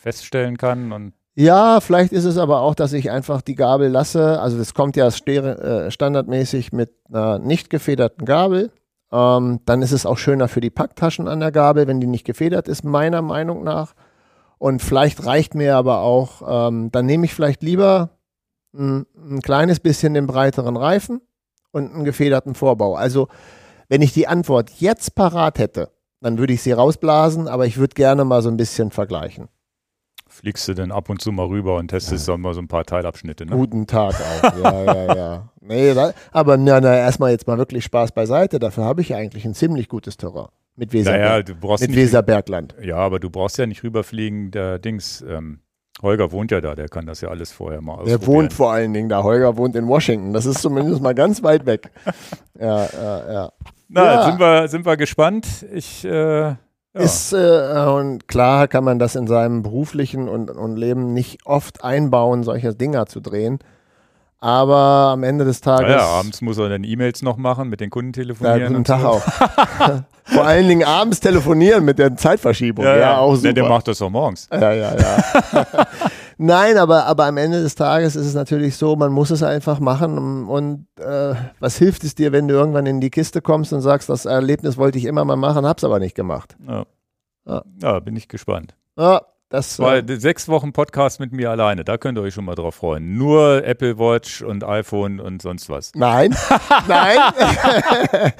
feststellen 0.00 0.56
kann? 0.56 0.92
Und 0.92 1.14
Ja, 1.34 1.80
vielleicht 1.80 2.12
ist 2.12 2.26
es 2.26 2.38
aber 2.38 2.60
auch, 2.60 2.76
dass 2.76 2.92
ich 2.92 3.10
einfach 3.10 3.42
die 3.42 3.56
Gabel 3.56 3.88
lasse. 3.88 4.40
Also 4.40 4.56
das 4.56 4.74
kommt 4.74 4.94
ja 4.94 5.08
äh, 5.08 5.90
standardmäßig 5.90 6.72
mit 6.72 6.92
einer 7.08 7.40
nicht 7.40 7.70
gefederten 7.70 8.24
Gabel. 8.24 8.70
Ähm, 9.10 9.58
dann 9.64 9.82
ist 9.82 9.90
es 9.90 10.06
auch 10.06 10.16
schöner 10.16 10.46
für 10.46 10.60
die 10.60 10.70
Packtaschen 10.70 11.26
an 11.26 11.40
der 11.40 11.50
Gabel, 11.50 11.88
wenn 11.88 12.00
die 12.00 12.06
nicht 12.06 12.24
gefedert 12.24 12.68
ist, 12.68 12.84
meiner 12.84 13.20
Meinung 13.20 13.64
nach. 13.64 13.94
Und 14.58 14.82
vielleicht 14.82 15.24
reicht 15.24 15.54
mir 15.54 15.76
aber 15.76 16.00
auch, 16.00 16.68
ähm, 16.68 16.90
dann 16.90 17.06
nehme 17.06 17.24
ich 17.24 17.34
vielleicht 17.34 17.62
lieber 17.62 18.10
ein, 18.74 19.06
ein 19.16 19.40
kleines 19.40 19.80
bisschen 19.80 20.14
den 20.14 20.26
breiteren 20.26 20.76
Reifen 20.76 21.20
und 21.70 21.92
einen 21.94 22.04
gefederten 22.04 22.54
Vorbau. 22.54 22.94
Also 22.94 23.28
wenn 23.88 24.02
ich 24.02 24.12
die 24.12 24.26
Antwort 24.26 24.70
jetzt 24.78 25.14
parat 25.14 25.58
hätte, 25.58 25.90
dann 26.20 26.38
würde 26.38 26.52
ich 26.52 26.62
sie 26.62 26.72
rausblasen, 26.72 27.46
aber 27.48 27.66
ich 27.66 27.78
würde 27.78 27.94
gerne 27.94 28.24
mal 28.24 28.42
so 28.42 28.48
ein 28.48 28.56
bisschen 28.56 28.90
vergleichen. 28.90 29.48
fliegst 30.28 30.68
du 30.68 30.74
dann 30.74 30.92
ab 30.92 31.08
und 31.08 31.22
zu 31.22 31.32
mal 31.32 31.46
rüber 31.46 31.76
und 31.76 31.88
testest 31.88 32.28
dann 32.28 32.40
mal 32.40 32.52
so 32.54 32.60
ein 32.60 32.68
paar 32.68 32.84
Teilabschnitte, 32.84 33.46
ne? 33.46 33.56
Guten 33.56 33.86
Tag 33.86 34.14
auch. 34.14 34.58
Ja, 34.62 34.82
ja, 34.84 35.14
ja. 35.14 35.48
Nee, 35.60 35.92
da, 35.92 36.12
aber 36.32 36.56
na, 36.56 36.80
na, 36.80 36.96
erstmal 36.96 37.30
jetzt 37.30 37.46
mal 37.46 37.58
wirklich 37.58 37.84
Spaß 37.84 38.12
beiseite. 38.12 38.58
Dafür 38.58 38.84
habe 38.84 39.02
ich 39.02 39.10
ja 39.10 39.18
eigentlich 39.18 39.44
ein 39.44 39.54
ziemlich 39.54 39.88
gutes 39.88 40.16
Terrain. 40.16 40.48
Mit, 40.78 40.92
Weserberg, 40.92 41.48
Naja, 41.48 41.76
mit 41.80 41.96
Weserbergland. 41.96 42.74
ja, 42.82 42.96
aber 42.96 43.18
du 43.18 43.30
brauchst 43.30 43.58
ja 43.58 43.66
nicht 43.66 43.82
rüberfliegen, 43.82 44.52
der 44.52 44.78
Dings, 44.78 45.24
ähm, 45.28 45.58
Holger 46.00 46.30
wohnt 46.30 46.52
ja 46.52 46.60
da, 46.60 46.76
der 46.76 46.88
kann 46.88 47.06
das 47.06 47.20
ja 47.20 47.28
alles 47.30 47.50
vorher 47.50 47.80
mal 47.80 47.96
Der 48.04 48.14
ausprobieren. 48.14 48.26
wohnt 48.26 48.52
vor 48.52 48.70
allen 48.70 48.94
Dingen 48.94 49.08
da. 49.08 49.24
Holger 49.24 49.56
wohnt 49.56 49.74
in 49.74 49.88
Washington. 49.88 50.32
Das 50.32 50.46
ist 50.46 50.62
zumindest 50.62 51.02
mal 51.02 51.14
ganz 51.14 51.42
weit 51.42 51.66
weg. 51.66 51.90
Ja, 52.60 52.84
ja, 52.92 53.32
ja. 53.32 53.52
Na, 53.88 54.04
Ja. 54.14 54.24
sind, 54.30 54.38
wir, 54.40 54.68
sind 54.68 54.86
wir 54.86 54.96
gespannt. 54.96 55.66
Ich, 55.72 56.04
äh, 56.04 56.10
ja. 56.10 56.56
Ist, 56.92 57.32
äh, 57.32 57.84
und 57.88 58.26
klar 58.28 58.66
kann 58.68 58.82
man 58.84 58.98
das 59.00 59.14
in 59.16 59.26
seinem 59.26 59.62
beruflichen 59.62 60.28
und, 60.28 60.50
und 60.50 60.76
Leben 60.76 61.12
nicht 61.12 61.46
oft 61.46 61.82
einbauen, 61.84 62.42
solche 62.44 62.74
Dinger 62.74 63.06
zu 63.06 63.20
drehen. 63.20 63.58
Aber 64.40 64.76
am 65.12 65.24
Ende 65.24 65.44
des 65.44 65.60
Tages. 65.60 65.88
naja, 65.88 66.04
abends 66.06 66.40
muss 66.42 66.58
er 66.58 66.68
dann 66.68 66.84
E-Mails 66.84 67.22
noch 67.22 67.36
machen, 67.36 67.68
mit 67.68 67.80
den 67.80 67.90
Kunden 67.90 68.12
Ja, 68.12 68.22
telefonieren. 68.22 68.60
guten 68.62 68.76
und 68.76 68.86
Tag 68.86 69.00
so. 69.00 69.08
auch. 69.08 69.22
Vor 70.24 70.44
allen 70.44 70.68
Dingen 70.68 70.84
abends 70.86 71.18
telefonieren 71.20 71.84
mit 71.84 71.98
der 71.98 72.14
Zeitverschiebung. 72.16 72.84
Ja, 72.84 73.18
auch 73.18 73.34
super. 73.34 73.48
Ne, 73.48 73.54
der 73.54 73.68
macht 73.68 73.88
das 73.88 74.00
auch 74.00 74.10
morgens. 74.10 74.48
Ja, 74.52 74.72
ja, 74.72 74.94
ja. 74.96 75.86
Nein, 76.40 76.78
aber, 76.78 77.06
aber 77.06 77.24
am 77.24 77.36
Ende 77.36 77.60
des 77.62 77.74
Tages 77.74 78.14
ist 78.14 78.26
es 78.26 78.34
natürlich 78.34 78.76
so, 78.76 78.94
man 78.94 79.10
muss 79.10 79.30
es 79.30 79.42
einfach 79.42 79.80
machen. 79.80 80.46
Und 80.46 80.86
äh, 81.00 81.34
was 81.58 81.76
hilft 81.78 82.04
es 82.04 82.14
dir, 82.14 82.30
wenn 82.30 82.46
du 82.46 82.54
irgendwann 82.54 82.86
in 82.86 83.00
die 83.00 83.10
Kiste 83.10 83.40
kommst 83.42 83.72
und 83.72 83.80
sagst, 83.80 84.08
das 84.08 84.24
Erlebnis 84.24 84.76
wollte 84.76 84.98
ich 84.98 85.06
immer 85.06 85.24
mal 85.24 85.34
machen, 85.36 85.66
hab's 85.66 85.82
aber 85.82 85.98
nicht 85.98 86.14
gemacht. 86.14 86.56
Ja. 86.68 86.84
Ja. 87.44 87.62
ja, 87.82 87.98
bin 88.00 88.14
ich 88.14 88.28
gespannt. 88.28 88.76
Ja, 88.96 89.22
das 89.48 89.78
äh, 89.78 90.02
sechs 90.18 90.48
Wochen 90.48 90.72
Podcast 90.72 91.20
mit 91.20 91.32
mir 91.32 91.50
alleine, 91.50 91.82
da 91.82 91.96
könnt 91.96 92.18
ihr 92.18 92.22
euch 92.22 92.34
schon 92.34 92.44
mal 92.44 92.54
drauf 92.54 92.74
freuen. 92.74 93.16
Nur 93.16 93.64
Apple 93.64 93.98
Watch 93.98 94.42
und 94.42 94.62
iPhone 94.62 95.20
und 95.20 95.40
sonst 95.40 95.70
was. 95.70 95.92
Nein, 95.94 96.36
nein. 96.88 97.18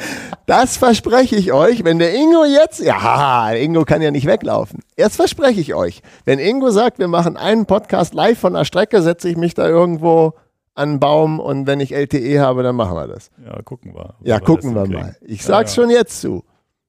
das 0.46 0.76
verspreche 0.76 1.36
ich 1.36 1.52
euch. 1.52 1.82
Wenn 1.82 1.98
der 1.98 2.14
Ingo 2.14 2.44
jetzt, 2.44 2.80
ja, 2.80 3.50
Ingo 3.52 3.84
kann 3.86 4.02
ja 4.02 4.10
nicht 4.10 4.26
weglaufen. 4.26 4.80
Jetzt 4.98 5.16
verspreche 5.16 5.60
ich 5.60 5.74
euch, 5.74 6.02
wenn 6.26 6.38
Ingo 6.38 6.70
sagt, 6.70 6.98
wir 6.98 7.08
machen 7.08 7.38
einen 7.38 7.64
Podcast 7.64 8.12
live 8.12 8.38
von 8.38 8.52
der 8.52 8.66
Strecke, 8.66 9.00
setze 9.00 9.30
ich 9.30 9.38
mich 9.38 9.54
da 9.54 9.66
irgendwo 9.66 10.34
an 10.74 10.90
einen 10.90 11.00
Baum 11.00 11.40
und 11.40 11.66
wenn 11.66 11.80
ich 11.80 11.92
LTE 11.92 12.38
habe, 12.40 12.62
dann 12.62 12.76
machen 12.76 12.96
wir 12.96 13.08
das. 13.08 13.30
Ja, 13.44 13.62
gucken 13.62 13.94
wir. 13.94 14.14
Ja, 14.22 14.40
gucken 14.40 14.74
wir 14.74 14.86
mal. 14.86 15.16
Ich 15.22 15.42
sag's 15.42 15.74
ja. 15.74 15.82
schon 15.82 15.90
jetzt 15.90 16.20
zu. 16.20 16.44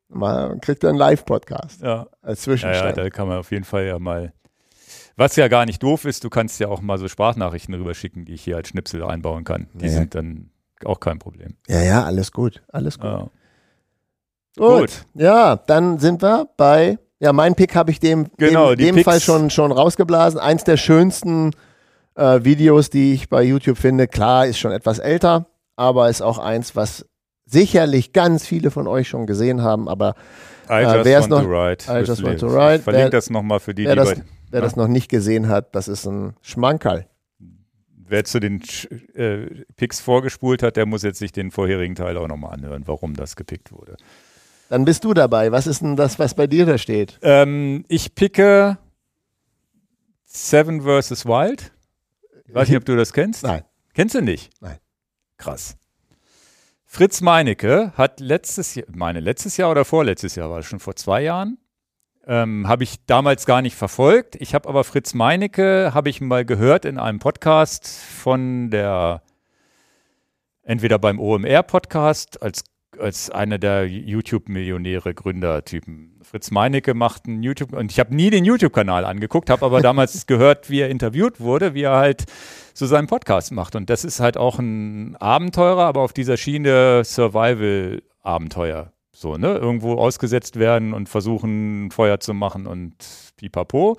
Mal 0.09 0.57
kriegt 0.59 0.83
er 0.83 0.89
einen 0.89 0.97
Live-Podcast 0.97 1.81
Ja, 1.81 2.07
als 2.21 2.45
ja, 2.45 2.51
ja, 2.53 2.57
Zwischenstand. 2.57 2.97
da 2.97 3.09
kann 3.09 3.27
man 3.27 3.37
auf 3.37 3.51
jeden 3.51 3.63
Fall 3.63 3.85
ja 3.85 3.99
mal. 3.99 4.33
Was 5.15 5.35
ja 5.35 5.47
gar 5.49 5.65
nicht 5.65 5.83
doof 5.83 6.05
ist, 6.05 6.23
du 6.23 6.29
kannst 6.29 6.59
ja 6.59 6.67
auch 6.67 6.81
mal 6.81 6.97
so 6.97 7.07
Sprachnachrichten 7.07 7.73
rüberschicken, 7.75 8.25
die 8.25 8.33
ich 8.33 8.43
hier 8.43 8.55
als 8.57 8.69
Schnipsel 8.69 9.03
einbauen 9.03 9.43
kann. 9.43 9.67
Die 9.73 9.85
Ja. 9.85 9.91
sind 9.91 10.15
dann 10.15 10.49
auch 10.85 10.99
kein 10.99 11.19
Problem. 11.19 11.55
Ja, 11.67 11.81
ja, 11.81 12.03
alles 12.05 12.31
gut. 12.31 12.61
Alles 12.69 12.97
gut. 12.97 13.05
Ja. 13.05 13.27
Gut. 14.57 14.79
Gut. 14.79 15.05
Ja, 15.13 15.55
dann 15.57 15.99
sind 15.99 16.21
wir 16.21 16.47
bei. 16.57 16.97
Ja, 17.19 17.33
mein 17.33 17.53
Pick 17.55 17.75
habe 17.75 17.91
ich 17.91 17.99
dem, 17.99 18.27
Genau, 18.37 18.75
dem, 18.75 18.95
dem. 18.95 19.03
Fall 19.03 19.19
schon, 19.19 19.49
schon 19.49 19.71
rausgeblasen. 19.73 20.39
Eins 20.39 20.63
der 20.63 20.77
schönsten 20.77 21.51
äh, 22.15 22.43
Videos, 22.43 22.89
die 22.89 23.13
ich 23.13 23.27
bei 23.29 23.43
YouTube 23.43 23.77
finde. 23.77 24.07
Klar, 24.07 24.47
ist 24.47 24.57
schon 24.57 24.71
etwas 24.71 24.99
älter, 24.99 25.47
aber 25.75 26.09
ist 26.09 26.21
auch 26.21 26.37
eins, 26.39 26.75
was 26.77 27.05
sicherlich 27.49 28.13
ganz 28.13 28.45
viele 28.45 28.71
von 28.71 28.87
euch 28.87 29.07
schon 29.07 29.25
gesehen 29.25 29.61
haben. 29.61 29.87
Aber 29.89 30.15
Äh, 30.67 31.03
wer 31.03 31.21
want 31.21 31.29
noch-. 31.29 31.43
I 31.89 31.99
just 32.05 32.23
want 32.23 32.39
to 32.39 32.47
ride. 32.47 32.75
Ich 32.77 32.81
verlinke 32.83 33.05
Wer- 33.05 33.09
das 33.09 33.29
nochmal 33.29 33.59
für 33.59 33.73
die, 33.73 33.85
wer 33.85 33.95
die 33.95 33.97
das, 33.97 34.09
bei, 34.15 34.23
wer 34.51 34.59
Ja. 34.59 34.63
das 34.65 34.75
noch 34.75 34.87
nicht 34.87 35.09
gesehen 35.09 35.47
hat, 35.47 35.73
das 35.75 35.87
ist 35.87 36.05
ein 36.05 36.35
Schmankerl. 36.41 37.07
wer 38.11 38.23
zu 38.25 38.39
den 38.39 38.61
äh, 39.15 39.45
Picks 39.77 39.99
vorgespult 39.99 40.63
hat, 40.63 40.77
der 40.77 40.85
muss 40.87 41.03
jetzt 41.03 41.19
sich 41.19 41.31
den 41.31 41.51
vorherigen 41.51 41.93
Teil 41.95 42.17
auch 42.17 42.27
nochmal 42.27 42.53
anhören, 42.53 42.83
warum 42.87 43.15
das 43.15 43.35
gepickt 43.35 43.71
wurde. 43.71 43.97
Dann 44.69 44.83
bist 44.85 45.03
du 45.03 45.13
dabei. 45.13 45.51
Was 45.51 45.65
ist 45.67 45.81
denn 45.81 45.95
das, 45.95 46.17
was 46.19 46.33
bei 46.35 46.45
dir 46.47 46.65
da 46.65 46.77
steht? 46.77 47.17
Ähm, 47.21 47.85
ich 47.87 48.13
picke 48.15 48.77
Seven 50.25 50.81
vs. 50.81 51.25
Wild. 51.25 51.71
Ich 52.47 52.53
weiß 52.53 52.67
nicht, 52.69 52.77
ob 52.77 52.85
du 52.85 52.95
das 52.95 53.13
kennst. 53.13 53.43
Nein. 53.43 53.63
Kennst 53.93 54.15
du 54.15 54.21
nicht? 54.21 54.51
Nein. 54.61 54.77
Krass. 55.37 55.75
Fritz 56.91 57.21
Meinecke 57.21 57.93
hat 57.95 58.19
letztes 58.19 58.73
Jahr, 58.73 58.87
meine 58.91 59.19
letztes 59.19 59.57
Jahr 59.57 59.69
oder 59.69 59.85
vorletztes 59.85 60.33
Jahr, 60.33 60.49
war 60.49 60.57
das 60.57 60.65
schon 60.65 60.79
vor 60.79 60.95
zwei 60.95 61.21
Jahren, 61.21 61.59
ähm, 62.25 62.67
habe 62.67 62.83
ich 62.83 63.05
damals 63.05 63.45
gar 63.45 63.61
nicht 63.61 63.75
verfolgt. 63.75 64.35
Ich 64.37 64.55
habe 64.55 64.67
aber 64.67 64.83
Fritz 64.83 65.13
Meinecke, 65.13 65.91
habe 65.93 66.09
ich 66.09 66.19
mal 66.19 66.45
gehört 66.45 66.85
in 66.85 66.97
einem 66.97 67.19
Podcast 67.19 67.87
von 67.87 68.71
der, 68.71 69.21
entweder 70.63 70.97
beim 70.97 71.19
OMR-Podcast 71.19 72.41
als, 72.41 72.63
als 72.99 73.29
einer 73.29 73.57
der 73.57 73.87
YouTube-Millionäre, 73.87 75.13
Gründertypen. 75.13 76.19
Fritz 76.21 76.51
Meinecke 76.51 76.93
macht 76.93 77.27
einen 77.27 77.43
YouTube, 77.43 77.73
und 77.73 77.91
ich 77.91 77.99
habe 77.99 78.15
nie 78.15 78.29
den 78.29 78.45
YouTube-Kanal 78.45 79.05
angeguckt, 79.05 79.49
habe 79.49 79.65
aber 79.65 79.81
damals 79.81 80.25
gehört, 80.27 80.69
wie 80.69 80.81
er 80.81 80.89
interviewt 80.89 81.39
wurde, 81.39 81.73
wie 81.73 81.83
er 81.83 81.97
halt 81.97 82.25
so 82.73 82.85
seinen 82.85 83.07
Podcast 83.07 83.51
macht. 83.51 83.75
Und 83.75 83.89
das 83.89 84.03
ist 84.05 84.19
halt 84.19 84.37
auch 84.37 84.59
ein 84.59 85.15
Abenteurer, 85.17 85.85
aber 85.85 86.01
auf 86.01 86.13
dieser 86.13 86.37
Schiene 86.37 87.03
Survival-Abenteuer. 87.03 88.91
So, 89.11 89.35
ne? 89.35 89.55
Irgendwo 89.55 89.95
ausgesetzt 89.95 90.57
werden 90.57 90.93
und 90.93 91.09
versuchen, 91.09 91.91
Feuer 91.91 92.19
zu 92.19 92.33
machen 92.33 92.67
und 92.67 92.95
pipapo. 93.35 93.97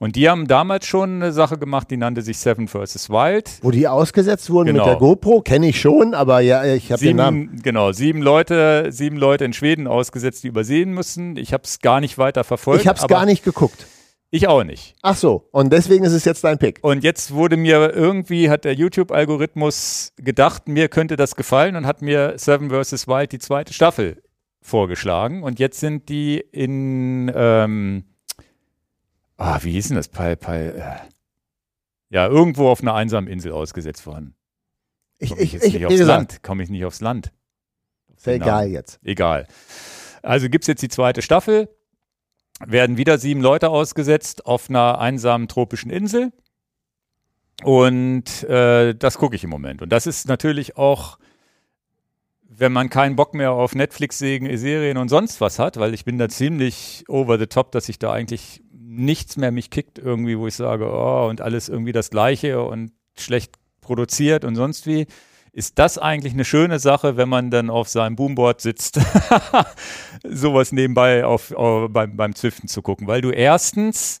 Und 0.00 0.16
die 0.16 0.28
haben 0.28 0.46
damals 0.46 0.86
schon 0.86 1.16
eine 1.22 1.32
Sache 1.32 1.58
gemacht, 1.58 1.90
die 1.90 1.96
nannte 1.96 2.22
sich 2.22 2.38
Seven 2.38 2.68
vs. 2.68 3.10
Wild. 3.10 3.58
Wo 3.62 3.70
die 3.70 3.88
ausgesetzt 3.88 4.48
wurden 4.50 4.68
Genau. 4.68 4.84
mit 4.84 4.92
der 4.92 4.98
GoPro, 4.98 5.40
kenne 5.42 5.68
ich 5.68 5.80
schon, 5.80 6.14
aber 6.14 6.40
ja, 6.40 6.64
ich 6.64 6.92
habe 6.92 7.02
den 7.02 7.16
Namen. 7.16 7.48
Sieben, 7.48 7.62
genau, 7.62 7.92
sieben 7.92 8.22
Leute, 8.22 8.86
sieben 8.90 9.16
Leute 9.16 9.44
in 9.44 9.52
Schweden 9.52 9.86
ausgesetzt, 9.86 10.44
die 10.44 10.48
übersehen 10.48 10.92
müssen. 10.92 11.36
Ich 11.36 11.52
habe 11.52 11.64
es 11.64 11.80
gar 11.80 12.00
nicht 12.00 12.16
weiter 12.18 12.44
verfolgt. 12.44 12.82
Ich 12.82 12.88
habe 12.88 12.98
es 12.98 13.06
gar 13.08 13.26
nicht 13.26 13.44
geguckt. 13.44 13.86
Ich 14.30 14.46
auch 14.46 14.62
nicht. 14.62 14.94
Ach 15.02 15.16
so, 15.16 15.48
und 15.52 15.72
deswegen 15.72 16.04
ist 16.04 16.12
es 16.12 16.26
jetzt 16.26 16.44
dein 16.44 16.58
Pick. 16.58 16.80
Und 16.82 17.02
jetzt 17.02 17.32
wurde 17.32 17.56
mir 17.56 17.92
irgendwie, 17.94 18.50
hat 18.50 18.64
der 18.66 18.74
YouTube-Algorithmus 18.74 20.12
gedacht, 20.16 20.68
mir 20.68 20.88
könnte 20.88 21.16
das 21.16 21.34
gefallen 21.34 21.76
und 21.76 21.86
hat 21.86 22.02
mir 22.02 22.34
Seven 22.36 22.70
vs. 22.70 23.08
Wild 23.08 23.32
die 23.32 23.38
zweite 23.38 23.72
Staffel 23.72 24.22
vorgeschlagen. 24.60 25.42
Und 25.42 25.58
jetzt 25.58 25.80
sind 25.80 26.08
die 26.08 26.38
in, 26.52 27.32
ähm, 27.34 28.04
ah, 29.38 29.58
wie 29.62 29.72
hieß 29.72 29.88
denn 29.88 29.96
das? 29.96 30.08
Pai, 30.08 30.36
Pai, 30.36 30.66
äh, 30.66 30.96
ja, 32.10 32.26
irgendwo 32.26 32.68
auf 32.68 32.82
einer 32.82 32.94
einsamen 32.94 33.28
Insel 33.30 33.52
ausgesetzt 33.52 34.06
worden. 34.06 34.34
Ich, 35.18 35.30
Komme 35.30 35.42
ich 35.42 35.54
ich, 35.54 35.72
nicht 35.72 35.86
aufs 35.86 35.96
gesagt, 35.96 36.08
Land? 36.08 36.42
Komme 36.42 36.62
ich 36.62 36.68
nicht 36.68 36.84
aufs 36.84 37.00
Land? 37.00 37.32
Ist 38.16 38.26
ja 38.26 38.34
egal 38.34 38.68
jetzt. 38.68 39.00
Egal. 39.02 39.46
Also 40.22 40.48
gibt 40.48 40.64
es 40.64 40.68
jetzt 40.68 40.82
die 40.82 40.88
zweite 40.88 41.22
Staffel. 41.22 41.68
werden 42.64 42.96
wieder 42.96 43.18
sieben 43.18 43.40
Leute 43.40 43.70
ausgesetzt 43.70 44.46
auf 44.46 44.68
einer 44.68 44.98
einsamen 44.98 45.48
tropischen 45.48 45.90
Insel. 45.90 46.32
Und 47.62 48.44
äh, 48.44 48.94
das 48.94 49.18
gucke 49.18 49.36
ich 49.36 49.44
im 49.44 49.50
Moment. 49.50 49.82
Und 49.82 49.90
das 49.90 50.06
ist 50.06 50.28
natürlich 50.28 50.76
auch, 50.76 51.18
wenn 52.42 52.72
man 52.72 52.90
keinen 52.90 53.16
Bock 53.16 53.34
mehr 53.34 53.52
auf 53.52 53.74
Netflix-Serien 53.74 54.96
und 54.96 55.08
sonst 55.08 55.40
was 55.40 55.58
hat, 55.58 55.76
weil 55.76 55.94
ich 55.94 56.04
bin 56.04 56.18
da 56.18 56.28
ziemlich 56.28 57.04
over 57.08 57.38
the 57.38 57.46
top, 57.46 57.72
dass 57.72 57.88
ich 57.88 57.98
da 57.98 58.12
eigentlich 58.12 58.62
nichts 58.98 59.36
mehr 59.36 59.52
mich 59.52 59.70
kickt 59.70 59.98
irgendwie, 59.98 60.38
wo 60.38 60.46
ich 60.46 60.54
sage, 60.54 60.90
oh, 60.90 61.28
und 61.28 61.40
alles 61.40 61.68
irgendwie 61.68 61.92
das 61.92 62.10
Gleiche 62.10 62.62
und 62.62 62.92
schlecht 63.18 63.54
produziert 63.80 64.44
und 64.44 64.54
sonst 64.54 64.86
wie 64.86 65.06
ist 65.58 65.78
das 65.78 65.98
eigentlich 65.98 66.34
eine 66.34 66.44
schöne 66.44 66.78
Sache, 66.78 67.16
wenn 67.16 67.28
man 67.28 67.50
dann 67.50 67.68
auf 67.68 67.88
seinem 67.88 68.14
Boomboard 68.14 68.60
sitzt, 68.60 69.00
sowas 70.22 70.70
nebenbei 70.70 71.24
auf, 71.24 71.50
auf, 71.52 71.90
beim, 71.90 72.16
beim 72.16 72.34
Zwiften 72.34 72.68
zu 72.68 72.80
gucken. 72.80 73.08
Weil 73.08 73.22
du 73.22 73.30
erstens, 73.30 74.20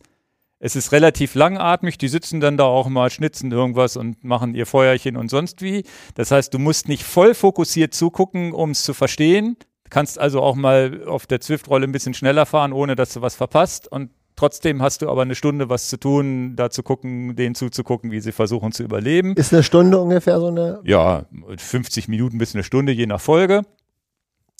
es 0.58 0.74
ist 0.74 0.90
relativ 0.90 1.36
langatmig, 1.36 1.96
die 1.96 2.08
sitzen 2.08 2.40
dann 2.40 2.56
da 2.56 2.64
auch 2.64 2.88
mal, 2.88 3.10
schnitzen 3.10 3.52
irgendwas 3.52 3.96
und 3.96 4.24
machen 4.24 4.54
ihr 4.56 4.66
Feuerchen 4.66 5.16
und 5.16 5.30
sonst 5.30 5.62
wie. 5.62 5.84
Das 6.16 6.32
heißt, 6.32 6.52
du 6.52 6.58
musst 6.58 6.88
nicht 6.88 7.04
voll 7.04 7.34
fokussiert 7.34 7.94
zugucken, 7.94 8.52
um 8.52 8.70
es 8.70 8.82
zu 8.82 8.94
verstehen. 8.94 9.56
Kannst 9.90 10.18
also 10.18 10.42
auch 10.42 10.56
mal 10.56 11.04
auf 11.06 11.26
der 11.26 11.40
Zwift-Rolle 11.40 11.86
ein 11.86 11.92
bisschen 11.92 12.14
schneller 12.14 12.46
fahren, 12.46 12.72
ohne 12.72 12.96
dass 12.96 13.12
du 13.14 13.22
was 13.22 13.36
verpasst. 13.36 13.86
Und 13.90 14.10
Trotzdem 14.38 14.82
hast 14.82 15.02
du 15.02 15.10
aber 15.10 15.22
eine 15.22 15.34
Stunde 15.34 15.68
was 15.68 15.88
zu 15.88 15.96
tun, 15.96 16.54
da 16.54 16.70
zu 16.70 16.84
gucken, 16.84 17.34
denen 17.34 17.56
zuzugucken, 17.56 18.12
wie 18.12 18.20
sie 18.20 18.30
versuchen 18.30 18.70
zu 18.70 18.84
überleben. 18.84 19.34
Ist 19.34 19.52
eine 19.52 19.64
Stunde 19.64 19.98
ungefähr 19.98 20.38
so 20.38 20.46
eine? 20.46 20.80
Ja, 20.84 21.26
50 21.56 22.06
Minuten 22.06 22.38
bis 22.38 22.54
eine 22.54 22.62
Stunde, 22.62 22.92
je 22.92 23.06
nach 23.06 23.20
Folge. 23.20 23.62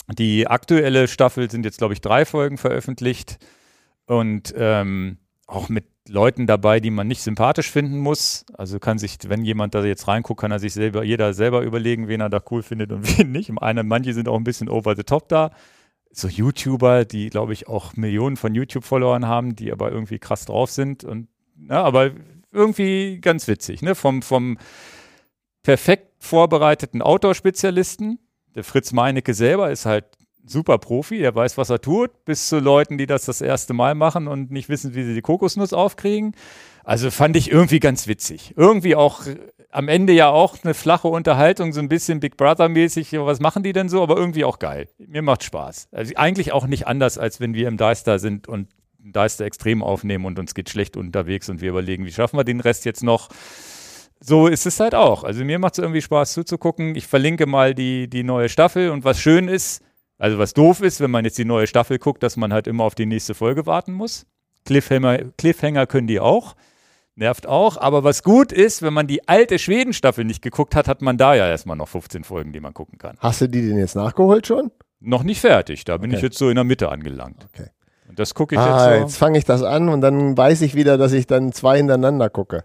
Die 0.09 0.49
aktuelle 0.49 1.07
Staffel 1.07 1.49
sind 1.49 1.65
jetzt, 1.65 1.79
glaube 1.79 1.95
ich, 1.95 2.01
drei 2.01 2.25
Folgen 2.25 2.59
veröffentlicht 2.59 3.39
und 4.07 4.53
ähm, 4.57 5.19
auch 5.47 5.69
mit 5.69 5.85
Leuten 6.09 6.49
dabei, 6.49 6.81
die 6.81 6.91
man 6.91 7.07
nicht 7.07 7.23
sympathisch 7.23 7.71
finden 7.71 7.99
muss. 7.99 8.47
Also 8.55 8.81
kann 8.81 8.99
sich, 8.99 9.19
wenn 9.29 9.45
jemand 9.45 9.77
da 9.77 9.85
jetzt 9.85 10.09
reinguckt, 10.09 10.41
kann 10.41 10.51
er 10.51 10.59
sich 10.59 10.73
selber, 10.73 11.05
jeder 11.05 11.35
selber 11.35 11.63
überlegen, 11.63 12.09
wen 12.09 12.21
er 12.21 12.31
da 12.31 12.43
cool 12.51 12.65
findet 12.65 12.91
und 12.91 13.03
wen 13.19 13.31
nicht. 13.31 13.53
Eine, 13.61 13.85
manche 13.85 14.13
sind 14.13 14.27
auch 14.27 14.37
ein 14.39 14.43
bisschen 14.43 14.69
over 14.69 14.97
the 14.97 15.05
top 15.05 15.29
da 15.29 15.53
so 16.19 16.29
YouTuber, 16.29 17.05
die, 17.05 17.31
glaube 17.31 17.53
ich, 17.53 17.69
auch 17.69 17.97
Millionen 17.97 18.37
von 18.37 18.55
YouTube-Followern 18.55 19.27
haben, 19.27 19.57
die 19.57 19.73
aber 19.73 19.91
irgendwie 19.91 20.19
krass 20.19 20.45
drauf 20.45 20.71
sind. 20.71 21.05
Und 21.05 21.29
ja, 21.69 21.83
aber 21.83 22.11
irgendwie 22.53 23.21
ganz 23.21 23.49
witzig, 23.49 23.83
ne? 23.83 23.95
Vom, 23.95 24.23
vom 24.23 24.59
perfekt 25.63 26.09
vorbereiteten 26.19 27.03
Outdoor-Spezialisten, 27.03 28.19
der 28.55 28.65
Fritz 28.65 28.93
Meinecke 28.93 29.35
selber 29.35 29.71
ist 29.71 29.87
halt 29.87 30.07
super 30.45 30.79
Profi, 30.79 31.19
er 31.19 31.35
weiß, 31.35 31.59
was 31.59 31.71
er 31.71 31.81
tut, 31.81 32.25
bis 32.25 32.49
zu 32.49 32.59
Leuten, 32.59 32.99
die 32.99 33.07
das 33.07 33.27
das 33.27 33.41
erste 33.41 33.75
Mal 33.75 33.95
machen 33.95 34.29
und 34.29 34.51
nicht 34.51 34.69
wissen, 34.69 34.95
wie 34.95 35.05
sie 35.05 35.15
die 35.15 35.21
Kokosnuss 35.21 35.73
aufkriegen. 35.73 36.35
Also 36.89 37.11
fand 37.11 37.37
ich 37.37 37.51
irgendwie 37.51 37.81
ganz 37.81 38.07
witzig. 38.07 38.55
Irgendwie 38.57 38.97
auch 38.97 39.21
am 39.71 39.89
Ende 39.89 40.15
ja 40.15 40.31
auch 40.31 40.57
eine 40.65 40.73
flache 40.73 41.09
Unterhaltung, 41.09 41.75
so 41.75 41.81
ein 41.81 41.91
bisschen 41.91 42.19
Big 42.19 42.39
Brother-mäßig. 42.39 43.13
Was 43.13 43.41
machen 43.41 43.63
die 43.63 43.75
denn 43.75 43.91
so? 43.91 44.03
Aber 44.03 44.17
irgendwie 44.17 44.43
auch 44.43 44.59
geil. 44.59 44.89
Mir 44.97 45.21
macht 45.21 45.45
Spaß. 45.45 45.89
Also 45.93 46.15
eigentlich 46.17 46.53
auch 46.53 46.67
nicht 46.67 46.87
anders, 46.87 47.19
als 47.19 47.41
wenn 47.41 47.53
wir 47.53 47.69
im 47.69 47.77
Deister 47.77 48.19
sind 48.19 48.49
und 48.49 48.71
Deister 49.01 49.45
extrem 49.45 49.83
aufnehmen 49.83 50.25
und 50.25 50.39
uns 50.39 50.55
geht 50.55 50.71
schlecht 50.71 50.97
unterwegs 50.97 51.51
und 51.51 51.61
wir 51.61 51.69
überlegen, 51.69 52.07
wie 52.07 52.11
schaffen 52.11 52.39
wir 52.39 52.45
den 52.45 52.61
Rest 52.61 52.87
jetzt 52.87 53.03
noch? 53.03 53.29
So 54.19 54.47
ist 54.47 54.65
es 54.65 54.81
halt 54.81 54.95
auch. 54.95 55.25
Also 55.25 55.45
mir 55.45 55.59
macht 55.59 55.75
es 55.75 55.81
irgendwie 55.81 56.01
Spaß 56.01 56.33
zuzugucken. 56.33 56.95
Ich 56.95 57.07
verlinke 57.07 57.45
mal 57.45 57.75
die, 57.75 58.09
die 58.09 58.25
neue 58.25 58.49
Staffel 58.49 58.89
und 58.89 59.05
was 59.05 59.21
schön 59.21 59.49
ist, 59.49 59.83
also 60.17 60.39
was 60.39 60.55
doof 60.55 60.81
ist, 60.81 61.03
wenn 61.03 61.11
man 61.11 61.27
jetzt 61.27 61.37
die 61.37 61.45
neue 61.45 61.67
Staffel 61.67 61.99
guckt, 61.99 62.23
dass 62.23 62.39
man 62.39 62.51
halt 62.51 62.67
immer 62.67 62.85
auf 62.85 62.95
die 62.95 63.05
nächste 63.05 63.35
Folge 63.35 63.67
warten 63.67 63.93
muss. 63.93 64.25
Cliffhanger, 64.65 65.19
Cliffhanger 65.37 65.87
können 65.87 66.07
die 66.07 66.19
auch. 66.19 66.57
Nervt 67.19 67.49
auch, 67.49 67.77
aber 67.77 68.05
was 68.05 68.23
gut 68.23 68.53
ist, 68.53 68.81
wenn 68.81 68.95
man 68.95 69.09
die 69.09 69.27
alte 69.27 69.59
Schweden-Staffel 69.59 70.25
nicht 70.25 70.41
geguckt 70.41 70.77
hat, 70.77 70.87
hat 70.87 71.03
man 71.03 71.19
da 71.19 71.35
ja 71.35 71.49
erstmal 71.49 71.77
noch 71.77 71.89
15 71.89 72.23
Folgen, 72.23 72.53
die 72.53 72.61
man 72.61 72.73
gucken 72.73 72.97
kann. 72.97 73.17
Hast 73.19 73.41
du 73.41 73.49
die 73.49 73.61
denn 73.61 73.77
jetzt 73.77 73.97
nachgeholt 73.97 74.47
schon? 74.47 74.71
Noch 75.01 75.25
nicht 75.25 75.41
fertig, 75.41 75.85
da 75.85 75.97
bin 75.97 76.11
okay. 76.11 76.19
ich 76.19 76.23
jetzt 76.23 76.39
so 76.39 76.49
in 76.49 76.55
der 76.55 76.63
Mitte 76.63 76.91
angelangt. 76.91 77.49
Okay. 77.53 77.71
Und 78.09 78.21
das 78.21 78.35
gucke 78.35 78.55
ich 78.55 78.61
ah, 78.61 78.91
jetzt 78.91 78.95
so. 78.95 79.03
Jetzt 79.03 79.17
fange 79.17 79.37
ich 79.37 79.45
das 79.45 79.65
an 79.65 79.89
und 79.89 80.01
dann 80.01 80.37
weiß 80.37 80.61
ich 80.63 80.77
wieder, 80.77 80.97
dass 80.97 81.13
ich 81.13 81.27
dann 81.27 81.51
zwei 81.51 81.79
hintereinander 81.79 82.31
gucke. 82.31 82.63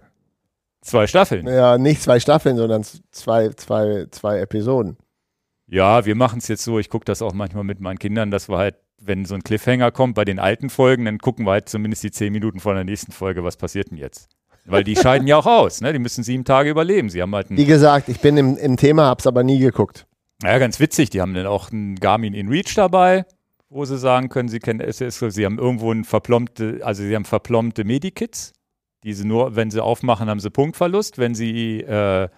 Zwei 0.81 1.07
Staffeln? 1.07 1.47
Ja, 1.47 1.79
nicht 1.79 2.03
zwei 2.03 2.19
Staffeln, 2.19 2.55
sondern 2.55 2.83
zwei, 3.09 3.49
zwei, 3.49 4.05
zwei 4.11 4.39
Episoden. 4.39 4.97
Ja, 5.65 6.05
wir 6.05 6.13
machen 6.13 6.37
es 6.37 6.47
jetzt 6.47 6.63
so, 6.63 6.77
ich 6.77 6.91
gucke 6.91 7.05
das 7.05 7.23
auch 7.23 7.33
manchmal 7.33 7.63
mit 7.63 7.79
meinen 7.79 7.97
Kindern, 7.97 8.29
dass 8.29 8.49
wir 8.49 8.59
halt, 8.59 8.75
wenn 9.01 9.25
so 9.25 9.33
ein 9.33 9.41
Cliffhanger 9.41 9.91
kommt 9.91 10.13
bei 10.13 10.25
den 10.25 10.37
alten 10.37 10.69
Folgen, 10.69 11.05
dann 11.05 11.17
gucken 11.17 11.47
wir 11.47 11.53
halt 11.53 11.69
zumindest 11.69 12.03
die 12.03 12.11
zehn 12.11 12.31
Minuten 12.31 12.59
vor 12.59 12.75
der 12.75 12.83
nächsten 12.83 13.11
Folge, 13.11 13.43
was 13.43 13.57
passiert 13.57 13.89
denn 13.89 13.97
jetzt. 13.97 14.29
Weil 14.65 14.83
die 14.83 14.95
scheiden 14.95 15.27
ja 15.27 15.37
auch 15.37 15.45
aus, 15.45 15.81
ne? 15.81 15.91
Die 15.91 15.99
müssen 15.99 16.23
sieben 16.23 16.45
Tage 16.45 16.69
überleben. 16.69 17.09
Sie 17.09 17.21
haben 17.21 17.35
halt 17.35 17.47
Wie 17.49 17.65
gesagt, 17.65 18.07
ich 18.07 18.19
bin 18.19 18.37
im, 18.37 18.57
im 18.57 18.77
Thema, 18.77 19.07
hab's 19.07 19.27
aber 19.27 19.43
nie 19.43 19.59
geguckt. 19.59 20.05
Ja, 20.41 20.57
ganz 20.57 20.79
witzig. 20.79 21.09
Die 21.09 21.21
haben 21.21 21.33
dann 21.33 21.45
auch 21.45 21.71
einen 21.71 21.95
Garmin 21.95 22.33
InReach 22.33 22.73
dabei, 22.75 23.25
wo 23.69 23.83
sie 23.85 23.97
sagen 23.97 24.29
können, 24.29 24.49
sie 24.49 24.59
kennen 24.59 24.79
SS, 24.79 25.19
sie 25.19 25.45
haben 25.45 25.59
irgendwo 25.59 25.91
ein 25.91 26.05
verplombte, 26.05 26.79
also 26.83 27.03
sie 27.03 27.15
haben 27.15 27.25
verplombte 27.25 27.83
Medikits, 27.83 28.53
die 29.03 29.13
sie 29.13 29.25
nur, 29.25 29.55
wenn 29.55 29.69
sie 29.69 29.83
aufmachen, 29.83 30.29
haben 30.29 30.39
sie 30.39 30.49
Punktverlust. 30.49 31.17
Wenn 31.17 31.35
sie, 31.35 31.81
äh, 31.81 32.29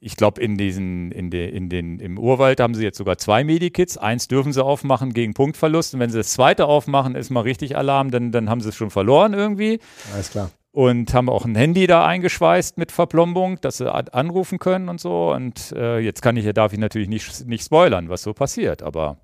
ich 0.00 0.16
glaube, 0.16 0.42
in 0.42 0.58
diesen, 0.58 1.12
in, 1.12 1.30
de, 1.30 1.48
in 1.48 1.70
den, 1.70 1.98
im 1.98 2.18
Urwald 2.18 2.60
haben 2.60 2.74
sie 2.74 2.82
jetzt 2.82 2.98
sogar 2.98 3.16
zwei 3.16 3.42
Medikits. 3.42 3.96
Eins 3.96 4.28
dürfen 4.28 4.52
sie 4.52 4.62
aufmachen 4.62 5.14
gegen 5.14 5.32
Punktverlust. 5.32 5.94
Und 5.94 6.00
wenn 6.00 6.10
sie 6.10 6.18
das 6.18 6.30
zweite 6.30 6.66
aufmachen, 6.66 7.14
ist 7.14 7.30
mal 7.30 7.40
richtig 7.40 7.74
Alarm, 7.76 8.10
dann, 8.10 8.32
dann 8.32 8.50
haben 8.50 8.60
sie 8.60 8.68
es 8.68 8.76
schon 8.76 8.90
verloren 8.90 9.32
irgendwie. 9.32 9.80
Alles 10.12 10.30
klar 10.30 10.50
und 10.72 11.12
haben 11.12 11.28
auch 11.28 11.44
ein 11.44 11.54
Handy 11.54 11.86
da 11.86 12.06
eingeschweißt 12.06 12.78
mit 12.78 12.92
Verplombung, 12.92 13.60
dass 13.60 13.76
sie 13.76 13.92
anrufen 13.92 14.58
können 14.58 14.88
und 14.88 15.00
so. 15.00 15.32
Und 15.32 15.72
äh, 15.76 15.98
jetzt 15.98 16.22
kann 16.22 16.36
ich, 16.36 16.50
darf 16.54 16.72
ich 16.72 16.78
natürlich 16.78 17.08
nicht, 17.08 17.46
nicht 17.46 17.64
spoilern, 17.64 18.08
was 18.08 18.22
so 18.22 18.32
passiert, 18.32 18.82
aber 18.82 19.18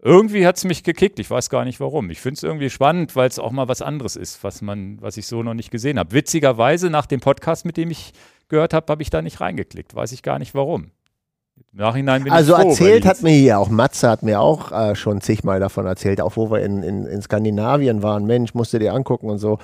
irgendwie 0.00 0.46
hat 0.46 0.56
es 0.56 0.64
mich 0.64 0.84
gekickt. 0.84 1.18
Ich 1.18 1.28
weiß 1.28 1.50
gar 1.50 1.64
nicht 1.64 1.80
warum. 1.80 2.10
Ich 2.10 2.20
finde 2.20 2.38
es 2.38 2.44
irgendwie 2.44 2.70
spannend, 2.70 3.16
weil 3.16 3.28
es 3.28 3.40
auch 3.40 3.50
mal 3.50 3.66
was 3.66 3.82
anderes 3.82 4.14
ist, 4.14 4.44
was 4.44 4.62
man, 4.62 5.02
was 5.02 5.16
ich 5.16 5.26
so 5.26 5.42
noch 5.42 5.54
nicht 5.54 5.72
gesehen 5.72 5.98
habe. 5.98 6.12
Witzigerweise, 6.12 6.90
nach 6.90 7.06
dem 7.06 7.18
Podcast, 7.18 7.64
mit 7.64 7.76
dem 7.76 7.90
ich 7.90 8.12
gehört 8.48 8.72
habe, 8.72 8.86
habe 8.88 9.02
ich 9.02 9.10
da 9.10 9.20
nicht 9.20 9.40
reingeklickt. 9.40 9.96
Weiß 9.96 10.12
ich 10.12 10.22
gar 10.22 10.38
nicht 10.38 10.54
warum. 10.54 10.92
Im 11.72 11.78
Nachhinein 11.80 12.22
bin 12.22 12.32
also 12.32 12.54
ich 12.54 12.62
froh, 12.62 12.68
erzählt 12.68 13.04
hat 13.04 13.22
mir 13.22 13.32
hier 13.32 13.58
auch 13.58 13.68
Matze 13.68 14.08
hat 14.08 14.22
mir 14.22 14.40
auch 14.40 14.70
äh, 14.70 14.94
schon 14.94 15.20
zigmal 15.20 15.58
davon 15.58 15.86
erzählt, 15.86 16.20
auch 16.20 16.36
wo 16.36 16.52
wir 16.52 16.60
in, 16.60 16.84
in, 16.84 17.04
in 17.04 17.20
Skandinavien 17.20 18.00
waren. 18.04 18.24
Mensch, 18.26 18.54
musst 18.54 18.72
du 18.72 18.78
dir 18.78 18.94
angucken 18.94 19.28
und 19.28 19.38
so. 19.38 19.58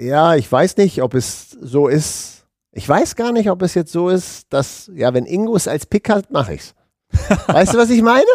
Ja, 0.00 0.36
ich 0.36 0.50
weiß 0.50 0.76
nicht, 0.76 1.02
ob 1.02 1.14
es 1.14 1.50
so 1.50 1.88
ist. 1.88 2.46
Ich 2.70 2.88
weiß 2.88 3.16
gar 3.16 3.32
nicht, 3.32 3.50
ob 3.50 3.62
es 3.62 3.74
jetzt 3.74 3.90
so 3.90 4.08
ist, 4.08 4.46
dass, 4.50 4.88
ja, 4.94 5.12
wenn 5.12 5.26
Ingo 5.26 5.56
es 5.56 5.66
als 5.66 5.86
Pick 5.86 6.08
hat, 6.08 6.30
mache 6.30 6.54
ich's. 6.54 6.74
weißt 7.48 7.74
du, 7.74 7.78
was 7.78 7.90
ich 7.90 8.00
meine? 8.00 8.28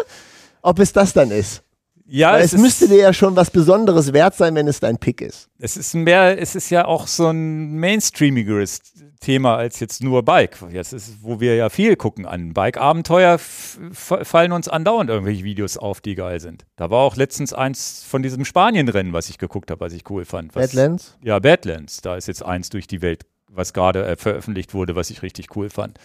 Ob 0.60 0.78
es 0.78 0.92
das 0.92 1.14
dann 1.14 1.30
ist. 1.30 1.63
Ja, 2.06 2.32
Weil 2.32 2.42
es, 2.42 2.52
es 2.52 2.60
müsste 2.60 2.88
dir 2.88 2.98
ja 2.98 3.12
schon 3.12 3.34
was 3.34 3.50
Besonderes 3.50 4.12
wert 4.12 4.34
sein, 4.34 4.54
wenn 4.54 4.68
es 4.68 4.78
dein 4.78 4.98
Pick 4.98 5.22
ist. 5.22 5.48
Es 5.58 5.76
ist 5.76 5.94
mehr, 5.94 6.40
es 6.40 6.54
ist 6.54 6.68
ja 6.68 6.84
auch 6.84 7.06
so 7.06 7.28
ein 7.28 7.76
mainstreamigeres 7.78 8.80
Thema 9.20 9.56
als 9.56 9.80
jetzt 9.80 10.02
nur 10.02 10.22
Bike. 10.22 10.58
Jetzt 10.70 10.92
ist, 10.92 11.22
wo 11.22 11.40
wir 11.40 11.56
ja 11.56 11.70
viel 11.70 11.96
gucken 11.96 12.26
an 12.26 12.52
Bike-Abenteuer, 12.52 13.38
fallen 13.38 14.52
uns 14.52 14.68
andauernd 14.68 15.08
irgendwelche 15.08 15.44
Videos 15.44 15.78
auf, 15.78 16.02
die 16.02 16.14
geil 16.14 16.40
sind. 16.40 16.66
Da 16.76 16.90
war 16.90 17.00
auch 17.00 17.16
letztens 17.16 17.54
eins 17.54 18.04
von 18.06 18.22
diesem 18.22 18.44
Spanien-Rennen, 18.44 19.14
was 19.14 19.30
ich 19.30 19.38
geguckt 19.38 19.70
habe, 19.70 19.80
was 19.80 19.94
ich 19.94 20.08
cool 20.10 20.26
fand. 20.26 20.54
Was, 20.54 20.66
Badlands? 20.66 21.16
Ja, 21.22 21.38
Badlands. 21.38 22.02
Da 22.02 22.16
ist 22.16 22.28
jetzt 22.28 22.44
eins 22.44 22.68
durch 22.68 22.86
die 22.86 23.00
Welt, 23.00 23.24
was 23.48 23.72
gerade 23.72 24.04
äh, 24.04 24.16
veröffentlicht 24.16 24.74
wurde, 24.74 24.94
was 24.94 25.08
ich 25.08 25.22
richtig 25.22 25.56
cool 25.56 25.70
fand. 25.70 25.98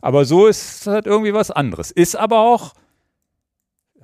Aber 0.00 0.24
so 0.24 0.46
ist 0.46 0.86
halt 0.86 1.06
irgendwie 1.06 1.34
was 1.34 1.50
anderes. 1.50 1.90
Ist 1.90 2.16
aber 2.16 2.40
auch 2.40 2.72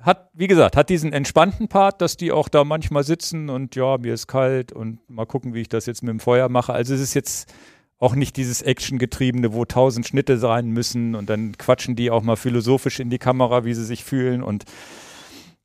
hat, 0.01 0.29
wie 0.33 0.47
gesagt, 0.47 0.75
hat 0.75 0.89
diesen 0.89 1.13
entspannten 1.13 1.67
Part, 1.67 2.01
dass 2.01 2.17
die 2.17 2.31
auch 2.31 2.49
da 2.49 2.63
manchmal 2.63 3.03
sitzen 3.03 3.49
und 3.49 3.75
ja, 3.75 3.97
mir 3.97 4.13
ist 4.13 4.27
kalt 4.27 4.71
und 4.71 4.99
mal 5.09 5.25
gucken, 5.25 5.53
wie 5.53 5.61
ich 5.61 5.69
das 5.69 5.85
jetzt 5.85 6.03
mit 6.03 6.09
dem 6.09 6.19
Feuer 6.19 6.49
mache. 6.49 6.73
Also 6.73 6.93
es 6.93 7.01
ist 7.01 7.13
jetzt 7.13 7.53
auch 7.99 8.15
nicht 8.15 8.35
dieses 8.35 8.61
Action-getriebene, 8.63 9.53
wo 9.53 9.63
tausend 9.65 10.07
Schnitte 10.07 10.37
sein 10.37 10.69
müssen 10.69 11.13
und 11.13 11.29
dann 11.29 11.57
quatschen 11.57 11.95
die 11.95 12.09
auch 12.09 12.23
mal 12.23 12.35
philosophisch 12.35 12.99
in 12.99 13.09
die 13.09 13.19
Kamera, 13.19 13.63
wie 13.63 13.75
sie 13.75 13.85
sich 13.85 14.03
fühlen 14.03 14.41
und 14.41 14.65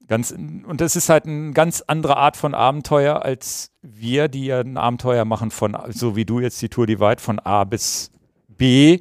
ganz, 0.06 0.32
und 0.32 0.80
das 0.80 0.96
ist 0.96 1.08
halt 1.08 1.24
eine 1.24 1.52
ganz 1.52 1.82
andere 1.86 2.18
Art 2.18 2.36
von 2.36 2.54
Abenteuer 2.54 3.24
als 3.24 3.70
wir, 3.82 4.28
die 4.28 4.46
ja 4.46 4.60
ein 4.60 4.76
Abenteuer 4.76 5.24
machen 5.24 5.50
von, 5.50 5.76
so 5.88 6.14
wie 6.14 6.26
du 6.26 6.40
jetzt 6.40 6.60
die 6.60 6.68
Tour 6.68 6.86
Divide 6.86 7.20
von 7.20 7.38
A 7.38 7.64
bis 7.64 8.10
B, 8.48 9.00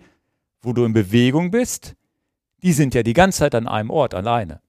wo 0.61 0.73
du 0.73 0.85
in 0.85 0.93
Bewegung 0.93 1.51
bist. 1.51 1.95
Die 2.63 2.73
sind 2.73 2.95
ja 2.95 3.03
die 3.03 3.13
ganze 3.13 3.39
Zeit 3.39 3.53
an 3.53 3.67
einem 3.67 3.89
Ort 3.89 4.13
alleine. 4.13 4.61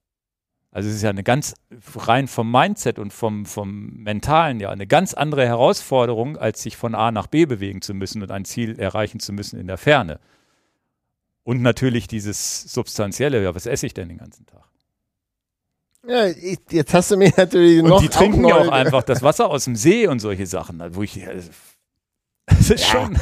Also 0.77 0.91
es 0.91 0.97
ist 0.97 1.03
ja 1.03 1.09
eine 1.09 1.23
ganz 1.23 1.55
rein 1.95 2.29
vom 2.29 2.53
Mindset 2.53 2.99
und 2.99 3.11
vom, 3.11 3.47
vom 3.47 3.95
Mentalen 3.95 4.61
ja 4.61 4.69
eine 4.69 4.87
ganz 4.87 5.15
andere 5.15 5.47
Herausforderung, 5.47 6.37
als 6.37 6.63
sich 6.63 6.77
von 6.77 6.95
A 6.95 7.11
nach 7.13 7.29
B 7.29 7.47
bewegen 7.47 7.81
zu 7.81 7.95
müssen 7.95 8.23
und 8.23 8.31
ein 8.31 8.45
Ziel 8.45 8.79
erreichen 8.79 9.19
zu 9.19 9.33
müssen 9.33 9.59
in 9.59 9.69
der 9.69 9.79
Ferne. 9.79 10.21
Und 11.45 11.63
natürlich 11.63 12.09
dieses 12.09 12.65
Substanzielle, 12.65 13.43
ja, 13.43 13.55
was 13.55 13.65
esse 13.65 13.87
ich 13.87 13.95
denn 13.95 14.11
den 14.11 14.19
ganzen 14.19 14.45
Tag? 14.45 14.65
Ja, 16.07 16.27
ich, 16.27 16.59
jetzt 16.71 16.93
hast 16.93 17.11
du 17.11 17.17
mir 17.17 17.33
natürlich 17.39 17.83
Und 17.83 17.89
noch 17.89 18.03
die 18.03 18.11
trinken 18.11 18.45
ja 18.47 18.57
auch 18.57 18.69
einfach 18.69 19.03
das 19.03 19.23
Wasser 19.23 19.49
aus 19.49 19.65
dem 19.65 19.77
See 19.77 20.07
und 20.07 20.19
solche 20.19 20.45
Sachen. 20.45 20.83
Wo 20.95 21.03
ich, 21.03 21.27
also, 21.27 21.49
das 22.49 22.69
ist 22.69 22.81
Ja, 22.81 22.87
schon. 22.87 23.19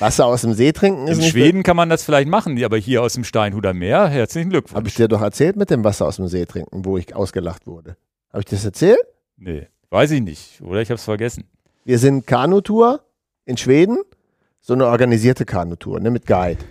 Wasser 0.00 0.26
aus 0.26 0.40
dem 0.40 0.54
See 0.54 0.72
trinken 0.72 1.06
ist 1.08 1.18
In 1.18 1.18
nicht 1.18 1.32
Schweden 1.32 1.62
kann 1.62 1.76
man 1.76 1.90
das 1.90 2.02
vielleicht 2.02 2.28
machen, 2.28 2.62
aber 2.64 2.78
hier 2.78 3.02
aus 3.02 3.12
dem 3.12 3.24
Steinhuder 3.24 3.74
Meer, 3.74 4.08
herzlichen 4.08 4.48
Glückwunsch. 4.50 4.74
Habe 4.74 4.88
ich 4.88 4.94
dir 4.94 5.08
doch 5.08 5.20
erzählt 5.20 5.56
mit 5.56 5.70
dem 5.70 5.84
Wasser 5.84 6.06
aus 6.06 6.16
dem 6.16 6.26
See 6.26 6.46
trinken, 6.46 6.84
wo 6.84 6.96
ich 6.96 7.14
ausgelacht 7.14 7.66
wurde. 7.66 7.96
Habe 8.30 8.40
ich 8.40 8.46
das 8.46 8.64
erzählt? 8.64 9.00
Nee, 9.36 9.68
weiß 9.90 10.12
ich 10.12 10.22
nicht. 10.22 10.62
Oder 10.62 10.80
ich 10.80 10.88
habe 10.88 10.96
es 10.96 11.04
vergessen. 11.04 11.44
Wir 11.84 11.98
sind 11.98 12.26
Kanutour 12.26 13.00
in 13.44 13.58
Schweden, 13.58 13.98
so 14.60 14.72
eine 14.72 14.86
organisierte 14.86 15.44
Kanutour, 15.44 16.00
ne, 16.00 16.10
mit 16.10 16.26
Guide. 16.26 16.64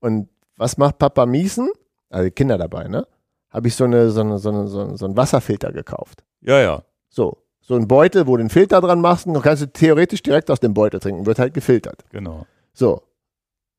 Und 0.00 0.28
was 0.56 0.78
macht 0.78 0.98
Papa 0.98 1.26
Miesen? 1.26 1.70
Also 2.08 2.30
Kinder 2.30 2.56
dabei, 2.56 2.88
ne? 2.88 3.06
Habe 3.50 3.68
ich 3.68 3.74
so, 3.74 3.84
eine, 3.84 4.10
so, 4.10 4.20
eine, 4.20 4.38
so, 4.38 4.48
eine, 4.50 4.68
so, 4.68 4.80
eine, 4.80 4.96
so 4.96 5.04
einen 5.04 5.16
Wasserfilter 5.16 5.72
gekauft. 5.72 6.24
Ja, 6.40 6.60
ja. 6.60 6.82
So, 7.08 7.38
so 7.60 7.76
ein 7.76 7.88
Beutel, 7.88 8.26
wo 8.26 8.36
du 8.36 8.42
den 8.42 8.50
Filter 8.50 8.80
dran 8.80 9.00
machst 9.00 9.26
und 9.26 9.34
dann 9.34 9.42
kannst 9.42 9.62
du 9.62 9.66
theoretisch 9.66 10.22
direkt 10.22 10.50
aus 10.50 10.60
dem 10.60 10.74
Beutel 10.74 11.00
trinken, 11.00 11.26
wird 11.26 11.38
halt 11.38 11.54
gefiltert. 11.54 12.04
Genau. 12.10 12.46
So, 12.74 13.02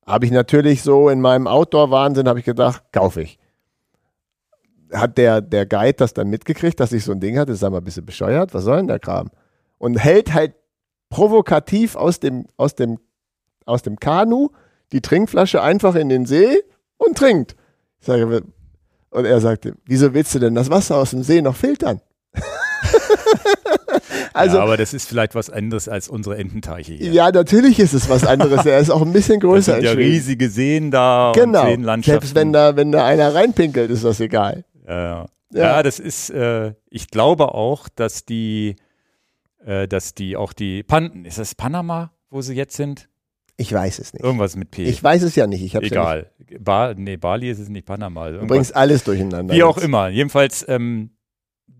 habe 0.05 0.25
ich 0.25 0.31
natürlich 0.31 0.81
so 0.81 1.09
in 1.09 1.21
meinem 1.21 1.47
Outdoor-Wahnsinn, 1.47 2.27
habe 2.27 2.39
ich 2.39 2.45
gedacht, 2.45 2.83
kaufe 2.91 3.21
ich. 3.21 3.37
Hat 4.93 5.17
der, 5.17 5.41
der 5.41 5.65
Guide 5.65 5.97
das 5.97 6.13
dann 6.13 6.29
mitgekriegt, 6.29 6.79
dass 6.79 6.93
ich 6.93 7.03
so 7.03 7.11
ein 7.11 7.19
Ding 7.19 7.37
hatte? 7.37 7.55
Sag 7.55 7.71
mal, 7.71 7.81
bist 7.81 7.97
du 7.97 8.01
bescheuert? 8.01 8.53
Was 8.53 8.63
soll 8.63 8.77
denn 8.77 8.87
der 8.87 8.99
Kram? 8.99 9.29
Und 9.77 9.97
hält 9.97 10.33
halt 10.33 10.55
provokativ 11.09 11.95
aus 11.95 12.19
dem, 12.19 12.45
aus 12.55 12.75
dem, 12.75 12.99
aus 13.65 13.81
dem 13.81 13.99
Kanu 13.99 14.49
die 14.91 15.01
Trinkflasche 15.01 15.61
einfach 15.61 15.95
in 15.95 16.09
den 16.09 16.25
See 16.25 16.61
und 16.97 17.17
trinkt. 17.17 17.55
Ich 17.99 18.05
sage, 18.05 18.43
und 19.09 19.25
er 19.25 19.41
sagte, 19.41 19.75
wieso 19.85 20.13
willst 20.13 20.35
du 20.35 20.39
denn 20.39 20.55
das 20.55 20.69
Wasser 20.69 20.97
aus 20.97 21.09
dem 21.11 21.23
See 21.23 21.41
noch 21.41 21.55
filtern? 21.55 22.01
also, 24.35 24.57
ja, 24.57 24.63
aber 24.63 24.77
das 24.77 24.93
ist 24.93 25.07
vielleicht 25.07 25.33
was 25.35 25.49
anderes 25.49 25.87
als 25.89 26.07
unsere 26.09 26.37
Ententeiche 26.37 26.93
hier. 26.93 27.11
ja, 27.11 27.31
natürlich 27.31 27.79
ist 27.79 27.93
es 27.93 28.09
was 28.09 28.25
anderes. 28.25 28.65
Er 28.65 28.79
ist 28.79 28.89
auch 28.89 29.01
ein 29.01 29.13
bisschen 29.13 29.39
das 29.39 29.49
größer 29.49 29.71
sind 29.75 29.79
in 29.81 29.85
ja 29.85 29.91
riesige 29.93 30.49
Seen 30.49 30.91
da 30.91 31.31
Genau. 31.35 31.61
und 31.61 31.67
Seenlandschaften. 31.69 32.21
Selbst 32.21 32.35
wenn 32.35 32.53
da, 32.53 32.75
wenn 32.75 32.91
da 32.91 33.05
einer 33.05 33.33
reinpinkelt, 33.33 33.89
ist 33.89 34.03
das 34.03 34.19
egal. 34.19 34.65
Ja, 34.87 35.01
ja. 35.01 35.25
Ja. 35.53 35.83
das 35.83 35.99
ist, 35.99 36.29
äh, 36.31 36.73
ich 36.89 37.09
glaube 37.09 37.53
auch, 37.53 37.87
dass 37.89 38.25
die, 38.25 38.75
äh, 39.65 39.87
dass 39.87 40.13
die 40.13 40.35
auch 40.35 40.53
die 40.53 40.83
Pan 40.83 41.25
ist 41.25 41.37
das 41.39 41.55
Panama, 41.55 42.11
wo 42.29 42.41
sie 42.41 42.53
jetzt 42.55 42.75
sind? 42.75 43.07
Ich 43.57 43.71
weiß 43.71 43.99
es 43.99 44.11
nicht. 44.13 44.21
Irgendwas 44.23 44.57
mit 44.57 44.69
P. 44.71 44.83
Ich 44.83 45.01
weiß 45.01 45.23
es 45.23 45.35
ja 45.35 45.47
nicht. 45.47 45.63
Ich 45.63 45.75
hab's 45.77 45.87
Ja 45.89 45.91
Egal. 45.93 46.31
Ba 46.59 46.93
nee, 46.95 47.15
Bali 47.15 47.49
ist 47.49 47.59
es 47.59 47.69
nicht 47.69 47.85
Panama. 47.85 48.29
nicht. 48.29 48.41
Du 48.41 48.47
bringst 48.47 48.75
alles 48.75 49.03
durcheinander. 49.05 49.53
Wie 49.55 49.63
auch 49.63 49.77
jetzt. 49.77 49.85
immer. 49.85 50.09
Jedenfalls, 50.09 50.65
ähm, 50.67 51.11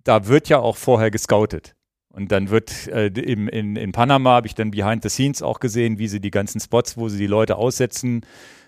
da 0.06 0.28
wird 0.28 0.48
ja 0.48 0.60
auch 0.60 0.78
vorher 0.78 1.12
gescoutet. 1.12 1.76
Und 2.16 2.32
dann 2.32 2.50
wird 2.50 2.88
äh, 2.88 3.08
im, 3.08 3.50
in, 3.50 3.76
in 3.76 3.92
Panama 3.92 4.36
habe 4.36 4.48
ich 4.48 4.56
dann 4.56 4.72
behind 4.72 5.04
the 5.04 5.10
scenes 5.10 5.42
auch 5.42 5.60
gesehen, 5.60 6.00
wie 6.00 6.08
sie 6.08 6.22
die 6.22 6.32
ganzen 6.32 6.62
Spots, 6.62 6.96
wo 6.96 7.10
sie 7.10 7.18
die 7.18 7.28
Leute 7.28 7.58
aussetzen, 7.58 8.22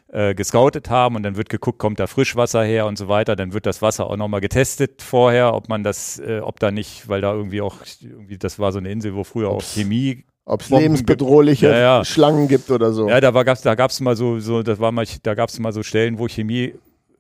äh, 0.10 0.36
gescoutet 0.36 0.90
haben. 0.90 1.16
Und 1.16 1.24
dann 1.24 1.38
wird 1.38 1.48
geguckt, 1.48 1.80
kommt 1.80 1.98
da 2.00 2.08
Frischwasser 2.08 2.64
her 2.64 2.86
und 2.88 2.98
so 2.98 3.08
weiter. 3.08 3.38
Dann 3.38 3.54
wird 3.54 3.66
das 3.66 3.82
Wasser 3.82 4.10
auch 4.10 4.18
nochmal 4.18 4.42
getestet 4.42 5.02
vorher, 5.02 5.54
ob 5.54 5.70
man 5.70 5.84
das, 5.84 6.20
äh, 6.20 6.42
ob 6.44 6.60
da 6.60 6.72
nicht, 6.72 7.08
weil 7.08 7.22
da 7.22 7.34
irgendwie 7.34 7.62
auch, 7.62 7.78
irgendwie, 8.02 8.38
das 8.38 8.60
war 8.60 8.74
so 8.74 8.80
eine 8.80 8.92
Insel, 8.92 9.16
wo 9.16 9.24
früher 9.24 9.50
auch 9.50 9.64
Chemie 9.64 10.26
Ob 10.44 10.60
es 10.60 10.70
lebensbedrohliche. 10.70 11.68
Ja, 11.68 11.78
ja. 11.78 12.06
Schlangen 12.06 12.50
gibt 12.50 12.70
oder 12.70 12.92
so. 12.92 13.08
ja, 13.08 13.22
da 13.22 13.34
war, 13.34 13.46
gab's, 13.46 13.62
da 13.62 13.76
gab 13.76 13.92
es 13.92 14.02
mal 14.02 14.18
so, 14.18 14.40
so, 14.40 14.62
das 14.62 14.80
war 14.80 14.92
mal, 14.92 15.06
da 15.24 15.36
gab 15.36 15.48
es 15.48 15.58
mal 15.60 15.72
so 15.72 15.84
Stellen, 15.84 16.20
wo 16.20 16.28
Chemie 16.28 16.74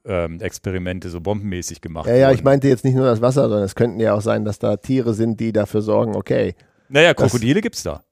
ähm, 0.08 0.40
Experimente 0.40 1.10
so 1.10 1.20
bombenmäßig 1.22 1.82
gemacht 1.82 2.08
ja, 2.08 2.16
ja, 2.16 2.32
ich 2.32 2.38
wurden. 2.38 2.46
meinte 2.46 2.68
jetzt 2.70 2.86
nicht 2.86 2.96
nur 2.96 3.06
das 3.06 3.22
Wasser, 3.22 3.44
sondern 3.44 3.64
es 3.64 3.76
könnten 3.76 4.00
ja 4.00 4.14
auch 4.14 4.22
sein, 4.22 4.46
dass 4.46 4.58
da 4.58 4.78
Tiere 4.78 5.14
sind, 5.14 5.40
die 5.40 5.52
dafür 5.52 5.82
sorgen, 5.82 6.16
okay. 6.16 6.56
Naja, 6.90 7.14
Krokodile 7.14 7.62
gibt's 7.62 7.84
da. 7.84 8.04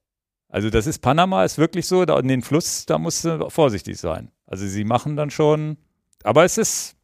Also 0.49 0.69
das 0.69 0.87
ist 0.87 0.99
Panama, 0.99 1.43
ist 1.43 1.57
wirklich 1.57 1.87
so, 1.87 2.05
da 2.05 2.19
in 2.19 2.27
den 2.27 2.41
Fluss, 2.41 2.85
da 2.85 2.97
musst 2.97 3.25
du 3.25 3.49
vorsichtig 3.49 3.97
sein. 3.97 4.31
Also 4.45 4.67
sie 4.67 4.83
machen 4.83 5.15
dann 5.15 5.29
schon, 5.29 5.77
aber 6.23 6.45
es 6.45 6.57
ist, 6.57 6.95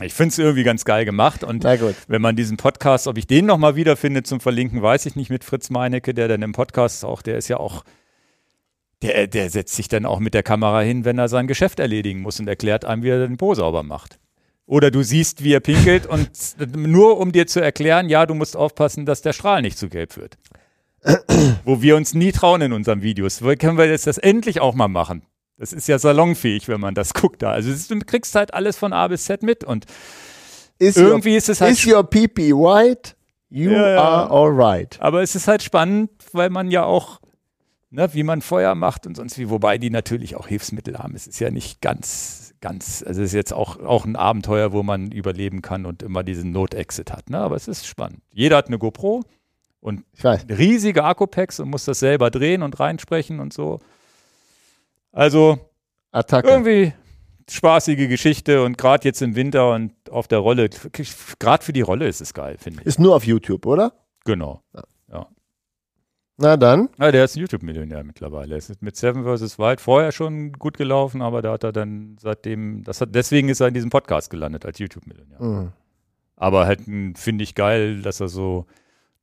ich 0.00 0.14
finde 0.14 0.30
es 0.30 0.38
irgendwie 0.38 0.62
ganz 0.62 0.84
geil 0.84 1.04
gemacht 1.04 1.44
und 1.44 1.64
wenn 1.64 2.22
man 2.22 2.36
diesen 2.36 2.56
Podcast, 2.56 3.06
ob 3.06 3.18
ich 3.18 3.26
den 3.26 3.46
nochmal 3.46 3.76
wiederfinde 3.76 4.22
zum 4.22 4.40
Verlinken, 4.40 4.82
weiß 4.82 5.06
ich 5.06 5.16
nicht 5.16 5.30
mit 5.30 5.44
Fritz 5.44 5.70
Meinecke, 5.70 6.14
der 6.14 6.28
dann 6.28 6.42
im 6.42 6.52
Podcast 6.52 7.04
auch, 7.04 7.22
der 7.22 7.36
ist 7.36 7.48
ja 7.48 7.58
auch, 7.58 7.84
der, 9.02 9.26
der 9.26 9.50
setzt 9.50 9.74
sich 9.74 9.88
dann 9.88 10.04
auch 10.06 10.18
mit 10.20 10.34
der 10.34 10.42
Kamera 10.42 10.80
hin, 10.80 11.04
wenn 11.04 11.18
er 11.18 11.28
sein 11.28 11.46
Geschäft 11.46 11.80
erledigen 11.80 12.20
muss 12.20 12.38
und 12.40 12.48
erklärt 12.48 12.84
einem, 12.84 13.02
wie 13.02 13.08
er 13.08 13.26
den 13.26 13.36
Po 13.36 13.54
sauber 13.54 13.82
macht. 13.82 14.18
Oder 14.66 14.90
du 14.90 15.02
siehst, 15.02 15.42
wie 15.42 15.52
er 15.52 15.60
pinkelt 15.60 16.06
und 16.06 16.30
nur 16.76 17.18
um 17.18 17.32
dir 17.32 17.46
zu 17.46 17.60
erklären, 17.60 18.08
ja, 18.08 18.26
du 18.26 18.34
musst 18.34 18.56
aufpassen, 18.56 19.06
dass 19.06 19.22
der 19.22 19.32
Strahl 19.32 19.62
nicht 19.62 19.78
zu 19.78 19.88
gelb 19.88 20.16
wird. 20.16 20.36
Wo 21.64 21.80
wir 21.80 21.96
uns 21.96 22.14
nie 22.14 22.30
trauen 22.30 22.60
in 22.60 22.72
unseren 22.72 23.02
Videos. 23.02 23.42
Wo 23.42 23.52
können 23.56 23.78
wir 23.78 23.86
jetzt 23.86 24.06
das 24.06 24.18
endlich 24.18 24.60
auch 24.60 24.74
mal 24.74 24.88
machen? 24.88 25.22
Das 25.56 25.72
ist 25.72 25.88
ja 25.88 25.98
salonfähig, 25.98 26.68
wenn 26.68 26.80
man 26.80 26.94
das 26.94 27.14
guckt 27.14 27.42
da. 27.42 27.52
Also 27.52 27.70
ist, 27.70 27.90
du 27.90 27.98
kriegst 28.00 28.34
halt 28.34 28.54
alles 28.54 28.76
von 28.76 28.92
A 28.92 29.08
bis 29.08 29.24
Z 29.24 29.42
mit 29.42 29.64
und 29.64 29.86
Is 30.78 30.96
irgendwie 30.96 31.36
ist 31.36 31.48
es 31.48 31.60
your, 31.60 31.66
halt 31.66 31.78
is 31.78 31.86
your 31.86 32.04
pee 32.04 32.52
white? 32.52 33.14
You 33.48 33.70
Ja, 33.72 33.90
ja. 33.90 34.02
are 34.02 34.30
alright. 34.30 34.98
Aber 35.00 35.22
es 35.22 35.34
ist 35.34 35.48
halt 35.48 35.62
spannend, 35.62 36.10
weil 36.32 36.48
man 36.50 36.70
ja 36.70 36.84
auch, 36.84 37.20
ne, 37.90 38.12
wie 38.14 38.22
man 38.22 38.40
Feuer 38.40 38.74
macht 38.74 39.06
und 39.06 39.16
sonst 39.16 39.38
wie, 39.38 39.50
wobei 39.50 39.78
die 39.78 39.90
natürlich 39.90 40.36
auch 40.36 40.46
Hilfsmittel 40.46 40.98
haben. 40.98 41.14
Es 41.14 41.26
ist 41.26 41.40
ja 41.40 41.50
nicht 41.50 41.80
ganz, 41.80 42.54
ganz, 42.60 43.04
also 43.06 43.20
es 43.20 43.28
ist 43.28 43.34
jetzt 43.34 43.52
auch, 43.52 43.78
auch 43.78 44.04
ein 44.04 44.16
Abenteuer, 44.16 44.72
wo 44.72 44.82
man 44.82 45.10
überleben 45.10 45.62
kann 45.62 45.86
und 45.86 46.02
immer 46.02 46.22
diesen 46.22 46.52
Not-Exit 46.52 47.12
hat. 47.12 47.30
Ne? 47.30 47.38
Aber 47.38 47.56
es 47.56 47.68
ist 47.68 47.86
spannend. 47.86 48.22
Jeder 48.32 48.56
hat 48.56 48.68
eine 48.68 48.78
GoPro 48.78 49.22
und 49.80 50.04
riesige 50.48 51.04
Akkupacks 51.04 51.60
und 51.60 51.70
muss 51.70 51.84
das 51.84 51.98
selber 51.98 52.30
drehen 52.30 52.62
und 52.62 52.78
reinsprechen 52.78 53.40
und 53.40 53.52
so. 53.52 53.80
Also 55.12 55.58
Attacke. 56.12 56.48
irgendwie 56.48 56.92
spaßige 57.50 58.08
Geschichte 58.08 58.62
und 58.62 58.78
gerade 58.78 59.04
jetzt 59.08 59.22
im 59.22 59.34
Winter 59.34 59.72
und 59.72 59.92
auf 60.10 60.28
der 60.28 60.38
Rolle, 60.38 60.70
gerade 61.38 61.64
für 61.64 61.72
die 61.72 61.80
Rolle 61.80 62.06
ist 62.06 62.20
es 62.20 62.32
geil, 62.32 62.56
finde 62.58 62.80
ich. 62.80 62.86
Ist 62.86 63.00
nur 63.00 63.16
auf 63.16 63.24
YouTube, 63.24 63.66
oder? 63.66 63.92
Genau. 64.24 64.62
Na 66.42 66.56
dann. 66.56 66.88
Ja, 66.98 67.12
der 67.12 67.24
ist 67.26 67.36
ein 67.36 67.40
YouTube-Millionär 67.40 68.02
mittlerweile. 68.02 68.54
Er 68.54 68.58
ist 68.58 68.80
mit 68.80 68.96
Seven 68.96 69.24
vs. 69.24 69.58
Wild 69.58 69.78
vorher 69.78 70.10
schon 70.10 70.52
gut 70.52 70.78
gelaufen, 70.78 71.20
aber 71.20 71.42
da 71.42 71.52
hat 71.52 71.64
er 71.64 71.72
dann 71.72 72.16
seitdem, 72.18 72.82
das 72.82 73.02
hat, 73.02 73.14
deswegen 73.14 73.50
ist 73.50 73.60
er 73.60 73.68
in 73.68 73.74
diesem 73.74 73.90
Podcast 73.90 74.30
gelandet 74.30 74.64
als 74.64 74.78
YouTube-Millionär. 74.78 75.42
Mhm. 75.42 75.72
Aber 76.36 76.64
halt 76.64 76.88
mh, 76.88 77.18
finde 77.18 77.44
ich 77.44 77.54
geil, 77.54 78.00
dass 78.00 78.20
er 78.20 78.28
so 78.28 78.64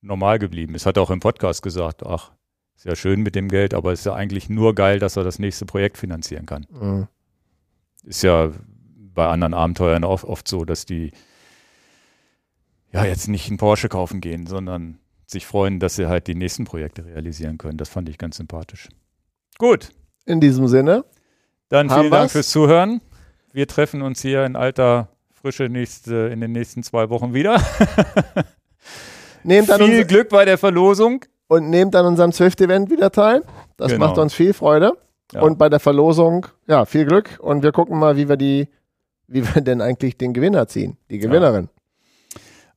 normal 0.02 0.38
geblieben 0.38 0.76
ist. 0.76 0.86
Hat 0.86 0.98
er 0.98 1.02
auch 1.02 1.10
im 1.10 1.20
Podcast 1.20 1.64
gesagt, 1.64 2.06
ach, 2.06 2.34
ist 2.76 2.86
ja 2.86 2.96
schön 2.96 3.24
mit 3.24 3.34
dem 3.34 3.50
Geld, 3.50 3.74
aber 3.74 3.94
ist 3.94 4.06
ja 4.06 4.14
eigentlich 4.14 4.48
nur 4.48 4.76
geil, 4.76 5.00
dass 5.00 5.18
er 5.18 5.24
das 5.24 5.40
nächste 5.40 5.66
Projekt 5.66 5.98
finanzieren 5.98 6.46
kann. 6.46 6.68
Mhm. 6.70 7.08
Ist 8.04 8.22
ja 8.22 8.52
bei 9.16 9.28
anderen 9.28 9.56
Abenteuern 9.56 10.04
oft, 10.04 10.24
oft 10.24 10.48
so, 10.48 10.66
dass 10.66 10.86
die 10.86 11.14
ja 12.92 13.06
jetzt 13.06 13.28
nicht 13.28 13.48
einen 13.48 13.58
Porsche 13.58 13.90
kaufen 13.90 14.22
gehen, 14.22 14.46
sondern 14.46 15.00
sich 15.28 15.46
freuen, 15.46 15.80
dass 15.80 15.96
sie 15.96 16.08
halt 16.08 16.28
die 16.28 16.36
nächsten 16.36 16.64
Projekte 16.66 17.06
realisieren 17.06 17.58
können. 17.58 17.78
Das 17.78 17.90
fand 17.90 18.10
ich 18.10 18.18
ganz 18.18 18.38
sympathisch. 18.38 18.88
Gut, 19.60 19.90
In 20.26 20.40
diesem 20.42 20.68
Sinne. 20.68 21.04
dann 21.70 21.90
vielen 21.90 22.10
Dank 22.12 22.24
wir's? 22.26 22.32
fürs 22.32 22.50
Zuhören. 22.50 23.02
Wir 23.54 23.68
treffen 23.68 24.02
uns 24.02 24.22
hier 24.22 24.46
in 24.46 24.56
alter 24.56 25.10
Frische 25.32 25.70
nächste, 25.70 26.16
in 26.32 26.42
den 26.42 26.52
nächsten 26.54 26.82
zwei 26.84 27.10
Wochen 27.10 27.34
wieder. 27.34 27.62
Nehmt 29.44 29.70
an, 29.72 29.82
Viel 29.82 30.06
Glück 30.06 30.30
bei 30.30 30.46
der 30.46 30.58
Verlosung. 30.58 31.24
und 31.48 31.70
nehmt 31.70 31.96
an 31.96 32.06
unserem 32.06 32.32
Swift-Event 32.34 32.90
wieder 32.90 33.12
teil. 33.12 33.44
Das 33.78 33.92
Genau. 33.92 34.08
macht 34.08 34.18
uns 34.18 34.34
viel 34.34 34.54
Freude. 34.54 34.94
Ja. 35.32 35.42
Und 35.42 35.58
bei 35.58 35.70
der 35.70 35.80
Verlosung, 35.80 36.46
ja, 36.68 36.86
viel 36.86 37.06
Glück. 37.06 37.38
Und 37.42 37.64
wir 37.64 37.72
gucken 37.72 37.98
mal, 38.00 38.18
wie 38.18 38.28
wir 38.30 38.36
die, 38.38 38.68
wie 39.28 39.44
wir 39.56 39.62
denn 39.62 39.82
eigentlich 39.82 40.18
den 40.18 40.34
Gewinner 40.34 40.68
ziehen. 40.68 40.98
Die 41.10 41.20
Gewinnerin. 41.20 41.70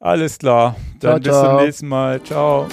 Alles 0.00 0.38
klar. 0.38 0.76
Dann 0.98 1.10
Ciao, 1.10 1.18
bis 1.20 1.24
ciao. 1.32 1.56
zum 1.58 1.64
nächsten 1.64 1.88
Mal. 1.88 2.22
Ciao. 2.22 2.68